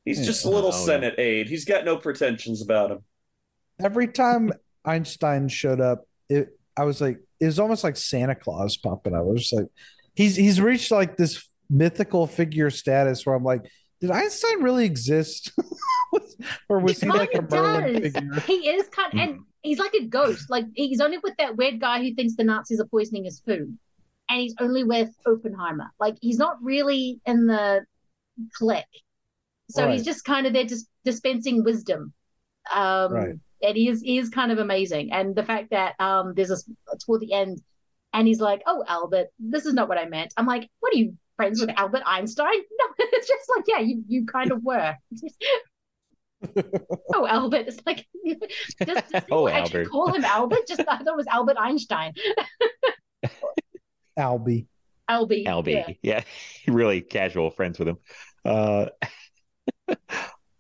he's 0.05 0.25
just 0.25 0.45
a 0.45 0.51
little 0.51 0.73
Oh, 0.73 0.79
yeah. 0.79 0.85
Senate 0.87 1.19
aide. 1.19 1.49
He's 1.49 1.65
got 1.65 1.85
no 1.85 1.97
pretensions 1.97 2.63
about 2.63 2.91
him. 2.93 3.05
Every 3.83 4.09
time 4.09 4.53
Einstein 4.85 5.49
showed 5.49 5.81
up, 5.81 6.07
it 6.29 6.59
I 6.77 6.85
was 6.85 7.01
like, 7.01 7.19
it 7.41 7.47
was 7.47 7.59
almost 7.59 7.85
like 7.85 7.97
Santa 7.97 8.35
Claus 8.35 8.77
popping 8.77 9.15
up. 9.15 9.21
I 9.21 9.23
was 9.23 9.43
just 9.43 9.55
like, 9.55 9.69
he's 10.15 10.37
he's 10.37 10.61
reached 10.61 10.91
like 10.91 11.17
this 11.17 11.47
mythical 11.69 12.27
figure 12.27 12.71
status 12.71 13.25
where 13.25 13.35
I'm 13.35 13.45
like, 13.45 13.71
did 14.01 14.11
Einstein 14.11 14.63
really 14.63 14.85
exist? 14.85 15.53
or 16.69 16.81
was 16.81 17.01
he 17.01 17.09
like 17.09 17.35
a 17.35 17.43
Merlin 17.43 17.95
does. 17.95 18.03
figure? 18.03 18.41
He 18.41 18.69
is 18.69 18.89
kind, 18.89 19.13
of, 19.15 19.21
and 19.21 19.41
he's 19.63 19.79
like 19.79 19.95
a 19.95 20.05
ghost. 20.07 20.51
Like 20.51 20.67
he's 20.75 21.01
only 21.01 21.19
with 21.19 21.35
that 21.39 21.57
weird 21.57 21.81
guy 21.81 22.03
who 22.03 22.15
thinks 22.15 22.37
the 22.37 22.45
Nazis 22.45 22.81
are 22.81 22.87
poisoning 22.87 23.25
his 23.25 23.41
food, 23.41 23.77
and 24.29 24.41
he's 24.41 24.55
only 24.61 24.85
with 24.85 25.11
Oppenheimer. 25.27 25.91
Like 25.99 26.17
he's 26.21 26.39
not 26.39 26.57
really 26.63 27.21
in 27.27 27.47
the 27.47 27.85
clique, 28.55 28.85
so 29.69 29.89
he's 29.89 30.05
just 30.05 30.25
kind 30.25 30.47
of 30.47 30.53
there, 30.53 30.65
just 30.65 30.87
dispensing 31.05 31.65
wisdom. 31.65 32.13
Um, 32.73 33.13
Right. 33.13 33.35
And 33.63 33.77
he 33.77 33.89
is 33.89 34.01
he 34.03 34.19
is 34.19 34.29
kind 34.31 34.51
of 34.53 34.59
amazing, 34.59 35.13
and 35.13 35.35
the 35.35 35.43
fact 35.45 35.71
that 35.71 35.95
um 36.01 36.35
there's 36.35 36.51
a 36.51 36.55
s- 36.55 36.71
toward 37.05 37.21
the 37.21 37.33
end, 37.33 37.61
and 38.13 38.27
he's 38.27 38.41
like, 38.41 38.63
"Oh, 38.67 38.85
Albert, 38.89 39.29
this 39.39 39.67
is 39.67 39.75
not 39.75 39.89
what 39.89 39.99
I 39.99 40.07
meant." 40.07 40.33
I'm 40.37 40.47
like, 40.47 40.69
"What 40.81 40.95
are 40.95 40.97
you 40.99 41.17
friends 41.37 41.61
with 41.61 41.71
Albert 41.77 42.03
Einstein?" 42.07 42.47
No, 42.79 42.87
it's 42.99 43.29
just 43.29 43.51
like, 43.55 43.65
yeah, 43.69 43.81
you 43.81 44.03
you 44.09 44.27
kind 44.27 44.51
of 44.53 44.63
were. 44.65 44.97
oh, 47.15 47.27
Albert. 47.27 47.67
It's 47.69 47.81
like, 47.85 48.07
does, 48.81 49.03
does 49.13 49.23
Oh, 49.31 49.47
actually 49.49 49.81
Albert. 49.81 49.91
call 49.91 50.13
him 50.15 50.25
Albert? 50.25 50.67
Just 50.67 50.81
I 50.81 50.97
thought 50.97 51.07
it 51.07 51.17
was 51.17 51.27
Albert 51.27 51.57
Einstein. 51.59 52.15
Albie. 54.19 54.67
Albie. 55.09 55.45
Albie. 55.47 55.95
Yeah. 56.03 56.23
Yeah. 56.67 56.73
really 56.73 57.01
casual 57.03 57.51
friends 57.51 57.79
with 57.79 57.89
him. 57.89 57.99
Uh 58.45 58.87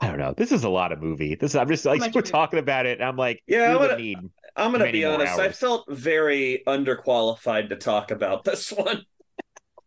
I 0.01 0.09
don't 0.09 0.19
know. 0.19 0.33
This 0.37 0.51
is 0.53 0.65
a 0.65 0.69
lot 0.69 0.93
of 0.93 1.03
movie. 1.03 1.35
This 1.35 1.55
I'm 1.55 1.69
just 1.69 1.85
like 1.85 2.15
we're 2.15 2.23
talking 2.23 2.59
about 2.59 2.87
it. 2.87 2.99
And 3.01 3.07
I'm 3.09 3.17
like, 3.17 3.43
Yeah, 3.47 3.73
I'm 3.73 3.79
gonna- 3.79 3.97
need 3.99 4.19
I'm 4.57 4.73
gonna 4.73 4.91
be 4.91 5.05
more 5.05 5.15
honest. 5.15 5.39
I 5.39 5.51
felt 5.53 5.85
very 5.91 6.63
underqualified 6.67 7.69
to 7.69 7.77
talk 7.77 8.11
about 8.11 8.45
this 8.45 8.71
one. 8.73 9.05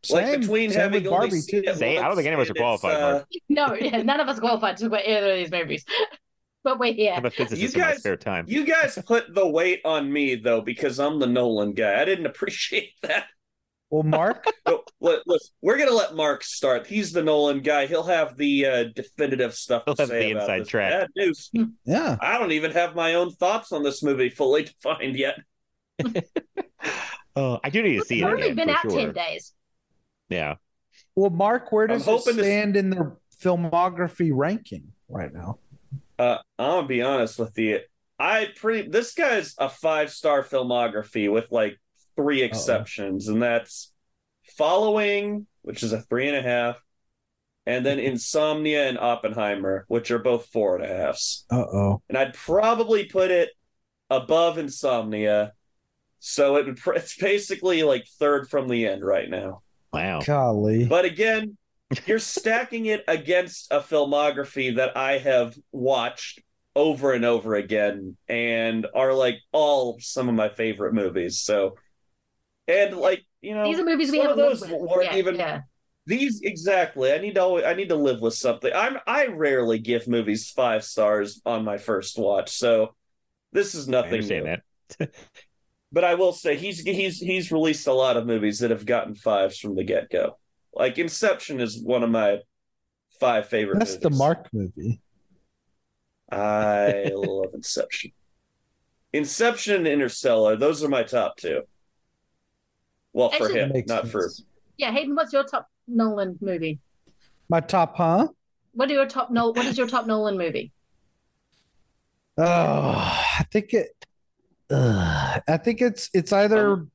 Like 0.09 0.39
between 0.41 0.69
same 0.71 0.79
having 0.81 1.03
with 1.03 1.11
only 1.13 1.27
Barbie, 1.29 1.39
seen 1.41 1.63
too. 1.63 1.69
it 1.69 1.77
Say, 1.77 1.97
I 1.97 2.07
don't 2.07 2.15
think 2.15 2.27
any 2.27 2.33
of 2.35 2.41
us 2.41 2.49
are 2.49 2.53
qualified, 2.53 2.91
it's, 2.93 3.01
uh, 3.01 3.23
No, 3.49 3.73
yeah, 3.73 4.01
none 4.01 4.19
of 4.19 4.27
us 4.27 4.39
qualified 4.39 4.75
to 4.77 4.83
talk 4.83 4.87
about 4.99 5.07
either 5.07 5.31
of 5.31 5.37
these 5.37 5.51
movies. 5.51 5.85
but 6.63 6.77
we're 6.77 6.93
here. 6.93 7.13
I'm 7.15 7.25
a 7.25 7.29
physicist 7.31 7.61
You 7.61 7.67
in 7.69 7.79
my 7.87 7.91
guys- 7.93 7.99
spare 7.99 8.17
time. 8.17 8.45
You 8.47 8.65
guys 8.65 8.99
put 9.07 9.33
the 9.33 9.47
weight 9.47 9.81
on 9.85 10.11
me 10.11 10.35
though 10.35 10.61
because 10.61 10.99
I'm 10.99 11.19
the 11.19 11.27
Nolan 11.27 11.73
guy. 11.73 11.99
I 12.01 12.05
didn't 12.05 12.25
appreciate 12.25 12.91
that. 13.01 13.25
Well, 13.93 14.01
Mark, 14.01 14.47
But 14.65 14.89
let, 15.01 15.19
let's, 15.27 15.51
we're 15.61 15.77
gonna 15.77 15.91
let 15.91 16.15
Mark 16.15 16.43
start. 16.43 16.87
He's 16.87 17.11
the 17.11 17.21
Nolan 17.21 17.59
guy. 17.61 17.85
He'll 17.85 18.01
have 18.01 18.35
the 18.37 18.65
uh, 18.65 18.83
definitive 18.95 19.53
stuff 19.53 19.83
He'll 19.85 19.93
to 19.93 20.01
have 20.01 20.09
say 20.09 20.19
the 20.25 20.31
about 20.31 20.41
inside 20.45 20.59
this. 20.61 20.67
track. 20.67 20.91
Bad 20.91 21.09
news. 21.15 21.51
yeah. 21.85 22.17
I 22.19 22.39
don't 22.39 22.53
even 22.53 22.71
have 22.71 22.95
my 22.95 23.13
own 23.13 23.29
thoughts 23.29 23.71
on 23.71 23.83
this 23.83 24.01
movie 24.01 24.29
fully 24.29 24.63
defined 24.83 25.15
yet. 25.15 25.35
Oh, 27.35 27.59
I 27.63 27.69
do 27.71 27.81
need 27.81 27.99
to 27.99 28.05
see 28.05 28.19
It's 28.21 28.27
it 28.27 28.31
only 28.31 28.43
again 28.49 28.55
been 28.55 28.67
for 28.69 28.75
out 28.75 28.91
sure. 28.91 28.99
ten 28.99 29.13
days. 29.13 29.53
Yeah. 30.29 30.55
Well, 31.15 31.31
Mark, 31.31 31.71
where 31.71 31.85
I'm 31.85 31.97
does 31.97 32.07
it 32.07 32.11
hoping 32.11 32.35
this- 32.35 32.45
stand 32.45 32.75
in 32.77 32.89
the 32.91 33.15
filmography 33.41 34.31
ranking 34.33 34.91
right 35.09 35.33
now? 35.33 35.57
Uh, 36.19 36.37
I'm 36.59 36.69
gonna 36.71 36.87
be 36.87 37.01
honest 37.01 37.39
with 37.39 37.57
you. 37.57 37.79
I 38.19 38.49
pretty 38.55 38.87
this 38.89 39.13
guy's 39.15 39.55
a 39.57 39.67
five 39.69 40.11
star 40.11 40.43
filmography 40.43 41.31
with 41.31 41.51
like 41.51 41.79
three 42.15 42.41
exceptions, 42.43 43.27
and 43.27 43.41
that's 43.41 43.93
Following, 44.57 45.47
which 45.61 45.83
is 45.83 45.93
a 45.93 46.01
three 46.01 46.27
and 46.27 46.35
a 46.35 46.41
half, 46.41 46.77
and 47.65 47.85
then 47.85 47.97
Insomnia 47.97 48.87
and 48.87 48.99
Oppenheimer, 48.99 49.85
which 49.87 50.11
are 50.11 50.19
both 50.19 50.47
four 50.47 50.75
and 50.75 50.85
a 50.85 50.87
halves. 50.87 51.45
Uh 51.49 51.63
oh. 51.63 52.01
And 52.09 52.17
I'd 52.17 52.33
probably 52.33 53.05
put 53.05 53.31
it 53.31 53.49
above 54.09 54.57
Insomnia, 54.57 55.53
so 56.19 56.57
it 56.57 56.65
would, 56.65 56.77
pr- 56.81 56.93
it's 56.93 57.15
basically 57.15 57.83
like 57.83 58.05
third 58.19 58.49
from 58.49 58.67
the 58.67 58.85
end 58.85 59.03
right 59.03 59.29
now. 59.29 59.61
Wow. 59.91 60.19
Golly. 60.21 60.85
But 60.85 61.05
again, 61.05 61.57
you're 62.05 62.19
stacking 62.19 62.87
it 62.87 63.03
against 63.07 63.71
a 63.71 63.79
filmography 63.79 64.75
that 64.75 64.97
I 64.97 65.19
have 65.19 65.55
watched 65.71 66.41
over 66.75 67.13
and 67.13 67.23
over 67.23 67.55
again 67.55 68.17
and 68.27 68.87
are 68.93 69.13
like 69.13 69.37
all 69.51 69.97
some 69.99 70.27
of 70.27 70.35
my 70.35 70.49
favorite 70.49 70.93
movies. 70.93 71.39
So, 71.39 71.77
and 72.67 72.95
like 72.97 73.23
you 73.41 73.53
know, 73.55 73.65
These 73.65 73.79
are 73.79 73.85
movies 73.85 74.11
we 74.11 74.19
have 74.19 74.37
those 74.37 74.61
weren't 74.67 75.11
Yeah, 75.11 75.17
even 75.17 75.35
yeah. 75.35 75.61
these 76.05 76.41
exactly. 76.41 77.11
I 77.11 77.17
need 77.19 77.35
to 77.35 77.41
always, 77.41 77.65
I 77.65 77.73
need 77.73 77.89
to 77.89 77.95
live 77.95 78.21
with 78.21 78.33
something. 78.33 78.71
I'm 78.73 78.97
I 79.07 79.27
rarely 79.27 79.79
give 79.79 80.07
movies 80.07 80.49
five 80.49 80.83
stars 80.83 81.41
on 81.45 81.63
my 81.63 81.77
first 81.77 82.17
watch, 82.17 82.51
so 82.51 82.95
this 83.51 83.75
is 83.75 83.87
I 83.87 83.91
nothing. 83.91 84.13
understand 84.13 84.45
new. 84.45 84.57
that. 84.99 85.13
But 85.91 86.03
I 86.03 86.15
will 86.15 86.33
say 86.33 86.55
he's 86.57 86.79
he's 86.81 87.19
he's 87.19 87.51
released 87.51 87.85
a 87.87 87.93
lot 87.93 88.17
of 88.17 88.25
movies 88.25 88.59
that 88.59 88.71
have 88.71 88.85
gotten 88.85 89.13
fives 89.15 89.59
from 89.59 89.75
the 89.75 89.83
get 89.83 90.09
go. 90.09 90.39
Like 90.73 90.97
Inception 90.97 91.61
is 91.61 91.79
one 91.79 92.01
of 92.03 92.09
my 92.09 92.39
five 93.19 93.47
favorite. 93.47 93.79
That's 93.79 93.97
the. 93.97 94.09
Mark 94.09 94.49
movie. 94.53 95.01
I 96.31 97.11
love 97.13 97.53
Inception. 97.53 98.11
Inception 99.13 99.75
and 99.75 99.87
Interstellar, 99.87 100.55
those 100.55 100.83
are 100.83 100.89
my 100.89 101.03
top 101.03 101.37
two. 101.37 101.61
Well, 103.13 103.29
for 103.29 103.45
Actually- 103.45 103.59
him, 103.61 103.71
Makes 103.73 103.87
not 103.89 104.07
for. 104.07 104.29
Yeah, 104.77 104.91
Hayden, 104.91 105.15
what's 105.15 105.31
your 105.31 105.43
top 105.43 105.69
Nolan 105.87 106.37
movie? 106.41 106.79
My 107.49 107.59
top, 107.59 107.95
huh? 107.95 108.27
What 108.73 108.89
are 108.89 108.93
your 108.93 109.05
top 109.05 109.29
Nolan? 109.31 109.55
What 109.55 109.65
is 109.67 109.77
your 109.77 109.87
top 109.87 110.07
Nolan 110.07 110.37
movie? 110.37 110.71
Oh, 112.37 112.43
I 112.45 113.45
think 113.51 113.73
it. 113.73 113.89
Uh, 114.69 115.39
I 115.47 115.57
think 115.57 115.81
it's 115.81 116.09
it's 116.13 116.33
either 116.33 116.87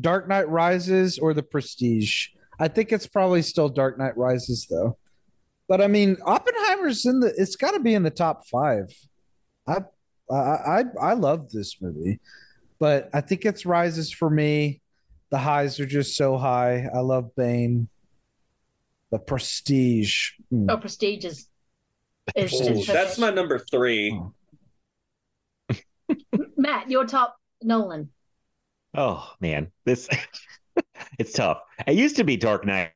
Dark 0.00 0.28
Knight 0.28 0.48
Rises 0.48 1.18
or 1.18 1.34
The 1.34 1.42
Prestige. 1.42 2.28
I 2.58 2.68
think 2.68 2.92
it's 2.92 3.06
probably 3.06 3.42
still 3.42 3.68
Dark 3.68 3.98
Knight 3.98 4.16
Rises 4.16 4.66
though. 4.70 4.96
But 5.68 5.82
I 5.82 5.88
mean, 5.88 6.16
Oppenheimer's 6.24 7.04
in 7.04 7.20
the. 7.20 7.34
It's 7.36 7.56
got 7.56 7.72
to 7.72 7.80
be 7.80 7.92
in 7.92 8.02
the 8.04 8.10
top 8.10 8.46
five. 8.48 8.86
I 9.66 9.80
I 10.30 10.34
I 10.34 10.84
I 11.00 11.12
love 11.12 11.50
this 11.50 11.76
movie, 11.82 12.20
but 12.78 13.10
I 13.12 13.20
think 13.20 13.44
it's 13.44 13.66
Rises 13.66 14.10
for 14.10 14.30
me. 14.30 14.80
The 15.30 15.38
highs 15.38 15.80
are 15.80 15.86
just 15.86 16.16
so 16.16 16.36
high. 16.36 16.88
I 16.92 17.00
love 17.00 17.34
Bane. 17.34 17.88
The 19.10 19.18
Prestige. 19.18 20.32
Mm. 20.52 20.66
Oh, 20.70 20.76
Prestige 20.76 21.24
is. 21.24 21.48
is 22.34 22.52
Ooh, 22.60 22.84
that's 22.84 23.18
my 23.18 23.30
number 23.30 23.58
three. 23.58 24.20
Matt, 26.56 26.90
your 26.90 27.06
top 27.06 27.36
Nolan. 27.62 28.10
Oh 28.94 29.30
man, 29.40 29.70
this 29.84 30.08
it's 31.18 31.32
tough. 31.32 31.60
It 31.86 31.94
used 31.94 32.16
to 32.16 32.24
be 32.24 32.36
Dark 32.36 32.64
Knight 32.64 32.92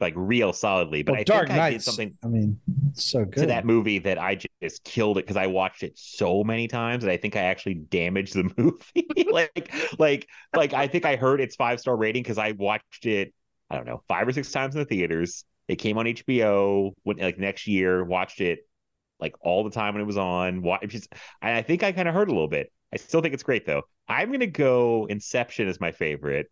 like 0.00 0.14
real 0.16 0.52
solidly, 0.52 1.02
but 1.02 1.12
Well, 1.12 1.20
I 1.20 1.24
Dark 1.24 1.48
think 1.48 1.60
I 1.60 1.70
did 1.70 1.82
something 1.82 2.16
I 2.24 2.26
mean, 2.28 2.58
so 2.94 3.24
good. 3.24 3.40
to 3.40 3.46
that 3.46 3.64
movie 3.64 3.98
that 4.00 4.18
I 4.18 4.38
just 4.62 4.84
killed 4.84 5.18
it 5.18 5.24
because 5.26 5.36
I 5.36 5.46
watched 5.46 5.82
it 5.82 5.98
so 5.98 6.42
many 6.44 6.68
times 6.68 7.04
that 7.04 7.10
I 7.10 7.16
think 7.16 7.36
I 7.36 7.42
actually 7.42 7.74
damaged 7.74 8.34
the 8.34 8.50
movie. 8.56 9.30
like, 9.30 9.72
like, 9.98 10.28
like 10.54 10.72
I 10.72 10.86
think 10.86 11.04
I 11.04 11.16
heard 11.16 11.40
its 11.40 11.56
five 11.56 11.80
star 11.80 11.96
rating 11.96 12.22
because 12.22 12.38
I 12.38 12.52
watched 12.52 13.06
it. 13.06 13.32
I 13.70 13.76
don't 13.76 13.86
know 13.86 14.02
five 14.08 14.28
or 14.28 14.32
six 14.32 14.50
times 14.50 14.74
in 14.74 14.80
the 14.80 14.84
theaters. 14.84 15.44
It 15.68 15.76
came 15.76 15.96
on 15.98 16.06
HBO 16.06 16.92
when 17.04 17.18
like 17.18 17.38
next 17.38 17.66
year. 17.66 18.04
Watched 18.04 18.40
it 18.40 18.60
like 19.20 19.34
all 19.40 19.64
the 19.64 19.70
time 19.70 19.94
when 19.94 20.02
it 20.02 20.06
was 20.06 20.18
on. 20.18 20.64
Just, 20.86 21.12
I 21.40 21.62
think 21.62 21.82
I 21.82 21.92
kind 21.92 22.08
of 22.08 22.14
heard 22.14 22.28
a 22.28 22.32
little 22.32 22.48
bit. 22.48 22.72
I 22.92 22.96
still 22.96 23.22
think 23.22 23.34
it's 23.34 23.42
great 23.42 23.64
though. 23.66 23.82
I'm 24.08 24.30
gonna 24.32 24.46
go 24.46 25.06
Inception 25.06 25.68
is 25.68 25.80
my 25.80 25.92
favorite, 25.92 26.50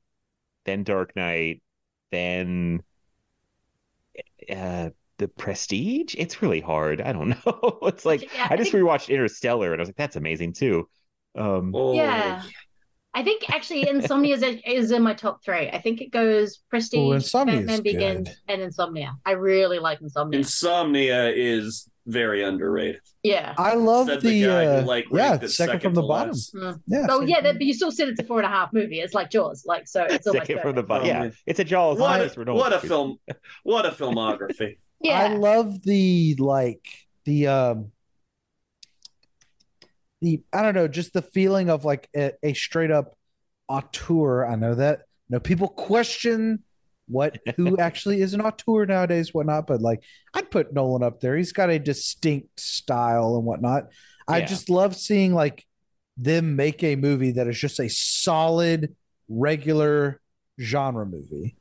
then 0.64 0.82
Dark 0.84 1.14
Knight, 1.16 1.62
then 2.10 2.82
uh 4.48 4.90
the 5.18 5.28
Prestige. 5.28 6.14
It's 6.16 6.40
really 6.42 6.60
hard. 6.60 7.00
I 7.00 7.12
don't 7.12 7.28
know. 7.46 7.78
It's 7.82 8.04
like 8.04 8.22
Yeah, 8.34 8.46
I 8.50 8.54
I 8.54 8.56
just 8.56 8.72
think- 8.72 8.82
rewatched 8.84 9.08
Interstellar 9.08 9.72
and 9.72 9.80
I 9.80 9.82
was 9.82 9.88
like, 9.88 9.96
that's 9.96 10.16
amazing 10.16 10.54
too. 10.54 10.88
Um, 11.36 11.72
Oh, 11.74 11.92
Yeah. 11.94 12.42
I 13.12 13.24
think 13.24 13.50
actually 13.52 13.88
Insomnia 13.88 14.36
is, 14.36 14.44
is 14.64 14.92
in 14.92 15.02
my 15.02 15.14
top 15.14 15.42
three. 15.44 15.68
I 15.68 15.80
think 15.80 16.00
it 16.00 16.12
goes 16.12 16.58
Prestige, 16.70 17.00
Oh, 17.00 17.12
Insomnia 17.12 17.56
Batman 17.56 17.82
Begins, 17.82 18.28
good. 18.28 18.36
and 18.48 18.62
Insomnia. 18.62 19.14
I 19.26 19.32
really 19.32 19.80
like 19.80 20.00
Insomnia. 20.00 20.38
Insomnia 20.38 21.28
is 21.30 21.90
very 22.10 22.42
underrated. 22.42 23.00
yeah. 23.22 23.54
I 23.56 23.74
love 23.74 24.06
Said 24.06 24.20
the, 24.20 24.40
the 24.40 24.46
guy 24.46 24.64
who, 24.64 24.70
uh, 24.70 24.82
like, 24.82 25.06
yeah 25.10 25.30
ranked 25.30 25.50
second, 25.50 25.72
second 25.72 25.80
from 25.80 25.94
the 25.94 26.02
bottom. 26.02 26.34
Mm. 26.34 26.80
Yeah. 26.86 27.06
Oh 27.08 27.20
second 27.20 27.28
yeah, 27.28 27.40
that, 27.42 27.54
but 27.54 27.62
you 27.62 27.74
still 27.74 27.92
said 27.92 28.08
it's 28.08 28.20
a 28.20 28.24
four 28.24 28.38
and 28.38 28.46
a 28.46 28.50
half 28.50 28.72
movie. 28.72 29.00
It's 29.00 29.14
like 29.14 29.30
Jaws, 29.30 29.64
like 29.66 29.86
so. 29.88 30.04
It's 30.04 30.26
almost 30.26 30.46
second 30.46 30.62
from 30.62 30.74
the 30.76 30.82
bottom. 30.82 31.06
Yeah, 31.06 31.30
it's 31.46 31.60
a 31.60 31.64
Jaws. 31.64 31.98
What 31.98 32.36
a, 32.36 32.52
what 32.52 32.72
a 32.72 32.80
film! 32.80 33.18
What 33.62 33.86
a 33.86 33.90
filmography! 33.90 34.78
yeah. 35.00 35.20
I 35.20 35.36
love 35.36 35.82
the 35.82 36.36
like 36.38 36.86
the 37.24 37.46
um 37.46 37.92
the 40.20 40.42
I 40.52 40.62
don't 40.62 40.74
know, 40.74 40.88
just 40.88 41.12
the 41.12 41.22
feeling 41.22 41.70
of 41.70 41.84
like 41.84 42.08
a, 42.16 42.32
a 42.42 42.54
straight 42.54 42.90
up 42.90 43.16
auteur. 43.68 44.44
I 44.44 44.56
know 44.56 44.74
that 44.74 45.02
no 45.28 45.40
people 45.40 45.68
question 45.68 46.64
what 47.10 47.38
who 47.56 47.76
actually 47.78 48.20
is 48.20 48.34
an 48.34 48.40
auteur 48.40 48.86
nowadays, 48.86 49.34
whatnot, 49.34 49.66
but 49.66 49.80
like 49.80 50.02
I'd 50.34 50.50
put 50.50 50.72
Nolan 50.72 51.02
up 51.02 51.20
there. 51.20 51.36
He's 51.36 51.52
got 51.52 51.70
a 51.70 51.78
distinct 51.78 52.60
style 52.60 53.36
and 53.36 53.44
whatnot. 53.44 53.88
I 54.28 54.42
just 54.42 54.70
love 54.70 54.94
seeing 54.94 55.34
like 55.34 55.66
them 56.16 56.54
make 56.54 56.84
a 56.84 56.96
movie 56.96 57.32
that 57.32 57.48
is 57.48 57.58
just 57.58 57.80
a 57.80 57.88
solid, 57.88 58.94
regular 59.28 60.20
genre 60.60 61.04
movie. 61.04 61.56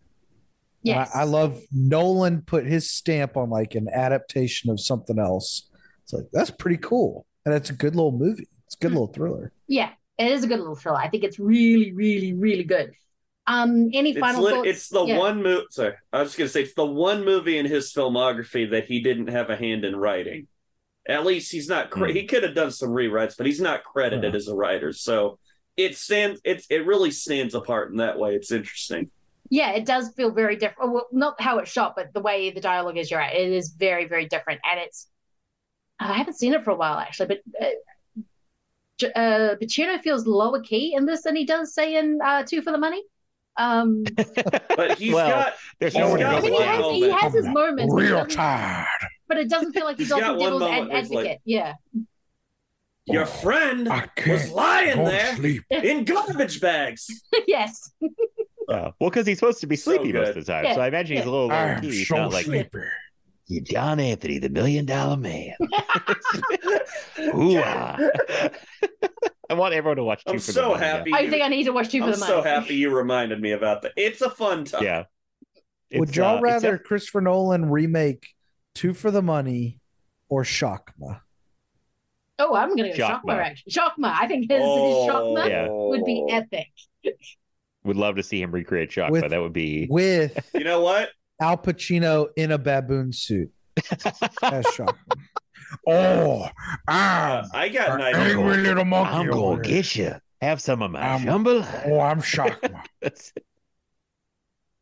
And 0.86 0.95
yes. 0.95 1.11
I, 1.14 1.22
I 1.22 1.24
love 1.24 1.61
Nolan 1.72 2.42
put 2.42 2.66
his 2.66 2.90
stamp 2.90 3.38
on 3.38 3.50
like 3.50 3.76
an 3.76 3.88
adaptation 3.92 4.69
of 4.69 4.80
something 4.80 5.19
else. 5.19 5.69
It's 6.03 6.14
like 6.14 6.26
that's 6.32 6.52
pretty 6.52 6.78
cool, 6.78 7.26
and 7.45 7.53
it's 7.53 7.69
a 7.69 7.74
good 7.74 7.95
little 7.95 8.18
movie. 8.18 8.48
It's 8.66 8.76
a 8.76 8.80
good 8.80 8.92
hmm. 8.92 8.98
little 8.98 9.14
thriller. 9.14 9.52
Yeah, 9.68 9.90
it 10.18 10.32
is 10.32 10.44
a 10.44 10.48
good 10.48 10.60
little 10.60 10.76
thriller. 10.76 11.00
I 11.00 11.10
think 11.10 11.24
it's 11.24 11.40
really, 11.40 11.94
really, 11.94 12.34
really 12.34 12.64
good. 12.64 12.94
Um, 13.48 13.90
any 13.93 14.11
It's, 14.11 14.19
final 14.19 14.43
lit- 14.43 14.53
thoughts? 14.53 14.68
it's 14.69 14.90
the 14.90 15.06
Yeah. 15.06 15.18
one 15.18 15.42
movie. 15.42 15.66
Sorry, 15.72 15.93
I 16.14 16.19
was 16.22 16.30
just 16.30 16.38
gonna 16.38 16.50
say 16.50 16.64
it's 16.64 16.74
the 16.76 16.85
one 16.85 17.26
movie 17.26 17.58
in 17.58 17.66
his 17.66 17.92
filmography 17.92 18.69
that 18.72 18.85
he 18.85 19.01
didn't 19.01 19.27
have 19.27 19.50
a 19.50 19.56
hand 19.56 19.85
in 19.85 19.95
writing. 19.95 20.48
At 21.08 21.26
least 21.26 21.51
he's 21.51 21.68
not. 21.68 21.90
Cre- 21.90 22.08
Hmm. 22.09 22.14
He 22.16 22.26
could 22.27 22.43
have 22.43 22.53
done 22.53 22.69
some 22.72 22.90
rewrites, 22.90 23.35
but 23.35 23.48
he's 23.48 23.61
not 23.61 23.84
credited 23.84 24.34
Yeah. 24.34 24.38
as 24.38 24.48
a 24.48 24.56
writer. 24.56 24.93
So 24.93 25.40
it 25.77 25.98
stands. 25.98 26.40
It's 26.43 26.68
it 26.69 26.85
really 26.85 27.09
stands 27.11 27.56
apart 27.56 27.90
in 27.90 27.98
that 27.98 28.19
way. 28.19 28.35
It's 28.35 28.51
interesting. 28.51 29.09
Yeah, 29.50 29.72
it 29.72 29.85
does 29.85 30.14
feel 30.14 30.30
very 30.30 30.56
different. 30.56 30.92
Well, 30.93 31.08
not 31.11 31.42
how 31.42 31.58
it's 31.58 31.72
shot, 31.72 31.95
but 31.95 32.14
the 32.14 32.19
way 32.22 32.51
the 32.51 32.61
dialogue 32.61 32.98
is. 32.98 33.09
You're 33.09 33.19
right. 33.19 33.35
It 33.35 33.51
is 33.51 33.69
very, 33.69 34.06
very 34.06 34.27
different, 34.27 34.59
and 34.69 34.80
it's. 34.80 35.08
I 36.00 36.14
haven't 36.14 36.35
seen 36.38 36.53
it 36.53 36.64
for 36.64 36.69
a 36.72 36.76
while 36.76 36.98
actually, 37.00 37.27
but 37.27 37.66
uh, 37.66 38.24
J- 39.00 39.11
uh, 39.16 39.56
Pacino 39.56 40.00
feels 40.01 40.27
lower 40.27 40.61
key 40.61 40.93
in 40.93 41.06
this 41.06 41.24
than 41.24 41.35
he 41.35 41.45
does 41.45 41.74
say 41.74 41.95
in 41.98 42.19
uh, 42.24 42.43
Two 42.43 42.61
for 42.61 42.72
the 42.72 42.77
Money. 42.77 43.01
Um, 43.60 44.04
But 44.16 44.98
he's 44.98 45.14
Well, 45.14 45.30
got. 45.30 45.54
There's 45.80 45.94
he's 45.94 46.00
nowhere 46.00 46.18
to 46.18 46.24
got 46.24 46.36
I 46.36 46.42
mean, 46.42 46.46
he 46.46 46.52
one 46.52 46.64
has, 46.64 46.86
he 46.96 47.10
has 47.12 47.34
his 47.34 47.46
moments, 47.48 47.94
but 47.94 48.02
it, 48.02 48.06
Real 48.08 48.16
doesn't, 48.24 48.30
tired. 48.32 48.88
but 49.28 49.38
it 49.38 49.50
doesn't 49.50 49.74
feel 49.74 49.84
like 49.86 49.98
he's, 49.98 50.08
He's 50.08 50.18
got 50.20 50.24
often 50.24 50.38
one 50.38 50.52
devil's 50.54 50.64
ad- 50.64 50.88
where 50.88 50.98
it's 50.98 51.10
like- 51.10 51.26
advocate. 51.26 51.42
yeah, 51.46 51.74
Your 53.06 53.26
friend 53.26 53.90
I 53.90 54.08
was 54.28 54.52
lying 54.52 55.04
there 55.04 55.36
sleep. 55.36 55.64
in 55.70 56.06
garbage 56.06 56.62
bags. 56.62 57.08
yes, 57.48 57.92
Yeah. 58.02 58.92
Well, 59.00 59.10
because 59.10 59.26
he's 59.28 59.40
supposed 59.40 59.60
to 59.62 59.68
be 59.68 59.76
So 59.76 59.92
sleepy 59.96 60.14
most 60.14 60.30
of 60.30 60.36
the 60.36 60.44
time, 60.44 60.64
Yeah, 60.66 60.76
so 60.76 60.82
I 60.82 60.88
imagine 60.88 61.18
he's 61.18 61.26
a 61.26 61.30
little 61.30 61.48
lower 61.48 61.56
I'm 61.58 61.82
key. 61.82 61.90
He's 61.90 62.08
so 62.08 62.16
not 62.18 62.32
like 62.32 62.46
sleepy. 62.46 62.80
you, 63.48 63.62
John 63.62 64.00
Anthony, 64.00 64.38
the 64.38 64.50
million 64.50 64.86
dollar 64.86 65.18
man. 65.18 65.56
Ooh, 67.36 67.60
ah. 67.66 67.98
I 69.50 69.53
want 69.56 69.74
everyone 69.74 69.98
to 69.98 70.03
watch. 70.03 70.24
Two 70.26 70.34
I'm 70.34 70.40
for 70.40 70.45
the 70.48 70.52
so 70.53 70.69
Money, 70.69 70.86
happy. 70.86 71.14
I 71.14 71.30
think 71.30 71.42
I 71.44 71.48
need 71.48 71.64
to 71.66 71.72
watch 71.72 71.90
Two 71.90 72.02
for 72.02 72.11
the 72.11 72.18
Money. 72.18 72.22
I'm 72.24 72.28
the 72.30 72.36
Money. 72.36 72.44
so 72.44 72.61
happy 72.61 72.76
you 72.76 72.92
reminded 72.95 73.42
me 73.42 73.52
about 73.53 73.82
that. 73.82 73.94
It's 73.98 74.22
a 74.22 74.30
fun 74.30 74.66
time. 74.66 74.84
Yeah. 74.84 75.03
Would 75.94 76.16
y'all 76.16 76.38
uh, 76.38 76.42
rather 76.42 76.78
def- 76.78 76.86
Christopher 76.86 77.22
Nolan 77.22 77.69
remake 77.69 78.28
Two 78.76 78.94
for 78.94 79.10
the 79.11 79.22
Money 79.24 79.80
or 80.30 80.44
Shakma? 80.44 81.22
Oh, 82.38 82.56
I'm 82.56 82.69
gonna 82.76 82.95
go 82.95 82.95
Shakma. 82.95 83.22
Shakma. 83.24 83.38
Actually, 83.38 83.72
Shakma. 83.74 84.16
I 84.19 84.28
think 84.28 84.52
his, 84.52 84.61
Oh. 84.64 85.03
his 85.03 85.11
Shakma 85.14 85.50
Yeah. 85.50 85.68
would 85.69 86.06
be 86.06 86.26
epic. 86.30 86.68
would 87.84 87.98
love 87.98 88.18
to 88.18 88.24
see 88.24 88.42
him 88.42 88.52
recreate 88.52 88.92
Shock, 88.92 89.10
With- 89.11 89.30
that 89.30 89.42
would 89.42 89.53
be 89.53 89.88
With 89.90 90.50
You 90.53 90.64
know 90.64 90.82
what? 90.82 91.10
Al 91.42 91.58
Pacino 91.58 92.28
in 92.36 92.52
a 92.52 92.58
baboon 92.58 93.11
suit 93.14 93.50
That's 93.90 94.78
Shakma. 94.78 94.95
Oh, 95.88 96.48
I'm 96.88 97.45
I 97.53 97.69
got 97.69 97.89
an 97.89 97.95
an 97.95 98.01
idea. 98.15 98.38
angry 98.38 98.57
little 98.57 98.85
monkey. 98.85 99.14
I'm 99.14 99.27
gonna 99.30 99.56
here. 99.67 99.75
get 99.81 99.95
you. 99.95 100.15
Have 100.41 100.61
some 100.61 100.81
of 100.81 100.91
my 100.91 100.99
I'm- 101.01 101.22
jambalaya. 101.25 101.83
Oh, 101.88 101.99
I'm 101.99 102.22
shocked. 102.22 102.69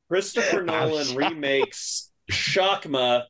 Christopher 0.09 0.63
Nolan 0.63 1.15
remakes 1.15 2.11
Shakma 2.31 3.23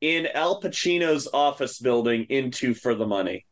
in 0.00 0.26
Al 0.34 0.60
Pacino's 0.60 1.28
office 1.32 1.78
building 1.78 2.26
into 2.28 2.74
For 2.74 2.94
the 2.94 3.06
Money. 3.06 3.46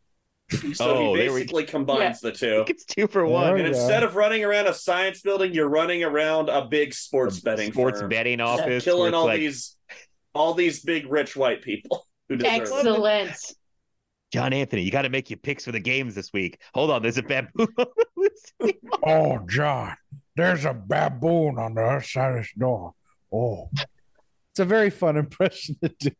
So 0.74 0.84
Oh, 0.96 1.14
he 1.14 1.20
there 1.20 1.32
we- 1.32 1.40
basically 1.42 1.64
combines 1.64 2.20
the 2.20 2.32
two. 2.32 2.64
it's 2.68 2.84
two 2.86 3.06
for 3.06 3.22
oh, 3.24 3.30
one. 3.30 3.54
we 3.54 3.60
And 3.62 3.72
go. 3.72 3.78
instead 3.78 4.02
of 4.02 4.16
running 4.16 4.44
around 4.44 4.66
a 4.66 4.72
science 4.74 5.20
building, 5.20 5.52
you're 5.52 5.68
running 5.68 6.02
around 6.02 6.48
a 6.48 6.64
big 6.64 6.94
sports 6.94 7.40
betting 7.40 7.70
sports 7.72 8.00
firm. 8.00 8.08
betting 8.08 8.40
office. 8.40 8.82
killing 8.84 9.12
all 9.14 9.26
like, 9.26 9.40
these 9.40 9.76
all 10.34 10.54
these 10.54 10.82
big 10.82 11.06
rich 11.10 11.36
white 11.36 11.62
people 11.62 12.06
who 12.28 12.36
deserve 12.36 12.52
it. 12.52 12.60
Excellent. 12.60 13.54
John 14.30 14.52
Anthony, 14.52 14.82
you 14.82 14.90
got 14.90 15.02
to 15.02 15.08
make 15.08 15.30
your 15.30 15.38
picks 15.38 15.64
for 15.64 15.72
the 15.72 15.80
games 15.80 16.14
this 16.14 16.32
week. 16.32 16.60
Hold 16.74 16.90
on, 16.90 17.02
there's 17.02 17.18
a 17.18 17.22
baboon. 17.22 17.68
Oh, 19.04 19.38
John, 19.48 19.94
there's 20.36 20.64
a 20.64 20.74
baboon 20.74 21.58
on 21.58 21.74
the 21.74 21.82
other 21.82 22.02
side 22.02 22.32
of 22.32 22.38
this 22.38 22.52
door. 22.58 22.92
Oh, 23.32 23.70
It's 24.50 24.58
a 24.58 24.64
very 24.64 24.90
fun 24.90 25.16
impression 25.16 25.76
to 25.82 25.88
do. 25.88 26.10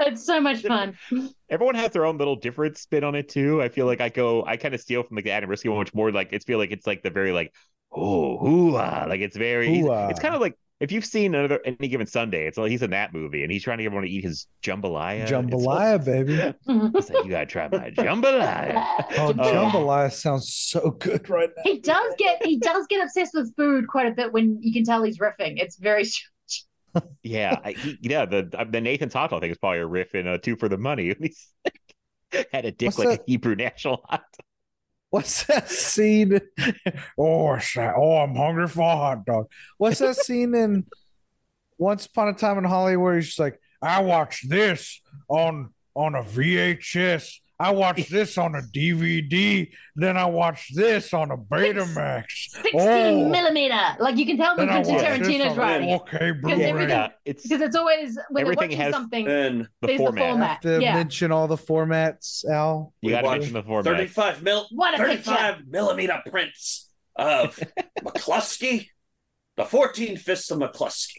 It's 0.00 0.24
so 0.24 0.40
much 0.40 0.62
fun. 0.62 0.96
Everyone 1.50 1.74
has 1.74 1.90
their 1.92 2.04
own 2.06 2.16
little 2.18 2.36
different 2.36 2.78
spin 2.78 3.04
on 3.04 3.14
it 3.14 3.28
too. 3.28 3.60
I 3.62 3.68
feel 3.68 3.86
like 3.86 4.00
I 4.00 4.08
go, 4.08 4.44
I 4.46 4.56
kind 4.56 4.74
of 4.74 4.80
steal 4.80 5.02
from 5.02 5.16
like 5.16 5.24
the 5.24 5.30
Adam 5.30 5.48
Risky 5.50 5.68
one, 5.68 5.78
which 5.78 5.94
more 5.94 6.10
like 6.12 6.32
it's 6.32 6.44
feel 6.44 6.58
like 6.58 6.70
it's 6.70 6.86
like 6.86 7.02
the 7.02 7.10
very 7.10 7.32
like 7.32 7.52
oh 7.92 8.38
hoo-ah. 8.38 9.06
like 9.08 9.20
it's 9.20 9.36
very 9.36 9.68
he's- 9.68 9.84
Hoo-ah. 9.84 10.08
it's 10.08 10.20
kind 10.20 10.34
of 10.34 10.40
like 10.40 10.56
if 10.80 10.90
you've 10.90 11.04
seen 11.04 11.34
another 11.34 11.60
any 11.64 11.88
given 11.88 12.06
Sunday, 12.06 12.46
it's 12.46 12.56
like 12.58 12.70
he's 12.70 12.82
in 12.82 12.90
that 12.90 13.12
movie 13.12 13.42
and 13.42 13.52
he's 13.52 13.62
trying 13.62 13.78
to 13.78 13.82
get 13.84 13.88
everyone 13.88 14.04
to 14.06 14.10
eat 14.10 14.24
his 14.24 14.46
jambalaya. 14.62 15.20
It's 15.20 15.30
Jambalaya, 15.30 16.04
baby. 16.04 16.36
so- 16.66 16.90
He's 16.94 17.10
like, 17.10 17.24
you 17.24 17.30
gotta 17.30 17.46
try 17.46 17.68
my 17.68 17.90
jambalaya. 17.90 18.84
Oh, 19.18 19.28
Uh, 19.30 19.32
jambalaya 19.34 20.12
sounds 20.12 20.52
so 20.52 20.90
good 20.92 21.28
right 21.28 21.50
now. 21.56 21.62
He 21.64 21.78
does 21.80 22.14
get 22.18 22.44
he 22.44 22.58
does 22.58 22.86
get 22.88 23.02
obsessed 23.04 23.34
with 23.34 23.54
food 23.56 23.86
quite 23.88 24.06
a 24.06 24.12
bit 24.12 24.32
when 24.32 24.58
you 24.62 24.72
can 24.72 24.84
tell 24.84 25.02
he's 25.02 25.18
riffing. 25.18 25.60
It's 25.60 25.76
very 25.76 26.04
strange. 26.04 26.64
Yeah, 27.22 27.56
I, 27.62 27.72
he, 27.72 27.98
yeah. 28.00 28.26
The 28.26 28.50
uh, 28.58 28.64
the 28.64 28.80
Nathan 28.80 29.08
Taco 29.10 29.38
thing 29.38 29.50
is 29.52 29.58
probably 29.58 29.78
a 29.78 29.86
riff 29.86 30.14
in 30.16 30.26
a 30.26 30.38
Two 30.38 30.56
for 30.56 30.68
the 30.68 30.76
Money. 30.76 31.14
He's 31.20 31.46
had 32.52 32.64
a 32.64 32.72
dick 32.72 32.86
What's 32.88 32.98
like 32.98 33.08
that? 33.08 33.20
a 33.20 33.24
Hebrew 33.28 33.54
national 33.54 34.02
hot. 34.08 34.24
What's 35.10 35.44
that 35.44 35.68
scene? 35.68 36.40
oh, 37.18 37.58
oh, 37.76 38.16
I'm 38.16 38.34
hungry 38.34 38.68
for 38.68 38.82
a 38.82 38.96
hot 38.96 39.26
dog. 39.26 39.50
What's 39.76 39.98
that 39.98 40.16
scene 40.16 40.54
in 40.54 40.86
Once 41.78 42.06
Upon 42.06 42.28
a 42.28 42.32
Time 42.32 42.58
in 42.58 42.64
Hollywood? 42.64 43.16
He's 43.16 43.38
like, 43.38 43.60
I 43.82 44.02
watched 44.02 44.48
this 44.48 45.00
on 45.28 45.70
on 45.94 46.14
a 46.14 46.22
VHS. 46.22 47.40
I 47.60 47.70
watched 47.72 48.10
this 48.10 48.38
on 48.38 48.54
a 48.54 48.62
DVD. 48.62 49.70
Then 49.94 50.16
I 50.16 50.24
watched 50.24 50.74
this 50.74 51.12
on 51.12 51.30
a 51.30 51.36
Betamax. 51.36 52.24
16 52.52 52.72
Oh, 52.80 53.28
millimeter. 53.28 53.78
Like 53.98 54.16
you 54.16 54.24
can 54.24 54.38
tell 54.38 54.56
when 54.56 54.66
then 54.66 54.82
Quentin 54.82 55.06
Tarantino's 55.22 55.52
on- 55.52 55.56
writing. 55.58 55.90
Okay, 55.90 56.32
Because 56.32 56.58
Yeah, 56.58 57.08
it's 57.26 57.42
Because 57.42 57.60
it's 57.60 57.76
always 57.76 58.16
when 58.30 58.44
they're 58.44 58.52
Everything 58.54 58.70
watching 58.70 58.80
has 58.80 58.94
something, 58.94 59.24
the 59.26 59.68
there's 59.82 59.98
the 59.98 60.04
format. 60.04 60.30
format. 60.30 60.62
to 60.62 60.80
Yeah. 60.80 60.94
mention 60.94 61.30
all 61.32 61.46
the 61.48 61.58
formats, 61.58 62.48
Al. 62.50 62.94
You 63.02 63.10
got 63.10 63.20
to 63.22 63.30
mention 63.30 63.52
the 63.52 63.62
format. 63.62 63.84
35 63.84 64.42
mil, 64.42 64.66
What 64.70 64.94
a 64.94 64.96
35 64.96 65.66
millimeter 65.68 66.22
prints 66.30 66.88
of 67.16 67.58
McCluskey, 68.02 68.88
the 69.58 69.66
14 69.66 70.16
fists 70.16 70.50
of 70.50 70.58
McCluskey. 70.60 71.18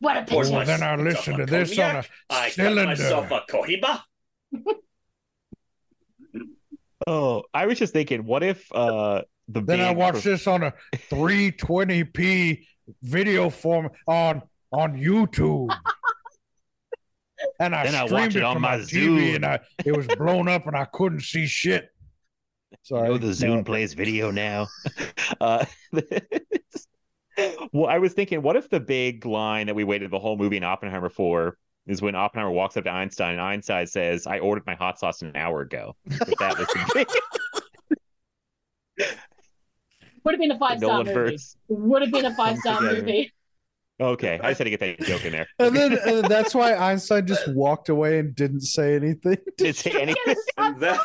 What 0.00 0.18
a 0.18 0.24
poured 0.24 0.46
picture. 0.48 0.60
Oh, 0.60 0.64
then 0.66 0.82
I 0.82 0.96
myself 0.96 1.16
listened 1.16 1.36
to 1.38 1.46
this 1.46 1.70
on 1.78 1.84
cognac. 1.84 2.10
a 2.28 2.34
I 2.34 2.44
cut 2.46 2.52
cylinder. 2.52 2.84
myself 2.84 3.30
a 3.30 3.40
Cohiba. 3.50 4.02
Oh, 7.06 7.44
I 7.52 7.66
was 7.66 7.78
just 7.78 7.92
thinking, 7.92 8.24
what 8.24 8.42
if 8.42 8.66
uh 8.72 9.22
the 9.48 9.60
Then 9.60 9.80
I 9.80 9.92
watched 9.92 10.24
this 10.24 10.46
on 10.46 10.62
a 10.62 10.72
320p 11.10 12.64
video 13.02 13.50
form 13.50 13.90
on 14.06 14.42
on 14.72 14.96
YouTube. 14.98 15.74
And 17.58 17.74
I 17.74 17.84
Then 17.84 17.94
I 17.94 18.06
streamed 18.06 18.12
watch 18.12 18.36
it 18.36 18.42
on 18.42 18.60
my 18.60 18.78
my 18.78 18.82
TV, 18.84 19.34
and 19.34 19.44
I 19.44 19.60
it 19.84 19.96
was 19.96 20.06
blown 20.06 20.48
up, 20.48 20.66
and 20.66 20.76
I 20.76 20.84
couldn't 20.84 21.20
see 21.22 21.46
shit. 21.46 21.88
You 22.70 22.78
Sorry. 22.82 23.08
know 23.08 23.18
the 23.18 23.28
Zune 23.28 23.66
plays 23.66 23.94
video 23.94 24.30
now. 24.30 24.68
uh, 25.40 25.64
well, 27.72 27.86
I 27.86 27.98
was 27.98 28.12
thinking, 28.14 28.42
what 28.42 28.56
if 28.56 28.70
the 28.70 28.80
big 28.80 29.26
line 29.26 29.66
that 29.66 29.74
we 29.74 29.84
waited 29.84 30.10
the 30.10 30.18
whole 30.18 30.36
movie 30.36 30.56
in 30.56 30.64
Oppenheimer 30.64 31.08
for 31.08 31.58
is 31.86 32.00
when 32.02 32.14
Oppenheimer 32.14 32.50
walks 32.50 32.76
up 32.76 32.84
to 32.84 32.90
Einstein 32.90 33.32
and 33.32 33.40
Einstein 33.40 33.86
says, 33.86 34.26
"I 34.26 34.38
ordered 34.38 34.64
my 34.66 34.74
hot 34.74 34.98
sauce 34.98 35.22
an 35.22 35.32
hour 35.36 35.62
ago." 35.62 35.96
If 36.06 36.18
that 36.38 36.58
was 36.58 37.06
Would 40.24 40.34
have 40.34 40.40
been 40.40 40.52
a 40.52 40.58
five 40.58 40.78
star 40.78 40.98
movie. 40.98 41.12
verse. 41.12 41.56
Would 41.68 42.02
have 42.02 42.12
been 42.12 42.26
a 42.26 42.34
five 42.36 42.58
star 42.58 42.80
movie. 42.80 43.32
Okay, 44.00 44.38
I 44.42 44.48
just 44.50 44.58
had 44.58 44.64
to 44.64 44.70
get 44.70 44.80
that 44.80 45.00
joke 45.00 45.24
in 45.24 45.32
there. 45.32 45.46
And 45.58 45.76
then 45.76 45.98
and 46.06 46.24
that's 46.24 46.54
why 46.54 46.74
Einstein 46.74 47.26
just 47.26 47.46
walked 47.48 47.88
away 47.88 48.18
and 48.18 48.34
didn't 48.34 48.62
say 48.62 48.94
anything. 48.96 49.36
Didn't 49.58 49.76
say 49.76 49.90
anything. 50.00 50.34
That, 50.78 51.00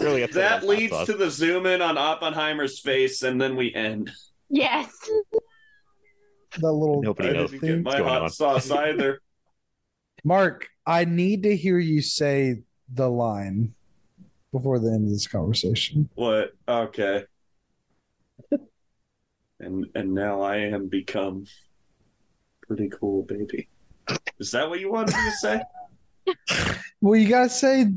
Really 0.00 0.26
that 0.26 0.64
leads 0.66 1.04
to 1.06 1.12
the 1.12 1.30
zoom 1.30 1.66
in 1.66 1.80
on 1.80 1.96
Oppenheimer's 1.96 2.80
face, 2.80 3.22
and 3.22 3.40
then 3.40 3.54
we 3.54 3.72
end. 3.72 4.10
Yes. 4.50 4.90
That 6.58 6.72
little 6.72 7.00
Nobody 7.00 7.28
I 7.30 7.32
knows 7.32 7.50
didn't 7.52 7.82
get 7.82 7.82
my 7.84 7.98
hot 8.02 8.22
on? 8.22 8.28
sauce 8.28 8.70
either. 8.70 9.20
Mark, 10.24 10.68
I 10.86 11.04
need 11.04 11.42
to 11.42 11.54
hear 11.56 11.78
you 11.78 12.00
say 12.00 12.62
the 12.92 13.08
line 13.10 13.74
before 14.52 14.78
the 14.78 14.88
end 14.90 15.04
of 15.04 15.10
this 15.10 15.26
conversation. 15.26 16.08
What? 16.14 16.52
Okay. 16.66 17.24
And 19.60 19.86
and 19.94 20.12
now 20.14 20.40
I 20.42 20.56
am 20.56 20.88
become 20.88 21.44
pretty 22.66 22.88
cool, 22.88 23.22
baby. 23.22 23.68
Is 24.38 24.50
that 24.50 24.68
what 24.68 24.80
you 24.80 24.90
wanted 24.90 25.14
me 25.14 25.22
to 25.30 25.36
say? 25.36 25.62
Well, 27.00 27.20
you 27.20 27.28
gotta 27.28 27.50
say 27.50 27.92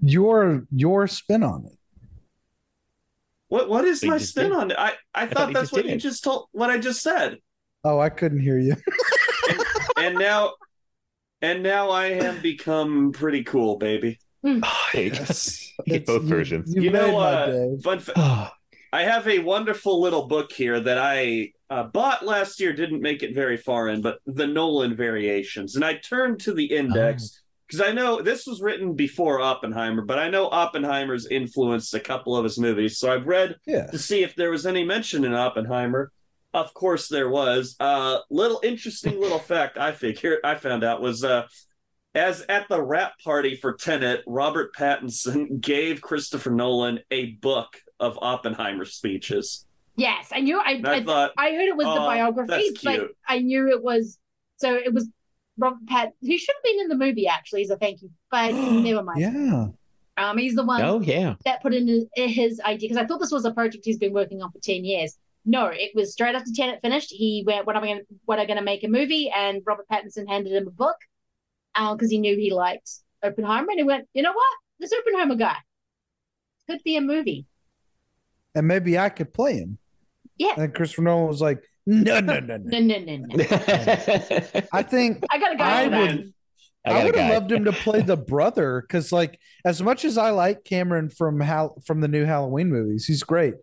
your 0.00 0.66
your 0.74 1.06
spin 1.08 1.42
on 1.42 1.66
it. 1.66 1.78
What 3.48 3.68
what 3.68 3.84
is 3.84 4.00
But 4.00 4.08
my 4.08 4.18
spin 4.18 4.48
did. 4.48 4.52
on 4.56 4.70
it? 4.70 4.78
I, 4.78 4.94
I 5.14 5.26
thought 5.26 5.34
thought 5.36 5.52
that's 5.52 5.72
what 5.72 5.82
did 5.82 5.92
you 5.92 5.98
just 5.98 6.24
told 6.24 6.46
what 6.52 6.70
I 6.70 6.78
just 6.78 7.02
said. 7.02 7.36
Oh, 7.84 8.00
I 8.00 8.08
couldn't 8.08 8.40
hear 8.40 8.58
you. 8.58 8.74
And 9.98 10.18
now 10.18 10.54
and 11.42 11.62
now 11.62 11.90
I 11.90 12.12
have 12.14 12.42
become 12.42 13.12
pretty 13.12 13.44
cool, 13.44 13.76
baby. 13.76 14.18
Hey, 14.42 14.60
Yes. 15.12 15.72
Both 15.86 16.22
you- 16.22 16.28
versions. 16.28 16.74
You, 16.74 16.82
You 16.82 16.90
know, 16.90 17.12
my 17.12 17.24
uh, 17.24 17.66
fun 17.82 17.98
fa- 18.00 18.52
I 18.92 19.02
have 19.02 19.26
a 19.28 19.40
wonderful 19.40 20.00
little 20.00 20.26
book 20.26 20.52
here 20.52 20.78
that 20.80 20.98
I 20.98 21.52
uh, 21.68 21.82
bought 21.84 22.24
last 22.24 22.60
year, 22.60 22.72
didn't 22.72 23.02
make 23.02 23.22
it 23.22 23.34
very 23.34 23.56
far 23.56 23.88
in, 23.88 24.00
but 24.00 24.18
the 24.26 24.46
Nolan 24.46 24.96
variations. 24.96 25.74
And 25.76 25.84
I 25.84 25.94
turned 25.94 26.40
to 26.40 26.54
the 26.54 26.64
index 26.64 27.42
because 27.66 27.80
I 27.86 27.92
know 27.92 28.22
this 28.22 28.46
was 28.46 28.62
written 28.62 28.94
before 28.94 29.40
Oppenheimer, 29.40 30.02
but 30.02 30.20
I 30.20 30.30
know 30.30 30.46
Oppenheimer's 30.48 31.26
influenced 31.26 31.92
a 31.94 32.00
couple 32.00 32.36
of 32.36 32.44
his 32.44 32.58
movies. 32.58 32.98
So 32.98 33.12
I've 33.12 33.26
read 33.26 33.56
Yeah. 33.66 33.86
to 33.88 33.98
see 33.98 34.22
if 34.22 34.36
there 34.36 34.50
was 34.52 34.64
any 34.66 34.84
mention 34.84 35.24
in 35.24 35.34
Oppenheimer. 35.34 36.12
Of 36.56 36.72
course, 36.72 37.08
there 37.08 37.28
was. 37.28 37.76
Uh, 37.78 38.20
little 38.30 38.60
interesting 38.64 39.20
little 39.20 39.38
fact 39.52 39.76
I 39.76 39.92
figured 39.92 40.38
I 40.42 40.54
found 40.54 40.84
out 40.84 41.02
was 41.02 41.22
uh, 41.22 41.46
as 42.14 42.46
at 42.48 42.66
the 42.70 42.82
wrap 42.82 43.12
party 43.22 43.56
for 43.56 43.74
Tenet, 43.74 44.22
Robert 44.26 44.74
Pattinson 44.74 45.60
gave 45.60 46.00
Christopher 46.00 46.50
Nolan 46.50 47.00
a 47.10 47.32
book 47.32 47.76
of 48.00 48.18
Oppenheimer 48.22 48.86
speeches. 48.86 49.66
Yes. 49.96 50.30
I 50.32 50.40
knew 50.40 50.58
I 50.58 50.80
I 50.82 50.94
I, 50.94 51.04
thought, 51.04 51.32
I 51.36 51.50
heard 51.50 51.68
it 51.68 51.76
was 51.76 51.84
the 51.84 51.92
"Oh, 51.92 52.06
biography, 52.06 52.70
but. 52.82 53.10
I 53.28 53.40
knew 53.40 53.68
it 53.68 53.82
was 53.82 54.18
so 54.56 54.74
it 54.74 54.94
was 54.94 55.10
Robert 55.58 55.86
Pat 55.86 56.12
who 56.22 56.38
should 56.38 56.54
have 56.54 56.64
been 56.64 56.80
in 56.80 56.88
the 56.88 56.96
movie 56.96 57.26
actually 57.28 57.62
as 57.64 57.70
a 57.70 57.76
thank 57.76 58.00
you, 58.00 58.10
but 58.30 58.52
never 58.54 59.02
mind. 59.02 59.20
Yeah. 59.20 59.66
Um 60.16 60.38
he's 60.38 60.54
the 60.54 60.64
one 60.64 60.80
Oh 60.80 61.00
yeah. 61.00 61.34
that 61.44 61.60
put 61.60 61.74
in 61.74 61.86
his, 61.86 62.06
his 62.14 62.60
idea 62.60 62.88
because 62.88 63.02
I 63.02 63.06
thought 63.06 63.20
this 63.20 63.30
was 63.30 63.44
a 63.44 63.52
project 63.52 63.84
he's 63.84 63.98
been 63.98 64.14
working 64.14 64.40
on 64.40 64.50
for 64.52 64.58
10 64.58 64.86
years. 64.86 65.18
No, 65.46 65.66
it 65.66 65.92
was 65.94 66.12
straight 66.12 66.34
after 66.34 66.50
Tenet 66.54 66.80
finished. 66.82 67.10
He 67.10 67.44
went, 67.46 67.66
"What 67.66 67.76
am 67.76 67.84
I 67.84 67.86
going? 67.86 67.98
to 68.00 68.06
What 68.24 68.38
am 68.38 68.42
I 68.42 68.46
going 68.46 68.58
to 68.58 68.64
make 68.64 68.84
a 68.84 68.88
movie?" 68.88 69.30
And 69.34 69.62
Robert 69.64 69.86
Pattinson 69.90 70.28
handed 70.28 70.52
him 70.52 70.66
a 70.66 70.72
book, 70.72 70.96
uh, 71.74 71.94
because 71.94 72.10
he 72.10 72.18
knew 72.18 72.36
he 72.36 72.52
liked 72.52 72.90
Oppenheimer, 73.22 73.70
and 73.70 73.78
he 73.78 73.84
went, 73.84 74.08
"You 74.12 74.22
know 74.22 74.32
what? 74.32 74.56
This 74.80 74.92
Oppenheimer 74.92 75.36
guy 75.36 75.56
could 76.68 76.82
be 76.84 76.96
a 76.96 77.00
movie." 77.00 77.46
And 78.54 78.66
maybe 78.66 78.98
I 78.98 79.08
could 79.08 79.32
play 79.32 79.58
him. 79.58 79.78
Yeah. 80.38 80.54
And 80.56 80.74
Christopher 80.74 81.02
Nolan 81.02 81.28
was 81.28 81.40
like, 81.40 81.62
no, 81.86 82.20
no, 82.20 82.40
no, 82.40 82.56
no. 82.56 82.78
No, 82.78 82.78
no, 82.98 82.98
no, 82.98 83.16
no. 83.16 83.44
I 84.72 84.82
think 84.82 85.22
I 85.30 85.38
got 85.38 85.52
a 85.52 85.56
guy. 85.56 85.84
I 85.84 85.88
would 85.88 86.32
I 86.84 87.00
I, 87.00 87.04
would 87.04 87.16
have 87.16 87.32
loved 87.32 87.52
him 87.52 87.64
to 87.64 87.72
play 87.72 88.00
the 88.00 88.16
brother 88.16 88.80
because, 88.80 89.10
like, 89.10 89.40
as 89.64 89.82
much 89.82 90.04
as 90.04 90.16
I 90.16 90.30
like 90.30 90.62
Cameron 90.62 91.10
from 91.10 91.40
Hal 91.40 91.82
from 91.84 92.00
the 92.00 92.06
new 92.06 92.24
Halloween 92.24 92.68
movies, 92.68 93.06
he's 93.06 93.24
great. 93.24 93.54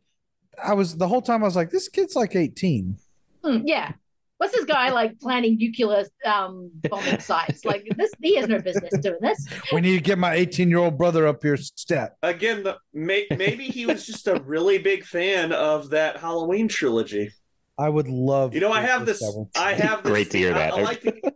I 0.61 0.73
was 0.73 0.97
the 0.97 1.07
whole 1.07 1.21
time 1.21 1.43
I 1.43 1.45
was 1.45 1.55
like, 1.55 1.69
this 1.69 1.87
kid's 1.89 2.15
like 2.15 2.35
18. 2.35 2.97
Hmm, 3.43 3.57
yeah. 3.65 3.93
What's 4.37 4.53
this 4.53 4.65
guy 4.65 4.89
like 4.89 5.19
planning 5.19 5.57
nuclear 5.57 6.05
um, 6.25 6.69
bombing 6.89 7.19
sites? 7.19 7.63
Like 7.65 7.87
this, 7.95 8.11
he 8.21 8.35
has 8.35 8.47
no 8.47 8.59
business 8.59 8.97
doing 8.99 9.19
this. 9.21 9.47
We 9.71 9.79
need 9.79 9.95
to 9.95 10.01
get 10.01 10.17
my 10.17 10.33
18 10.33 10.69
year 10.69 10.79
old 10.79 10.97
brother 10.97 11.27
up 11.27 11.41
here 11.41 11.55
stat. 11.55 12.17
Again, 12.23 12.63
the, 12.63 12.77
may, 12.93 13.25
maybe 13.37 13.65
he 13.65 13.85
was 13.85 14.05
just 14.05 14.27
a 14.27 14.41
really 14.41 14.79
big 14.79 15.05
fan 15.05 15.53
of 15.53 15.91
that 15.91 16.17
Halloween 16.17 16.67
trilogy. 16.67 17.31
I 17.77 17.89
would 17.89 18.07
love. 18.09 18.53
You 18.53 18.59
know, 18.59 18.71
I 18.71 18.81
have 18.81 19.05
this. 19.05 19.23
I 19.55 19.73
have 19.75 20.03
this. 20.03 20.11
Great 20.11 20.31
to 20.31 20.37
hear 20.37 20.53
I- 20.53 20.57
that. 20.57 20.73
I, 20.73 20.81
like 20.81 21.01
to, 21.01 21.33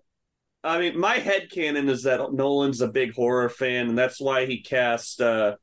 I 0.64 0.80
mean, 0.80 1.00
my 1.00 1.16
head 1.16 1.50
canon 1.50 1.88
is 1.88 2.04
that 2.04 2.20
Nolan's 2.34 2.82
a 2.82 2.90
big 2.90 3.14
horror 3.16 3.48
fan, 3.48 3.88
and 3.88 3.98
that's 3.98 4.20
why 4.20 4.46
he 4.46 4.62
cast 4.62 5.22
uh, 5.22 5.56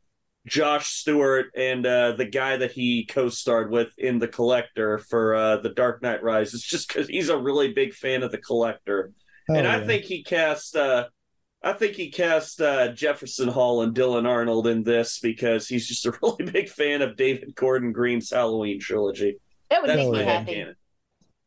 Josh 0.46 0.88
Stewart 0.88 1.46
and 1.56 1.86
uh, 1.86 2.12
the 2.12 2.26
guy 2.26 2.56
that 2.58 2.72
he 2.72 3.06
co-starred 3.06 3.70
with 3.70 3.92
in 3.98 4.18
The 4.18 4.28
Collector 4.28 4.98
for 4.98 5.34
uh, 5.34 5.56
The 5.58 5.70
Dark 5.70 6.02
Knight 6.02 6.22
Rises, 6.22 6.62
just 6.66 6.88
because 6.88 7.08
he's 7.08 7.28
a 7.30 7.38
really 7.38 7.72
big 7.72 7.94
fan 7.94 8.22
of 8.22 8.30
The 8.30 8.38
Collector. 8.38 9.12
and 9.48 9.66
Oh, 9.66 9.70
I 9.70 9.78
yeah. 9.78 9.86
think 9.86 10.04
he 10.04 10.22
cast. 10.22 10.76
uh 10.76 11.08
I 11.62 11.72
think 11.72 11.94
he 11.94 12.10
cast 12.10 12.60
uh, 12.60 12.88
Jefferson 12.92 13.48
Hall 13.48 13.80
and 13.80 13.94
Dylan 13.96 14.26
Arnold 14.28 14.66
in 14.66 14.82
this 14.82 15.18
because 15.18 15.66
he's 15.66 15.88
just 15.88 16.04
a 16.04 16.12
really 16.22 16.44
big 16.52 16.68
fan 16.68 17.00
of 17.00 17.16
David 17.16 17.54
Gordon 17.54 17.90
Green's 17.90 18.28
Halloween 18.30 18.78
trilogy. 18.78 19.38
That 19.70 19.80
would 19.80 19.88
That's 19.88 20.02
make 20.02 20.12
me 20.12 20.22
happy. 20.24 20.52
canon. 20.56 20.74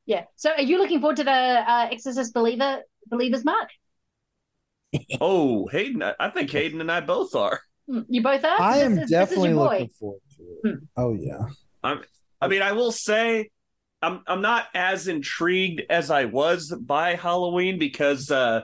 Yeah. 0.08 0.24
So, 0.38 0.50
are 0.54 0.62
you 0.64 0.80
looking 0.80 1.02
forward 1.02 1.18
to 1.18 1.24
the 1.24 1.30
uh, 1.32 1.90
Exorcist 1.92 2.34
Believer 2.34 2.82
Believers 3.12 3.46
Mark? 3.46 3.70
Oh, 5.22 5.68
Hayden! 5.68 6.02
I- 6.02 6.16
I 6.20 6.30
think 6.30 6.50
Hayden 6.52 6.82
and 6.82 6.92
I 6.92 7.02
both 7.02 7.36
are. 7.36 7.60
Hmm, 7.88 8.02
You 8.10 8.22
both 8.22 8.44
are. 8.44 8.62
I 8.62 8.76
This 8.80 8.84
am 8.86 8.92
is- 8.92 8.98
this 8.98 9.04
is 9.06 9.10
definitely 9.12 9.54
looking 9.54 9.90
forward 9.90 10.22
to 10.38 10.70
it. 10.70 10.80
Oh 10.96 11.14
yeah. 11.14 11.46
I'm, 11.84 12.02
I 12.42 12.48
mean, 12.48 12.62
I 12.62 12.74
will 12.74 12.92
say, 12.92 13.50
I'm 14.02 14.22
I'm 14.28 14.42
not 14.42 14.68
as 14.74 15.08
intrigued 15.08 15.82
as 15.90 16.12
I 16.12 16.26
was 16.26 16.72
by 16.72 17.16
Halloween 17.16 17.80
because, 17.80 18.30
uh, 18.30 18.62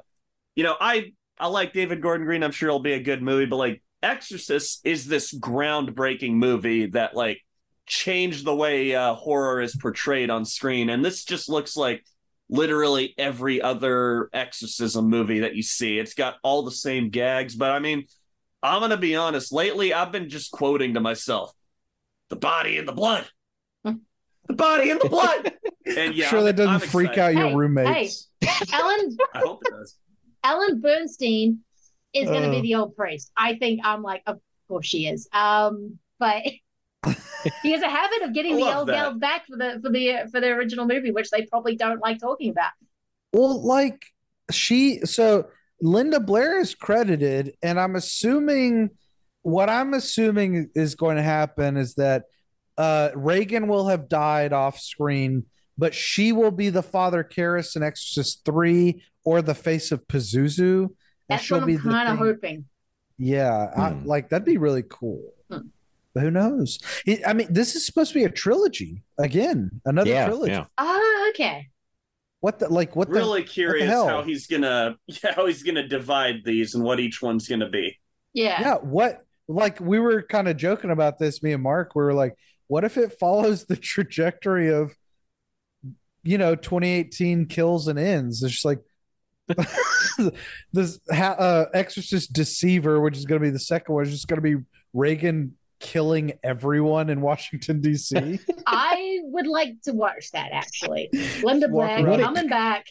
you 0.56 0.64
know, 0.64 0.76
I 0.80 1.14
I 1.40 1.48
like 1.48 1.74
David 1.74 2.02
Gordon 2.02 2.26
Green. 2.27 2.43
I'm 2.43 2.52
sure 2.52 2.69
it'll 2.69 2.80
be 2.80 2.93
a 2.93 3.02
good 3.02 3.22
movie, 3.22 3.45
but 3.45 3.58
like 3.58 3.82
Exorcist 4.03 4.82
is 4.84 5.08
this 5.08 5.34
groundbreaking 5.34 6.34
movie 6.34 6.88
that 6.88 7.16
like 7.16 7.42
changed 7.88 8.45
the 8.45 8.56
way 8.56 8.93
uh, 8.95 9.14
horror 9.16 9.61
is 9.61 9.76
portrayed 9.76 10.30
on 10.30 10.45
screen, 10.45 10.90
and 10.90 11.03
this 11.03 11.24
just 11.26 11.50
looks 11.50 11.76
like 11.77 12.03
literally 12.50 13.16
every 13.18 13.61
other 13.61 14.30
exorcism 14.34 15.10
movie 15.10 15.40
that 15.40 15.56
you 15.56 15.64
see. 15.64 15.98
It's 15.98 16.14
got 16.14 16.35
all 16.43 16.64
the 16.64 16.72
same 16.72 17.10
gags, 17.10 17.56
but 17.56 17.72
I 17.72 17.80
mean, 17.80 18.06
I'm 18.64 18.80
gonna 18.82 18.98
be 18.98 19.16
honest. 19.16 19.51
Lately, 19.53 19.93
I've 19.93 20.11
been 20.11 20.30
just 20.30 20.51
quoting 20.51 20.93
to 20.95 21.00
myself, 21.01 21.51
"The 22.30 22.35
body 22.38 22.77
and 22.77 22.88
the 22.88 22.93
blood." 22.93 23.27
the 23.83 24.53
body 24.56 24.90
and 24.92 25.00
the 25.01 25.09
blood. 25.09 25.53
And 25.85 26.16
yeah, 26.16 26.27
sure 26.30 26.40
I'm- 26.40 26.45
that 26.45 26.56
doesn't 26.56 26.74
I'm 26.75 26.80
freak 26.80 27.09
excited. 27.11 27.38
out 27.38 27.40
your 27.42 27.50
Hey, 27.50 27.56
roommates. 27.56 28.30
Alan 28.72 29.17
I 29.33 29.40
hope 29.40 29.61
it 29.66 29.72
does. 29.72 29.98
Ellen 30.43 30.82
Burstyn 30.82 31.58
is 32.14 32.30
going 32.30 32.43
to 32.43 32.50
be 32.50 32.59
Uh. 32.59 32.61
the 32.61 32.75
old 32.75 32.95
priest. 32.95 33.32
I 33.38 33.56
think 33.56 33.82
I'm 33.83 34.01
like, 34.01 34.24
of 34.25 34.40
course 34.69 34.85
she 34.88 35.08
is. 35.08 35.27
Um, 35.33 36.00
but 36.19 36.42
he 37.64 37.72
has 37.74 37.82
a 37.82 37.90
habit 37.90 38.22
of 38.24 38.33
getting 38.33 38.56
the 38.56 38.74
old 38.75 38.88
that. 38.88 38.93
gal 38.93 39.14
back 39.19 39.45
for 39.45 39.58
the 39.58 39.80
for 39.83 39.90
the 39.92 40.30
for 40.32 40.40
the 40.40 40.48
original 40.51 40.88
movie, 40.88 41.11
which 41.11 41.30
they 41.32 41.45
probably 41.45 41.75
don't 41.75 42.00
like 42.00 42.19
talking 42.19 42.50
about. 42.50 42.72
Well, 43.33 43.61
like 43.61 44.06
she, 44.51 45.01
so 45.06 45.48
Linda 45.84 46.20
Blair 46.22 46.60
is 46.62 46.74
credited, 46.76 47.56
and 47.62 47.78
I'm 47.78 47.98
assuming 47.98 48.90
what 49.42 49.70
I'm 49.70 49.94
assuming 49.94 50.70
is 50.74 50.95
going 50.95 51.18
to 51.18 51.22
happen 51.24 51.76
is 51.76 51.95
that 51.95 52.24
uh, 52.78 53.10
Regan 53.14 53.68
will 53.68 53.90
have 53.90 54.08
died 54.08 54.53
off 54.53 54.80
screen, 54.80 55.44
but 55.78 55.94
she 55.94 56.32
will 56.32 56.52
be 56.52 56.70
the 56.70 56.82
Father 56.82 57.22
Karras 57.22 57.76
in 57.76 57.84
Exorcist 57.84 58.45
3 58.45 59.03
or 59.26 59.42
the 59.42 59.53
face 59.53 59.92
of 59.92 60.08
Pazuzu. 60.08 60.84
And 60.84 60.90
That's 61.28 61.44
she'll 61.44 61.58
what 61.60 61.68
be 61.68 61.74
I'm 61.76 61.84
the 61.84 61.90
kind 61.90 62.08
of 62.08 62.18
thing- 62.18 62.28
hoping. 62.28 62.66
Yeah, 63.18 63.72
I, 63.76 63.92
like 64.06 64.30
that'd 64.30 64.45
be 64.45 64.58
really 64.58 64.84
cool. 64.90 65.34
Hmm. 65.52 65.68
But 66.14 66.24
who 66.24 66.32
knows? 66.32 66.80
I 67.28 67.34
mean, 67.34 67.48
this 67.52 67.76
is 67.76 67.86
supposed 67.86 68.14
to 68.14 68.20
be 68.20 68.24
a 68.24 68.30
trilogy 68.30 69.03
again, 69.20 69.82
another 69.86 70.10
Yeah, 70.10 70.28
trilogy. 70.28 70.52
yeah. 70.53 70.66
Oh, 70.78 71.32
okay. 71.34 71.68
What 72.43 72.59
the 72.59 72.67
like? 72.67 72.93
What 72.93 73.07
the 73.07 73.13
really 73.13 73.39
what 73.39 73.47
the 73.47 73.53
curious 73.53 73.88
hell? 73.88 74.05
how 74.05 74.22
he's 74.22 74.47
gonna 74.47 74.97
how 75.33 75.45
he's 75.45 75.63
gonna 75.63 75.88
divide 75.88 76.43
these 76.43 76.75
and 76.75 76.83
what 76.83 76.99
each 76.99 77.22
one's 77.22 77.47
gonna 77.47 77.69
be. 77.69 77.97
Yeah. 78.33 78.59
Yeah, 78.59 78.75
what 78.80 79.23
like 79.47 79.80
we 79.80 79.97
were 79.97 80.22
kind 80.23 80.49
of 80.49 80.57
joking 80.57 80.91
about 80.91 81.17
this, 81.19 81.41
me 81.41 81.53
and 81.53 81.63
Mark. 81.63 81.95
We 81.95 82.03
were 82.03 82.13
like, 82.13 82.35
what 82.67 82.83
if 82.83 82.97
it 82.97 83.17
follows 83.17 83.63
the 83.63 83.77
trajectory 83.77 84.73
of 84.73 84.91
you 86.23 86.38
know 86.38 86.53
2018 86.53 87.45
kills 87.45 87.88
and 87.88 87.97
ends? 87.97 88.43
It's 88.43 88.55
just 88.55 88.65
like 88.65 88.81
this 90.73 90.99
ha- 91.09 91.38
uh, 91.39 91.67
Exorcist 91.73 92.33
Deceiver, 92.33 92.99
which 92.99 93.15
is 93.15 93.23
going 93.23 93.39
to 93.39 93.47
be 93.47 93.51
the 93.51 93.57
second 93.57 93.95
one, 93.95 94.03
is 94.03 94.11
just 94.11 94.27
going 94.27 94.41
to 94.43 94.57
be 94.57 94.61
Regan 94.91 95.55
killing 95.84 96.34
everyone 96.44 97.12
in 97.12 97.22
Washington 97.22 97.82
D.C. 97.82 98.40
I 98.66 99.20
would 99.26 99.45
like 99.45 99.80
to 99.84 99.92
watch 99.92 100.32
that 100.32 100.50
actually. 100.52 101.10
Linda 101.44 101.68
walk 101.68 102.00
Blair 102.00 102.18
coming 102.20 102.48
back. 102.50 102.88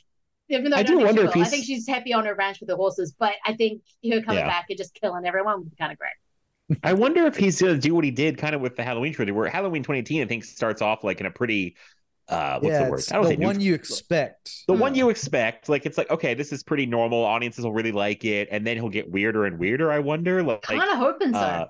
Even 0.49 0.71
though 0.71 0.77
I, 0.77 0.81
I 0.81 0.83
don't 0.83 0.99
think 0.99 1.07
wonder 1.07 1.23
she 1.23 1.29
if 1.29 1.35
will. 1.35 1.43
I 1.43 1.47
think 1.47 1.65
she's 1.65 1.89
happy 1.89 2.12
on 2.12 2.27
her 2.27 2.35
ranch 2.35 2.61
with 2.61 2.69
the 2.69 2.77
horses, 2.77 3.15
but 3.19 3.33
I 3.45 3.55
think 3.55 3.83
her 4.05 4.21
coming 4.21 4.39
Yeah. 4.41 4.47
back 4.47 4.67
and 4.69 4.77
just 4.79 4.95
killing 4.95 5.25
everyone 5.27 5.61
would 5.61 5.71
be 5.71 5.77
kind 5.77 5.91
of 5.91 5.99
great. 5.99 6.79
I 6.85 6.93
wonder 6.93 7.27
if 7.27 7.37
he's 7.37 7.61
gonna 7.61 7.79
do 7.79 7.95
what 7.95 8.05
he 8.05 8.11
did 8.11 8.39
kind 8.39 8.55
of 8.55 8.61
with 8.61 8.77
the 8.77 8.85
Halloween 8.85 9.12
trilogy, 9.15 9.33
where 9.33 9.49
Halloween 9.49 9.83
2018 9.83 10.23
I 10.23 10.27
think 10.27 10.45
starts 10.45 10.83
off 10.83 11.03
like 11.05 11.21
in 11.21 11.27
a 11.27 11.31
pretty 11.31 11.77
uh 12.29 12.59
what's 12.61 12.73
yeah, 12.73 12.85
the 12.85 12.91
word? 12.91 13.03
I 13.11 13.15
don't 13.15 13.25
think 13.25 13.25
the 13.25 13.29
say 13.29 13.31
neutral- 13.37 13.47
one 13.49 13.61
you 13.61 13.75
expect. 13.75 14.67
the 14.69 14.75
one 14.75 14.95
you 14.95 15.09
expect. 15.11 15.69
Like 15.69 15.87
it's 15.87 15.97
like 15.99 16.11
okay, 16.11 16.35
this 16.35 16.53
is 16.53 16.62
pretty 16.62 16.87
normal. 16.87 17.25
Audiences 17.25 17.65
will 17.65 17.73
really 17.73 17.93
like 17.93 18.25
it, 18.25 18.49
and 18.51 18.67
then 18.67 18.77
he'll 18.77 18.89
get 18.91 19.11
weirder 19.11 19.47
and 19.47 19.59
weirder. 19.59 19.91
I 19.91 19.99
wonder. 20.01 20.43
Like, 20.43 20.62
Kind 20.62 20.83
of 20.83 20.99
hoping 20.99 21.33
so. 21.33 21.39
uh, 21.39 21.67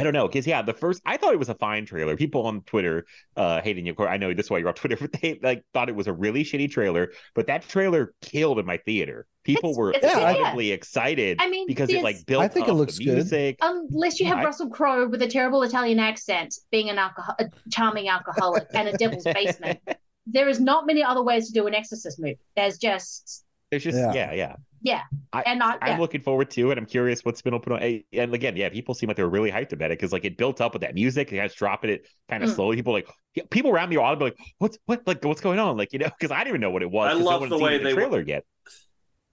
I 0.00 0.04
don't 0.04 0.12
know, 0.12 0.26
because 0.26 0.46
yeah, 0.46 0.62
the 0.62 0.72
first 0.74 1.02
I 1.04 1.16
thought 1.16 1.32
it 1.32 1.38
was 1.38 1.48
a 1.48 1.54
fine 1.54 1.86
trailer. 1.86 2.16
People 2.16 2.46
on 2.46 2.62
Twitter, 2.62 3.06
uh, 3.36 3.60
hating 3.60 3.86
you, 3.86 3.92
of 3.92 3.96
course, 3.96 4.08
I 4.10 4.16
know 4.16 4.32
this 4.34 4.46
is 4.46 4.50
why 4.50 4.58
you're 4.58 4.68
on 4.68 4.74
Twitter, 4.74 4.96
but 5.00 5.12
they 5.12 5.38
like 5.42 5.64
thought 5.74 5.88
it 5.88 5.94
was 5.94 6.06
a 6.06 6.12
really 6.12 6.42
shitty 6.44 6.70
trailer. 6.70 7.12
But 7.34 7.46
that 7.48 7.68
trailer 7.68 8.14
killed 8.22 8.58
in 8.58 8.66
my 8.66 8.78
theater. 8.78 9.26
People 9.44 9.70
It's- 9.70 9.78
were 9.78 9.90
it's- 9.92 10.12
yeah. 10.16 10.72
excited 10.74 11.38
I 11.40 11.48
mean, 11.48 11.66
because 11.66 11.88
it 11.90 12.02
like 12.02 12.24
built 12.26 12.42
I 12.42 12.48
think 12.48 12.68
it 12.68 12.74
looks 12.74 12.98
the 12.98 13.04
good. 13.06 13.14
music. 13.14 13.56
Unless 13.62 14.20
you 14.20 14.26
have 14.26 14.38
I- 14.38 14.44
Russell 14.44 14.68
Crowe 14.70 15.08
with 15.08 15.22
a 15.22 15.28
terrible 15.28 15.62
Italian 15.62 15.98
accent, 15.98 16.54
being 16.70 16.90
an 16.90 16.98
alcohol, 16.98 17.34
a 17.38 17.46
charming 17.70 18.08
alcoholic, 18.08 18.66
and 18.74 18.88
a 18.88 18.92
devil's 18.98 19.24
basement, 19.34 19.78
there 20.26 20.48
is 20.48 20.60
not 20.60 20.86
many 20.86 21.02
other 21.02 21.22
ways 21.22 21.46
to 21.48 21.52
do 21.52 21.66
an 21.66 21.74
Exorcist 21.74 22.20
movie. 22.20 22.38
There's 22.56 22.78
just 22.78 23.44
There's 23.70 23.82
just 23.84 23.96
Yeah. 23.96 24.12
yeah, 24.14 24.32
yeah. 24.32 24.56
Yeah, 24.82 25.02
I, 25.32 25.42
and 25.42 25.58
not, 25.58 25.78
I'm 25.82 26.00
looking 26.00 26.20
forward 26.22 26.50
to 26.52 26.70
it. 26.70 26.78
I'm 26.78 26.86
curious 26.86 27.24
what's 27.24 27.42
been 27.42 27.58
put 27.60 27.72
on. 27.72 28.02
And 28.12 28.34
again, 28.34 28.56
yeah, 28.56 28.68
people 28.68 28.94
seem 28.94 29.08
like 29.08 29.16
they 29.16 29.22
were 29.22 29.28
really 29.30 29.50
hyped 29.50 29.72
about 29.72 29.90
it 29.90 29.98
because 29.98 30.12
like 30.12 30.24
it 30.24 30.36
built 30.36 30.60
up 30.60 30.72
with 30.72 30.82
that 30.82 30.94
music. 30.94 31.28
They 31.30 31.36
guys 31.36 31.54
dropping 31.54 31.90
it 31.90 32.06
kind 32.28 32.42
of 32.42 32.50
Mm. 32.50 32.54
slowly. 32.54 32.76
People 32.76 32.92
like 32.94 33.08
people 33.50 33.70
around 33.70 33.90
me 33.90 33.96
are 33.96 34.04
all 34.04 34.16
like, 34.16 34.36
"What's 34.58 34.78
what? 34.86 35.06
Like 35.06 35.24
what's 35.24 35.40
going 35.40 35.58
on?" 35.58 35.76
Like 35.76 35.92
you 35.92 35.98
know, 35.98 36.06
because 36.18 36.30
I 36.30 36.38
didn't 36.38 36.48
even 36.48 36.60
know 36.62 36.70
what 36.70 36.82
it 36.82 36.90
was. 36.90 37.10
I 37.10 37.14
love 37.14 37.42
no 37.42 37.48
the 37.48 37.56
seen 37.56 37.64
way 37.64 37.78
the 37.78 37.84
they 37.84 37.92
trailer 37.92 38.22
yet. 38.22 38.44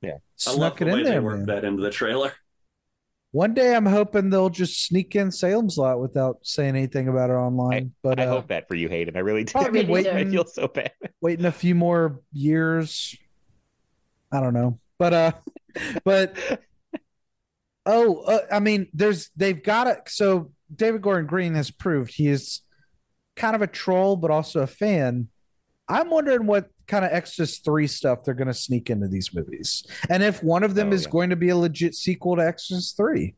Yeah, 0.02 0.12
I 0.46 0.50
love 0.52 0.78
Snuck 0.78 0.78
the 0.80 0.88
it 0.88 0.94
way 0.94 1.00
in 1.00 1.04
they 1.06 1.12
there, 1.12 1.22
worked 1.22 1.48
man. 1.48 1.56
that 1.56 1.66
into 1.66 1.82
the 1.82 1.90
trailer. 1.90 2.34
One 3.32 3.54
day, 3.54 3.76
I'm 3.76 3.86
hoping 3.86 4.30
they'll 4.30 4.50
just 4.50 4.86
sneak 4.86 5.16
in 5.16 5.32
Salem's 5.32 5.78
Lot 5.78 6.00
without 6.00 6.40
saying 6.44 6.76
anything 6.76 7.08
about 7.08 7.30
it 7.30 7.34
online. 7.34 7.94
but 8.02 8.20
I 8.20 8.26
uh, 8.26 8.30
hope 8.30 8.48
that 8.48 8.68
for 8.68 8.76
you, 8.76 8.88
Hayden. 8.90 9.16
I 9.18 9.20
really 9.20 9.44
do. 9.44 9.52
Probably 9.52 9.86
really 9.86 10.04
do. 10.04 10.12
I 10.12 10.26
feel 10.26 10.46
so 10.46 10.68
bad. 10.68 10.92
waiting 11.22 11.46
a 11.46 11.52
few 11.52 11.76
more 11.76 12.22
years. 12.32 13.16
I 14.32 14.40
don't 14.40 14.54
know, 14.54 14.80
but 15.00 15.14
uh, 15.14 15.32
but 16.04 16.36
oh, 17.86 18.22
uh, 18.22 18.40
I 18.52 18.60
mean, 18.60 18.88
there's 18.94 19.30
they've 19.36 19.62
got 19.62 19.88
it. 19.88 20.02
So 20.08 20.52
David 20.74 21.02
Gordon 21.02 21.28
Green 21.28 21.54
has 21.56 21.72
proved 21.72 22.14
he 22.14 22.28
is 22.28 22.62
kind 23.36 23.56
of 23.56 23.62
a 23.62 23.68
troll, 23.68 24.16
but 24.16 24.32
also 24.32 24.62
a 24.62 24.68
fan. 24.68 25.30
I'm 25.90 26.10
wondering 26.10 26.48
what 26.48 26.70
kind 26.88 27.06
of 27.06 27.12
Exorcist 27.14 27.64
three 27.64 27.88
stuff 27.88 28.24
they're 28.24 28.34
going 28.34 28.48
to 28.48 28.54
sneak 28.54 28.90
into 28.90 29.08
these 29.08 29.34
movies, 29.34 29.86
and 30.10 30.22
if 30.24 30.44
one 30.44 30.64
of 30.64 30.76
them 30.76 30.90
Oh, 30.90 30.94
is 30.94 31.04
yeah. 31.04 31.10
going 31.12 31.30
to 31.30 31.36
be 31.36 31.50
a 31.50 31.56
legit 31.58 31.96
sequel 31.96 32.36
to 32.36 32.46
Exorcist 32.46 32.98
three. 32.98 33.36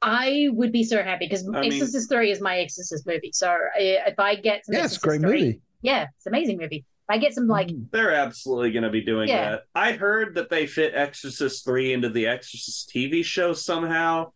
I 0.00 0.48
would 0.52 0.70
be 0.70 0.84
so 0.84 1.02
happy 1.02 1.26
because 1.26 1.44
I 1.48 1.60
mean- 1.62 1.72
Exorcist 1.72 2.08
Three 2.08 2.30
is 2.30 2.40
my 2.40 2.58
Exorcist 2.60 3.04
movie. 3.04 3.30
So 3.32 3.56
if 3.76 4.16
I 4.20 4.36
get 4.36 4.64
some 4.64 4.76
Yeah, 4.76 4.84
it's 4.84 4.96
a 4.96 5.00
great 5.00 5.20
3 5.20 5.28
movie. 5.28 5.60
yeah, 5.82 6.06
it's 6.16 6.24
an 6.26 6.34
amazing 6.34 6.58
movie. 6.58 6.84
If 7.08 7.14
I 7.14 7.18
get 7.18 7.34
some 7.34 7.46
like 7.46 7.68
mm-hmm. 7.68 7.84
They're 7.90 8.12
absolutely 8.12 8.70
going 8.72 8.82
to 8.82 8.90
be 8.90 9.00
doing 9.00 9.28
Yeah. 9.28 9.50
that. 9.50 9.62
I 9.74 9.92
heard 9.92 10.34
that 10.34 10.50
they 10.50 10.66
fit 10.66 10.94
Exorcist 10.94 11.64
3 11.64 11.94
into 11.94 12.10
the 12.10 12.26
Exorcist 12.26 12.90
TV 12.94 13.24
show 13.24 13.54
somehow. 13.54 14.32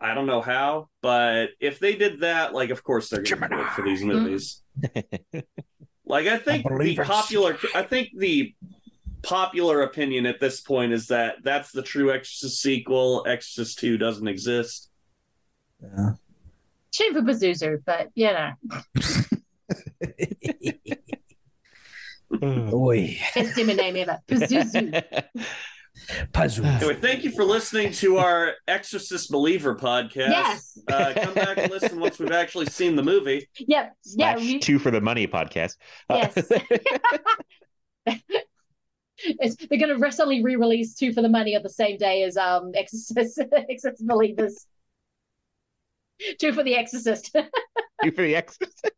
I 0.00 0.12
don't 0.14 0.26
know 0.26 0.42
how, 0.42 0.90
but 1.00 1.50
if 1.60 1.78
they 1.78 1.94
did 1.96 2.20
that, 2.20 2.52
like, 2.52 2.68
of 2.68 2.84
course 2.84 3.08
they're 3.08 3.22
going 3.22 3.40
to 3.40 3.48
do 3.48 3.60
it 3.60 3.70
for 3.70 3.82
these 3.82 4.02
movies. 4.04 4.60
Mm-hmm. 4.78 5.38
like, 6.04 6.26
I 6.26 6.36
think 6.36 6.64
the 6.64 6.70
believers. 6.70 7.06
popular, 7.06 7.56
I 7.74 7.84
think 7.84 8.10
the 8.14 8.54
popular 9.22 9.80
opinion 9.80 10.26
at 10.26 10.40
this 10.40 10.60
point 10.60 10.92
is 10.92 11.06
that 11.06 11.36
that's 11.42 11.72
the 11.72 11.80
true 11.82 12.12
Exorcist 12.12 12.60
sequel. 12.60 13.24
Exorcist 13.26 13.78
2 13.78 13.96
doesn't 13.96 14.28
exist. 14.28 14.90
Yeah. 15.80 16.10
shame 16.92 17.14
for 17.14 17.22
Pazuzu, 17.22 17.82
but 17.86 18.10
you 18.14 18.26
know, 18.26 18.50
Oy. 22.42 23.18
best 23.34 23.56
Dimmer 23.56 23.74
name 23.74 23.96
ever. 23.96 24.18
Pazuzu. 24.28 25.02
Puzzle. 26.32 26.66
Anyway, 26.66 26.94
thank 26.96 27.22
you 27.22 27.30
for 27.30 27.44
listening 27.44 27.92
to 27.92 28.16
our 28.18 28.54
Exorcist 28.66 29.30
Believer 29.30 29.76
podcast. 29.76 30.28
Yes. 30.28 30.78
Uh, 30.88 31.12
come 31.14 31.34
back 31.34 31.56
and 31.56 31.70
listen 31.70 32.00
once 32.00 32.18
we've 32.18 32.32
actually 32.32 32.66
seen 32.66 32.96
the 32.96 33.02
movie. 33.02 33.48
Yep. 33.58 33.96
Yeah. 34.16 34.36
We, 34.36 34.58
two 34.58 34.80
for 34.80 34.90
the 34.90 35.00
money 35.00 35.28
podcast. 35.28 35.76
Uh, 36.10 36.28
Yes. 36.34 36.50
it's, 39.18 39.56
they're 39.56 39.78
going 39.78 39.88
to 39.94 39.98
recently 39.98 40.42
re-release 40.42 40.94
Two 40.96 41.12
for 41.12 41.22
the 41.22 41.28
Money 41.28 41.54
on 41.56 41.62
the 41.62 41.70
same 41.70 41.96
day 41.96 42.24
as 42.24 42.36
um 42.36 42.72
Exorcist, 42.74 43.40
Exorcist 43.70 44.06
Believers. 44.06 44.66
Two 46.40 46.52
for 46.52 46.62
the 46.64 46.74
Exorcist. 46.74 47.30
two 48.02 48.10
for 48.10 48.22
the 48.22 48.36
Exorcist. 48.36 48.90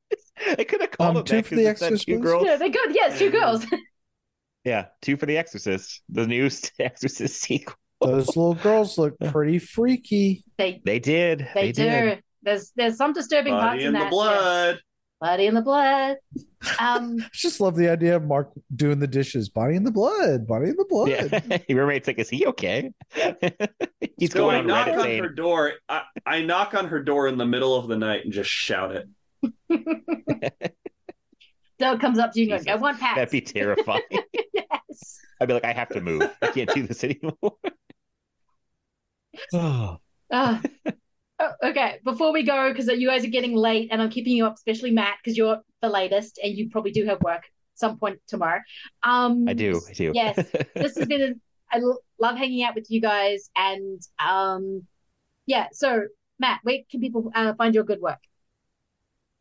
They 0.56 0.65
could 0.65 0.81
have 0.81 0.90
called 0.90 1.10
Um, 1.10 1.15
them 1.16 1.24
Two 1.24 1.42
for 1.42 1.55
the 1.56 1.62
it 1.66 1.68
Exorcist, 1.68 2.06
two 2.06 2.18
girls. 2.18 2.44
yeah, 2.47 2.56
they're 2.56 2.68
good. 2.68 2.94
Yes, 2.94 3.18
two 3.18 3.31
girls. 3.39 3.65
Yeah, 4.65 4.86
two 5.00 5.16
for 5.16 5.26
The 5.26 5.39
Exorcist, 5.39 6.02
the 6.08 6.26
new 6.26 6.50
Exorcist 6.81 7.40
sequel. 7.40 7.76
Those 8.00 8.26
little 8.36 8.55
girls 8.56 8.98
look 8.98 9.15
pretty 9.31 9.60
freaky. 9.60 10.42
They 10.58 10.82
They 10.84 10.98
did. 10.98 11.48
they, 11.55 11.70
do. 11.70 11.84
did. 11.84 12.23
There's 12.42 12.73
there's 12.74 12.97
some 12.97 13.12
disturbing 13.12 13.52
parts 13.55 13.74
Body 13.74 13.82
in 13.82 13.86
in 13.89 13.92
the 13.94 13.98
that. 14.00 14.10
blood. 14.10 14.81
Body 15.20 15.47
in 15.47 15.55
the 15.55 15.62
blood. 15.62 16.16
Um, 16.81 17.18
I 17.23 17.28
just 17.32 17.60
love 17.60 17.76
the 17.76 17.89
idea 17.89 18.16
of 18.16 18.24
Mark 18.24 18.50
doing 18.74 18.98
the 18.98 19.06
dishes. 19.06 19.48
Body 19.48 19.76
in 19.76 19.84
the 19.84 19.92
blood. 19.92 20.47
Body 20.48 20.68
in 20.70 20.76
the 20.76 20.84
blood. 20.89 21.08
Yeah. 21.10 21.58
Your 21.68 21.78
roommate's 21.86 22.08
like, 22.08 22.18
is 22.18 22.28
he 22.28 22.44
okay? 22.48 22.90
He's 24.18 24.32
So 24.32 24.40
going 24.40 24.56
I 24.56 24.58
on 24.58 24.66
knock 24.66 24.89
Reddit 24.89 24.94
on 24.98 25.02
saying, 25.05 25.23
her 25.23 25.28
door. 25.31 25.73
I, 25.89 26.02
I 26.26 26.42
knock 26.42 26.74
on 26.74 26.89
her 26.89 27.00
door 27.02 27.28
in 27.28 27.39
the 27.39 27.47
middle 27.47 27.76
of 27.76 27.86
the 27.89 27.97
night 27.97 28.24
and 28.24 28.32
just 28.32 28.50
shout 28.50 28.94
it. 28.97 29.08
Doug 31.78 32.00
comes 32.00 32.18
up 32.18 32.33
to 32.33 32.41
you 32.41 32.55
and 32.55 32.65
goes. 32.65 32.73
I 32.73 32.76
want 32.76 32.99
Pat. 32.99 33.16
that'd 33.16 33.31
be 33.31 33.41
terrifying. 33.41 34.02
yes. 34.55 35.18
I'd 35.41 35.49
be 35.49 35.55
like, 35.55 35.65
I 35.65 35.73
have 35.73 35.91
to 35.91 36.00
move. 36.00 36.23
I 36.41 36.47
can't 36.49 36.73
do 36.73 36.86
this 36.86 37.05
anymore. 37.05 37.36
oh, 39.52 39.99
Uh, 40.28 40.58
oh, 41.39 41.52
okay, 41.62 42.00
before 42.05 42.33
we 42.33 42.42
go, 42.42 42.73
because 42.73 42.89
you 42.89 43.07
guys 43.08 43.25
are 43.25 43.28
getting 43.28 43.55
late 43.55 43.89
and 43.92 44.02
I'm 44.02 44.10
keeping 44.10 44.33
you 44.33 44.47
up, 44.47 44.55
especially 44.55 44.91
Matt, 44.91 45.18
because 45.23 45.36
you're 45.36 45.58
the 45.83 45.89
latest 45.89 46.41
and 46.42 46.52
you 46.52 46.68
probably 46.70 46.91
do 46.91 47.05
have 47.07 47.20
work 47.23 47.44
some 47.75 47.99
point 47.99 48.18
tomorrow. 48.26 48.60
Um, 49.02 49.44
I 49.47 49.52
do. 49.52 49.81
I 49.89 49.92
do. 49.92 50.10
Yes, 50.15 50.36
this 50.75 50.97
has 50.97 51.07
been, 51.07 51.23
a, 51.23 51.76
I 51.76 51.81
l- 51.81 52.00
love 52.18 52.36
hanging 52.36 52.65
out 52.65 52.75
with 52.75 52.86
you 52.89 53.00
guys. 53.00 53.50
And 53.55 54.00
um, 54.18 54.83
yeah, 55.47 55.68
so 55.73 56.07
Matt, 56.39 56.60
where 56.62 56.78
can 56.91 57.00
people 57.00 57.31
uh, 57.34 57.55
find 57.55 57.75
your 57.75 57.84
good 57.84 58.00
work? 58.00 58.18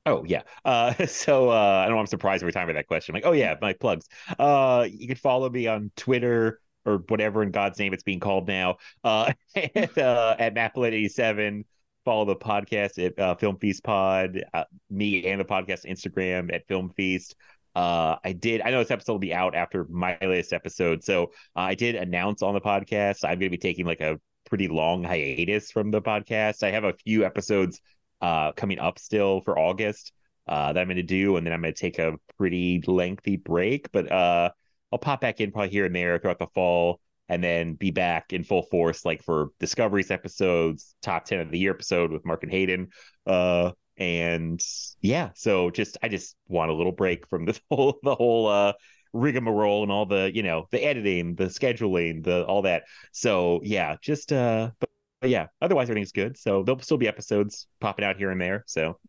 Oh 0.06 0.24
yeah. 0.26 0.44
Uh, 0.64 0.94
so 1.08 1.50
uh, 1.50 1.54
I 1.54 1.86
don't 1.86 1.96
know. 1.96 2.00
I'm 2.00 2.08
surprised 2.08 2.44
every 2.44 2.54
time 2.54 2.68
with 2.68 2.76
that 2.76 2.88
question. 2.88 3.14
like, 3.14 3.26
oh 3.26 3.32
yeah, 3.32 3.56
my 3.62 3.74
plugs. 3.74 4.08
Uh, 4.38 4.88
you 4.90 5.08
can 5.08 5.18
follow 5.18 5.50
me 5.50 5.68
on 5.68 5.92
Twitter 5.96 6.60
or 6.86 6.98
whatever 7.08 7.42
in 7.42 7.52
God's 7.52 7.80
name 7.80 7.94
it's 7.94 8.04
being 8.04 8.20
called 8.20 8.48
now. 8.48 8.78
Uh, 9.04 9.34
uh 9.56 10.36
at 10.40 10.54
Maplet87. 10.54 11.66
Follow 12.04 12.26
the 12.26 12.36
podcast 12.36 13.04
at 13.04 13.18
uh, 13.18 13.34
Film 13.36 13.58
Feast 13.58 13.84
Pod. 13.84 14.44
Me 14.92 15.26
and 15.26 15.42
the 15.42 15.46
podcast 15.46 15.86
Instagram 15.90 16.54
at 16.54 16.68
Film 16.68 16.92
Feast. 16.96 17.36
I 17.76 18.36
did. 18.38 18.62
I 18.62 18.70
know 18.70 18.80
this 18.80 18.92
episode 18.92 19.14
will 19.14 19.20
be 19.20 19.34
out 19.34 19.56
after 19.56 19.86
my 19.90 20.16
latest 20.22 20.54
episode, 20.54 21.04
so 21.04 21.32
I 21.56 21.74
did 21.74 21.96
announce 21.96 22.44
on 22.44 22.54
the 22.54 22.62
podcast 22.62 23.24
I'm 23.24 23.40
going 23.40 23.40
to 23.40 23.50
be 23.50 23.58
taking 23.58 23.88
like 23.88 24.02
a 24.02 24.20
pretty 24.46 24.68
long 24.68 25.04
hiatus 25.04 25.72
from 25.72 25.90
the 25.90 26.02
podcast. 26.02 26.62
I 26.62 26.70
have 26.70 26.84
a 26.84 26.94
few 26.94 27.26
episodes 27.26 27.82
uh 28.22 28.52
coming 28.54 28.80
up 28.80 29.00
still 29.00 29.42
for 29.42 29.58
August 29.58 30.12
uh 30.48 30.74
that 30.74 30.80
I'm 30.80 30.88
gonna 30.88 31.04
do, 31.04 31.38
and 31.38 31.46
then 31.46 31.54
I'm 31.54 31.62
gonna 31.62 31.74
take 31.74 32.00
a 32.00 32.16
pretty 32.38 32.82
lengthy 32.86 33.38
break. 33.38 33.92
But 33.92 34.12
uh 34.12 34.52
I'll 34.92 35.00
pop 35.00 35.22
back 35.22 35.42
in 35.42 35.52
probably 35.52 35.70
here 35.70 35.86
and 35.86 35.96
there 35.96 36.18
throughout 36.20 36.40
the 36.40 36.48
fall 36.54 37.02
and 37.28 37.44
then 37.44 37.74
be 37.74 37.92
back 37.92 38.34
in 38.34 38.44
full 38.44 38.64
force 38.64 39.04
like 39.04 39.24
for 39.24 39.50
Discoveries 39.60 40.12
episodes, 40.12 40.96
top 41.02 41.26
10 41.26 41.40
of 41.40 41.52
the 41.52 41.58
year 41.60 41.72
episode 41.72 42.12
with 42.12 42.26
Mark 42.26 42.44
and 42.44 42.52
Hayden. 42.52 42.90
Uh 43.26 43.72
and 43.98 44.62
yeah, 45.02 45.30
so 45.36 45.70
just 45.72 45.98
I 46.04 46.10
just 46.10 46.36
want 46.48 46.72
a 46.72 46.74
little 46.74 46.92
break 46.92 47.28
from 47.28 47.46
the 47.46 47.60
whole 47.72 48.00
the 48.04 48.16
whole 48.16 48.48
uh 48.48 48.74
rigmarole 49.14 49.84
and 49.84 49.92
all 49.92 50.06
the, 50.06 50.30
you 50.34 50.44
know, 50.44 50.68
the 50.72 50.84
editing, 50.84 51.36
the 51.36 51.46
scheduling, 51.46 52.24
the 52.24 52.46
all 52.46 52.64
that. 52.64 52.84
So 53.12 53.62
yeah, 53.64 53.96
just 54.02 54.32
uh 54.34 54.72
but 54.80 54.90
but 55.22 55.30
yeah, 55.30 55.48
otherwise 55.62 55.90
everything's 55.90 56.12
good. 56.12 56.38
So 56.38 56.64
there'll 56.64 56.80
still 56.82 56.98
be 56.98 57.08
episodes 57.08 57.68
popping 57.80 58.06
out 58.06 58.18
here 58.18 58.32
and 58.32 58.40
there. 58.40 58.64
So 58.68 59.00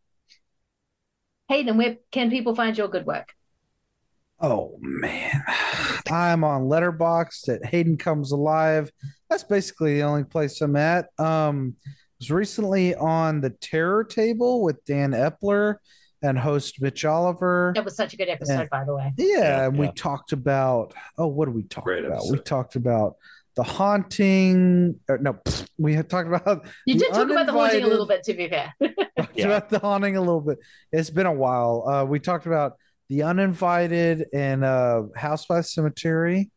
Hey, 1.49 1.63
then 1.63 1.77
where 1.79 1.97
can 2.11 2.31
people 2.31 2.55
find 2.57 2.77
your 2.77 2.89
good 2.89 3.07
work? 3.07 3.33
Oh 4.41 4.77
man, 4.81 5.43
I'm 6.11 6.45
on 6.45 6.63
Letterboxd 6.65 7.49
at 7.49 7.65
Hayden 7.65 7.97
Comes 7.97 8.33
Alive. 8.33 8.91
That's 9.31 9.45
basically 9.45 9.95
the 9.95 10.03
only 10.03 10.25
place 10.25 10.61
I'm 10.61 10.77
at. 10.77 11.07
Um, 11.19 11.77
I 11.87 11.91
was 12.21 12.31
recently 12.31 12.95
on 12.95 13.41
the 13.41 13.51
Terror 13.51 14.05
Table 14.05 14.63
with 14.63 14.85
Dan 14.85 15.13
Epler 15.13 15.77
and 16.23 16.39
host 16.39 16.83
Mitch 16.83 17.05
Oliver. 17.05 17.73
That 17.75 17.85
was 17.85 17.97
such 17.97 18.13
a 18.13 18.17
good 18.17 18.29
episode, 18.29 18.53
Yeah. 18.61 18.67
by 18.71 18.85
the 18.85 18.95
way. 18.95 19.13
Yeah, 19.17 19.67
and 19.67 19.79
we 19.79 19.91
talked 19.93 20.33
about 20.33 20.93
oh, 21.17 21.29
what 21.29 21.47
did 21.47 21.55
we 21.55 21.63
talk 21.63 21.85
Great 21.85 22.05
about? 22.05 22.25
We 22.31 22.39
talked 22.39 22.77
about 22.77 23.17
the 23.57 23.63
haunting. 23.63 25.01
Or 25.09 25.19
no, 25.19 25.39
we 25.79 25.95
had 25.95 26.09
talked 26.09 26.29
about 26.29 26.67
You 26.87 26.99
did 26.99 27.13
talk 27.13 27.29
about 27.31 27.47
the 27.47 27.53
haunting 27.53 27.83
a 27.83 27.87
little 27.87 28.07
bit, 28.07 28.23
to 28.25 28.35
be 28.35 28.49
fair. 28.49 28.73
talked 29.19 29.31
Yeah. 29.37 29.47
about 29.47 29.69
the 29.71 29.79
haunting 29.79 30.17
a 30.17 30.21
little 30.21 30.41
bit. 30.41 30.59
It's 30.93 31.11
been 31.11 31.27
a 31.27 31.33
while. 31.33 31.87
Uh, 31.89 32.05
we 32.05 32.21
talked 32.21 32.47
about 32.47 32.75
the 33.09 33.23
uninvited 33.23 34.27
and 34.33 34.65
uh, 34.65 35.03
House 35.15 35.47
by 35.47 35.61
Cemetery. 35.61 36.51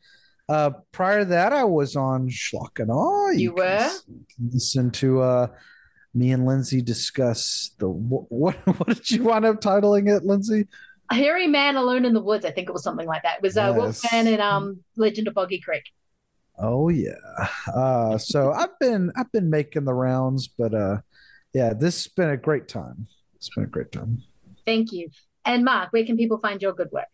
Uh, 0.47 0.71
prior 0.91 1.19
to 1.19 1.25
that, 1.25 1.53
I 1.53 1.63
was 1.63 1.95
on 1.95 2.27
Schlock 2.29 2.79
and 2.79 2.89
Awe. 2.89 3.29
You 3.31 3.49
can 3.51 3.57
were? 3.57 3.63
s- 3.65 4.03
listen 4.51 4.89
to 4.91 5.21
uh, 5.21 5.47
me 6.15 6.31
and 6.31 6.45
Lindsay 6.45 6.81
discuss 6.81 7.71
the 7.77 7.87
what, 7.87 8.25
what? 8.29 8.55
What 8.79 8.87
did 8.87 9.11
you 9.11 9.23
wind 9.23 9.45
up 9.45 9.61
titling 9.61 10.09
it, 10.15 10.25
Lindsay? 10.25 10.67
A 11.11 11.15
hairy 11.15 11.45
Man 11.47 11.75
Alone 11.75 12.03
in 12.05 12.13
the 12.13 12.21
Woods, 12.21 12.45
I 12.45 12.51
think 12.51 12.67
it 12.69 12.71
was 12.71 12.83
something 12.83 13.07
like 13.07 13.23
that. 13.23 13.37
It 13.37 13.41
was 13.43 13.57
uh, 13.57 13.73
Yes. 13.75 13.77
Wolfman 13.77 14.27
and 14.33 14.41
um, 14.41 14.79
Legend 14.95 15.27
of 15.27 15.33
Boggy 15.35 15.59
Creek. 15.59 15.83
Oh 16.59 16.89
yeah. 16.89 17.13
Uh, 17.73 18.17
so 18.17 18.51
I've 18.51 18.77
been 18.79 19.11
I've 19.15 19.31
been 19.31 19.49
making 19.49 19.85
the 19.85 19.93
rounds, 19.93 20.47
but 20.47 20.73
uh, 20.73 20.97
yeah, 21.53 21.73
this 21.73 22.03
has 22.03 22.13
been 22.13 22.29
a 22.29 22.37
great 22.37 22.67
time. 22.67 23.07
It's 23.35 23.49
been 23.49 23.63
a 23.63 23.67
great 23.67 23.91
time. 23.91 24.23
Thank 24.65 24.91
you. 24.91 25.09
And 25.45 25.63
Mark, 25.63 25.93
where 25.93 26.05
can 26.05 26.17
people 26.17 26.37
find 26.39 26.61
your 26.61 26.73
good 26.73 26.91
work? 26.91 27.07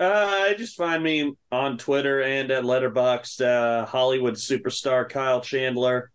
Uh, 0.00 0.54
just 0.54 0.76
find 0.76 1.02
me 1.02 1.34
on 1.50 1.76
Twitter 1.76 2.22
and 2.22 2.50
at 2.50 2.64
Letterboxd. 2.64 3.40
Uh, 3.40 3.84
Hollywood 3.84 4.34
superstar 4.34 5.08
Kyle 5.08 5.40
Chandler. 5.40 6.10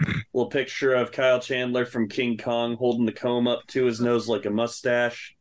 Little 0.34 0.50
picture 0.50 0.94
of 0.94 1.12
Kyle 1.12 1.40
Chandler 1.40 1.86
from 1.86 2.08
King 2.08 2.36
Kong 2.36 2.76
holding 2.76 3.06
the 3.06 3.12
comb 3.12 3.46
up 3.46 3.66
to 3.68 3.84
his 3.84 4.00
nose 4.00 4.28
like 4.28 4.46
a 4.46 4.50
mustache. 4.50 5.36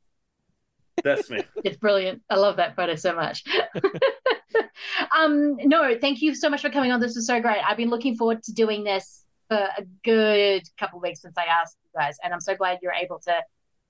That's 1.03 1.29
me. 1.29 1.43
It's 1.63 1.77
brilliant. 1.77 2.21
I 2.29 2.35
love 2.35 2.57
that 2.57 2.75
photo 2.75 2.95
so 2.95 3.15
much. 3.15 3.43
um, 5.18 5.58
no, 5.58 5.98
thank 6.00 6.22
you 6.22 6.36
so 6.36 6.50
much 6.50 6.61
for 6.61 6.69
coming 6.69 6.92
on. 6.92 7.00
This 7.00 7.16
was 7.16 7.28
so 7.28 7.40
great. 7.40 7.60
I've 7.68 7.78
been 7.78 7.90
looking 7.90 8.16
forward 8.16 8.44
to 8.44 8.53
doing 8.53 8.84
this 8.84 9.26
for 9.48 9.58
a 9.58 9.84
good 10.03 10.64
couple 10.80 11.00
weeks 11.00 11.22
since 11.22 11.38
I 11.38 11.45
asked 11.45 11.78
you 11.84 12.00
guys, 12.00 12.18
and 12.24 12.34
I'm 12.34 12.42
so 12.42 12.56
glad 12.56 12.80
you're 12.82 12.94
able 12.94 13.19
to 13.19 13.34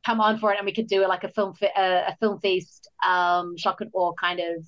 come 0.05 0.21
on 0.21 0.39
for 0.39 0.53
it, 0.53 0.57
and 0.57 0.65
we 0.65 0.73
could 0.73 0.87
do 0.87 1.05
like 1.07 1.23
a 1.23 1.29
film 1.29 1.53
a, 1.77 2.03
a 2.07 2.17
film 2.19 2.39
feast, 2.39 2.89
um, 3.05 3.55
Schlock 3.57 3.81
and 3.81 3.91
Awe 3.93 4.13
kind 4.13 4.39
of 4.39 4.65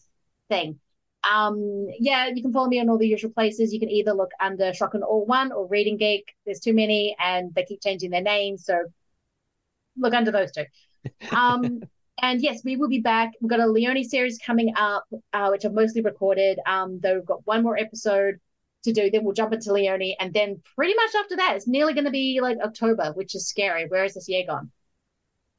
thing. 0.50 0.80
Um, 1.24 1.88
yeah, 2.00 2.28
you 2.28 2.42
can 2.42 2.52
follow 2.52 2.68
me 2.68 2.80
on 2.80 2.90
all 2.90 2.98
the 2.98 3.08
usual 3.08 3.32
places. 3.32 3.74
You 3.74 3.80
can 3.80 3.90
either 3.90 4.14
look 4.14 4.32
under 4.40 4.72
Schlock 4.72 4.96
and 4.96 5.04
Awe 5.04 5.26
One 5.26 5.52
or 5.52 5.68
Reading 5.68 5.98
Geek. 5.98 6.34
There's 6.46 6.60
too 6.60 6.74
many, 6.74 7.16
and 7.20 7.54
they 7.56 7.64
keep 7.64 7.82
changing 7.82 8.10
their 8.12 8.22
names, 8.22 8.66
so 8.66 8.80
look 9.98 10.14
under 10.14 10.32
those 10.32 10.52
two. 10.52 10.66
Um, 11.36 11.82
and 12.22 12.42
yes, 12.42 12.62
we 12.64 12.76
will 12.78 12.90
be 12.90 13.00
back. 13.00 13.32
We've 13.42 13.50
got 13.50 13.60
a 13.60 13.68
Leone 13.68 14.04
series 14.04 14.38
coming 14.38 14.74
up, 14.76 15.06
uh, 15.34 15.50
which 15.50 15.66
I've 15.66 15.74
mostly 15.74 16.02
recorded. 16.02 16.60
Um, 16.66 17.00
though 17.02 17.16
we've 17.16 17.26
got 17.26 17.46
one 17.46 17.64
more 17.64 17.78
episode 17.78 18.40
to 18.84 18.94
do. 18.94 19.12
Then 19.12 19.24
we'll 19.24 19.34
jump 19.34 19.54
into 19.54 19.72
Leone, 19.74 20.16
and 20.20 20.34
then 20.34 20.62
pretty 20.76 20.94
much 20.96 21.12
after 21.16 21.36
that, 21.38 21.56
it's 21.56 21.68
nearly 21.68 21.94
going 21.94 22.06
to 22.06 22.12
be 22.12 22.40
like 22.42 22.58
October, 22.64 23.12
which 23.14 23.36
is 23.36 23.48
scary. 23.48 23.86
Where 23.88 24.04
is 24.06 24.14
this 24.16 24.28
year 24.30 24.44
gone? 24.48 24.72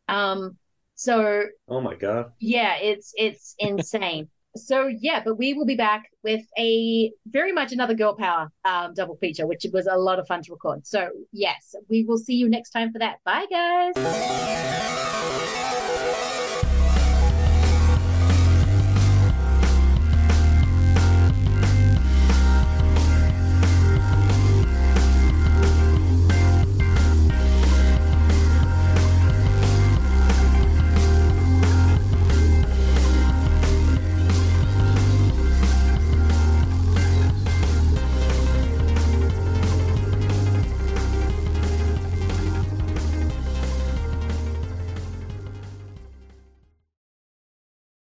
Um, 0.08 0.56
so 0.94 1.44
Oh 1.68 1.80
my 1.80 1.94
god. 1.94 2.32
yeah, 2.40 2.76
it's 2.76 3.12
it's 3.16 3.54
insane. 3.58 4.28
So 4.54 4.86
yeah, 4.86 5.22
but 5.24 5.36
we 5.36 5.54
will 5.54 5.64
be 5.64 5.76
back 5.76 6.10
with 6.22 6.44
a 6.58 7.10
very 7.26 7.52
much 7.52 7.72
another 7.72 7.94
girl 7.94 8.14
power 8.14 8.50
um, 8.66 8.92
double 8.92 9.16
feature, 9.16 9.46
which 9.46 9.64
was 9.72 9.86
a 9.86 9.96
lot 9.96 10.18
of 10.18 10.26
fun 10.26 10.42
to 10.42 10.52
record. 10.52 10.86
So 10.86 11.08
yes, 11.32 11.74
we 11.88 12.04
will 12.04 12.18
see 12.18 12.34
you 12.34 12.48
next 12.50 12.70
time 12.70 12.92
for 12.92 12.98
that. 12.98 13.16
Bye 13.24 13.46
guys. 13.50 15.11